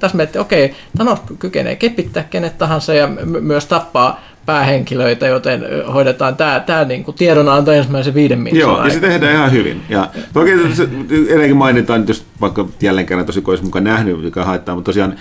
tässä 0.00 0.16
miettii, 0.16 0.40
okei, 0.40 0.74
Thanos 0.96 1.18
kykenee 1.38 1.76
kepittää 1.76 2.22
kenet 2.22 2.58
tahansa 2.58 2.94
ja 2.94 3.06
my- 3.06 3.40
myös 3.40 3.66
tappaa 3.66 4.20
päähenkilöitä, 4.46 5.26
joten 5.26 5.64
hoidetaan 5.92 6.36
tämä, 6.36 6.60
tämä 6.60 6.84
niin 6.84 7.04
kuin 7.04 7.16
tiedonanto 7.16 7.72
ensimmäisen 7.72 8.14
viiden 8.14 8.38
minuutin 8.38 8.60
Joo, 8.60 8.84
ja 8.84 8.90
se 8.90 9.00
tehdään 9.00 9.34
ihan 9.34 9.52
hyvin. 9.52 9.82
Ja 9.88 10.10
toki 10.32 10.50
edelleenkin 10.50 11.56
mainitaan, 11.56 12.04
jos 12.08 12.24
vaikka 12.40 12.68
jälleen 12.82 13.06
kerran 13.06 13.26
tosi 13.26 13.42
olisi 13.46 13.64
mukaan 13.64 13.84
nähnyt, 13.84 14.22
mikä 14.22 14.44
haittaa, 14.44 14.74
mutta 14.74 14.88
tosiaan 14.88 15.16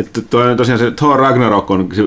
että 0.00 0.22
toi, 0.22 0.56
tosiaan 0.56 0.78
se 0.78 0.90
Thor 0.90 1.20
Ragnarok 1.20 1.70
on 1.70 1.88
se, 1.94 2.02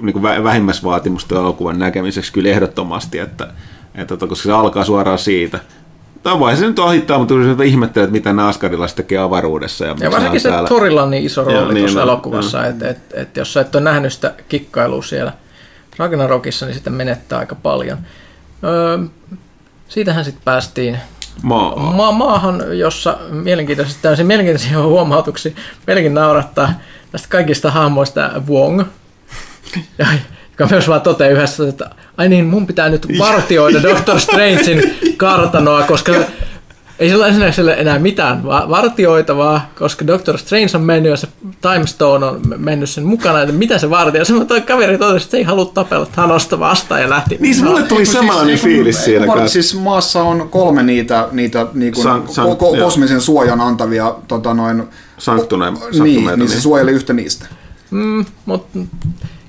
niin 0.00 0.12
kuin 0.12 0.22
vähimmäisvaatimus 0.22 1.26
elokuvan 1.32 1.78
näkemiseksi 1.78 2.32
kyllä 2.32 2.48
ehdottomasti, 2.48 3.18
että, 3.18 3.48
että 3.94 4.16
koska 4.16 4.48
se 4.48 4.52
alkaa 4.52 4.84
suoraan 4.84 5.18
siitä. 5.18 5.58
Tai 6.22 6.40
vai 6.40 6.56
se 6.56 6.66
nyt 6.66 6.78
ohittaa, 6.78 7.18
mutta 7.18 7.34
kyllä 7.34 7.64
ihmettelee, 7.64 8.04
että 8.04 8.12
mitä 8.12 8.32
nämä 8.32 8.48
askarilaiset 8.48 8.96
tekee 8.96 9.18
avaruudessa. 9.18 9.84
Ja, 9.84 9.96
ja 10.00 10.10
varsinkin 10.10 10.40
se 10.40 10.48
täällä. 10.48 10.68
Thorilla 10.68 11.02
on 11.02 11.10
niin 11.10 11.26
iso 11.26 11.44
rooli 11.44 11.74
niin, 11.74 11.82
tuossa 11.82 11.98
niin, 11.98 12.08
elokuvassa, 12.08 12.66
että 12.66 12.88
et, 12.88 12.98
et, 13.14 13.36
jos 13.36 13.52
sä 13.52 13.60
et 13.60 13.74
ole 13.74 13.84
nähnyt 13.84 14.12
sitä 14.12 14.34
kikkailua 14.48 15.02
siellä 15.02 15.32
Ragnarokissa, 15.96 16.66
niin 16.66 16.74
sitten 16.74 16.92
menettää 16.92 17.38
aika 17.38 17.54
paljon. 17.54 17.98
Öö, 18.64 18.98
siitähän 19.88 20.24
sitten 20.24 20.42
päästiin 20.44 20.98
Maa. 21.42 21.76
Ma- 21.76 22.12
maahan, 22.12 22.78
jossa 22.78 23.18
mielenkiintoisesti 23.30 24.02
täysin 24.02 24.26
mielenkiintoisia 24.26 24.82
huomautuksia 24.82 25.52
melkein 25.86 26.14
naurattaa 26.14 26.72
näistä 27.12 27.28
kaikista 27.28 27.70
hahmoista 27.70 28.30
Wong, 28.48 28.82
joka 30.50 30.66
myös 30.70 30.88
vaan 30.88 31.00
toteaa 31.00 31.30
yhdessä, 31.30 31.68
että 31.68 31.90
ai 32.16 32.28
niin, 32.28 32.46
mun 32.46 32.66
pitää 32.66 32.88
nyt 32.88 33.06
vartioida 33.18 33.82
Doctor 33.88 34.20
Strangein 34.20 34.98
kartanoa, 35.16 35.82
koska 35.82 36.12
ei 36.98 37.08
sillä 37.10 37.26
ensinnäkin 37.26 37.68
enää 37.68 37.98
mitään 37.98 38.44
vartioitavaa, 38.44 39.70
koska 39.78 40.06
Doctor 40.06 40.38
Strange 40.38 40.68
on 40.74 40.80
mennyt 40.80 41.10
ja 41.10 41.16
se 41.16 41.28
Time 41.60 41.86
Stone 41.86 42.26
on 42.26 42.40
mennyt 42.56 42.90
sen 42.90 43.04
mukana, 43.04 43.42
että 43.42 43.54
mitä 43.54 43.78
se 43.78 43.90
vartio. 43.90 44.24
Se 44.24 44.44
toi 44.44 44.60
kaveri 44.60 44.98
totesi, 44.98 45.24
että 45.24 45.30
se 45.30 45.36
ei 45.36 45.42
halua 45.42 45.64
tapella 45.64 46.06
Thanosta 46.06 46.58
vastaan 46.58 47.00
ja 47.00 47.10
lähti. 47.10 47.36
Niin 47.40 47.64
mulle 47.64 47.82
tuli 47.82 48.06
samanlainen 48.06 48.58
siis, 48.58 48.62
fiilis 48.74 49.04
siinä. 49.04 49.26
Var, 49.26 49.48
siis 49.48 49.78
maassa 49.80 50.22
on 50.22 50.48
kolme 50.48 50.82
niitä, 50.82 51.28
niitä 51.32 51.66
niin 51.74 51.92
kuin, 51.92 52.02
san, 52.02 52.28
san, 52.28 52.46
ko- 52.46 52.50
ko- 52.50 52.78
kosmisen 52.82 53.20
suojan 53.20 53.60
antavia 53.60 54.14
tota 54.28 54.54
noin, 54.54 54.82
Sanktuneita. 55.18 55.80
Niin, 56.02 56.30
niin 56.36 56.48
se 56.48 56.60
suojeli 56.60 56.90
yhtä 56.90 57.12
niistä. 57.12 57.46
Mm, 57.90 58.24
mutta 58.46 58.78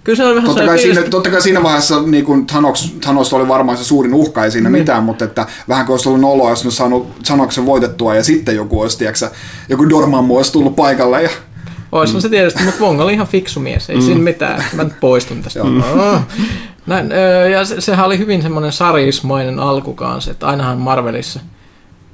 Kyllä 0.04 0.18
se 0.18 0.24
on 0.24 0.36
vähän 0.36 0.50
totta, 0.50 0.66
kai 0.66 0.80
siinä, 0.80 1.02
totta 1.02 1.30
kai 1.30 1.42
siinä 1.42 1.64
vaiheessa 1.64 2.02
niin 2.02 2.26
kuin 2.26 2.46
Thanos, 2.46 2.96
Thanos 3.02 3.34
oli 3.34 3.48
varmaan 3.48 3.78
se 3.78 3.84
suurin 3.84 4.14
uhka, 4.14 4.44
ei 4.44 4.52
siinä 4.52 4.70
mm. 4.70 4.78
mitään, 4.78 5.04
mutta 5.04 5.26
että 5.26 5.48
vähän 5.70 5.86
kuin 5.86 5.94
olisi 5.94 6.10
ollut 6.10 6.22
noloa, 6.22 6.50
jos 6.50 6.64
olisi 6.64 6.78
saanut 6.78 7.24
Thanoksen 7.24 7.66
voitettua 7.66 8.16
ja 8.16 8.24
sitten 8.24 8.56
joku 8.56 8.82
olisi, 8.82 8.98
tiiäksä, 8.98 9.32
joku 9.70 9.90
Dormammu 9.90 10.38
olisi 10.38 10.52
tullut 10.52 10.76
paikalle 10.76 11.24
ja 11.24 11.30
Ois 11.92 12.14
mm. 12.14 12.20
se 12.20 12.30
tietysti, 12.30 12.64
mutta 12.64 12.84
Wong 12.84 13.02
oli 13.02 13.14
ihan 13.14 13.28
fiksu 13.28 13.60
mies, 13.60 13.90
ei 13.90 13.96
mm. 13.96 14.02
siinä 14.02 14.22
mitään. 14.22 14.64
Mä 14.74 14.84
nyt 14.84 15.00
poistun 15.00 15.44
tästä. 15.44 15.60
Näin, 16.86 17.10
ja 17.52 17.66
se, 17.66 17.82
sehän 17.82 18.06
oli 18.06 18.18
hyvin 18.18 18.42
semmoinen 18.42 18.72
sarismainen 18.72 19.60
alku 19.60 19.94
kanssa, 19.94 20.32
että 20.32 20.48
ainahan 20.48 20.78
Marvelissa, 20.78 21.40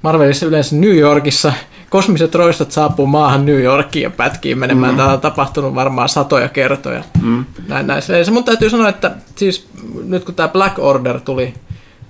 Marvelissa 0.06 0.45
yleensä 0.45 0.75
New 0.75 0.98
Yorkissa 0.98 1.53
kosmiset 1.90 2.35
roistot 2.35 2.72
saapuu 2.72 3.08
maahan 3.08 3.45
New 3.45 3.61
Yorkiin 3.61 4.03
ja 4.03 4.09
pätkiin 4.09 4.58
menemään. 4.58 4.93
Mm. 4.93 4.98
Tämä 4.98 5.14
on 5.14 5.22
tapahtunut 5.22 5.75
varmaan 5.75 6.09
satoja 6.09 6.50
kertoja. 6.50 7.03
Mm. 7.22 7.45
Näin, 7.67 7.88
näin. 7.88 8.01
Se, 8.01 8.32
mun 8.32 8.43
täytyy 8.43 8.69
sanoa, 8.69 8.90
että 8.90 9.11
siis 9.35 9.67
nyt 10.03 10.24
kun 10.24 10.35
tämä 10.35 10.48
Black 10.48 10.80
Order 10.80 11.19
tuli, 11.19 11.53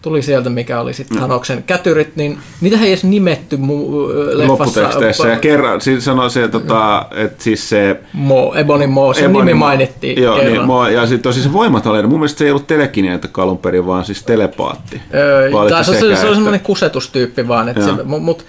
tuli 0.06 0.22
sieltä, 0.22 0.50
mikä 0.50 0.80
oli 0.80 0.94
sitten 0.94 1.18
Thanoksen 1.18 1.64
kätyrit, 1.64 2.16
niin 2.16 2.38
niitä 2.62 2.78
ei 2.82 2.88
edes 2.88 3.04
nimetty 3.04 3.58
mu- 3.58 4.38
leffassa. 4.38 4.82
Lopputeksteissä. 4.82 5.28
Ja 5.28 5.40
kerran, 5.40 5.82
siis 5.82 6.06
sanoi 6.06 6.30
se, 6.30 6.48
tota, 6.48 7.06
että 7.16 7.44
siis 7.44 7.70
se... 7.70 8.00
Mo, 8.14 8.54
Ebony 8.56 8.88
Mo, 8.88 9.14
se 9.14 9.26
Ebony 9.26 9.46
nimi 9.46 9.54
mainittiin 9.54 10.24
joo, 10.24 10.34
niin, 10.34 10.44
kerran. 10.44 10.58
Niin, 10.58 10.68
Mo, 10.68 10.88
ja 10.88 11.08
sitten 11.08 11.34
siis 11.34 11.46
se 11.46 11.54
voimatalinen. 11.54 12.10
Mun 12.10 12.20
mielestä 12.20 12.38
se 12.38 12.46
ei 12.46 12.52
ollut 12.52 12.68
telekineetä 12.68 13.28
alun 13.38 13.58
perin, 13.58 13.88
vaan 13.88 14.06
siis 14.06 14.24
telepaatti. 14.24 15.02
Öö, 15.14 15.50
se, 15.84 15.94
se, 15.94 16.00
se, 16.00 16.16
se, 16.16 16.28
on 16.28 16.36
semmoinen 16.36 16.62
kusetustyyppi 16.62 17.48
vaan, 17.48 17.70
että 17.70 17.86
se, 17.86 17.92
mutta 18.04 18.44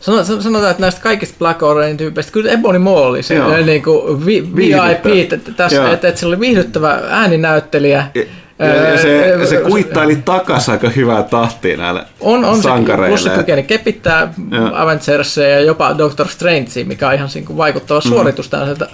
Sanotaan, 0.00 0.70
että 0.70 0.80
näistä 0.80 1.00
kaikista 1.02 1.34
Black 1.38 1.62
Orderin 1.62 1.96
tyypeistä, 1.96 2.32
kyllä 2.32 2.52
Ebony 2.52 2.78
Maw 2.78 2.96
oli 2.96 3.22
se 3.22 3.34
niin 3.66 3.82
kuin 3.82 4.26
VIP, 4.26 5.32
että, 5.32 5.52
tässä, 5.56 5.92
että, 5.92 6.08
että 6.08 6.20
se 6.20 6.26
oli 6.26 6.40
viihdyttävä 6.40 7.00
ääninäyttelijä. 7.08 8.06
Ja, 8.14 8.22
ja 8.66 8.98
se, 8.98 9.46
se 9.46 9.56
kuittaili 9.56 10.16
takas 10.16 10.68
aika 10.68 10.88
hyvää 10.88 11.22
tahtia 11.22 11.76
näille 11.76 12.04
on, 12.20 12.44
on 12.44 12.62
sankareille. 12.62 13.08
Plus 13.08 13.22
se 13.24 13.30
kykeni 13.30 13.62
kepittää 13.62 14.34
Avengersia 14.72 15.48
ja 15.48 15.60
jopa 15.60 15.98
Doctor 15.98 16.28
Strange, 16.28 16.84
mikä 16.84 17.08
on 17.08 17.14
ihan 17.14 17.28
vaikuttava 17.56 18.00
mm. 18.04 18.08
suoritus 18.08 18.48
tällaiselta 18.48 18.86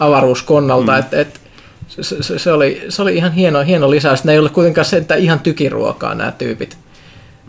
avaruuskonnalta. 0.00 0.92
Mm. 0.92 0.98
että 0.98 1.20
et, 1.20 1.40
se, 1.88 2.22
se, 2.22 2.38
se, 2.38 2.52
oli, 2.52 2.82
se 2.88 3.02
oli 3.02 3.16
ihan 3.16 3.32
hieno, 3.32 3.60
hieno 3.60 3.90
lisäys. 3.90 4.24
Ne 4.24 4.32
ei 4.32 4.38
ole 4.38 4.48
kuitenkaan 4.48 4.84
se, 4.84 5.04
ihan 5.18 5.40
tykiruokaa 5.40 6.14
nämä 6.14 6.32
tyypit 6.32 6.78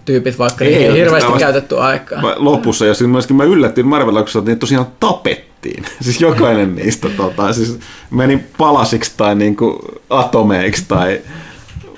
tyypit, 0.07 0.39
vaikka 0.39 0.65
ei, 0.65 0.75
ei 0.75 0.93
hirveästi 0.93 1.31
vasta, 1.31 1.45
käytetty 1.45 1.79
aikaa. 1.79 2.21
Lopussa, 2.35 2.85
ja 2.85 2.93
sitten 2.93 3.09
myöskin 3.09 3.35
mä 3.35 3.43
yllätyin 3.43 3.87
Marvel-elokuvissa, 3.87 4.39
että 4.39 4.51
ne 4.51 4.55
tosiaan 4.55 4.87
tapettiin. 4.99 5.85
siis 6.01 6.21
jokainen 6.21 6.75
niistä 6.75 7.09
tota, 7.09 7.53
siis 7.53 7.79
meni 8.09 8.43
palasiksi 8.57 9.13
tai 9.17 9.35
niinku 9.35 9.79
atomeiksi 10.09 10.85
tai 10.87 11.21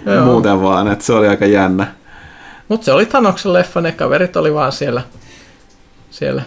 Joo. 0.06 0.26
muuten 0.26 0.62
vaan, 0.62 0.88
että 0.88 1.06
se 1.06 1.14
oli 1.14 1.28
aika 1.28 1.46
jännä. 1.46 1.88
Mutta 2.68 2.86
se 2.86 2.92
oli 2.92 3.06
Thanoksen 3.06 3.54
leffa, 3.54 3.82
ne 3.82 3.92
kaverit 3.92 4.36
oli 4.36 4.54
vaan 4.54 4.72
siellä, 4.72 5.02
siellä 6.10 6.42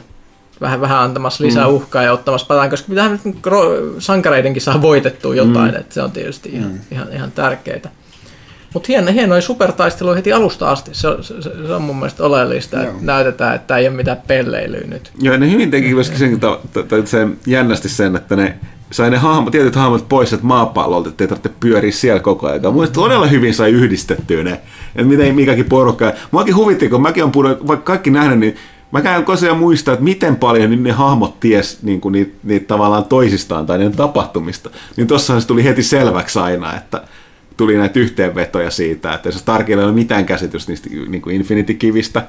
vähän, 0.61 0.81
vähän 0.81 0.99
antamassa 0.99 1.45
lisää 1.45 1.67
mm. 1.67 1.73
uhkaa 1.73 2.03
ja 2.03 2.13
ottamassa 2.13 2.47
pataan, 2.47 2.71
koska 2.71 2.89
pitäähän 2.89 3.21
sankareidenkin 3.99 4.63
saa 4.63 4.83
voitettua 4.83 5.35
jotain, 5.35 5.71
mm. 5.71 5.81
että 5.81 5.95
se 5.95 6.03
on 6.03 6.13
tietysti 6.13 6.49
ihan, 6.49 6.71
mm. 6.71 6.81
ihan, 6.91 7.13
ihan 7.13 7.33
tärkeää. 7.33 7.91
Mutta 8.75 8.87
hieno, 8.89 9.13
hienoja 9.13 9.43
supertaistelu 9.43 10.15
heti 10.15 10.33
alusta 10.33 10.71
asti. 10.71 10.91
Se, 10.95 11.09
se, 11.21 11.43
se 11.43 11.75
on 11.75 11.83
mun 11.83 11.97
mielestä 11.97 12.25
oleellista, 12.25 12.77
Joo. 12.77 12.87
että 12.87 13.05
näytetään, 13.05 13.55
että 13.55 13.77
ei 13.77 13.89
ole 13.89 13.97
mitään 13.97 14.23
pelleilyä 14.27 14.81
nyt. 14.87 15.13
Joo, 15.21 15.37
ne 15.37 15.51
hyvin 15.51 15.71
teki 15.71 15.95
myöskin 15.95 16.19
sen, 16.19 16.41
sen, 17.05 17.39
jännästi 17.47 17.89
sen, 17.89 18.17
että 18.17 18.37
ne 18.37 18.59
sai 18.93 19.11
ne 19.11 19.17
hahmo, 19.17 19.51
tietyt 19.51 19.77
hahmot 19.77 20.09
pois 20.09 20.33
että 20.33 20.47
maapallolta, 20.47 21.09
ettei 21.09 21.29
tarvitse 21.29 21.51
pyöriä 21.61 21.93
siellä 21.93 22.21
koko 22.21 22.47
ajan. 22.47 22.75
Mun 22.75 22.89
todella 22.93 23.27
hyvin 23.27 23.55
sai 23.55 23.71
yhdistettyä 23.71 24.43
ne, 24.43 24.53
että 24.97 25.05
miten 25.05 25.35
mikäkin 25.35 25.65
porukka. 25.65 26.13
Muakin 26.31 26.57
huvitti, 26.57 26.89
kun 26.89 27.03
mäkin 27.03 27.25
on 27.25 27.33
puhunut, 27.33 27.67
vaikka 27.67 27.85
kaikki 27.85 28.11
nähnyt, 28.11 28.39
niin 28.39 28.57
mä 28.93 29.01
käyn 29.01 29.25
koskaan 29.25 29.59
muistaa, 29.59 29.95
että 29.95 30.05
miten 30.05 30.37
paljon 30.37 30.71
niin 30.71 30.83
ne 30.83 30.93
hahmot 30.93 31.41
ties 31.41 31.83
niin 31.83 32.01
kuin 32.01 32.13
niitä, 32.13 32.33
niitä 32.43 32.67
tavallaan 32.67 33.05
toisistaan 33.05 33.67
tai 33.67 33.79
niiden 33.79 33.97
tapahtumista. 33.97 34.71
Niin 34.97 35.07
tossahan 35.07 35.43
se 35.43 35.49
tuli 35.49 35.65
heti 35.65 35.83
selväksi 35.83 36.39
aina, 36.39 36.77
että 36.77 37.03
tuli 37.57 37.77
näitä 37.77 38.01
yhteenvetoja 38.01 38.71
siitä, 38.71 39.15
että 39.15 39.29
jos 39.29 39.39
Starkilla 39.39 39.83
ei 39.83 39.87
ole 39.87 39.95
mitään 39.95 40.27
käsitystä 40.27 40.73
niistä 40.73 40.89
niin 41.09 41.23
kuin 41.23 41.37
Infinity-kivistä, 41.37 42.23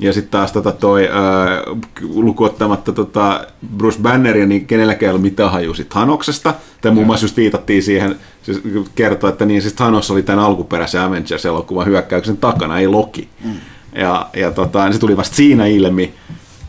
ja 0.00 0.12
sitten 0.12 0.30
taas 0.30 0.52
tota 0.52 0.72
toi, 0.72 1.08
äh, 1.08 1.78
lukuottamatta 2.02 2.92
tota 2.92 3.46
Bruce 3.76 3.98
Banneria, 4.02 4.46
niin 4.46 4.66
kenelläkään 4.66 5.08
ei 5.08 5.10
ollut 5.10 5.22
mitään 5.22 5.50
haju 5.50 5.74
sit 5.74 5.88
Thanoksesta. 5.88 6.54
Tai 6.80 6.92
muun 6.92 7.06
muassa 7.06 7.24
just 7.24 7.36
viitattiin 7.36 7.82
siihen, 7.82 8.16
siis 8.42 8.60
kertoi, 8.94 9.30
että 9.30 9.44
niin 9.44 9.62
siis 9.62 9.74
Thanos 9.74 10.10
oli 10.10 10.22
tämän 10.22 10.44
alkuperäisen 10.44 11.00
Avengers-elokuvan 11.00 11.86
hyökkäyksen 11.86 12.36
takana, 12.36 12.78
ei 12.78 12.88
Loki. 12.88 13.28
Mm. 13.44 13.54
Ja, 13.94 14.26
ja 14.36 14.50
tota, 14.50 14.84
niin 14.84 14.92
se 14.92 15.00
tuli 15.00 15.16
vasta 15.16 15.36
siinä 15.36 15.66
ilmi. 15.66 16.14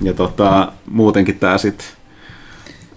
Ja 0.01 0.13
tota, 0.13 0.71
muutenkin 0.85 1.39
tämä 1.39 1.57
sitten 1.57 1.87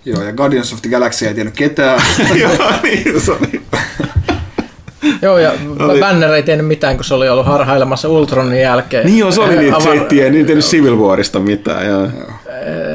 Joo, 0.04 0.22
ja 0.22 0.32
Guardians 0.32 0.72
of 0.72 0.82
the 0.82 0.90
Galaxy 0.90 1.26
ei 1.26 1.34
tiennyt 1.34 1.56
ketään. 1.56 2.02
Joo, 2.40 2.72
niin 2.82 3.20
se 3.20 3.32
oli. 3.32 3.62
Joo, 5.22 5.38
ja 5.38 5.52
oli... 5.78 6.00
Banner 6.00 6.32
ei 6.32 6.42
tiennyt 6.42 6.66
mitään, 6.66 6.96
kun 6.96 7.04
se 7.04 7.14
oli 7.14 7.28
ollut 7.28 7.46
harhailemassa 7.46 8.08
Ultronin 8.08 8.60
jälkeen. 8.60 9.06
Niin 9.06 9.18
joo, 9.18 9.32
se 9.32 9.40
oli 9.40 9.56
niin, 9.56 9.74
Avar... 9.74 9.82
se 9.82 9.90
ei 9.90 10.00
tiedä, 10.00 10.30
niin 10.30 10.46
tiennyt 10.46 10.64
Civil 10.64 10.96
Warista 10.96 11.40
mitään. 11.40 11.86
Joo. 11.86 12.08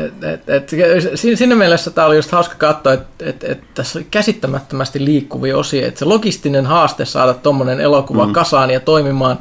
Et, 0.09 0.23
et, 0.23 0.49
et, 0.49 0.69
siinä 1.35 1.55
mielessä 1.55 1.91
tämä 1.91 2.07
oli 2.07 2.15
just 2.15 2.31
hauska 2.31 2.55
katsoa, 2.57 2.93
että 2.93 3.25
et, 3.25 3.43
et, 3.43 3.59
tässä 3.73 3.99
oli 3.99 4.07
käsittämättömästi 4.11 5.05
liikkuvia 5.05 5.57
osia, 5.57 5.87
että 5.87 5.99
se 5.99 6.05
logistinen 6.05 6.65
haaste 6.65 7.05
saada 7.05 7.33
tuommoinen 7.33 7.79
elokuva 7.79 8.25
mm. 8.25 8.33
kasaan 8.33 8.71
ja 8.71 8.79
toimimaan, 8.79 9.39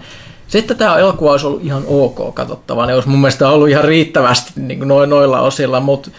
se, 0.48 0.58
että 0.58 0.74
tämä 0.74 0.98
elokuva 0.98 1.30
olisi 1.30 1.46
ollut 1.46 1.64
ihan 1.64 1.82
ok 1.86 2.34
katsottava, 2.34 2.86
niin 2.86 2.94
olisi 2.94 3.08
mun 3.08 3.20
mielestä 3.20 3.48
ollut 3.48 3.68
ihan 3.68 3.84
riittävästi 3.84 4.52
niin 4.56 4.78
kuin 4.78 4.88
noilla 4.88 5.40
osilla, 5.40 5.80
mutta 5.80 6.10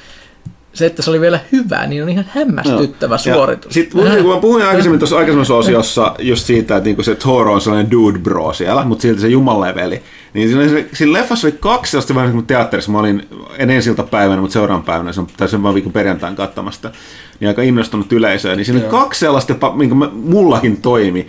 se, 0.74 0.86
että 0.86 1.02
se 1.02 1.10
oli 1.10 1.22
vielä 1.22 1.40
hyvä, 1.52 1.88
niin 1.88 2.04
on 2.04 2.10
ihan 2.10 2.26
hämmästyttävä 2.30 3.16
no. 3.16 3.18
suoritus. 3.18 3.74
Sitten 3.74 4.02
kun 4.24 4.34
mä 4.34 4.42
puhuin 4.42 4.66
aikaisemmin 4.66 5.00
tuossa 5.00 5.18
aikaisemmassa 5.18 5.56
osiossa 5.56 6.16
just 6.20 6.46
siitä, 6.46 6.78
että 6.78 6.88
niinku 6.88 7.04
se 7.04 7.16
Toro 7.16 7.54
on 7.54 7.62
sellainen 7.62 7.92
dude 7.92 8.20
bro 8.20 8.54
siellä, 8.54 8.86
mutta 8.86 9.02
silti 9.02 9.22
se 9.22 9.28
jumaleveli. 9.28 10.04
Niin 10.34 10.50
siinä, 10.50 10.84
siinä 10.94 11.14
leffassa 11.14 11.48
oli 11.48 11.56
kaksi 11.60 11.92
sellaista 11.92 12.16
vähän 12.16 12.32
kuin 12.32 12.46
teatterissa. 12.46 12.92
Mä 12.92 13.00
olin 13.00 13.28
en 13.58 13.70
ensiltä 13.70 14.04
päivänä, 14.04 14.42
mutta 14.42 14.54
seuraavan 14.54 14.84
päivänä, 14.84 15.14
se 15.14 15.20
on, 15.20 15.28
tai 15.38 15.50
sen 15.50 15.64
vaan 15.64 15.76
viikon 15.76 15.94
perjantain 15.94 16.36
katsomasta, 16.36 16.92
niin 17.40 17.48
aika 17.48 17.62
innostunut 17.62 18.14
yleisöä. 18.14 18.56
Niin 18.56 18.66
siinä 18.66 18.82
oli 18.82 18.90
kaksi 18.90 19.20
sellaista, 19.20 19.56
minkä 19.76 19.96
mullakin 20.14 20.82
toimi 20.82 21.28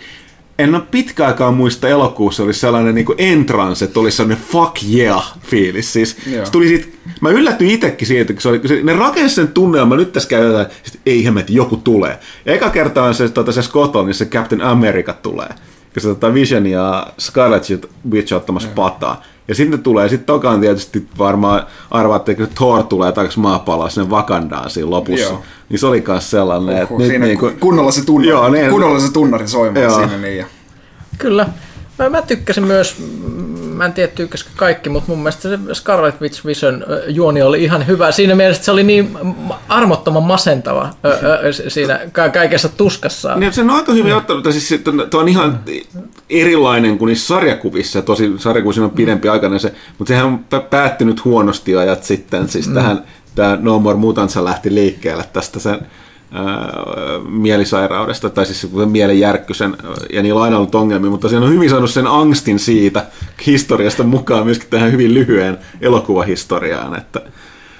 en 0.63 0.75
ole 0.75 0.83
pitkä 0.91 1.27
aikaa 1.27 1.51
muista 1.51 1.87
elokuussa 1.87 2.43
oli 2.43 2.53
sellainen 2.53 2.95
niin 2.95 3.05
entrance, 3.17 3.85
että 3.85 3.99
oli 3.99 4.11
sellainen 4.11 4.43
fuck 4.51 4.75
yeah 4.93 5.33
fiilis. 5.39 5.93
Siis, 5.93 6.17
se 6.45 6.51
tuli 6.51 6.67
siitä, 6.67 6.87
mä 7.21 7.29
yllätyin 7.29 7.71
itsekin 7.71 8.07
siitä, 8.07 8.33
kun 8.33 8.41
se 8.41 8.49
oli, 8.49 8.59
kun 8.59 8.67
se, 8.67 8.79
ne 8.83 8.93
rakensi 8.93 9.35
sen 9.35 9.47
tunnelman, 9.47 9.97
nyt 9.97 10.11
tässä 10.11 10.29
käytetään, 10.29 10.65
että 10.65 10.99
ei 11.05 11.25
hemmet, 11.25 11.49
joku 11.49 11.77
tulee. 11.77 12.19
Ja 12.45 12.53
eka 12.53 12.69
kerta 12.69 13.03
on 13.03 13.13
se, 13.13 13.29
tota, 13.29 13.51
se 13.51 13.61
Scotland, 13.61 14.07
niin 14.07 14.15
se 14.15 14.25
Captain 14.25 14.61
America 14.61 15.13
tulee. 15.13 15.49
Ja 15.95 16.01
se 16.01 16.07
tota 16.07 16.33
Vision 16.33 16.67
ja 16.67 17.07
Scarlet 17.19 17.63
Witch 18.11 18.33
ottamassa 18.33 18.69
pataa. 18.75 19.23
Ja 19.47 19.55
sitten 19.55 19.83
tulee, 19.83 20.09
sitten 20.09 20.25
tokaan 20.25 20.61
tietysti 20.61 21.07
varmaan 21.17 21.65
arvaatte, 21.91 22.31
että 22.31 22.47
Thor 22.55 22.83
tulee 22.83 23.11
takaisin 23.11 23.41
maapalloa 23.41 23.89
sinne 23.89 24.09
Wakandaan 24.09 24.69
siinä 24.69 24.89
lopussa. 24.89 25.25
Joo. 25.25 25.41
Niin 25.69 25.79
se 25.79 25.87
oli 25.87 26.03
myös 26.07 26.31
sellainen, 26.31 26.75
Oho, 26.75 26.83
että 26.83 27.13
nyt 27.13 27.21
niin 27.21 27.39
kuin, 27.39 27.59
kunnolla 27.59 27.91
se 27.91 28.05
tunnari, 28.05 28.29
joo, 28.29 28.49
niin, 28.49 28.69
kunnolla 28.69 28.99
se 28.99 29.11
tunnari 29.13 29.47
soimaan 29.47 29.93
siinä. 29.93 30.17
Niin, 30.17 30.37
ja. 30.37 30.45
Kyllä. 31.17 31.47
Mä, 31.99 32.09
mä 32.09 32.21
tykkäsin 32.21 32.67
myös, 32.67 32.95
mä 33.73 33.85
en 33.85 33.93
tiedä 33.93 34.11
tykkäsikö 34.15 34.51
kaikki, 34.55 34.89
mutta 34.89 35.11
mun 35.11 35.19
mielestä 35.19 35.41
se 35.41 35.59
Scarlet 35.73 36.21
Witch 36.21 36.45
Vision 36.45 36.85
juoni 37.07 37.41
oli 37.41 37.63
ihan 37.63 37.87
hyvä. 37.87 38.11
Siinä 38.11 38.35
mielessä 38.35 38.59
että 38.59 38.65
se 38.65 38.71
oli 38.71 38.83
niin 38.83 39.17
armottoman 39.67 40.23
masentava 40.23 40.89
siinä 41.67 41.99
kaikessa 42.33 42.69
tuskassaan. 42.69 43.39
Niin, 43.39 43.53
se 43.53 43.61
on 43.61 43.69
aika 43.69 43.93
hyvin 43.93 44.15
ottanut, 44.15 44.47
siis 44.51 44.81
tuo 45.09 45.21
on 45.21 45.27
ihan 45.27 45.59
erilainen 46.29 46.97
kuin 46.97 47.07
niissä 47.07 47.27
sarjakuvissa. 47.27 48.01
Tosi 48.01 48.31
sarjakuvissa 48.37 48.83
on 48.83 48.89
pidempi 48.89 49.29
aikana 49.29 49.59
se, 49.59 49.73
mutta 49.97 50.09
sehän 50.09 50.25
on 50.25 50.45
päättynyt 50.69 51.25
huonosti 51.25 51.75
ajat 51.75 52.03
sitten. 52.03 52.49
Siis 52.49 52.67
mm. 52.67 52.73
tähän, 52.73 53.03
tämä 53.35 53.57
No 53.61 53.79
More 53.79 53.97
Mutantsa 53.97 54.43
lähti 54.43 54.75
liikkeelle 54.75 55.23
tästä 55.33 55.59
sen 55.59 55.87
mielisairaudesta, 57.27 58.29
tai 58.29 58.45
siis 58.45 58.67
mielen 58.85 59.19
järkkysen, 59.19 59.77
ja 60.13 60.21
niillä 60.21 60.39
on 60.39 60.43
aina 60.43 60.57
ollut 60.57 60.75
ongelmia, 60.75 61.09
mutta 61.09 61.29
siinä 61.29 61.45
on 61.45 61.51
hyvin 61.51 61.69
saanut 61.69 61.89
sen 61.89 62.07
angstin 62.07 62.59
siitä 62.59 63.05
historiasta 63.45 64.03
mukaan 64.03 64.45
myöskin 64.45 64.69
tähän 64.69 64.91
hyvin 64.91 65.13
lyhyen 65.13 65.57
elokuvahistoriaan. 65.81 66.97
Että... 66.97 67.21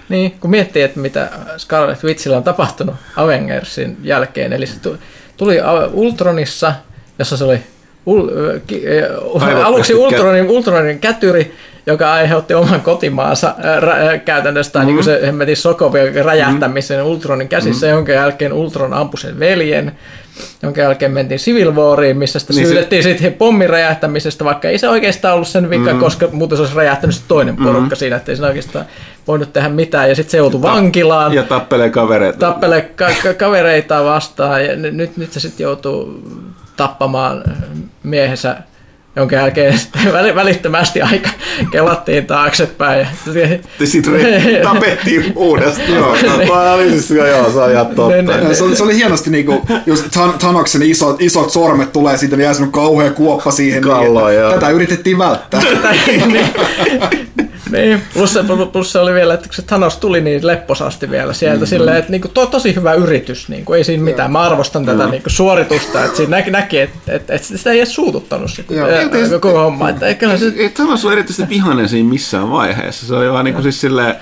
Niin, 0.09 0.31
kun 0.39 0.49
miettii, 0.49 0.81
että 0.81 0.99
mitä 0.99 1.30
Scarlet 1.57 2.03
Witchillä 2.03 2.38
on 2.38 2.43
tapahtunut 2.43 2.95
Avengersin 3.15 3.97
jälkeen, 4.03 4.53
eli 4.53 4.67
se 4.67 4.75
tuli 5.38 5.57
Ultronissa, 5.93 6.73
jossa 7.19 7.38
se 7.38 7.43
oli 7.43 7.59
ul, 8.05 8.30
äh, 9.41 9.65
aluksi 9.65 9.95
Ultronin, 9.95 10.49
Ultronin 10.49 10.99
kätyri, 10.99 11.55
joka 11.85 12.13
aiheutti 12.13 12.53
oman 12.53 12.81
kotimaansa 12.81 13.55
rä, 13.79 14.17
käytännössä, 14.17 14.79
mm-hmm. 14.79 14.87
niin 14.87 14.95
kuin 14.95 15.03
se 15.03 15.19
hemmetin 15.25 15.57
Sokovia 15.57 16.23
räjähtämisen 16.23 16.97
mm-hmm. 16.97 17.11
Ultronin 17.11 17.47
käsissä, 17.47 17.85
mm-hmm. 17.85 17.97
jonka 17.97 18.11
jälkeen 18.11 18.53
Ultron 18.53 18.93
ampui 18.93 19.19
sen 19.19 19.39
veljen, 19.39 19.91
jonka 20.63 20.81
jälkeen 20.81 21.11
mentiin 21.11 21.39
Civil 21.39 21.75
Wariin, 21.75 22.17
missä 22.17 22.39
sitä 22.39 22.53
niin 22.53 22.67
syydettiin 22.67 23.03
se... 23.03 23.09
sitten 23.09 23.33
pommin 23.33 23.69
räjähtämisestä, 23.69 24.45
vaikka 24.45 24.69
ei 24.69 24.77
se 24.77 24.89
oikeastaan 24.89 25.35
ollut 25.35 25.47
sen 25.47 25.69
vika, 25.69 25.83
mm-hmm. 25.83 25.99
koska 25.99 26.27
muuten 26.31 26.57
se 26.57 26.61
olisi 26.61 26.75
räjähtänyt 26.75 27.15
se 27.15 27.21
toinen 27.27 27.55
porukka 27.55 27.79
mm-hmm. 27.79 27.95
siinä, 27.95 28.15
että 28.15 28.31
ei 28.31 28.35
se 28.35 28.45
oikeastaan 28.45 28.85
voinut 29.27 29.53
tehdä 29.53 29.69
mitään, 29.69 30.09
ja 30.09 30.15
sitten 30.15 30.31
se 30.31 30.37
joutui 30.37 30.61
vankilaan. 30.61 31.33
Ja 31.33 31.43
tappelee 31.43 31.89
kavereita. 31.89 32.39
Tappelee 32.39 32.81
ka- 32.81 33.33
kavereita 33.37 34.03
vastaan, 34.03 34.65
ja 34.65 34.75
nyt, 34.75 35.17
nyt 35.17 35.33
se 35.33 35.39
sitten 35.39 35.63
joutuu 35.63 36.23
tappamaan 36.77 37.43
miehensä 38.03 38.57
jonka 39.15 39.35
jälkeen 39.35 39.80
välittömästi 40.35 41.01
aika 41.01 41.30
kelattiin 41.72 42.25
taaksepäin. 42.25 43.07
Ja 43.80 43.88
sitten 43.88 44.14
tapettiin 44.64 45.33
uudestaan. 45.35 45.93
joo, 45.93 46.15
no, 46.48 46.73
oli 46.73 46.90
siis, 46.90 47.09
joo, 47.11 47.51
se 47.51 47.59
on 47.59 47.72
ihan 47.72 47.88
totta. 47.88 48.53
Se 48.53 48.64
oli, 48.64 48.75
se 48.75 48.83
oli 48.83 48.95
hienosti, 48.95 49.30
niin 49.30 49.45
kuin, 49.45 49.61
jos 49.85 50.06
Tanoksen 50.40 50.81
isot, 50.83 51.22
isot 51.22 51.51
sormet 51.51 51.91
tulee, 51.91 52.17
siitä 52.17 52.38
niin 52.38 52.43
jää 52.43 52.53
kauhea 52.72 53.11
kuoppa 53.11 53.51
siihen. 53.51 53.81
Kallo, 53.81 54.27
niin, 54.27 54.40
että 54.40 54.53
tätä 54.53 54.69
yritettiin 54.69 55.17
välttää. 55.17 55.61
Niin. 56.27 56.45
Niin, 57.72 58.01
plus, 58.14 58.40
plus 58.72 58.91
se 58.91 59.00
oli 59.00 59.14
vielä, 59.14 59.33
että 59.33 59.48
kun 59.48 59.56
se 59.56 59.61
Thanos 59.61 59.98
tuli 59.98 60.22
niin 60.22 60.48
lepposasti 60.48 61.11
vielä 61.11 61.33
sieltä, 61.33 61.56
mm-hmm. 61.56 61.67
silleen, 61.67 61.98
että 61.98 62.11
niin 62.11 62.22
kuin, 62.22 62.32
to, 62.32 62.45
tosi 62.45 62.75
hyvä 62.75 62.93
yritys, 62.93 63.50
niin 63.50 63.66
kuin, 63.66 63.77
ei 63.77 63.83
siinä 63.83 64.03
mitään. 64.03 64.32
Mä 64.32 64.40
arvostan 64.41 64.85
tätä 64.85 65.08
niin 65.08 65.24
kuin, 65.24 65.33
suoritusta, 65.33 66.06
että 66.06 66.17
siinä 66.17 66.38
näki, 66.38 66.51
näki 66.51 66.80
että, 66.80 67.00
että, 67.08 67.33
että 67.33 67.48
sitä 67.48 67.72
ei 67.72 67.80
edes 67.80 67.95
suututtanut 67.95 68.51
se, 68.51 68.64
koko 69.40 69.64
homma. 69.64 69.90
Että, 69.90 70.08
että, 70.08 70.38
se... 70.38 70.53
Et 70.58 70.74
Thanos 70.74 71.06
on 71.06 71.14
erityisesti 71.14 71.50
vihainen 71.50 71.90
siinä 71.90 72.09
missään 72.09 72.51
vaiheessa. 72.51 73.08
Se 73.08 73.16
oli 73.16 73.32
vaan 73.32 73.45
niin 73.45 73.53
kuin, 73.53 73.64
siis 73.64 73.82
silleen, 73.82 74.16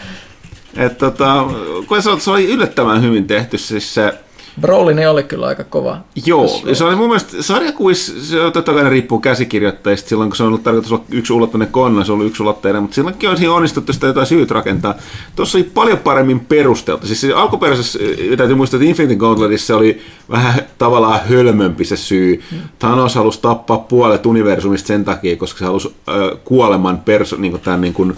että 0.77 0.99
tota, 0.99 1.45
kun 1.87 2.01
se, 2.01 2.09
se 2.19 2.31
oli 2.31 2.51
yllättävän 2.51 3.03
hyvin 3.03 3.27
tehty, 3.27 3.57
siis 3.57 3.93
se, 3.93 4.13
Brolin 4.61 5.09
oli 5.09 5.23
kyllä 5.23 5.47
aika 5.47 5.63
kova. 5.63 5.97
Joo, 6.25 6.61
ja 6.65 6.75
se 6.75 6.83
oli 6.83 6.95
mun 6.95 7.07
mielestä 7.07 7.41
sarjakuvissa, 7.41 8.13
se 8.21 8.41
on 8.41 8.51
totta 8.51 8.73
kai 8.73 8.89
riippuu 8.89 9.19
käsikirjoittajista, 9.19 10.09
silloin 10.09 10.29
kun 10.29 10.37
se 10.37 10.43
on 10.43 10.47
ollut 10.47 10.63
tarkoitus 10.63 10.91
olla 10.91 11.03
yksi 11.11 11.33
ulotteinen 11.33 11.67
konna, 11.67 12.03
se 12.03 12.11
on 12.11 12.15
ollut 12.15 12.29
yksi 12.29 12.43
ulotteinen, 12.43 12.81
mutta 12.81 12.95
silloinkin 12.95 13.29
olisi 13.29 13.47
onnistuttu 13.47 13.93
sitä 13.93 14.07
jotain 14.07 14.27
syyt 14.27 14.51
rakentaa. 14.51 14.95
Tuossa 15.35 15.57
oli 15.57 15.63
paljon 15.73 15.97
paremmin 15.97 16.39
perusteltu. 16.39 17.07
Siis 17.07 17.25
alkuperäisessä, 17.35 17.99
täytyy 18.37 18.55
muistaa, 18.55 18.77
että 18.77 18.89
Infinity 18.89 19.15
Gauntletissa 19.15 19.77
oli 19.77 20.01
vähän 20.29 20.61
tavallaan 20.77 21.19
hölmömpi 21.29 21.85
se 21.85 21.97
syy. 21.97 22.41
Hmm. 22.51 22.59
Thanos 22.79 23.15
halusi 23.15 23.41
tappaa 23.41 23.77
puolet 23.77 24.25
universumista 24.25 24.87
sen 24.87 25.05
takia, 25.05 25.37
koska 25.37 25.59
se 25.59 25.65
halusi 25.65 25.95
äh, 26.09 26.15
kuoleman 26.43 26.97
perso, 26.97 27.35
niin 27.35 27.59
tämän 27.59 27.81
niin 27.81 27.93
kuin, 27.93 28.15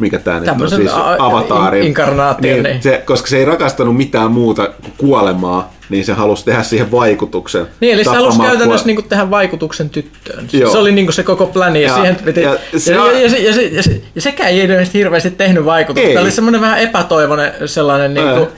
mikä 0.00 0.18
tämä 0.18 0.40
nyt 0.40 0.48
on, 0.48 0.70
siis 0.70 0.90
avataari. 1.18 1.86
Inkarnaatio, 1.86 2.52
niin, 2.52 2.62
niin. 2.62 2.82
Se, 2.82 3.02
koska 3.06 3.28
se 3.28 3.36
ei 3.36 3.44
rakastanut 3.44 3.96
mitään 3.96 4.30
muuta 4.30 4.66
kuin 4.82 4.92
kuolemaa, 4.98 5.72
niin 5.88 6.04
se 6.04 6.12
halusi 6.12 6.44
tehdä 6.44 6.62
siihen 6.62 6.90
vaikutuksen. 6.90 7.66
Niin, 7.80 7.94
eli 7.94 8.04
se 8.04 8.10
halusi 8.10 8.40
käytännössä 8.40 8.86
niin 8.86 8.96
kuin 8.96 9.08
tehdä 9.08 9.30
vaikutuksen 9.30 9.90
tyttöön. 9.90 10.48
Joo. 10.52 10.72
Se 10.72 10.78
oli 10.78 10.92
niin 10.92 11.12
se 11.12 11.22
koko 11.22 11.46
pläni, 11.46 11.82
ja, 11.82 11.88
ja, 11.88 11.94
siihen 11.94 12.16
piti, 12.24 12.40
ja, 12.40 12.56
se, 12.76 12.92
ja, 12.92 13.12
ja, 13.12 13.20
ja, 13.20 13.50
ja, 13.72 13.82
ja, 14.14 14.22
sekään 14.22 14.50
ei 14.50 14.68
hirveästi 14.94 15.30
tehnyt 15.30 15.64
vaikutusta. 15.64 16.08
Tämä 16.08 16.20
oli 16.20 16.30
semmoinen 16.30 16.60
vähän 16.60 16.78
epätoivoinen 16.78 17.52
sellainen... 17.66 18.14
Niin 18.14 18.28
kuin, 18.28 18.48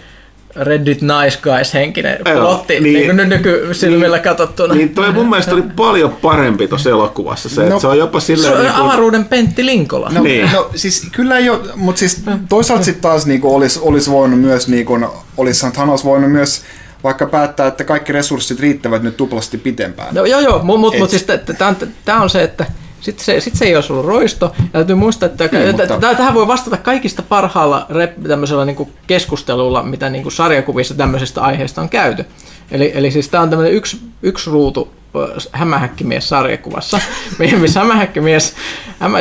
Reddit 0.61 1.01
Nice 1.03 1.39
Guys 1.43 1.75
henkinen 1.75 2.19
plotti 2.35 2.81
niin, 2.81 3.17
niin 3.17 3.29
nykysilmillä 3.29 4.17
niin, 4.17 4.25
katsottuna. 4.25 4.75
Niin 4.75 4.95
toi 4.95 5.13
mun 5.13 5.31
mielestä 5.31 5.55
oli 5.55 5.63
paljon 5.77 6.13
parempi 6.13 6.69
tuossa 6.69 6.91
elokuvassa. 6.91 7.49
Se, 7.49 7.69
no, 7.69 7.81
se 7.81 7.87
on 7.87 7.99
jopa 7.99 8.21
silleen... 8.21 8.53
Se 8.53 8.59
on 8.59 8.65
niin 8.65 8.75
kuin... 8.75 8.85
avaruuden 8.85 9.25
Pentti 9.25 9.67
Linkola. 9.67 10.11
No, 10.13 10.23
niin. 10.23 10.51
no 10.53 10.71
siis 10.75 11.09
kyllä 11.13 11.39
ei 11.39 11.51
ole, 11.51 11.61
mutta 11.75 11.99
siis 11.99 12.23
toisaalta 12.49 12.85
sitten 12.85 13.03
taas 13.03 13.27
niin 13.27 13.41
olisi, 13.45 13.81
olisi 13.83 14.11
voinut 14.11 14.41
myös, 14.41 14.69
niin 14.69 14.87
kuin, 14.87 15.07
olisi 15.37 15.71
Thanos 15.71 16.05
voinut 16.05 16.33
myös 16.33 16.63
vaikka 17.05 17.27
päättää, 17.27 17.67
että 17.67 17.85
kaikki 17.85 18.13
resurssit 18.13 18.61
riittävät 18.61 19.03
nyt 19.03 19.17
tuplasti 19.17 19.59
pitempään. 19.59 20.15
No, 20.15 20.25
joo, 20.25 20.41
joo, 20.41 20.63
mutta 20.63 20.79
mut, 20.81 20.99
mut 20.99 21.11
siis 21.11 21.27
tämä 22.05 22.23
on 22.23 22.31
se, 22.31 22.43
että 22.43 22.67
sitten 23.07 23.25
se, 23.25 23.41
sit 23.41 23.55
se 23.55 23.65
ei 23.65 23.77
olisi 23.77 23.93
ollut 23.93 24.07
roisto. 24.07 24.53
Ja 24.59 24.65
täytyy 24.73 24.97
muistaa, 24.97 25.27
että 25.27 25.49
niin, 25.53 25.77
mutta... 25.77 26.15
tähän 26.15 26.35
voi 26.35 26.47
vastata 26.47 26.77
kaikista 26.77 27.23
parhaalla 27.23 27.87
tämmöisellä 28.29 28.65
niin 28.65 28.77
kuin 28.77 28.93
keskustelulla, 29.07 29.83
mitä 29.83 30.11
niin 30.11 30.23
kuin 30.23 30.33
sarjakuvissa 30.33 30.95
tämmöisestä 30.95 31.41
aiheesta 31.41 31.83
on 31.83 31.89
käyty. 31.89 32.25
Eli, 32.71 32.93
eli 32.95 33.11
siis 33.11 33.29
tämä 33.29 33.43
on 33.43 33.51
tämmöinen 33.51 33.75
yksi, 33.75 34.01
yksi 34.23 34.51
ruutu 34.51 34.93
hämähäkkimies 35.53 36.29
sarjakuvassa, 36.29 37.01
missä 37.61 37.81
hämähäkkimies, 37.81 38.55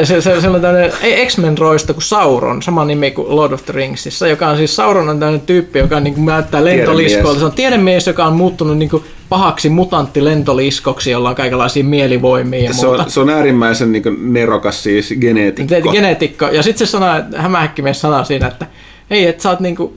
se, 0.03 0.22
se, 0.22 0.41
se 0.41 0.49
on 0.49 0.61
tämmöinen 0.61 0.91
X-Men 1.27 1.57
roista 1.57 1.93
kuin 1.93 2.03
Sauron, 2.03 2.61
sama 2.61 2.85
nimi 2.85 3.11
kuin 3.11 3.35
Lord 3.35 3.51
of 3.51 3.65
the 3.65 3.73
Ringsissa, 3.73 4.27
joka 4.27 4.47
on 4.47 4.57
siis 4.57 4.75
Sauron 4.75 5.09
on 5.09 5.19
tämmöinen 5.19 5.45
tyyppi, 5.45 5.80
joka 5.80 5.99
niin 5.99 6.14
kuin 6.14 6.25
näyttää 6.25 6.65
lentoliskoilta. 6.65 7.39
Se 7.39 7.45
on 7.45 7.51
tiedemies, 7.51 8.07
joka 8.07 8.25
on 8.25 8.33
muuttunut 8.33 8.77
niin 8.77 8.89
kuin 8.89 9.03
pahaksi 9.30 9.70
mutantti-lentoliskoksi, 9.70 11.12
jolla 11.12 11.30
on 11.30 11.36
kaikenlaisia 11.36 11.84
mielivoimia 11.84 12.64
ja 12.64 12.74
se 12.74 12.86
muuta. 12.86 13.04
On, 13.04 13.12
se 13.12 13.20
on 13.20 13.30
äärimmäisen 13.30 13.92
niin 13.92 14.04
kuin 14.04 14.34
nerokas 14.34 14.84
siis 14.84 15.14
geneetikko. 15.22 15.92
Geneetikko. 15.92 16.45
Ja 16.45 16.64
sitten 16.64 16.88
se 16.88 16.98
että 17.20 17.42
hämähäkkimies 17.42 18.02
sanoo 18.02 18.24
siinä, 18.24 18.48
että 18.48 18.68
hei, 19.10 19.28
että 19.28 19.44
sä 19.44 19.50
oot 19.50 19.60
niin 19.60 19.76
kuin 19.76 19.94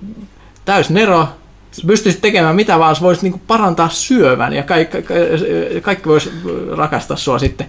täys 0.64 0.90
nero, 0.90 1.28
pystyisit 1.86 2.20
tekemään 2.20 2.56
mitä 2.56 2.78
vaan, 2.78 2.96
voisit 3.00 3.22
niinku 3.22 3.40
parantaa 3.46 3.88
syövän 3.88 4.52
ja 4.52 4.62
kaikki, 4.62 5.02
kaikki, 5.02 5.80
kaikki 5.82 6.08
vois 6.08 6.30
rakastaa 6.76 7.16
sua 7.16 7.38
sitten. 7.38 7.66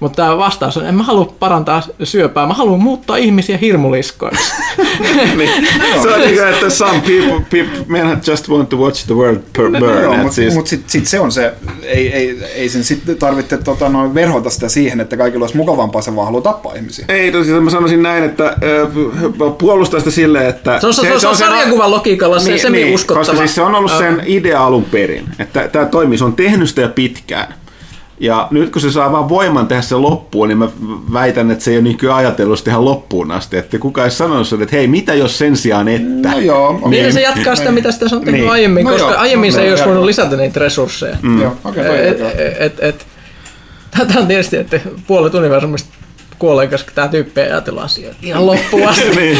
Mutta 0.00 0.16
tämä 0.16 0.38
vastaus 0.38 0.76
on, 0.76 0.86
en 0.86 0.94
mä 0.94 1.02
halua 1.02 1.34
parantaa 1.38 1.82
syöpää, 2.04 2.46
mä 2.46 2.54
haluan 2.54 2.80
muuttaa 2.80 3.16
ihmisiä 3.16 3.56
hirmuliskoiksi. 3.56 4.52
niin. 5.36 5.66
Se 6.02 6.08
on 6.08 6.20
niin 6.20 6.48
että 6.48 6.70
some 6.70 7.00
people, 7.00 7.44
people 7.50 7.84
men 7.86 8.20
just 8.26 8.48
want 8.48 8.68
to 8.68 8.76
watch 8.76 9.06
the 9.06 9.14
world 9.14 9.40
burn. 9.56 9.72
No, 9.72 10.16
mutta 10.16 10.34
siis... 10.34 10.54
mut 10.54 10.66
sitten 10.66 10.90
sit 10.90 11.06
se 11.06 11.20
on 11.20 11.32
se, 11.32 11.52
ei, 11.82 12.12
ei, 12.12 12.38
ei 12.54 12.68
sen 12.68 12.84
sitten 12.84 13.16
tarvitse 13.16 13.56
tota, 13.56 13.88
noin 13.88 14.14
verhota 14.14 14.50
sitä 14.50 14.68
siihen, 14.68 15.00
että 15.00 15.16
kaikilla 15.16 15.42
olisi 15.42 15.56
mukavampaa, 15.56 16.02
se 16.02 16.16
vaan 16.16 16.24
haluaa 16.24 16.42
tappaa 16.42 16.74
ihmisiä. 16.74 17.04
Ei, 17.08 17.32
tosiaan 17.32 17.62
mä 17.62 17.70
sanoisin 17.70 18.02
näin, 18.02 18.24
että 18.24 18.46
äh, 18.46 18.56
puolustaa 19.58 20.00
sitä 20.00 20.10
silleen, 20.10 20.46
että... 20.46 20.80
Se 20.80 20.86
on, 20.86 20.94
se, 20.94 21.02
se, 21.02 21.20
se 21.20 21.28
on 21.28 21.36
sarjakuvan 21.36 21.90
logiikalla 21.90 22.38
se, 22.38 22.50
niin, 22.50 22.60
se 22.60 22.70
niin, 22.70 22.94
uskottava. 22.94 23.24
Koska 23.24 23.36
siis 23.36 23.54
se 23.54 23.62
on 23.62 23.74
ollut 23.74 23.92
sen 23.98 24.22
idea 24.26 24.66
alun 24.66 24.84
perin, 24.84 25.24
että 25.38 25.68
tämä 25.68 25.84
toimii, 25.84 26.18
se 26.18 26.24
on 26.24 26.32
tehnyt 26.32 26.68
sitä 26.68 26.88
pitkään. 26.88 27.54
Ja 28.20 28.48
nyt 28.50 28.72
kun 28.72 28.82
se 28.82 28.90
saa 28.90 29.12
vaan 29.12 29.28
voiman 29.28 29.66
tehdä 29.66 29.82
se 29.82 29.94
loppuun, 29.94 30.48
niin 30.48 30.58
mä 30.58 30.68
väitän, 31.12 31.50
että 31.50 31.64
se 31.64 31.70
ei 31.70 31.76
ole 31.76 31.82
niin 31.82 31.96
kyllä 31.96 32.16
ajatellut 32.16 32.58
sitä 32.58 32.70
ihan 32.70 32.84
loppuun 32.84 33.30
asti. 33.30 33.56
Että 33.56 33.78
kukaan 33.78 34.04
ei 34.04 34.10
sanonut 34.10 34.52
että 34.52 34.76
hei, 34.76 34.86
mitä 34.86 35.14
jos 35.14 35.38
sen 35.38 35.56
sijaan 35.56 35.88
että? 35.88 36.30
No 36.30 36.38
joo. 36.38 36.72
Niin, 36.72 36.90
niin 36.90 37.12
se 37.12 37.20
jatkaa 37.20 37.56
sitä, 37.56 37.72
mitä 37.72 37.92
sitä 37.92 38.08
sanottiin 38.08 38.34
niin. 38.34 38.50
aiemmin, 38.50 38.84
no 38.84 38.92
koska 38.92 39.10
joo, 39.10 39.18
aiemmin 39.18 39.50
no, 39.50 39.54
se 39.54 39.62
ei 39.62 39.70
olisi 39.70 39.84
voinut 39.84 40.04
lisätä 40.04 40.36
niitä 40.36 40.60
resursseja. 40.60 41.16
Mm. 41.22 41.42
Joo, 41.42 41.56
okay, 41.64 41.84
et, 41.84 42.20
et, 42.58 42.76
et, 42.80 43.06
Tämä 43.90 44.20
on 44.20 44.26
tietysti, 44.26 44.56
että 44.56 44.80
puolet 45.06 45.34
universumista 45.34 45.88
kuolee, 46.38 46.66
koska 46.66 46.90
tämä 46.94 47.08
tyyppi 47.08 47.40
ei 47.40 47.50
ajatella 47.50 47.82
asioita 47.82 48.18
ihan 48.22 48.46
loppuun 48.46 48.88
asti. 48.88 49.16
niin. 49.16 49.38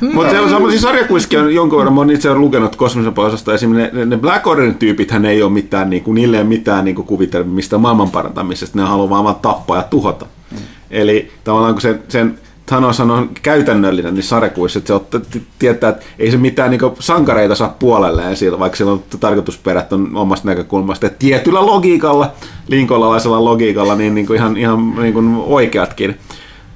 Mutta 0.00 0.30
se 0.30 0.40
on 0.40 0.48
semmoisia 0.48 0.80
sarjakuiskia 0.80 1.50
jonkun 1.50 1.78
verran, 1.78 1.94
mä 1.94 2.00
oon 2.00 2.10
itse 2.10 2.34
lukenut 2.34 2.76
kosmisen 2.76 3.12
osasta, 3.16 3.54
esimerkiksi 3.54 3.96
ne, 3.96 4.04
ne 4.04 4.16
Black 4.16 4.46
Orderin 4.46 4.74
tyypit 4.74 5.10
hän 5.10 5.24
ei 5.24 5.42
ole 5.42 5.52
mitään, 5.52 5.90
niin 5.90 6.02
kuin, 6.02 6.14
niille 6.14 6.36
ei 6.36 6.40
ole 6.40 6.48
mitään 6.48 6.84
niin 6.84 6.96
kuvitelmista 6.96 7.78
maailman 7.78 8.10
parantamisesta, 8.10 8.78
ne 8.78 8.84
haluaa 8.84 9.24
vaan 9.24 9.34
tappaa 9.34 9.76
ja 9.76 9.82
tuhota. 9.82 10.26
Mm. 10.50 10.58
Eli 10.90 11.32
tavallaan 11.44 11.74
kun 11.74 11.80
sen, 11.80 12.02
sen 12.08 12.38
Thanos 12.70 13.00
on 13.00 13.30
käytännöllinen 13.42 14.14
niin 14.14 14.22
sarjakuissa, 14.22 14.78
että 14.78 14.86
se 14.86 14.94
ottaa, 14.94 15.20
tietää, 15.58 15.90
että 15.90 16.04
ei 16.18 16.30
se 16.30 16.36
mitään 16.36 16.70
niin 16.70 16.80
sankareita 16.98 17.54
saa 17.54 17.76
puolelleen 17.78 18.36
siitä, 18.36 18.58
vaikka 18.58 18.76
sillä 18.76 18.92
on 18.92 19.02
tarkoitusperät 19.20 19.92
on 19.92 20.10
omasta 20.16 20.48
näkökulmasta. 20.48 21.06
Että 21.06 21.18
tietyllä 21.18 21.66
logiikalla, 21.66 22.32
linkolalaisella 22.68 23.44
logiikalla, 23.44 23.94
niin, 23.94 24.14
niin 24.14 24.26
kuin 24.26 24.36
ihan, 24.36 24.56
ihan 24.56 24.94
niin 24.96 25.12
kuin 25.12 25.36
oikeatkin, 25.36 26.18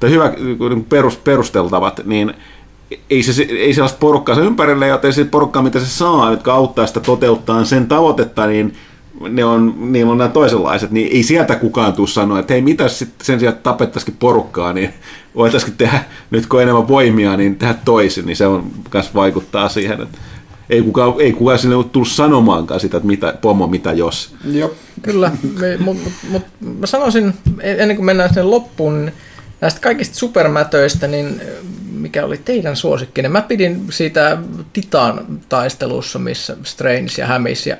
tai 0.01 0.11
hyvä 0.11 0.33
niin 0.69 0.85
perus, 0.85 1.17
perusteltavat, 1.17 2.01
niin 2.05 2.35
ei, 3.11 3.23
se, 3.23 3.43
ei 3.43 3.75
sellaista 3.75 3.99
porukkaa 3.99 4.35
se 4.35 4.41
ympärille, 4.41 4.87
joten 4.87 5.13
se 5.13 5.25
porukkaa, 5.25 5.63
mitä 5.63 5.81
se 5.81 5.87
saa, 5.87 6.31
jotka 6.31 6.55
auttaa 6.55 6.87
sitä 6.87 7.01
toteuttaa 7.01 7.65
sen 7.65 7.87
tavoitetta, 7.87 8.47
niin 8.47 8.75
ne 9.29 9.45
on, 9.45 9.75
niillä 9.93 10.13
on 10.13 10.19
nämä 10.19 10.31
toisenlaiset, 10.31 10.91
niin 10.91 11.13
ei 11.13 11.23
sieltä 11.23 11.57
kukaan 11.57 11.93
tule 11.93 12.09
sanoa, 12.09 12.39
että 12.39 12.53
hei, 12.53 12.63
mitä 12.63 12.89
sitten 12.89 13.27
sen 13.27 13.39
sijaan 13.39 13.57
tapettaisikin 13.63 14.17
porukkaa, 14.19 14.73
niin 14.73 14.91
voitaisiin 15.37 15.75
tehdä, 15.77 16.05
nyt 16.31 16.47
kun 16.47 16.63
enemmän 16.63 16.89
voimia, 16.89 17.37
niin 17.37 17.57
tehdä 17.57 17.75
toisin, 17.85 18.27
niin 18.27 18.37
se 18.37 18.47
on 18.47 18.71
myös 18.93 19.15
vaikuttaa 19.15 19.69
siihen, 19.69 20.01
että 20.01 20.19
ei 20.71 20.83
kukaan, 20.83 21.15
ei 21.19 21.33
kukaan 21.33 21.59
sinne 21.59 21.77
ole 21.77 21.85
tullut 21.85 22.09
sanomaankaan 22.09 22.81
sitä, 22.81 22.97
että 22.97 23.07
mitä, 23.07 23.35
pomo, 23.41 23.67
mitä 23.67 23.93
jos. 23.93 24.35
Joo. 24.53 24.75
Kyllä, 25.03 25.33
mutta 25.79 26.11
mut, 26.31 26.43
mä 26.79 26.87
sanoisin, 26.87 27.35
ennen 27.61 27.97
kuin 27.97 28.07
mennään 28.07 28.29
sinne 28.29 28.43
loppuun, 28.43 29.05
niin 29.05 29.15
näistä 29.61 29.81
kaikista 29.81 30.15
supermätöistä, 30.15 31.07
niin 31.07 31.41
mikä 32.05 32.24
oli 32.24 32.39
teidän 32.39 32.76
suosikkinen? 32.76 33.33
Mä 33.33 33.42
pidin 33.42 33.84
siitä 33.91 34.39
Titan-taistelussa, 34.73 36.18
missä 36.18 36.57
Strange 36.62 37.10
ja 37.18 37.26
Hämis 37.26 37.66
ja 37.66 37.76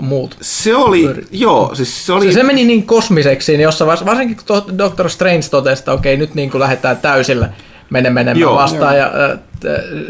muut. 0.00 0.36
Se 0.40 0.76
oli, 0.76 1.06
pyr- 1.06 1.26
joo. 1.30 1.74
Siis 1.74 2.06
se, 2.06 2.12
oli... 2.12 2.26
Se, 2.26 2.32
se, 2.32 2.42
meni 2.42 2.64
niin 2.64 2.86
kosmiseksi, 2.86 3.52
niin 3.52 3.62
jossa 3.62 3.86
varsinkin 3.86 4.36
kun 4.36 4.78
Doctor 4.78 5.10
Strange 5.10 5.48
totesi, 5.50 5.80
että 5.80 5.92
okei, 5.92 6.16
nyt 6.16 6.34
niin 6.34 6.50
kuin 6.50 6.60
lähdetään 6.60 6.96
täysillä 6.96 7.48
mene 7.90 8.10
menemään 8.10 8.40
joo, 8.40 8.54
vastaan. 8.54 8.98
Joo. 8.98 9.06
Ja, 9.06 9.30
äh, 9.30 9.38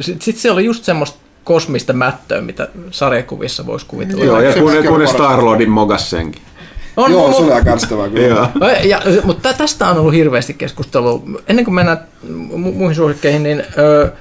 sitten 0.01 0.25
sit 0.25 0.37
se 0.37 0.51
oli 0.51 0.65
just 0.65 0.85
semmoista 0.85 1.19
kosmista 1.45 1.93
mättöä, 1.93 2.41
mitä 2.41 2.69
sarjakuvissa 2.91 3.67
voisi 3.67 3.87
kuvitella. 3.87 4.25
Joo, 4.25 4.41
ja 4.41 4.53
kun, 4.53 4.73
kun 4.89 5.09
Star-Lordin 5.09 5.69
mogas 5.69 6.11
senkin. 6.11 6.43
On, 6.97 7.13
Joo, 7.13 7.33
se 7.33 7.43
oli 7.43 7.53
aika 7.53 7.65
kärsittävää 7.65 8.09
kyllä. 8.09 8.49
ja, 8.85 9.03
mutta 9.25 9.53
tästä 9.53 9.89
on 9.89 9.99
ollut 9.99 10.15
hirveästi 10.15 10.55
keskustelua. 10.55 11.23
Ennen 11.49 11.65
kuin 11.65 11.75
mennään 11.75 11.99
muihin 12.57 12.95
suosikkeihin, 12.95 13.43
niin 13.43 13.65
ö, 13.79 14.13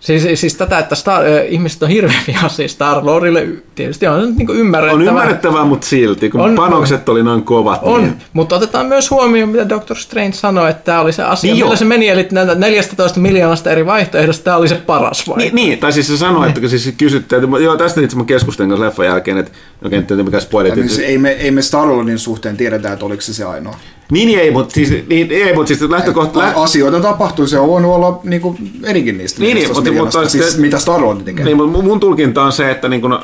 Siis, 0.00 0.40
siis 0.40 0.54
tätä, 0.54 0.78
että 0.78 0.94
Star, 0.94 1.22
äh, 1.22 1.44
ihmiset 1.48 1.82
on 1.82 1.88
hirveän 1.88 2.22
vihaisia 2.26 2.66
Star-Lordille, 2.68 3.62
tietysti 3.74 4.06
on 4.06 4.36
niin 4.36 4.50
ymmärrettävää. 4.50 5.02
On 5.02 5.08
ymmärrettävää, 5.08 5.64
mutta 5.64 5.86
silti, 5.86 6.30
kun 6.30 6.40
on, 6.40 6.54
panokset 6.54 7.08
oli 7.08 7.22
noin 7.22 7.42
kovat. 7.42 7.80
On, 7.82 8.00
niin... 8.00 8.16
mutta 8.32 8.56
otetaan 8.56 8.86
myös 8.86 9.10
huomioon, 9.10 9.48
mitä 9.48 9.68
Doctor 9.68 9.96
Strange 9.96 10.32
sanoi, 10.32 10.70
että 10.70 10.82
tämä 10.84 11.00
oli 11.00 11.12
se 11.12 11.22
asia, 11.22 11.54
niin 11.54 11.64
millä 11.64 11.76
se 11.76 11.84
meni, 11.84 12.08
eli 12.08 12.28
14 12.56 13.20
miljoonasta 13.20 13.70
eri 13.70 13.86
vaihtoehdosta 13.86 14.44
tämä 14.44 14.56
oli 14.56 14.68
se 14.68 14.74
paras 14.74 15.28
vaihtoehto. 15.28 15.56
Niin, 15.56 15.68
niin, 15.68 15.78
tai 15.78 15.92
siis 15.92 16.06
se 16.06 16.16
sanoi, 16.16 16.46
niin. 16.46 16.56
että 16.56 16.68
siis 16.68 16.94
kysyttiin, 16.98 17.44
että 17.44 17.58
joo, 17.58 17.76
tästä 17.76 18.00
itse 18.00 18.16
mä 18.16 18.24
keskustelin 18.24 18.68
kanssa 18.68 18.86
leffan 18.86 19.06
jälkeen, 19.06 19.38
että 19.38 19.52
oikein 19.84 20.04
okay, 20.04 20.22
mikä 20.22 20.40
spoilit. 20.40 20.76
Niin, 20.76 21.00
ei 21.00 21.18
me, 21.18 21.30
ei 21.30 21.50
me 21.50 21.60
Star-Lordin 21.60 22.18
suhteen 22.18 22.56
tiedetä, 22.56 22.92
että 22.92 23.04
oliko 23.04 23.22
se 23.22 23.34
se 23.34 23.44
ainoa. 23.44 23.76
Niin 24.12 24.38
ei, 24.38 24.50
mutta 24.50 24.74
siis, 24.74 24.90
niin, 25.08 25.30
ei, 25.30 25.54
mutta 25.54 25.68
siis 25.68 25.90
lähtökohta... 25.90 26.38
Lä... 26.38 26.52
Asioita 26.56 27.00
tapahtuu, 27.00 27.46
se 27.46 27.58
on 27.58 27.68
voinut 27.68 27.94
olla 27.94 28.20
niin 28.24 28.40
kuin, 28.40 28.70
erikin 28.84 29.18
niistä. 29.18 29.40
Niin, 29.40 29.54
niin 29.54 29.68
mutta, 29.74 29.92
mutta 29.92 30.28
siis, 30.28 30.52
se, 30.52 30.60
mitä 30.60 30.78
Star 30.78 31.00
Wars 31.00 31.22
tekee. 31.22 31.44
Niin, 31.44 31.56
mutta 31.56 31.82
mun 31.82 32.00
tulkinta 32.00 32.42
on 32.42 32.52
se, 32.52 32.70
että 32.70 32.88
niin 32.88 33.00
kun, 33.00 33.12
äh, 33.12 33.18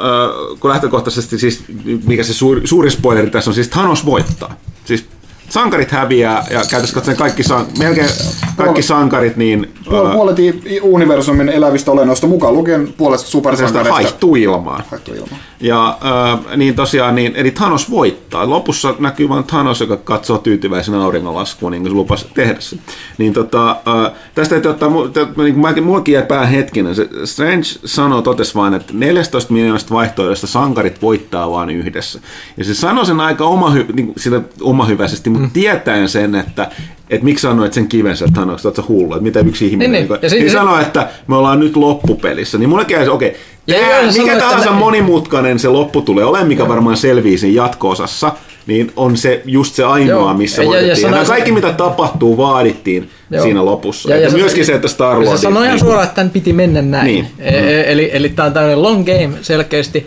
kun 0.60 0.70
lähtökohtaisesti, 0.70 1.38
siis, 1.38 1.64
mikä 2.06 2.24
se 2.24 2.34
suuri, 2.34 2.66
suuri 2.66 2.90
spoileri 2.90 3.30
tässä 3.30 3.50
on, 3.50 3.54
siis 3.54 3.68
Thanos 3.68 4.06
voittaa. 4.06 4.54
Siis 4.84 5.06
sankarit 5.55 5.91
häviää 5.91 6.47
ja 6.50 6.58
käytännössä 6.58 6.94
katsoen 6.94 7.16
kaikki, 7.16 7.42
san, 7.42 7.66
melkein 7.78 8.08
kaikki 8.57 8.83
sankarit, 8.83 9.36
niin... 9.36 9.74
Puol, 9.84 10.12
puolet 10.12 10.36
universumin 10.83 11.49
elävistä 11.49 11.91
olennoista 11.91 12.26
mukaan 12.26 12.55
lukien 12.55 12.94
puolet 12.97 13.20
supersankareista. 13.20 13.94
Haihtuu 13.94 14.36
ilmaan. 14.36 14.84
Haihtuu 14.91 15.15
ilmaan. 15.15 15.41
Ja 15.60 15.99
äh, 16.33 16.57
niin 16.57 16.74
tosiaan, 16.74 17.15
niin, 17.15 17.33
eli 17.36 17.50
Thanos 17.50 17.91
voittaa. 17.91 18.50
Lopussa 18.50 18.94
näkyy 18.99 19.28
vain 19.28 19.44
Thanos, 19.44 19.81
joka 19.81 19.97
katsoo 19.97 20.39
tyytyväisen 20.39 20.94
auringonlaskua, 20.94 21.70
niin 21.70 21.83
kuin 21.83 21.91
se 21.91 21.94
lupasi 21.94 22.26
tehdä 22.34 22.60
se. 22.60 22.76
Niin 23.18 23.33
tota, 23.33 23.70
äh, 23.70 24.12
tästä 24.34 24.55
täytyy 24.55 24.70
ottaa, 24.70 24.91
niin 25.36 25.55
kuin 25.55 25.84
mullakin 25.84 26.15
jäi 26.15 26.23
päähän 26.23 26.49
hetkinen. 26.49 26.94
Se 26.94 27.08
Strange 27.24 27.66
sanoo, 27.84 28.23
totesi 28.23 28.55
vain, 28.55 28.74
että 28.74 28.92
14 28.97 29.52
miljoonasta 29.52 29.94
vaihtoehdosta 29.94 30.47
sankarit 30.47 31.02
voittaa 31.02 31.50
vain 31.50 31.70
yhdessä. 31.70 32.20
Ja 32.57 32.65
se 32.65 32.74
sanoi 32.74 33.07
sen 33.07 33.20
aika 33.20 33.44
oma, 33.44 33.74
niin, 33.92 34.12
sillä 34.16 34.41
omahyväisesti, 34.60 35.31
mutta 35.31 35.43
mm. 35.44 35.50
tietäen 35.50 36.08
sen, 36.08 36.34
että 36.34 36.70
että 37.10 37.24
miksi 37.24 37.42
sanoit 37.42 37.73
sen 37.73 37.89
kivensä, 37.89 38.24
että 38.24 38.40
hän 38.40 38.50
on 38.50 38.58
hullu, 38.89 39.12
että 39.12 39.23
mitä 39.23 39.40
yksi 39.40 39.66
ihminen, 39.66 39.92
niin, 39.92 40.08
niin, 40.08 40.20
niin, 40.20 40.40
niin 40.40 40.50
sanoi, 40.50 40.82
että 40.82 41.08
me 41.26 41.36
ollaan 41.36 41.60
nyt 41.60 41.76
loppupelissä, 41.76 42.58
niin 42.58 42.68
mulle 42.68 42.84
käy 42.84 43.08
okei, 43.08 43.28
okay, 43.28 43.40
Tää, 43.66 44.02
mikä 44.02 44.12
sanoo, 44.12 44.39
tahansa 44.39 44.70
ne... 44.70 44.76
monimutkainen 44.76 45.58
se 45.58 45.68
loppu 45.68 46.02
tulee 46.02 46.24
olemaan, 46.24 46.48
mikä 46.48 46.68
varmaan 46.68 46.97
selvii 46.97 47.39
siinä 47.39 47.62
jatko-osassa, 47.62 48.32
niin 48.66 48.92
on 48.97 49.16
se 49.16 49.42
just 49.44 49.74
se 49.74 49.84
ainoa, 49.84 50.28
Joo. 50.28 50.34
missä 50.34 50.62
ja, 50.62 50.68
voitettiin. 50.68 51.10
Ja, 51.10 51.18
ja 51.18 51.24
kaikki, 51.24 51.52
mitä 51.52 51.73
tapahtuu, 51.73 52.36
vaadittiin 52.36 53.10
Joo. 53.31 53.42
siinä 53.42 53.64
lopussa. 53.64 54.10
Ja, 54.10 54.16
ja, 54.16 54.23
ja 54.23 54.31
myöskin 54.31 54.64
se, 54.64 54.74
että 54.74 54.89
Star 54.89 55.16
Wars... 55.16 55.31
Se 55.31 55.42
sanoi 55.42 55.64
ihan 55.64 55.76
niin, 55.76 55.84
suoraan, 55.84 56.05
että 56.05 56.14
tämän 56.14 56.31
piti 56.31 56.52
mennä 56.52 56.82
näin. 56.82 57.06
Niin. 57.06 57.26
E- 57.39 57.58
e- 57.58 57.92
eli, 57.92 58.10
eli 58.12 58.28
tämä 58.28 58.47
on 58.47 58.52
tämmöinen 58.52 58.82
long 58.82 59.05
game 59.06 59.31
selkeästi, 59.42 60.06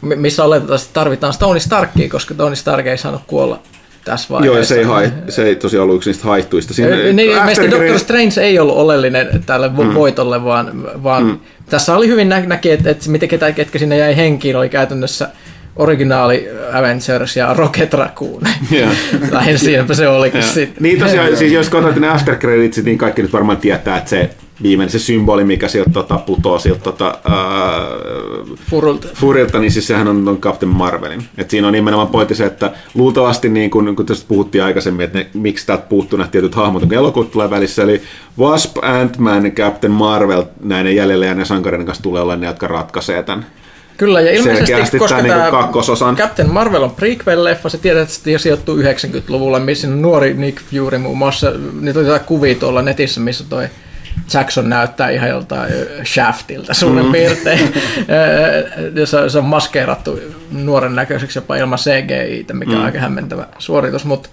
missä 0.00 0.44
oletettavasti 0.44 0.90
tarvitaan 0.92 1.34
Tony 1.38 1.60
Starkia, 1.60 2.08
koska 2.08 2.34
Tony 2.34 2.56
Stark 2.56 2.86
ei 2.86 2.98
saanut 2.98 3.22
kuolla 3.26 3.60
tässä 4.04 4.28
vaiheessa. 4.30 4.56
Joo, 4.56 4.64
se 4.64 4.74
ei, 4.74 4.84
hai, 4.84 5.12
se 5.28 5.42
ei 5.42 5.56
tosiaan 5.56 5.82
ollut 5.82 5.96
yksi 5.96 6.10
niistä 6.10 6.24
haittuista. 6.24 6.74
Siinä, 6.74 6.96
niin, 6.96 7.16
niin 7.16 7.70
Doctor 7.70 7.98
Strange 7.98 8.40
ei 8.40 8.58
ollut 8.58 8.76
oleellinen 8.76 9.42
tälle 9.46 9.68
mm. 9.68 9.94
voitolle, 9.94 10.44
vaan, 10.44 11.02
vaan 11.02 11.24
mm. 11.24 11.38
tässä 11.70 11.96
oli 11.96 12.08
hyvin 12.08 12.28
nä- 12.28 12.46
näki, 12.46 12.70
että, 12.70 12.90
että 12.90 13.10
miten 13.10 13.28
ketä, 13.28 13.52
ketkä 13.52 13.78
sinne 13.78 13.96
jäi 13.96 14.16
henkiin, 14.16 14.56
oli 14.56 14.68
käytännössä 14.68 15.28
originaali 15.76 16.48
Avengers 16.72 17.36
ja 17.36 17.54
Rocket 17.54 17.94
Raccoon. 17.94 18.42
Yeah. 18.72 18.92
Lähinnä 19.30 19.58
siinäpä 19.58 19.94
se 19.94 20.08
olikin 20.08 20.40
yeah. 20.40 20.54
sitten. 20.54 20.82
Niin 20.82 20.98
tosiaan, 20.98 21.36
siis 21.36 21.52
jos 21.52 21.68
katsotaan 21.68 22.00
ne 22.00 22.08
after 22.08 22.36
credits, 22.36 22.78
niin 22.78 22.98
kaikki 22.98 23.22
nyt 23.22 23.32
varmaan 23.32 23.58
tietää, 23.58 23.98
että 23.98 24.10
se 24.10 24.30
viimeinen 24.62 24.90
se 24.92 24.98
symboli, 24.98 25.44
mikä 25.44 25.68
sieltä 25.68 25.90
tota, 25.90 26.18
putoo 26.18 26.58
sieltä 26.58 26.80
tota, 26.80 27.18
ää. 27.24 27.82
Furilta, 29.14 29.58
niin 29.58 29.70
siis 29.72 29.86
sehän 29.86 30.08
on, 30.08 30.28
on 30.28 30.38
Captain 30.38 30.72
Marvelin. 30.72 31.24
Et 31.38 31.50
siinä 31.50 31.66
on 31.66 31.72
nimenomaan 31.72 32.08
pointti 32.08 32.34
se, 32.34 32.46
että 32.46 32.72
luultavasti, 32.94 33.48
niin 33.48 33.70
kun, 33.70 33.96
kun 33.96 34.06
tästä 34.06 34.28
puhuttiin 34.28 34.64
aikaisemmin, 34.64 35.04
että 35.04 35.18
ne, 35.18 35.26
miksi 35.34 35.66
täältä 35.66 35.86
puuttuu 35.88 36.16
nämä 36.16 36.28
tietyt 36.28 36.54
hahmot, 36.54 36.82
kun 36.82 36.94
elokuut 36.94 37.30
tulee 37.30 37.50
välissä, 37.50 37.82
eli 37.82 38.02
Wasp, 38.38 38.76
Ant-Man, 38.76 39.52
Captain 39.52 39.92
Marvel, 39.92 40.42
näiden 40.60 40.96
jäljellä 40.96 41.26
ja 41.26 41.34
ne 41.34 41.44
sankareiden 41.44 41.86
kanssa 41.86 42.02
tulee 42.02 42.22
olla 42.22 42.36
ne, 42.36 42.46
jotka 42.46 42.66
ratkaisee 42.66 43.22
tämän 43.22 43.46
Kyllä, 43.96 44.20
ja 44.20 44.32
ilmeisesti, 44.32 44.98
koska 44.98 45.16
tämä 45.16 45.34
niinku 45.34 45.50
kakkososan. 45.50 46.16
Captain 46.16 46.50
Marvel 46.50 46.82
on 46.82 46.90
prequel-leffa, 46.90 47.68
se 47.68 47.78
tietysti 47.78 48.38
sijoittuu 48.38 48.76
90-luvulle, 48.76 49.60
missä 49.60 49.88
nuori 49.88 50.34
Nick 50.34 50.62
Fury 50.70 50.98
muun 50.98 51.18
muassa, 51.18 51.52
niitä 51.80 52.00
oli 52.00 52.20
kuvia 52.26 52.54
tuolla 52.54 52.82
netissä, 52.82 53.20
missä 53.20 53.44
toi 53.48 53.68
Jackson 54.34 54.68
näyttää 54.68 55.10
ihan 55.10 55.28
joltain 55.28 55.72
Shaftilta 56.04 56.74
suurin 56.74 57.06
mm. 57.06 57.12
piirtein. 57.12 57.74
se, 59.04 59.28
se 59.28 59.38
on 59.38 59.44
maskeerattu 59.44 60.20
nuoren 60.50 60.94
näköiseksi 60.94 61.38
jopa 61.38 61.56
ilman 61.56 61.78
CGI, 61.78 62.46
mikä 62.52 62.72
mm. 62.72 62.78
on 62.78 62.84
aika 62.84 62.98
hämmentävä 62.98 63.46
suoritus, 63.58 64.04
mutta 64.04 64.28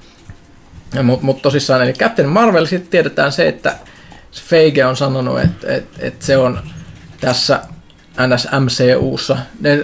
mut, 1.03 1.21
mut 1.21 1.41
tosissaan, 1.41 1.83
eli 1.83 1.93
Captain 1.93 2.29
Marvel, 2.29 2.65
sitten 2.65 2.91
tiedetään 2.91 3.31
se, 3.31 3.47
että 3.47 3.75
Feige 4.31 4.85
on 4.85 4.97
sanonut, 4.97 5.39
että, 5.39 5.73
että, 5.73 5.97
että 5.99 6.25
se 6.25 6.37
on 6.37 6.59
tässä 7.21 7.59
NSMCUssa. 8.27 9.37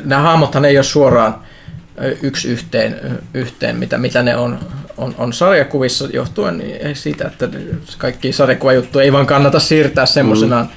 Nämä 0.04 0.22
hahmothan 0.22 0.66
ei 0.66 0.78
ole 0.78 0.84
suoraan 0.84 1.36
yksi 2.22 2.48
yhteen, 2.48 3.20
yhteen 3.34 3.76
mitä, 3.76 3.98
mitä 3.98 4.24
ne 4.24 4.36
on, 4.36 4.60
on, 4.98 5.16
on 5.18 5.34
sarjakuvissa 5.34 6.08
johtuen 6.14 6.58
niin 6.58 6.96
siitä, 6.96 7.28
että 7.28 7.50
kaikki 7.98 8.34
sarjakuvajuttuja 8.34 9.06
ei 9.06 9.14
vaan 9.14 9.26
kannata 9.26 9.60
siirtää 9.60 10.06
semmoisenaan, 10.06 10.70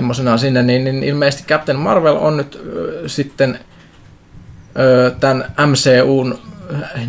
mm. 0.00 0.38
sinne, 0.38 0.62
niin, 0.62 0.84
niin 0.84 1.02
ilmeisesti 1.02 1.48
Captain 1.48 1.78
Marvel 1.78 2.16
on 2.16 2.36
nyt 2.36 2.56
äh, 2.56 3.02
sitten 3.06 3.50
äh, 3.54 5.18
tämän 5.20 5.44
MCUn 5.66 6.38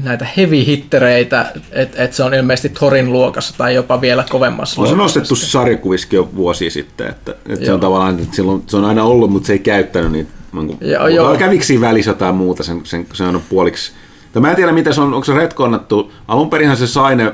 näitä 0.03 0.27
heavy 0.37 0.65
hittereitä, 0.65 1.51
että 1.71 2.03
et 2.03 2.13
se 2.13 2.23
on 2.23 2.33
ilmeisesti 2.33 2.69
Thorin 2.69 3.11
luokassa 3.11 3.57
tai 3.57 3.75
jopa 3.75 4.01
vielä 4.01 4.25
kovemmassa 4.29 4.81
On 4.81 4.87
se 4.87 4.95
nostettu 4.95 5.35
sarjakuviskin 5.35 6.17
jo 6.17 6.29
vuosi 6.35 6.69
sitten, 6.69 7.07
että, 7.07 7.35
että 7.49 7.65
se 7.65 7.73
on 7.73 7.79
tavallaan, 7.79 8.19
että 8.19 8.35
silloin, 8.35 8.63
se 8.67 8.77
on 8.77 8.85
aina 8.85 9.03
ollut, 9.03 9.31
mutta 9.31 9.47
se 9.47 9.53
ei 9.53 9.59
käyttänyt 9.59 10.11
niitä. 10.11 10.31
Niin 10.53 10.77
joo, 10.81 11.07
joo. 11.07 11.37
Kävikö 11.37 11.63
siinä 11.63 11.87
välissä 11.87 12.11
jotain 12.11 12.35
muuta, 12.35 12.63
sen, 12.63 12.81
sen, 12.83 13.05
se 13.13 13.23
on 13.23 13.41
puoliksi. 13.49 13.91
Tai 14.33 14.41
mä 14.41 14.49
en 14.49 14.55
tiedä, 14.55 14.71
mitä 14.71 14.93
se 14.93 15.01
on, 15.01 15.13
onko 15.13 15.25
se 15.25 15.33
retkonnattu. 15.33 16.11
Alun 16.27 16.49
perinhan 16.49 16.77
se 16.77 16.87
sai 16.87 17.15
ne 17.15 17.33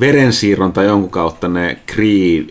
verensiirron 0.00 0.72
tai 0.72 0.86
jonkun 0.86 1.10
kautta 1.10 1.48
ne 1.48 1.78
Kree, 1.86 2.44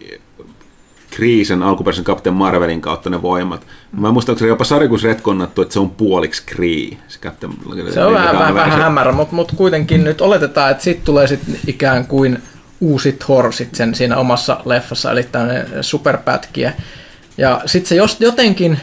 Kriisen 1.09 1.63
alkuperäisen 1.63 2.05
Captain 2.05 2.35
Marvelin 2.35 2.81
kautta 2.81 3.09
ne 3.09 3.21
voimat. 3.21 3.67
Mä 3.91 4.11
muistan, 4.11 4.33
että 4.33 4.39
se 4.39 4.47
jopa 4.47 4.63
sarjakus 4.63 5.03
retkonnattu, 5.03 5.61
että 5.61 5.73
se 5.73 5.79
on 5.79 5.89
puoliksi 5.89 6.43
Kree. 6.45 6.97
Se, 7.07 7.19
Captain, 7.19 7.53
se 7.93 8.03
on 8.03 8.13
vähän, 8.13 8.39
vähän, 8.39 8.55
vähän 8.55 8.81
hämärä, 8.81 9.11
mutta 9.11 9.35
mut 9.35 9.51
kuitenkin 9.55 10.03
nyt 10.03 10.21
oletetaan, 10.21 10.71
että 10.71 10.83
sitten 10.83 11.05
tulee 11.05 11.27
sit 11.27 11.39
ikään 11.67 12.07
kuin 12.07 12.43
uusi 12.81 13.11
Thor 13.11 13.53
sit 13.53 13.75
sen 13.75 13.95
siinä 13.95 14.17
omassa 14.17 14.61
leffassa, 14.65 15.11
eli 15.11 15.23
tämmöinen 15.23 15.67
superpätkiä. 15.81 16.73
Ja 17.37 17.61
sitten 17.65 17.89
se 17.89 17.95
jos 17.95 18.17
jotenkin 18.19 18.79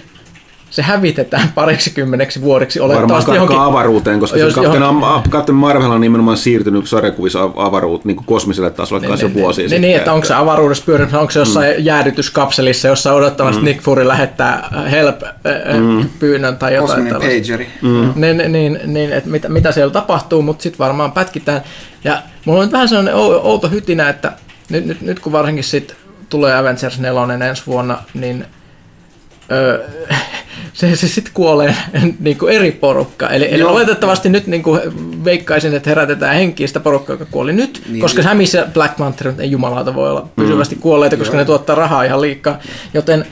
se 0.75 0.83
hävitetään 0.83 1.49
pariksi 1.55 1.91
kymmeneksi 1.91 2.43
vuodeksi 2.43 2.81
olettavasti 2.81 3.31
Varmaan 3.31 3.37
johonkin... 3.37 3.59
avaruuteen, 3.59 4.21
koska 4.21 4.39
jos, 4.39 4.55
Captain, 4.55 4.83
johonkin... 4.83 5.31
Captain 5.31 5.57
Marvel 5.57 5.91
on 5.91 6.01
nimenomaan 6.01 6.37
siirtynyt 6.37 6.87
sarjakuvissa 6.87 7.43
avaruut, 7.57 8.05
niin 8.05 8.17
kuin 8.17 8.27
kosmiselle 8.27 8.71
tasolle 8.71 9.01
niin, 9.01 9.09
kanssa 9.09 9.27
niin, 9.27 9.35
vuosia 9.35 9.63
niin, 9.63 9.71
sitten. 9.71 9.83
Niin, 9.83 9.97
että 9.97 10.13
onko 10.13 10.27
se 10.27 10.35
avaruudessa 10.35 10.85
pyörinyt, 10.85 11.15
onko 11.15 11.31
se 11.31 11.39
jossain 11.39 11.77
mm. 11.77 11.85
jäädytyskapselissa, 11.85 12.89
jossa 12.89 13.13
odottamassa 13.13 13.61
mm. 13.61 13.65
Nick 13.65 13.83
Fury 13.83 14.09
lähettää 14.09 14.69
help-pyynnön 14.91 16.55
mm. 16.55 16.59
tai 16.59 16.75
jotain 16.75 17.09
Kosminen 17.09 17.21
pageri. 17.21 17.69
Mm. 17.83 18.13
Niin, 18.15 18.53
niin, 18.53 18.81
niin 18.87 19.13
että 19.13 19.31
mitä, 19.31 19.49
mitä 19.49 19.73
siellä 19.73 19.93
tapahtuu, 19.93 20.43
mutta 20.43 20.63
sitten 20.63 20.79
varmaan 20.79 21.13
pätkitään. 21.13 21.63
Ja 22.05 22.23
mulla 22.45 22.63
on 22.63 22.73
vähän 22.73 22.89
sellainen 22.89 23.15
outo 23.15 23.69
hytinä, 23.69 24.09
että 24.09 24.33
nyt, 24.71 24.87
nyt, 24.87 25.01
nyt 25.01 25.21
kun 25.21 25.33
varsinkin 25.33 25.65
sitten 25.65 25.97
tulee 26.29 26.57
Avengers 26.57 26.99
4 26.99 27.49
ensi 27.49 27.63
vuonna, 27.67 27.99
niin 28.15 28.47
öö, 29.53 29.89
se, 30.75 30.97
se 30.97 31.09
sitten 31.09 31.35
kuolee 31.35 31.75
niin 32.21 32.39
kuin 32.39 32.53
eri 32.53 32.73
porukka. 32.73 33.29
Eli, 33.29 33.55
eli 33.55 33.63
oletettavasti 33.63 34.29
nyt 34.29 34.47
niin 34.47 34.63
kuin 34.63 34.81
veikkaisin, 35.25 35.75
että 35.75 35.91
herätetään 35.91 36.35
henkiä 36.35 36.67
sitä 36.67 36.81
porukkaa, 36.81 37.15
joka 37.15 37.27
kuoli 37.31 37.53
nyt, 37.53 37.83
niin, 37.89 38.01
koska 38.01 38.21
niin. 38.21 38.29
Hämissä 38.29 38.59
ja 38.59 38.67
Black 38.75 38.97
Panther 38.97 39.33
ei 39.39 39.51
jumalauta 39.51 39.95
voi 39.95 40.11
olla 40.11 40.29
pysyvästi 40.37 40.75
mm. 40.75 40.81
kuolleita, 40.81 41.17
koska 41.17 41.35
Joo. 41.35 41.41
ne 41.41 41.45
tuottaa 41.45 41.77
rahaa 41.77 42.05
ihan 42.05 42.21
liikaa. 42.21 42.59
Joten 42.95 43.27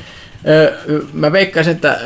mä 1.13 1.33
veikkaisin, 1.33 1.73
että 1.73 2.01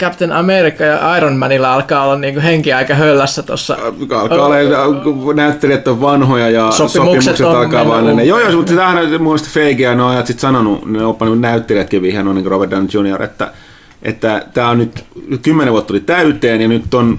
Captain 0.00 0.32
America 0.32 0.84
ja 0.84 1.16
Iron 1.16 1.36
Manilla 1.36 1.74
alkaa 1.74 2.04
olla 2.04 2.16
niin 2.16 2.40
henki 2.40 2.72
aika 2.72 2.94
höllässä 2.94 3.42
tuossa. 3.42 3.76
Alkaa 4.10 4.22
olla, 4.22 5.34
näyttelijät 5.34 5.88
on 5.88 6.00
vanhoja 6.00 6.50
ja 6.50 6.70
sopimukset, 6.70 6.92
sopimukset 6.92 7.40
on 7.40 7.56
alkaa 7.56 7.86
vaan. 7.86 8.16
Ne. 8.16 8.24
Joo, 8.24 8.40
joo, 8.40 8.52
mutta 8.52 8.74
tämähän 8.74 9.04
on 9.04 9.10
mun 9.10 9.20
mielestä 9.20 9.60
ja 9.82 9.94
ne 9.94 10.02
on 10.02 10.26
sitten 10.26 10.40
sanonut, 10.40 10.86
ne 10.86 11.04
on 11.04 11.40
näyttelijätkin 11.40 12.02
vihjannut, 12.02 12.34
niin 12.34 12.46
Robert 12.46 12.70
Downey 12.70 12.88
Jr., 12.92 13.22
että 13.22 13.50
että 14.02 14.46
tämä 14.54 14.68
on 14.68 14.78
nyt, 14.78 15.04
kymmenen 15.42 15.72
vuotta 15.72 15.88
tuli 15.88 16.00
täyteen 16.00 16.60
ja 16.60 16.68
nyt 16.68 16.94
on, 16.94 17.18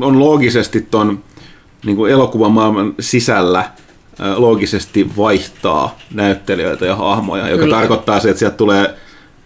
on 0.00 0.18
loogisesti 0.18 0.80
ton 0.80 1.24
niin 1.86 1.96
kuin 1.96 2.12
elokuvan 2.12 2.52
maailman 2.52 2.94
sisällä 3.00 3.70
loogisesti 4.36 5.10
vaihtaa 5.16 5.98
näyttelijöitä 6.14 6.86
ja 6.86 6.96
hahmoja, 6.96 7.48
joka 7.48 7.62
Kyllä. 7.62 7.76
tarkoittaa 7.76 8.20
se, 8.20 8.30
että 8.30 8.38
sieltä 8.38 8.56
tulee 8.56 8.94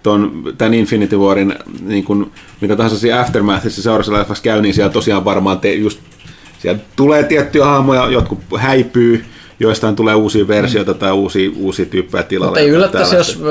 ton, 0.03 0.43
tämän 0.59 0.75
Infinity 0.75 1.17
Warin, 1.17 1.55
niin 1.83 2.05
kuin, 2.05 2.33
mitä 2.61 2.77
tahansa 2.77 2.99
siinä 2.99 3.21
Aftermathissa 3.21 3.83
seuraavassa 3.83 4.13
leffassa 4.13 4.43
käy, 4.43 4.63
niin 4.63 4.75
siellä 4.75 4.93
tosiaan 4.93 5.25
varmaan 5.25 5.61
te, 5.61 5.73
just, 5.73 6.01
siellä 6.59 6.81
tulee 6.97 7.23
tiettyjä 7.23 7.65
hahmoja, 7.65 8.11
jotkut 8.11 8.39
häipyy, 8.59 9.25
joistain 9.61 9.97
tulee 9.97 10.15
uusia 10.15 10.49
versioita 10.49 10.93
mm. 10.93 10.99
tai 10.99 11.13
uusia, 11.13 11.51
uusia 11.57 11.87
tyyppejä 11.87 12.23
tilalle. 12.23 12.51
Mutta 12.51 12.61
ei 12.61 12.69
yllättäisi, 12.69 13.17
jos 13.17 13.43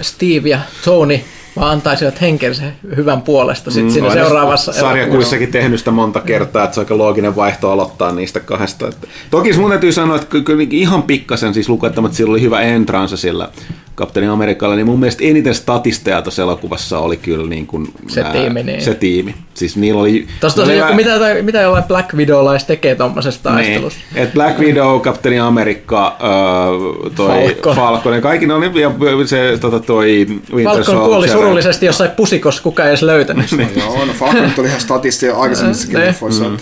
Steve 0.00 0.48
ja 0.48 0.60
Tony 0.84 1.20
vaan 1.56 1.72
antaisivat 1.72 2.20
henkensä 2.20 2.62
hyvän 2.96 3.22
puolesta 3.22 3.70
sitten 3.70 3.86
mm, 3.86 3.92
siinä 3.92 4.12
seuraavassa 4.12 4.72
Sarjakuissakin 4.72 5.50
tehnyt 5.50 5.78
sitä 5.78 5.90
monta 5.90 6.20
kertaa, 6.20 6.64
että 6.64 6.74
se 6.74 6.80
on 6.80 6.84
aika 6.84 6.98
looginen 6.98 7.36
vaihto 7.36 7.70
aloittaa 7.70 8.12
niistä 8.12 8.40
kahdesta. 8.40 8.88
Että, 8.88 9.06
toki 9.30 9.52
mun 9.52 9.70
täytyy 9.70 9.92
sanoa, 9.92 10.16
että 10.16 10.40
kyllä 10.44 10.64
ihan 10.70 11.02
pikkasen 11.02 11.54
siis 11.54 11.68
lukettamatta 11.68 12.16
sillä 12.16 12.30
oli 12.30 12.40
hyvä 12.40 12.60
entransa 12.60 13.16
sillä 13.16 13.48
Kapteeni 13.94 14.28
Amerikalla, 14.28 14.76
niin 14.76 14.86
mun 14.86 15.00
mielestä 15.00 15.24
eniten 15.24 15.54
statisteja 15.54 16.22
tuossa 16.22 16.42
elokuvassa 16.42 16.98
oli 16.98 17.16
kyllä 17.16 17.46
niin 17.46 17.66
kuin, 17.66 17.94
se, 18.08 18.22
ää, 18.22 18.32
tiimi, 18.32 18.62
niin. 18.62 18.82
se 18.82 18.94
tiimi. 18.94 19.34
Siis 19.60 19.76
niillä 19.76 20.00
oli... 20.00 20.26
Tuosta 20.40 20.62
oli 20.62 20.78
joku, 20.78 20.94
mitä, 20.94 21.10
mitä 21.42 21.60
jollain 21.60 21.84
Black 21.84 22.14
Widowlais 22.14 22.64
tekee 22.64 22.94
tuommoisessa 22.94 23.42
taistelussa. 23.42 24.00
Niin. 24.14 24.22
Et 24.22 24.32
Black 24.32 24.58
Widow, 24.58 25.00
Kapteeni 25.00 25.38
Amerikka, 25.38 26.06
äh, 26.06 27.12
toi 27.16 27.28
Falcon. 27.28 27.76
Falcon, 27.76 28.14
ja 28.14 28.20
kaikki 28.20 28.46
ne 28.46 28.54
oli, 28.54 28.80
ja 28.80 28.90
se 29.26 29.58
tota, 29.60 29.80
toi 29.80 30.26
Winter 30.54 30.84
Falcon 30.84 31.00
kuoli 31.00 31.28
surullisesti 31.28 31.86
jossain 31.86 32.10
pusikossa, 32.10 32.62
kukaan 32.62 32.86
ei 32.86 32.90
edes 32.90 33.02
löytänyt. 33.02 33.52
niin. 33.56 33.70
joo, 33.76 34.04
no 34.04 34.12
Falcon 34.12 34.50
tuli 34.50 34.68
ihan 34.68 34.80
statisti 34.80 35.26
jo 35.26 35.38
aikaisemmissakin 35.38 35.94
niin. 35.98 36.06
leffoissa. 36.06 36.44
Mm. 36.44 36.56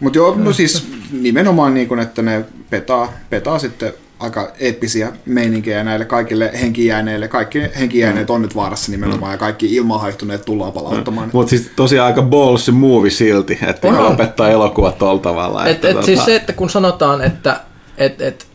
Mutta 0.00 0.18
joo, 0.18 0.34
no 0.36 0.52
siis 0.52 0.88
nimenomaan 1.12 1.74
niin 1.74 1.88
kuin, 1.88 2.00
että 2.00 2.22
ne 2.22 2.44
petaa, 2.70 3.12
petaa 3.30 3.58
sitten 3.58 3.92
aika 4.18 4.52
eeppisiä 4.58 5.12
meininkejä 5.26 5.84
näille 5.84 6.04
kaikille 6.04 6.50
henkijääneille. 6.60 7.28
Kaikki 7.28 7.62
henkijääneet 7.78 8.30
on 8.30 8.42
nyt 8.42 8.56
vaarassa 8.56 8.92
nimenomaan 8.92 9.32
ja 9.32 9.38
kaikki 9.38 9.74
ilmahaihtuneet 9.74 10.44
tullaan 10.44 10.72
palauttamaan. 10.72 11.30
Mutta 11.32 11.50
siis 11.50 11.70
tosiaan 11.76 12.06
aika 12.06 12.22
balls 12.22 12.70
movie 12.72 13.10
silti, 13.10 13.58
että 13.68 13.88
on. 13.88 14.04
lopettaa 14.04 14.50
elokuvat 14.50 14.98
tuolla 14.98 15.20
tavalla. 15.20 15.66
Et, 15.66 15.74
että, 15.74 15.88
et, 15.88 15.94
tota... 15.94 16.06
siis 16.06 16.24
se, 16.24 16.36
että 16.36 16.52
kun 16.52 16.70
sanotaan, 16.70 17.22
että 17.22 17.60
et, 17.98 18.20
et, 18.20 18.46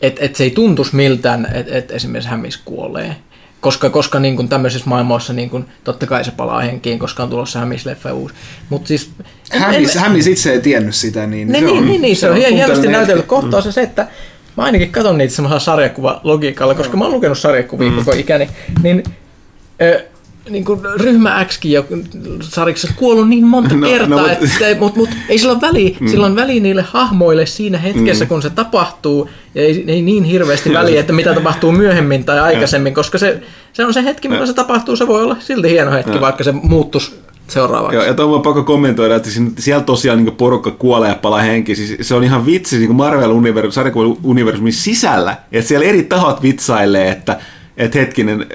et, 0.00 0.16
et 0.20 0.36
se 0.36 0.44
ei 0.44 0.50
tuntuisi 0.50 0.96
miltään, 0.96 1.48
että 1.54 1.74
et 1.74 1.90
esimerkiksi 1.90 2.30
Hämis 2.30 2.56
kuolee, 2.56 3.16
koska, 3.60 3.90
koska 3.90 4.18
niin 4.18 4.36
kuin 4.36 4.48
tämmöisissä 4.48 4.88
maailmoissa 4.88 5.32
niin 5.32 5.50
kuin, 5.50 5.64
totta 5.84 6.06
kai 6.06 6.24
se 6.24 6.30
palaa 6.30 6.60
henkiin, 6.60 6.98
koska 6.98 7.22
on 7.22 7.30
tulossa 7.30 7.60
Hämis-leffa 7.60 8.12
uusi. 8.12 8.34
Mut 8.68 8.86
siis, 8.86 9.10
Hämis, 9.50 9.96
en, 9.96 10.02
hämis 10.02 10.26
itse 10.26 10.52
ei 10.52 10.60
tiennyt 10.60 10.94
sitä, 10.94 11.26
niin, 11.26 11.48
niin, 11.48 11.64
se 11.64 11.70
on, 11.70 11.86
niin, 11.86 12.02
niin, 12.02 12.16
se, 12.16 12.20
se 12.20 12.30
on, 12.30 12.36
on 12.36 12.52
hienosti 12.52 12.88
näytellyt 12.88 13.26
kohtaus 13.26 13.64
mm. 13.64 13.72
se, 13.72 13.82
että 13.82 14.06
Mä 14.56 14.62
ainakin 14.62 14.92
katson 14.92 15.18
niitä 15.18 15.34
semmoisella 15.34 15.60
sarjakuvalogiikalla, 15.60 16.74
koska 16.74 16.96
mä 16.96 17.04
oon 17.04 17.12
lukenut 17.12 17.38
sarjakuvia 17.38 17.90
mm. 17.90 17.96
koko 17.96 18.12
ikäni, 18.12 18.48
niin 18.82 19.02
ö, 19.82 20.04
niin 20.50 20.64
kuin 20.64 20.80
ryhmä 20.96 21.44
Xkin 21.44 21.72
jo 21.72 21.86
sarjassa 22.42 22.88
kuollut 22.96 23.28
niin 23.28 23.46
monta 23.46 23.74
no, 23.74 23.86
kertaa, 23.86 24.08
no, 24.08 24.28
mutta 24.28 24.78
mut, 24.78 24.96
mut, 24.96 25.08
ei 25.28 25.38
sillä 25.38 25.52
ole 25.52 25.60
väliä, 25.60 25.96
mm. 26.00 26.08
sillä 26.08 26.26
on 26.26 26.36
väliä 26.36 26.62
niille 26.62 26.84
hahmoille 26.88 27.46
siinä 27.46 27.78
hetkessä, 27.78 28.24
mm. 28.24 28.28
kun 28.28 28.42
se 28.42 28.50
tapahtuu, 28.50 29.30
ja 29.54 29.62
ei, 29.62 29.84
ei 29.86 30.02
niin 30.02 30.24
hirveästi 30.24 30.72
väliä, 30.72 31.00
että 31.00 31.12
mitä 31.12 31.34
tapahtuu 31.34 31.72
myöhemmin 31.72 32.24
tai 32.24 32.40
aikaisemmin, 32.40 32.94
koska 32.94 33.18
se, 33.18 33.42
se 33.72 33.84
on 33.84 33.94
se 33.94 34.04
hetki, 34.04 34.28
milloin 34.28 34.48
se 34.48 34.54
tapahtuu, 34.54 34.96
se 34.96 35.06
voi 35.06 35.22
olla 35.22 35.36
silti 35.40 35.70
hieno 35.70 35.92
hetki, 35.92 36.20
vaikka 36.20 36.44
se 36.44 36.52
muuttuisi 36.52 37.14
seuraavaksi. 37.50 37.96
Joo, 37.96 38.04
ja 38.04 38.14
tuon 38.14 38.42
pakko 38.42 38.62
kommentoida, 38.62 39.16
että 39.16 39.28
siellä 39.58 39.84
tosiaan 39.84 40.24
niin 40.24 40.36
porukka 40.36 40.70
kuolee 40.70 41.08
ja 41.08 41.14
palaa 41.14 41.40
henki. 41.40 41.76
Siis 41.76 42.08
se 42.08 42.14
on 42.14 42.24
ihan 42.24 42.46
vitsi 42.46 42.78
niin 42.78 42.96
Marvel-universumin 42.96 44.72
sisällä, 44.72 45.36
että 45.52 45.68
siellä 45.68 45.86
eri 45.86 46.02
tahot 46.02 46.42
vitsailee, 46.42 47.08
että 47.08 47.40
että 47.80 47.98
hetkinen, 47.98 48.46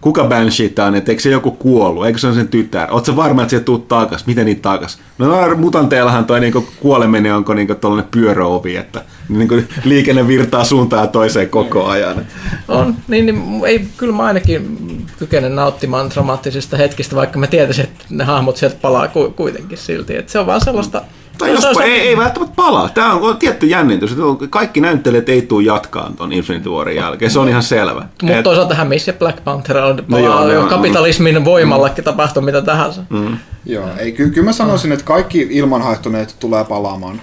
kuka 0.00 0.24
Banshee 0.24 0.72
on, 0.86 0.94
että 0.94 1.12
eikö 1.12 1.22
se 1.22 1.30
joku 1.30 1.50
kuollut, 1.50 2.06
eikö 2.06 2.18
se 2.18 2.26
ole 2.26 2.34
sen 2.34 2.48
tytär? 2.48 2.88
Oletko 2.90 3.16
varma, 3.16 3.42
että 3.42 3.50
se 3.50 3.60
tuu 3.60 3.78
takas? 3.78 4.26
Miten 4.26 4.46
niitä 4.46 4.62
takas? 4.62 4.98
No 5.18 5.56
mutanteillahan 5.56 6.24
toi 6.24 6.40
niinku 6.40 6.66
kuoleminen 6.80 7.34
onko 7.34 7.54
niinku 7.54 7.74
tuollainen 7.74 8.10
pyöröovi, 8.10 8.76
että 8.76 9.04
niinku 9.28 9.54
liikenne 9.84 10.28
virtaa 10.28 10.64
suuntaan 10.64 11.08
toiseen 11.08 11.48
koko 11.48 11.86
ajan. 11.86 12.26
On, 12.68 12.94
niin, 13.08 13.26
niin 13.26 13.42
ei, 13.66 13.86
kyllä 13.96 14.16
mä 14.16 14.22
ainakin 14.22 14.78
kykenen 15.18 15.56
nauttimaan 15.56 16.10
dramaattisista 16.10 16.76
hetkistä, 16.76 17.16
vaikka 17.16 17.38
mä 17.38 17.46
tietäisin, 17.46 17.84
että 17.84 18.04
ne 18.10 18.24
hahmot 18.24 18.56
sieltä 18.56 18.76
palaa 18.82 19.08
kuitenkin 19.36 19.78
silti. 19.78 20.16
Että 20.16 20.32
se 20.32 20.38
on 20.38 20.46
vaan 20.46 20.60
sellaista 20.60 21.02
Tai 21.42 21.50
jos 21.50 21.78
ei, 21.84 22.00
ei 22.00 22.16
välttämättä 22.16 22.54
palaa. 22.56 22.88
Tämä 22.88 23.12
on 23.12 23.36
tietty 23.36 23.66
jännitys. 23.66 24.16
Kaikki 24.50 24.80
näyttelijät 24.80 25.28
ei 25.28 25.42
tule 25.42 25.62
jatkaan 25.62 26.16
tuon 26.16 26.32
Infinity 26.32 26.68
Warin 26.68 26.96
jälkeen. 26.96 27.30
Se 27.30 27.38
on 27.38 27.48
ihan 27.48 27.62
selvä. 27.62 28.04
Mutta 28.22 28.36
Et... 28.36 28.44
toisaalta 28.44 28.68
tähän 28.68 28.88
missä 28.88 29.12
Black 29.12 29.44
Panther 29.44 29.78
on 29.78 30.04
no 30.08 30.18
joo, 30.18 30.52
joo, 30.52 30.66
kapitalismin 30.66 31.38
mm. 31.38 31.44
voimalla 31.44 31.88
mm. 31.88 32.04
tapahtuu 32.04 32.42
mitä 32.42 32.62
tahansa. 32.62 33.02
Mm. 33.10 33.36
Joo, 33.66 33.88
ei, 33.98 34.12
ky- 34.12 34.30
kyllä 34.30 34.44
mä 34.44 34.52
sanoisin, 34.52 34.92
että 34.92 35.04
kaikki 35.04 35.48
ilmanhaihtuneet 35.50 36.36
tulee 36.40 36.64
palaamaan 36.64 37.20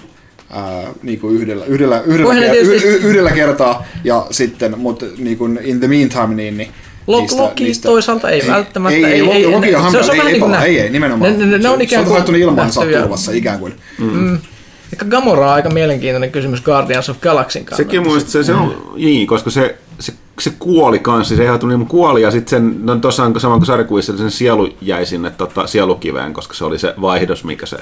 ää, 0.52 0.84
niin 1.04 1.20
kuin 1.20 1.36
yhdellä, 1.36 1.66
yhdellä, 1.66 2.02
yhdellä, 2.06 2.34
ker- 2.34 2.52
tietysti... 2.52 2.88
y- 2.88 3.00
yhdellä 3.04 3.32
kertaa, 3.32 3.86
ja 4.04 4.26
sitten, 4.32 4.80
mutta 4.80 5.06
niin 5.18 5.38
kuin 5.38 5.60
in 5.64 5.80
the 5.80 5.88
meantime, 5.88 6.36
niin, 6.36 6.58
niin 6.58 6.72
Loki 7.10 7.36
niistä, 7.36 7.64
niistä, 7.64 7.88
toisaalta 7.88 8.30
ei, 8.30 8.42
ei 8.42 8.48
välttämättä. 8.48 8.98
Ei, 8.98 9.06
ei, 9.06 9.32
ei, 9.32 9.46
Loki, 9.46 9.76
on 9.76 9.92
se, 9.92 10.04
se, 10.04 10.12
on 10.12 10.18
ei, 10.18 10.28
ei, 10.28 10.40
niin 10.40 10.54
ei, 10.54 10.80
ei, 10.80 10.90
nimenomaan. 10.90 11.40
Ne, 11.40 11.46
ne, 11.46 11.58
ne 11.58 11.70
on 11.70 11.82
ikään 11.82 12.06
kuin... 12.06 12.24
Se 12.26 12.30
on 12.30 12.36
ilman 12.36 12.72
turvassa 13.02 13.32
ikään 13.32 13.60
kuin. 13.60 13.76
Mm. 13.98 14.12
Mm. 14.14 14.40
Gamora 15.10 15.48
on 15.48 15.54
aika 15.54 15.70
mielenkiintoinen 15.70 16.32
kysymys 16.32 16.62
Guardians 16.62 17.10
of 17.10 17.20
Galaxin 17.22 17.66
kannalta. 17.66 17.84
Sekin 17.84 18.08
mun 18.08 18.22
se, 18.22 18.44
se 18.44 18.54
on, 18.54 18.68
mm. 18.68 19.02
niin, 19.06 19.28
koska 19.28 19.50
se, 19.50 19.76
se, 20.00 20.14
se 20.40 20.54
kuoli 20.60 21.00
kanssa, 21.00 21.36
se 21.36 21.44
ihan 21.44 21.60
niin 21.68 21.86
kuoli 21.86 22.22
ja 22.22 22.32
sitten 22.32 22.50
sen, 22.50 22.86
no 22.86 22.96
tuossa 22.96 23.24
on 23.24 23.40
sama 23.40 23.58
kuin 23.58 23.66
sarjakuvissa, 23.66 24.18
sen 24.18 24.32
sielu 24.32 24.70
jäi 24.82 25.06
sinne 25.06 25.30
tota, 25.30 25.68
sielukiveen, 25.68 26.34
koska 26.34 26.54
se 26.54 26.66
oli 26.66 26.80
se 26.80 26.94
vaihdos, 27.02 27.44
mikä 27.44 27.66
se 27.66 27.78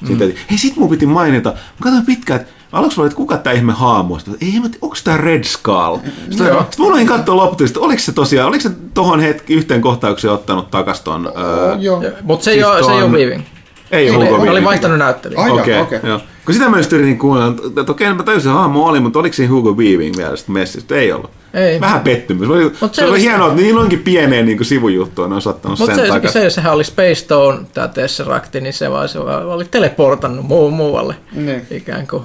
Mm. 0.00 0.06
Sitten, 0.06 0.34
hei, 0.50 0.58
sit 0.58 0.76
mun 0.76 0.90
piti 0.90 1.06
mainita, 1.06 1.50
mä 1.50 1.56
katsoin 1.82 2.06
pitkään, 2.06 2.40
että 2.40 2.52
aluksi 2.72 3.02
että 3.02 3.16
kuka 3.16 3.36
tämä 3.36 3.54
ihme 3.54 3.72
haamu? 3.72 4.18
Sitten, 4.18 4.36
ei, 4.40 4.60
mä 4.60 4.68
onko 4.80 4.96
tämä 5.04 5.16
Red 5.16 5.44
Skull? 5.44 5.98
Sitten, 6.30 6.46
Joo. 6.46 6.62
sitten 6.70 6.86
olin 6.86 7.06
katsoa 7.06 7.36
loppuun, 7.36 7.70
oliko 7.76 8.00
se 8.00 8.12
tosiaan, 8.12 8.48
oliko 8.48 8.62
se 8.62 8.70
tohon 8.94 9.20
hetki 9.20 9.54
yhteen 9.54 9.80
kohtaukseen 9.80 10.34
ottanut 10.34 10.70
takas 10.70 11.00
ton? 11.00 11.32
Öö, 11.36 11.76
Joo. 11.78 12.02
Mutta 12.22 12.44
se, 12.44 12.52
siis 12.52 12.86
se 12.86 12.92
ei 12.92 13.02
ole 13.02 13.12
Weaving. 13.12 13.42
Ei 13.90 14.10
ole 14.10 14.30
Hugo 14.30 14.50
Oli 14.50 14.64
vaihtanut 14.64 14.98
näyttelijä. 14.98 15.40
Okei, 15.40 15.80
okay, 15.80 15.98
okay. 15.98 16.20
Kun 16.46 16.54
sitä 16.54 16.68
mä 16.68 16.76
just 16.76 16.92
yritin 16.92 17.18
kuunnella, 17.18 17.54
että 17.80 17.92
okei, 17.92 18.14
mä 18.14 18.22
tajusin, 18.22 18.50
että 18.50 18.60
hahmo 18.60 18.86
oli, 18.86 19.00
mutta 19.00 19.18
oliko 19.18 19.34
siinä 19.34 19.52
Hugo 19.52 19.74
Weaving 19.74 20.16
vielä 20.16 20.36
sitten 20.36 20.52
messissä? 20.52 20.96
Ei 20.96 21.12
ollut. 21.12 21.30
Ei. 21.54 21.80
Vähän 21.80 22.00
pettymys. 22.00 22.48
Oli, 22.48 22.62
se, 22.62 22.88
se 22.92 23.06
oli 23.06 23.20
hienoa, 23.20 23.48
että 23.48 23.62
niin 23.62 23.78
onkin 23.78 23.98
pieneen 23.98 24.46
niin 24.46 24.64
sivujuttua, 24.64 25.28
ne 25.28 25.34
on 25.34 25.42
sattanut 25.42 25.78
sen 25.78 25.96
se, 25.96 26.06
takas. 26.08 26.32
se, 26.32 26.50
sehän 26.50 26.72
oli 26.72 26.84
Space 26.84 27.14
Stone, 27.14 27.66
tämä 27.74 27.88
Tesseract, 27.88 28.54
niin 28.54 28.72
se, 28.72 28.90
vaan, 28.90 29.08
se 29.08 29.24
vaan 29.24 29.46
oli 29.46 29.64
teleportannut 29.64 30.46
muu, 30.46 30.70
muualle. 30.70 31.14
Niin. 31.32 31.66
Ikään 31.70 32.06
kuin 32.06 32.22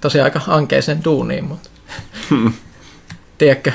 tosiaan 0.00 0.24
aika 0.24 0.40
ankeisen 0.46 1.04
duuniin, 1.04 1.44
mutta 1.44 1.70
tiedätkö, 3.38 3.72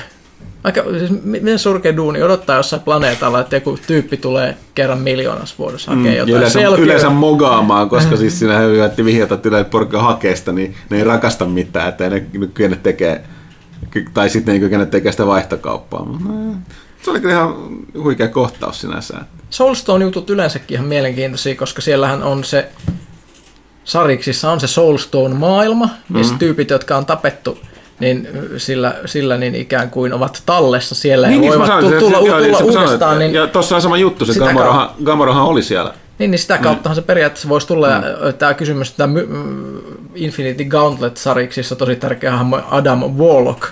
aika, 0.66 0.84
siis 0.98 1.12
miten 1.24 1.60
surkea 1.60 1.98
duuni 1.98 2.24
odottaa 2.24 2.58
jossain 2.58 2.82
planeetalla, 2.82 3.40
että 3.40 3.56
joku 3.56 3.80
tyyppi 3.88 4.18
tulee 4.18 4.58
kerran 4.76 5.00
miljoonas 5.00 5.60
vuodessa 5.60 5.96
hakee 5.96 6.12
mm, 6.12 6.18
jotain. 6.18 6.38
Yleensä, 6.38 6.60
yleensä 6.60 7.10
mogaamaan, 7.10 7.90
koska 7.96 8.18
siis 8.18 8.40
siinä 8.40 8.60
hyvätti 8.60 9.06
vihjata, 9.06 9.36
että 9.36 9.64
porukka 9.64 10.02
hakeesta, 10.02 10.52
niin 10.52 10.76
ne 10.90 10.98
ei 10.98 11.04
rakasta 11.04 11.46
mitään, 11.46 11.90
että 11.90 12.10
ne 12.10 12.20
kykene 12.20 12.76
tekee, 12.76 13.24
tai 14.14 14.30
sitten 14.30 14.52
ne 14.52 14.56
ei 14.56 14.60
kykene 14.60 14.86
tekemään 14.86 15.14
sitä 15.14 15.28
vaihtokauppaa. 15.28 16.06
No, 16.06 16.56
se 17.04 17.12
oli 17.12 17.20
kyllä 17.20 17.34
ihan 17.34 17.56
huikea 18.04 18.28
kohtaus 18.28 18.82
sinänsä. 18.82 19.18
Soulstone-jutut 19.50 20.30
yleensäkin 20.30 20.76
ihan 20.76 20.88
mielenkiintoisia, 20.88 21.56
koska 21.56 21.82
siellähän 21.82 22.24
on 22.24 22.44
se 22.44 22.70
Sariksissa 23.84 24.52
on 24.52 24.60
se 24.60 24.68
Soulstone-maailma, 24.68 25.90
missä 26.10 26.36
tyypit, 26.40 26.70
jotka 26.70 26.98
on 26.98 27.06
tapettu 27.06 27.60
niin 28.00 28.28
sillä, 28.58 28.96
sillä 29.06 29.38
niin 29.38 29.56
ikään 29.56 29.90
kuin 29.90 30.14
ovat 30.14 30.44
tallessa 30.46 30.96
siellä 30.96 31.28
niin, 31.28 31.36
ja 31.36 31.42
niin, 31.42 31.52
voivat 31.52 31.68
sanoin, 31.68 31.86
tulla, 31.86 32.00
tulla, 32.00 32.18
tulla, 32.18 32.42
tulla 32.42 32.60
uudestaan. 32.60 33.00
Sanoin, 33.00 33.20
niin 33.20 33.34
ja 33.34 33.48
tuossa 33.48 33.76
on 33.76 33.82
sama 33.82 33.98
juttu, 33.98 34.26
se 34.26 34.40
Gamorahan, 34.40 34.90
Gamorahan 35.04 35.44
oli 35.44 35.64
siellä. 35.64 35.94
Niin, 36.20 36.32
niin 36.32 36.40
sitä 36.40 36.58
kauttahan 36.58 36.96
mm. 36.98 37.02
se 37.02 37.06
periaatteessa 37.06 37.50
voisi 37.50 37.68
tulla. 37.68 37.88
Mm. 37.88 38.34
Tämä 38.38 38.54
kysymys, 38.54 38.92
tämä 38.92 39.20
Infinity 40.16 40.64
Gauntlet-sariksissa 40.64 41.76
tosi 41.76 41.96
tärkeä 41.96 42.32
hahmo 42.32 42.60
Adam 42.72 43.00
Warlock, 43.00 43.64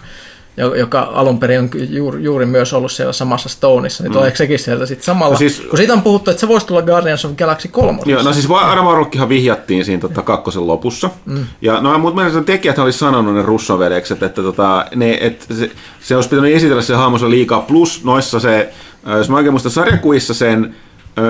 joka 0.57 1.11
alun 1.13 1.39
perin 1.39 1.59
on 1.59 1.69
juuri, 1.89 2.23
juuri 2.23 2.45
myös 2.45 2.73
ollut 2.73 2.91
siellä 2.91 3.13
samassa 3.13 3.49
Stoneissa, 3.49 4.03
niin 4.03 4.11
mm. 4.11 4.13
tuleeko 4.13 4.37
sekin 4.37 4.59
sieltä 4.59 4.85
sitten 4.85 5.05
samalla? 5.05 5.33
No 5.33 5.37
siis, 5.37 5.59
kun 5.59 5.77
siitä 5.77 5.93
on 5.93 6.01
puhuttu, 6.01 6.31
että 6.31 6.41
se 6.41 6.47
voisi 6.47 6.67
tulla 6.67 6.81
Guardians 6.81 7.25
of 7.25 7.31
Galaxy 7.37 7.67
3. 7.67 7.99
Joo, 8.05 8.21
no 8.21 8.33
siis 8.33 8.49
Adam 8.51 8.85
Warlockihan 8.85 9.29
vihjattiin 9.29 9.85
siinä 9.85 10.01
tota, 10.01 10.21
kakkosen 10.21 10.67
lopussa. 10.67 11.09
Mm. 11.25 11.45
Ja 11.61 11.81
no, 11.81 11.99
mutta 11.99 12.23
meidän 12.23 12.45
tekijät 12.45 12.79
oli 12.79 12.93
sanonut 12.93 13.35
ne 13.35 13.41
russoveljekset, 13.41 14.23
että 14.23 14.41
tota, 14.41 14.85
ne, 14.95 15.17
et, 15.21 15.45
se, 15.59 15.71
se 15.99 16.15
olisi 16.15 16.29
pitänyt 16.29 16.55
esitellä 16.55 16.81
se 16.81 16.95
hahmonsa 16.95 17.29
liikaa. 17.29 17.61
Plus 17.61 18.03
noissa 18.03 18.39
se, 18.39 18.73
jos 19.17 19.29
mä 19.29 19.35
oikein 19.35 19.53
muistan 19.53 19.71
sarjakuissa 19.71 20.33
sen 20.33 20.75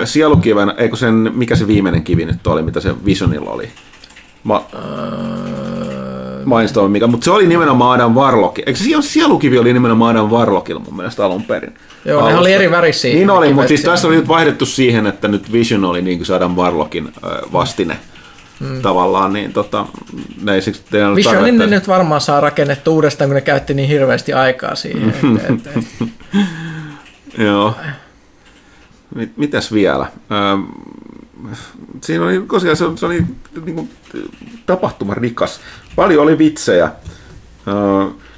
sielukiven, 0.06 0.74
eikö 0.77 0.95
sen, 0.95 1.32
mikä 1.34 1.56
se 1.56 1.68
viimeinen 1.68 2.03
kivi 2.03 2.26
nyt 2.26 2.48
oli, 2.48 2.61
mitä 2.61 2.80
se 2.80 3.06
Visionilla 3.06 3.52
oli? 3.52 3.69
Ma- 4.43 4.66
Mindstorm, 6.45 6.91
mikä, 6.91 7.07
mutta 7.07 7.25
se 7.25 7.31
oli 7.31 7.47
nimenomaan 7.47 8.01
Adam 8.01 8.13
Warlock. 8.13 8.59
Eikö 8.59 8.75
se 8.75 8.85
sielukivi 9.01 9.57
oli 9.57 9.73
nimenomaan 9.73 10.17
Adam 10.17 10.30
Warlockilla 10.30 10.81
mun 10.85 10.95
mielestä 10.95 11.25
alun 11.25 11.43
perin? 11.43 11.73
Joo, 12.05 12.19
Alusta. 12.19 12.33
ne 12.33 12.39
oli 12.39 12.53
eri 12.53 12.72
värisiä. 12.72 13.13
Niin 13.13 13.30
oli, 13.30 13.53
mutta 13.53 13.67
siis 13.67 13.81
tässä 13.81 14.07
oli 14.07 14.15
nyt 14.15 14.27
vaihdettu 14.27 14.65
siihen, 14.65 15.07
että 15.07 15.27
nyt 15.27 15.51
Vision 15.51 15.85
oli 15.85 16.01
niin 16.01 16.17
kuin 16.17 16.25
se 16.25 16.35
Adam 16.35 16.55
Warlockin 16.55 17.13
vastine. 17.53 17.97
Hmm. 18.59 18.81
tavallaan, 18.81 19.33
niin 19.33 19.53
tota, 19.53 19.85
ne 20.41 20.53
ei 20.53 20.61
siksi 20.61 20.83
Visionin 21.15 21.57
ne 21.57 21.67
nyt 21.67 21.88
varmaan 21.88 22.22
saa 22.22 22.39
rakennettu 22.39 22.93
uudestaan, 22.93 23.30
kun 23.30 23.35
ne 23.35 23.41
käytti 23.41 23.73
niin 23.73 23.89
hirveästi 23.89 24.33
aikaa 24.33 24.75
siihen. 24.75 25.09
et, 25.09 25.49
et, 25.49 25.77
et. 25.77 26.09
Joo. 27.38 27.75
Mitäs 29.38 29.73
vielä? 29.73 30.05
siinä 32.03 32.25
oli, 32.25 32.43
koska 32.47 32.75
se, 32.75 32.85
se 32.95 33.05
oli 33.05 33.25
niin 33.65 33.75
kuin, 33.75 33.89
tapahtuma 34.65 35.13
rikas. 35.13 35.59
Paljon 35.95 36.23
oli 36.23 36.38
vitsejä. 36.38 36.91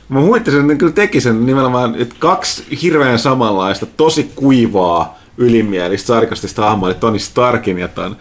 Mä 0.10 0.22
huittasin, 0.22 0.60
että 0.60 0.74
ne 0.74 0.80
kyllä 0.80 0.92
teki 0.92 1.22
sen 1.22 1.46
nimenomaan, 1.46 1.96
että 1.96 2.16
kaksi 2.20 2.64
hirveän 2.82 3.20
samanlaista, 3.20 3.86
tosi 3.86 4.32
kuivaa, 4.36 5.20
ylimielistä, 5.38 6.08
sarkastista 6.08 6.62
hahmoa, 6.62 6.90
eli 6.90 6.98
Tony 7.00 7.20
Starkin 7.20 7.80
ja 7.80 7.88
ton 7.88 8.18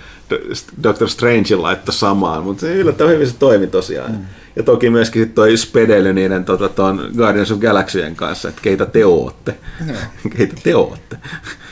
Doctor 0.82 1.08
Strange 1.08 1.56
laittoi 1.56 1.94
samaan, 1.94 2.44
mutta 2.44 2.60
se 2.60 2.74
yllättävän 2.74 3.12
hyvin 3.12 3.26
se 3.26 3.34
toimi 3.38 3.66
tosiaan. 3.66 4.12
Mm. 4.12 4.18
Ja 4.56 4.62
toki 4.62 4.90
myöskin 4.90 5.22
sit 5.22 5.34
toi 5.34 5.56
spedely 5.56 6.12
niiden 6.12 6.44
tota, 6.44 6.68
ton 6.68 7.10
Guardians 7.16 7.50
of 7.50 7.58
Galaxyen 7.58 8.16
kanssa, 8.16 8.48
että 8.48 8.60
keitä 8.62 8.86
te 8.86 9.06
ootte. 9.06 9.54
No. 9.86 9.94
keitä 10.36 10.54
te 10.62 10.76
ootte. 10.76 11.16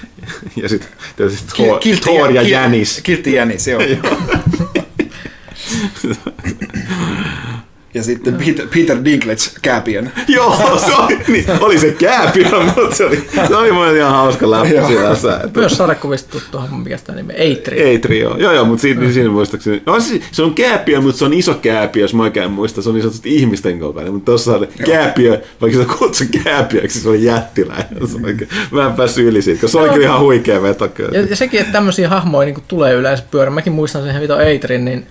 ja 0.63 0.69
sitten 0.69 0.89
tietysti 1.17 1.53
Thor, 1.57 1.81
Thor 2.01 2.31
ja 2.31 2.43
Jänis. 2.43 3.01
Kiltti 3.03 3.33
Jänis, 3.33 3.69
joo. 3.69 3.83
Ja 7.95 8.03
sitten 8.03 8.35
Peter, 8.35 8.67
Peter 8.75 9.05
Dinklage 9.05 9.43
Kääpiön. 9.63 10.13
Joo, 10.29 10.81
se 10.87 10.95
oli, 10.95 11.19
niin, 11.29 11.45
oli 11.61 11.79
se 11.79 11.91
Kääpiön, 11.93 12.65
mutta 12.77 12.97
se 12.97 13.05
oli, 13.05 13.29
se 13.49 13.57
oli 13.57 13.73
mun 13.73 13.97
ihan 13.97 14.13
hauska 14.13 14.51
läppä 14.51 14.87
sinänsä. 14.89 15.41
Myös 15.57 15.77
sarjakuvista 15.77 16.31
tuttu 16.31 16.61
mikä 16.83 16.97
sitä 16.97 17.13
nimi, 17.13 17.33
Eitri. 17.37 17.83
Eitri, 17.83 18.21
joo. 18.21 18.37
Joo, 18.37 18.53
joo, 18.53 18.65
mutta 18.65 18.83
siinä, 18.83 19.01
mm. 19.01 19.13
siinä 19.13 19.31
muistaakseni, 19.31 19.83
no 19.87 20.01
se, 20.01 20.21
se 20.33 20.43
on 20.43 20.55
Kääpiö, 20.55 21.01
mutta 21.01 21.19
se 21.19 21.25
on 21.25 21.33
iso 21.33 21.55
Kääpiö, 21.55 22.05
jos 22.05 22.15
mä 22.15 22.23
oikein 22.23 22.51
muistan, 22.51 22.85
se 22.85 22.89
on 22.89 22.95
niin 22.95 23.03
sanotusti 23.03 23.37
ihmisten 23.37 23.81
kokoinen, 23.81 24.13
mutta 24.13 24.27
tuossa 24.27 24.57
on 24.57 24.69
Kääpiö, 24.87 25.43
vaikka 25.61 25.79
sitä 25.79 25.95
kutsu 25.99 26.25
Kääpiöksi, 26.45 27.01
se 27.01 27.09
oli 27.09 27.25
jättiläinen. 27.25 28.09
Se 28.09 28.19
oikein, 28.27 28.51
mä 28.71 28.87
en 28.87 28.93
päässyt 28.93 29.27
yli 29.27 29.43
siitä, 29.43 29.61
koska 29.61 29.79
se 29.79 29.85
oli 29.85 29.93
kyllä 29.93 30.07
ihan 30.07 30.21
huikea 30.21 30.63
veto. 30.63 30.91
Ja, 31.13 31.21
ja 31.21 31.37
sekin, 31.37 31.61
että 31.61 31.73
tämmöisiä 31.73 32.09
hahmoja 32.09 32.47
niin 32.47 32.65
tulee 32.69 32.95
yleensä 32.95 33.25
pyörä. 33.31 33.51
Mäkin 33.51 33.73
muistan 33.73 34.03
sen 34.05 34.21
Vito 34.21 34.41
Eitrin, 34.41 34.85
niin 34.85 35.07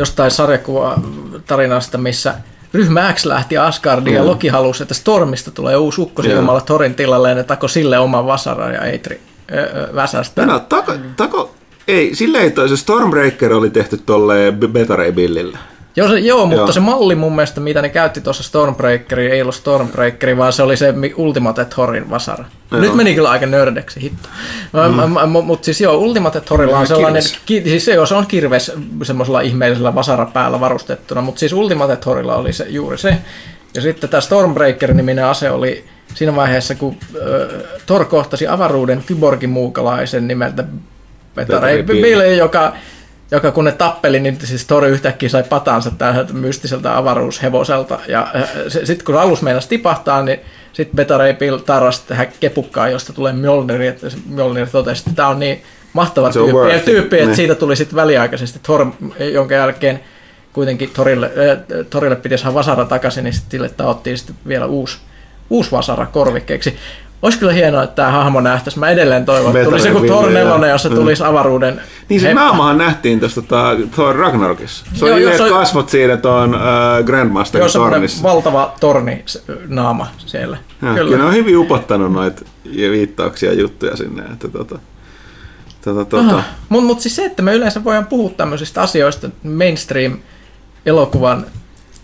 jostain 0.00 0.30
sarjakuva-tarinasta, 0.30 1.98
missä 1.98 2.34
ryhmä 2.74 3.12
X 3.12 3.24
lähti 3.24 3.58
Asgardiin 3.58 4.14
mm. 4.14 4.16
ja 4.16 4.26
Loki 4.26 4.48
halusi, 4.48 4.82
että 4.82 4.94
Stormista 4.94 5.50
tulee 5.50 5.76
uusi 5.76 6.00
ukkosilmalla 6.00 6.60
Torin 6.60 6.94
tilalle 6.94 7.28
ja 7.28 7.34
ne 7.34 7.44
tako 7.44 7.68
sille 7.68 7.98
oman 7.98 8.26
vasaran 8.26 8.74
ja 8.74 8.84
Eitri 8.84 9.20
öö, 9.52 9.94
väsästä. 9.94 10.46
No, 10.46 10.58
tako, 10.58 10.92
tako, 11.16 11.54
ei, 11.88 12.14
silleen, 12.14 12.46
että 12.46 12.68
se 12.68 12.76
Stormbreaker 12.76 13.52
oli 13.52 13.70
tehty 13.70 13.98
tolle 13.98 14.52
Beta 14.72 14.96
Ray 14.96 15.12
Billille. 15.12 15.58
Joo, 15.96 16.08
se, 16.08 16.18
joo, 16.18 16.46
mutta 16.46 16.60
joo. 16.60 16.72
se 16.72 16.80
malli 16.80 17.14
mun 17.14 17.34
mielestä, 17.34 17.60
mitä 17.60 17.82
ne 17.82 17.88
käytti 17.88 18.20
tuossa 18.20 18.42
Stormbreakeri, 18.42 19.30
ei 19.30 19.42
ollut 19.42 19.54
Stormbreakeri, 19.54 20.36
vaan 20.36 20.52
se 20.52 20.62
oli 20.62 20.76
se 20.76 20.94
Ultimate 21.16 21.64
Thorin 21.64 22.10
vasara. 22.10 22.44
Joo. 22.70 22.80
Nyt 22.80 22.94
meni 22.94 23.14
kyllä 23.14 23.30
aika 23.30 23.46
nördeksi, 23.46 24.00
hitto. 24.02 24.28
Mm. 24.72 25.30
Mutta 25.44 25.64
siis 25.64 25.80
joo, 25.80 25.96
Ultimate 25.96 26.40
Thorilla 26.40 26.78
on 26.78 26.86
sellainen, 26.86 27.22
ki, 27.46 27.62
siis 27.64 27.84
se, 27.84 27.94
joo, 27.94 28.06
se 28.06 28.14
on 28.14 28.26
kirves 28.26 28.72
semmoisella 29.02 29.40
ihmeellisellä 29.40 29.94
vasarapäällä 29.94 30.60
varustettuna, 30.60 31.20
mutta 31.20 31.38
siis 31.38 31.52
Ultimate 31.52 31.96
Thorilla 31.96 32.36
oli 32.36 32.52
se, 32.52 32.66
juuri 32.68 32.98
se. 32.98 33.16
Ja 33.74 33.80
sitten 33.80 34.10
tämä 34.10 34.20
Stormbreaker-niminen 34.20 35.24
ase 35.24 35.50
oli 35.50 35.84
siinä 36.14 36.36
vaiheessa, 36.36 36.74
kun 36.74 36.96
äh, 37.14 37.62
Thor 37.86 38.04
kohtasi 38.04 38.46
avaruuden 38.46 39.02
kyborgimuukalaisen 39.06 40.28
nimeltä 40.28 40.64
Petare 41.34 41.82
Billy, 41.82 42.34
joka 42.34 42.72
joka 43.30 43.50
kun 43.50 43.64
ne 43.64 43.72
tappeli, 43.72 44.20
niin 44.20 44.38
siis 44.44 44.66
Tori 44.66 44.88
yhtäkkiä 44.88 45.28
sai 45.28 45.42
patansa 45.42 45.90
täältä 45.90 46.32
mystiseltä 46.32 46.96
avaruushevoselta. 46.96 47.98
Ja 48.08 48.28
äh, 48.36 48.48
sitten 48.84 49.04
kun 49.04 49.16
alus 49.16 49.42
meinasi 49.42 49.68
tipahtaa, 49.68 50.22
niin 50.22 50.40
sitten 50.72 50.96
Beta 50.96 51.18
Ray 51.18 51.34
Bill 51.34 51.58
tarrasi 51.58 52.02
tähän 52.06 52.28
kepukkaan, 52.40 52.92
josta 52.92 53.12
tulee 53.12 53.32
Mjolnir, 53.32 53.82
että 53.82 54.06
Mjolnir 54.26 54.66
totesi, 54.66 55.00
että 55.00 55.16
tämä 55.16 55.28
on 55.28 55.38
niin 55.38 55.62
mahtava 55.92 56.32
tyyppi, 56.32 56.72
ja 56.72 56.78
tyyppi 56.78 57.16
että 57.16 57.26
niin. 57.26 57.36
siitä 57.36 57.54
tuli 57.54 57.76
sitten 57.76 57.96
väliaikaisesti 57.96 58.58
Thor, 58.62 58.86
jonka 59.32 59.54
jälkeen 59.54 60.00
kuitenkin 60.52 60.90
Torille, 60.94 61.26
äh, 61.26 61.86
Torille 61.90 62.16
piti 62.16 62.38
saada 62.38 62.54
vasara 62.54 62.84
takaisin, 62.84 63.24
niin 63.24 63.34
sitten 63.34 63.50
sille 63.50 64.16
sitten 64.16 64.36
vielä 64.48 64.66
uusi, 64.66 64.98
uusi 65.50 65.70
vasara 65.70 66.06
korvikkeeksi. 66.06 66.76
Olisi 67.22 67.38
kyllä 67.38 67.52
hienoa, 67.52 67.82
että 67.82 67.94
tämä 67.94 68.10
hahmo 68.10 68.40
nähtäisi. 68.40 68.78
Mä 68.78 68.88
edelleen 68.88 69.24
toivon, 69.24 69.56
että 69.56 69.70
tulisi 69.70 69.88
joku 69.88 70.06
Thor 70.06 70.30
4, 70.30 70.68
jossa 70.68 70.88
mm. 70.88 70.94
tulisi 70.94 71.24
avaruuden... 71.24 71.80
Niin 72.08 72.20
se 72.20 72.34
naamahan 72.34 72.78
nähtiin 72.78 73.20
tuossa 73.20 73.42
tota, 73.42 73.76
Thor 73.94 74.16
Ragnarokissa. 74.16 74.86
Se 74.94 75.04
on 75.04 75.20
yleensä 75.20 75.48
kasvot 75.48 75.88
siinä 75.88 76.16
tuon 76.16 76.54
uh, 76.54 76.60
Grandmasterin 77.06 77.72
tornissa. 77.72 78.22
valtava 78.22 78.74
torni 78.80 79.24
naama 79.68 80.06
siellä. 80.26 80.56
Ja, 80.82 80.88
kyllä. 80.88 80.94
kyllä. 80.94 81.16
ne 81.16 81.24
on 81.24 81.34
hyvin 81.34 81.58
upottanut 81.58 82.12
noita 82.12 82.42
viittauksia 82.64 83.52
ja 83.52 83.60
juttuja 83.60 83.96
sinne. 83.96 84.22
Että 84.22 84.48
tota, 84.48 84.78
tota, 85.84 86.04
tota. 86.04 86.42
Mutta 86.68 86.86
mut 86.86 87.00
siis 87.00 87.16
se, 87.16 87.24
että 87.24 87.42
me 87.42 87.54
yleensä 87.54 87.84
voidaan 87.84 88.06
puhua 88.06 88.30
tämmöisistä 88.36 88.82
asioista 88.82 89.30
mainstream-elokuvan 89.42 91.46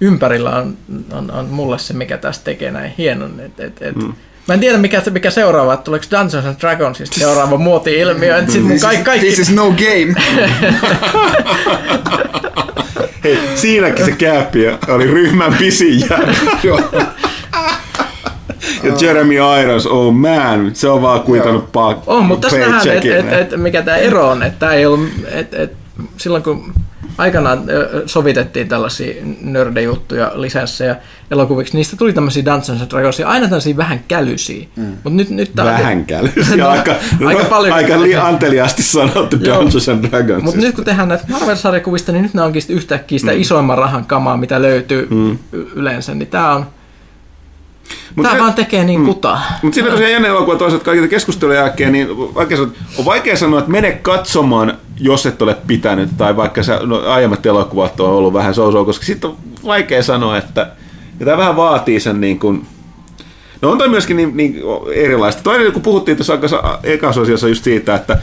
ympärillä 0.01 0.57
on, 0.57 0.77
on, 1.13 1.31
on 1.31 1.47
mulle 1.47 1.79
se, 1.79 1.95
mikä 1.95 2.19
tästä 2.19 2.45
tekee 2.45 2.71
näin 2.71 2.95
hienon. 2.99 3.41
Et, 3.41 3.61
et, 3.61 3.83
et, 3.83 3.97
mm 3.97 4.13
Mä 4.49 4.55
en 4.55 4.61
tiedä 4.61 4.79
mikä, 4.79 5.03
mikä 5.11 5.31
seuraava, 5.31 5.75
että 5.75 5.85
tuleeko 5.85 6.07
Dungeons 6.11 6.47
and 6.47 6.57
Dragonsista 6.61 7.21
seuraava 7.21 7.57
muoti-ilmiö. 7.57 8.39
Että 8.39 8.53
sit 8.53 8.63
mun 8.65 8.81
kaikki, 8.81 9.05
kaikki... 9.05 9.27
This 9.27 9.39
is 9.39 9.51
no 9.55 9.71
game. 9.71 10.15
Hei, 13.25 13.39
siinäkin 13.55 14.05
se 14.05 14.13
kääppi 14.13 14.67
oli 14.89 15.07
ryhmän 15.07 15.55
pisin 15.55 16.01
ja 18.83 18.93
Jeremy 19.01 19.35
Irons, 19.35 19.87
oh 19.87 20.15
man, 20.15 20.71
se 20.75 20.89
on 20.89 21.03
vaan 21.03 21.21
kuitannut 21.21 21.65
paak- 21.65 22.03
On, 22.07 22.25
mutta 22.25 22.49
tässä 22.49 22.69
nähdään, 22.71 22.97
että 22.97 23.39
et, 23.39 23.53
et, 23.53 23.61
mikä 23.61 23.83
tämä 23.83 23.97
ero 23.97 24.29
on, 24.29 24.43
että 24.43 24.73
ei 24.73 24.87
ollut, 24.87 25.09
et, 25.31 25.55
et, 25.55 25.73
silloin 26.17 26.43
kun 26.43 26.75
aikanaan 27.19 27.63
sovitettiin 28.07 28.69
tällaisia 28.69 29.15
nördejuttuja 29.41 30.33
lisenssejä 30.35 30.97
elokuviksi, 31.31 31.77
niistä 31.77 31.97
tuli 31.97 32.13
tämmöisiä 32.13 32.45
Dungeons 32.45 32.83
and 32.83 32.91
Dragons, 32.91 33.21
aina 33.21 33.49
tämmöisiä 33.49 33.77
vähän 33.77 34.01
kälysiä. 34.09 34.67
Mm. 34.77 34.97
Mut 35.05 35.15
nyt, 35.15 35.31
nyt 35.31 35.53
tää 35.55 35.65
vähän 35.65 36.07
kälysiä, 36.07 36.57
no, 36.65 36.69
aika, 36.69 36.95
aika, 37.27 37.45
paljon, 37.45 37.75
aika 37.75 38.03
li- 38.03 38.17
anteliaasti 38.17 38.83
sanottu 38.83 39.41
Dungeons 39.45 39.89
and 39.89 40.05
Dragons. 40.05 40.43
Mutta 40.43 40.61
nyt 40.61 40.75
kun 40.75 40.85
tehdään 40.85 41.09
näitä 41.09 41.25
Marvel-sarjakuvista, 41.29 42.13
niin 42.13 42.23
nyt 42.23 42.35
ne 42.35 42.43
onkin 42.43 42.63
yhtäkkiä 42.69 43.19
sitä 43.19 43.33
mm. 43.33 43.41
isoimman 43.41 43.79
rahan 43.79 44.05
kamaa, 44.05 44.37
mitä 44.37 44.63
löytyy 44.63 45.07
mm. 45.11 45.39
yleensä, 45.75 46.15
niin 46.15 46.29
tämä 46.29 46.55
on 46.55 46.67
Mut 48.15 48.23
Tämä 48.23 48.35
se, 48.35 48.41
vaan 48.41 48.55
tekee 48.55 48.85
niin 48.85 49.01
mm. 49.01 49.07
kutaa. 49.07 49.43
Mutta 49.63 49.75
siinä 49.75 49.91
tosiaan 49.91 50.13
jännä 50.13 50.29
elokuva 50.29 50.57
toisaalta 50.57 50.85
kaikille 50.85 51.09
keskustelujen 51.09 51.61
jälkeen, 51.61 51.93
niin 51.93 52.09
vaikea, 52.35 52.59
on 52.99 53.05
vaikea 53.05 53.37
sanoa, 53.37 53.59
että 53.59 53.71
mene 53.71 53.93
katsomaan, 53.93 54.79
jos 55.01 55.27
et 55.27 55.43
ole 55.43 55.57
pitänyt, 55.67 56.11
tai 56.17 56.37
vaikka 56.37 56.63
sä, 56.63 56.81
no, 56.83 57.03
aiemmat 57.07 57.47
elokuvat 57.47 58.01
on 58.01 58.11
ollut 58.11 58.33
vähän 58.33 58.55
sousoo, 58.55 58.85
koska 58.85 59.05
sitten 59.05 59.31
on 59.31 59.37
vaikea 59.65 60.03
sanoa, 60.03 60.39
että 60.39 60.71
ja 61.21 61.27
tämä 61.27 61.37
vähän 61.37 61.57
vaatii 61.57 62.01
sen 62.01 62.21
niin 62.21 62.39
kuin, 62.39 62.67
No 63.63 63.71
on 63.71 63.79
toi 63.79 63.89
myöskin 63.89 64.17
niin, 64.17 64.37
niin 64.37 64.57
erilaista. 64.95 65.43
Toinen, 65.43 65.73
kun 65.73 65.83
puhuttiin 65.83 66.17
tuossa 66.17 66.39
ekassa 66.83 67.49
just 67.49 67.65
siitä, 67.65 67.95
että 67.95 68.19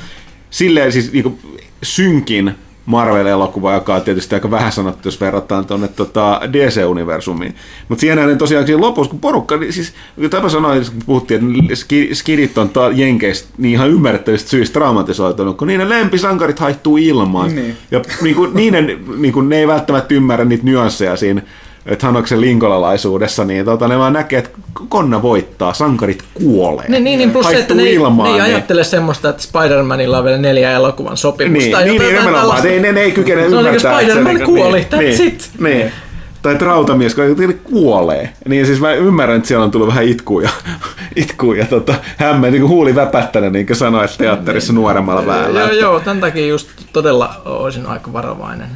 silleen 0.49 0.91
siis 0.91 1.11
niin 1.11 1.23
kuin 1.23 1.39
synkin 1.83 2.55
Marvel-elokuva, 2.85 3.73
joka 3.73 3.95
on 3.95 4.01
tietysti 4.01 4.35
aika 4.35 4.51
vähän 4.51 4.71
sanottu, 4.71 5.07
jos 5.07 5.21
verrataan 5.21 5.65
tuonne 5.65 5.87
tota 5.87 6.41
DC-universumiin. 6.43 7.55
Mutta 7.89 8.01
siinä 8.01 8.25
niin 8.25 8.37
tosiaan 8.37 8.65
siinä 8.65 8.81
lopussa, 8.81 9.09
kun 9.09 9.19
porukka, 9.19 9.57
niin 9.57 9.73
siis 9.73 9.93
Tapa 10.29 10.49
sanoi, 10.49 10.79
kun 10.79 11.01
puhuttiin, 11.05 11.55
että 11.55 11.85
skidit 12.13 12.57
on 12.57 12.69
ta- 12.69 12.91
jenkeistä 12.93 13.49
niin 13.57 13.73
ihan 13.73 13.89
ymmärrettävistä 13.89 14.49
syistä 14.49 14.73
traumatisoitunut, 14.73 15.57
kun 15.57 15.67
niiden 15.67 15.89
lempisankarit 15.89 16.59
haittuu 16.59 16.97
ilmaan. 16.97 17.55
Niin. 17.55 17.77
Ja 17.91 18.01
niin 18.21 18.35
kuin, 18.35 18.51
niiden, 18.53 18.99
niin 19.17 19.33
kuin, 19.33 19.49
ne 19.49 19.57
ei 19.57 19.67
välttämättä 19.67 20.13
ymmärrä 20.13 20.45
niitä 20.45 20.65
nyansseja 20.65 21.15
siinä 21.15 21.41
että 21.85 22.05
Hanoksen 22.05 22.41
linkolalaisuudessa, 22.41 23.45
niin 23.45 23.65
tota, 23.65 23.87
ne 23.87 23.97
vaan 23.97 24.13
näkee, 24.13 24.39
että 24.39 24.49
konna 24.89 25.21
voittaa, 25.21 25.73
sankarit 25.73 26.23
kuolee. 26.33 26.89
Niin, 26.89 27.03
niin, 27.03 27.17
niin 27.17 27.31
plus 27.31 27.45
se, 27.45 27.59
että 27.59 27.73
ne, 27.73 27.83
ilmaan, 27.83 28.29
ne 28.29 28.35
ei 28.35 28.41
niin. 28.41 28.55
ajattele 28.55 28.83
semmoista, 28.83 29.29
että 29.29 29.43
Spider-Manilla 29.43 30.17
on 30.17 30.25
vielä 30.25 30.37
neljä 30.37 30.71
elokuvan 30.71 31.17
sopimusta. 31.17 31.59
Niin, 31.59 31.71
tai 31.71 31.85
niin, 31.85 32.01
niin 32.01 32.15
nimenomaan, 32.15 32.63
ne, 32.63 32.79
ne, 32.79 32.91
ne, 32.91 33.01
ei 33.01 33.11
kykene 33.11 33.45
ymmärtää. 33.45 33.79
Se 33.79 33.87
on 33.87 34.01
Spider-Man 34.01 34.35
niin, 34.35 34.45
kuoli, 34.45 34.87
that's 34.91 34.97
niin, 34.97 35.27
it. 35.27 35.49
Niin. 35.59 35.91
Tai 36.41 36.57
rautamies, 36.57 37.15
kun 37.15 37.59
kuolee. 37.63 38.29
Niin 38.47 38.65
siis 38.65 38.79
mä 38.79 38.93
ymmärrän, 38.93 39.37
että 39.37 39.47
siellä 39.47 39.65
on 39.65 39.71
tullut 39.71 39.87
vähän 39.87 40.03
itkuja, 40.03 40.49
itkuja 41.15 41.59
ja 41.59 41.67
tota, 41.67 41.95
hämmä, 42.17 42.47
niin 42.47 42.61
kuin 42.61 42.69
huuli 42.69 42.95
väpättänyt, 42.95 43.53
niin 43.53 43.67
kuin 43.67 43.77
sanoit 43.77 44.17
teatterissa 44.17 44.73
nuoremmalla 44.73 45.25
väellä. 45.25 45.59
Joo, 45.59 45.71
joo, 45.71 45.99
tämän 45.99 46.21
takia 46.21 46.45
just 46.45 46.69
todella 46.93 47.41
olisin 47.45 47.85
aika 47.85 48.13
varovainen 48.13 48.69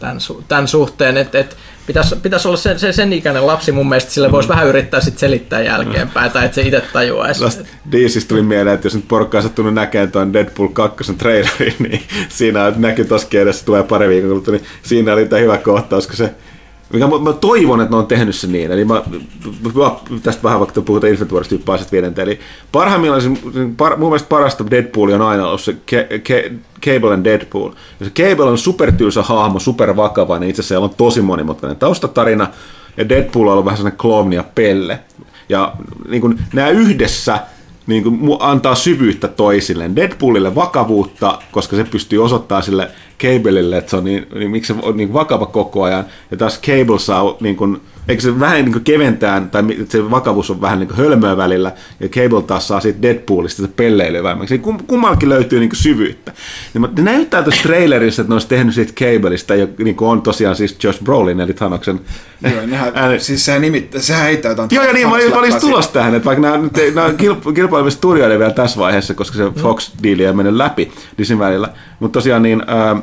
tämän, 0.00 0.16
su- 0.16 0.42
tämän 0.48 0.68
suhteen, 0.68 1.16
että, 1.16 1.38
että 1.38 1.56
pitäisi, 1.86 2.16
pitäisi 2.16 2.48
olla 2.48 2.56
sen, 2.56 2.94
sen 2.94 3.12
ikäinen 3.12 3.46
lapsi 3.46 3.72
mun 3.72 3.88
mielestä, 3.88 4.10
sille 4.10 4.32
voisi 4.32 4.48
mm. 4.48 4.52
vähän 4.52 4.66
yrittää 4.66 5.00
sit 5.00 5.18
selittää 5.18 5.62
jälkeenpäin, 5.62 6.30
tai 6.30 6.44
että 6.44 6.54
se 6.54 6.62
itse 6.62 6.82
tajuaisi. 6.92 7.44
Diisistä 7.92 8.28
tuli 8.28 8.42
mieleen, 8.42 8.74
että 8.74 8.86
jos 8.86 8.94
nyt 8.94 9.08
porukka 9.08 9.38
on 9.38 9.42
sattunut 9.42 9.74
näkemään 9.74 10.12
tuon 10.12 10.32
Deadpool 10.32 10.68
2 10.68 11.14
trailerin, 11.14 11.74
niin 11.78 12.02
siinä 12.28 12.72
näkyy 12.76 13.04
toskin 13.04 13.40
edessä, 13.40 13.64
tulee 13.64 13.82
pari 13.82 14.08
viikon 14.08 14.30
kuluttua, 14.30 14.54
niin 14.54 14.66
siinä 14.82 15.12
oli 15.12 15.26
tämä 15.26 15.40
hyvä 15.40 15.58
kohtaus, 15.58 16.06
kun 16.06 16.16
se 16.16 16.34
mikä 16.94 17.06
mä, 17.06 17.18
mä, 17.18 17.32
toivon, 17.32 17.80
että 17.80 17.90
ne 17.90 17.96
on 17.96 18.06
tehnyt 18.06 18.34
sen 18.34 18.52
niin. 18.52 18.72
Eli 18.72 18.84
mä, 18.84 19.02
mä 19.74 19.90
tästä 20.22 20.42
vähän 20.42 20.60
vaikka 20.60 20.82
puhutaan 20.82 21.10
Infinite 21.10 21.34
Warista 21.66 21.92
viidentä. 21.92 22.22
Eli 22.22 22.40
parhaimmillaan 22.72 23.22
se, 23.22 23.28
par, 23.76 23.96
mun 23.96 24.08
mielestä 24.08 24.28
parasta 24.28 24.70
Deadpool 24.70 25.10
on 25.10 25.22
aina 25.22 25.46
ollut 25.46 25.60
se 25.60 25.76
Ke, 25.86 26.08
Ke, 26.24 26.52
Cable 26.82 27.14
and 27.14 27.24
Deadpool. 27.24 27.70
Ja 28.00 28.06
se 28.06 28.12
Cable 28.12 28.44
on 28.44 28.58
supertyysä 28.58 29.22
hahmo, 29.22 29.58
supervakava, 29.58 30.38
niin 30.38 30.50
itse 30.50 30.62
asiassa 30.62 30.84
on 30.84 30.94
tosi 30.96 31.22
monimutkainen 31.22 31.76
taustatarina. 31.76 32.48
Ja 32.96 33.08
Deadpool 33.08 33.46
on 33.46 33.52
ollut 33.52 33.64
vähän 33.64 33.76
sellainen 33.76 33.98
klooni 33.98 34.36
ja 34.36 34.44
pelle. 34.54 35.00
Ja 35.48 35.72
niin 36.08 36.20
kuin, 36.20 36.38
nämä 36.52 36.68
yhdessä 36.68 37.38
niin 37.86 38.02
kuin, 38.02 38.36
antaa 38.40 38.74
syvyyttä 38.74 39.28
toisilleen. 39.28 39.96
Deadpoolille 39.96 40.54
vakavuutta, 40.54 41.38
koska 41.52 41.76
se 41.76 41.84
pystyy 41.84 42.24
osoittamaan 42.24 42.62
sille 42.62 42.90
Cableille, 43.18 43.76
että 43.76 43.90
se 43.90 43.96
on 43.96 44.04
niin, 44.04 44.26
niin 44.34 44.50
miksi 44.50 44.74
se 44.74 44.80
on 44.82 44.96
niin 44.96 45.12
vakava 45.12 45.46
koko 45.46 45.82
ajan. 45.82 46.04
Ja 46.30 46.36
taas 46.36 46.60
Cable 46.60 46.98
saa 46.98 47.36
niin 47.40 47.56
kuin, 47.56 47.80
eikö 48.08 48.22
se 48.22 48.40
vähän 48.40 48.64
niin 48.64 48.72
kuin 48.72 48.84
keventää, 48.84 49.40
tai 49.50 49.62
se 49.88 50.10
vakavuus 50.10 50.50
on 50.50 50.60
vähän 50.60 50.78
niin 50.78 50.88
kuin 50.88 50.98
hölmöä 50.98 51.36
välillä, 51.36 51.72
ja 52.00 52.08
Cable 52.08 52.42
taas 52.42 52.68
saa 52.68 52.80
siitä 52.80 53.02
Deadpoolista 53.02 53.62
se 53.62 53.68
pelleilyä 53.68 54.22
vähemmäksi. 54.22 54.58
Kum, 54.58 54.78
kummallakin 54.86 55.28
löytyy 55.28 55.60
niin 55.60 55.70
kuin 55.70 55.76
syvyyttä. 55.76 56.32
Niin, 56.74 56.88
ne 56.96 57.02
näyttää 57.02 57.42
tuossa 57.42 57.62
trailerissa, 57.62 58.22
että 58.22 58.30
ne 58.30 58.34
olisi 58.34 58.48
tehnyt 58.48 58.74
siitä 58.74 58.92
Cableista, 58.92 59.54
ja 59.54 59.66
niin 59.78 59.96
kuin 59.96 60.08
on 60.08 60.22
tosiaan 60.22 60.56
siis 60.56 60.76
Josh 60.84 61.02
Brolin, 61.04 61.40
eli 61.40 61.54
Thanoksen 61.54 62.00
Joo, 62.52 62.66
nehän, 62.66 62.92
siis 63.20 63.44
sehän, 63.44 63.62
nimittä, 63.62 64.00
sehän 64.00 64.22
heittää 64.22 64.50
jotain. 64.50 64.68
Joo, 64.72 64.84
ja 64.84 64.92
niin, 64.92 65.08
mä, 65.08 65.16
mä 65.30 65.38
olisin 65.38 65.60
tulossa 65.60 65.92
tähän, 65.92 66.14
että 66.14 66.26
vaikka 66.26 66.42
nämä, 66.42 66.68
nämä 66.94 67.14
kilpailevissa 67.54 67.96
studioiden 67.96 68.38
vielä 68.38 68.52
tässä 68.52 68.80
vaiheessa, 68.80 69.14
koska 69.14 69.36
se 69.36 69.44
Fox-diili 69.44 70.24
ei 70.24 70.32
mennyt 70.32 70.54
läpi 70.54 70.92
Disney 71.18 71.38
välillä, 71.38 71.68
mutta 72.00 72.18
tosiaan 72.18 72.42
niin, 72.42 72.62
äh, 72.68 73.02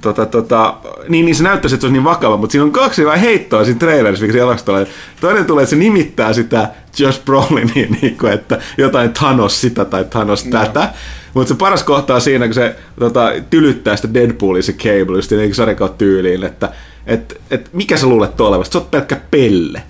tota, 0.00 0.26
tota, 0.26 0.74
niin, 1.08 1.24
niin 1.24 1.34
se 1.34 1.42
näyttäisi, 1.42 1.74
että 1.74 1.80
se 1.80 1.86
olisi 1.86 1.92
niin 1.92 2.04
vakava, 2.04 2.36
mutta 2.36 2.52
siinä 2.52 2.64
on 2.64 2.72
kaksi 2.72 3.06
vai 3.06 3.20
heittoa 3.20 3.64
siinä 3.64 3.78
trailerissa, 3.78 4.22
mikä 4.22 4.32
siellä 4.32 4.56
tulee. 4.64 4.86
Toinen 5.20 5.44
tulee, 5.44 5.62
että 5.62 5.70
se 5.70 5.76
nimittää 5.76 6.32
sitä 6.32 6.68
Josh 6.98 7.24
Brolinia, 7.24 7.86
niin 8.02 8.16
kuin, 8.18 8.32
että 8.32 8.58
jotain 8.78 9.12
Thanos 9.12 9.60
sitä 9.60 9.84
tai 9.84 10.04
Thanos 10.04 10.44
tätä. 10.44 10.80
No. 10.80 10.86
Mutta 11.34 11.48
se 11.48 11.58
paras 11.58 11.82
kohta 11.84 12.14
on 12.14 12.20
siinä, 12.20 12.46
kun 12.46 12.54
se 12.54 12.76
tota, 12.98 13.32
tylyttää 13.50 13.96
sitä 13.96 14.14
Deadpoolia 14.14 14.62
se 14.62 14.72
Cable, 14.72 15.16
just 15.16 15.30
niin 15.30 15.54
sarjakautta 15.54 15.98
tyyliin, 15.98 16.44
että 16.44 16.72
et, 17.06 17.40
et, 17.50 17.70
mikä 17.72 17.96
sä 17.96 18.06
luulet 18.06 18.40
olevasta? 18.40 18.72
Sä 18.72 18.78
oot 18.78 18.90
pelkkä 18.90 19.20
pelle 19.30 19.82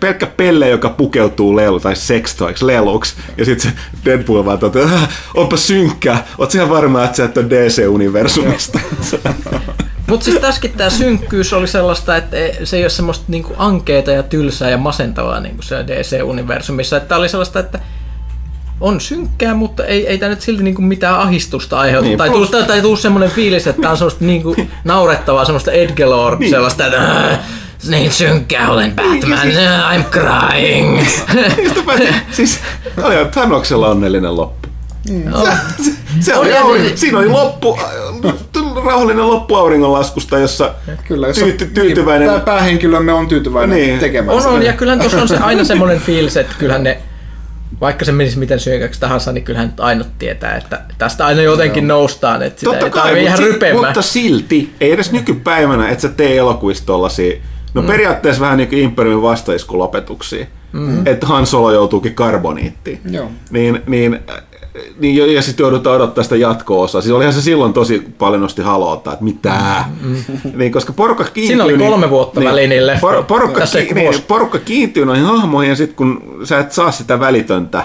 pelkkä 0.00 0.26
pelle, 0.26 0.68
joka 0.68 0.88
pukeutuu 0.88 1.56
lelu 1.56 1.80
tai 1.80 1.96
sextoiksi, 1.96 2.66
leluksi. 2.66 3.14
Ja 3.38 3.44
sitten 3.44 3.70
se 3.70 3.76
Deadpool 4.04 4.44
vaan 4.44 4.58
että 4.66 4.82
äh, 4.82 5.08
onpa 5.34 5.56
synkkää, 5.56 6.26
oot 6.38 6.54
ihan 6.54 6.70
varma, 6.70 7.04
että 7.04 7.16
sä 7.16 7.24
et 7.24 7.38
ole 7.38 7.46
DC-universumista. 7.50 8.80
Mutta 10.08 10.24
siis 10.24 10.38
tässäkin 10.38 10.72
tämä 10.72 10.90
synkkyys 10.90 11.52
oli 11.52 11.68
sellaista, 11.68 12.16
että 12.16 12.36
se 12.64 12.76
ei 12.76 12.82
ole 12.82 12.90
semmoista 12.90 13.24
niinku 13.28 13.52
ankeeta 13.56 14.10
ja 14.10 14.22
tylsää 14.22 14.70
ja 14.70 14.78
masentavaa 14.78 15.40
niin 15.40 15.54
kuin 15.54 15.64
se 15.64 15.84
DC-universumissa. 15.86 16.96
Että 16.96 17.16
oli 17.16 17.28
sellaista, 17.28 17.60
että 17.60 17.80
on 18.80 19.00
synkkää, 19.00 19.54
mutta 19.54 19.84
ei, 19.84 20.06
ei 20.06 20.18
tämä 20.18 20.30
nyt 20.30 20.40
silti 20.40 20.62
niinku 20.62 20.82
mitään 20.82 21.18
ahistusta 21.18 21.78
aiheuta. 21.78 22.08
Niin, 22.08 22.18
tai, 22.18 22.30
tuu, 22.30 22.46
tai, 22.46 22.62
tai 22.62 22.82
tuu 22.82 22.96
semmoinen 22.96 23.30
fiilis, 23.30 23.66
että 23.66 23.82
tämä 23.82 23.90
on 23.90 23.96
semmoista 23.96 24.24
niinku 24.24 24.56
naurettavaa, 24.84 25.44
semmoista 25.44 25.72
Edgelord, 25.72 26.40
niin. 26.40 26.50
sellaista, 26.50 26.86
että 26.86 27.30
äh, 27.30 27.38
niin 27.88 28.12
synkkää 28.12 28.70
olen 28.70 28.92
Batman, 28.92 29.20
niin, 29.20 29.40
siis, 29.40 29.56
I'm 29.96 30.04
crying. 30.10 31.00
siis 32.30 32.58
oli 33.02 33.14
Thanoksella 33.30 33.88
onnellinen 33.88 34.36
loppu. 34.36 34.68
Mm. 35.10 35.32
Se, 35.32 35.84
se, 35.84 35.90
se 36.20 36.36
oli, 36.36 36.52
oli, 36.52 36.82
niin, 36.82 36.98
siinä 36.98 37.18
oli 37.18 37.28
loppu, 37.28 37.78
rauhallinen 38.84 39.28
loppu 39.28 39.54
auringonlaskusta, 39.54 40.38
jossa 40.38 40.74
Kyllä, 41.08 41.26
jos 41.26 41.36
tyyty, 41.36 41.66
tyytyväinen... 41.66 42.28
Niin, 42.28 42.40
päähenkilömme 42.40 43.12
on 43.12 43.28
tyytyväinen 43.28 43.78
niin. 43.78 43.98
tekemään 43.98 44.36
On, 44.36 44.46
on, 44.46 44.62
ja 44.62 44.72
kyllä 44.72 44.96
tuossa 44.96 45.22
on 45.22 45.28
se 45.28 45.36
aina 45.36 45.64
semmoinen 45.74 46.00
fiilis, 46.00 46.36
että 46.36 46.54
kyllähän 46.58 46.82
ne 46.82 46.98
vaikka 47.80 48.04
se 48.04 48.12
menisi 48.12 48.38
miten 48.38 48.60
syökäksi 48.60 49.00
tahansa, 49.00 49.32
niin 49.32 49.44
kyllähän 49.44 49.68
nyt 49.68 49.80
aina 49.80 50.04
tietää, 50.18 50.56
että 50.56 50.80
tästä 50.98 51.26
aina 51.26 51.42
jotenkin 51.42 51.88
Joo. 51.88 51.98
noustaan, 51.98 52.42
että 52.42 52.60
sitä 52.60 52.70
Totta 52.70 52.86
ei 52.86 52.90
kai, 52.90 53.22
ihan 53.22 53.38
rypemään. 53.38 53.84
Mutta 53.84 54.02
silti, 54.02 54.74
ei 54.80 54.92
edes 54.92 55.12
nykypäivänä, 55.12 55.88
että 55.88 56.02
sä 56.02 56.08
tee 56.08 56.36
elokuvista 56.36 56.86
tollasia, 56.86 57.36
no 57.74 57.82
mm. 57.82 57.86
periaatteessa 57.86 58.40
vähän 58.40 58.56
niin 58.58 58.68
kuin 58.68 58.82
Imperiumin 58.82 59.22
vastaiskulopetuksia, 59.22 60.46
mm-hmm. 60.72 61.06
että 61.06 61.26
Han 61.26 61.46
Solo 61.46 61.72
joutuukin 61.72 62.14
karboniittiin. 62.14 63.00
Joo. 63.10 63.30
Niin, 63.50 63.82
niin 63.86 64.20
niin, 64.98 65.34
ja, 65.34 65.42
sitten 65.42 65.64
joudutaan 65.64 65.96
odottaa 65.96 66.24
sitä 66.24 66.36
jatko-osaa. 66.36 67.00
Siis 67.00 67.14
olihan 67.14 67.32
se 67.32 67.42
silloin 67.42 67.72
tosi 67.72 68.02
paljon 68.18 68.42
nosti 68.42 68.62
haloota, 68.62 69.12
että 69.12 69.24
mitä. 69.24 69.84
Mm. 70.02 70.16
niin, 70.54 70.72
koska 70.72 70.92
porukka 70.92 71.24
kiintyy... 71.24 71.46
Siinä 71.46 71.64
oli 71.64 71.78
kolme 71.78 72.10
vuotta 72.10 72.40
niin, 72.40 72.50
väliin 72.50 72.70
niille. 72.70 72.98
Por, 73.00 73.24
porukka, 73.24 73.60
ki, 73.66 73.94
niin, 73.94 74.14
porukka 74.28 74.58
kiintyy 74.58 75.06
noihin 75.06 75.24
hahmoihin 75.24 75.70
ja 75.70 75.76
sitten 75.76 75.96
kun 75.96 76.38
sä 76.44 76.58
et 76.58 76.72
saa 76.72 76.90
sitä 76.90 77.20
välitöntä 77.20 77.84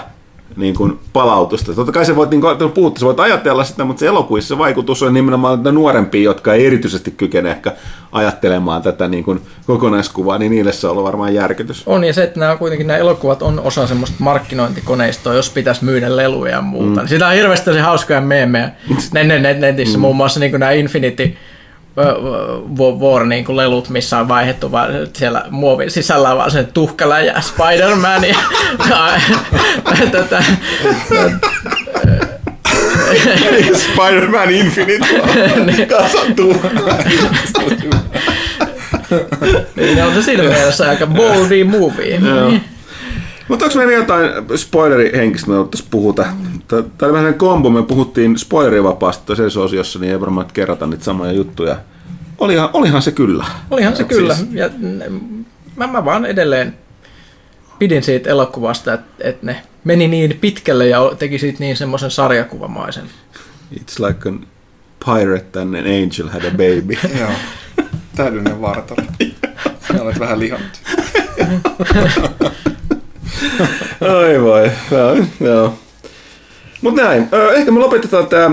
niin 0.56 0.74
kuin 0.74 0.98
palautusta. 1.12 1.74
Totta 1.74 1.92
kai 1.92 2.06
se 2.06 2.16
voit, 2.16 2.30
niin 2.30 2.40
kuin 2.40 2.72
puhuttu, 2.72 3.00
sä 3.00 3.06
voit 3.06 3.20
ajatella 3.20 3.64
sitä, 3.64 3.84
mutta 3.84 4.00
se 4.00 4.06
elokuissa 4.06 4.58
vaikutus 4.58 5.02
on 5.02 5.14
nimenomaan 5.14 5.62
nuorempia, 5.72 6.22
jotka 6.22 6.54
ei 6.54 6.66
erityisesti 6.66 7.10
kykene 7.10 7.50
ehkä 7.50 7.72
ajattelemaan 8.12 8.82
tätä 8.82 9.08
niin 9.08 9.24
kuin 9.24 9.40
kokonaiskuvaa, 9.66 10.38
niin 10.38 10.50
niille 10.50 10.72
se 10.72 10.86
on 10.86 10.90
ollut 10.90 11.04
varmaan 11.04 11.34
järkytys. 11.34 11.82
On, 11.86 12.04
ja 12.04 12.12
se, 12.12 12.22
että 12.22 12.40
nämä, 12.40 12.56
kuitenkin 12.56 12.86
nämä 12.86 12.98
elokuvat 12.98 13.42
on 13.42 13.60
osa 13.60 13.86
semmoista 13.86 14.16
markkinointikoneistoa, 14.18 15.34
jos 15.34 15.50
pitäisi 15.50 15.84
myydä 15.84 16.16
leluja 16.16 16.52
ja 16.52 16.62
muuta. 16.62 16.88
Mm. 16.88 16.96
Niin 16.96 17.08
sitä 17.08 17.26
on 17.26 17.34
hirveästi 17.34 17.78
hauskoja 17.78 18.20
meemejä 18.20 18.70
netissä, 19.58 19.98
mm. 19.98 20.00
muun 20.00 20.16
muassa 20.16 20.40
niin 20.40 20.50
kuin 20.50 20.60
nämä 20.60 20.72
Infinity 20.72 21.36
War 23.00 23.26
niin 23.26 23.44
kuin 23.44 23.56
lelut, 23.56 23.88
missä 23.88 24.18
on 24.18 24.28
vaihdettu 24.28 24.72
vaan 24.72 24.90
siellä 25.16 25.44
muovin 25.50 25.90
sisällä 25.90 26.36
vaan 26.36 26.50
sen 26.50 26.66
tuhkala 26.66 27.20
ja 27.20 27.40
Spider-Man 27.40 28.24
ja, 28.24 28.36
tätä, 30.12 30.44
Spider-Man 33.74 34.50
Infinite 34.50 35.06
kasattuu. 35.86 36.62
niin 39.76 40.04
on 40.04 40.14
se 40.14 40.22
siinä 40.22 40.42
mielessä 40.42 40.88
aika 40.90 41.06
boldy 41.06 41.64
movie. 41.64 42.20
Mutta 43.50 43.64
onko 43.64 43.76
meillä 43.76 43.92
jotain 43.92 44.30
spoilerihenkistä, 44.58 45.50
me 45.50 45.58
ottaisiin 45.58 45.90
puhuta? 45.90 46.26
Tämä 46.68 46.84
oli 47.02 47.12
vähän 47.12 47.34
kombo, 47.34 47.70
me 47.70 47.82
puhuttiin 47.82 48.38
spoilerivapaasti 48.38 49.26
toisessa 49.26 49.60
osiossa, 49.60 49.98
niin 49.98 50.12
ei 50.12 50.20
varmaan 50.20 50.46
kerrata 50.52 50.86
niitä 50.86 51.04
samoja 51.04 51.32
juttuja. 51.32 51.76
Olihan, 52.38 52.70
olihan 52.72 53.02
se 53.02 53.12
kyllä. 53.12 53.44
Olihan 53.70 53.96
se 53.96 54.04
kyllä. 54.04 54.34
Siis... 54.34 54.48
Ja 54.52 54.70
mä, 55.76 55.86
mä 55.86 56.04
vaan 56.04 56.26
edelleen 56.26 56.78
pidin 57.78 58.02
siitä 58.02 58.30
elokuvasta, 58.30 58.92
että, 58.92 59.28
että 59.28 59.46
ne 59.46 59.62
meni 59.84 60.08
niin 60.08 60.38
pitkälle 60.40 60.88
ja 60.88 61.12
teki 61.18 61.38
siitä 61.38 61.58
niin 61.60 61.76
semmoisen 61.76 62.10
sarjakuvamaisen. 62.10 63.04
It's 63.74 64.06
like 64.06 64.28
a 64.28 64.32
pirate 65.04 65.60
and 65.60 65.74
an 65.74 65.86
angel 65.86 66.28
had 66.32 66.44
a 66.44 66.50
baby. 66.50 66.98
Joo, 67.20 67.30
täydellinen 68.16 68.60
vartalo. 68.60 69.02
Olet 70.00 70.20
vähän 70.20 70.40
lihannut. 70.40 70.80
Oi 74.18 74.42
voi, 74.42 74.70
joo. 74.90 75.16
joo. 75.40 75.74
Mutta 76.80 77.02
näin, 77.02 77.28
ehkä 77.54 77.70
me 77.70 77.78
lopetetaan 77.78 78.26
tämä 78.26 78.50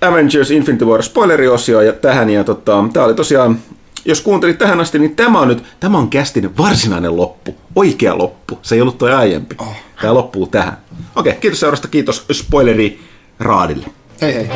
Avengers 0.00 0.50
Infinity 0.50 0.84
War 0.84 1.02
spoileriosio 1.02 1.80
ja 1.80 1.92
tähän. 1.92 2.30
Ja 2.30 2.44
tota, 2.44 2.84
tämä 2.92 3.06
oli 3.06 3.14
tosiaan, 3.14 3.58
jos 4.04 4.20
kuuntelit 4.20 4.58
tähän 4.58 4.80
asti, 4.80 4.98
niin 4.98 5.16
tämä 5.16 5.40
on 5.40 5.48
nyt, 5.48 5.62
tämä 5.80 5.98
on 5.98 6.08
kästin 6.08 6.56
varsinainen 6.58 7.16
loppu. 7.16 7.56
Oikea 7.76 8.18
loppu. 8.18 8.58
Se 8.62 8.74
ei 8.74 8.80
ollut 8.80 8.98
tuo 8.98 9.08
aiempi. 9.08 9.56
Oh. 9.58 9.76
Tämä 10.00 10.14
loppuu 10.14 10.46
tähän. 10.46 10.76
Okei, 11.16 11.34
kiitos 11.34 11.60
seurasta, 11.60 11.88
kiitos 11.88 12.26
spoileri 12.32 13.00
Raadille. 13.40 13.86
Hei 14.22 14.34
hei. 14.34 14.48